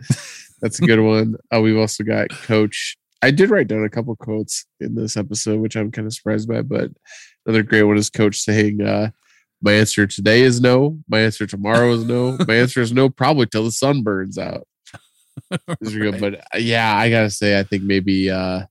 That's 0.60 0.78
a 0.78 0.82
good 0.82 1.00
one. 1.00 1.36
Uh, 1.54 1.60
we've 1.60 1.76
also 1.76 2.02
got 2.02 2.28
Coach. 2.30 2.96
I 3.22 3.30
did 3.30 3.50
write 3.50 3.68
down 3.68 3.84
a 3.84 3.88
couple 3.90 4.14
quotes 4.16 4.66
in 4.80 4.94
this 4.94 5.16
episode, 5.16 5.60
which 5.60 5.76
I'm 5.76 5.90
kind 5.90 6.06
of 6.06 6.12
surprised 6.12 6.48
by, 6.48 6.62
but 6.62 6.90
another 7.44 7.62
great 7.62 7.84
one 7.84 7.96
is 7.96 8.10
Coach 8.10 8.38
saying, 8.38 8.82
uh, 8.82 9.10
My 9.62 9.72
answer 9.72 10.06
today 10.06 10.42
is 10.42 10.60
no. 10.60 10.98
My 11.08 11.20
answer 11.20 11.46
tomorrow 11.46 11.92
is 11.92 12.04
no. 12.04 12.36
My 12.46 12.54
answer 12.56 12.80
is 12.80 12.92
no, 12.92 13.08
probably 13.08 13.46
till 13.46 13.64
the 13.64 13.72
sun 13.72 14.02
burns 14.02 14.38
out. 14.38 14.66
Good. 15.82 16.20
But 16.20 16.34
uh, 16.34 16.58
yeah, 16.58 16.96
I 16.96 17.10
gotta 17.10 17.30
say, 17.30 17.58
I 17.58 17.62
think 17.62 17.82
maybe 17.82 18.30
uh, 18.30 18.62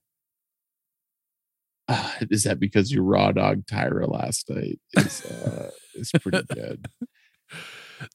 uh 1.88 2.10
is 2.30 2.44
that 2.44 2.60
because 2.60 2.92
your 2.92 3.04
raw 3.04 3.32
dog 3.32 3.66
Tyra 3.66 4.10
last 4.10 4.48
night? 4.50 4.80
Is 4.96 5.24
uh, 5.26 5.70
is 5.94 6.12
pretty 6.20 6.42
good. 6.52 6.86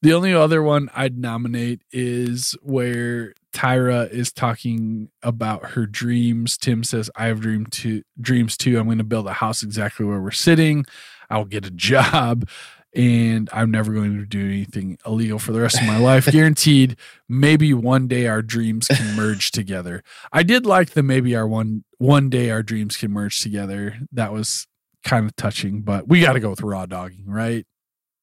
The 0.01 0.13
only 0.13 0.33
other 0.33 0.61
one 0.61 0.89
I'd 0.93 1.17
nominate 1.17 1.81
is 1.91 2.55
where 2.61 3.33
Tyra 3.53 4.09
is 4.11 4.31
talking 4.31 5.09
about 5.23 5.71
her 5.71 5.85
dreams. 5.85 6.57
Tim 6.57 6.83
says, 6.83 7.09
I 7.15 7.25
have 7.25 7.41
dream 7.41 7.65
too, 7.65 8.03
dreams 8.19 8.57
too. 8.57 8.77
I'm 8.77 8.85
going 8.85 8.99
to 8.99 9.03
build 9.03 9.27
a 9.27 9.33
house 9.33 9.63
exactly 9.63 10.05
where 10.05 10.21
we're 10.21 10.31
sitting. 10.31 10.85
I'll 11.29 11.45
get 11.45 11.65
a 11.65 11.71
job 11.71 12.47
and 12.93 13.49
I'm 13.53 13.71
never 13.71 13.93
going 13.93 14.17
to 14.17 14.25
do 14.25 14.45
anything 14.45 14.97
illegal 15.05 15.39
for 15.39 15.51
the 15.53 15.61
rest 15.61 15.79
of 15.79 15.87
my 15.87 15.97
life. 15.97 16.25
Guaranteed. 16.31 16.97
Maybe 17.29 17.73
one 17.73 18.07
day 18.07 18.27
our 18.27 18.41
dreams 18.41 18.87
can 18.87 19.15
merge 19.15 19.51
together. 19.51 20.03
I 20.33 20.43
did 20.43 20.65
like 20.65 20.89
the 20.91 21.01
maybe 21.03 21.35
our 21.35 21.47
one 21.47 21.83
one 21.99 22.29
day 22.29 22.49
our 22.49 22.63
dreams 22.63 22.97
can 22.97 23.11
merge 23.11 23.41
together. 23.41 23.97
That 24.11 24.33
was 24.33 24.67
kind 25.05 25.25
of 25.25 25.35
touching, 25.35 25.81
but 25.81 26.07
we 26.07 26.19
got 26.21 26.33
to 26.33 26.39
go 26.39 26.49
with 26.49 26.61
raw 26.61 26.85
dogging, 26.85 27.25
right? 27.27 27.65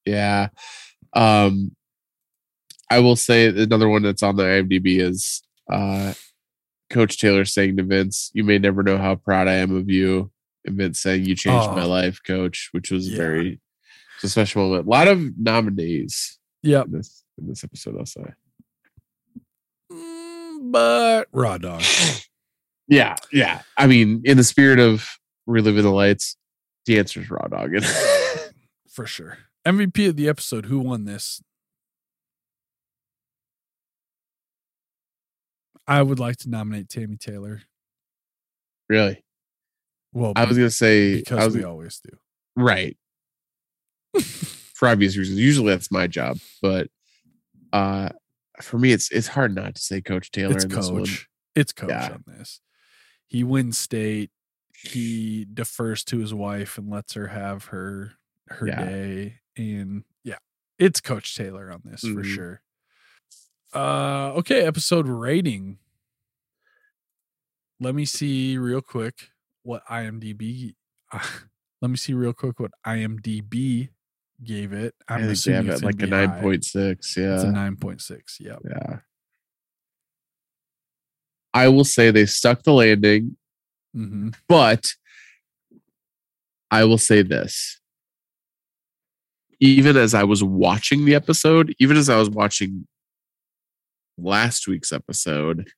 Yeah. 0.04 0.48
Um 1.14 1.74
I 2.90 3.00
will 3.00 3.16
say 3.16 3.46
another 3.46 3.88
one 3.88 4.02
that's 4.02 4.22
on 4.22 4.36
the 4.36 4.44
IMDb 4.44 5.00
is 5.00 5.42
uh 5.70 6.12
Coach 6.90 7.18
Taylor 7.18 7.44
saying 7.44 7.76
to 7.78 7.82
Vince, 7.82 8.30
You 8.34 8.44
may 8.44 8.58
never 8.58 8.82
know 8.82 8.96
how 8.98 9.14
proud 9.16 9.46
I 9.48 9.54
am 9.54 9.74
of 9.76 9.90
you. 9.90 10.30
And 10.64 10.76
Vince 10.76 11.00
saying, 11.00 11.24
You 11.26 11.34
changed 11.34 11.68
my 11.70 11.82
Oh. 11.84 11.88
life, 11.88 12.20
coach, 12.26 12.68
which 12.72 12.90
was 12.90 13.08
Yeah. 13.08 13.16
very 13.16 13.60
a 14.24 14.28
special 14.28 14.62
moment. 14.68 14.86
A 14.86 14.90
lot 14.90 15.08
of 15.08 15.38
nominees 15.38 16.38
Yep. 16.62 16.86
in 16.86 16.92
this 16.92 17.24
in 17.38 17.46
this 17.48 17.62
episode, 17.64 17.96
I'll 17.98 18.06
say. 18.06 18.24
Mm, 19.92 20.72
but 20.72 21.28
raw 21.32 21.58
dog. 21.58 21.82
Yeah, 22.90 23.16
yeah. 23.30 23.60
I 23.76 23.86
mean, 23.86 24.22
in 24.24 24.38
the 24.38 24.42
spirit 24.44 24.78
of 24.78 25.06
reliving 25.46 25.82
the 25.82 25.90
lights, 25.90 26.38
the 26.86 26.98
answer 26.98 27.20
is 27.20 27.30
raw 27.30 27.46
dog. 27.46 27.72
for 28.90 29.04
sure. 29.04 29.36
MVP 29.66 30.08
of 30.08 30.16
the 30.16 30.26
episode. 30.26 30.64
Who 30.64 30.78
won 30.78 31.04
this? 31.04 31.42
I 35.86 36.02
would 36.02 36.18
like 36.18 36.36
to 36.38 36.48
nominate 36.50 36.88
Tami 36.88 37.18
Taylor. 37.18 37.62
really. 38.88 39.22
Well, 40.14 40.32
I 40.36 40.44
was 40.46 40.56
gonna 40.56 40.70
say 40.70 41.12
I 41.12 41.16
because 41.18 41.44
was 41.46 41.56
we 41.56 41.64
always 41.64 42.00
do. 42.00 42.16
right. 42.56 42.96
For 44.74 44.88
obvious 44.88 45.16
reasons. 45.16 45.38
Usually 45.38 45.68
that's 45.70 45.90
my 45.90 46.06
job, 46.06 46.38
but 46.62 46.88
uh 47.72 48.08
for 48.62 48.78
me 48.78 48.92
it's 48.92 49.10
it's 49.12 49.28
hard 49.28 49.54
not 49.54 49.74
to 49.74 49.82
say 49.82 50.00
Coach 50.00 50.30
Taylor 50.30 50.56
It's 50.56 50.64
coach. 50.66 51.28
It's 51.54 51.72
coach 51.72 51.90
Yeah. 51.90 52.12
on 52.12 52.24
this. 52.26 52.60
He 53.26 53.44
wins 53.44 53.76
state. 53.78 54.30
He 54.74 55.46
defers 55.52 56.04
to 56.04 56.18
his 56.18 56.32
wife 56.32 56.78
and 56.78 56.88
lets 56.88 57.14
her 57.14 57.26
have 57.28 57.66
her 57.66 58.12
her 58.48 58.66
Yeah. 58.66 58.84
day. 58.84 59.40
And 59.56 60.04
yeah, 60.24 60.38
it's 60.78 61.00
Coach 61.00 61.34
Taylor 61.36 61.70
on 61.70 61.82
this 61.84 62.00
for 62.00 62.22
Mhm. 62.22 62.34
sure. 62.34 62.62
Uh 63.74 64.32
okay, 64.36 64.62
episode 64.64 65.06
rating. 65.08 65.78
Let 67.80 67.94
me 67.94 68.04
see 68.06 68.56
real 68.58 68.80
quick 68.80 69.30
what 69.62 69.84
IMDb 69.86 70.74
let 71.82 71.90
me 71.90 71.96
see 71.96 72.14
real 72.14 72.32
quick 72.32 72.58
what 72.60 72.70
IMDb 72.86 73.90
gave 74.44 74.72
it. 74.72 74.94
I'm 75.08 75.26
they 75.26 75.32
assuming 75.32 75.68
it's 75.68 75.82
it 75.82 75.84
like 75.84 76.02
a 76.02 76.06
nine 76.06 76.40
point 76.40 76.64
six. 76.64 77.16
It's 77.16 77.44
a 77.44 77.52
nine 77.52 77.76
point 77.76 78.00
six. 78.00 78.38
Yeah, 78.40 78.56
Yeah. 78.64 78.98
I 81.54 81.68
will 81.68 81.84
say 81.84 82.10
they 82.10 82.26
stuck 82.26 82.62
the 82.62 82.72
landing, 82.72 83.36
hmm 83.94 84.30
but 84.48 84.86
I 86.70 86.84
will 86.84 86.98
say 86.98 87.22
this. 87.22 87.80
Even 89.60 89.96
as 89.96 90.14
I 90.14 90.22
was 90.24 90.44
watching 90.44 91.04
the 91.04 91.14
episode, 91.14 91.74
even 91.80 91.96
as 91.96 92.08
I 92.08 92.16
was 92.16 92.30
watching 92.30 92.86
last 94.16 94.68
week's 94.68 94.92
episode, 94.92 95.70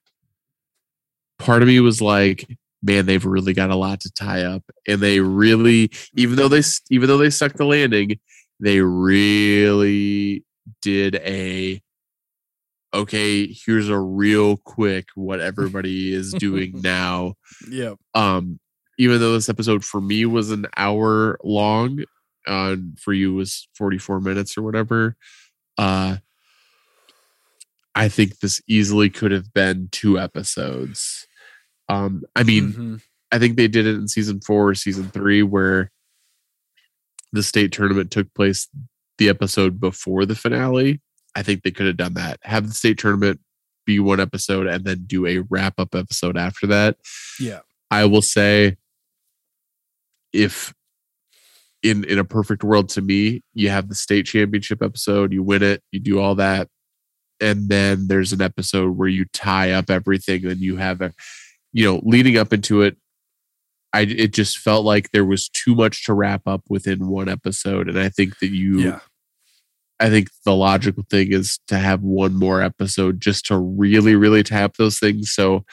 part 1.38 1.62
of 1.62 1.68
me 1.68 1.80
was 1.80 2.02
like, 2.02 2.46
man, 2.82 3.06
they've 3.06 3.24
really 3.24 3.54
got 3.54 3.70
a 3.70 3.76
lot 3.76 4.00
to 4.00 4.10
tie 4.12 4.42
up. 4.42 4.64
And 4.86 5.00
they 5.00 5.20
really, 5.20 5.90
even 6.14 6.36
though 6.36 6.48
they 6.48 6.62
even 6.90 7.08
though 7.08 7.18
they 7.18 7.30
stuck 7.30 7.54
the 7.54 7.64
landing, 7.64 8.18
they 8.60 8.80
really 8.80 10.44
did 10.82 11.16
a 11.16 11.80
okay, 12.92 13.46
here's 13.46 13.88
a 13.88 13.98
real 13.98 14.56
quick 14.56 15.06
what 15.14 15.40
everybody 15.40 16.12
is 16.12 16.32
doing 16.32 16.72
now. 16.82 17.34
Yeah 17.70 17.94
um 18.14 18.58
even 18.98 19.18
though 19.20 19.32
this 19.32 19.48
episode 19.48 19.84
for 19.84 20.00
me 20.00 20.26
was 20.26 20.50
an 20.50 20.66
hour 20.76 21.38
long 21.44 22.04
uh 22.46 22.76
for 22.98 23.12
you 23.12 23.34
was 23.34 23.68
44 23.76 24.20
minutes 24.20 24.56
or 24.58 24.62
whatever 24.62 25.16
uh 25.78 26.16
i 27.94 28.08
think 28.08 28.38
this 28.40 28.60
easily 28.66 29.10
could 29.10 29.30
have 29.32 29.52
been 29.52 29.88
two 29.92 30.18
episodes. 30.18 31.26
Um 31.88 32.22
i 32.34 32.42
mean 32.42 32.72
Mhm. 32.72 33.02
i 33.32 33.38
think 33.38 33.56
they 33.56 33.68
did 33.68 33.86
it 33.86 33.94
in 33.94 34.08
season 34.08 34.40
four 34.40 34.70
or 34.70 34.74
season 34.74 35.08
three 35.10 35.42
where 35.42 35.90
the 37.32 37.42
state 37.42 37.72
tournament 37.72 38.10
took 38.10 38.32
place 38.34 38.68
the 39.18 39.28
episode 39.28 39.80
before 39.80 40.24
the 40.24 40.34
finale 40.34 41.00
i 41.34 41.42
think 41.42 41.62
they 41.62 41.70
could 41.70 41.86
have 41.86 41.96
done 41.96 42.14
that 42.14 42.38
have 42.42 42.66
the 42.66 42.74
state 42.74 42.98
tournament 42.98 43.40
be 43.86 43.98
one 43.98 44.20
episode 44.20 44.66
and 44.66 44.84
then 44.84 45.04
do 45.06 45.26
a 45.26 45.38
wrap 45.50 45.74
up 45.78 45.94
episode 45.94 46.36
after 46.36 46.66
that 46.66 46.96
yeah. 47.40 47.60
I 47.90 48.04
will 48.04 48.22
say 48.22 48.76
if 50.32 50.72
in 51.82 52.04
in 52.04 52.18
a 52.18 52.24
perfect 52.24 52.62
world 52.62 52.88
to 52.90 53.02
me, 53.02 53.42
you 53.54 53.70
have 53.70 53.88
the 53.88 53.94
state 53.94 54.26
championship 54.26 54.82
episode, 54.82 55.32
you 55.32 55.42
win 55.42 55.62
it, 55.62 55.82
you 55.90 55.98
do 55.98 56.20
all 56.20 56.36
that, 56.36 56.68
and 57.40 57.68
then 57.68 58.06
there's 58.06 58.32
an 58.32 58.42
episode 58.42 58.96
where 58.96 59.08
you 59.08 59.24
tie 59.32 59.72
up 59.72 59.90
everything 59.90 60.46
and 60.46 60.60
you 60.60 60.76
have 60.76 61.00
a 61.00 61.12
you 61.72 61.84
know, 61.84 62.00
leading 62.02 62.36
up 62.36 62.52
into 62.52 62.82
it, 62.82 62.96
I 63.92 64.02
it 64.02 64.32
just 64.32 64.58
felt 64.58 64.84
like 64.84 65.10
there 65.10 65.24
was 65.24 65.48
too 65.48 65.74
much 65.74 66.04
to 66.06 66.14
wrap 66.14 66.42
up 66.46 66.62
within 66.68 67.08
one 67.08 67.28
episode. 67.28 67.88
And 67.88 67.98
I 67.98 68.08
think 68.08 68.38
that 68.38 68.50
you 68.50 68.80
Yeah. 68.80 69.00
I 70.00 70.08
think 70.08 70.30
the 70.46 70.56
logical 70.56 71.04
thing 71.10 71.30
is 71.30 71.58
to 71.68 71.76
have 71.76 72.00
one 72.00 72.34
more 72.34 72.62
episode 72.62 73.20
just 73.20 73.44
to 73.46 73.58
really, 73.58 74.16
really 74.16 74.42
tap 74.42 74.78
those 74.78 74.98
things. 74.98 75.30
So 75.30 75.66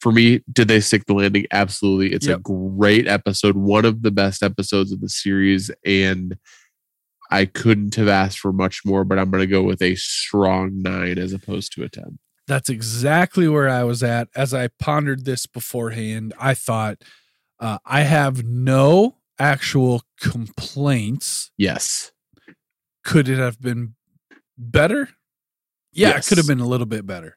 for 0.00 0.10
me, 0.10 0.40
did 0.50 0.68
they 0.68 0.80
stick 0.80 1.04
the 1.04 1.12
landing? 1.12 1.46
Absolutely. 1.52 2.14
It's 2.14 2.26
a 2.26 2.38
great 2.38 3.06
episode, 3.06 3.56
one 3.56 3.84
of 3.84 4.00
the 4.00 4.10
best 4.10 4.42
episodes 4.42 4.90
of 4.90 5.02
the 5.02 5.10
series. 5.10 5.70
And 5.84 6.38
I 7.30 7.44
couldn't 7.44 7.94
have 7.96 8.08
asked 8.08 8.38
for 8.38 8.54
much 8.54 8.86
more, 8.86 9.04
but 9.04 9.18
I'm 9.18 9.30
going 9.30 9.42
to 9.42 9.46
go 9.46 9.62
with 9.62 9.82
a 9.82 9.96
strong 9.96 10.80
nine 10.80 11.18
as 11.18 11.34
opposed 11.34 11.72
to 11.74 11.84
a 11.84 11.88
10. 11.90 12.18
That's 12.46 12.70
exactly 12.70 13.48
where 13.48 13.68
I 13.68 13.84
was 13.84 14.02
at. 14.02 14.28
As 14.34 14.54
I 14.54 14.68
pondered 14.78 15.26
this 15.26 15.46
beforehand, 15.46 16.32
I 16.38 16.54
thought 16.54 17.02
uh, 17.60 17.78
I 17.84 18.00
have 18.02 18.44
no 18.44 19.16
actual 19.38 20.02
complaints. 20.20 21.50
Yes. 21.56 22.12
Could 23.04 23.28
it 23.28 23.38
have 23.38 23.60
been 23.60 23.94
better? 24.56 25.10
Yeah, 25.92 26.16
it 26.16 26.26
could 26.26 26.38
have 26.38 26.46
been 26.46 26.60
a 26.60 26.66
little 26.66 26.86
bit 26.86 27.06
better. 27.06 27.36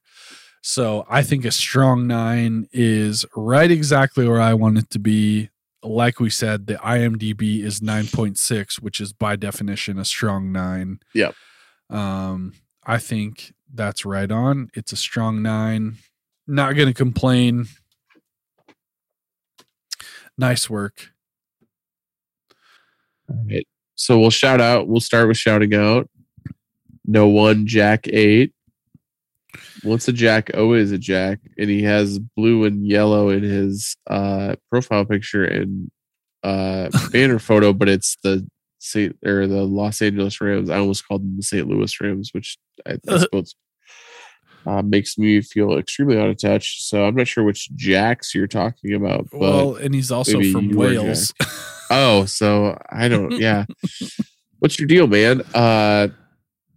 So 0.61 1.05
I 1.09 1.23
think 1.23 1.45
a 1.45 1.51
strong 1.51 2.07
nine 2.07 2.67
is 2.73 3.25
right 3.35 3.69
exactly 3.69 4.27
where 4.27 4.41
I 4.41 4.53
want 4.53 4.77
it 4.77 4.89
to 4.91 4.99
be. 4.99 5.49
Like 5.83 6.19
we 6.19 6.29
said, 6.29 6.67
the 6.67 6.75
IMDb 6.75 7.63
is 7.63 7.79
9.6, 7.79 8.81
which 8.81 8.99
is 8.99 9.13
by 9.13 9.35
definition 9.35 9.99
a 9.99 10.05
strong 10.05 10.51
nine. 10.51 10.99
Yep. 11.13 11.35
Um, 11.89 12.53
I 12.83 12.97
think 12.97 13.53
that's 13.73 14.05
right 14.05 14.31
on. 14.31 14.69
It's 14.73 14.91
a 14.91 14.97
strong 14.97 15.41
nine. 15.41 15.97
Not 16.47 16.75
going 16.75 16.87
to 16.87 16.93
complain. 16.93 17.67
Nice 20.37 20.69
work. 20.69 21.11
All 23.29 23.43
right. 23.49 23.67
so 23.95 24.19
we'll 24.19 24.29
shout 24.29 24.61
out. 24.61 24.87
We'll 24.87 25.01
start 25.01 25.27
with 25.27 25.37
shouting 25.37 25.73
out. 25.73 26.09
No 27.05 27.27
one 27.27 27.65
Jack 27.67 28.07
eight. 28.07 28.53
Once 29.83 30.07
a 30.07 30.13
Jack, 30.13 30.51
always 30.55 30.91
a 30.91 30.97
Jack, 30.97 31.39
and 31.57 31.69
he 31.69 31.83
has 31.83 32.19
blue 32.19 32.65
and 32.65 32.85
yellow 32.85 33.29
in 33.29 33.43
his 33.43 33.95
uh, 34.07 34.55
profile 34.69 35.05
picture 35.05 35.43
and 35.43 35.89
uh, 36.43 36.89
banner 37.11 37.39
photo, 37.39 37.73
but 37.73 37.89
it's 37.89 38.17
the 38.23 38.45
Saint 38.79 39.17
or 39.25 39.47
the 39.47 39.63
Los 39.63 40.01
Angeles 40.01 40.39
Rams. 40.39 40.69
I 40.69 40.77
almost 40.77 41.07
called 41.07 41.23
them 41.23 41.37
the 41.37 41.43
St. 41.43 41.67
Louis 41.67 41.99
Rams, 42.01 42.31
which 42.33 42.57
I, 42.85 42.97
I 43.07 43.17
suppose 43.19 43.55
uh, 44.67 44.81
makes 44.81 45.17
me 45.17 45.41
feel 45.41 45.77
extremely 45.77 46.19
out 46.19 46.29
of 46.29 46.37
touch. 46.37 46.83
So 46.83 47.05
I'm 47.05 47.15
not 47.15 47.27
sure 47.27 47.43
which 47.43 47.69
Jacks 47.75 48.35
you're 48.35 48.47
talking 48.47 48.93
about. 48.93 49.29
But 49.31 49.39
well, 49.39 49.75
and 49.75 49.95
he's 49.95 50.11
also 50.11 50.41
from 50.51 50.69
Wales. 50.71 51.33
Oh, 51.89 52.25
so 52.25 52.77
I 52.89 53.07
don't. 53.07 53.31
Yeah, 53.39 53.63
what's 54.59 54.77
your 54.77 54.87
deal, 54.87 55.07
man? 55.07 55.41
Uh, 55.53 56.09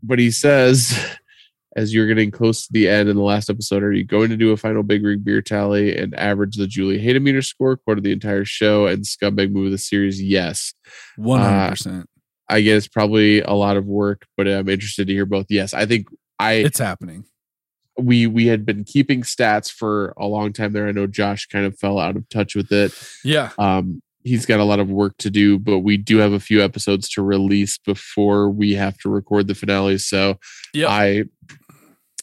but 0.05 0.21
he 0.21 0.31
says, 0.31 0.97
as 1.77 1.93
you're 1.93 2.07
getting 2.07 2.31
close 2.31 2.67
to 2.67 2.73
the 2.73 2.89
end 2.89 3.09
in 3.09 3.17
the 3.17 3.23
last 3.23 3.51
episode, 3.51 3.83
are 3.83 3.93
you 3.93 4.05
going 4.05 4.31
to 4.31 4.37
do 4.37 4.53
a 4.53 4.57
final 4.57 4.85
big 4.85 5.05
rig 5.05 5.25
beer 5.25 5.43
tally 5.43 5.97
and 5.97 6.15
average 6.15 6.55
the 6.55 6.69
Julie 6.69 7.05
Hademeter 7.05 7.45
score, 7.45 7.77
quarter 7.77 8.01
the 8.01 8.13
entire 8.13 8.45
show, 8.45 8.87
and 8.87 9.03
scumbag 9.03 9.51
move 9.51 9.67
of 9.67 9.73
the 9.73 9.79
series? 9.79 10.23
Yes. 10.23 10.75
One 11.17 11.41
hundred 11.41 11.71
percent. 11.71 12.11
I 12.49 12.61
guess 12.61 12.87
probably 12.87 13.41
a 13.41 13.53
lot 13.53 13.77
of 13.77 13.87
work, 13.87 14.27
but 14.37 14.47
I'm 14.47 14.69
interested 14.69 15.09
to 15.09 15.13
hear 15.13 15.27
both. 15.27 15.47
Yes, 15.49 15.75
I 15.75 15.87
think 15.87 16.07
I 16.39 16.53
It's 16.53 16.79
happening. 16.79 17.25
We 18.03 18.27
we 18.27 18.47
had 18.47 18.65
been 18.67 18.85
keeping 18.85 19.23
stats 19.23 19.71
for 19.71 20.15
a 20.19 20.27
long 20.27 20.53
time 20.53 20.73
there. 20.73 20.87
I 20.89 20.93
know 20.93 21.07
Josh 21.07 21.47
kind 21.47 21.65
of 21.67 21.79
fell 21.79 21.99
out 21.99 22.17
of 22.17 22.29
touch 22.29 22.55
with 22.55 22.73
it. 22.73 22.93
Yeah. 23.25 23.51
Um, 23.59 24.03
he's 24.25 24.45
got 24.47 24.61
a 24.61 24.65
lot 24.65 24.81
of 24.81 24.91
work 24.91 25.17
to 25.19 25.31
do, 25.31 25.59
but 25.59 25.79
we 25.81 25.97
do 25.97 26.19
have 26.19 26.33
a 26.33 26.41
few 26.41 26.63
episodes 26.63 27.09
to 27.11 27.23
release 27.23 27.79
before 27.79 28.51
we 28.51 28.75
have 28.75 28.99
to 28.99 29.09
record 29.09 29.47
the 29.49 29.55
finale. 29.55 29.99
So 29.99 30.39
Yep. 30.75 30.89
I 30.91 31.25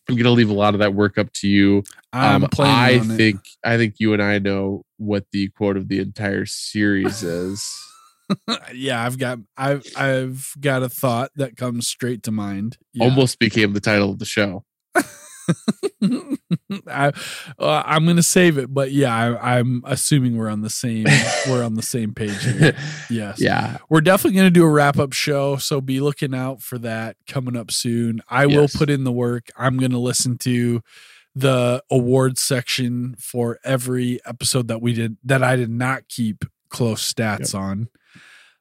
I'm 0.10 0.16
gonna 0.16 0.32
leave 0.32 0.50
a 0.50 0.54
lot 0.54 0.74
of 0.74 0.80
that 0.80 0.94
work 0.94 1.18
up 1.18 1.34
to 1.34 1.48
you. 1.48 1.84
I'm 2.14 2.44
Um. 2.44 2.50
I 2.60 3.00
on 3.00 3.12
it. 3.12 3.16
think 3.18 3.40
I 3.66 3.78
think 3.78 3.96
you 4.00 4.14
and 4.14 4.22
I 4.24 4.40
know 4.40 4.84
what 4.98 5.26
the 5.32 5.50
quote 5.50 5.76
of 5.76 5.90
the 5.90 6.00
entire 6.00 6.46
series 6.46 7.24
is. 7.24 7.68
yeah, 8.74 9.04
I've 9.06 9.18
got 9.18 9.40
I've 9.58 9.84
I've 9.96 10.54
got 10.60 10.84
a 10.84 10.90
thought 10.90 11.32
that 11.36 11.58
comes 11.58 11.88
straight 11.88 12.24
to 12.24 12.32
mind. 12.32 12.78
Yeah. 12.94 13.06
Almost 13.06 13.40
became 13.40 13.74
the 13.74 13.80
title 13.82 14.10
of 14.12 14.20
the 14.20 14.26
show. 14.26 14.64
I, 16.88 17.12
uh, 17.60 17.84
I'm 17.86 18.06
gonna 18.06 18.24
save 18.24 18.58
it, 18.58 18.74
but 18.74 18.92
yeah, 18.92 19.16
I, 19.16 19.58
I'm 19.58 19.84
assuming 19.86 20.38
we're 20.38 20.50
on 20.50 20.62
the 20.62 20.70
same 20.70 21.06
we're 21.48 21.64
on 21.64 21.76
the 21.76 21.82
same 21.82 22.14
page. 22.14 22.44
Here. 22.44 22.76
Yes, 23.10 23.40
yeah. 23.40 23.78
we're 23.90 24.02
definitely 24.02 24.38
gonna 24.38 24.50
do 24.50 24.64
a 24.64 24.70
wrap 24.70 24.98
up 24.98 25.14
show, 25.14 25.58
so 25.58 25.80
be 25.82 26.00
looking 26.00 26.36
out 26.36 26.62
for 26.62 26.78
that 26.80 27.16
coming 27.28 27.56
up 27.56 27.72
soon. 27.72 28.22
I 28.30 28.46
will 28.46 28.68
put 28.68 28.90
in 28.90 29.04
the 29.04 29.12
work. 29.12 29.50
I'm 29.58 29.78
gonna 29.78 30.00
listen 30.00 30.38
to 30.40 30.82
the 31.36 31.84
awards 31.92 32.42
section 32.42 33.16
for 33.20 33.60
every 33.64 34.20
episode 34.26 34.68
that 34.68 34.82
we 34.82 34.94
did 34.94 35.18
that 35.24 35.44
I 35.44 35.56
did 35.56 35.70
not 35.70 36.08
keep 36.10 36.44
close 36.70 37.14
stats 37.14 37.54
on. 37.54 37.90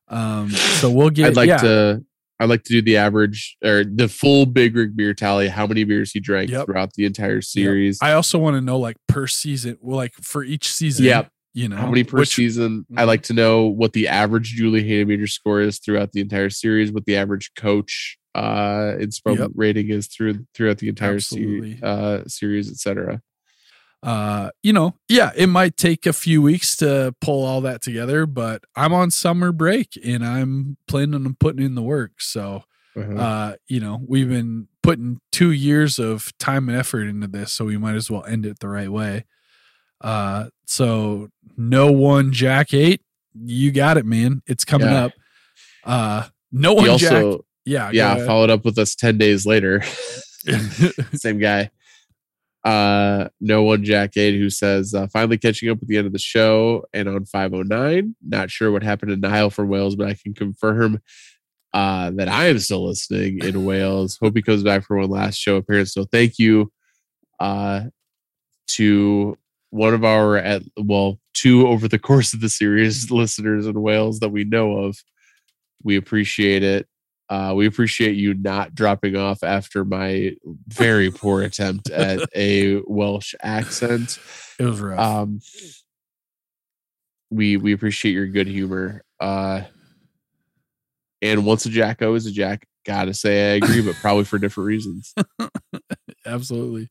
Um, 0.08 0.50
so 0.50 0.90
we'll 0.90 1.10
get. 1.10 1.28
I'd 1.28 1.36
like 1.36 1.48
yeah, 1.48 1.58
to 1.58 2.05
I'd 2.39 2.48
like 2.48 2.65
to 2.65 2.73
do 2.73 2.82
the 2.82 2.97
average 2.98 3.56
or 3.65 3.84
the 3.84 4.08
full 4.08 4.44
big 4.47 4.76
rig 4.76 4.97
beer 4.97 5.15
tally, 5.15 5.48
how 5.48 5.66
many 5.66 5.84
beers 5.84 6.12
he 6.12 6.20
drank 6.20 6.50
Yep. 6.50 6.66
throughout 6.66 6.92
the 6.94 7.06
entire 7.06 7.40
series. 7.40 7.98
I 8.02 8.12
also 8.12 8.39
want 8.39 8.56
to 8.56 8.60
know 8.60 8.78
like 8.78 8.97
per 9.08 9.26
season, 9.26 9.78
well, 9.81 9.97
like 9.97 10.12
for 10.23 10.44
each 10.44 10.70
season. 10.70 11.06
Yep. 11.06 11.31
You 11.55 11.70
know 11.70 11.76
how 11.76 11.89
many 11.89 12.05
per 12.05 12.18
which- 12.18 12.34
season? 12.34 12.84
I 12.97 13.05
Mhm. 13.05 13.06
like 13.06 13.23
to 13.24 13.32
know 13.32 13.66
what 13.66 13.94
the 13.94 14.08
average 14.08 14.52
Julie 14.52 14.84
Hademeter 14.84 15.26
score 15.28 15.62
is 15.62 15.78
throughout 15.78 16.12
the 16.12 16.20
entire 16.20 16.50
series, 16.50 16.92
what 16.92 17.06
the 17.06 17.16
average 17.16 17.52
coach 17.56 18.18
uh 18.34 18.92
inspo 19.00 19.39
Yep. 19.39 19.52
rating 19.55 19.89
is 19.89 20.08
through 20.08 20.47
throughout 20.55 20.76
the 20.76 20.89
entire 20.90 21.18
se- 21.20 21.78
uh 21.82 22.23
series, 22.26 22.70
etc. 22.70 23.23
uh 24.07 24.51
you 24.62 24.73
know 24.73 24.94
yeah 25.09 25.33
it 25.36 25.49
might 25.49 25.76
take 25.76 26.07
a 26.07 26.12
few 26.12 26.41
weeks 26.41 26.76
to 26.76 27.12
pull 27.20 27.44
all 27.44 27.60
that 27.60 27.83
together 27.83 28.25
but 28.25 28.62
i'm 28.76 28.93
on 28.94 29.10
summer 29.10 29.51
break 29.52 29.99
and 30.05 30.25
i'm 30.25 30.76
planning 30.86 31.15
on 31.15 31.35
putting 31.41 31.65
in 31.67 31.75
the 31.75 31.83
work 31.83 32.12
so 32.20 32.62
Uh-huh. 32.97 33.15
uh 33.15 33.55
you 33.68 33.81
know 33.81 34.01
we've 34.07 34.28
been 34.28 34.68
putting 34.83 35.18
two 35.33 35.51
years 35.51 35.99
of 35.99 36.33
time 36.39 36.68
and 36.68 36.78
effort 36.78 37.02
into 37.09 37.26
this 37.26 37.51
so 37.52 37.65
we 37.65 37.76
might 37.76 37.97
as 37.97 38.09
well 38.10 38.25
end 38.25 38.47
it 38.47 38.60
the 38.60 38.68
right 38.68 38.91
way 38.93 39.25
uh 40.02 40.47
so 40.67 41.28
no 41.57 41.91
one 41.91 42.33
jack 42.33 42.73
eight 42.73 43.01
you 43.35 43.73
got 43.73 43.97
it 43.99 44.07
man 44.07 44.41
it's 44.47 44.65
coming 44.65 44.89
Yeah. 44.89 45.05
up 45.07 45.12
uh 45.85 46.28
no 46.52 46.75
one 46.75 46.86
jack 46.99 47.25
yeah 47.65 47.91
yeah 47.93 48.25
followed 48.25 48.51
up 48.51 48.65
with 48.65 48.78
us 48.78 48.94
10 48.94 49.18
days 49.18 49.44
later. 49.47 49.83
Same 51.15 51.39
guy. 51.39 51.70
Uh, 52.66 53.28
no 53.40 53.62
one 53.62 53.84
Jack 53.84 54.16
Aid 54.16 54.34
who 54.34 54.50
says 54.50 54.92
uh, 54.92 55.06
finally 55.12 55.38
catching 55.38 55.70
up 55.70 55.78
at 55.80 55.86
the 55.86 55.98
end 55.98 56.08
of 56.08 56.12
the 56.12 56.18
show 56.18 56.84
and 56.92 57.08
on 57.08 57.24
509. 57.24 58.16
Not 58.26 58.50
sure 58.50 58.72
what 58.72 58.82
happened 58.82 59.10
to 59.10 59.16
Niall 59.16 59.50
from 59.50 59.68
Wales, 59.68 59.94
but 59.94 60.08
I 60.08 60.14
can 60.14 60.34
confirm 60.34 61.00
uh, 61.72 62.10
that 62.16 62.26
I 62.26 62.46
am 62.46 62.58
still 62.58 62.88
listening 62.88 63.38
in 63.44 63.64
Wales. 63.66 64.18
Hope 64.20 64.34
he 64.34 64.42
comes 64.42 64.64
back 64.64 64.82
for 64.82 64.96
one 64.96 65.10
last 65.10 65.36
show 65.36 65.54
appearance. 65.54 65.94
So 65.94 66.06
thank 66.06 66.40
you 66.40 66.72
uh, 67.38 67.84
to 68.68 69.38
one 69.70 69.94
of 69.94 70.04
our 70.04 70.36
at 70.36 70.62
well 70.76 71.20
two 71.34 71.68
over 71.68 71.86
the 71.86 72.00
course 72.00 72.34
of 72.34 72.40
the 72.40 72.48
series 72.48 73.10
listeners 73.12 73.68
in 73.68 73.80
Wales 73.80 74.18
that 74.18 74.30
we 74.30 74.42
know 74.42 74.72
of. 74.78 74.96
We 75.84 75.94
appreciate 75.94 76.64
it. 76.64 76.88
Uh, 77.28 77.52
we 77.56 77.66
appreciate 77.66 78.14
you 78.14 78.34
not 78.34 78.74
dropping 78.74 79.16
off 79.16 79.42
after 79.42 79.84
my 79.84 80.36
very 80.68 81.10
poor 81.10 81.42
attempt 81.42 81.90
at 81.90 82.20
a 82.34 82.80
Welsh 82.86 83.34
accent. 83.42 84.18
it 84.58 84.64
was 84.64 84.80
rough 84.80 84.98
Um, 85.00 85.40
we 87.30 87.56
we 87.56 87.72
appreciate 87.72 88.12
your 88.12 88.26
good 88.26 88.46
humor. 88.46 89.02
Uh, 89.18 89.62
and 91.22 91.44
once 91.44 91.66
a 91.66 91.70
Jack, 91.70 92.02
always 92.02 92.26
a 92.26 92.32
Jack. 92.32 92.66
Gotta 92.84 93.14
say, 93.14 93.52
I 93.52 93.55
agree, 93.56 93.82
but 93.82 93.96
probably 93.96 94.24
for 94.24 94.38
different 94.38 94.68
reasons. 94.68 95.12
absolutely. 96.26 96.88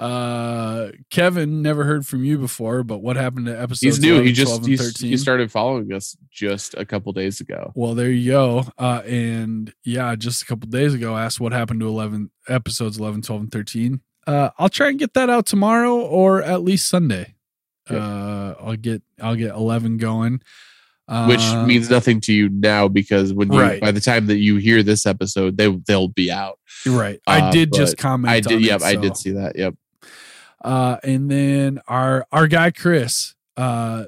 Uh, 0.00 0.90
Kevin, 1.10 1.60
never 1.62 1.84
heard 1.84 2.06
from 2.06 2.24
you 2.24 2.38
before, 2.38 2.82
but 2.82 2.98
what 3.02 3.16
happened 3.16 3.46
to 3.46 3.60
episode? 3.60 3.86
He's 3.86 4.00
new. 4.00 4.12
11, 4.14 4.26
He 4.26 4.32
just 4.32 4.48
12, 4.48 4.60
and 4.62 4.68
he's, 4.70 4.80
13? 4.92 5.10
he 5.10 5.16
started 5.18 5.52
following 5.52 5.92
us 5.92 6.16
just 6.30 6.74
a 6.74 6.84
couple 6.86 7.12
days 7.12 7.40
ago. 7.40 7.70
Well, 7.74 7.94
there 7.94 8.10
you 8.10 8.30
go. 8.32 8.64
Uh, 8.78 9.02
and 9.06 9.72
yeah, 9.84 10.14
just 10.16 10.42
a 10.42 10.46
couple 10.46 10.68
days 10.70 10.94
ago, 10.94 11.16
asked 11.16 11.38
what 11.38 11.52
happened 11.52 11.80
to 11.80 11.86
11 11.86 12.30
episodes 12.48 12.98
11, 12.98 13.22
12, 13.22 13.42
and 13.42 13.52
13. 13.52 14.00
Uh, 14.26 14.50
I'll 14.58 14.68
try 14.70 14.88
and 14.88 14.98
get 14.98 15.12
that 15.14 15.28
out 15.28 15.44
tomorrow 15.46 15.96
or 16.00 16.42
at 16.42 16.62
least 16.62 16.88
Sunday. 16.88 17.34
Yep. 17.90 18.00
Uh, 18.00 18.54
I'll 18.60 18.76
get 18.76 19.02
I'll 19.20 19.36
get 19.36 19.50
11 19.54 19.98
going. 19.98 20.40
Which 21.26 21.40
Uh, 21.40 21.66
means 21.66 21.90
nothing 21.90 22.20
to 22.22 22.32
you 22.32 22.48
now 22.50 22.86
because 22.86 23.32
when 23.34 23.52
you 23.52 23.58
Right. 23.60 23.80
by 23.80 23.90
the 23.90 24.00
time 24.00 24.26
that 24.28 24.36
you 24.38 24.56
hear 24.58 24.82
this 24.84 25.06
episode, 25.06 25.56
they 25.56 25.68
they'll 25.88 26.06
be 26.08 26.30
out. 26.30 26.58
right. 26.86 27.18
I 27.26 27.40
uh, 27.40 27.50
did 27.50 27.72
just 27.72 27.96
comment. 27.98 28.30
I 28.30 28.38
did. 28.40 28.52
on 28.52 28.58
it, 28.62 28.66
Yep, 28.66 28.82
I 28.82 28.94
did 28.94 29.16
see 29.16 29.32
that. 29.32 29.56
Yep. 29.56 29.74
Uh, 30.62 30.98
and 31.02 31.30
then 31.30 31.80
our 31.88 32.26
our 32.32 32.46
guy 32.46 32.70
Chris, 32.70 33.34
uh, 33.56 34.04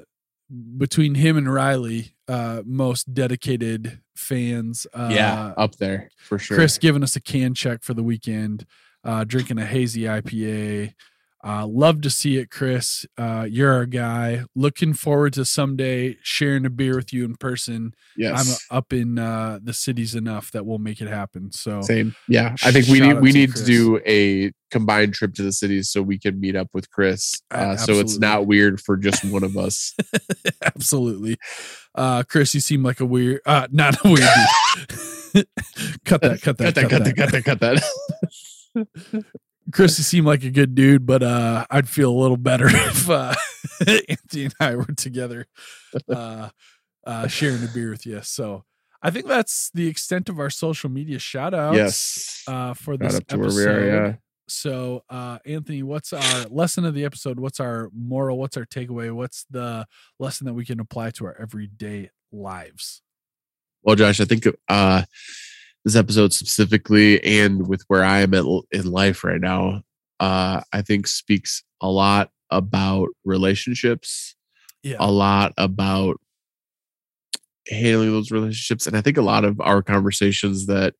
between 0.77 1.15
him 1.15 1.37
and 1.37 1.51
Riley, 1.51 2.15
uh, 2.27 2.61
most 2.65 3.13
dedicated 3.13 3.99
fans. 4.15 4.85
Uh, 4.93 5.09
yeah, 5.11 5.53
up 5.57 5.75
there 5.77 6.09
for 6.17 6.37
sure. 6.37 6.57
Chris 6.57 6.77
giving 6.77 7.03
us 7.03 7.15
a 7.15 7.21
can 7.21 7.53
check 7.53 7.83
for 7.83 7.93
the 7.93 8.03
weekend, 8.03 8.65
uh, 9.03 9.23
drinking 9.23 9.57
a 9.59 9.65
hazy 9.65 10.03
IPA. 10.03 10.93
Uh, 11.45 11.67
love 11.67 12.01
to 12.01 12.09
see 12.09 12.37
it, 12.37 12.49
Chris. 12.49 13.05
Uh, 13.17 13.45
you're 13.49 13.73
our 13.73 13.85
guy. 13.85 14.43
Looking 14.55 14.93
forward 14.93 15.33
to 15.33 15.45
someday 15.45 16.17
sharing 16.23 16.65
a 16.65 16.69
beer 16.69 16.95
with 16.95 17.11
you 17.11 17.25
in 17.25 17.35
person. 17.35 17.93
yes. 18.15 18.61
I'm 18.71 18.77
up 18.77 18.93
in 18.93 19.19
uh, 19.19 19.59
the 19.61 19.73
cities 19.73 20.15
enough 20.15 20.51
that 20.51 20.65
we'll 20.65 20.77
make 20.77 21.01
it 21.01 21.09
happen. 21.09 21.51
So 21.51 21.81
Same. 21.81 22.15
Yeah. 22.27 22.55
I 22.63 22.71
think 22.71 22.87
we 22.87 22.99
need 23.01 23.19
we 23.19 23.31
to 23.31 23.37
need 23.37 23.51
Chris. 23.51 23.61
to 23.61 23.67
do 23.67 23.99
a 24.07 24.51
combined 24.71 25.13
trip 25.13 25.33
to 25.35 25.43
the 25.43 25.51
cities 25.51 25.89
so 25.89 26.01
we 26.01 26.17
can 26.17 26.39
meet 26.39 26.55
up 26.55 26.67
with 26.73 26.89
Chris. 26.89 27.33
Uh, 27.51 27.77
so 27.77 27.93
it's 27.93 28.17
not 28.17 28.47
weird 28.47 28.81
for 28.81 28.97
just 28.97 29.23
one 29.25 29.43
of 29.43 29.55
us. 29.55 29.95
absolutely, 30.65 31.37
uh, 31.95 32.23
Chris, 32.23 32.53
you 32.55 32.59
seem 32.59 32.83
like 32.83 32.99
a 32.99 33.05
weird, 33.05 33.41
uh, 33.45 33.67
not 33.71 34.03
a 34.03 34.07
weird. 34.09 34.19
dude. 35.33 35.45
cut 36.05 36.21
that, 36.21 36.41
cut 36.41 36.57
that, 36.57 36.75
cut, 36.75 36.89
that, 36.89 37.15
cut 37.15 37.31
that, 37.31 37.43
cut 37.43 37.59
that. 37.59 39.25
Chris, 39.71 39.97
you 39.97 40.03
seem 40.03 40.25
like 40.25 40.43
a 40.43 40.49
good 40.49 40.75
dude, 40.75 41.05
but 41.05 41.23
uh, 41.23 41.65
I'd 41.69 41.89
feel 41.89 42.11
a 42.11 42.19
little 42.19 42.37
better 42.37 42.67
if 42.69 43.09
uh, 43.09 43.33
Anthony 44.09 44.45
and 44.45 44.55
I 44.59 44.75
were 44.75 44.85
together, 44.85 45.45
uh, 46.09 46.49
uh, 47.05 47.27
sharing 47.27 47.63
a 47.63 47.67
beer 47.73 47.89
with 47.89 48.05
you. 48.05 48.21
So 48.21 48.63
I 49.01 49.09
think 49.11 49.27
that's 49.27 49.69
the 49.73 49.87
extent 49.87 50.29
of 50.29 50.39
our 50.39 50.49
social 50.49 50.89
media 50.89 51.19
shout 51.19 51.53
outs. 51.53 51.77
yes. 51.77 52.43
Uh, 52.47 52.73
for 52.73 52.97
this 52.97 53.15
up 53.15 53.27
to 53.27 53.37
where 53.37 53.45
episode. 53.47 53.65
we 53.65 53.89
are. 53.89 54.05
Yeah. 54.05 54.15
So, 54.49 55.03
uh, 55.09 55.39
Anthony, 55.45 55.83
what's 55.83 56.11
our 56.11 56.45
lesson 56.49 56.85
of 56.85 56.93
the 56.93 57.05
episode? 57.05 57.39
What's 57.39 57.59
our 57.59 57.89
moral? 57.93 58.37
What's 58.37 58.57
our 58.57 58.65
takeaway? 58.65 59.11
What's 59.11 59.45
the 59.49 59.85
lesson 60.19 60.45
that 60.45 60.53
we 60.53 60.65
can 60.65 60.79
apply 60.79 61.11
to 61.11 61.25
our 61.25 61.37
everyday 61.41 62.09
lives? 62.31 63.01
Well, 63.83 63.95
Josh, 63.95 64.19
I 64.19 64.25
think 64.25 64.45
uh, 64.67 65.03
this 65.85 65.95
episode 65.95 66.33
specifically, 66.33 67.23
and 67.23 67.67
with 67.67 67.83
where 67.87 68.03
I 68.03 68.19
am 68.19 68.33
at 68.33 68.45
in 68.71 68.91
life 68.91 69.23
right 69.23 69.41
now, 69.41 69.81
uh, 70.19 70.61
I 70.71 70.81
think 70.81 71.07
speaks 71.07 71.63
a 71.81 71.89
lot 71.89 72.31
about 72.49 73.09
relationships, 73.25 74.35
Yeah. 74.83 74.97
a 74.99 75.11
lot 75.11 75.53
about 75.57 76.19
handling 77.69 78.11
those 78.11 78.31
relationships, 78.31 78.87
and 78.87 78.95
I 78.95 79.01
think 79.01 79.17
a 79.17 79.21
lot 79.21 79.45
of 79.45 79.59
our 79.61 79.81
conversations 79.81 80.65
that 80.67 80.95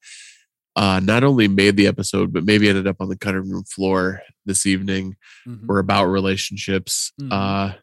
uh, 0.76 1.00
not 1.04 1.24
only 1.24 1.48
made 1.48 1.78
the 1.78 1.86
episode, 1.86 2.34
but 2.34 2.44
maybe 2.46 2.68
ended 2.68 2.88
up 2.88 2.96
on 3.00 3.08
the 3.08 3.16
cutting 3.18 3.48
room 3.48 3.64
floor 3.64 4.22
this 4.46 4.66
evening 4.66 5.16
Mhm. 5.48 5.68
were 5.68 5.78
about 5.78 6.06
relationships. 6.06 7.12
Mhm. 7.22 7.32
Uh, 7.32 7.78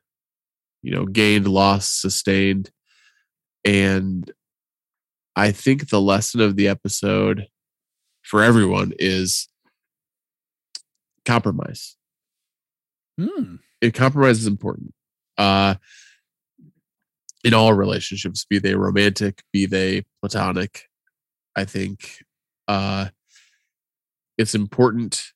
you 0.82 0.90
know, 0.90 1.06
gained, 1.06 1.46
lost, 1.46 2.00
sustained, 2.00 2.72
and 3.64 4.28
I 5.36 5.52
think 5.52 5.88
the 5.88 6.00
lesson 6.00 6.40
of 6.40 6.56
the 6.56 6.68
episode 6.68 7.46
for 8.22 8.42
everyone 8.42 8.92
is 8.98 9.48
compromise. 11.24 11.96
Hmm. 13.18 13.56
It 13.80 13.94
compromise 13.94 14.38
is 14.38 14.46
important. 14.46 14.94
Uh, 15.38 15.76
in 17.44 17.54
all 17.54 17.72
relationships, 17.72 18.44
be 18.44 18.58
they 18.58 18.74
romantic, 18.74 19.42
be 19.52 19.64
they 19.66 20.04
platonic, 20.20 20.88
I 21.56 21.64
think 21.64 22.22
uh, 22.68 23.08
it's 24.36 24.54
important 24.54 25.32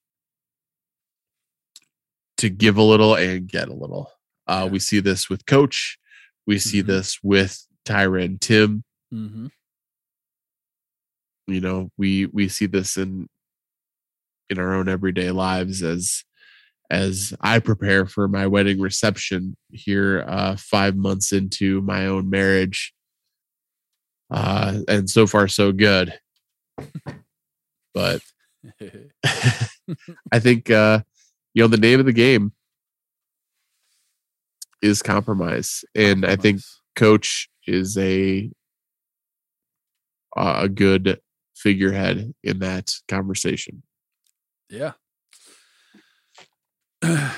to 2.37 2.51
give 2.51 2.77
a 2.77 2.83
little 2.83 3.15
and 3.15 3.49
get 3.49 3.69
a 3.69 3.75
little. 3.75 4.11
Uh, 4.47 4.65
Yeah. 4.67 4.73
We 4.73 4.79
see 4.81 5.01
this 5.01 5.31
with 5.31 5.47
Coach. 5.47 5.99
We 6.47 6.59
see 6.59 6.83
Mhm. 6.83 6.87
this 6.87 7.19
with 7.23 7.67
Tyra 7.87 8.23
and 8.25 8.41
Tim. 8.41 8.85
hmm 9.11 9.47
you 11.47 11.61
know 11.61 11.91
we 11.97 12.27
we 12.27 12.49
see 12.49 12.67
this 12.67 12.97
in 12.97 13.29
in 14.51 14.59
our 14.59 14.75
own 14.75 14.89
everyday 14.89 15.31
lives 15.31 15.83
as 15.83 16.25
as 16.91 17.35
i 17.41 17.59
prepare 17.59 18.07
for 18.07 18.29
my 18.29 18.47
wedding 18.47 18.81
reception 18.81 19.57
here 19.71 20.25
uh 20.29 20.57
five 20.57 20.97
months 20.97 21.33
into 21.33 21.81
my 21.83 22.07
own 22.07 22.29
marriage. 22.29 22.93
Uh 24.31 24.81
and 24.89 25.09
so 25.09 25.27
far 25.27 25.49
so 25.49 25.71
good. 25.73 26.19
But 27.93 28.23
i 30.33 30.39
think 30.39 30.71
uh 30.71 31.01
you 31.53 31.63
know 31.63 31.69
the 31.69 31.77
name 31.77 32.01
of 32.01 32.07
the 32.07 32.13
game 32.13 32.53
is 34.83 35.03
compromise 35.03 35.85
and 35.95 36.25
i 36.25 36.37
think 36.37 36.61
coach 36.97 37.49
is 37.67 37.97
a 37.99 38.51
a 40.37 40.69
good 40.69 41.21
figurehead 41.55 42.35
in 42.43 42.59
that 42.61 42.93
conversation. 43.09 43.83
Yeah. 44.69 44.93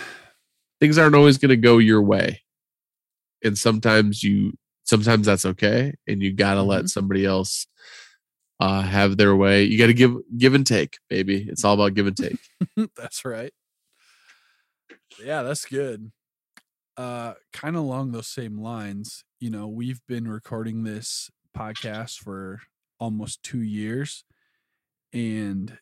Things 0.80 0.98
aren't 0.98 1.14
always 1.14 1.38
going 1.38 1.50
to 1.50 1.56
go 1.56 1.78
your 1.78 2.02
way. 2.02 2.42
And 3.44 3.56
sometimes 3.56 4.22
you 4.22 4.54
sometimes 4.84 5.26
that's 5.26 5.44
okay 5.44 5.92
and 6.06 6.22
you 6.22 6.32
got 6.32 6.54
to 6.54 6.62
let 6.62 6.84
Mhm. 6.84 6.90
somebody 6.90 7.24
else 7.26 7.66
uh 8.60 8.82
have 8.82 9.16
their 9.16 9.34
way. 9.36 9.64
You 9.64 9.78
got 9.78 9.88
to 9.88 9.94
give 9.94 10.14
give 10.36 10.54
and 10.54 10.66
take, 10.66 10.98
baby. 11.08 11.46
It's 11.48 11.64
all 11.64 11.74
about 11.74 11.94
give 11.94 12.06
and 12.06 12.16
take. 12.16 12.38
that's 12.96 13.24
right. 13.24 13.52
Yeah, 15.22 15.42
that's 15.42 15.64
good. 15.64 16.12
Uh 16.96 17.34
kind 17.52 17.76
of 17.76 17.82
along 17.82 18.12
those 18.12 18.28
same 18.28 18.58
lines, 18.60 19.24
you 19.40 19.50
know, 19.50 19.66
we've 19.68 20.00
been 20.06 20.28
recording 20.28 20.84
this 20.84 21.30
podcast 21.56 22.18
for 22.18 22.60
almost 22.98 23.42
2 23.42 23.60
years 23.60 24.24
and 25.12 25.78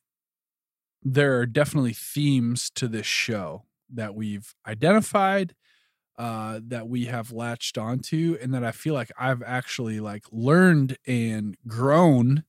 there 1.03 1.39
are 1.39 1.47
definitely 1.47 1.93
themes 1.93 2.71
to 2.75 2.89
this 2.89 3.07
show 3.07 3.65
that 3.93 4.15
we've 4.15 4.55
identified 4.67 5.55
uh 6.17 6.61
that 6.67 6.89
we 6.89 7.07
have 7.07 7.33
latched 7.33 7.77
onto 7.77 8.39
and 8.41 8.55
that 8.55 8.65
I 8.65 8.71
feel 8.71 8.95
like 8.95 9.11
I've 9.19 9.43
actually 9.43 10.01
like 10.01 10.25
learned 10.31 10.97
and 11.07 11.57
grown 11.67 12.45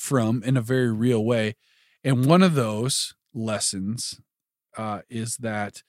from 0.00 0.42
in 0.42 0.56
a 0.56 0.62
very 0.62 0.90
real 0.90 1.24
way. 1.24 1.56
And 2.02 2.24
one 2.24 2.42
of 2.42 2.54
those 2.54 3.14
lessons 3.34 4.18
uh, 4.76 5.00
is 5.10 5.36
that 5.36 5.82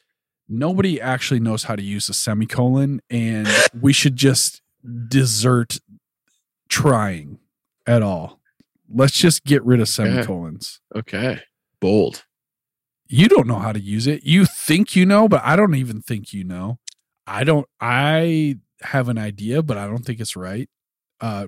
nobody 0.50 1.00
actually 1.00 1.40
knows 1.40 1.64
how 1.64 1.78
to 1.78 1.82
use 1.82 2.10
a 2.10 2.14
semicolon, 2.14 3.02
and 3.10 3.48
we 3.80 3.94
should 3.94 4.18
just 4.18 4.62
desert 5.08 5.80
trying 6.68 7.40
at 7.86 8.02
all. 8.02 8.40
Let's 8.94 9.14
just 9.14 9.44
get 9.44 9.64
rid 9.64 9.80
of 9.80 9.88
semicolons. 9.88 10.82
Okay. 10.96 11.40
Bold. 11.80 12.26
You 13.08 13.28
don't 13.28 13.48
know 13.48 13.60
how 13.60 13.72
to 13.74 13.80
use 13.80 14.08
it. 14.08 14.24
You 14.24 14.46
think 14.46 14.96
you 14.96 15.06
know, 15.06 15.28
but 15.28 15.42
I 15.44 15.56
don't 15.56 15.76
even 15.76 16.02
think 16.02 16.34
you 16.34 16.44
know. 16.44 16.80
I 17.28 17.44
don't. 17.44 17.68
I 17.80 18.58
have 18.82 19.10
an 19.10 19.18
idea, 19.18 19.62
but 19.62 19.78
I 19.78 19.86
don't 19.88 20.06
think 20.06 20.20
it's 20.20 20.36
right. 20.36 20.70
Uh, 21.20 21.48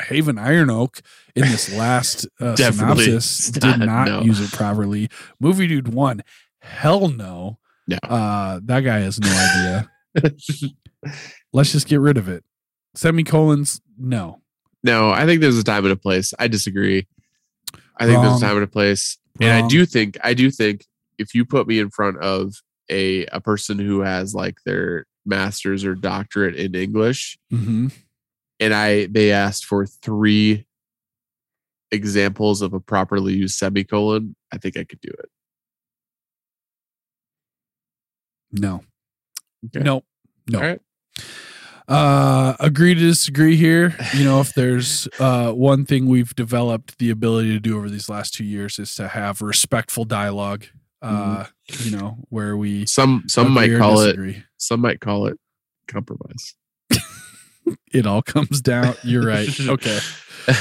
Haven 0.00 0.38
Iron 0.38 0.70
Oak 0.70 1.00
in 1.34 1.42
this 1.42 1.72
last 1.76 2.26
uh, 2.40 2.56
synopsis 2.56 3.50
did 3.50 3.80
not 3.80 4.08
know. 4.08 4.22
use 4.22 4.40
it 4.40 4.52
properly. 4.52 5.08
Movie 5.40 5.66
Dude 5.66 5.92
one, 5.92 6.22
hell 6.60 7.08
no. 7.08 7.58
No. 7.86 7.98
Uh, 8.02 8.60
that 8.64 8.80
guy 8.80 9.00
has 9.00 9.20
no 9.20 9.28
idea. 9.28 9.90
Let's 11.52 11.72
just 11.72 11.86
get 11.86 12.00
rid 12.00 12.16
of 12.16 12.28
it. 12.28 12.44
Semicolons, 12.94 13.80
no. 13.98 14.40
No, 14.84 15.10
I 15.10 15.26
think 15.26 15.40
there's 15.40 15.58
a 15.58 15.64
time 15.64 15.84
and 15.84 15.92
a 15.92 15.96
place. 15.96 16.32
I 16.38 16.46
disagree. 16.46 17.08
I 17.96 18.06
think 18.06 18.20
there's 18.20 18.32
Wrong. 18.32 18.36
a 18.42 18.46
time 18.46 18.54
and 18.56 18.64
a 18.64 18.68
place. 18.68 19.18
And 19.40 19.50
I 19.50 19.66
do 19.66 19.84
think 19.86 20.16
I 20.22 20.34
do 20.34 20.50
think 20.50 20.84
if 21.18 21.34
you 21.34 21.44
put 21.44 21.66
me 21.66 21.80
in 21.80 21.90
front 21.90 22.18
of 22.18 22.54
a 22.88 23.26
a 23.26 23.40
person 23.40 23.78
who 23.80 24.00
has 24.00 24.34
like 24.34 24.58
their 24.64 25.06
master's 25.26 25.84
or 25.84 25.94
doctorate 25.94 26.54
in 26.54 26.74
English 26.74 27.38
Mhm. 27.52 27.92
and 28.60 28.74
I 28.74 29.06
they 29.06 29.32
asked 29.32 29.64
for 29.64 29.86
three 29.86 30.66
examples 31.90 32.60
of 32.62 32.74
a 32.74 32.80
properly 32.80 33.32
used 33.34 33.56
semicolon, 33.56 34.36
I 34.52 34.58
think 34.58 34.76
I 34.76 34.84
could 34.84 35.00
do 35.00 35.10
it. 35.10 35.30
No. 38.52 38.82
Okay. 39.66 39.80
Nope. 39.84 40.04
No. 40.48 40.58
All 40.58 40.64
right. 40.64 40.80
Uh, 41.86 42.54
agree 42.60 42.94
to 42.94 43.00
disagree 43.00 43.56
here. 43.56 43.94
You 44.14 44.24
know, 44.24 44.40
if 44.40 44.54
there's 44.54 45.06
uh, 45.18 45.52
one 45.52 45.84
thing 45.84 46.06
we've 46.06 46.34
developed 46.34 46.98
the 46.98 47.10
ability 47.10 47.52
to 47.52 47.60
do 47.60 47.76
over 47.76 47.90
these 47.90 48.08
last 48.08 48.34
two 48.34 48.44
years 48.44 48.78
is 48.78 48.94
to 48.96 49.08
have 49.08 49.42
respectful 49.42 50.04
dialogue. 50.04 50.64
Uh, 51.02 51.44
you 51.80 51.94
know, 51.94 52.16
where 52.30 52.56
we 52.56 52.86
Some 52.86 53.24
some 53.26 53.52
might 53.52 53.76
call 53.76 54.00
it 54.00 54.16
some 54.56 54.80
might 54.80 55.00
call 55.00 55.26
it 55.26 55.38
compromise. 55.86 56.54
It 57.92 58.06
all 58.06 58.22
comes 58.22 58.60
down. 58.60 58.94
You're 59.02 59.26
right. 59.26 59.48
Okay. 59.60 59.98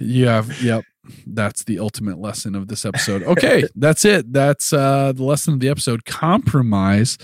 You 0.00 0.28
have, 0.28 0.62
yep. 0.62 0.84
That's 1.26 1.64
the 1.64 1.80
ultimate 1.80 2.20
lesson 2.20 2.54
of 2.54 2.68
this 2.68 2.86
episode. 2.86 3.24
Okay, 3.24 3.64
that's 3.74 4.04
it. 4.04 4.32
That's 4.32 4.72
uh 4.72 5.10
the 5.10 5.24
lesson 5.24 5.54
of 5.54 5.58
the 5.58 5.68
episode. 5.68 6.04
Compromise. 6.04 7.18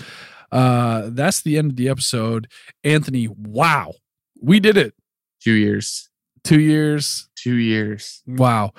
Uh 0.55 1.09
that's 1.11 1.41
the 1.41 1.57
end 1.57 1.71
of 1.71 1.75
the 1.77 1.89
episode. 1.89 2.47
Anthony, 2.83 3.27
wow. 3.27 3.93
We 4.41 4.59
did 4.59 4.77
it. 4.77 4.93
Two 5.43 5.53
years. 5.53 6.09
Two 6.43 6.59
years. 6.59 7.27
Two 7.35 7.55
years. 7.55 8.21
Wow. 8.27 8.71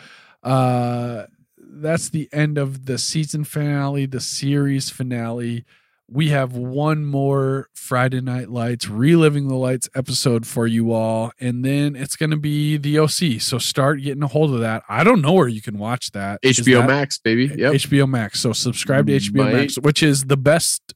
Uh 0.43 1.25
that's 1.59 2.09
the 2.09 2.29
end 2.33 2.57
of 2.59 2.87
the 2.87 2.97
season 2.99 3.45
finale, 3.45 4.07
the 4.07 4.21
series 4.21 4.89
finale. 4.89 5.65
We 6.09 6.29
have 6.29 6.55
one 6.55 7.05
more 7.05 7.69
Friday 7.75 8.21
Night 8.21 8.49
Lights, 8.49 8.89
Reliving 8.89 9.49
the 9.49 9.57
Lights 9.57 9.89
episode 9.95 10.47
for 10.47 10.67
you 10.69 10.93
all. 10.93 11.33
And 11.41 11.65
then 11.65 11.97
it's 11.97 12.15
going 12.15 12.31
to 12.31 12.37
be 12.37 12.77
the 12.77 13.01
OC. 13.01 13.41
So 13.41 13.59
start 13.59 14.01
getting 14.01 14.23
a 14.23 14.29
hold 14.29 14.55
of 14.55 14.61
that. 14.61 14.85
I 14.89 15.03
don't 15.03 15.21
know 15.21 15.33
where 15.33 15.49
you 15.49 15.61
can 15.61 15.79
watch 15.79 16.13
that. 16.13 16.41
HBO 16.43 16.83
that- 16.83 16.87
Max, 16.87 17.19
baby. 17.19 17.47
Yep. 17.57 17.73
HBO 17.75 18.09
Max. 18.09 18.39
So 18.41 18.53
subscribe 18.53 19.09
to 19.09 19.17
HBO 19.17 19.45
Might- 19.45 19.53
Max, 19.55 19.77
which 19.81 20.01
is 20.01 20.27
the 20.27 20.37
best 20.37 20.95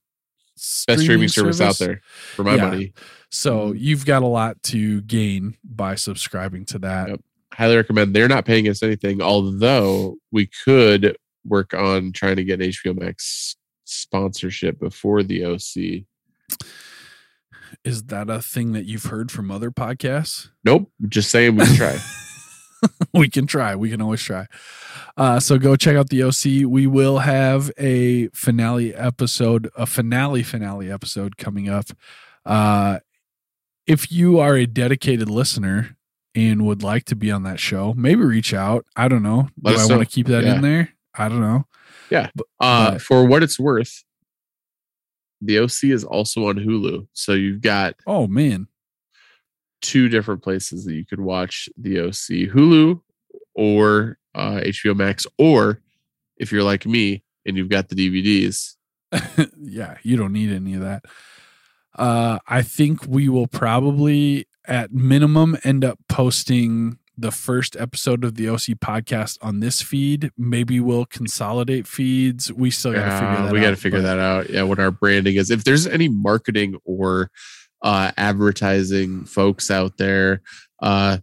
Best 0.87 1.03
streaming 1.03 1.29
service, 1.29 1.61
out 1.61 1.79
there 1.79 2.03
for 2.35 2.45
my 2.45 2.57
Yeah. 2.57 2.67
money. 2.67 2.93
So 3.31 3.73
Mhm. 3.73 3.81
you've 3.81 4.05
got 4.05 4.23
a 4.23 4.27
lot 4.27 4.63
to 4.65 5.01
gain 5.03 5.57
by 5.65 5.95
subscribing 5.95 6.65
to 6.67 6.79
that. 6.81 7.09
Yep. 7.09 7.21
Highly 7.55 7.77
recommend. 7.77 8.15
They're 8.15 8.29
not 8.29 8.45
paying 8.45 8.69
us 8.69 8.83
anything, 8.83 9.21
although 9.23 10.17
we 10.31 10.47
could 10.65 11.17
work 11.45 11.73
on 11.75 12.13
trying 12.13 12.37
to 12.37 12.45
get 12.45 12.61
HBO 12.61 12.95
Max 12.95 13.57
sponsorship 13.85 14.79
before 14.79 15.23
the 15.23 15.45
OC. 15.45 16.07
Is 17.85 18.05
that 18.05 18.29
a 18.29 18.43
thing 18.43 18.73
that 18.73 18.85
you've 18.85 19.05
heard 19.05 19.31
from 19.31 19.51
other 19.51 19.71
podcasts? 19.71 20.51
Nope. 20.65 20.91
Just 21.09 21.31
saying 21.31 21.57
we 21.57 21.65
try. 21.77 21.99
we 23.15 23.29
can 23.29 23.47
try. 23.47 23.75
We 23.77 23.91
can 23.91 24.01
always 24.01 24.23
try. 24.23 24.47
Uh, 25.17 25.41
so 25.41 25.59
go 25.59 25.77
check 25.77 25.97
out 25.97 26.09
the 26.09 26.23
OC. 26.23 26.69
We 26.71 26.87
will 26.87 27.19
have 27.19 27.71
a 27.79 28.29
finale 28.29 28.95
episode, 28.95 29.69
a 29.77 29.87
finale 29.87 30.43
finale 30.43 30.91
episode 30.91 31.37
coming 31.37 31.69
up. 31.69 31.87
Uh, 32.47 33.01
if 33.87 34.11
you 34.13 34.39
are 34.39 34.57
a 34.57 34.67
dedicated 34.67 35.29
listener, 35.29 35.97
and 36.35 36.65
would 36.65 36.81
like 36.83 37.05
to 37.07 37.17
be 37.17 37.29
on 37.33 37.43
that 37.43 37.59
show, 37.59 37.93
maybe 37.95 38.23
reach 38.23 38.55
out. 38.55 38.87
I 38.95 39.09
don't 39.09 39.23
know. 39.25 39.49
Let 39.63 39.75
Do 39.75 39.83
I 39.83 39.87
want 39.97 40.09
to 40.09 40.15
keep 40.15 40.29
that 40.29 40.45
Yeah. 40.45 40.55
in 40.55 40.61
there? 40.61 40.91
I 41.13 41.29
don't 41.29 41.41
know. 41.41 41.67
Yeah. 42.09 42.31
Uh, 42.61 42.93
But- 42.93 43.03
for 43.03 43.27
what 43.27 43.43
it's 43.43 43.59
worth, 43.59 44.05
the 45.41 45.59
OC 45.59 45.91
is 45.91 46.05
also 46.05 46.47
on 46.49 46.57
Hulu, 46.57 47.09
so 47.15 47.33
you've 47.33 47.63
got 47.63 47.95
Oh 48.07 48.29
man. 48.29 48.69
Two 49.81 50.09
different 50.09 50.43
places 50.43 50.85
that 50.85 50.95
you 50.95 51.05
could 51.07 51.21
watch 51.21 51.69
the 51.77 52.01
OC: 52.01 52.51
Hulu 52.53 53.01
or 53.55 54.19
uh, 54.35 54.61
HBO 54.65 54.97
Max, 54.97 55.27
or 55.39 55.81
if 56.37 56.53
you're 56.53 56.63
like 56.63 56.87
me 56.87 57.23
and 57.47 57.57
you've 57.57 57.69
got 57.69 57.89
the 57.89 57.95
DVDs, 57.97 58.77
yeah, 59.61 59.97
you 60.03 60.17
don't 60.17 60.33
need 60.33 60.53
any 60.53 60.75
of 60.75 60.81
that. 60.83 61.05
Uh, 61.97 62.39
I 62.47 62.63
think 62.63 63.05
we 63.07 63.29
will 63.29 63.47
probably, 63.49 64.47
at 64.65 64.93
minimum, 64.93 65.57
end 65.65 65.85
up 65.85 65.99
posting 66.09 66.99
the 67.19 67.33
first 67.33 67.77
episode 67.77 68.25
of 68.25 68.37
the 68.37 68.49
OC 68.49 68.79
podcast 68.81 69.37
on 69.43 69.61
this 69.61 69.83
feed. 69.83 70.31
Maybe 70.39 70.81
we'll 70.81 71.05
consolidate 71.05 71.87
feeds. 71.87 72.51
We 72.53 72.71
still 72.71 72.95
got 72.95 73.05
to 73.05 73.11
figure 73.13 73.27
Uh, 73.29 73.45
that 73.47 73.53
we 73.53 73.59
out. 73.59 73.63
got 73.63 73.71
to 73.71 73.77
figure 73.77 74.01
that 74.01 74.19
out. 74.19 74.49
Yeah, 74.49 74.63
what 74.63 74.79
our 74.79 74.91
branding 74.91 75.37
is. 75.37 75.51
If 75.51 75.65
there's 75.65 75.87
any 75.87 76.09
marketing 76.09 76.77
or 76.85 77.31
uh, 77.83 78.13
advertising 78.17 79.25
folks 79.25 79.71
out 79.71 79.97
there, 79.99 80.43
uh, 80.83 81.19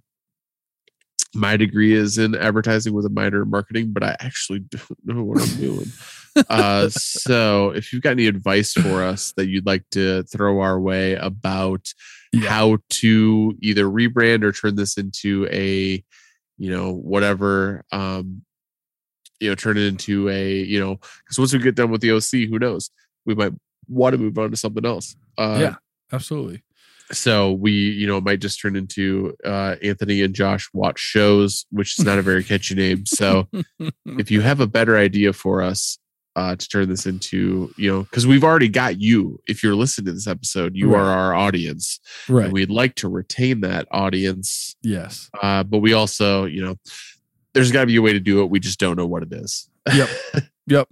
my 1.34 1.58
degree 1.58 1.94
is 1.94 2.18
in 2.18 2.36
advertising 2.36 2.94
with 2.94 3.06
a 3.06 3.10
minor 3.10 3.44
in 3.44 3.50
marketing, 3.50 3.92
but 3.94 4.03
I 4.03 4.16
actually 4.19 4.60
don't 4.69 4.98
know 5.06 5.24
what 5.24 5.42
I'm 5.42 5.58
doing. 5.58 5.86
uh, 6.50 6.90
so 6.90 7.72
if 7.72 7.92
you've 7.94 8.02
got 8.02 8.11
any 8.11 8.27
advice 8.27 8.74
for 8.74 9.03
us 9.03 9.34
that 9.38 9.48
you'd 9.48 9.66
like 9.66 9.84
to 9.92 10.24
throw 10.24 10.61
our 10.61 10.80
way 10.80 11.14
about 11.16 11.88
Yeah. 12.34 12.50
how 12.50 12.77
to 13.02 13.56
either 13.61 13.86
rebrand 13.86 14.44
or 14.44 14.52
turn 14.52 14.76
this 14.76 14.98
into 14.98 15.48
a, 15.52 16.03
you 16.58 16.72
know, 16.72 16.94
whatever, 16.94 17.84
um, 17.92 18.42
you 19.40 19.50
know, 19.50 19.56
turn 19.56 19.77
it 19.77 19.84
into 19.86 20.30
a, 20.30 20.56
you 20.56 20.80
know, 20.80 20.95
because 20.95 21.38
once 21.38 21.53
we 21.53 21.60
get 21.60 21.76
done 21.76 21.92
with 21.92 22.02
the 22.02 22.11
OC, 22.11 22.50
who 22.50 22.58
knows? 22.58 22.90
We 23.26 23.36
might 23.36 23.53
want 23.88 24.14
to 24.14 24.18
move 24.18 24.38
on 24.40 24.50
to 24.52 24.58
something 24.58 24.86
else. 24.86 25.16
Uh, 25.38 25.58
yeah, 25.60 25.76
absolutely. 26.11 26.64
so 27.11 27.52
we 27.52 27.72
you 27.72 28.08
know 28.08 28.18
it 28.18 28.24
might 28.24 28.40
just 28.40 28.60
turn 28.60 28.76
into 28.76 29.36
uh 29.45 29.76
anthony 29.84 30.22
and 30.22 30.36
josh 30.36 30.69
watch 30.74 31.00
shows 31.00 31.66
which 31.72 31.98
is 31.98 32.06
not 32.06 32.19
a 32.19 32.22
very 32.22 32.44
catchy 32.44 32.76
name 32.76 33.06
so 33.06 33.48
if 34.06 34.30
you 34.32 34.42
have 34.42 34.60
a 34.60 34.68
better 34.68 34.98
idea 34.98 35.32
for 35.34 35.61
us 35.61 35.98
uh 36.36 36.56
to 36.56 36.68
turn 36.68 36.90
this 36.90 37.06
into 37.06 37.72
you 37.77 37.90
know 37.92 38.03
because 38.03 38.27
we've 38.27 38.44
already 38.44 38.69
got 38.69 39.00
you 39.00 39.40
if 39.48 39.64
you're 39.64 39.76
listening 39.76 40.06
to 40.06 40.14
this 40.14 40.27
episode 40.27 40.76
you 40.76 40.94
are 40.94 41.06
our 41.06 41.34
audience 41.34 42.00
right. 42.30 42.45
and 42.45 42.53
we'd 42.53 42.69
like 42.69 42.95
to 42.95 43.08
retain 43.08 43.61
that 43.61 43.88
audience 43.92 44.76
yes. 44.84 45.30
uh 45.42 45.64
but 45.64 45.80
we 45.80 45.94
also 45.94 46.45
you 46.45 46.64
know 46.64 46.76
there's 47.53 47.72
got 47.72 47.82
to 47.82 47.88
be 47.88 47.95
a 47.95 48.02
way 48.02 48.14
to 48.14 48.19
do 48.19 48.42
it 48.42 48.50
we 48.50 48.60
just 48.60 48.80
don't 48.80 48.98
know 48.98 49.08
what 49.08 49.24
it 49.24 49.32
is 49.34 49.69
Yep. 49.94 50.10
Yep. 50.68 50.90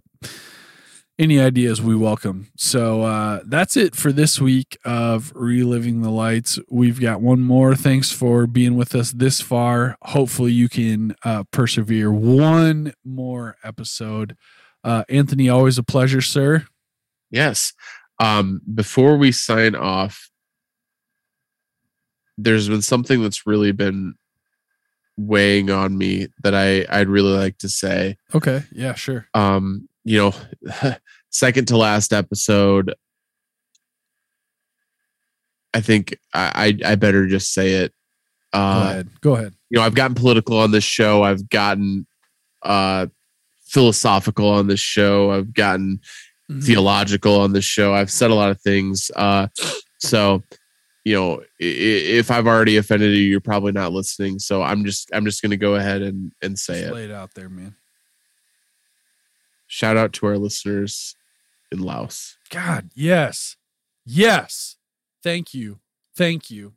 Any 1.17 1.39
ideas 1.39 1.81
we 1.81 1.95
welcome. 1.95 2.49
So 2.57 3.03
uh, 3.03 3.39
that's 3.45 3.77
it 3.77 3.95
for 3.95 4.11
this 4.11 4.41
week 4.41 4.77
of 4.83 5.31
Reliving 5.33 6.01
the 6.01 6.09
Lights. 6.09 6.59
We've 6.69 6.99
got 6.99 7.21
one 7.21 7.39
more. 7.39 7.73
Thanks 7.73 8.11
for 8.11 8.45
being 8.45 8.75
with 8.75 8.93
us 8.93 9.11
this 9.11 9.39
far. 9.39 9.97
Hopefully, 10.01 10.51
you 10.51 10.67
can 10.67 11.15
uh, 11.23 11.45
persevere 11.51 12.11
one 12.11 12.93
more 13.05 13.55
episode. 13.63 14.35
Uh, 14.83 15.05
Anthony, 15.07 15.47
always 15.47 15.77
a 15.77 15.83
pleasure, 15.83 16.19
sir. 16.19 16.67
Yes. 17.31 17.71
Um, 18.19 18.61
before 18.73 19.15
we 19.15 19.31
sign 19.31 19.73
off, 19.73 20.29
there's 22.37 22.67
been 22.67 22.81
something 22.81 23.23
that's 23.23 23.47
really 23.47 23.71
been 23.71 24.15
weighing 25.15 25.69
on 25.69 25.97
me 25.97 26.27
that 26.43 26.53
I 26.53 26.85
I'd 26.89 27.07
really 27.07 27.37
like 27.37 27.57
to 27.59 27.69
say. 27.69 28.17
Okay. 28.33 28.63
Yeah, 28.73 28.95
sure. 28.95 29.27
Um, 29.33 29.87
you 30.05 30.17
know, 30.19 30.95
second 31.31 31.67
to 31.69 31.77
last 31.77 32.13
episode. 32.13 32.93
I 35.73 35.81
think 35.81 36.17
I 36.33 36.77
I, 36.85 36.91
I 36.91 36.95
better 36.95 37.27
just 37.27 37.53
say 37.53 37.73
it. 37.73 37.93
Go 38.53 38.59
Uh, 38.59 38.89
ahead. 38.91 39.09
Go 39.21 39.35
ahead. 39.35 39.53
you 39.69 39.79
know, 39.79 39.85
I've 39.85 39.95
gotten 39.95 40.15
political 40.15 40.57
on 40.57 40.71
this 40.71 40.83
show. 40.85 41.23
I've 41.23 41.49
gotten 41.49 42.07
uh 42.61 43.07
philosophical 43.67 44.47
on 44.49 44.67
this 44.67 44.79
show. 44.79 45.31
I've 45.31 45.53
gotten 45.53 45.99
Mm-hmm. 46.47 46.59
theological 46.61 47.41
on 47.41 47.53
this 47.53 47.65
show. 47.65 47.95
I've 47.95 48.11
said 48.11 48.29
a 48.29 48.35
lot 48.35 48.51
of 48.51 48.61
things. 48.61 49.09
Uh, 49.15 49.47
so, 49.97 50.43
you 51.03 51.15
know, 51.15 51.41
if 51.57 52.29
I've 52.29 52.45
already 52.45 52.77
offended 52.77 53.17
you, 53.17 53.23
you're 53.23 53.39
probably 53.41 53.71
not 53.71 53.91
listening. 53.93 54.37
So 54.37 54.61
I'm 54.61 54.85
just 54.85 55.09
I'm 55.11 55.25
just 55.25 55.41
gonna 55.41 55.57
go 55.57 55.73
ahead 55.73 56.03
and 56.03 56.31
and 56.43 56.57
say 56.59 56.81
Just 56.81 56.91
it. 56.91 56.93
lay 56.93 57.05
it 57.05 57.11
out 57.11 57.33
there, 57.33 57.49
man. 57.49 57.75
Shout 59.75 59.97
out 59.97 60.13
to 60.13 60.25
our 60.27 60.37
listeners 60.37 61.17
in 61.69 61.79
Laos. 61.79 62.37
God, 62.49 62.91
yes. 62.95 63.57
Yes. 64.05 64.77
Thank 65.21 65.53
you. 65.53 65.79
Thank 66.15 66.49
you. 66.49 66.75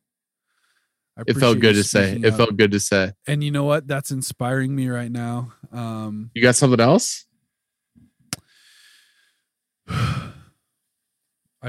I 1.17 1.23
It 1.29 1.37
felt 1.37 1.61
good 1.61 1.75
to 1.77 1.85
say. 1.85 2.17
It 2.21 2.25
up. 2.33 2.37
felt 2.37 2.57
good 2.57 2.73
to 2.73 2.81
say. 2.81 3.13
and 3.29 3.45
you 3.45 3.53
know 3.53 3.63
what? 3.63 3.87
That's 3.87 4.11
inspiring 4.11 4.75
me 4.75 4.89
right 4.89 5.13
now. 5.13 5.53
Um, 5.71 6.33
You 6.35 6.43
got 6.43 6.57
something 6.57 6.81
else? 6.81 7.25
I 9.89 10.33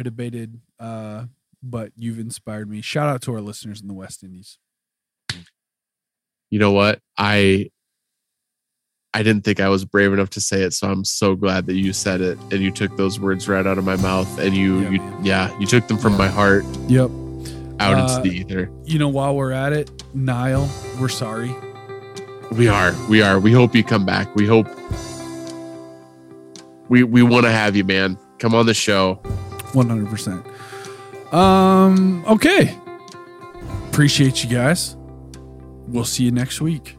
debated, 0.02 0.60
uh, 0.80 1.26
but 1.62 1.92
you've 1.96 2.18
inspired 2.18 2.68
me. 2.68 2.82
Shout 2.82 3.08
out 3.08 3.22
to 3.24 3.34
our 3.36 3.42
listeners 3.42 3.82
in 3.82 3.88
the 3.88 3.94
West 3.94 4.24
Indies. 4.24 4.58
You 6.50 6.58
know 6.58 6.72
what? 6.72 7.02
I 7.16 7.70
I 9.14 9.24
didn't 9.24 9.44
think 9.44 9.60
I 9.60 9.70
was 9.70 9.86
brave 9.86 10.14
enough 10.14 10.30
to 10.32 10.42
say 10.42 10.62
it, 10.62 10.74
so 10.74 10.88
I'm 10.90 11.04
so 11.04 11.36
glad 11.36 11.66
that 11.66 11.74
you 11.76 11.94
said 11.94 12.22
it 12.22 12.38
and 12.52 12.62
you 12.62 12.70
took 12.70 12.96
those 12.96 13.20
words 13.20 13.50
right 13.50 13.66
out 13.66 13.78
of 13.80 13.84
my 13.84 13.96
mouth 13.96 14.38
and 14.40 14.56
you 14.56 14.82
Yeah, 14.82 14.90
you 14.92 15.14
yeah, 15.24 15.60
you 15.60 15.66
took 15.66 15.88
them 15.88 15.98
from 15.98 16.14
Yeah. 16.14 16.18
my 16.20 16.28
heart 16.28 16.64
Yep. 16.88 17.10
out 17.80 17.96
Uh, 17.96 18.02
into 18.20 18.30
the 18.30 18.36
ether. 18.38 18.72
You 18.86 19.00
know, 19.00 19.08
while 19.10 19.36
we're 19.36 19.52
at 19.52 19.74
it, 19.74 19.90
Niall, 20.14 20.70
we're 21.00 21.10
sorry. 21.10 21.56
We 22.52 22.68
are. 22.68 22.94
We 23.10 23.22
are. 23.24 23.40
We 23.40 23.52
hope 23.52 23.76
you 23.76 23.84
come 23.84 24.06
back. 24.06 24.36
We 24.36 24.46
hope 24.46 24.68
we 26.88 27.04
we 27.04 27.24
want 27.24 27.46
to 27.46 27.52
have 27.52 27.76
you, 27.76 27.84
man. 27.84 28.18
Come 28.38 28.54
on 28.56 28.66
the 28.68 28.74
show. 28.74 29.20
100%. 29.74 30.44
Um, 31.34 32.24
okay. 32.26 32.78
Appreciate 33.90 34.44
you 34.44 34.50
guys. 34.50 34.96
We'll 35.88 36.06
see 36.06 36.24
you 36.26 36.32
next 36.32 36.62
week 36.62 36.96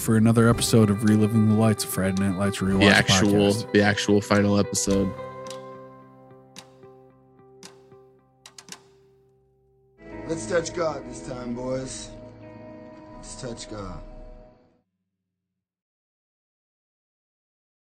for 0.00 0.16
another 0.16 0.48
episode 0.48 0.90
of 0.90 1.04
Reliving 1.04 1.48
the 1.48 1.54
Lights, 1.54 1.84
of 1.84 1.90
Friday 1.90 2.22
Night 2.22 2.38
Lights 2.38 2.58
Rewatch 2.58 2.80
The 2.80 2.86
actual 2.86 3.30
podcast. 3.32 3.72
the 3.72 3.82
actual 3.82 4.20
final 4.20 4.58
episode. 4.58 5.12
Let's 10.26 10.46
touch 10.46 10.74
God 10.74 11.08
this 11.10 11.26
time, 11.26 11.54
boys. 11.54 12.08
Let's 13.16 13.40
touch 13.40 13.70
God. 13.70 14.00